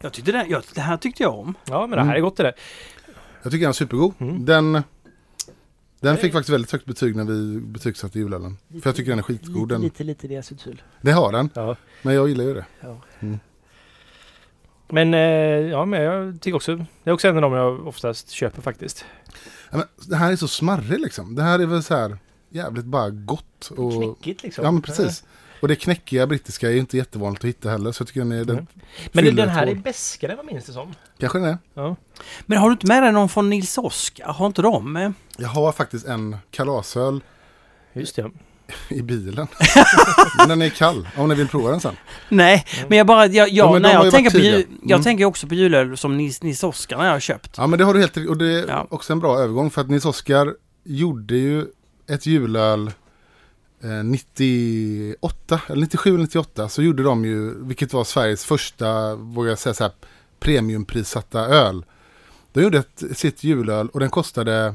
Jag 0.00 0.12
tyckte 0.12 0.32
det, 0.32 0.46
jag, 0.48 0.62
det 0.74 0.80
här 0.80 0.96
tyckte 0.96 1.22
jag 1.22 1.38
om. 1.38 1.54
Ja, 1.64 1.86
men 1.86 1.98
det 1.98 2.04
här 2.04 2.14
är 2.16 2.20
gott 2.20 2.36
det 2.36 2.42
där. 2.42 2.54
Jag 3.42 3.52
tycker 3.52 3.62
den 3.62 3.68
är 3.68 3.72
supergod. 3.72 4.12
Mm. 4.18 4.44
Den, 4.44 4.82
den 6.00 6.16
fick 6.16 6.32
faktiskt 6.32 6.50
väldigt 6.52 6.72
högt 6.72 6.86
betyg 6.86 7.16
när 7.16 7.24
vi 7.24 7.60
betygsatte 7.60 8.18
julölen. 8.18 8.56
För 8.68 8.80
jag 8.90 8.96
tycker 8.96 9.10
den 9.10 9.18
är 9.18 9.22
skitgod. 9.22 9.68
Den, 9.68 9.80
lite, 9.80 10.04
lite 10.04 10.28
diacetyl. 10.28 10.82
det 11.00 11.12
har 11.12 11.32
den, 11.32 11.50
Ja. 11.54 11.76
men 12.02 12.14
jag 12.14 12.28
gillar 12.28 12.44
ju 12.44 12.54
det. 12.54 12.66
Men 14.88 15.14
eh, 15.14 15.20
ja, 15.70 15.84
men 15.84 16.02
jag 16.02 16.40
tycker 16.40 16.56
också... 16.56 16.76
Det 16.76 17.10
är 17.10 17.14
också 17.14 17.28
en 17.28 17.36
av 17.36 17.42
dem 17.42 17.52
jag 17.52 17.86
oftast 17.86 18.30
köper 18.30 18.62
faktiskt. 18.62 19.04
Ja, 19.70 19.76
men 19.76 19.86
det 20.08 20.16
här 20.16 20.32
är 20.32 20.36
så 20.36 20.48
smarrig 20.48 21.00
liksom. 21.00 21.34
Det 21.34 21.42
här 21.42 21.58
är 21.58 21.66
väl 21.66 21.82
så 21.82 21.94
här 21.94 22.18
jävligt 22.50 22.84
bara 22.84 23.10
gott. 23.10 23.70
Och, 23.76 23.92
Knäckigt 23.92 24.42
liksom. 24.42 24.64
ja 24.64 24.70
men 24.70 24.82
precis. 24.82 25.24
Och 25.60 25.68
det 25.68 25.76
knäckiga 25.76 26.26
brittiska 26.26 26.68
är 26.68 26.72
ju 26.72 26.78
inte 26.78 26.96
jättevanligt 26.96 27.44
att 27.44 27.48
hitta 27.48 27.70
heller. 27.70 27.92
Så 27.92 28.00
jag 28.02 28.08
tycker 28.08 28.20
den 28.20 28.32
är... 28.32 28.44
Den, 28.44 28.56
Mm. 28.56 28.66
Men 29.12 29.36
den 29.36 29.48
här 29.48 29.66
är 29.66 29.74
bäskare 29.74 30.36
vad 30.36 30.46
minns 30.46 30.64
det 30.64 30.72
som. 30.72 30.94
Kanske 31.20 31.38
den 31.38 31.48
är. 31.48 31.58
Ja. 31.74 31.96
Men 32.46 32.58
har 32.58 32.68
du 32.68 32.72
inte 32.72 32.86
med 32.86 33.02
dig 33.02 33.12
någon 33.12 33.28
från 33.28 33.50
Nils 33.50 33.78
Oskar? 33.78 34.26
Har 34.26 34.46
inte 34.46 34.62
de? 34.62 34.96
eh? 34.96 35.10
Jag 35.38 35.48
har 35.48 35.72
faktiskt 35.72 36.06
en 36.06 36.36
kalasöl 36.50 37.20
Just 37.92 38.16
det. 38.16 38.30
i 38.88 39.02
bilen. 39.02 39.46
men 40.38 40.48
den 40.48 40.62
är 40.62 40.68
kall. 40.68 41.08
Om 41.16 41.28
ni 41.28 41.34
vill 41.34 41.48
prova 41.48 41.70
den 41.70 41.80
sen. 41.80 41.96
Nej, 42.28 42.64
men 42.88 42.98
jag 42.98 43.06
bara, 43.06 43.26
jag, 43.26 43.48
Ja, 43.48 43.52
jag, 43.52 43.72
men 43.72 43.82
när 43.82 43.92
jag 43.92 44.12
tänker 44.12 44.30
på 44.30 44.38
jag 44.82 44.90
Mm. 44.90 45.02
tänker 45.02 45.24
också 45.24 45.46
på 45.46 45.54
julöl 45.54 45.96
som 45.96 46.16
Nils, 46.16 46.42
Nils 46.42 46.62
Oskar 46.64 46.96
när 46.96 47.04
jag 47.04 47.12
har 47.12 47.20
köpt. 47.20 47.54
Ja 47.56 47.66
men 47.66 47.78
det 47.78 47.84
har 47.84 47.94
du 47.94 48.00
helt 48.00 48.16
Och 48.16 48.36
det 48.36 48.46
är 48.60 48.68
Ja. 48.68 48.86
också 48.90 49.12
en 49.12 49.20
bra 49.20 49.38
övergång. 49.38 49.70
För 49.70 49.80
att 49.80 49.90
Nils 49.90 50.04
Oskar 50.04 50.54
gjorde 50.84 51.36
ju 51.36 51.66
ett 52.08 52.26
julöl 52.26 52.90
98, 54.04 55.60
eller 55.66 55.80
97 55.80 56.10
eller 56.10 56.18
98. 56.18 56.68
Så 56.68 56.82
gjorde 56.82 57.02
de 57.02 57.24
ju, 57.24 57.64
vilket 57.64 57.92
var 57.92 58.04
Sveriges 58.04 58.44
första, 58.44 59.14
vågar 59.14 59.50
jag 59.50 59.58
säga 59.58 59.74
så 59.74 59.84
här, 59.84 59.92
premiumprissatta 60.40 61.40
öl. 61.40 61.84
De 62.52 62.62
gjorde 62.62 62.78
ett, 62.78 63.02
sitt 63.12 63.44
julöl 63.44 63.88
och 63.88 64.00
den 64.00 64.10
kostade 64.10 64.74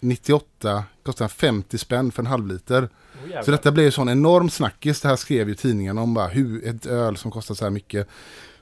98, 0.00 0.84
kostade 1.02 1.28
50 1.28 1.78
spänn 1.78 2.12
för 2.12 2.22
en 2.22 2.26
halv 2.26 2.46
liter. 2.46 2.88
Så 3.44 3.50
detta 3.50 3.72
blev 3.72 3.84
ju 3.84 3.90
sån 3.90 4.08
enorm 4.08 4.50
snackis. 4.50 5.00
Det 5.00 5.08
här 5.08 5.16
skrev 5.16 5.48
ju 5.48 5.54
tidningen 5.54 5.98
om 5.98 6.14
bara 6.14 6.26
hur 6.26 6.66
ett 6.66 6.86
öl 6.86 7.16
som 7.16 7.30
kostar 7.30 7.54
så 7.54 7.64
här 7.64 7.70
mycket. 7.70 8.08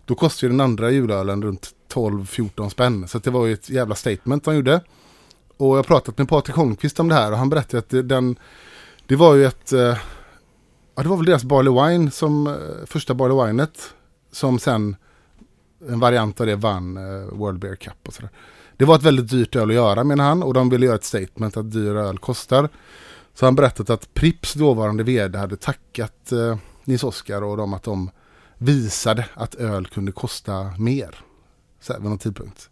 Då 0.04 0.14
kostade 0.14 0.46
ju 0.46 0.50
den 0.50 0.60
andra 0.60 0.90
julölen 0.90 1.42
runt 1.42 1.74
12-14 1.92 2.68
spänn. 2.68 3.08
Så 3.08 3.18
det 3.18 3.30
var 3.30 3.46
ju 3.46 3.52
ett 3.52 3.70
jävla 3.70 3.94
statement 3.94 4.44
de 4.44 4.54
gjorde. 4.54 4.80
Och 5.56 5.68
jag 5.68 5.76
har 5.76 5.82
pratat 5.82 6.18
med 6.18 6.28
Patrik 6.28 6.56
Holmqvist 6.56 7.00
om 7.00 7.08
det 7.08 7.14
här 7.14 7.32
och 7.32 7.38
han 7.38 7.50
berättade 7.50 7.78
att 7.78 8.08
den, 8.08 8.38
det 9.06 9.16
var 9.16 9.34
ju 9.34 9.44
ett, 9.44 9.72
eh, 9.72 9.98
ja 10.94 11.02
det 11.02 11.08
var 11.08 11.16
väl 11.16 11.26
deras 11.26 11.44
Barley 11.44 11.72
Wine 11.72 12.10
som, 12.10 12.46
eh, 12.46 12.86
första 12.86 13.14
Barley 13.14 13.46
Winet. 13.46 13.94
Som 14.32 14.58
sen, 14.58 14.96
en 15.88 16.00
variant 16.00 16.40
av 16.40 16.46
det 16.46 16.56
vann 16.56 16.96
eh, 16.96 17.26
World 17.32 17.58
Beer 17.58 17.76
Cup 17.76 18.08
och 18.08 18.14
sådär. 18.14 18.30
Det 18.76 18.84
var 18.84 18.96
ett 18.96 19.02
väldigt 19.02 19.30
dyrt 19.30 19.56
öl 19.56 19.68
att 19.68 19.74
göra 19.74 20.04
menar 20.04 20.24
han 20.24 20.42
och 20.42 20.54
de 20.54 20.68
ville 20.68 20.86
göra 20.86 20.96
ett 20.96 21.04
statement 21.04 21.56
att 21.56 21.72
dyra 21.72 22.00
öl 22.00 22.18
kostar. 22.18 22.68
Så 23.34 23.44
han 23.44 23.54
berättat 23.54 23.90
att 23.90 24.14
Prips 24.14 24.54
dåvarande 24.54 25.02
vd 25.02 25.38
hade 25.38 25.56
tackat 25.56 26.32
eh, 26.32 26.58
Nils 26.84 27.04
Oskar 27.04 27.42
och 27.42 27.56
dem 27.56 27.74
att 27.74 27.82
de 27.82 28.10
visade 28.58 29.24
att 29.34 29.54
öl 29.54 29.86
kunde 29.86 30.12
kosta 30.12 30.72
mer. 30.78 31.18
Så 31.80 31.92
här, 31.92 32.00
vid 32.00 32.08
någon 32.08 32.18
tidpunkt. 32.18 32.70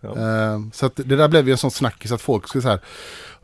Ja. 0.00 0.08
Eh, 0.08 0.60
så 0.72 0.86
att 0.86 0.96
det 0.96 1.16
där 1.16 1.28
blev 1.28 1.46
ju 1.46 1.52
en 1.52 1.58
sån 1.58 1.70
snackis 1.70 2.12
att 2.12 2.20
folk 2.20 2.48
skulle 2.48 2.62
så 2.62 2.68
här 2.68 2.80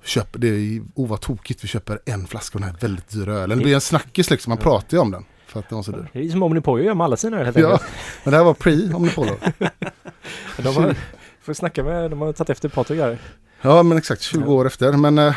Köp, 0.06 0.28
det 0.32 0.48
är 0.48 0.82
oh 0.94 1.08
vad 1.08 1.20
tokigt, 1.20 1.64
vi 1.64 1.68
köper 1.68 1.98
en 2.04 2.26
flaska 2.26 2.56
av 2.58 2.60
den 2.60 2.70
här 2.70 2.76
väldigt 2.80 3.08
dyra 3.08 3.32
ölen. 3.34 3.58
Det 3.58 3.64
blir 3.64 3.74
en 3.74 3.80
snackis 3.80 4.30
liksom, 4.30 4.50
man 4.50 4.58
pratar 4.58 4.96
ju 4.96 5.00
om 5.00 5.10
den. 5.10 5.24
För 5.46 5.60
att 5.60 5.68
den 5.68 5.76
var 5.76 5.82
så 5.82 5.90
dyr. 5.92 6.08
Det 6.12 6.20
är 6.24 6.28
som 6.28 6.42
Omnipojo 6.42 6.84
gör 6.84 6.94
med 6.94 7.04
alla 7.04 7.16
sina 7.16 7.38
öl 7.38 7.44
helt 7.44 7.58
Ja, 7.58 7.80
men 8.24 8.30
det 8.30 8.36
här 8.36 8.44
var 8.44 8.54
pre 8.54 8.94
om 8.94 9.02
ni 9.02 9.08
får 9.08 9.26
då. 9.26 9.36
De 10.62 10.76
har, 10.76 10.94
får 11.40 11.52
snacka 11.52 11.84
med, 11.84 12.10
de 12.10 12.20
har 12.20 12.32
tagit 12.32 12.50
efter 12.50 12.68
Patrik 12.68 13.00
här. 13.00 13.18
Ja 13.62 13.82
men 13.82 13.98
exakt, 13.98 14.22
20 14.22 14.52
år 14.54 14.66
efter. 14.66 14.92
Men 14.92 15.18
eh, 15.18 15.36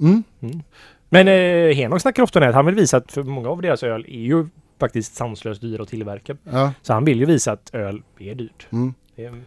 mm, 0.00 0.22
Men 1.08 1.28
eh, 1.28 1.74
Henok 1.76 2.00
snackar 2.00 2.22
ofta 2.22 2.38
om 2.38 2.46
det. 2.46 2.52
Han 2.52 2.66
vill 2.66 2.74
visa 2.74 2.96
att 2.96 3.12
för 3.12 3.22
många 3.22 3.48
av 3.48 3.62
deras 3.62 3.82
öl 3.82 4.04
är 4.08 4.20
ju 4.20 4.46
faktiskt 4.80 5.14
sanslöst 5.14 5.60
dyra 5.60 5.82
att 5.82 5.88
tillverka. 5.88 6.36
ja, 6.44 6.72
Så 6.82 6.92
han 6.92 7.04
vill 7.04 7.18
ju 7.18 7.26
visa 7.26 7.52
att 7.52 7.70
öl 7.74 8.02
är 8.18 8.34
dyrt. 8.34 8.66
mm. 8.70 8.94
Är, 9.16 9.42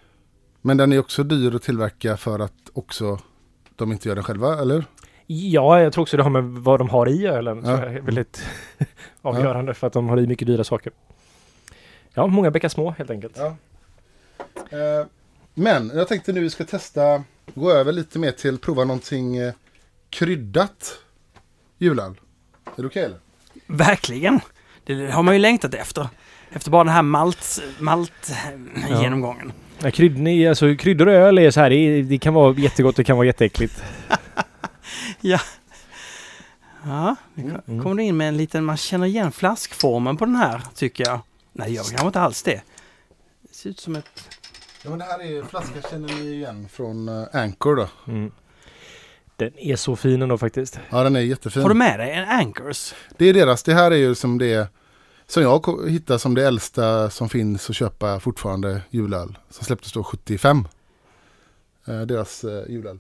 Men 0.61 0.77
den 0.77 0.93
är 0.93 0.99
också 0.99 1.23
dyr 1.23 1.55
att 1.55 1.63
tillverka 1.63 2.17
för 2.17 2.39
att 2.39 2.53
också 2.73 3.19
de 3.75 3.91
inte 3.91 4.07
gör 4.07 4.15
den 4.15 4.23
själva, 4.23 4.61
eller? 4.61 4.85
ja, 5.27 5.81
jag 5.81 5.93
tror 5.93 6.01
också 6.01 6.17
det 6.17 6.23
har 6.23 6.29
med 6.29 6.43
vad 6.43 6.79
de 6.79 6.89
har 6.89 7.09
i 7.09 7.25
ölen. 7.27 7.57
Ja. 7.65 7.77
Så 7.77 7.83
är 7.83 8.01
väldigt 8.01 8.45
avgörande 9.21 9.73
för 9.73 9.87
att 9.87 9.93
de 9.93 10.09
har 10.09 10.19
i 10.19 10.27
mycket 10.27 10.47
dyra 10.47 10.63
saker. 10.63 10.93
Ja, 12.13 12.27
många 12.27 12.51
bäckar 12.51 12.69
små 12.69 12.91
helt 12.91 13.09
enkelt. 13.09 13.37
Ja. 13.37 13.55
Eh, 14.77 15.05
men 15.53 15.91
jag 15.95 16.07
tänkte 16.07 16.33
nu 16.33 16.41
vi 16.41 16.49
ska 16.49 16.63
testa, 16.63 17.23
gå 17.53 17.71
över 17.71 17.91
lite 17.91 18.19
mer 18.19 18.31
till 18.31 18.57
prova 18.57 18.83
någonting 18.83 19.37
eh, 19.37 19.53
kryddat 20.09 20.99
julöl. 21.77 22.15
Är 22.75 22.81
det 22.81 22.87
okej 22.87 23.03
eller? 23.03 23.19
Verkligen. 23.67 24.39
Det 24.83 25.11
har 25.11 25.23
man 25.23 25.33
ju 25.33 25.39
längtat 25.39 25.73
efter. 25.73 26.09
Efter 26.51 26.71
bara 26.71 26.83
den 26.83 26.93
här 26.93 27.01
malt, 27.01 27.59
malt 27.79 28.31
Ja. 28.89 29.01
genomgången. 29.01 29.51
Ja, 29.83 29.91
krydd, 29.91 30.47
alltså, 30.49 30.75
kryddor 30.75 31.07
och 31.07 31.13
öl 31.13 31.37
är 31.37 31.51
så 31.51 31.59
här, 31.59 31.69
det, 31.69 32.01
det 32.01 32.17
kan 32.17 32.33
vara 32.33 32.55
jättegott, 32.59 32.95
det 32.95 33.03
kan 33.03 33.17
vara 33.17 33.27
jätteäckligt. 33.27 33.83
Ja. 35.21 35.39
Ja, 36.83 37.15
nu 37.33 37.81
kommer 37.81 37.95
du 37.95 38.03
in 38.03 38.17
med 38.17 38.27
en 38.27 38.37
liten, 38.37 38.65
man 38.65 38.77
känner 38.77 39.07
igen 39.07 39.31
flaskformen 39.31 40.17
på 40.17 40.25
den 40.25 40.35
här 40.35 40.61
tycker 40.75 41.07
jag. 41.07 41.19
Nej, 41.53 41.73
jag 41.73 41.85
kanske 41.85 42.07
inte 42.07 42.19
alls 42.19 42.43
det. 42.43 42.61
Det 43.41 43.55
ser 43.55 43.69
ut 43.69 43.79
som 43.79 43.95
ett... 43.95 44.39
Ja 44.83 44.89
men 44.89 44.99
det 44.99 45.05
här 45.05 45.19
är 45.19 45.25
ju, 45.25 45.43
flaskan 45.45 45.81
känner 45.91 46.07
ni 46.07 46.33
igen 46.33 46.67
från 46.71 47.09
uh, 47.09 47.27
Anchor 47.33 47.75
då. 47.75 47.87
Mm. 48.07 48.31
Den 49.35 49.59
är 49.59 49.75
så 49.75 49.95
fin 49.95 50.21
ändå 50.21 50.37
faktiskt. 50.37 50.79
Ja 50.89 51.03
den 51.03 51.15
är 51.15 51.19
jättefin. 51.19 51.61
Har 51.61 51.69
du 51.69 51.75
med 51.75 51.99
dig 51.99 52.11
en 52.11 52.29
Anchors? 52.29 52.93
Det 53.17 53.25
är 53.25 53.33
deras, 53.33 53.63
det 53.63 53.73
här 53.73 53.91
är 53.91 53.95
ju 53.95 54.15
som 54.15 54.37
det 54.37 54.67
som 55.27 55.43
jag 55.43 55.89
hittade 55.89 56.19
som 56.19 56.35
det 56.35 56.47
äldsta 56.47 57.09
som 57.09 57.29
finns 57.29 57.69
att 57.69 57.75
köpa 57.75 58.19
fortfarande 58.19 58.81
julöl. 58.89 59.37
Som 59.49 59.65
släpptes 59.65 59.93
då 59.93 60.03
75. 60.03 60.67
Eh, 61.85 62.01
deras 62.01 62.43
eh, 62.43 62.69
julöl. 62.69 62.99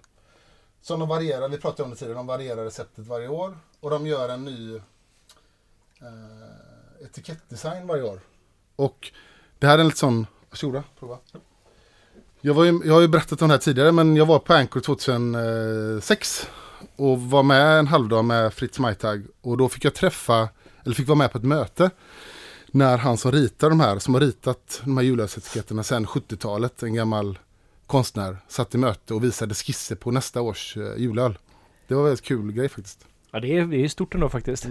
Som 0.81 0.99
de 0.99 1.09
varierar, 1.09 1.49
vi 1.49 1.57
pratade 1.57 1.83
om 1.83 1.89
det 1.89 1.95
tidigare, 1.95 2.17
de 2.17 2.27
varierar 2.27 2.63
receptet 2.63 3.07
varje 3.07 3.27
år. 3.27 3.57
Och 3.79 3.89
de 3.89 4.07
gör 4.07 4.29
en 4.29 4.45
ny 4.45 4.75
eh, 4.75 4.81
etikettdesign 7.05 7.87
varje 7.87 8.03
år. 8.03 8.19
Och 8.75 9.11
det 9.59 9.67
här 9.67 9.77
är 9.77 9.79
en 9.79 9.87
lite 9.87 9.99
sån, 9.99 10.27
varsågoda, 10.49 10.83
prova. 10.99 11.17
Jag, 12.41 12.53
var 12.53 12.63
ju, 12.63 12.81
jag 12.85 12.93
har 12.93 13.01
ju 13.01 13.07
berättat 13.07 13.41
om 13.41 13.47
det 13.47 13.53
här 13.53 13.59
tidigare 13.59 13.91
men 13.91 14.15
jag 14.15 14.25
var 14.25 14.39
på 14.39 14.53
Anchor 14.53 14.79
2006 14.79 16.49
och 16.95 17.21
var 17.21 17.43
med 17.43 17.79
en 17.79 17.87
halvdag 17.87 18.25
med 18.25 18.53
Fritz 18.53 18.79
Majtag 18.79 19.25
och 19.41 19.57
då 19.57 19.69
fick 19.69 19.85
jag 19.85 19.93
träffa, 19.93 20.49
eller 20.83 20.95
fick 20.95 21.07
vara 21.07 21.17
med 21.17 21.31
på 21.31 21.37
ett 21.37 21.43
möte 21.43 21.89
när 22.75 22.97
han 22.97 23.17
som 23.17 23.31
ritar 23.31 23.69
de 23.69 23.79
här, 23.79 23.99
som 23.99 24.13
har 24.13 24.21
ritat 24.21 24.81
de 24.85 24.97
här 24.97 25.03
julölsetiketterna 25.03 25.83
sedan 25.83 26.05
70-talet, 26.05 26.83
en 26.83 26.93
gammal 26.93 27.39
konstnär, 27.87 28.37
satt 28.47 28.75
i 28.75 28.77
möte 28.77 29.13
och 29.13 29.23
visade 29.23 29.53
skisser 29.53 29.95
på 29.95 30.11
nästa 30.11 30.41
års 30.41 30.77
eh, 30.77 30.97
julöl. 30.97 31.37
Det 31.87 31.93
var 31.93 32.01
en 32.01 32.05
väldigt 32.05 32.25
kul 32.25 32.51
grej 32.51 32.69
faktiskt. 32.69 33.05
Ja, 33.31 33.39
det 33.39 33.57
är, 33.57 33.65
det 33.65 33.77
är 33.77 33.87
stort 33.87 34.13
ändå 34.13 34.29
faktiskt. 34.29 34.67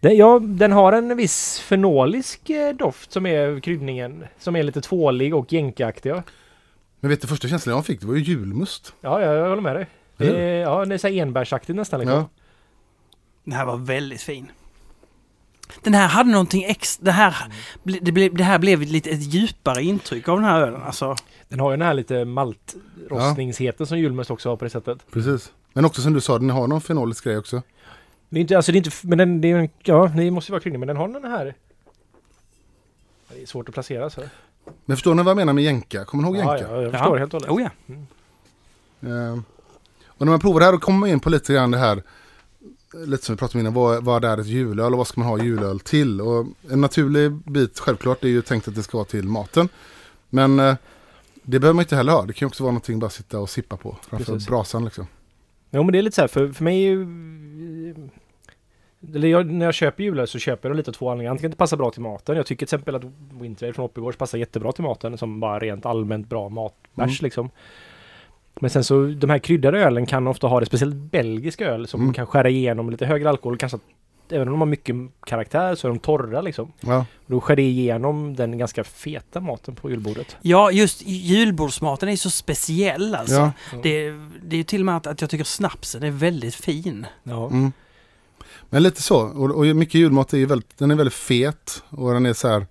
Den, 0.00 0.16
ja, 0.16 0.38
den 0.38 0.72
har 0.72 0.92
en 0.92 1.16
viss 1.16 1.60
fenolisk 1.60 2.50
eh, 2.50 2.76
doft 2.76 3.12
som 3.12 3.26
är 3.26 3.60
kryddningen. 3.60 4.24
Som 4.38 4.56
är 4.56 4.62
lite 4.62 4.80
tvålig 4.80 5.34
och 5.34 5.52
jänkeaktig. 5.52 6.10
Ja, 6.10 6.22
Men 7.00 7.10
vet 7.10 7.20
du, 7.20 7.28
första 7.28 7.48
känslan 7.48 7.74
jag 7.74 7.86
fick, 7.86 8.00
det 8.00 8.06
var 8.06 8.14
ju 8.14 8.22
julmust. 8.22 8.94
ja 9.00 9.22
jag 9.22 9.48
håller 9.48 9.62
med 9.62 9.76
dig. 9.76 9.86
Det 10.16 10.26
är, 10.26 10.60
ja, 10.60 10.84
det 10.84 10.94
är 10.94 10.98
så 10.98 11.08
här 11.08 11.14
enbärsaktigt 11.14 11.76
nästan. 11.76 12.00
Liksom. 12.00 12.16
Ja. 12.18 12.28
Den 13.44 13.54
här 13.54 13.66
var 13.66 13.76
väldigt 13.76 14.22
fin. 14.22 14.50
Den 15.82 15.94
här 15.94 16.08
hade 16.08 16.30
någonting 16.30 16.64
extra, 16.64 17.04
det 17.04 17.10
här, 17.12 17.34
ble- 17.84 17.98
det, 18.02 18.12
blev, 18.12 18.34
det 18.34 18.44
här 18.44 18.58
blev 18.58 18.80
lite 18.82 19.10
ett 19.10 19.22
djupare 19.34 19.82
intryck 19.82 20.28
av 20.28 20.36
den 20.36 20.44
här 20.44 20.60
ölen. 20.60 20.82
Alltså, 20.82 21.16
Den 21.48 21.60
har 21.60 21.70
ju 21.70 21.76
den 21.76 21.86
här 21.86 21.94
lite 21.94 22.24
maltrostningsheten 22.24 23.86
som 23.86 23.98
julmust 23.98 24.30
också 24.30 24.48
har 24.48 24.56
på 24.56 24.64
det 24.64 24.70
sättet. 24.70 24.98
Precis. 25.12 25.52
Men 25.72 25.84
också 25.84 26.02
som 26.02 26.12
du 26.12 26.20
sa, 26.20 26.38
den 26.38 26.50
har 26.50 26.66
någon 26.68 26.80
fenolisk 26.80 27.24
grej 27.24 27.38
också. 27.38 27.62
Det 28.28 28.38
är 28.38 28.40
inte, 28.40 28.56
alltså 28.56 28.72
det 28.72 28.76
är 28.76 28.78
inte, 28.86 28.90
men 29.02 29.18
den, 29.18 29.40
det 29.40 29.50
är, 29.50 29.56
en- 29.58 29.68
ja, 29.82 30.12
det 30.16 30.30
måste 30.30 30.50
ju 30.50 30.52
vara 30.52 30.60
kryddning, 30.62 30.80
men 30.80 30.86
den 30.86 30.96
har 30.96 31.08
den 31.08 31.24
här. 31.30 31.54
Det 33.28 33.42
är 33.42 33.46
svårt 33.46 33.68
att 33.68 33.74
placera 33.74 34.10
så. 34.10 34.20
Men 34.84 34.96
förstår 34.96 35.14
ni 35.14 35.22
vad 35.22 35.30
jag 35.30 35.36
menar 35.36 35.52
med 35.52 35.64
jänka? 35.64 36.04
Kommer 36.04 36.22
ni 36.22 36.28
ihåg 36.28 36.36
Ja, 36.46 36.58
jänka? 36.58 36.74
ja, 36.74 36.82
jag 36.82 36.92
förstår 36.92 37.18
helt 37.18 37.34
och 37.34 37.42
hållet. 37.46 37.70
oh 37.70 37.70
ja. 37.90 37.94
Eh, 39.08 39.38
och 40.06 40.26
när 40.26 40.30
man 40.30 40.40
provar 40.40 40.60
det 40.60 40.64
här 40.66 40.72
då 40.72 40.78
kommer 40.78 40.98
man 40.98 41.08
in 41.08 41.20
på 41.20 41.30
lite 41.30 41.52
grann 41.52 41.70
det 41.70 41.78
här, 41.78 42.02
lite 42.94 43.24
som 43.24 43.34
vi 43.34 43.38
pratade 43.38 43.58
om 43.58 43.60
innan, 43.60 43.74
vad, 43.74 44.04
vad 44.04 44.24
är 44.24 44.38
ett 44.38 44.46
julöl 44.46 44.92
och 44.92 44.98
vad 44.98 45.06
ska 45.06 45.20
man 45.20 45.28
ha 45.28 45.38
julöl 45.44 45.80
till? 45.80 46.20
Och 46.20 46.46
en 46.70 46.80
naturlig 46.80 47.32
bit, 47.32 47.78
självklart, 47.78 48.24
är 48.24 48.28
ju 48.28 48.42
tänkt 48.42 48.68
att 48.68 48.74
det 48.74 48.82
ska 48.82 48.96
vara 48.98 49.04
till 49.04 49.28
maten. 49.28 49.68
Men 50.28 50.60
eh, 50.60 50.74
det 51.42 51.58
behöver 51.58 51.74
man 51.74 51.82
inte 51.82 51.96
heller 51.96 52.12
ha. 52.12 52.24
Det 52.24 52.32
kan 52.32 52.46
ju 52.46 52.48
också 52.48 52.62
vara 52.62 52.72
någonting 52.72 52.98
bara 52.98 53.10
sitta 53.10 53.38
och 53.38 53.50
sippa 53.50 53.76
på 53.76 53.96
framför 54.02 54.32
Precis. 54.32 54.48
brasan 54.48 54.84
liksom. 54.84 55.06
Jo 55.70 55.82
men 55.82 55.92
det 55.92 55.98
är 55.98 56.02
lite 56.02 56.14
så 56.14 56.20
här, 56.20 56.28
för, 56.28 56.48
för 56.52 56.64
mig 56.64 56.84
är 56.86 56.90
ju... 56.90 57.06
Eller 59.14 59.28
jag, 59.28 59.46
när 59.46 59.64
jag 59.64 59.74
köper 59.74 60.04
julöl 60.04 60.26
så 60.28 60.38
köper 60.38 60.68
jag 60.68 60.76
lite 60.76 60.90
av 60.90 60.92
två 60.94 61.10
anledningar. 61.10 61.30
Antingen 61.30 61.50
det 61.50 61.56
passar 61.56 61.76
bra 61.76 61.90
till 61.90 62.02
maten. 62.02 62.36
Jag 62.36 62.46
tycker 62.46 62.66
till 62.66 62.76
exempel 62.76 62.94
att 62.94 63.02
Winter 63.40 63.72
från 63.72 63.84
Oppigårds 63.84 64.18
passar 64.18 64.38
jättebra 64.38 64.72
till 64.72 64.84
maten. 64.84 65.18
Som 65.18 65.40
bara 65.40 65.58
rent 65.58 65.86
allmänt 65.86 66.28
bra 66.28 66.48
matbärs 66.48 66.74
Mm. 66.96 67.16
liksom. 67.20 67.50
Men 68.60 68.70
sen 68.70 68.84
så 68.84 69.06
de 69.06 69.30
här 69.30 69.38
kryddade 69.38 69.78
ölen 69.84 70.06
kan 70.06 70.26
ofta 70.26 70.46
ha 70.46 70.60
det, 70.60 70.66
speciellt 70.66 70.94
belgisk 70.94 71.60
öl 71.60 71.86
som 71.86 72.00
Mm. 72.00 72.14
kan 72.14 72.26
skära 72.26 72.48
igenom 72.48 72.90
lite 72.90 73.06
högre 73.06 73.28
alkohol. 73.28 73.56
Kanske 73.58 73.76
att, 73.76 73.82
även 74.32 74.48
om 74.48 74.52
de 74.52 74.60
har 74.60 74.66
mycket 74.66 74.96
karaktär 75.26 75.74
så 75.74 75.86
är 75.86 75.88
de 75.88 75.98
torra 75.98 76.40
liksom. 76.40 76.72
Ja, 76.80 77.06
Då 77.26 77.40
skär 77.40 77.56
det 77.56 77.62
igenom 77.62 78.36
den 78.36 78.58
ganska 78.58 78.84
feta 78.84 79.40
maten 79.40 79.74
på 79.74 79.90
julbordet. 79.90 80.36
Ja, 80.42 80.70
just 80.70 81.02
julbordsmaten 81.06 82.08
är 82.08 82.16
så 82.16 82.30
speciell 82.30 83.14
alltså. 83.14 83.34
ja. 83.34 83.52
Det, 83.82 84.12
det 84.42 84.56
är 84.56 84.64
till 84.64 84.80
och 84.80 84.86
med 84.86 84.96
att, 84.96 85.06
att 85.06 85.20
jag 85.20 85.30
tycker 85.30 85.44
snapsen 85.44 86.02
är 86.02 86.10
väldigt 86.10 86.54
fin. 86.54 87.06
Ja. 87.22 87.46
Mm. 87.46 87.72
Men 88.70 88.82
lite 88.82 89.02
så. 89.02 89.16
Och, 89.20 89.50
och 89.50 89.66
mycket 89.76 89.94
julmat 89.94 90.32
är 90.32 90.38
ju 90.38 90.46
väldigt, 90.46 90.78
den 90.78 90.90
är 90.90 90.94
väldigt 90.94 91.14
fet 91.14 91.82
och 91.88 92.12
den 92.14 92.26
är 92.26 92.32
så 92.32 92.48
här. 92.48 92.66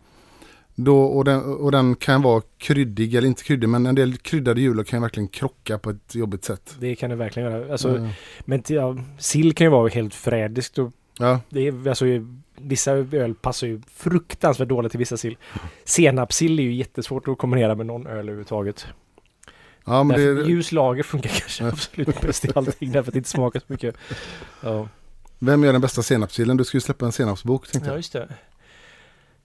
Då, 0.81 1.01
och, 1.03 1.25
den, 1.25 1.41
och 1.43 1.71
den 1.71 1.95
kan 1.95 2.21
vara 2.21 2.41
kryddig 2.57 3.15
eller 3.15 3.27
inte 3.27 3.43
kryddig 3.43 3.69
men 3.69 3.85
en 3.85 3.95
del 3.95 4.17
kryddade 4.17 4.61
julöl 4.61 4.85
kan 4.85 4.99
ju 4.99 5.01
verkligen 5.01 5.27
krocka 5.27 5.77
på 5.77 5.89
ett 5.89 6.15
jobbigt 6.15 6.43
sätt. 6.45 6.75
Det 6.79 6.95
kan 6.95 7.09
det 7.09 7.15
verkligen 7.15 7.51
göra. 7.51 7.71
Alltså, 7.71 7.97
Ja. 7.97 8.09
Men 8.45 8.61
till, 8.61 8.75
ja, 8.75 8.97
sill 9.17 9.53
kan 9.53 9.65
ju 9.65 9.71
vara 9.71 9.87
helt 9.89 10.13
frädiskt 10.15 10.77
och 10.77 10.91
ja, 11.19 11.39
Det 11.49 11.67
är, 11.67 11.87
alltså, 11.89 12.05
vissa 12.57 12.91
öl 12.91 13.35
passar 13.35 13.67
ju 13.67 13.81
fruktansvärt 13.95 14.67
dåligt 14.69 14.91
till 14.91 14.99
vissa 14.99 15.17
sill. 15.17 15.37
Senapssill 15.85 16.59
är 16.59 16.63
ju 16.63 16.73
jättesvårt 16.73 17.27
att 17.27 17.37
kombinera 17.37 17.75
med 17.75 17.85
någon 17.85 18.07
öl 18.07 18.17
överhuvudtaget. 18.19 18.85
ja 19.85 20.03
men 20.03 20.17
Därför, 20.19 20.43
det, 20.43 20.49
Ljus 20.49 20.71
lager 20.71 21.03
funkar 21.03 21.29
kanske 21.39 21.63
Ja. 21.63 21.69
absolut 21.69 22.21
bäst 22.21 22.45
i 22.45 22.49
allting 22.55 22.91
därför 22.91 23.09
att 23.09 23.13
det 23.13 23.17
inte 23.17 23.29
smakar 23.29 23.59
så 23.59 23.65
mycket. 23.67 23.95
Ja, 24.61 24.87
vem 25.39 25.63
gör 25.63 25.71
den 25.71 25.81
bästa 25.81 26.03
senapssillen? 26.03 26.57
Du 26.57 26.63
ska 26.63 26.77
ju 26.77 26.81
släppa 26.81 27.05
en 27.05 27.11
senapsbok 27.11 27.67
tänkte 27.67 27.87
ja 27.89 27.93
jag. 27.93 27.99
just 27.99 28.13
det. 28.13 28.29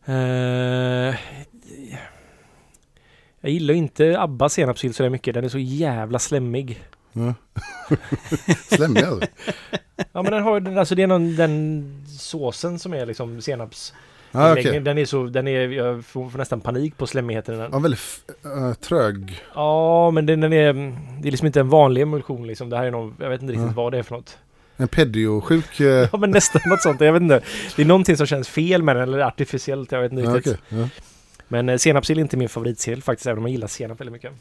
Eh, 0.06 1.14
jag 3.40 3.52
gillar 3.52 3.74
inte 3.74 4.20
Abba 4.20 4.48
senapssill 4.48 4.94
så 4.94 5.02
där 5.02 5.10
mycket. 5.10 5.34
Den 5.34 5.44
är 5.44 5.48
så 5.48 5.58
jävla 5.58 6.18
slemmig. 6.18 6.82
Ja. 7.12 7.34
Slemmig 8.76 9.02
alltså. 9.04 9.28
Ja 10.12 10.22
men 10.22 10.32
den 10.32 10.42
har 10.42 10.78
alltså 10.78 10.94
det 10.94 11.02
är 11.02 11.06
någon, 11.06 11.36
den 11.36 12.04
såsen 12.18 12.78
som 12.78 12.94
är 12.94 13.06
liksom 13.06 13.40
senaps. 13.40 13.94
Ja, 14.32 14.52
okej. 14.52 14.80
Den 14.80 14.98
är 14.98 15.04
så, 15.04 15.24
den 15.24 15.48
är, 15.48 15.68
jag 15.68 16.04
får, 16.04 16.38
nästan 16.38 16.60
panik 16.60 16.96
på 16.96 17.06
slemmigheten 17.06 17.54
i 17.54 17.58
den. 17.58 17.70
Ja, 17.72 17.78
väldigt 17.78 18.00
äh, 18.44 18.74
trög. 18.74 19.42
Ja, 19.54 20.10
men 20.10 20.26
den, 20.26 20.40
den 20.40 20.52
är, 20.52 20.72
det 21.22 21.28
är 21.28 21.30
liksom 21.30 21.46
inte 21.46 21.60
en 21.60 21.68
vanlig 21.68 22.02
emulsion 22.02 22.46
liksom. 22.46 22.70
Det 22.70 22.76
här 22.76 22.84
är 22.84 22.90
någon, 22.90 23.14
jag 23.20 23.30
vet 23.30 23.42
inte 23.42 23.52
riktigt 23.52 23.68
Ja. 23.68 23.72
vad 23.82 23.92
det 23.92 23.98
är 23.98 24.02
för 24.02 24.14
något. 24.14 24.38
En 24.76 24.88
pedio-sjuk. 24.88 25.80
eh, 25.80 26.08
Ja, 26.12 26.18
men 26.18 26.30
nästan 26.30 26.62
något 26.66 26.82
sånt. 26.82 27.00
Jag 27.00 27.12
vet 27.12 27.22
inte. 27.22 27.40
Det 27.76 27.82
är 27.82 27.86
någonting 27.86 28.16
som 28.16 28.26
känns 28.26 28.48
fel 28.48 28.82
med 28.82 28.96
den, 28.96 29.02
eller 29.02 29.18
artificiellt. 29.18 29.92
Jag 29.92 30.02
vet 30.02 30.12
inte 30.12 30.24
ja, 30.24 30.36
riktigt. 30.36 30.58
okej. 30.68 30.78
ja. 30.80 30.88
Men 31.48 31.68
eh, 31.68 31.76
senapssill 31.78 32.18
är 32.18 32.22
inte 32.22 32.36
min 32.36 32.48
favoritsill 32.48 33.02
faktiskt, 33.02 33.26
även 33.26 33.38
om 33.38 33.44
jag 33.44 33.52
gillar 33.52 33.68
senap 33.68 34.00
väldigt 34.00 34.12
mycket. 34.12 34.32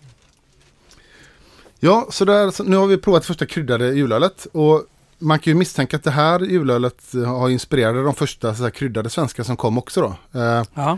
Ja, 1.80 2.08
så, 2.12 2.26
där, 2.26 2.52
så 2.52 2.64
nu 2.64 2.76
har 2.76 2.88
vi 2.88 2.98
provat 2.98 3.26
första 3.26 3.46
kryddade 3.46 3.94
julölet. 3.94 4.48
Och 4.52 4.84
man 5.20 5.40
kan 5.40 5.52
ju 5.52 5.56
misstänka 5.56 5.98
att 5.98 6.04
det 6.04 6.12
här 6.12 6.40
julölet 6.40 7.14
eh, 7.16 7.24
har 7.24 7.50
inspirerat 7.50 8.06
de 8.06 8.16
första 8.16 8.56
så 8.56 8.64
här, 8.64 8.70
kryddade 8.70 9.10
svenska 9.10 9.44
som 9.44 9.58
kom 9.58 9.78
också 9.78 10.02
då. 10.02 10.40
Eh, 10.40 10.96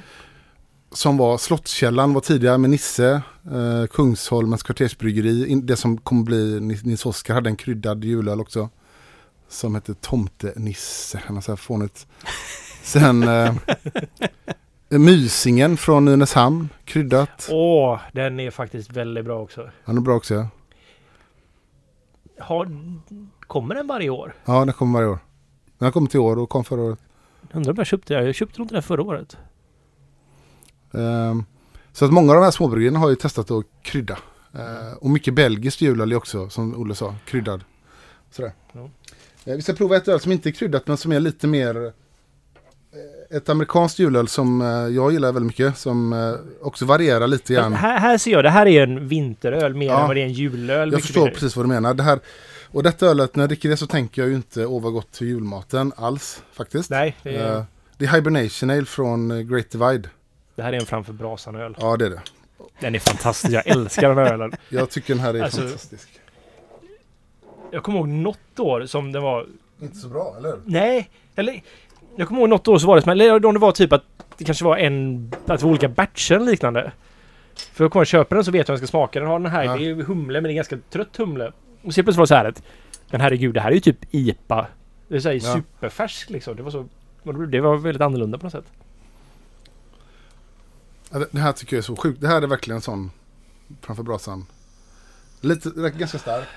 som 0.92 1.18
var 1.18 1.38
Slottskällan 1.38 2.14
var 2.14 2.22
tidigare 2.22 2.58
med 2.58 2.70
Nisse, 2.70 3.22
eh, 3.52 3.88
Kungsholmens 3.92 4.64
kvartersbryggeri. 4.64 5.56
Det 5.64 5.76
som 5.76 5.98
kommer 5.98 6.24
bli 6.24 6.60
Ni- 6.60 6.80
Nils 6.84 7.06
Oskar 7.06 7.34
hade 7.34 7.50
en 7.50 7.56
kryddad 7.56 8.04
julöl 8.04 8.42
också. 8.42 8.70
Som 9.48 9.76
hette 9.76 9.94
Tomte-Nisse, 9.94 11.20
han 11.26 11.36
har 11.36 11.42
så 11.42 11.52
här 11.52 11.58
fånigt. 11.58 12.08
Sen 12.84 13.24
eh, 13.28 13.54
Mysingen 14.90 15.78
från 15.78 16.06
Nynäshamn, 16.06 16.70
kryddat. 16.86 17.50
Åh, 17.52 18.00
den 18.14 18.40
är 18.40 18.52
faktiskt 18.52 18.92
väldigt 18.92 19.26
bra 19.26 19.42
också. 19.42 19.70
Han 19.84 19.98
är 19.98 20.02
bra 20.02 20.16
också 20.16 20.34
ja. 20.34 20.48
Har, 22.40 22.72
kommer 23.40 23.76
den 23.76 23.88
varje 23.88 24.10
år? 24.10 24.36
Ja, 24.46 24.66
den 24.66 24.74
kommer 24.74 25.00
varje 25.00 25.10
år. 25.10 25.20
Den 25.78 25.86
har 25.86 25.92
kommit 25.92 26.16
i 26.16 26.18
år 26.18 26.40
och 26.40 26.50
kom 26.50 26.64
förra 26.64 26.82
året. 26.82 27.00
Undrar 27.54 27.72
om 27.72 27.78
jag 27.78 27.88
köpte 27.88 28.14
den. 28.14 28.26
Jag 28.26 28.36
köpte 28.36 28.60
nog 28.60 28.66
inte 28.66 28.76
den 28.76 28.84
förra 28.84 29.02
året. 29.02 29.38
Ehm, 30.94 31.44
så 31.94 32.06
att 32.06 32.12
många 32.12 32.32
av 32.32 32.36
de 32.36 32.44
här 32.44 32.52
småbryggerierna 32.52 33.00
har 33.00 33.10
ju 33.10 33.16
testat 33.16 33.52
att 33.52 33.66
krydda. 33.82 34.18
Eh, 34.54 34.94
och 35.02 35.10
mycket 35.10 35.34
belgiskt 35.34 35.82
julöl 35.82 36.12
är 36.12 36.16
också, 36.16 36.50
som 36.50 36.76
Olle 36.76 36.96
sa, 36.96 37.16
kryddad. 37.26 37.64
Sådär. 38.32 38.54
Ja. 38.74 38.90
Eh, 39.46 39.56
vi 39.56 39.62
ska 39.62 39.74
prova 39.74 39.96
ett 39.98 40.08
öl 40.08 40.20
som 40.20 40.32
inte 40.32 40.50
är 40.50 40.52
kryddat 40.52 40.88
men 40.88 40.98
som 40.98 41.12
är 41.12 41.20
lite 41.20 41.48
mer 41.48 41.86
eh, 41.86 43.38
ett 43.38 43.50
amerikanskt 43.50 44.00
julöl 44.00 44.28
som 44.28 44.62
eh, 44.62 44.68
jag 44.68 45.12
gillar 45.12 45.32
väldigt 45.32 45.48
mycket. 45.48 45.78
Som 45.78 46.14
också 46.62 46.86
varierar 46.86 47.28
lite 47.28 47.54
grann. 47.54 47.74
här, 47.74 48.00
här 48.00 48.18
ser 48.18 48.32
jag, 48.32 48.44
det 48.44 48.50
här 48.50 48.66
är 48.66 48.84
en 48.84 49.08
vinteröl 49.08 49.76
mer 49.76 49.88
Ja. 49.88 50.02
än 50.02 50.08
vad 50.08 50.16
det 50.16 50.22
är 50.22 50.26
en 50.26 50.34
julöl. 50.34 50.92
Jag 50.92 51.02
förstår 51.02 51.28
precis 51.28 51.56
vad 51.56 51.66
du 51.66 51.70
menar. 51.70 51.94
Det 51.94 52.04
här, 52.04 52.20
och 52.72 52.84
detta 52.84 53.06
ölet, 53.08 53.36
när 53.36 53.44
jag 53.44 53.50
dricker 53.50 53.70
det 53.70 53.78
så 53.78 53.88
tänker 53.88 54.22
jag 54.22 54.30
ju 54.30 54.36
inte 54.36 54.66
åh 54.66 54.82
vad 54.84 54.94
gott 54.94 55.12
till 55.12 55.28
julmaten 55.28 55.94
alls 55.96 56.44
faktiskt. 56.54 56.90
Nej, 56.90 57.16
det 57.24 57.36
är, 57.36 57.66
det 57.98 58.06
är 58.06 58.10
Hibernation 58.10 58.70
Ale 58.70 58.86
från 58.86 59.48
Great 59.50 59.70
Divide. 59.72 60.10
det 60.56 60.62
här 60.64 60.74
är 60.74 60.80
en 60.80 60.86
framför 60.86 61.14
brasan-öl. 61.14 61.76
Ja 61.80 61.98
det 61.98 62.06
är 62.06 62.10
det. 62.10 62.22
Den 62.80 62.96
är 62.96 63.00
fantastisk. 63.00 63.54
Jag 63.54 63.68
älskar 63.68 64.10
den 64.10 64.18
här 64.18 64.34
ölen. 64.34 64.52
Jag 64.70 64.90
tycker 64.90 65.14
den 65.16 65.24
här 65.24 65.34
är 65.34 65.44
Alltså- 65.44 65.62
fantastisk. 65.62 66.08
Jag 67.76 67.84
kommer 67.84 68.00
ihåg 68.00 68.08
något 68.08 68.60
år 68.60 68.86
som 68.86 69.12
det 69.12 69.20
var... 69.20 69.48
Inte 69.82 69.98
så 69.98 70.08
bra, 70.08 70.36
eller? 70.38 70.60
Nej, 70.66 71.10
eller... 71.36 71.62
Jag 72.16 72.28
kommer 72.28 72.42
ihåg 72.42 72.50
något 72.50 72.68
år 72.68 72.78
så 72.78 72.88
var 72.88 72.96
det 72.96 73.02
som... 73.02 73.12
Eller 73.12 73.46
om 73.46 73.54
det 73.54 73.60
var 73.60 73.72
typ 73.72 73.94
att 73.94 74.04
det 74.38 74.44
kanske 74.44 74.66
var 74.66 74.78
en... 74.78 75.32
Att 75.48 75.60
det 75.60 75.64
var 75.66 75.70
olika 75.70 75.90
batcher 75.90 76.36
eller 76.36 76.46
liknande. 76.46 76.92
För 77.56 77.84
jag 77.84 77.92
kommer 77.92 78.02
och 78.02 78.08
köper 78.08 78.36
den 78.36 78.46
så 78.46 78.52
vet 78.52 78.68
jag 78.68 78.74
hur 78.76 78.80
den 78.80 78.88
ska 78.88 78.92
smaka. 78.92 79.20
Den 79.20 79.30
har 79.30 79.40
den 79.40 79.52
här... 79.52 79.64
Ja. 79.64 79.78
Det 79.78 79.84
är 79.84 79.86
ju 79.86 80.04
humle 80.04 80.42
men 80.42 80.44
det 80.44 80.54
är 80.54 80.56
ganska 80.56 80.78
trött 80.90 81.18
humle. 81.18 81.52
Och 81.84 81.94
så 81.94 82.04
plötsligt 82.04 82.16
var 82.16 82.24
det 82.24 82.28
så 82.28 82.36
här 82.36 82.46
att... 82.46 82.64
Men 83.12 83.22
herregud, 83.22 83.54
det 83.54 83.62
här 83.62 83.70
är 83.70 83.74
ju 83.76 83.80
typ 83.80 83.98
IPA. 84.12 84.68
Det 85.08 85.16
är 85.16 85.20
så 85.20 85.30
här 85.30 85.36
Ja. 85.36 85.54
superfärsk 85.54 86.30
liksom. 86.30 86.56
Det 86.56 86.64
var 86.64 86.72
så... 86.72 86.88
Det 87.50 87.62
var 87.62 87.78
väldigt 87.78 88.02
annorlunda 88.02 88.38
på 88.38 88.46
något 88.46 88.52
sätt. 88.54 88.72
Det 91.32 91.40
här 91.40 91.52
tycker 91.52 91.76
jag 91.76 91.82
är 91.82 91.86
så 91.86 91.96
sjukt. 91.96 92.22
Det 92.22 92.28
här 92.28 92.42
är 92.42 92.48
verkligen 92.48 92.76
en 92.76 92.82
sån 92.82 93.12
framför 93.82 94.04
brasan. 94.04 94.46
Lite, 95.42 95.70
ganska 95.98 96.18
stark 96.18 96.48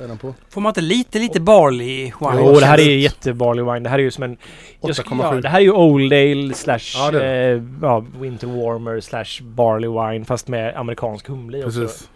är 0.00 0.16
på. 0.16 0.34
Får 0.48 0.60
man 0.60 0.70
inte 0.70 0.80
lite, 0.80 1.18
lite 1.18 1.40
barley 1.40 2.04
wine? 2.04 2.34
Jo, 2.38 2.60
det 2.60 2.66
här 2.66 2.78
är 2.80 2.96
jättebarley 2.96 3.64
wine. 3.64 3.78
Det 3.80 3.88
här 3.90 3.98
är 3.98 4.02
ju 4.02 4.10
som 4.10 4.24
en... 4.24 4.36
jag 4.80 4.90
sk- 4.90 5.02
8,7. 5.04 5.34
Ja, 5.34 5.40
det 5.40 5.48
här 5.48 5.58
är 5.58 5.62
ju 5.62 5.72
Old 5.72 6.12
Ale 6.12 6.54
slash 6.54 6.78
Ja, 6.94 7.10
det 7.10 7.24
är 7.26 7.56
eh, 7.56 7.62
ja, 7.82 8.04
Winter 8.20 8.46
Warmer 8.46 9.00
slash 9.00 9.42
Barley 9.42 9.90
Wine 9.90 10.24
fast 10.24 10.48
med 10.48 10.76
amerikansk 10.76 11.28
humle 11.28 11.58
i 11.58 11.64
också. 11.64 11.80
Precis. 11.80 12.08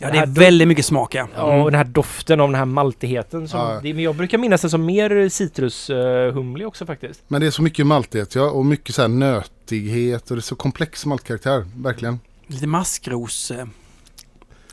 Ja, 0.00 0.06
Det 0.06 0.12
det 0.12 0.18
är 0.18 0.26
väldigt 0.26 0.68
mycket 0.68 0.84
smak 0.86 1.14
ja. 1.14 1.28
Ja, 1.36 1.62
och 1.62 1.70
den 1.70 1.78
här 1.78 1.84
doften 1.84 2.40
av 2.40 2.48
den 2.48 2.54
här 2.54 2.64
maltigheten. 2.64 3.48
Som, 3.48 3.60
Ja. 3.60 3.80
det, 3.82 3.94
men 3.94 4.02
jag 4.02 4.14
brukar 4.16 4.38
minnas 4.38 4.60
den 4.60 4.70
som 4.70 4.84
mer 4.86 5.28
citrushumlig 5.28 6.66
också 6.66 6.86
faktiskt. 6.86 7.22
Men 7.28 7.40
det 7.40 7.46
är 7.46 7.50
så 7.50 7.62
mycket 7.62 7.86
maltighet 7.86 8.34
ja, 8.34 8.50
och 8.50 8.66
mycket 8.66 8.94
så 8.94 9.02
här 9.02 9.08
nötighet 9.08 10.30
och 10.30 10.36
det 10.36 10.40
är 10.40 10.42
så 10.42 10.54
komplex 10.56 11.06
maltkaraktär. 11.06 11.66
Verkligen. 11.76 12.20
Lite 12.46 12.66
maskros... 12.66 13.52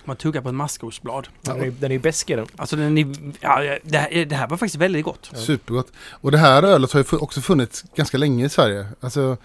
Man 0.05 0.15
tuggar 0.15 0.41
på 0.41 0.49
ett 0.49 0.55
maskrosblad. 0.55 1.27
Den 1.41 1.61
är, 1.61 1.71
den 1.71 1.91
är 1.91 1.95
ju 1.95 1.99
besk 1.99 2.29
i 2.29 2.35
den. 2.35 2.47
Alltså 2.55 2.75
den 2.75 2.97
är, 2.97 3.07
ja, 3.39 3.77
det, 3.83 3.97
här, 3.97 4.25
det 4.25 4.35
här 4.35 4.47
var 4.47 4.57
faktiskt 4.57 4.75
väldigt 4.75 5.05
gott. 5.05 5.31
Supergott. 5.33 5.87
Och 6.11 6.31
det 6.31 6.37
här 6.37 6.63
ölet 6.63 6.91
har 6.91 6.99
ju 7.11 7.17
också 7.17 7.41
funnits 7.41 7.85
ganska 7.95 8.17
länge 8.17 8.45
i 8.45 8.49
Sverige. 8.49 8.87
Alltså, 8.99 9.37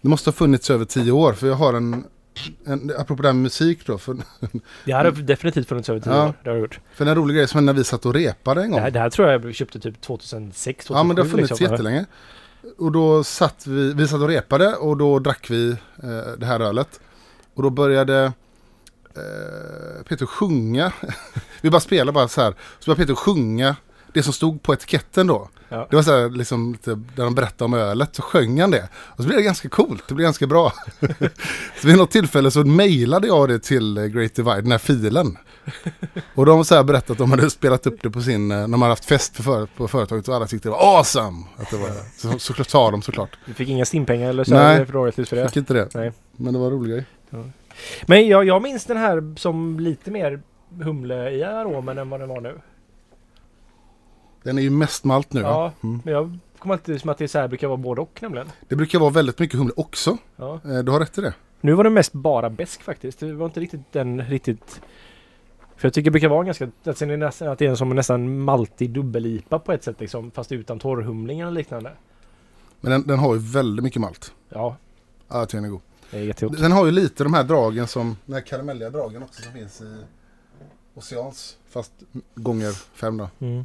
det 0.00 0.08
måste 0.08 0.30
ha 0.30 0.32
funnits 0.32 0.70
över 0.70 0.84
tio 0.84 1.12
år. 1.12 1.32
För 1.32 1.46
jag 1.46 1.54
har 1.54 1.74
en, 1.74 2.04
en 2.66 2.92
apropå 2.98 3.22
det 3.22 3.28
här 3.28 3.32
med 3.34 3.42
musik 3.42 3.86
då. 3.86 3.98
För, 3.98 4.16
Det 4.84 4.92
här 4.92 5.04
har 5.04 5.12
definitivt 5.12 5.68
funnits 5.68 5.88
över 5.88 6.00
tio 6.00 6.12
Ja. 6.12 6.28
år. 6.28 6.34
Det 6.44 6.50
har 6.50 6.54
det 6.56 6.60
gjort. 6.60 6.80
för 6.94 7.06
en 7.06 7.14
rolig 7.14 7.36
grej 7.36 7.48
som 7.48 7.66
när 7.66 7.72
vi 7.72 7.84
satt 7.84 8.06
och 8.06 8.14
repade 8.14 8.62
en 8.62 8.70
gång. 8.70 8.76
Det 8.78 8.82
här, 8.82 8.90
det 8.90 8.98
här 9.00 9.10
tror 9.10 9.28
jag 9.28 9.44
jag 9.44 9.54
köpte 9.54 9.80
typ 9.80 10.00
2006, 10.00 10.86
2007. 10.86 10.98
Ja 10.98 11.02
men 11.04 11.16
det 11.16 11.22
har 11.22 11.28
funnits 11.28 11.50
liksom. 11.50 11.66
jättelänge. 11.70 12.04
Och 12.78 12.92
då 12.92 13.24
satt 13.24 13.66
vi, 13.66 13.92
vi 13.94 14.08
satt 14.08 14.20
och 14.20 14.28
repade 14.28 14.74
och 14.74 14.96
då 14.96 15.18
drack 15.18 15.50
vi 15.50 15.70
eh, 15.70 15.76
det 16.38 16.46
här 16.46 16.60
ölet. 16.60 17.00
Och 17.54 17.62
då 17.62 17.70
började 17.70 18.32
eh, 19.16 20.02
Peter 20.08 20.26
sjunga. 20.26 20.92
vi 21.60 21.70
bara 21.70 21.80
spelade 21.80 22.12
bara 22.12 22.28
så 22.28 22.40
här. 22.40 22.54
Så 22.78 22.90
började 22.90 23.02
Peter 23.02 23.14
sjunga 23.14 23.76
det 24.12 24.22
som 24.22 24.32
stod 24.32 24.62
på 24.62 24.74
etiketten 24.74 25.26
då. 25.26 25.48
Ja. 25.68 25.86
Det 25.90 25.96
var 25.96 26.02
så 26.02 26.12
här 26.12 26.30
liksom 26.30 26.72
lite, 26.72 26.90
där 26.90 27.24
de 27.24 27.34
berättade 27.34 27.64
om 27.64 27.74
ölet. 27.74 28.16
Så 28.16 28.22
sjöng 28.22 28.60
han 28.60 28.70
det. 28.70 28.88
Och 28.94 29.16
så 29.16 29.22
blev 29.22 29.36
det 29.36 29.42
ganska 29.42 29.68
coolt. 29.68 30.04
Det 30.08 30.14
blev 30.14 30.24
ganska 30.24 30.46
bra. 30.46 30.72
så 31.80 31.86
vid 31.86 31.96
något 31.96 32.10
tillfälle 32.10 32.50
så 32.50 32.64
mejlade 32.64 33.26
jag 33.26 33.48
det 33.48 33.58
till 33.58 33.98
eh, 33.98 34.04
Great 34.04 34.34
Divide, 34.34 34.60
den 34.60 34.70
här 34.70 34.78
filen. 34.78 35.38
Och 36.34 36.46
de 36.46 36.56
har 36.56 36.64
så 36.64 36.74
här 36.74 36.82
berättat 36.82 37.10
att 37.10 37.18
de 37.18 37.30
hade 37.30 37.50
spelat 37.50 37.86
upp 37.86 38.02
det 38.02 38.10
på 38.10 38.20
sin, 38.20 38.48
när 38.48 38.62
de 38.62 38.82
hade 38.82 38.92
haft 38.92 39.04
fest 39.04 39.36
för, 39.36 39.42
för, 39.42 39.66
på 39.66 39.88
företaget 39.88 40.28
och 40.28 40.34
alla 40.34 40.46
tyckte 40.46 40.68
det 40.68 40.72
var 40.72 40.98
awesome. 40.98 41.44
Att 41.56 41.70
det 41.70 41.76
var, 41.76 41.90
så, 42.16 42.38
såklart 42.38 42.70
sa 42.70 42.90
de 42.90 43.02
såklart. 43.02 43.38
Du 43.46 43.54
fick 43.54 43.68
inga 43.68 43.84
stimpengar 43.84 44.28
eller 44.28 44.44
så? 44.44 44.54
Nej. 44.54 44.86
För 44.86 45.24
för 45.24 45.36
det? 45.36 45.48
Fick 45.48 45.56
inte 45.56 45.74
det. 45.74 45.88
Nej. 45.94 46.12
Men 46.36 46.52
det 46.52 46.58
var 46.58 46.66
en 46.66 46.72
rolig 46.72 46.92
grej. 46.92 47.04
Men 48.06 48.28
jag, 48.28 48.44
jag 48.44 48.62
minns 48.62 48.84
den 48.84 48.96
här 48.96 49.34
som 49.36 49.80
lite 49.80 50.10
mer 50.10 50.42
humle 50.80 51.30
i 51.30 51.44
aromen 51.44 51.98
än 51.98 52.10
vad 52.10 52.20
den 52.20 52.28
var 52.28 52.40
nu. 52.40 52.60
Den 54.42 54.58
är 54.58 54.62
ju 54.62 54.70
mest 54.70 55.04
malt 55.04 55.32
nu. 55.32 55.40
Ja. 55.40 55.72
Mm. 55.82 56.00
men 56.04 56.14
jag 56.14 56.38
kommer 56.58 56.74
alltid 56.74 57.00
som 57.00 57.10
att 57.10 57.18
det 57.18 57.24
är 57.24 57.28
så 57.28 57.38
här 57.38 57.48
brukar 57.48 57.68
vara 57.68 57.76
både 57.76 58.00
och 58.00 58.18
nämligen. 58.22 58.48
Det 58.68 58.76
brukar 58.76 58.98
vara 58.98 59.10
väldigt 59.10 59.38
mycket 59.38 59.58
humle 59.58 59.72
också. 59.76 60.18
Ja. 60.36 60.60
Eh, 60.64 60.78
Du 60.78 60.92
har 60.92 61.00
rätt 61.00 61.18
i 61.18 61.20
det. 61.20 61.34
Nu 61.60 61.72
var 61.72 61.84
det 61.84 61.90
mest 61.90 62.12
bara 62.12 62.50
besk 62.50 62.82
faktiskt. 62.82 63.18
Det 63.20 63.32
var 63.32 63.46
inte 63.46 63.60
riktigt 63.60 63.92
den 63.92 64.22
riktigt... 64.22 64.80
För 65.76 65.86
jag 65.88 65.94
tycker 65.94 66.04
det 66.04 66.10
brukar 66.10 66.28
vara 66.28 66.44
ganska... 66.44 66.64
Att 66.64 66.98
det 66.98 67.02
är, 67.02 67.16
nästan, 67.16 67.48
att 67.48 67.58
det 67.58 67.66
är 67.66 67.70
en 67.70 67.76
som 67.76 67.88
nästan 67.88 68.38
maltig 68.38 68.90
dubbel-IPA 68.90 69.58
på 69.58 69.72
ett 69.72 69.84
sätt 69.84 70.00
liksom. 70.00 70.30
Fast 70.30 70.52
utan 70.52 70.78
torrhumling 70.78 71.40
eller 71.40 71.52
liknande. 71.52 71.92
Men 72.80 72.92
den, 72.92 73.06
den 73.06 73.18
har 73.18 73.34
ju 73.34 73.40
väldigt 73.40 73.84
mycket 73.84 74.00
malt. 74.00 74.34
Ja, 74.48 74.76
Ja, 75.28 75.38
jag 75.38 75.48
tycker 75.48 75.56
den 75.58 75.64
är 75.64 75.70
god. 75.70 75.80
Den 76.58 76.72
har 76.72 76.86
ju 76.86 76.90
lite 76.90 77.24
de 77.24 77.34
här 77.34 77.44
dragen 77.44 77.86
som, 77.86 78.16
de 78.26 78.32
här 78.32 78.40
karamelliga 78.40 78.90
dragen 78.90 79.22
också 79.22 79.42
som 79.42 79.52
finns 79.52 79.80
i 79.80 79.96
Oceans. 80.94 81.56
Fast 81.70 81.92
gånger 82.34 82.72
fem 82.94 83.16
då. 83.16 83.30
Mm. 83.38 83.64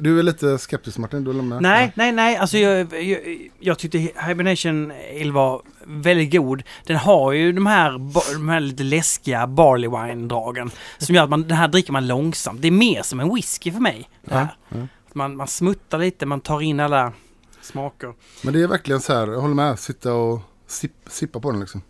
Du 0.00 0.18
är 0.18 0.22
lite 0.22 0.58
skeptisk 0.58 0.98
Martin, 0.98 1.24
du 1.24 1.32
lämnar? 1.32 1.60
Nej, 1.60 1.92
nej, 1.94 2.12
nej. 2.12 2.36
Alltså 2.36 2.58
jag, 2.58 2.94
jag, 2.94 3.20
jag 3.60 3.78
tyckte 3.78 3.98
Hibernation 3.98 4.92
Ale 5.20 5.32
var 5.32 5.62
väldigt 5.86 6.32
god. 6.32 6.62
Den 6.86 6.96
har 6.96 7.32
ju 7.32 7.52
de 7.52 7.66
här, 7.66 7.90
de 8.32 8.48
här 8.48 8.60
lite 8.60 8.82
läskiga 8.82 9.46
barley 9.46 9.90
wine-dragen. 9.90 10.70
Som 10.98 11.14
gör 11.14 11.24
att 11.24 11.30
man, 11.30 11.42
den 11.42 11.56
här 11.56 11.68
dricker 11.68 11.92
man 11.92 12.06
långsamt. 12.06 12.62
Det 12.62 12.68
är 12.68 12.72
mer 12.72 13.02
som 13.02 13.20
en 13.20 13.34
whisky 13.34 13.72
för 13.72 13.80
mig. 13.80 14.08
Ja, 14.24 14.48
ja. 14.68 14.76
Man, 15.12 15.36
man 15.36 15.48
smuttar 15.48 15.98
lite, 15.98 16.26
man 16.26 16.40
tar 16.40 16.60
in 16.60 16.80
alla 16.80 17.12
smaker. 17.60 18.14
Men 18.42 18.54
det 18.54 18.62
är 18.62 18.66
verkligen 18.66 19.00
så 19.00 19.12
här, 19.12 19.26
jag 19.26 19.40
håller 19.40 19.54
med, 19.54 19.78
sitta 19.78 20.14
och 20.14 20.40
sip, 20.70 20.92
sippa 21.06 21.40
på 21.40 21.50
den 21.50 21.60
liksom. 21.60 21.82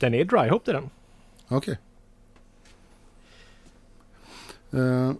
Den 0.00 0.14
är 0.14 0.24
dry 0.24 0.48
hop 0.50 0.68
i 0.68 0.72
den. 0.72 0.90
Okej. 1.48 1.78
Eh, 4.72 5.12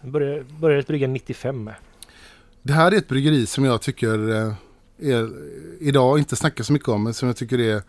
Den 0.00 0.12
började, 0.12 0.44
började 0.44 0.82
brygga 0.82 1.06
95 1.08 1.64
med. 1.64 1.74
det 2.62 2.72
här 2.72 2.92
är 2.92 2.96
ett 2.96 3.08
bryggeri 3.08 3.46
som 3.46 3.64
jag 3.64 3.82
tycker 3.82 4.30
eh, 4.30 4.54
är, 4.98 5.30
idag 5.80 6.18
inte 6.18 6.36
snackar 6.36 6.64
så 6.64 6.72
mycket 6.72 6.88
om, 6.88 7.02
men 7.04 7.14
som 7.14 7.28
jag 7.28 7.36
tycker 7.36 7.60
är 7.60 7.82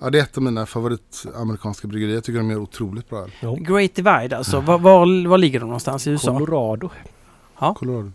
Ja, 0.00 0.10
det 0.10 0.18
är 0.18 0.22
ett 0.22 0.36
av 0.36 0.42
mina 0.42 0.66
favoritamerikanska 0.66 1.88
bryggerier. 1.88 2.14
Jag 2.14 2.24
tycker 2.24 2.38
de 2.38 2.50
gör 2.50 2.58
otroligt 2.58 3.08
bra 3.10 3.18
öl. 3.18 3.30
Great 3.60 3.94
Divide 3.94 4.36
alltså. 4.36 4.60
Var, 4.60 4.78
var, 4.78 5.28
var 5.28 5.38
ligger 5.38 5.60
de 5.60 5.64
någonstans 5.66 6.06
i 6.06 6.10
USA? 6.10 6.38
Colorado. 6.38 6.90
Colorado. 7.74 8.12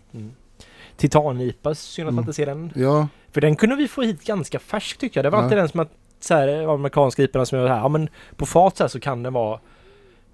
Titan-IPA, 0.96 1.74
synd 1.74 2.08
att 2.08 2.14
man 2.14 2.18
Mm. 2.18 2.22
inte 2.28 2.32
ser 2.36 2.46
den. 2.46 2.72
Ja, 2.74 3.08
För 3.32 3.40
den 3.40 3.56
kunde 3.56 3.76
vi 3.76 3.88
få 3.88 4.02
hit 4.02 4.24
ganska 4.24 4.58
färsk 4.58 4.98
tyckte 4.98 5.18
jag. 5.18 5.24
Det 5.24 5.30
var 5.30 5.38
Ja. 5.38 5.42
alltid 5.44 5.58
den 5.58 5.68
som 5.68 5.80
att 5.80 5.90
så 6.20 6.34
här, 6.34 6.74
amerikanska 6.74 7.22
IPorna 7.22 7.46
som 7.46 7.58
jag 7.58 7.68
här, 7.68 7.76
ja 7.76 7.88
men 7.88 8.08
på 8.36 8.46
fat 8.46 8.76
så 8.76 8.88
så 8.88 9.00
kan 9.00 9.22
den 9.22 9.32
vara 9.32 9.60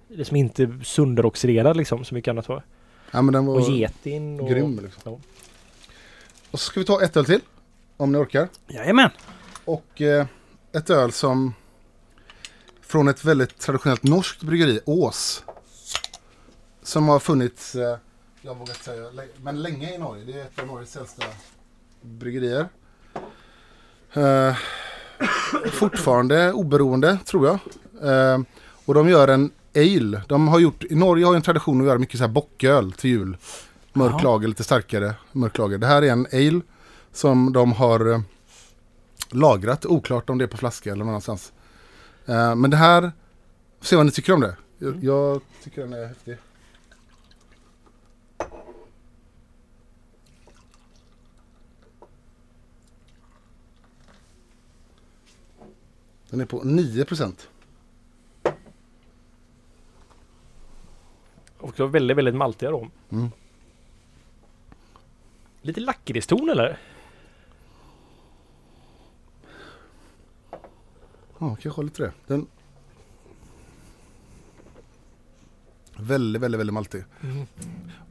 liksom 0.07 0.35
inte 0.37 0.79
sönderoxiderad 0.83 1.77
liksom 1.77 2.05
som 2.05 2.15
mycket 2.15 2.31
annat 2.31 2.47
var. 2.49 2.63
ja 3.11 3.21
men 3.21 3.33
den 3.33 3.45
var 3.45 3.55
Och 3.55 3.69
getin 3.69 4.39
och... 4.39 4.49
grym. 4.49 4.79
Liksom. 4.83 5.01
Ja. 5.05 5.19
Och 6.51 6.59
så 6.59 6.65
ska 6.71 6.79
vi 6.79 6.85
ta 6.85 7.01
ett 7.03 7.17
öl 7.17 7.25
till. 7.25 7.41
Om 7.97 8.11
ni 8.11 8.17
orkar. 8.17 8.47
Jajamän. 8.67 9.09
Och 9.65 10.01
eh, 10.01 10.25
ett 10.73 10.89
öl 10.89 11.11
som 11.11 11.53
från 12.81 13.07
ett 13.07 13.25
väldigt 13.25 13.59
traditionellt 13.59 14.03
norskt 14.03 14.43
bryggeri, 14.43 14.79
Ås. 14.85 15.43
Som 16.83 17.07
har 17.07 17.19
funnits, 17.19 17.75
eh, 17.75 17.97
jag 18.41 18.55
vågar 18.55 18.73
inte 18.73 18.83
säga, 18.83 19.05
men 19.41 19.61
länge 19.61 19.95
i 19.95 19.97
Norge. 19.97 20.23
Det 20.25 20.33
är 20.33 20.43
ett 20.43 20.59
av 20.59 20.67
Norges 20.67 20.95
äldsta 20.95 21.25
bryggerier. 22.01 22.67
Eh, 24.13 24.55
fortfarande 25.71 26.53
oberoende, 26.53 27.17
tror 27.25 27.47
jag. 27.47 27.59
Eh, 28.11 28.39
och 28.85 28.93
de 28.93 29.09
gör 29.09 29.27
en 29.27 29.51
ale. 29.75 30.21
De 30.27 30.47
har 30.47 30.59
gjort, 30.59 30.83
I 30.83 30.95
Norge 30.95 31.25
har 31.25 31.33
ju 31.33 31.35
en 31.35 31.41
tradition 31.41 31.81
att 31.81 31.87
göra 31.87 31.99
mycket 31.99 32.17
så 32.17 32.23
här 32.23 32.31
bocköl 32.31 32.91
till 32.91 33.09
jul. 33.09 33.37
Mörk 33.93 34.23
lager, 34.23 34.47
lite 34.47 34.63
starkare 34.63 35.15
mörk 35.31 35.57
lager. 35.57 35.77
Det 35.77 35.87
här 35.87 36.01
är 36.01 36.11
en 36.11 36.27
ale 36.33 36.61
som 37.11 37.53
de 37.53 37.71
har 37.71 38.11
eh, 38.11 38.21
lagrat. 39.29 39.85
Oklart 39.85 40.29
om 40.29 40.37
det 40.37 40.45
är 40.45 40.47
på 40.47 40.57
flaska 40.57 40.91
eller 40.91 40.99
någon 40.99 41.09
annanstans. 41.09 41.51
Eh, 42.25 42.55
men 42.55 42.71
det 42.71 42.77
här, 42.77 43.11
se 43.81 43.95
vad 43.95 44.05
ni 44.05 44.11
tycker 44.11 44.33
om 44.33 44.41
det. 44.41 44.55
Jag, 44.77 45.03
jag 45.03 45.41
tycker 45.63 45.81
den 45.81 45.93
är 45.93 46.07
häftig. 46.07 46.37
Den 56.29 56.41
är 56.41 56.45
på 56.45 56.63
9 56.63 57.05
procent. 57.05 57.49
Var 61.59 61.87
väldigt, 61.87 62.17
väldigt 62.17 62.35
maltig 62.35 62.67
arom. 62.67 62.91
Mm. 63.09 63.29
Lite 65.61 65.79
lakritston 65.79 66.49
eller? 66.49 66.79
Ja, 71.39 71.57
kanske 71.61 71.83
lite 71.83 72.03
det. 72.03 72.13
Den... 72.27 72.47
Väldigt, 76.01 76.41
väldigt, 76.41 76.59
väldigt 76.59 76.73
maltig. 76.73 77.03
Mm. 77.23 77.45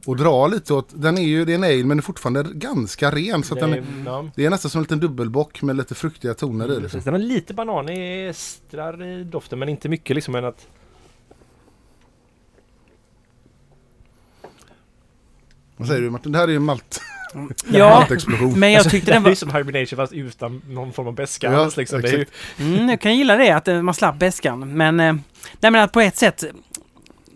Och 0.05 0.17
dra 0.17 0.47
lite 0.47 0.73
åt, 0.73 0.89
den 0.93 1.17
är 1.17 1.21
ju, 1.21 1.45
det 1.45 1.51
är 1.51 1.55
en 1.55 1.63
ale 1.63 1.77
men 1.77 1.89
den 1.89 1.97
är 1.97 2.01
fortfarande 2.01 2.43
ganska 2.53 3.11
ren. 3.11 3.43
Så 3.43 3.53
att 3.53 3.59
den 3.59 3.71
Det 3.71 3.77
är, 3.77 3.81
är- 3.81 3.85
ja. 4.05 4.29
det 4.35 4.45
är 4.45 4.49
nästan 4.49 4.71
som 4.71 4.79
en 4.79 4.83
liten 4.83 4.99
dubbelbock 4.99 5.61
med 5.61 5.75
lite 5.77 5.95
fruktiga 5.95 6.33
toner 6.33 6.77
i. 6.77 6.79
Liksom. 6.81 7.01
Den 7.03 7.13
har 7.13 7.19
lite 7.19 7.53
bananestrar 7.53 9.03
i 9.03 9.23
doften 9.23 9.59
men 9.59 9.69
inte 9.69 9.89
mycket 9.89 10.15
liksom 10.15 10.35
än 10.35 10.45
att... 10.45 10.67
Vad 15.77 15.87
säger 15.87 16.01
du 16.01 16.09
Martin? 16.09 16.31
Det 16.31 16.37
här 16.37 16.47
är 16.47 16.51
ju 16.51 16.59
malt, 16.59 17.01
Ja, 17.71 18.07
men 18.55 18.71
jag 18.71 18.89
tyckte 18.89 19.11
det 19.11 19.11
den 19.11 19.21
är 19.21 19.23
var... 19.23 19.29
ju 19.29 19.35
som 19.35 19.55
hibernation 19.55 19.97
fast 19.97 20.13
utan 20.13 20.61
någon 20.67 20.93
form 20.93 21.07
av 21.07 21.13
beska 21.15 21.51
Ja, 21.51 21.71
liksom. 21.77 22.01
Det 22.01 22.09
är 22.09 22.17
ju, 22.17 22.25
Mm, 22.59 22.89
jag 22.89 23.01
kan 23.01 23.17
gilla 23.17 23.35
det, 23.35 23.51
att 23.51 23.67
eh, 23.67 23.81
man 23.81 23.93
slapp 23.93 24.19
beskan. 24.19 24.73
Men, 24.77 24.99
eh, 24.99 25.13
nej 25.59 25.71
men 25.71 25.75
att 25.75 25.91
på 25.91 26.01
ett 26.01 26.17
sätt... 26.17 26.43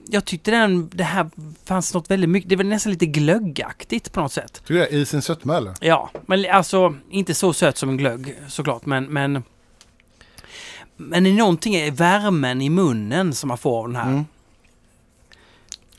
Jag 0.10 0.26
tyckte 0.26 0.52
den, 0.52 0.90
det 0.94 1.04
här 1.04 1.30
fanns 1.66 1.94
något 1.94 2.12
väldigt 2.12 2.30
mycket, 2.30 2.50
det 2.50 2.56
var 2.56 2.64
nästan 2.64 2.92
lite 2.92 3.06
glöggaktigt 3.06 4.12
på 4.12 4.20
något 4.22 4.32
sätt. 4.32 4.54
Tycker 4.54 4.74
du 4.74 4.80
det? 4.80 4.90
I 4.90 5.06
sin 5.06 5.22
sötma 5.22 5.58
eller? 5.58 5.74
Ja, 5.82 6.10
men 6.26 6.46
alltså 6.52 6.96
inte 7.10 7.34
så 7.34 7.54
söt 7.54 7.78
som 7.78 7.90
en 7.90 7.98
glögg 7.98 8.36
såklart, 8.48 8.86
men... 8.86 9.06
Men, 9.06 9.44
men 10.98 11.24
det 11.24 11.30
är 11.30 11.34
någonting 11.34 11.76
i 11.76 11.90
värmen 11.90 12.62
i 12.62 12.70
munnen 12.70 13.34
som 13.34 13.48
man 13.48 13.58
får 13.58 13.80
av 13.80 13.88
den 13.88 13.96
här. 13.96 14.10
Mm. 14.12 14.26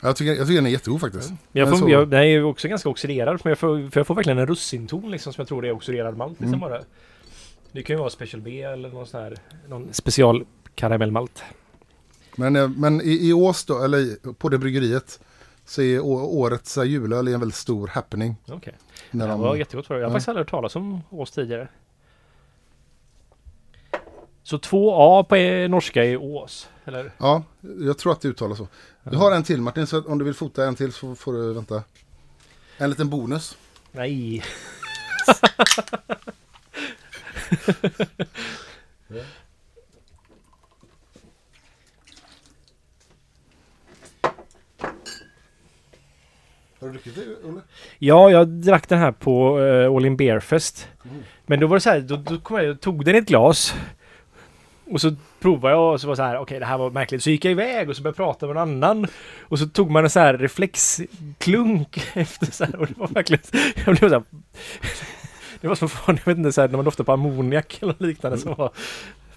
Jag 0.01 0.15
tycker, 0.15 0.31
jag 0.33 0.47
tycker 0.47 0.55
den 0.55 0.65
är 0.65 0.69
jättegod 0.69 1.01
faktiskt. 1.01 1.29
jag 1.51 1.67
Men 1.69 1.77
får, 1.77 1.85
så- 1.85 1.91
jag, 1.91 2.07
den 2.09 2.19
är 2.19 2.23
ju 2.23 2.43
också 2.43 2.67
ganska 2.67 2.89
oxiderad 2.89 3.39
men 3.43 3.51
jag 3.51 3.59
får, 3.59 3.89
för 3.89 3.99
jag 3.99 4.07
får 4.07 4.15
verkligen 4.15 4.37
en 4.39 4.47
russinton 4.47 5.11
liksom 5.11 5.33
som 5.33 5.41
jag 5.41 5.47
tror 5.47 5.61
det 5.61 5.67
är 5.67 5.71
oxiderad 5.71 6.17
malt 6.17 6.39
liksom 6.39 6.53
Mm. 6.53 6.59
bara. 6.69 6.81
Det 7.71 7.83
kan 7.83 7.93
ju 7.95 7.99
vara 7.99 8.09
Special 8.09 8.41
B 8.41 8.61
eller 8.61 8.89
någon 8.89 9.07
sån 9.07 9.21
här 9.21 9.37
någon 9.69 9.87
special 9.93 10.45
karamellmalt. 10.75 11.43
Men, 12.35 12.55
eh, 12.55 12.69
men 12.69 13.01
i, 13.01 13.29
i 13.29 13.33
Ås 13.33 13.65
då, 13.65 13.83
eller 13.83 14.33
på 14.33 14.49
det 14.49 14.57
bryggeriet, 14.57 15.19
så 15.65 15.81
är 15.81 15.99
årets 16.05 16.77
julöl 16.77 17.27
en 17.27 17.39
väldigt 17.39 17.55
stor 17.57 17.87
happening. 17.87 18.35
Okej. 18.47 18.73
När 19.11 19.25
Det 19.27 19.31
de, 19.33 19.39
var 19.41 19.55
jättegott 19.55 19.87
för. 19.87 19.93
Jag 19.95 20.01
har 20.01 20.07
Ja. 20.09 20.13
faktiskt 20.13 20.29
aldrig 20.29 20.41
hört 20.45 20.51
talas 20.51 20.75
om 20.75 21.01
Ås 21.09 21.31
tidigare. 21.31 21.67
Så 24.43 24.57
2A 24.57 25.23
på 25.23 25.35
eh, 25.35 25.69
norska 25.69 26.05
är 26.05 26.17
Ås, 26.17 26.69
eller? 26.85 27.11
ja, 27.17 27.43
jag 27.79 27.97
tror 27.97 28.11
att 28.11 28.21
det 28.21 28.27
uttalas 28.27 28.57
så. 28.57 28.67
Du 29.03 29.17
har 29.17 29.31
en 29.31 29.43
till 29.43 29.61
Martin, 29.61 29.87
så 29.87 30.01
om 30.03 30.17
du 30.17 30.25
vill 30.25 30.33
fota 30.33 30.65
en 30.65 30.75
till 30.75 30.93
så 30.93 31.15
får 31.15 31.33
du 31.33 31.53
vänta. 31.53 31.83
En 32.77 32.89
liten 32.89 33.09
bonus. 33.09 33.57
Nej. 33.91 34.43
Har 46.85 46.91
du 46.91 46.97
druckit 46.97 47.15
det, 47.15 47.47
Olle? 47.47 47.61
Ja, 47.99 48.29
jag 48.29 48.47
drack 48.47 48.89
den 48.89 48.99
här 48.99 49.11
på 49.11 49.59
uh, 49.59 49.95
All 49.95 50.05
In 50.05 50.17
Beer 50.17 50.39
Fest. 50.39 50.87
Men 51.45 51.59
då 51.59 51.67
var 51.67 51.75
det 51.75 51.81
så 51.81 51.89
här, 51.89 51.99
då, 51.99 52.15
då 52.15 52.39
kom 52.39 52.57
jag 52.57 52.69
och 52.69 52.81
tog 52.81 53.05
den 53.05 53.15
i 53.15 53.17
ett 53.17 53.27
glas. 53.27 53.75
Och 54.91 55.01
så 55.01 55.15
provade 55.39 55.73
jag 55.73 55.93
och 55.93 56.01
så 56.01 56.07
var 56.07 56.11
det 56.11 56.17
så 56.17 56.23
här, 56.23 56.37
okej 56.37 56.59
det 56.59 56.65
här 56.65 56.77
var 56.77 56.89
märkligt. 56.89 57.23
Så 57.23 57.29
gick 57.29 57.45
jag 57.45 57.51
iväg 57.51 57.89
och 57.89 57.95
så 57.95 58.01
började 58.01 58.23
jag 58.23 58.27
prata 58.27 58.45
med 58.45 58.55
någon 58.55 58.83
annan. 58.83 59.07
Och 59.41 59.59
så 59.59 59.65
tog 59.65 59.91
man 59.91 60.03
en 60.03 60.09
så 60.09 60.19
här 60.19 60.37
reflexklunk 60.37 62.07
efter 62.13 62.51
så 62.51 62.65
här. 62.65 62.75
Och 62.75 62.87
det 62.87 62.97
var 62.97 63.07
verkligen, 63.07 63.43
jag 63.85 63.95
blev 63.95 64.09
så 64.09 64.15
här, 64.15 64.23
Det 65.61 65.67
var 65.67 65.75
som 65.75 65.89
fan, 65.89 66.19
jag 66.25 66.25
vet 66.25 66.37
inte, 66.37 66.51
så 66.51 66.61
här, 66.61 66.67
när 66.67 66.75
man 66.75 66.85
doftar 66.85 67.03
på 67.03 67.11
ammoniak 67.11 67.77
eller 67.81 67.95
liknande 67.99 68.37
som 68.37 68.53
var 68.55 68.71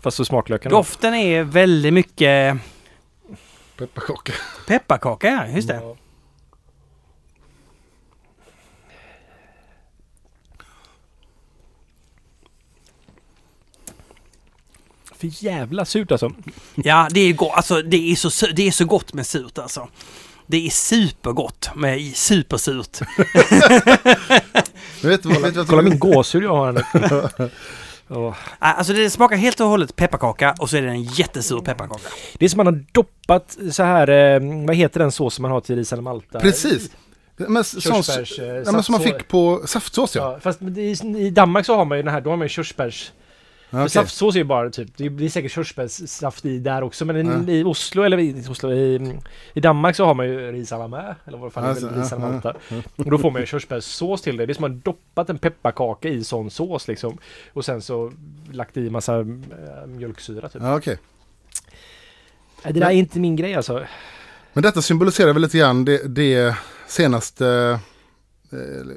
Fast 0.00 0.16
så 0.16 0.24
smaklökarna. 0.24 0.76
Doften 0.76 1.14
är 1.14 1.42
väldigt 1.42 1.92
mycket 1.92 2.56
Pepparkaka. 3.76 4.32
pepparkaka, 4.66 5.28
ja, 5.28 5.54
just 5.54 5.68
det. 5.68 5.74
Ja. 5.74 5.96
För 15.18 15.44
jävla 15.44 15.84
surt 15.84 16.12
alltså. 16.12 16.32
Ja, 16.74 17.08
det 17.10 17.20
är 17.20 17.32
gott. 17.32 17.52
Alltså, 17.54 17.82
det 17.82 18.12
är, 18.12 18.16
så, 18.16 18.46
det 18.46 18.66
är 18.66 18.70
så 18.70 18.84
gott 18.84 19.12
med 19.12 19.26
surt 19.26 19.58
alltså. 19.58 19.88
Det 20.46 20.66
är 20.66 20.70
supergott 20.70 21.70
med 21.76 22.16
supersurt. 22.16 23.00
Men 25.02 25.10
vet 25.10 25.22
du 25.22 25.28
vad, 25.28 25.42
vet 25.42 25.54
du 25.54 25.58
vad 25.58 25.68
Kolla 25.68 25.82
min 25.82 25.98
gåshud 25.98 26.42
jag 26.42 26.56
har 26.56 26.72
här 26.72 27.40
nu. 27.42 27.50
Åh. 28.10 28.34
Alltså 28.58 28.92
det 28.92 29.10
smakar 29.10 29.36
helt 29.36 29.60
och 29.60 29.66
hållet 29.66 29.96
pepparkaka 29.96 30.54
och 30.58 30.70
så 30.70 30.76
är 30.76 30.82
det 30.82 30.88
en 30.88 31.02
jättesur 31.02 31.60
pepparkaka. 31.60 32.08
Det 32.38 32.44
är 32.44 32.48
som 32.48 32.56
man 32.56 32.66
har 32.66 32.84
doppat 32.92 33.58
så 33.70 33.82
här, 33.82 34.08
eh, 34.08 34.66
vad 34.66 34.76
heter 34.76 35.00
den 35.00 35.12
sås 35.12 35.34
som 35.34 35.42
man 35.42 35.50
har 35.50 35.60
till 35.60 35.76
ris 35.76 35.92
eller 35.92 36.02
malta? 36.02 36.40
Precis. 36.40 36.90
Men, 37.36 37.64
sån, 37.64 37.94
eh, 37.94 38.46
ja, 38.64 38.72
men 38.72 38.82
som 38.82 38.92
man 38.92 39.00
fick 39.00 39.28
på 39.28 39.62
saftsås 39.66 40.16
ja. 40.16 40.32
Ja, 40.32 40.40
fast 40.40 40.62
i, 40.62 40.96
i 41.18 41.30
Danmark 41.30 41.66
så 41.66 41.76
har 41.76 41.84
man 41.84 41.98
ju 41.98 42.02
den 42.02 42.12
här, 42.12 42.20
då 42.20 42.30
har 42.30 42.36
man 42.36 42.44
ju 42.44 42.48
körsbärs... 42.48 43.12
ja 43.70 43.76
För 43.78 43.78
okej. 43.80 43.90
Saftsås 43.90 44.34
är 44.34 44.38
ju 44.38 44.44
bara 44.44 44.70
typ, 44.70 44.88
det 44.96 45.10
blir 45.10 45.28
säkert 45.28 45.52
körsbärssaft 45.52 46.44
i 46.44 46.58
där 46.58 46.82
också 46.82 47.04
men 47.04 47.46
Ja. 47.46 47.52
i 47.52 47.64
Oslo, 47.64 48.02
eller 48.02 48.18
i, 48.18 48.44
Oslo, 48.48 48.72
i, 48.72 49.16
i 49.54 49.60
Danmark 49.60 49.96
så 49.96 50.04
har 50.04 50.14
man 50.14 50.26
ju 50.26 50.52
ris 50.52 50.72
à 50.72 50.78
la 50.78 50.88
main, 50.88 51.14
eller 51.24 51.38
vad 51.38 51.52
fan 51.52 51.62
det 51.64 51.68
är, 51.68 51.70
Alltså, 51.70 51.86
väl 51.86 52.00
ris 52.00 52.12
à 52.12 52.16
la 52.18 52.24
ja, 52.24 52.30
malta. 52.32 52.54
Och 52.96 53.10
då 53.10 53.18
får 53.18 53.30
man 53.30 53.40
ju 53.40 53.46
körsbärssås 53.46 54.22
till 54.22 54.36
det. 54.36 54.46
Det 54.46 54.52
är 54.52 54.54
som 54.54 54.64
att 54.64 54.70
man 54.70 54.80
doppat 54.80 55.30
en 55.30 55.38
pepparkaka 55.38 56.08
i 56.08 56.24
sån 56.24 56.50
sås 56.50 56.88
liksom. 56.88 57.18
Och 57.52 57.64
sen 57.64 57.82
så 57.82 58.12
lagt 58.52 58.76
i 58.76 58.90
massa 58.90 59.18
äh, 59.18 59.24
mjölksyra 59.86 60.48
typ. 60.48 60.62
Ja. 60.62 60.80
Nej, 60.86 62.72
Det 62.74 62.80
där 62.80 62.86
är 62.86 62.90
inte 62.90 63.20
min 63.20 63.36
grej 63.36 63.54
alltså. 63.54 63.84
Men 64.52 64.62
detta 64.62 64.82
symboliserar 64.82 65.32
väl 65.32 65.42
lite 65.42 65.58
grann 65.58 65.84
det, 65.84 66.14
det 66.14 66.54
senaste 66.86 67.78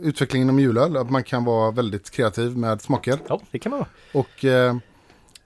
utvecklingen 0.02 0.46
inom 0.46 0.60
julöl. 0.60 0.98
Att 0.98 1.10
man 1.10 1.24
kan 1.24 1.46
vara 1.46 1.72
väldigt 1.72 2.12
kreativ 2.12 2.58
med 2.58 2.82
smaker. 2.82 3.20
Ja, 3.28 3.42
det 3.52 3.60
kan 3.60 3.70
man 3.70 3.80
vara. 3.80 3.90
Och, 4.14 4.46
eh, 4.46 4.78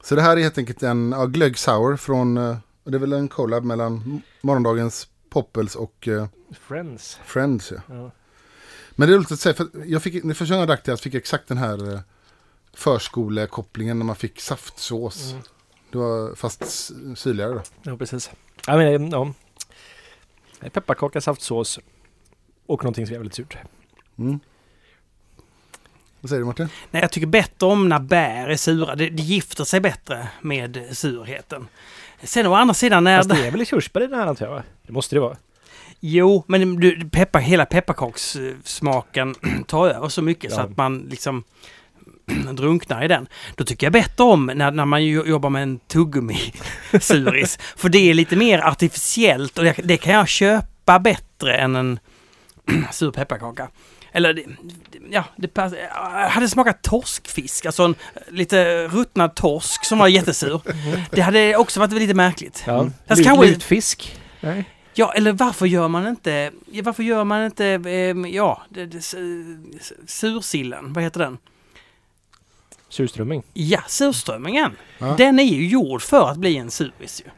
så 0.03 0.15
det 0.15 0.21
här 0.21 0.37
är 0.37 0.41
helt 0.41 0.57
enkelt 0.57 0.83
en 0.83 1.11
ja, 1.11 1.25
glögg 1.25 1.57
sour 1.57 1.97
från, 1.97 2.37
eh, 2.37 2.57
det 2.83 2.97
är 2.97 2.99
väl 2.99 3.13
en 3.13 3.27
collab 3.27 3.63
mellan 3.63 4.21
morgondagens 4.41 5.07
Poppels 5.29 5.75
och 5.75 6.07
eh, 6.07 6.27
Friends. 6.59 7.19
Friends. 7.25 7.71
Ja. 7.71 7.81
Ja. 7.87 8.11
Men 8.91 9.07
det 9.07 9.13
är 9.13 9.17
roligt 9.17 9.31
att 9.31 9.39
säga, 9.39 9.53
för 9.53 9.67
jag 9.85 10.03
fick, 10.03 10.23
när 10.23 10.33
första 10.33 10.53
gången 10.53 10.59
jag 10.59 10.67
drack 10.67 10.85
det, 10.85 10.91
jag 10.91 10.99
fick 10.99 11.13
exakt 11.13 11.47
den 11.47 11.57
här 11.57 11.93
eh, 11.93 11.99
förskolekopplingen 12.73 13.99
när 13.99 14.05
man 14.05 14.15
fick 14.15 14.41
saftsås. 14.41 15.31
Mm. 15.31 15.43
Det 15.91 15.97
var 15.97 16.35
fast 16.35 16.91
syrligare 17.15 17.53
då. 17.53 17.61
Ja, 17.83 17.97
precis. 17.97 18.31
Ja, 18.67 18.77
men, 18.77 19.09
ja. 19.09 19.33
Pepparkaka, 20.71 21.21
saftsås 21.21 21.79
och 22.65 22.83
någonting 22.83 23.07
som 23.07 23.15
är 23.15 23.19
väldigt 23.19 23.35
surt. 23.35 23.57
Mm. 24.19 24.39
Vad 26.21 26.29
säger 26.29 26.39
du 26.39 26.45
Martin? 26.45 26.69
Nej, 26.91 27.01
jag 27.01 27.11
tycker 27.11 27.27
bättre 27.27 27.65
om 27.67 27.89
när 27.89 27.99
bär 27.99 28.47
är 28.49 28.55
sura. 28.57 28.95
Det, 28.95 29.09
det 29.09 29.23
gifter 29.23 29.63
sig 29.63 29.79
bättre 29.79 30.27
med 30.41 30.85
surheten. 30.91 31.67
Sen 32.23 32.45
å 32.47 32.53
andra 32.53 32.73
sidan 32.73 33.03
när... 33.03 33.17
Fast 33.17 33.29
det 33.29 33.47
är 33.47 33.51
väl 33.51 33.65
körsbär 33.65 34.01
i 34.03 34.07
den 34.07 34.19
här 34.19 34.27
antar 34.27 34.45
jag? 34.45 34.63
Det 34.87 34.93
måste 34.93 35.15
det 35.15 35.19
vara. 35.19 35.37
Jo, 35.99 36.43
men 36.47 36.75
du, 36.79 37.09
peppar, 37.09 37.39
hela 37.39 37.65
pepparkakssmaken 37.65 39.35
tar 39.67 39.87
över 39.89 40.09
så 40.09 40.21
mycket 40.21 40.51
så 40.53 40.59
Ja. 40.59 40.63
att 40.63 40.77
man 40.77 40.99
liksom 40.99 41.43
drunknar 42.53 43.03
i 43.03 43.07
den. 43.07 43.27
Då 43.55 43.63
tycker 43.63 43.85
jag 43.85 43.93
bättre 43.93 44.23
om 44.23 44.45
när, 44.55 44.71
när 44.71 44.85
man 44.85 45.05
jo- 45.05 45.25
jobbar 45.25 45.49
med 45.49 45.63
en 45.63 45.79
tuggummi-suris. 45.79 47.59
För 47.75 47.89
det 47.89 47.97
är 48.09 48.13
lite 48.13 48.35
mer 48.35 48.59
artificiellt 48.59 49.57
och 49.57 49.63
det, 49.63 49.75
det 49.83 49.97
kan 49.97 50.13
jag 50.13 50.27
köpa 50.27 50.99
bättre 50.99 51.57
än 51.57 51.75
en 51.75 51.99
sur 52.91 53.11
pepparkaka. 53.11 53.69
Eller, 54.15 54.45
ja, 55.09 55.23
det 55.35 55.47
pass, 55.47 55.73
hade 56.29 56.49
smakat 56.49 56.81
torskfisk, 56.81 57.65
alltså 57.65 57.83
en 57.83 57.95
lite 58.29 58.87
ruttnad 58.87 59.35
torsk 59.35 59.85
som 59.85 59.97
var 59.99 60.07
jättesur. 60.07 60.61
Det 61.11 61.21
hade 61.21 61.55
också 61.55 61.79
varit 61.79 61.93
lite 61.93 62.13
märkligt. 62.13 62.63
Ja. 62.67 62.89
Fast 63.07 63.17
Lut- 63.19 63.27
kanske- 63.27 63.45
Lutfisk? 63.47 64.19
Nej. 64.41 64.69
Ja, 64.93 65.13
eller 65.13 65.31
varför 65.31 65.65
gör 65.65 65.87
man 65.87 66.07
inte, 66.07 66.51
varför 66.83 67.03
gör 67.03 67.23
man 67.23 67.45
inte, 67.45 67.65
ehm, 67.67 68.25
ja, 68.25 68.61
det, 68.69 68.85
det, 68.85 69.01
sursillen, 70.07 70.93
vad 70.93 71.03
heter 71.03 71.19
den? 71.19 71.37
Surströmming? 72.89 73.43
Ja, 73.53 73.79
surströmmingen. 73.87 74.71
Ja. 74.97 75.15
Den 75.17 75.39
är 75.39 75.43
ju 75.43 75.67
gjord 75.67 76.01
för 76.01 76.29
att 76.29 76.37
bli 76.37 76.57
en 76.57 76.71
suris 76.71 77.21
ju. 77.25 77.29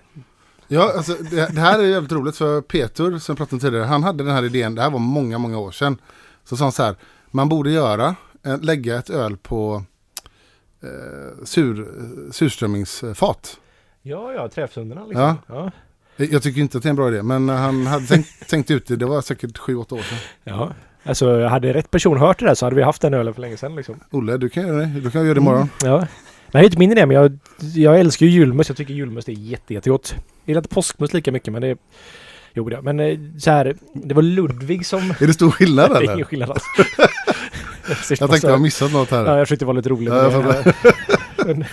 Ja, 0.68 0.94
alltså 0.98 1.14
det, 1.14 1.56
det 1.56 1.62
här 1.62 1.80
är 1.80 1.84
jävligt 1.84 2.12
roligt 2.12 2.38
för 2.38 2.62
Peter 2.62 3.04
som 3.04 3.34
jag 3.34 3.38
pratade 3.38 3.56
om 3.56 3.60
tidigare, 3.60 3.84
han 3.86 4.04
hade 4.04 4.24
den 4.24 4.34
här 4.34 4.46
idén, 4.46 4.76
det 4.76 4.82
här 4.82 4.90
var 4.90 5.00
många, 5.00 5.38
många 5.38 5.58
år 5.60 5.72
sedan. 5.72 5.98
Så 6.50 6.58
sa 6.58 6.66
han 6.66 6.72
så 6.72 6.84
här, 6.84 6.96
man 7.32 7.50
borde 7.50 7.72
göra, 7.72 8.16
eh, 8.46 8.60
lägga 8.62 8.98
ett 8.98 9.10
öl 9.10 9.38
på 9.38 9.84
eh, 10.84 11.46
sur, 11.46 11.88
surströmmingsfat. 12.32 13.60
Ja, 14.02 14.34
ja, 14.34 14.50
träfsunderna 14.50 15.06
liksom. 15.06 15.38
Ja. 15.48 15.72
Ja. 16.18 16.26
Jag 16.26 16.44
tycker 16.44 16.62
inte 16.62 16.78
att 16.78 16.84
det 16.84 16.88
är 16.88 16.90
en 16.90 16.96
bra 16.96 17.08
idé, 17.08 17.24
men 17.24 17.50
han 17.50 17.88
hade 17.88 18.06
tänkt, 18.06 18.30
tänkt 18.50 18.72
ut 18.72 18.88
det, 18.88 18.96
det 18.96 19.06
var 19.06 19.22
säkert 19.22 19.58
sju 19.58 19.76
åtta 19.76 19.96
år 19.96 20.02
sedan. 20.02 20.18
ja. 20.44 20.74
Alltså, 21.04 21.46
hade 21.46 21.74
rätt 21.74 21.92
person 21.92 22.18
hört 22.18 22.40
det 22.40 22.46
där 22.46 22.56
så 22.56 22.66
hade 22.66 22.76
vi 22.76 22.82
haft 22.82 23.02
den 23.02 23.14
ölen 23.14 23.34
för 23.34 23.42
länge 23.42 23.58
sedan 23.58 23.76
liksom. 23.76 24.00
Olle, 24.12 24.38
du 24.38 24.50
kan 24.50 24.68
göra 24.68 24.78
det, 24.78 24.86
du 24.86 25.12
kan 25.12 25.24
göra 25.24 25.34
det 25.34 25.40
imorgon. 25.40 25.70
Ja. 25.84 25.98
Nej, 25.98 26.08
det 26.52 26.60
är 26.60 26.64
inte 26.64 26.78
min 26.80 26.92
idé, 26.92 27.06
men 27.06 27.16
jag, 27.16 27.40
jag 27.76 28.00
älskar 28.00 28.26
ju 28.26 28.32
julmust. 28.32 28.70
Jag 28.70 28.78
tycker 28.78 28.94
julmust 28.94 29.30
är 29.30 29.34
jätte, 29.34 29.74
jättegott. 29.74 30.14
Jag 30.16 30.24
gillar 30.46 30.60
inte 30.60 30.76
påskmust 30.76 31.14
lika 31.14 31.32
mycket, 31.32 31.54
men 31.54 31.62
det... 31.62 31.78
Jo, 32.58 32.70
det. 32.70 32.82
Men 32.82 33.00
eh, 33.00 33.20
så 33.40 33.52
här, 33.52 33.76
det 33.94 34.14
var 34.14 34.22
Ludvig 34.22 34.86
som... 34.86 35.00
Är 35.20 35.28
det 35.28 35.34
stor 35.34 35.52
skillnad 35.52 35.90
det 35.92 35.96
är 35.96 36.02
eller? 36.02 36.14
ingen 36.14 36.26
skillnad 36.26 36.50
alls. 36.50 36.64
Jag 38.10 38.30
tänkte 38.30 38.48
jag 38.48 38.54
har 38.54 38.60
missat 38.60 38.94
något 38.94 39.12
här. 39.12 39.26
Ja, 39.26 39.38
jag 39.38 39.48
försökte 39.48 39.66
vara 39.66 39.76
lite 39.78 39.90
rolig. 39.90 40.12
Ja, 40.12 40.32
jag 40.32 40.44
men, 40.44 40.74
men, 41.46 41.66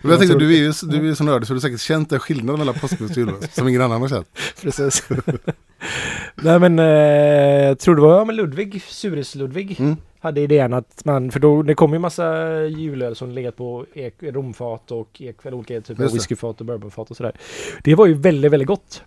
Men 0.00 0.10
jag 0.10 0.18
tänkte, 0.18 0.38
du 0.38 0.54
är 0.54 0.58
ju 0.58 0.72
du 0.82 0.96
är 0.96 1.02
ju 1.02 1.14
så 1.14 1.24
nördig 1.24 1.46
så 1.46 1.52
du 1.52 1.56
har 1.56 1.60
säkert 1.60 1.80
känt 1.80 2.10
den 2.10 2.20
skillnaden 2.20 2.58
mellan 2.58 2.74
påskmust 2.74 3.10
och 3.10 3.16
julmust 3.18 3.54
som 3.54 3.68
ingen 3.68 3.82
annan 3.82 4.00
har 4.00 4.08
känt. 4.08 4.26
precis. 4.62 5.08
Nej 6.34 6.58
men, 6.58 6.78
eh, 6.78 6.84
jag 7.66 7.78
tror 7.78 7.94
det 7.96 8.02
var 8.02 8.18
ja, 8.18 8.24
men 8.24 8.36
Ludvig, 8.36 8.82
Sures-Ludvig, 8.88 9.76
Mm. 9.80 9.96
hade 10.20 10.40
idén 10.40 10.72
att 10.72 11.04
man, 11.04 11.30
för 11.30 11.40
då, 11.40 11.62
det 11.62 11.74
kom 11.74 11.92
ju 11.92 11.98
massa 11.98 12.54
julöl 12.64 13.16
som 13.16 13.30
legat 13.30 13.56
på 13.56 13.86
ek, 13.94 14.14
romfat 14.20 14.90
och 14.90 15.08
ek, 15.22 15.36
eller 15.42 15.56
olika 15.56 15.80
typer 15.80 16.04
av 16.04 16.12
whiskyfat 16.12 16.60
och 16.60 16.66
bourbonfat 16.66 17.10
och 17.10 17.16
sådär. 17.16 17.32
Det 17.84 17.94
var 17.94 18.06
ju 18.06 18.14
väldigt, 18.14 18.52
väldigt 18.52 18.68
gott. 18.68 19.02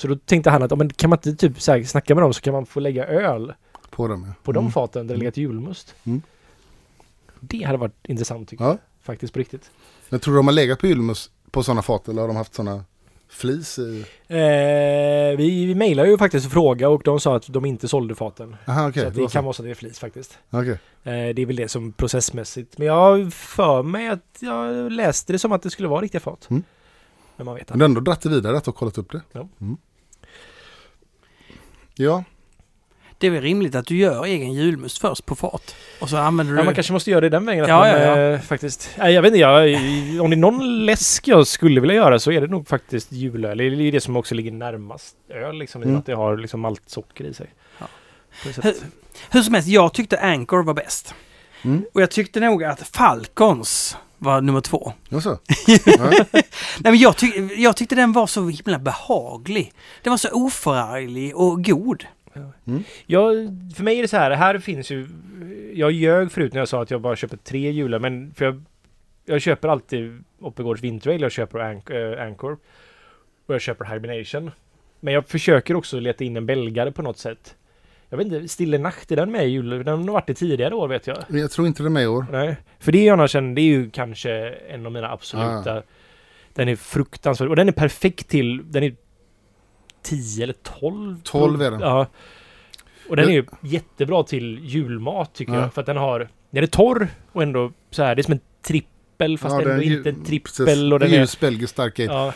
Så 0.00 0.08
då 0.08 0.16
tänkte 0.16 0.50
han 0.50 0.62
att, 0.62 0.70
ja, 0.70 0.76
men 0.76 0.90
kan 0.92 1.10
man 1.10 1.16
inte 1.16 1.34
typ 1.48 1.60
så 1.60 1.72
här, 1.72 1.82
snacka 1.84 2.14
med 2.14 2.24
dem 2.24 2.34
så 2.34 2.40
kan 2.40 2.52
man 2.52 2.66
få 2.66 2.80
lägga 2.80 3.06
öl 3.06 3.52
På 3.90 4.08
dem 4.08 4.24
ja. 4.28 4.32
på 4.42 4.52
de 4.52 4.58
Mm. 4.58 4.72
faten 4.72 5.06
där 5.06 5.14
det 5.14 5.18
legat 5.18 5.36
julmust. 5.36 5.94
Mm. 6.04 6.22
Det 7.40 7.62
hade 7.62 7.78
varit 7.78 8.08
intressant 8.08 8.48
tycker 8.48 8.64
Ja. 8.64 8.70
jag. 8.70 8.78
Faktiskt 9.02 9.32
på 9.32 9.38
riktigt. 9.38 9.70
Jag 10.08 10.22
tror 10.22 10.36
de 10.36 10.46
har 10.46 10.54
legat 10.54 10.78
på 10.78 10.86
julmust 10.86 11.30
på 11.50 11.62
sådana 11.62 11.82
fat 11.82 12.08
eller 12.08 12.20
har 12.20 12.28
de 12.28 12.36
haft 12.36 12.54
sådana 12.54 12.84
flis 13.28 13.78
i? 13.78 14.04
Eh, 14.28 14.36
vi, 15.38 15.64
vi 15.66 15.74
mejlade 15.74 16.08
ju 16.08 16.18
faktiskt 16.18 16.46
och 16.46 16.52
frågade 16.52 16.94
och 16.94 17.02
de 17.04 17.20
sa 17.20 17.36
att 17.36 17.46
de 17.48 17.64
inte 17.64 17.88
sålde 17.88 18.14
faten. 18.14 18.56
Aha, 18.66 18.88
okej. 18.88 19.02
så 19.02 19.10
det 19.10 19.14
det 19.14 19.20
kan 19.22 19.30
så. 19.30 19.42
vara 19.42 19.52
så 19.52 19.62
att 19.62 19.66
det 19.66 19.70
är 19.70 19.74
flis 19.74 19.98
faktiskt. 19.98 20.38
Okej. 20.50 20.70
Eh, 20.70 21.34
det 21.34 21.42
är 21.42 21.46
väl 21.46 21.56
det 21.56 21.68
som 21.68 21.92
processmässigt. 21.92 22.78
Men 22.78 22.86
jag 22.86 23.32
för 23.32 23.82
mig 23.82 24.08
att 24.08 24.36
jag 24.40 24.92
läste 24.92 25.32
det 25.32 25.38
som 25.38 25.52
att 25.52 25.62
det 25.62 25.70
skulle 25.70 25.88
vara 25.88 26.00
riktiga 26.00 26.20
fat. 26.20 26.46
Mm. 26.50 26.62
Men 27.36 27.44
man 27.44 27.54
vet 27.54 27.68
Men 27.68 27.78
du 27.78 27.82
har 27.84 27.88
ändå 27.88 28.00
dratt 28.00 28.20
det 28.20 28.28
vidare 28.28 28.56
att 28.56 28.64
du 28.64 28.68
har 28.68 28.74
kollat 28.76 28.98
upp 28.98 29.12
det? 29.12 29.20
Ja. 29.32 29.48
Mm. 29.60 29.76
Ja, 32.00 32.24
Det 33.18 33.26
är 33.26 33.30
väl 33.30 33.42
rimligt 33.42 33.74
att 33.74 33.86
du 33.86 33.96
gör 33.96 34.24
egen 34.24 34.52
julmust 34.52 34.98
först 34.98 35.26
på 35.26 35.34
fat. 35.34 35.74
Och 36.00 36.08
så 36.10 36.16
använder 36.16 36.52
du... 36.54 36.58
Ja, 36.60 36.64
man 36.64 36.74
kanske 36.74 36.92
måste 36.92 37.10
göra 37.10 37.20
det 37.20 37.28
den 37.28 37.46
vägen. 37.46 37.64
Att 37.64 37.68
Ja, 37.68 37.78
man, 37.78 37.88
ja, 37.88 37.98
ja. 37.98 38.18
eh, 38.18 38.40
faktiskt. 38.40 38.90
Nej, 38.98 39.14
jag 39.14 39.22
vet 39.22 39.28
inte, 39.28 39.38
jag, 39.40 39.64
om 40.24 40.30
det 40.30 40.34
är 40.34 40.38
någon 40.38 40.86
läsk 40.86 41.28
jag 41.28 41.46
skulle 41.46 41.80
vilja 41.80 41.96
göra 41.96 42.18
så 42.18 42.32
är 42.32 42.40
det 42.40 42.46
nog 42.46 42.68
faktiskt 42.68 43.12
julöl. 43.12 43.58
Det 43.58 43.64
är 43.64 43.92
det 43.92 44.00
som 44.00 44.16
också 44.16 44.34
ligger 44.34 44.52
närmast 44.52 45.16
öl 45.28 45.58
liksom. 45.58 45.82
Mm. 45.82 45.96
att 45.96 46.06
det 46.06 46.14
har 46.14 46.36
liksom 46.36 46.60
maltsocker 46.60 47.24
i 47.24 47.34
sig. 47.34 47.46
Ja. 47.78 47.86
Sättet. 48.52 48.84
Hur 49.30 49.42
som 49.42 49.54
helst, 49.54 49.68
jag 49.68 49.92
tyckte 49.94 50.20
Anchor 50.20 50.62
var 50.62 50.74
bäst. 50.74 51.14
Mm. 51.62 51.84
Och 51.94 52.02
jag 52.02 52.10
tyckte 52.10 52.40
nog 52.40 52.64
att 52.64 52.80
Falcons 52.80 53.96
var 54.20 54.40
nummer 54.40 54.60
två. 54.60 54.92
ja 55.08 55.20
så. 55.20 55.30
Ja. 55.86 56.10
Nej, 56.30 56.44
men 56.82 56.98
jag, 56.98 57.16
tyck, 57.16 57.34
jag 57.56 57.76
tyckte 57.76 57.94
den 57.94 58.12
var 58.12 58.26
så 58.26 58.48
himla 58.48 58.78
behaglig. 58.78 59.72
Den 60.02 60.10
var 60.10 60.16
så 60.18 60.28
oförarglig 60.32 61.36
och 61.36 61.64
god. 61.64 62.04
Jag, 63.06 63.34
för 63.76 63.82
mig 63.82 63.98
är 63.98 64.02
det 64.02 64.08
så 64.08 64.16
här, 64.16 64.30
här 64.30 64.58
finns 64.58 64.90
ju... 64.90 65.08
Jag 65.74 65.92
ljög 65.92 66.32
förut 66.32 66.52
när 66.52 66.60
jag 66.60 66.68
sa 66.68 66.82
att 66.82 66.90
jag 66.90 67.00
bara 67.00 67.16
köper 67.16 67.36
tre 67.36 67.70
jular, 67.70 67.98
men 67.98 68.34
för 68.34 68.44
jag, 68.44 68.62
jag 69.24 69.40
köper 69.40 69.68
alltid 69.68 70.24
Oppegårds 70.40 70.82
Vintrail, 70.82 71.20
jag 71.20 71.32
köper 71.32 71.58
Anch, 71.58 71.90
äh, 71.90 72.26
Anchor 72.26 72.58
och 73.46 73.54
jag 73.54 73.60
köper 73.60 73.84
Hibernation. 73.84 74.50
Men 75.00 75.14
jag 75.14 75.28
försöker 75.28 75.74
också 75.74 76.00
leta 76.00 76.24
in 76.24 76.36
en 76.36 76.46
belgare 76.46 76.92
på 76.92 77.02
något 77.02 77.18
sätt. 77.18 77.54
Jag 78.10 78.16
vet 78.18 78.26
inte, 78.26 78.48
Stille 78.48 78.78
Nacht, 78.78 79.12
är 79.12 79.16
den 79.16 79.30
med 79.32 79.46
i 79.46 79.48
jul? 79.50 79.68
Den 79.84 79.88
har 80.08 80.12
varit 80.12 80.26
det 80.26 80.34
tidigare 80.34 80.74
år 80.74 80.88
vet 80.88 81.06
jag. 81.06 81.16
Men 81.28 81.40
Jag 81.40 81.50
tror 81.50 81.66
inte 81.66 81.82
det 81.82 81.86
är 81.86 81.90
med 81.90 82.02
i 82.02 82.06
år. 82.06 82.26
Nej, 82.32 82.56
för 82.78 82.92
det 82.92 82.98
är 82.98 83.02
ju 83.02 83.08
annars 83.10 83.34
en, 83.34 83.54
det 83.54 83.60
är 83.60 83.64
ju 83.64 83.90
kanske 83.90 84.32
en 84.50 84.86
av 84.86 84.92
mina 84.92 85.10
absoluta... 85.10 85.82
Den 86.54 86.68
är 86.68 86.76
fruktansvärd 86.76 87.48
och 87.48 87.56
den 87.56 87.68
är 87.68 87.72
perfekt 87.72 88.28
till, 88.28 88.70
den 88.72 88.82
är 88.82 88.96
10 90.02 90.42
eller 90.42 90.54
12. 90.62 91.20
12 91.22 91.62
är 91.62 91.70
den. 91.70 91.80
Ja. 91.80 92.06
Och 93.08 93.16
den 93.16 93.28
är 93.28 93.32
ju 93.32 93.44
jättebra 93.62 94.22
till 94.22 94.58
julmat 94.62 95.34
tycker 95.34 95.52
Ja. 95.52 95.60
jag. 95.60 95.74
För 95.74 95.80
att 95.80 95.86
den 95.86 95.96
har, 95.96 96.28
den 96.50 96.62
är 96.62 96.66
torr 96.66 97.08
och 97.32 97.42
ändå 97.42 97.72
så 97.90 98.02
här, 98.02 98.14
det 98.14 98.20
är 98.20 98.22
som 98.22 98.32
en 98.32 98.40
trippel 98.62 99.38
fast 99.38 99.52
Ja, 99.54 99.60
den 99.60 99.70
ändå 99.70 99.82
inte 99.84 100.08
en 100.08 100.14
Precis. 100.14 100.56
trippel. 100.56 100.92
Och 100.92 100.98
den 100.98 101.10
det 101.10 101.16
är 101.16 101.20
ljus 101.20 101.40
belgisk 101.40 101.70
stark 101.72 101.98
ja, 101.98 102.32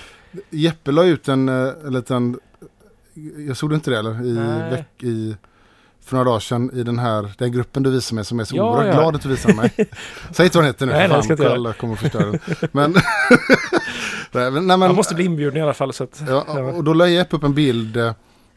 Jeppe 0.51 0.93
la 0.93 1.05
ut 1.05 1.28
en, 1.28 1.49
eh, 1.49 1.69
en 1.86 1.93
liten, 1.93 2.39
jag 3.47 3.57
såg 3.57 3.70
det 3.70 3.75
inte 3.75 3.91
det 3.91 3.99
eller? 3.99 4.27
I, 4.27 4.35
veck, 4.70 5.03
i 5.03 5.36
för 6.05 6.16
några 6.16 6.24
dagar 6.24 6.41
sedan 6.41 6.70
i 6.74 6.83
den 6.83 6.99
här, 6.99 7.33
den 7.39 7.52
gruppen 7.52 7.83
du 7.83 7.91
visar 7.91 8.15
mig 8.15 8.24
som 8.24 8.41
är 8.41 8.44
så 8.44 8.57
Ja, 8.57 8.70
oerhört 8.70 8.94
ja. 8.94 9.00
glad 9.00 9.15
att 9.16 9.23
du 9.23 9.28
visar 9.28 9.52
mig. 9.55 9.70
Säg 10.31 10.47
inte 10.47 10.58
vad 10.58 10.65
den 10.65 10.73
heter 10.73 10.86
nu, 10.86 10.92
Nej, 10.92 11.00
nej, 11.00 11.08
fan, 11.08 11.23
jag 11.28 11.34
inte 11.34 11.42
göra 11.42 11.55
alla 11.55 11.73
kommer 11.73 11.94
att 11.94 12.00
förstöra 12.00 12.31
den. 12.31 12.41
Men, 12.73 12.92
nej, 14.33 14.50
men, 14.50 14.52
nej, 14.52 14.62
men 14.62 14.78
man 14.78 14.94
måste 14.94 15.15
bli 15.15 15.24
inbjuden 15.24 15.57
i 15.58 15.62
alla 15.62 15.74
fall. 15.74 15.92
Så 15.92 16.05
att, 16.05 16.23
ja, 16.28 16.44
ja. 16.47 16.60
och 16.60 16.84
då 16.84 16.92
la 16.92 17.08
Jeppe 17.08 17.36
upp 17.36 17.42
en 17.42 17.55
bild, 17.55 17.97
eh, 17.97 18.12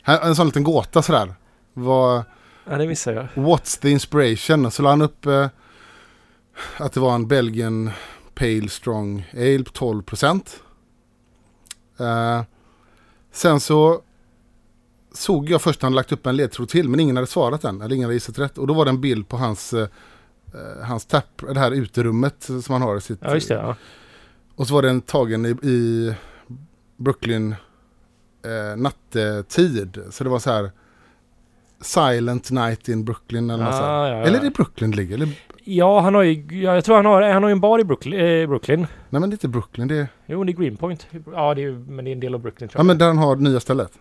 en 0.06 0.35
sån 0.35 0.45
liten 0.45 0.64
gåta 0.64 1.01
sådär. 1.01 1.34
Vad, 1.74 2.24
ja, 2.69 2.77
det 2.77 2.88
missar 2.88 3.14
jag. 3.14 3.27
What's 3.35 3.82
the 3.82 3.90
inspiration? 3.90 4.72
Så 4.72 4.82
la 4.82 4.90
han 4.90 5.01
upp 5.01 5.26
eh, 5.26 5.48
att 6.77 6.93
det 6.93 7.00
var 7.00 7.16
en 7.16 7.27
Belgian 7.27 7.92
Pale 8.35 8.69
Strong 8.69 9.30
Ale 9.34 9.64
på 9.64 9.72
12 9.72 10.01
procent. 10.01 10.59
Eh, 12.00 12.42
sen 13.32 13.59
så 13.59 14.01
såg 15.18 15.50
jag 15.50 15.62
först 15.62 15.82
han 15.82 15.96
lagt 15.96 16.12
upp 16.12 16.26
en 16.26 16.36
ledtråd 16.36 16.70
till 16.70 16.90
men 16.90 17.00
ingen 17.00 17.16
hade 17.16 17.28
svarat 17.28 17.64
än. 17.64 17.82
Eller 17.82 17.96
ingen 17.96 18.06
hade 18.06 18.14
gissat 18.14 18.40
rätt. 18.40 18.58
Och 18.58 18.68
då 18.68 18.74
var 18.74 18.86
det 18.86 18.92
en 18.92 19.02
bild 19.02 19.30
på 19.30 19.38
hans, 19.38 19.74
eh, 19.74 19.88
eh, 20.54 20.86
hans 20.86 21.06
tapp, 21.06 21.44
det 21.54 21.60
här 21.60 21.72
uterummet 21.72 22.44
som 22.44 22.74
han 22.74 22.82
har 22.82 22.98
i 22.98 23.02
sitt... 23.02 23.20
Ja, 23.22 23.34
just 23.34 23.48
det. 23.48 23.54
Ja. 23.54 23.76
Och 24.56 24.68
så 24.68 24.74
var 24.74 24.82
den 24.82 25.02
tagen 25.02 25.46
i, 25.46 25.50
i 25.50 26.14
Brooklyn 26.98 27.56
eh, 28.46 28.78
nattetid. 28.78 30.00
Så 30.10 30.24
det 30.24 30.30
var 30.30 30.40
så 30.40 30.52
här 30.52 30.72
Silent 31.82 32.52
Night 32.52 32.90
in 32.90 33.06
Brooklyn 33.06 33.50
eller 33.50 33.64
något. 33.64 33.74
Ah, 33.74 34.08
ja, 34.08 34.18
ja. 34.18 34.26
Eller 34.26 34.40
är 34.40 34.44
det 34.44 34.52
Brooklyn 34.52 34.92
det 34.92 34.98
ligger? 34.98 35.16
Eller, 35.16 35.30
ja, 35.68 36.00
han 36.00 36.16
har 36.16 36.24
ju, 36.24 36.62
ja, 36.62 36.76
jag 36.76 36.86
tror 36.86 36.96
han 36.96 37.06
har, 37.06 37.22
han 37.22 37.44
har 37.44 37.50
ju 37.50 37.52
en 37.54 37.60
bar 37.60 37.80
i 37.80 37.84
Brooklyn. 37.84 38.20
Eh, 38.20 38.48
Brooklyn. 38.48 38.80
nej 39.10 39.20
men 39.22 39.22
det 39.22 39.28
är 39.34 39.36
inte 39.36 39.48
Brooklyn, 39.48 39.88
det 39.88 39.96
är... 39.98 40.08
Jo, 40.26 40.44
det 40.44 40.52
är 40.52 40.54
Greenpoint. 40.54 41.08
Ja, 41.34 41.54
det 41.54 41.64
är, 41.64 41.72
men 41.72 42.06
det 42.06 42.12
är 42.12 42.14
en 42.14 42.20
del 42.20 42.34
av 42.36 42.42
Brooklyn 42.42 42.70
tror 42.70 42.80
Ja 42.80 42.80
jag. 42.80 42.86
men 42.86 42.98
där 42.98 43.08
han 43.08 43.18
har 43.18 43.36
nya 43.36 43.60
stället. 43.60 43.92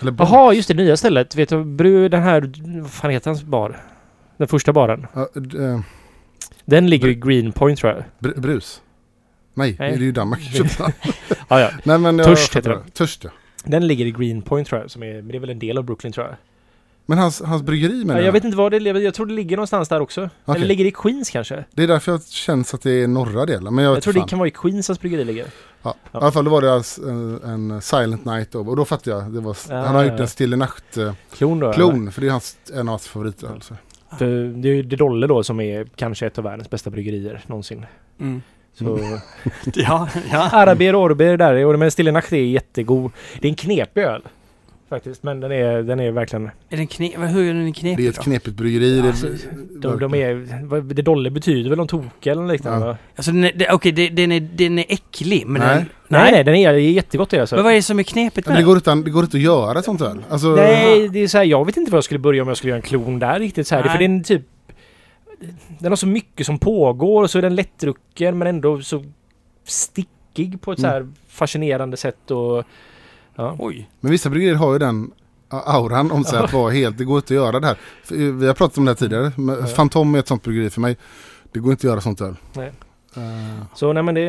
Eller. 0.00 0.14
Jaha, 0.18 0.52
just 0.54 0.68
det, 0.68 0.74
nya 0.74 0.96
stället. 0.96 1.36
Vet 1.36 1.48
du, 1.48 1.64
Bru, 1.64 2.08
den 2.08 2.22
här, 2.22 2.52
vad 2.80 2.90
fan 2.90 3.10
heter 3.10 3.30
hans 3.30 3.42
bar? 3.42 3.80
Den 4.36 4.48
första 4.48 4.72
baren. 4.72 5.06
Ja, 5.14 5.28
d- 5.34 5.58
eh, 5.64 5.80
Den 6.64 6.90
ligger 6.90 7.08
i 7.08 7.14
Greenpoint 7.14 7.78
tror 7.78 7.92
jag. 7.92 8.04
br- 8.18 8.40
brus? 8.40 8.82
Nej, 9.54 9.76
Nej. 9.78 9.90
det 9.90 9.96
är 9.96 10.00
ju 10.00 10.12
Danmark. 10.12 10.40
Ja, 11.48 11.60
ja. 11.60 11.70
Nej 11.84 11.98
men 11.98 12.18
jag 12.18 12.26
Törst 12.26 12.56
heter 12.56 12.70
det. 12.70 12.80
Törst 12.92 13.24
ja. 13.24 13.30
Den 13.64 13.86
ligger 13.86 14.06
i 14.06 14.10
Greenpoint 14.10 14.68
tror 14.68 14.80
jag. 14.80 14.90
Som 14.90 15.02
är, 15.02 15.14
men 15.14 15.28
det 15.28 15.36
är 15.36 15.40
väl 15.40 15.50
en 15.50 15.58
del 15.58 15.78
av 15.78 15.84
Brooklyn 15.84 16.12
tror 16.12 16.26
jag. 16.26 16.36
Men 17.06 17.18
hans, 17.18 17.42
hans 17.42 17.62
bryggeri 17.62 18.04
menar 18.04 18.20
Ja, 18.20 18.26
jag 18.26 18.32
vet 18.32 18.44
inte 18.44 18.56
var 18.56 18.70
det 18.70 18.80
ligger. 18.80 19.00
Jag 19.00 19.14
tror 19.14 19.26
det 19.26 19.32
ligger 19.32 19.56
någonstans 19.56 19.88
där 19.88 20.00
också. 20.00 20.30
Okej. 20.44 20.56
Eller 20.56 20.66
ligger 20.66 20.84
det 20.84 20.88
i 20.88 20.92
Queens 20.92 21.30
kanske? 21.30 21.64
Det 21.70 21.82
är 21.82 21.86
därför 21.88 22.12
jag 22.12 22.24
känns 22.26 22.74
att 22.74 22.82
det 22.82 22.90
är 22.92 23.08
norra 23.08 23.46
delen. 23.46 23.74
Men 23.74 23.84
jag, 23.84 23.96
Jag, 23.96 24.02
tror 24.02 24.12
fan. 24.12 24.22
det 24.22 24.28
kan 24.28 24.38
vara 24.38 24.48
i 24.48 24.50
Queens 24.50 24.88
hans 24.88 25.00
bryggeri 25.00 25.24
ligger. 25.24 25.46
Ja. 25.82 25.94
Ja. 26.12 26.18
I 26.18 26.22
alla 26.22 26.32
fall 26.32 26.44
då 26.44 26.50
var 26.50 26.60
det 26.62 26.72
alltså 26.74 27.02
en, 27.08 27.40
en 27.44 27.82
Silent 27.82 28.24
Night 28.24 28.50
då, 28.52 28.60
och 28.60 28.76
då 28.76 28.84
fattade 28.84 29.16
jag. 29.16 29.32
Det 29.32 29.40
var, 29.40 29.56
Ja, 29.68 29.76
han 29.76 29.94
har 29.94 30.02
ja, 30.04 30.10
gjort 30.10 30.18
ja. 30.18 30.22
en 30.22 30.28
Stille 30.28 30.56
Nacht-klon, 30.56 31.14
Klon 31.32 31.60
då? 31.60 31.72
eller? 31.72 32.10
för 32.10 32.20
det 32.20 32.26
är 32.26 32.30
hans, 32.30 32.56
en 32.72 32.80
av 32.80 32.86
hans 32.86 33.08
favoriter. 33.08 33.46
Ja. 33.46 33.52
Alltså. 33.54 33.76
För 34.18 34.26
det 34.62 34.68
är 34.68 34.74
ju 34.74 34.82
Det 34.82 34.96
Dolle 34.96 35.26
då 35.26 35.42
som 35.42 35.60
är 35.60 35.86
kanske 35.96 36.26
ett 36.26 36.38
av 36.38 36.44
världens 36.44 36.70
bästa 36.70 36.90
bryggerier 36.90 37.40
någonsin. 37.46 37.86
Mm. 38.20 38.42
Så 38.78 38.98
Ja, 39.74 40.08
ja. 40.30 40.48
Arabier 40.52 40.94
och 40.94 41.02
Orber 41.02 41.36
där. 41.36 41.64
Och 41.64 41.78
men 41.78 41.90
Stille 41.90 42.10
Nacht 42.12 42.32
är 42.32 42.36
jättegod. 42.36 43.10
Det 43.40 43.48
är 43.48 43.50
en 43.50 43.56
knepig 43.56 44.02
öl. 44.02 44.22
Faktiskt. 44.94 45.22
Men 45.22 45.40
den 45.40 45.52
är, 45.52 45.82
den 45.82 46.00
är 46.00 46.10
verkligen... 46.10 46.50
Är 46.68 46.76
den 46.76 46.86
kne- 46.86 47.18
vad- 47.18 47.28
hur 47.28 47.50
är 47.50 47.54
den 47.54 47.72
knepig 47.72 48.04
Det 48.04 48.08
är 48.08 48.10
ett 48.10 48.24
knepigt 48.24 48.56
bryggeri. 48.56 49.00
det, 49.00 49.08
Alltså, 49.08 49.26
De, 49.70 49.98
de 49.98 50.14
är... 50.14 50.64
vad- 50.64 50.84
Det 50.84 51.02
Dolle 51.02 51.30
betyder 51.30 51.70
väl 51.70 51.76
någon 51.78 51.86
toka 51.88 52.32
eller 52.32 52.46
liknande 52.46 52.86
Ja. 52.86 52.96
Alltså 53.16 53.32
den 53.32 53.44
är, 53.44 53.52
det, 53.54 53.72
okej, 53.72 53.92
det, 53.92 54.08
den, 54.08 54.32
är, 54.32 54.40
den 54.40 54.78
är 54.78 54.84
äcklig 54.88 55.46
men 55.46 55.62
Nej. 55.62 55.74
den... 55.76 55.86
Nej, 56.08 56.32
nej, 56.32 56.44
den 56.44 56.54
är, 56.54 56.72
det 56.72 56.80
är 56.80 56.90
jättegott 56.90 57.30
det 57.30 57.40
alltså. 57.40 57.54
Men 57.56 57.64
vad 57.64 57.72
är 57.72 57.76
det 57.76 57.82
som 57.82 57.98
är 57.98 58.02
knepigt 58.02 58.46
Men 58.46 58.54
med 58.54 58.62
det 58.62 58.66
går, 58.66 58.76
utan, 58.76 59.02
det 59.02 59.10
går 59.10 59.24
inte 59.24 59.36
att 59.36 59.42
göra 59.42 59.82
sånt 59.82 60.00
öl. 60.00 60.24
Alltså, 60.30 60.48
Nej, 60.48 61.08
det 61.08 61.18
är 61.18 61.28
så 61.28 61.38
här, 61.38 61.44
jag 61.44 61.64
vet 61.66 61.76
inte 61.76 61.90
vad 61.92 61.96
jag 61.96 62.04
skulle 62.04 62.18
börja 62.20 62.42
om 62.42 62.48
jag 62.48 62.56
skulle 62.56 62.68
göra 62.70 62.76
en 62.78 62.82
klon 62.82 63.18
där 63.18 63.38
riktigt 63.38 63.66
så 63.66 63.74
här. 63.74 63.82
För 63.88 63.98
den 63.98 64.22
typ... 64.24 64.42
Den 65.78 65.92
har 65.92 65.96
så 65.96 66.06
mycket 66.06 66.46
som 66.46 66.58
pågår 66.58 67.22
och 67.22 67.30
så 67.30 67.38
är 67.38 67.42
den 67.42 67.54
lättdrucken 67.54 68.38
men 68.38 68.48
ändå 68.48 68.80
så 68.80 69.04
stickig 69.64 70.60
på 70.60 70.72
ett 70.72 70.80
så 70.80 70.86
här 70.86 71.08
fascinerande 71.28 71.96
sätt 71.96 72.30
och 72.30 72.64
ja. 73.36 73.56
Oj. 73.58 73.88
Men 74.00 74.10
vissa 74.10 74.30
bryggerier 74.30 74.54
har 74.56 74.72
ju 74.72 74.78
den 74.78 75.10
auran 75.48 76.10
om 76.10 76.24
sig 76.24 76.38
att 76.38 76.52
vara 76.52 76.70
helt, 76.72 76.98
det 76.98 77.04
går 77.04 77.16
inte 77.16 77.26
att 77.34 77.44
göra 77.44 77.60
det 77.60 77.66
här. 77.66 77.76
Eh, 78.10 78.18
Vi 78.34 78.46
har 78.46 78.54
pratat 78.54 78.78
om 78.78 78.84
det 78.84 78.90
här 78.90 78.96
tidigare. 78.96 79.32
Men 79.36 79.56
Ja. 79.60 79.66
Fantom 79.66 80.14
är 80.14 80.18
ett 80.18 80.28
sånt 80.28 80.42
bryggeri 80.42 80.70
för 80.70 80.80
mig. 80.80 80.96
Det 81.52 81.58
går 81.60 81.70
inte 81.70 81.86
att 81.86 81.90
göra 81.90 82.00
sånt 82.00 82.20
öl. 82.20 82.34
Nej. 82.52 82.72
Eh, 83.16 83.62
Så 83.74 83.92
nej 83.92 84.02
men 84.02 84.14
det 84.14 84.20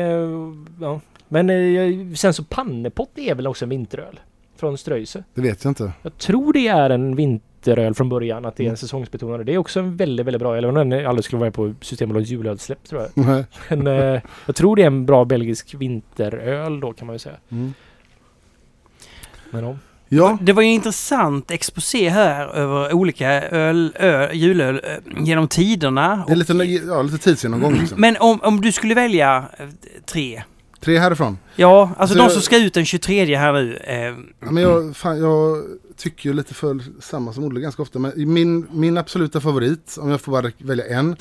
ja. 0.80 1.00
Men 1.28 1.50
eh, 1.50 2.14
sen 2.14 2.34
så 2.34 2.44
pannepott 2.44 3.10
är 3.14 3.34
väl 3.34 3.46
också 3.46 3.64
en 3.64 3.68
vinteröl 3.68 4.20
från 4.56 4.78
Ströjse. 4.78 5.24
det 5.34 5.40
vet 5.42 5.64
jag 5.64 5.70
inte. 5.70 5.92
Jag 6.02 6.18
tror 6.18 6.52
det 6.52 6.68
är 6.68 6.90
en 6.90 7.16
vinteröl 7.16 7.94
från 7.94 8.08
början, 8.08 8.44
att 8.44 8.56
det 8.56 8.62
är 8.62 8.64
en 8.64 8.68
Mm. 8.68 8.76
säsongsbetonade. 8.76 9.44
Det 9.44 9.54
är 9.54 9.58
också 9.58 9.80
en 9.80 9.96
väldigt, 9.96 10.26
väldigt 10.26 10.40
bra 10.40 10.56
öl. 10.56 10.64
Även 10.64 10.76
om 10.76 10.90
den 10.90 11.06
aldrig 11.06 11.24
skulle 11.24 11.40
vara 11.40 11.50
på 11.50 11.74
Systembolagets 11.80 12.30
julölsläpp 12.30 12.84
tror 12.88 13.02
jag. 13.02 13.26
Nej. 13.26 13.44
Men 13.68 14.20
jag 14.46 14.56
tror 14.56 14.76
det 14.76 14.82
är 14.82 14.86
en 14.86 15.06
bra 15.06 15.24
belgisk 15.24 15.74
vinteröl 15.74 16.80
då 16.80 16.92
kan 16.92 17.06
man 17.06 17.14
ju 17.14 17.18
säga. 17.18 17.36
Mm. 17.48 17.74
Men 19.50 19.64
ja. 19.64 19.76
Ja, 20.08 20.38
Det 20.42 20.52
var 20.52 20.62
ju 20.62 20.68
en 20.68 20.74
intressant 20.74 21.50
exposé 21.50 22.08
här 22.08 22.46
över 22.48 22.92
olika 22.92 23.30
öl, 23.48 23.92
öl, 24.00 24.36
julöl 24.36 24.80
genom 25.20 25.48
tiderna. 25.48 26.24
det 26.26 26.32
är 26.32 26.36
lite, 26.36 26.52
ja, 26.86 27.02
lite 27.02 27.18
tidsgenomgång 27.18 27.74
liksom. 27.78 28.00
Men 28.00 28.16
om, 28.20 28.40
om 28.42 28.60
du 28.60 28.72
skulle 28.72 28.94
välja 28.94 29.44
eh, 29.58 29.66
tre? 30.06 30.42
Tre 30.80 30.98
härifrån. 30.98 31.38
Ja, 31.56 31.90
alltså 31.98 32.14
Så 32.14 32.18
de 32.18 32.22
jag- 32.24 32.32
som 32.32 32.42
ska 32.42 32.56
ut 32.58 32.74
den 32.74 32.84
23 32.84 33.36
här 33.36 33.52
nu. 33.52 33.76
Eh, 33.76 33.96
Ja, 34.40 34.50
men 34.50 34.62
jag, 34.62 34.96
fan, 34.96 35.18
jag 35.20 35.62
tycker 35.96 36.28
ju 36.30 36.34
lite 36.36 36.54
för 36.54 36.80
samma 37.00 37.32
som 37.32 37.44
Olle 37.44 37.60
ganska 37.60 37.82
ofta. 37.82 37.98
Men 37.98 38.12
min, 38.32 38.66
min 38.70 38.98
absoluta 38.98 39.40
favorit, 39.40 39.96
om 40.00 40.10
jag 40.10 40.20
får 40.20 40.32
bara 40.32 40.50
välja 40.58 40.86
en, 40.86 41.16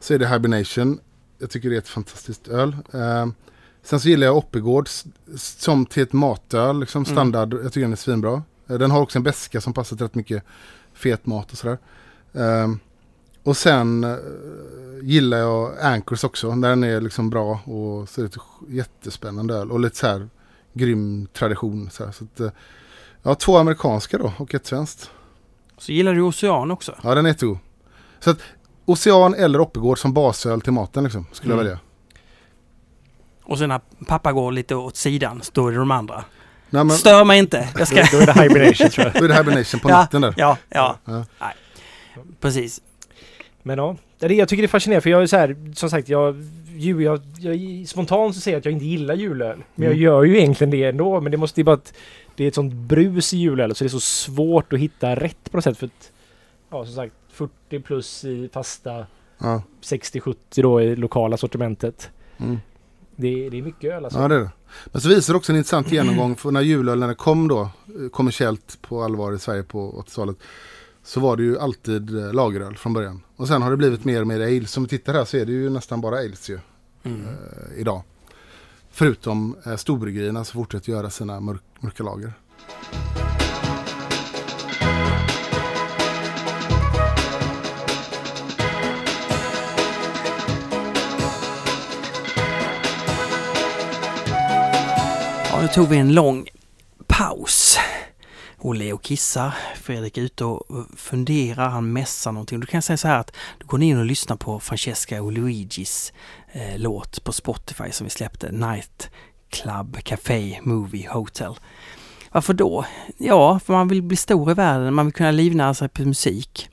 så 0.00 0.14
är 0.14 0.18
det 0.18 0.28
Hibernation. 0.28 0.98
Jag 1.38 1.50
tycker 1.50 1.70
det 1.70 1.74
är 1.76 1.78
ett 1.78 1.88
fantastiskt 1.88 2.48
öl. 2.48 2.76
Eh, 2.94 3.26
sen 3.84 4.00
så 4.00 4.08
gillar 4.08 4.26
jag 4.26 4.36
Oppigårds 4.36 5.04
som 5.36 5.86
till 5.86 6.02
ett 6.02 6.12
matöl, 6.12 6.80
liksom 6.80 7.02
Mm. 7.02 7.14
standard. 7.14 7.54
Jag 7.54 7.72
tycker 7.72 7.80
den 7.80 7.92
är 7.92 7.96
svinbra. 7.96 8.42
Eh, 8.68 8.78
den 8.78 8.90
har 8.90 9.00
också 9.00 9.18
en 9.18 9.22
beska 9.22 9.60
som 9.60 9.72
passar 9.72 9.96
till 9.96 10.04
rätt 10.06 10.14
mycket 10.14 10.42
fet 10.94 11.26
mat 11.26 11.52
och 11.52 11.58
sådär. 11.58 11.78
Eh, 12.32 12.68
och 13.42 13.56
sen 13.56 14.04
eh, 14.04 14.16
gillar 15.02 15.38
jag 15.38 15.72
Anchors 15.80 16.24
också. 16.24 16.54
När 16.54 16.68
den 16.68 16.84
är 16.84 17.00
liksom 17.00 17.30
bra 17.30 17.60
och 17.64 18.08
så 18.08 18.20
är 18.20 18.24
det 18.24 18.74
jättespännande 18.74 19.54
öl. 19.54 19.70
Och 19.70 19.80
lite 19.80 19.96
så 19.96 20.06
här 20.06 20.28
grym 20.72 21.26
tradition. 21.32 21.90
Så 21.92 22.04
här. 22.04 22.12
Så 22.12 22.24
att, 22.24 22.40
eh, 22.40 22.50
ja, 23.22 23.34
två 23.34 23.56
amerikanska 23.58 24.18
då 24.18 24.32
och 24.38 24.54
ett 24.54 24.66
svenskt. 24.66 25.10
så 25.78 25.92
gillar 25.92 26.14
du 26.14 26.20
Ocean 26.20 26.70
också. 26.70 26.94
Ja, 27.02 27.14
den 27.14 27.24
är 27.26 27.30
jättegod. 27.30 27.58
Så 28.20 28.30
att 28.30 28.38
Ocean 28.84 29.34
eller 29.34 29.60
Oppigård 29.60 29.98
som 29.98 30.12
basöl 30.12 30.60
till 30.60 30.72
maten 30.72 31.04
liksom, 31.04 31.26
skulle 31.32 31.54
Mm. 31.54 31.66
jag 31.66 31.70
välja. 31.72 31.83
Och 33.44 33.58
sen 33.58 33.68
när 33.68 33.80
pappa 34.06 34.32
går 34.32 34.52
lite 34.52 34.74
åt 34.74 34.96
sidan, 34.96 35.42
då 35.52 35.66
är 35.68 35.72
det 35.72 35.78
de 35.78 35.90
andra. 35.90 36.24
Nej, 36.70 36.84
men, 36.84 36.90
Stör 36.96 37.24
mig 37.24 37.38
inte. 37.38 37.68
Jag 37.78 37.88
ska... 37.88 37.96
Då 37.96 38.22
är 38.22 38.26
det 38.26 38.42
hibernation 38.42 38.88
tror 38.90 39.06
jag. 39.06 39.14
då 39.20 39.24
är 39.24 39.28
det 39.28 39.34
Hibernation 39.36 39.80
på 39.80 39.90
Ja. 39.90 39.96
natten 39.96 40.20
där. 40.22 40.34
Ja, 40.36 40.56
ja. 40.68 40.96
Ja. 41.04 41.24
Nej. 41.40 41.54
Precis. 42.40 42.80
Men 43.62 43.78
ja, 43.78 43.96
det 44.18 44.26
är 44.26 44.28
det 44.28 44.34
jag 44.34 44.48
tycker 44.48 44.62
det 44.62 44.66
är 44.66 44.68
fascinerande 44.68 45.00
för 45.02 45.10
jag 45.10 45.22
är 45.22 45.26
så 45.26 45.36
här, 45.36 45.56
som 45.74 45.90
sagt, 45.90 46.08
jag, 46.08 46.44
ju, 46.76 47.02
jag, 47.02 47.20
jag 47.38 47.88
spontant 47.88 48.34
så 48.34 48.40
säger 48.40 48.54
jag 48.54 48.58
att 48.60 48.64
jag 48.64 48.72
inte 48.72 48.84
gillar 48.84 49.14
julöl. 49.14 49.62
Men 49.74 49.84
jag 49.84 49.92
Mm. 49.92 50.02
gör 50.04 50.24
ju 50.24 50.38
egentligen 50.38 50.70
det 50.70 50.84
ändå. 50.84 51.20
Men 51.20 51.32
det 51.32 51.38
måste 51.38 51.60
ju 51.60 51.64
bara 51.64 51.74
att 51.76 51.92
det 52.36 52.44
är 52.44 52.48
ett 52.48 52.54
sånt 52.54 52.72
brus 52.74 53.34
i 53.34 53.36
julöl 53.38 53.74
så 53.74 53.84
det 53.84 53.88
är 53.88 53.90
så 53.90 54.00
svårt 54.00 54.72
att 54.72 54.78
hitta 54.78 55.14
rätt 55.14 55.50
på 55.50 55.56
något 55.56 55.64
sätt. 55.64 55.78
För 55.78 55.86
att, 55.86 56.12
ja 56.70 56.84
som 56.84 56.94
sagt, 56.94 57.14
40 57.32 57.80
plus 57.80 58.24
i 58.24 58.48
fasta, 58.52 59.06
Ja. 59.38 59.62
60-70 59.82 60.34
då 60.54 60.82
i 60.82 60.96
lokala 60.96 61.36
sortimentet. 61.36 62.10
Mm. 62.38 62.60
Det, 63.16 63.46
är- 63.46 63.50
det 63.50 63.58
är 63.58 63.62
mycket 63.62 63.92
öl 63.92 64.04
alltså. 64.04 64.18
ja, 64.20 64.28
det 64.28 64.34
är 64.34 64.38
det. 64.40 64.50
Men 64.86 65.00
så 65.00 65.08
visar 65.08 65.32
det 65.34 65.36
också 65.36 65.52
en 65.52 65.56
intressant 65.58 65.92
genomgång 65.92 66.36
för 66.36 66.50
när 66.50 66.60
julöl, 66.60 66.98
när 66.98 67.08
det 67.08 67.14
kom 67.14 67.48
då 67.48 67.60
eh, 67.60 68.08
kommersiellt 68.12 68.78
på 68.82 69.02
allvar 69.02 69.32
i 69.32 69.38
Sverige 69.38 69.62
på 69.62 70.04
80-talet. 70.08 70.36
Så 71.04 71.20
var 71.20 71.36
det 71.36 71.42
ju 71.42 71.58
alltid 71.58 72.16
eh, 72.18 72.32
lageröl 72.32 72.76
från 72.76 72.92
början. 72.92 73.22
Och 73.36 73.48
sen 73.48 73.62
har 73.62 73.70
det 73.70 73.76
blivit 73.76 74.04
mer 74.04 74.20
och 74.20 74.26
mer 74.26 74.40
ale. 74.40 74.66
Som 74.66 74.82
vi 74.82 74.88
tittar 74.88 75.14
här 75.14 75.24
så 75.24 75.36
är 75.36 75.44
det 75.46 75.52
ju 75.52 75.70
nästan 75.70 76.00
bara 76.00 76.16
ales 76.18 76.50
ju. 76.50 76.58
Mm. 77.02 77.20
eh, 77.22 77.80
idag. 77.80 78.02
Förutom 78.90 79.56
eh, 79.66 79.76
storbryggerierna 79.76 80.44
som 80.44 80.60
fortsätter 80.60 80.92
göra 80.92 81.10
sina 81.10 81.40
mörk, 81.40 81.62
mörka 81.80 82.02
lager. 82.02 82.32
Då 95.64 95.68
nu 95.68 95.74
tog 95.74 95.88
vi 95.88 95.96
en 95.96 96.14
lång 96.14 96.48
paus. 97.06 97.78
Olle 98.58 98.84
är 98.84 98.92
och 98.92 99.02
kissar, 99.02 99.54
Fredrik 99.74 100.18
är 100.18 100.22
ute 100.22 100.44
och 100.44 100.86
funderar, 100.96 101.68
han 101.68 101.92
mässar 101.92 102.32
någonting. 102.32 102.60
Då 102.60 102.66
kan 102.66 102.76
jag 102.76 102.84
säga 102.84 102.96
så 102.96 103.08
här 103.08 103.18
att 103.18 103.36
du 103.58 103.66
går 103.66 103.82
in 103.82 103.98
och 103.98 104.04
lyssnar 104.04 104.36
på 104.36 104.60
Francesca 104.60 105.22
och 105.22 105.32
Luigis 105.32 106.12
eh, 106.52 106.78
låt 106.78 107.24
på 107.24 107.32
Spotify 107.32 107.90
som 107.90 108.04
vi 108.04 108.10
släppte, 108.10 108.52
Night 108.52 109.10
Club 109.50 109.96
Café 110.02 110.60
Movie 110.62 111.08
Hotel. 111.10 111.54
Varför 112.32 112.54
då? 112.54 112.84
Ja, 113.18 113.58
för 113.58 113.72
man 113.72 113.88
vill 113.88 114.02
bli 114.02 114.16
stor 114.16 114.50
i 114.50 114.54
världen, 114.54 114.94
man 114.94 115.06
vill 115.06 115.14
kunna 115.14 115.30
livnära 115.30 115.74
sig 115.74 115.88
på 115.88 116.02
musik 116.02 116.68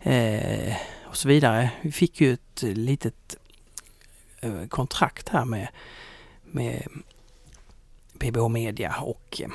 eh, 0.00 0.74
och 1.04 1.16
så 1.16 1.28
vidare. 1.28 1.70
Vi 1.80 1.92
fick 1.92 2.20
ju 2.20 2.32
ett 2.32 2.62
litet 2.62 3.36
eh, 4.40 4.66
kontrakt 4.68 5.28
här 5.28 5.44
med, 5.44 5.68
med 6.44 6.88
PBH 8.16 8.48
Media 8.48 8.94
och 9.00 9.40
eh, 9.40 9.48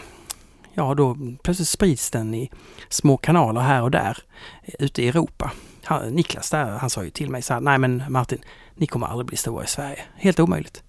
ja, 0.74 0.94
då 0.94 1.18
plötsligt 1.44 1.68
sprids 1.68 2.12
den 2.12 2.34
i 2.34 2.52
små 2.90 3.18
kanaler 3.18 3.62
här 3.62 3.82
och 3.82 3.92
där 3.92 4.18
eh, 4.64 4.74
ute 4.80 5.04
i 5.04 5.08
Europa. 5.08 5.52
Han, 5.84 6.10
Niklas 6.10 6.50
där, 6.50 6.66
han 6.66 6.90
sa 6.90 7.04
ju 7.04 7.10
till 7.10 7.30
mig 7.30 7.42
så 7.42 7.54
här, 7.54 7.62
nej 7.62 7.78
men 7.78 8.04
Martin, 8.10 8.42
ni 8.76 8.88
kommer 8.88 9.08
aldrig 9.08 9.28
bli 9.28 9.38
stora 9.38 9.64
i 9.64 9.68
Sverige. 9.68 10.04
Helt 10.16 10.40
omöjligt. 10.40 10.84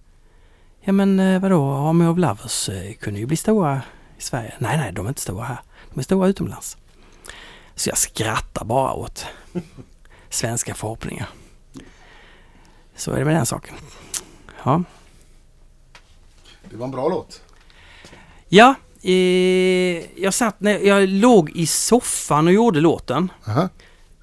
Ja 0.81 0.93
men 0.93 1.21
eh, 1.21 1.41
vadå, 1.41 1.73
Army 1.75 2.07
of 2.07 2.19
Lovers 2.19 2.71
kunde 3.01 3.21
ju 3.21 3.27
bli 3.27 3.37
stora 3.37 3.83
i 4.19 4.21
Sverige. 4.23 4.55
Nej, 4.59 4.77
nej, 4.77 4.93
de 4.93 5.07
är 5.07 5.09
inte 5.09 5.21
stora 5.21 5.45
här. 5.45 5.61
De 5.91 5.99
är 5.99 6.05
stora 6.05 6.29
utomlands. 6.29 6.77
Så 7.75 7.89
jag 7.89 7.99
skrattar 7.99 8.65
bara 8.65 8.93
åt 8.93 9.27
svenska 10.29 10.75
förhoppningar. 10.75 11.29
Så 12.95 13.13
är 13.13 13.19
det 13.19 13.25
med 13.25 13.35
den 13.35 13.47
saken. 13.47 13.75
Ja. 14.65 14.83
Det 16.71 16.77
var 16.77 16.85
en 16.85 16.91
bra 16.91 17.09
låt. 17.09 17.43
Ja, 18.55 18.75
eh, 19.03 20.23
jag 20.23 20.35
satt 20.35 20.61
när 20.61 20.79
jag 20.79 21.09
låg 21.09 21.51
i 21.57 21.67
soffan 21.67 22.47
och 22.47 22.53
gjorde 22.53 22.81
låten. 22.81 23.31
Aha. 23.49 23.69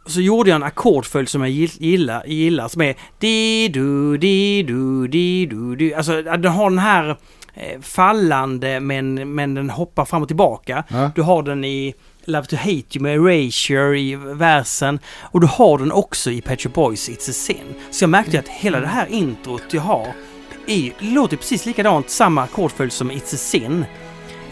Och 0.05 0.11
så 0.11 0.21
gjorde 0.21 0.49
jag 0.49 0.55
en 0.55 0.63
ackordföljd 0.63 1.29
som 1.29 1.41
jag 1.41 1.49
gill- 1.49 1.77
gillar, 1.79 2.23
gillar 2.27 2.67
som 2.67 2.81
är 2.81 2.95
di 3.19 3.67
du 3.67 4.17
di 4.17 4.63
du 4.63 5.07
di 5.07 5.45
du 5.45 5.75
di. 5.75 5.93
Alltså 5.93 6.21
den 6.21 6.45
har 6.45 6.69
den 6.69 6.79
här 6.79 7.09
eh, 7.53 7.81
fallande 7.81 8.79
men, 8.79 9.35
men 9.35 9.53
den 9.53 9.69
hoppar 9.69 10.05
fram 10.05 10.21
och 10.21 10.27
tillbaka. 10.27 10.83
Ja. 10.87 11.11
Du 11.15 11.21
har 11.21 11.43
den 11.43 11.63
i 11.65 11.93
Love 12.25 12.45
to 12.45 12.55
Hate 12.55 12.69
You 12.97 13.01
med 13.01 13.15
Erasure 13.15 13.99
i 13.99 14.15
versen. 14.15 14.99
Och 15.21 15.41
du 15.41 15.47
har 15.47 15.77
den 15.77 15.91
också 15.91 16.31
i 16.31 16.41
Pet 16.41 16.61
Shop 16.61 16.69
Boys 16.73 17.09
It's 17.09 17.29
a 17.29 17.33
Sin. 17.33 17.75
Så 17.91 18.03
jag 18.03 18.09
märkte 18.09 18.39
att 18.39 18.47
hela 18.47 18.79
det 18.79 18.87
här 18.87 19.07
introt 19.07 19.63
jag 19.71 19.81
har 19.81 20.07
är, 20.67 20.91
låter 21.13 21.37
precis 21.37 21.65
likadant, 21.65 22.09
samma 22.09 22.43
ackordföljd 22.43 22.91
som 22.93 23.11
It's 23.11 23.33
a 23.35 23.37
Sin. 23.37 23.85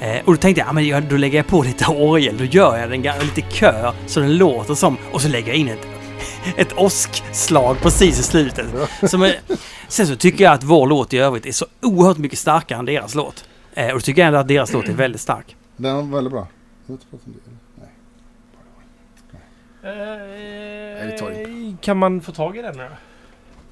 Eh, 0.01 0.25
och 0.25 0.33
då 0.33 0.37
tänkte 0.37 0.59
jag, 0.59 0.67
ja, 0.67 0.73
men 0.73 0.87
jag, 0.87 1.03
då 1.03 1.17
lägger 1.17 1.37
jag 1.37 1.47
på 1.47 1.63
lite 1.63 1.85
orgel, 1.91 2.37
då 2.37 2.43
gör 2.43 2.77
jag 2.77 2.89
den 2.89 3.01
lite 3.01 3.41
kör 3.41 3.93
så 4.07 4.19
den 4.19 4.37
låter 4.37 4.73
som, 4.75 4.97
och 5.11 5.21
så 5.21 5.27
lägger 5.27 5.47
jag 5.47 5.55
in 5.55 5.67
ett, 5.67 5.87
ett 6.57 6.77
åskslag 6.77 7.77
precis 7.81 8.19
i 8.19 8.23
slutet. 8.23 8.65
Som 9.09 9.21
är, 9.21 9.35
sen 9.87 10.07
så 10.07 10.15
tycker 10.15 10.43
jag 10.43 10.53
att 10.53 10.63
vår 10.63 10.87
låt 10.87 11.13
i 11.13 11.17
övrigt 11.17 11.45
är 11.45 11.51
så 11.51 11.65
oerhört 11.81 12.17
mycket 12.17 12.39
starkare 12.39 12.79
än 12.79 12.85
deras 12.85 13.15
låt. 13.15 13.45
Eh, 13.73 13.87
och 13.87 13.93
då 13.93 13.99
tycker 13.99 14.21
jag 14.21 14.27
ändå 14.27 14.39
att 14.39 14.47
deras 14.47 14.73
låt 14.73 14.87
är 14.87 14.93
väldigt 14.93 15.21
stark. 15.21 15.55
Den 15.77 15.95
var 15.95 16.15
väldigt 16.15 16.33
bra. 16.33 16.47
Nej. 17.75 17.89
Eh, 21.11 21.75
kan 21.81 21.97
man 21.97 22.21
få 22.21 22.31
tag 22.31 22.57
i 22.57 22.61
den 22.61 22.77
nu? 22.77 22.89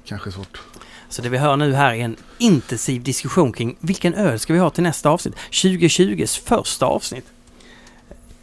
Kanske 0.04 0.32
svårt. 0.32 0.62
Så 1.08 1.22
det 1.22 1.28
vi 1.28 1.38
hör 1.38 1.56
nu 1.56 1.72
här 1.74 1.94
är 1.94 2.04
en 2.04 2.16
intensiv 2.38 3.02
diskussion 3.02 3.52
kring 3.52 3.76
vilken 3.80 4.14
öl 4.14 4.38
ska 4.38 4.52
vi 4.52 4.58
ha 4.58 4.70
till 4.70 4.82
nästa 4.82 5.10
avsnitt? 5.10 5.34
2020s 5.50 6.44
första 6.44 6.86
avsnitt. 6.86 7.26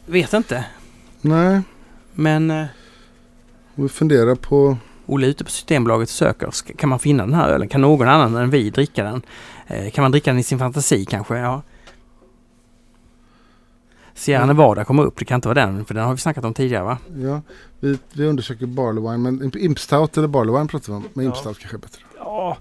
Vet 0.06 0.33
inte, 0.33 0.66
Nej, 1.22 1.61
men 2.14 2.51
eh, 2.51 2.66
vi 3.75 3.90
funderar 3.90 4.35
på... 4.35 4.77
Olle 5.06 5.27
ute 5.27 5.43
på 5.43 5.50
Systembolaget 5.51 6.09
och 6.09 6.14
söker. 6.14 6.51
Kan 6.77 6.90
man 6.90 7.00
finna 7.00 7.25
den 7.25 7.33
här 7.33 7.50
ölen? 7.50 7.67
Kan 7.67 7.82
någon 7.82 8.08
annan 8.08 8.35
än 8.35 8.50
vi 8.50 8.69
dricka 8.69 9.03
den? 9.03 9.22
Eh, 9.67 9.92
kan 9.92 10.01
man 10.01 10.11
dricka 10.11 10.32
den 10.32 10.40
i 10.40 10.43
sin 10.43 10.59
fantasi 10.59 11.06
kanske? 11.06 11.38
Ja. 11.38 11.61
Sierra 14.14 14.45
Nevada 14.45 14.85
kommer 14.85 15.03
upp. 15.03 15.19
Det 15.19 15.25
kan 15.25 15.35
inte 15.35 15.48
vara 15.48 15.66
den, 15.66 15.85
för 15.85 15.93
den 15.93 16.03
har 16.03 16.11
vi 16.11 16.17
snackat 16.17 16.45
om 16.45 16.53
tidigare 16.53 16.83
va? 16.83 16.98
Ja, 17.17 17.42
vi, 17.80 17.98
vi 18.14 18.25
undersöker 18.25 18.66
Barley 18.66 19.03
Wine, 19.03 19.17
men 19.17 19.58
Imp 19.58 19.80
Stout 19.80 20.17
eller 20.17 20.27
Barley 20.27 20.56
Wine 20.56 20.67
pratar 20.67 20.93
vi 20.93 20.98
om. 20.98 21.06
Men 21.14 21.25
Imp 21.25 21.35
Ja. 21.35 21.42
Stout 21.42 21.59
kanske 21.59 21.77
är 21.77 21.80
bättre. 21.80 22.01
Ja, 22.26 22.58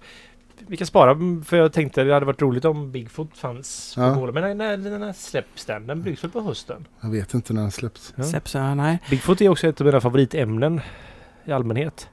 vi 0.66 0.76
kan 0.76 0.86
spara 0.86 1.16
för 1.44 1.56
jag 1.56 1.72
tänkte 1.72 2.04
det 2.04 2.14
hade 2.14 2.26
varit 2.26 2.42
roligt 2.42 2.64
om 2.64 2.92
Bigfoot 2.92 3.38
fanns 3.38 3.94
Ja. 3.96 4.14
på 4.14 4.20
Borlänge. 4.20 4.46
Men 4.54 4.58
när, 4.58 4.76
när, 4.90 4.98
när 4.98 5.12
släpps 5.12 5.64
den? 5.64 5.86
Den 5.86 6.02
byggs 6.02 6.24
väl 6.24 6.30
på 6.30 6.40
hösten? 6.40 6.86
Jag 7.00 7.10
vet 7.10 7.34
inte 7.34 7.52
när 7.52 7.62
den 7.62 7.70
släpps. 7.70 8.12
Ja. 8.16 8.22
Släpps, 8.22 8.54
ja, 8.54 8.74
nej. 8.74 8.98
Bigfoot 9.10 9.40
är 9.40 9.48
också 9.48 9.66
ett 9.68 9.80
av 9.80 9.84
mina 9.86 10.00
favoritämnen 10.00 10.80
i 11.44 11.52
allmänhet. 11.52 12.08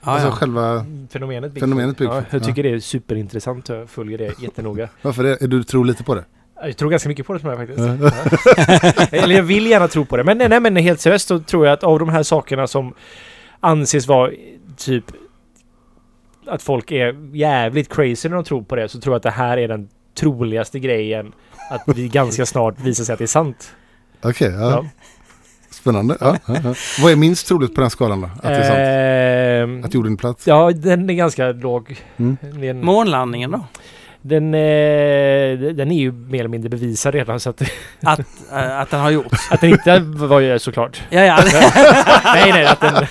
Ja, 0.00 0.10
alltså 0.10 0.28
ja. 0.28 0.32
själva, 0.32 0.86
Fenomenet 1.10 1.52
Bigfoot. 1.52 1.68
Fenomenet 1.70 1.96
Bigfoot, 1.98 2.16
Ja, 2.16 2.24
jag 2.30 2.40
ja. 2.42 2.44
tycker 2.46 2.62
det 2.62 2.70
är 2.70 2.80
superintressant. 2.80 3.68
Jag 3.68 3.90
följer 3.90 4.18
det 4.18 4.42
jättenoga. 4.42 4.88
varför 5.02 5.22
det? 5.22 5.42
Är 5.42 5.48
du 5.48 5.64
tror 5.64 5.84
lite 5.84 6.04
på 6.04 6.14
det? 6.14 6.24
Jag 6.62 6.76
tror 6.76 6.90
ganska 6.90 7.08
mycket 7.08 7.26
på 7.26 7.32
det 7.32 7.40
som 7.40 7.48
jag 7.50 7.58
faktiskt. 7.58 9.12
Eller 9.12 9.34
jag 9.34 9.42
vill 9.42 9.66
gärna 9.66 9.88
tro 9.88 10.04
på 10.04 10.16
det. 10.16 10.24
Men 10.24 10.38
nej, 10.38 10.48
nej 10.48 10.60
men 10.60 10.76
helt 10.76 11.00
seriöst 11.00 11.28
så 11.28 11.38
tror 11.38 11.66
jag 11.66 11.72
att 11.72 11.84
av 11.84 11.98
de 11.98 12.08
här 12.08 12.22
sakerna 12.22 12.66
som 12.66 12.94
anses 13.60 14.06
vara 14.06 14.30
typ 14.76 15.04
att 16.46 16.62
folk 16.62 16.90
är 16.92 17.36
jävligt 17.36 17.88
crazy 17.94 18.28
när 18.28 18.36
de 18.36 18.44
tror 18.44 18.62
på 18.62 18.76
det 18.76 18.88
så 18.88 19.00
tror 19.00 19.12
jag 19.14 19.16
att 19.16 19.22
det 19.22 19.30
här 19.30 19.58
är 19.58 19.68
den 19.68 19.88
troligaste 20.18 20.78
grejen 20.78 21.32
att 21.70 21.98
vi 21.98 22.08
ganska 22.12 22.46
snart 22.46 22.80
visar 22.80 23.04
sig 23.04 23.12
att 23.12 23.18
det 23.18 23.24
är 23.24 23.26
sant. 23.26 23.72
Okej, 24.22 24.50
ja. 24.50 24.70
Ja. 24.70 24.84
Spännande. 25.70 26.16
Ja, 26.20 26.36
ja, 26.46 26.54
ja. 26.64 26.74
Vad 27.02 27.12
är 27.12 27.16
minst 27.16 27.46
troligt 27.48 27.74
på 27.74 27.80
den 27.80 27.90
skalan 27.90 28.20
då? 28.20 28.26
Att 28.26 28.42
det 28.42 28.48
är 28.48 28.62
sant? 28.62 29.78
Ehm, 29.78 29.84
Att 29.84 29.94
jorden 29.94 30.12
är 30.12 30.16
platt? 30.16 30.42
Ja, 30.46 30.70
den 30.74 31.10
är 31.10 31.14
ganska 31.14 31.52
låg. 31.52 32.00
Mm. 32.16 32.80
Månlandningen 32.80 33.50
då? 33.50 33.64
Den, 34.26 34.54
eh, 34.54 35.58
den 35.74 35.90
är 35.90 35.98
ju 35.98 36.12
mer 36.12 36.38
eller 36.38 36.48
mindre 36.48 36.68
bevisad 36.68 37.14
redan 37.14 37.40
så 37.40 37.50
att, 37.50 37.62
Att, 38.02 38.18
eh, 38.52 38.80
att 38.80 38.90
den 38.90 39.00
har 39.00 39.10
gjorts? 39.10 39.48
att 39.50 39.60
den 39.60 39.70
inte 39.70 39.98
var 39.98 40.40
ju 40.40 40.58
såklart. 40.58 41.02
Ja, 41.10 41.20
ja. 41.20 41.38
nej, 42.24 42.52
nej, 42.52 42.66
att 42.66 42.80
den... 42.80 43.06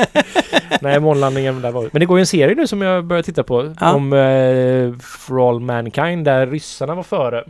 nej, 0.80 1.00
månlandningen 1.00 1.62
där 1.62 1.70
var... 1.72 1.88
Men 1.92 2.00
det 2.00 2.06
går 2.06 2.18
ju 2.18 2.20
en 2.20 2.26
serie 2.26 2.54
nu 2.54 2.66
som 2.66 2.82
jag 2.82 3.04
börjar 3.04 3.22
titta 3.22 3.42
på. 3.42 3.74
Ja. 3.80 3.94
Om 3.94 4.12
eh, 4.12 4.98
For 4.98 5.48
All 5.48 5.60
Mankind 5.60 6.24
där 6.24 6.46
ryssarna 6.46 6.94
var 6.94 7.02
före. 7.02 7.44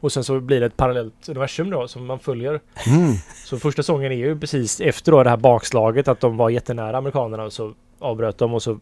Och 0.00 0.12
sen 0.12 0.24
så 0.24 0.40
blir 0.40 0.60
det 0.60 0.66
ett 0.66 0.76
parallellt 0.76 1.28
universum 1.28 1.70
då 1.70 1.88
som 1.88 2.06
man 2.06 2.18
följer. 2.18 2.60
Mm. 2.86 3.12
Så 3.44 3.58
första 3.58 3.82
säsongen 3.82 4.12
är 4.12 4.16
ju 4.16 4.40
precis 4.40 4.80
efter 4.80 5.12
då 5.12 5.22
det 5.22 5.30
här 5.30 5.36
bakslaget 5.36 6.08
att 6.08 6.20
de 6.20 6.36
var 6.36 6.50
jättenära 6.50 6.98
amerikanerna 6.98 7.42
och 7.42 7.52
så 7.52 7.72
avbröt 7.98 8.38
de 8.38 8.54
och 8.54 8.62
så 8.62 8.78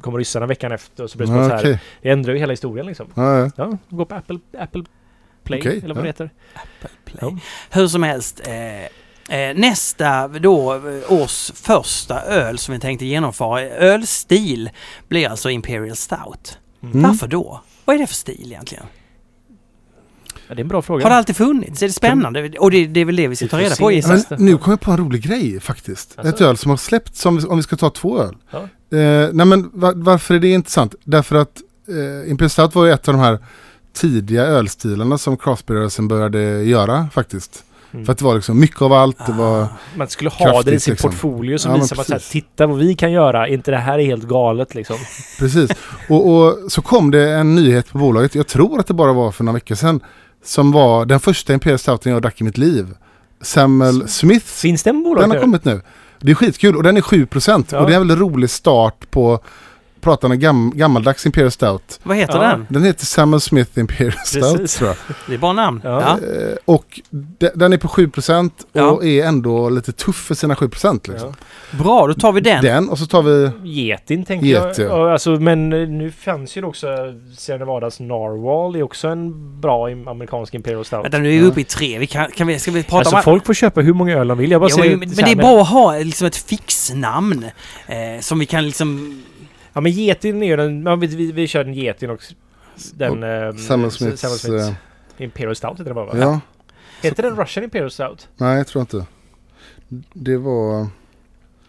kom 0.00 0.16
ryssarna 0.16 0.46
veckan 0.46 0.72
efter 0.72 1.04
och 1.04 1.10
så 1.10 1.18
blev 1.18 1.28
det 1.30 1.36
Ja, 1.36 1.44
så 1.44 1.54
här. 1.54 1.60
Okej. 1.60 1.80
Det 2.02 2.10
ändrar 2.10 2.32
ju 2.32 2.38
hela 2.38 2.52
historien 2.52 2.86
liksom. 2.86 3.06
Ja, 3.14 3.38
ja. 3.38 3.50
Ja, 3.56 3.78
gå 3.88 4.04
på 4.04 4.14
Apple, 4.14 4.38
Apple 4.58 4.84
Play 5.44 5.60
Okej, 5.60 5.80
eller 5.84 5.94
vad 5.94 5.96
ja. 5.96 6.02
det 6.02 6.08
heter. 6.08 6.30
Play. 7.04 7.18
Ja. 7.20 7.38
Hur 7.70 7.88
som 7.88 8.02
helst. 8.02 8.42
Eh, 8.46 8.84
eh, 9.38 9.56
nästa 9.56 10.28
då 10.28 10.74
eh, 10.74 11.12
års 11.12 11.52
första 11.54 12.22
öl 12.22 12.58
som 12.58 12.74
vi 12.74 12.80
tänkte 12.80 13.06
genomföra, 13.06 13.60
ölstil, 13.60 14.70
blir 15.08 15.28
alltså 15.28 15.50
Imperial 15.50 15.96
Stout. 15.96 16.58
Mm. 16.82 17.02
Varför 17.02 17.26
då? 17.26 17.60
Vad 17.84 17.96
är 17.96 18.00
det 18.00 18.06
för 18.06 18.14
stil 18.14 18.52
egentligen? 18.52 18.84
Ja, 20.48 20.54
det 20.54 20.60
är 20.60 20.64
en 20.64 20.68
bra 20.68 20.82
fråga. 20.82 21.04
Har 21.04 21.10
det 21.10 21.16
alltid 21.16 21.36
funnits? 21.36 21.82
Är 21.82 21.86
det 21.86 21.92
spännande? 21.92 22.50
Och 22.58 22.70
det, 22.70 22.86
det 22.86 23.00
är 23.00 23.04
väl 23.04 23.16
det 23.16 23.28
vi 23.28 23.36
ska 23.36 23.48
ta 23.48 23.58
reda 23.58 23.76
på 23.76 23.92
Ja, 23.92 23.94
gissar 23.96 24.10
Men 24.14 24.24
jag. 24.28 24.40
nu 24.40 24.56
kom 24.58 24.70
jag 24.70 24.80
på 24.80 24.90
en 24.90 24.96
rolig 24.98 25.22
grej 25.22 25.60
faktiskt. 25.60 26.14
Alltså? 26.18 26.34
Ett 26.34 26.40
öl 26.40 26.56
som 26.56 26.70
har 26.70 26.76
släppts, 26.76 27.26
om 27.26 27.36
vi, 27.36 27.44
om 27.44 27.56
vi 27.56 27.62
ska 27.62 27.76
ta 27.76 27.90
två 27.90 28.20
öl. 28.22 28.36
Ja. 28.50 28.58
Eh, 28.98 29.28
nej 29.32 29.46
men 29.46 29.70
va- 29.72 29.92
varför 29.96 30.34
är 30.34 30.38
det 30.38 30.48
intressant? 30.48 30.94
Därför 31.04 31.36
att 31.36 31.60
eh, 31.88 32.30
Imperial 32.30 32.50
Stout 32.50 32.74
var 32.74 32.84
ju 32.86 32.92
ett 32.92 33.08
av 33.08 33.14
de 33.14 33.20
här 33.20 33.38
tidiga 33.92 34.42
ölstilarna 34.44 35.18
som 35.18 35.36
craftbeerrörelsen 35.36 36.08
började 36.08 36.62
göra 36.62 37.08
faktiskt. 37.12 37.64
Mm. 37.92 38.06
För 38.06 38.12
att 38.12 38.18
det 38.18 38.24
var 38.24 38.34
liksom 38.34 38.60
mycket 38.60 38.82
av 38.82 38.92
allt. 38.92 39.26
Det 39.26 39.32
var, 39.32 39.62
Ah. 39.62 39.68
Man 39.96 40.08
skulle 40.08 40.30
ha 40.30 40.44
Kraftigt, 40.46 40.66
det 40.66 40.74
i 40.74 40.80
sin 40.80 40.92
liksom. 40.92 41.10
portfolio 41.10 41.58
som 41.58 41.72
Ja, 41.72 41.78
visar 41.80 42.14
att 42.16 42.22
titta 42.30 42.66
vad 42.66 42.78
vi 42.78 42.94
kan 42.94 43.12
göra. 43.12 43.48
Inte 43.48 43.70
det 43.70 43.76
här 43.76 43.98
är 43.98 44.04
helt 44.04 44.24
galet 44.24 44.74
liksom. 44.74 44.96
precis. 45.38 45.70
Och, 46.08 46.28
och 46.34 46.72
så 46.72 46.82
kom 46.82 47.10
det 47.10 47.30
en 47.32 47.54
nyhet 47.54 47.88
på 47.92 47.98
bolaget, 47.98 48.34
jag 48.34 48.46
tror 48.46 48.80
att 48.80 48.86
det 48.86 48.94
bara 48.94 49.12
var 49.12 49.32
för 49.32 49.44
några 49.44 49.54
veckor 49.54 49.74
sedan, 49.74 50.00
som 50.44 50.72
var 50.72 51.06
den 51.06 51.20
första 51.20 51.52
Imperial 51.54 51.78
Stouten 51.78 52.12
jag 52.12 52.22
drack 52.22 52.40
i 52.40 52.44
mitt 52.44 52.58
liv. 52.58 52.86
Samuel 53.40 54.08
Smith 54.08 54.46
Finns 54.46 54.82
det 54.82 54.90
en 54.90 55.02
bolag 55.02 55.22
Den 55.22 55.30
har 55.30 55.38
kommit 55.40 55.64
nu. 55.64 55.80
Det 56.20 56.30
är 56.30 56.34
skitkul 56.34 56.76
och 56.76 56.82
den 56.82 56.96
är 56.96 57.00
7% 57.00 57.66
Ja. 57.70 57.78
och 57.80 57.86
det 57.86 57.92
är 57.92 58.00
en 58.00 58.08
väldigt 58.08 58.18
rolig 58.18 58.50
start 58.50 59.10
på 59.10 59.40
pratande 60.04 60.36
gam, 60.36 60.72
gammaldags 60.74 61.26
Imperial 61.26 61.50
Stout. 61.50 62.00
Vad 62.02 62.16
heter 62.16 62.34
Ja. 62.34 62.40
den? 62.42 62.66
Den 62.70 62.84
heter 62.84 63.06
Samuel 63.06 63.40
Smith 63.40 63.78
Imperial 63.78 64.12
Stout 64.24 64.56
Precis. 64.56 64.76
tror 64.76 64.88
jag. 64.88 64.96
Det 65.28 65.34
är 65.34 65.38
bara 65.38 65.52
namn. 65.52 65.80
Ja. 65.84 66.00
Ja. 66.00 66.26
Eh, 66.28 66.56
och 66.64 67.00
de, 67.10 67.50
den 67.54 67.72
är 67.72 67.76
på 67.76 67.88
7% 67.88 68.52
och 68.72 68.80
Ja. 68.80 69.02
är 69.04 69.24
ändå 69.24 69.68
lite 69.68 69.92
tuff 69.92 70.16
för 70.16 70.34
sina 70.34 70.54
7% 70.54 71.08
liksom. 71.08 71.34
Ja. 71.70 71.78
Bra, 71.78 72.06
då 72.06 72.14
tar 72.14 72.32
vi 72.32 72.40
den. 72.40 72.64
Den 72.64 72.88
och 72.88 72.98
så 72.98 73.06
tar 73.06 73.22
vi... 73.22 73.50
Getin 73.64 74.24
tänker 74.24 74.46
Get, 74.46 74.78
jag. 74.78 74.90
ja. 74.90 75.12
Alltså, 75.12 75.30
men 75.30 75.72
eh, 75.72 75.88
nu 75.88 76.10
fanns 76.10 76.56
ju 76.56 76.60
det 76.60 76.66
också 76.66 76.86
Sierra 77.36 77.58
Nevadas 77.58 78.00
Narwhal. 78.00 78.72
Det 78.72 78.78
är 78.78 78.82
också 78.82 79.08
en 79.08 79.60
bra 79.60 79.88
amerikansk 79.88 80.54
Imperial 80.54 80.84
Stout. 80.84 81.04
Vänta, 81.04 81.18
nu 81.18 81.34
är 81.36 81.40
vi 81.40 81.46
uppe 81.46 81.60
i 81.60 81.64
tre. 81.64 81.98
Vi 81.98 82.06
kan, 82.06 82.30
kan 82.30 82.46
vi, 82.46 82.58
ska 82.58 82.70
vi 82.70 82.82
prata 82.82 82.98
Alltså 82.98 83.16
om... 83.16 83.22
folk 83.22 83.46
får 83.46 83.54
köpa 83.54 83.80
hur 83.80 83.94
många 83.94 84.16
öl 84.18 84.28
de 84.28 84.38
vill. 84.38 84.50
Jag 84.50 84.60
bara 84.60 84.70
Jo, 84.70 84.78
men, 84.78 84.98
men 84.98 85.08
det 85.08 85.30
är 85.30 85.36
bra 85.36 85.60
att 85.62 85.68
ha 85.68 85.98
liksom 85.98 86.26
ett 86.26 86.36
fixnamn. 86.36 87.44
Eh, 87.86 88.20
som 88.20 88.38
vi 88.38 88.46
kan 88.46 88.66
liksom... 88.66 89.22
Ja 89.74 89.80
men 89.80 89.92
Getin 89.92 90.42
är 90.42 90.46
ju 90.46 90.56
den... 90.56 90.82
Ja, 90.86 90.96
vi, 90.96 91.06
vi, 91.06 91.32
vi 91.32 91.46
kör 91.46 91.64
den 91.64 91.74
Getin 91.74 92.10
och 92.10 92.20
den... 92.94 93.22
eh, 93.22 93.54
Samuel 93.56 93.90
Smiths... 93.90 94.20
Samuel 94.20 94.38
Smiths 94.38 94.68
eh, 94.68 94.74
Imperial 95.24 95.56
Stout 95.56 95.72
heter 95.72 95.84
den 95.84 95.94
bara 95.94 96.06
va? 96.06 96.12
ja, 96.18 96.40
Heter 97.02 97.22
den 97.22 97.36
Russian 97.36 97.64
Imperial 97.64 97.90
Stout? 97.90 98.28
nej 98.36 98.56
jag 98.56 98.66
tror 98.66 98.80
inte. 98.80 99.06
Det 100.12 100.36
var... 100.36 100.86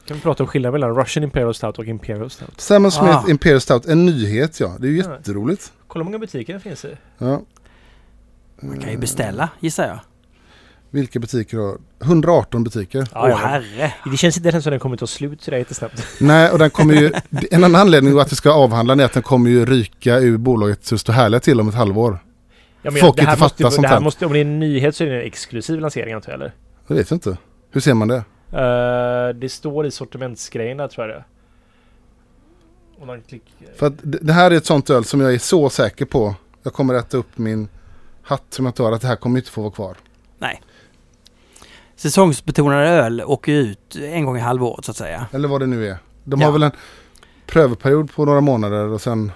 Kan 0.07 0.17
vi 0.17 0.21
prata 0.23 0.43
om 0.43 0.47
skillnaden 0.47 0.71
mellan 0.81 0.95
Russian 0.97 1.23
Imperial 1.23 1.53
Stout 1.53 1.79
och 1.79 1.85
Imperial 1.85 2.29
Stout? 2.29 2.61
Samuel 2.61 2.91
Smith 2.91 3.15
Ah. 3.25 3.29
Imperial 3.29 3.61
Stout, 3.61 3.85
en 3.85 4.05
nyhet 4.05 4.59
ja. 4.59 4.75
Det 4.79 4.87
är 4.87 4.91
ju 4.91 4.97
jätteroligt. 4.97 5.73
Kolla 5.87 6.03
hur 6.03 6.11
många 6.11 6.19
butiker 6.19 6.53
den 6.53 6.61
finns 6.61 6.85
i. 6.85 6.97
Ja. 7.17 7.41
Man 8.61 8.79
kan 8.79 8.91
ju 8.91 8.97
beställa, 8.97 9.49
gissar 9.59 9.87
jag. 9.87 9.99
Vilka 10.95 11.19
butiker 11.19 11.57
har... 11.57 11.77
118 12.03 12.63
butiker. 12.63 13.07
Åh 13.15 13.37
herre. 13.37 13.93
Det 14.11 14.17
känns 14.17 14.37
inte 14.37 14.61
som 14.61 14.71
den 14.71 14.79
kommer 14.79 14.97
ta 14.97 15.07
slut 15.07 15.41
sådär 15.41 15.57
jättesnabbt. 15.57 16.07
Nej, 16.19 16.51
och 16.51 16.59
den 16.59 16.69
kommer 16.69 16.93
ju... 16.93 17.11
En 17.51 17.63
annan 17.63 17.81
anledning 17.81 18.19
att 18.19 18.31
vi 18.31 18.35
ska 18.35 18.51
avhandla 18.51 18.93
är 18.93 19.05
att 19.05 19.13
den 19.13 19.23
kommer 19.23 19.49
ju 19.49 19.65
ryka 19.65 20.19
ur 20.19 20.37
bolaget 20.37 20.85
så 20.85 20.95
det 20.95 20.99
står 20.99 21.13
härliga 21.13 21.39
till 21.39 21.59
om 21.59 21.69
ett 21.69 21.75
halvår. 21.75 22.19
Ja, 22.81 22.91
men 22.91 23.01
Folk 23.01 23.15
det 23.15 23.21
här 23.21 23.31
inte 23.31 23.43
måste, 23.43 23.63
fattar 23.63 23.75
sånt 23.75 23.87
här 23.87 23.99
måste, 23.99 24.25
Om 24.25 24.33
det 24.33 24.39
är 24.39 24.41
en 24.41 24.59
nyhet 24.59 24.95
så 24.95 25.03
är 25.03 25.07
det 25.07 25.15
en 25.15 25.27
exklusiv 25.27 25.79
lansering 25.79 26.13
antar 26.13 26.31
jag 26.31 26.41
eller? 26.41 26.53
Jag 26.87 26.95
vet 26.95 27.11
inte. 27.11 27.37
Hur 27.71 27.81
ser 27.81 27.93
man 27.93 28.07
det? 28.07 28.23
Eh, 28.51 29.35
det 29.39 29.49
står 29.49 29.85
i 29.85 29.91
sortimentsgrejen 29.91 30.77
där 30.77 30.87
tror 30.87 31.07
jag 31.07 31.17
det. 31.17 31.25
Om 33.01 33.07
man 33.07 33.21
klick... 33.21 33.43
För 33.75 33.87
att 33.87 33.93
det 34.01 34.33
här 34.33 34.51
är 34.51 34.55
ett 34.55 34.65
sånt 34.65 34.89
öl 34.89 35.05
som 35.05 35.21
jag 35.21 35.33
är 35.33 35.37
så 35.39 35.69
säker 35.69 36.05
på. 36.05 36.35
Jag 36.63 36.73
kommer 36.73 36.93
äta 36.93 37.17
upp 37.17 37.37
min 37.37 37.67
hatt 38.23 38.45
som 38.49 38.65
jag 38.65 38.75
tar 38.75 38.91
att 38.91 39.01
det 39.01 39.07
här 39.07 39.15
kommer 39.15 39.37
inte 39.37 39.51
få 39.51 39.61
vara 39.61 39.71
kvar. 39.71 39.97
Säsongsbetonade 41.95 42.87
öl 42.87 43.21
åker 43.25 43.51
ut 43.51 43.95
en 43.95 44.25
gång 44.25 44.37
i 44.37 44.39
halvåret 44.39 44.85
så 44.85 44.91
att 44.91 44.97
säga. 44.97 45.27
Eller 45.33 45.47
vad 45.47 45.61
det 45.61 45.67
nu 45.67 45.87
är. 45.87 45.97
De 46.23 46.39
Ja. 46.41 46.47
har 46.47 46.53
väl 46.53 46.63
en 46.63 46.71
prövoperiod 47.45 48.11
på 48.13 48.25
några 48.25 48.41
månader 48.41 48.87
och 48.87 49.01
sen... 49.01 49.31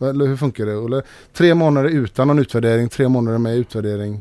Eller 0.00 0.26
hur 0.26 0.36
funkar 0.36 0.66
det? 0.66 0.72
Eller, 0.72 1.02
tre 1.32 1.54
månader 1.54 1.88
utan 1.88 2.28
någon 2.28 2.38
utvärdering, 2.38 2.88
tre 2.88 3.08
månader 3.08 3.38
med 3.38 3.56
utvärdering. 3.56 4.14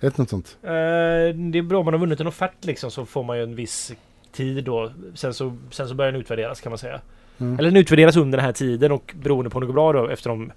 Är 0.00 0.10
det 0.10 0.18
något 0.18 0.30
sånt? 0.30 0.56
Eh, 0.62 0.68
det 0.70 1.58
är 1.58 1.62
bra 1.62 1.78
om 1.78 1.84
man 1.84 1.94
har 1.94 1.98
vunnit 2.00 2.20
en 2.20 2.26
offert 2.26 2.64
liksom 2.64 2.90
så 2.90 3.06
får 3.06 3.24
man 3.24 3.36
ju 3.36 3.42
en 3.42 3.54
viss 3.56 3.92
tid 4.32 4.64
då. 4.64 4.92
Sen 5.14 5.34
så, 5.34 5.56
sen 5.70 5.88
så 5.88 5.94
börjar 5.94 6.12
den 6.12 6.20
utvärderas 6.20 6.60
kan 6.60 6.70
man 6.70 6.78
säga. 6.78 7.00
Mm. 7.38 7.58
Eller 7.58 7.70
den 7.70 7.76
utvärderas 7.76 8.16
under 8.16 8.38
den 8.38 8.44
här 8.44 8.52
tiden 8.52 8.92
och 8.92 9.14
beroende 9.22 9.50
på 9.50 9.56
om 9.58 9.60
det 9.60 9.66
går 9.66 9.74
bra 9.74 9.92
då 9.92 10.08
efter 10.08 10.30
de 10.30 10.52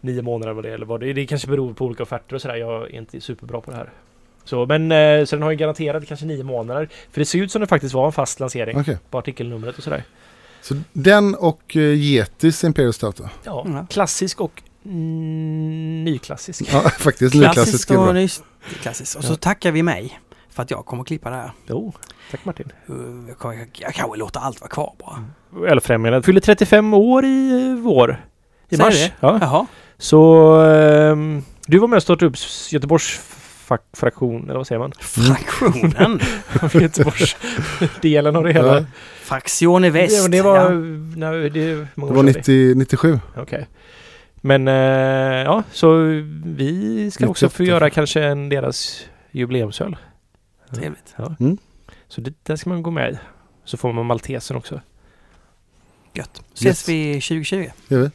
nio 0.00 0.22
månaderna 0.22 0.54
vad 0.54 0.64
det 0.64 0.70
är, 0.70 0.74
eller 0.74 0.86
vad 0.86 1.00
det 1.00 1.10
är. 1.10 1.14
Det 1.14 1.26
kanske 1.26 1.48
beror 1.48 1.72
på 1.74 1.84
olika 1.84 2.02
offerter 2.02 2.34
och 2.34 2.42
sådär. 2.42 2.56
Jag 2.56 2.82
är 2.82 2.94
inte 2.96 3.20
superbra 3.20 3.60
på 3.60 3.70
det 3.70 3.76
här. 3.76 3.90
Så, 4.44 4.66
men 4.66 4.92
eh, 4.92 5.24
så 5.24 5.36
den 5.36 5.42
har 5.42 5.50
ju 5.50 5.56
garanterat 5.56 6.06
kanske 6.08 6.26
nio 6.26 6.42
månader. 6.44 6.88
För 7.12 7.20
det 7.20 7.24
ser 7.24 7.38
ut 7.38 7.52
som 7.52 7.60
det 7.60 7.66
faktiskt 7.66 7.94
var 7.94 8.06
en 8.06 8.12
fast 8.12 8.40
lansering 8.40 8.80
Okej. 8.80 8.98
på 9.10 9.18
artikelnumret 9.18 9.78
och 9.78 9.84
sådär. 9.84 10.04
Så 10.62 10.74
den 10.92 11.34
och 11.34 11.76
uh, 11.76 11.82
Yetis 11.82 12.64
Imperial 12.64 12.92
Stout 12.92 13.16
då? 13.16 13.28
Ja, 13.44 13.64
Mm. 13.66 13.86
klassisk 13.86 14.40
och 14.40 14.62
mm, 14.84 16.04
nyklassisk. 16.04 16.62
Ja, 16.72 16.80
faktiskt. 16.98 17.34
Nyklassisk 17.34 17.90
är 17.90 17.98
och 17.98 18.14
bra. 18.14 18.28
Klassiskt. 18.82 19.16
Och 19.16 19.24
så 19.24 19.32
Ja. 19.32 19.36
tackar 19.36 19.72
vi 19.72 19.82
mig 19.82 20.20
för 20.50 20.62
att 20.62 20.70
jag 20.70 20.86
kommer 20.86 21.00
att 21.02 21.06
klippa 21.06 21.30
det 21.30 21.36
här. 21.36 21.52
Jo, 21.68 21.92
tack 22.30 22.44
Martin. 22.44 22.72
Jag, 23.28 23.38
kan- 23.38 23.58
jag, 23.58 23.68
jag 23.72 23.94
kanske 23.94 24.18
låter 24.18 24.40
allt 24.40 24.60
vara 24.60 24.70
kvar 24.70 24.92
bara. 24.98 25.24
Ölfrämjandet 25.68 26.24
fyller 26.24 26.40
35 26.40 26.94
år 26.94 27.24
i 27.24 27.68
eh, 27.70 27.82
vår. 27.82 28.24
I 28.68 28.76
Säger 28.76 28.84
mars. 28.90 28.94
det? 28.94 29.12
Ja. 29.20 29.38
Jaha. 29.40 29.66
Så 29.98 30.50
ehm, 30.60 31.42
du 31.66 31.78
var 31.78 31.88
med 31.88 31.96
och 31.96 32.02
startade 32.02 32.26
upp 32.30 32.36
Göteborgs 32.70 33.20
fraktion, 33.92 34.44
eller 34.44 34.56
vad 34.56 34.66
säger 34.66 34.78
man? 34.78 34.92
Fraktionen. 35.00 36.20
Göteborgsdelen 36.82 38.36
av 38.36 38.44
det 38.44 38.52
hela. 38.52 38.78
Ja, 38.78 38.84
Fraktion 39.22 39.84
i 39.84 39.90
väst. 39.90 40.22
Ja, 40.22 40.28
det 40.28 40.42
var... 40.42 40.56
Ja. 40.56 40.70
Nej, 41.16 41.50
det, 41.50 41.74
det 41.74 41.86
var 41.94 42.08
sedan 42.08 42.18
är 42.18 42.22
90, 42.22 42.74
97. 42.74 43.18
Okej. 43.36 43.68
Men 44.36 44.68
eh, 44.68 44.74
ja, 45.44 45.62
så 45.72 45.96
vi 46.44 47.10
ska 47.10 47.28
också 47.28 47.48
få 47.48 47.62
98. 47.62 47.64
göra 47.64 47.90
kanske 47.90 48.22
en 48.24 48.48
deras 48.48 49.06
jubileumsöl. 49.30 49.96
Trevligt. 50.74 51.14
Ja. 51.16 51.36
Mm. 51.40 51.58
Så 52.08 52.20
det, 52.20 52.32
där 52.42 52.56
ska 52.56 52.70
man 52.70 52.82
gå 52.82 52.90
med 52.90 53.12
i. 53.12 53.18
Så 53.64 53.76
får 53.76 53.92
man 53.92 54.06
maltesen 54.06 54.56
också. 54.56 54.80
Gött. 56.12 56.42
Ses 56.54 56.66
Yes. 56.66 56.88
vi 56.88 57.12
2020. 57.14 57.66
Gör 57.88 57.98
vi? 57.98 58.10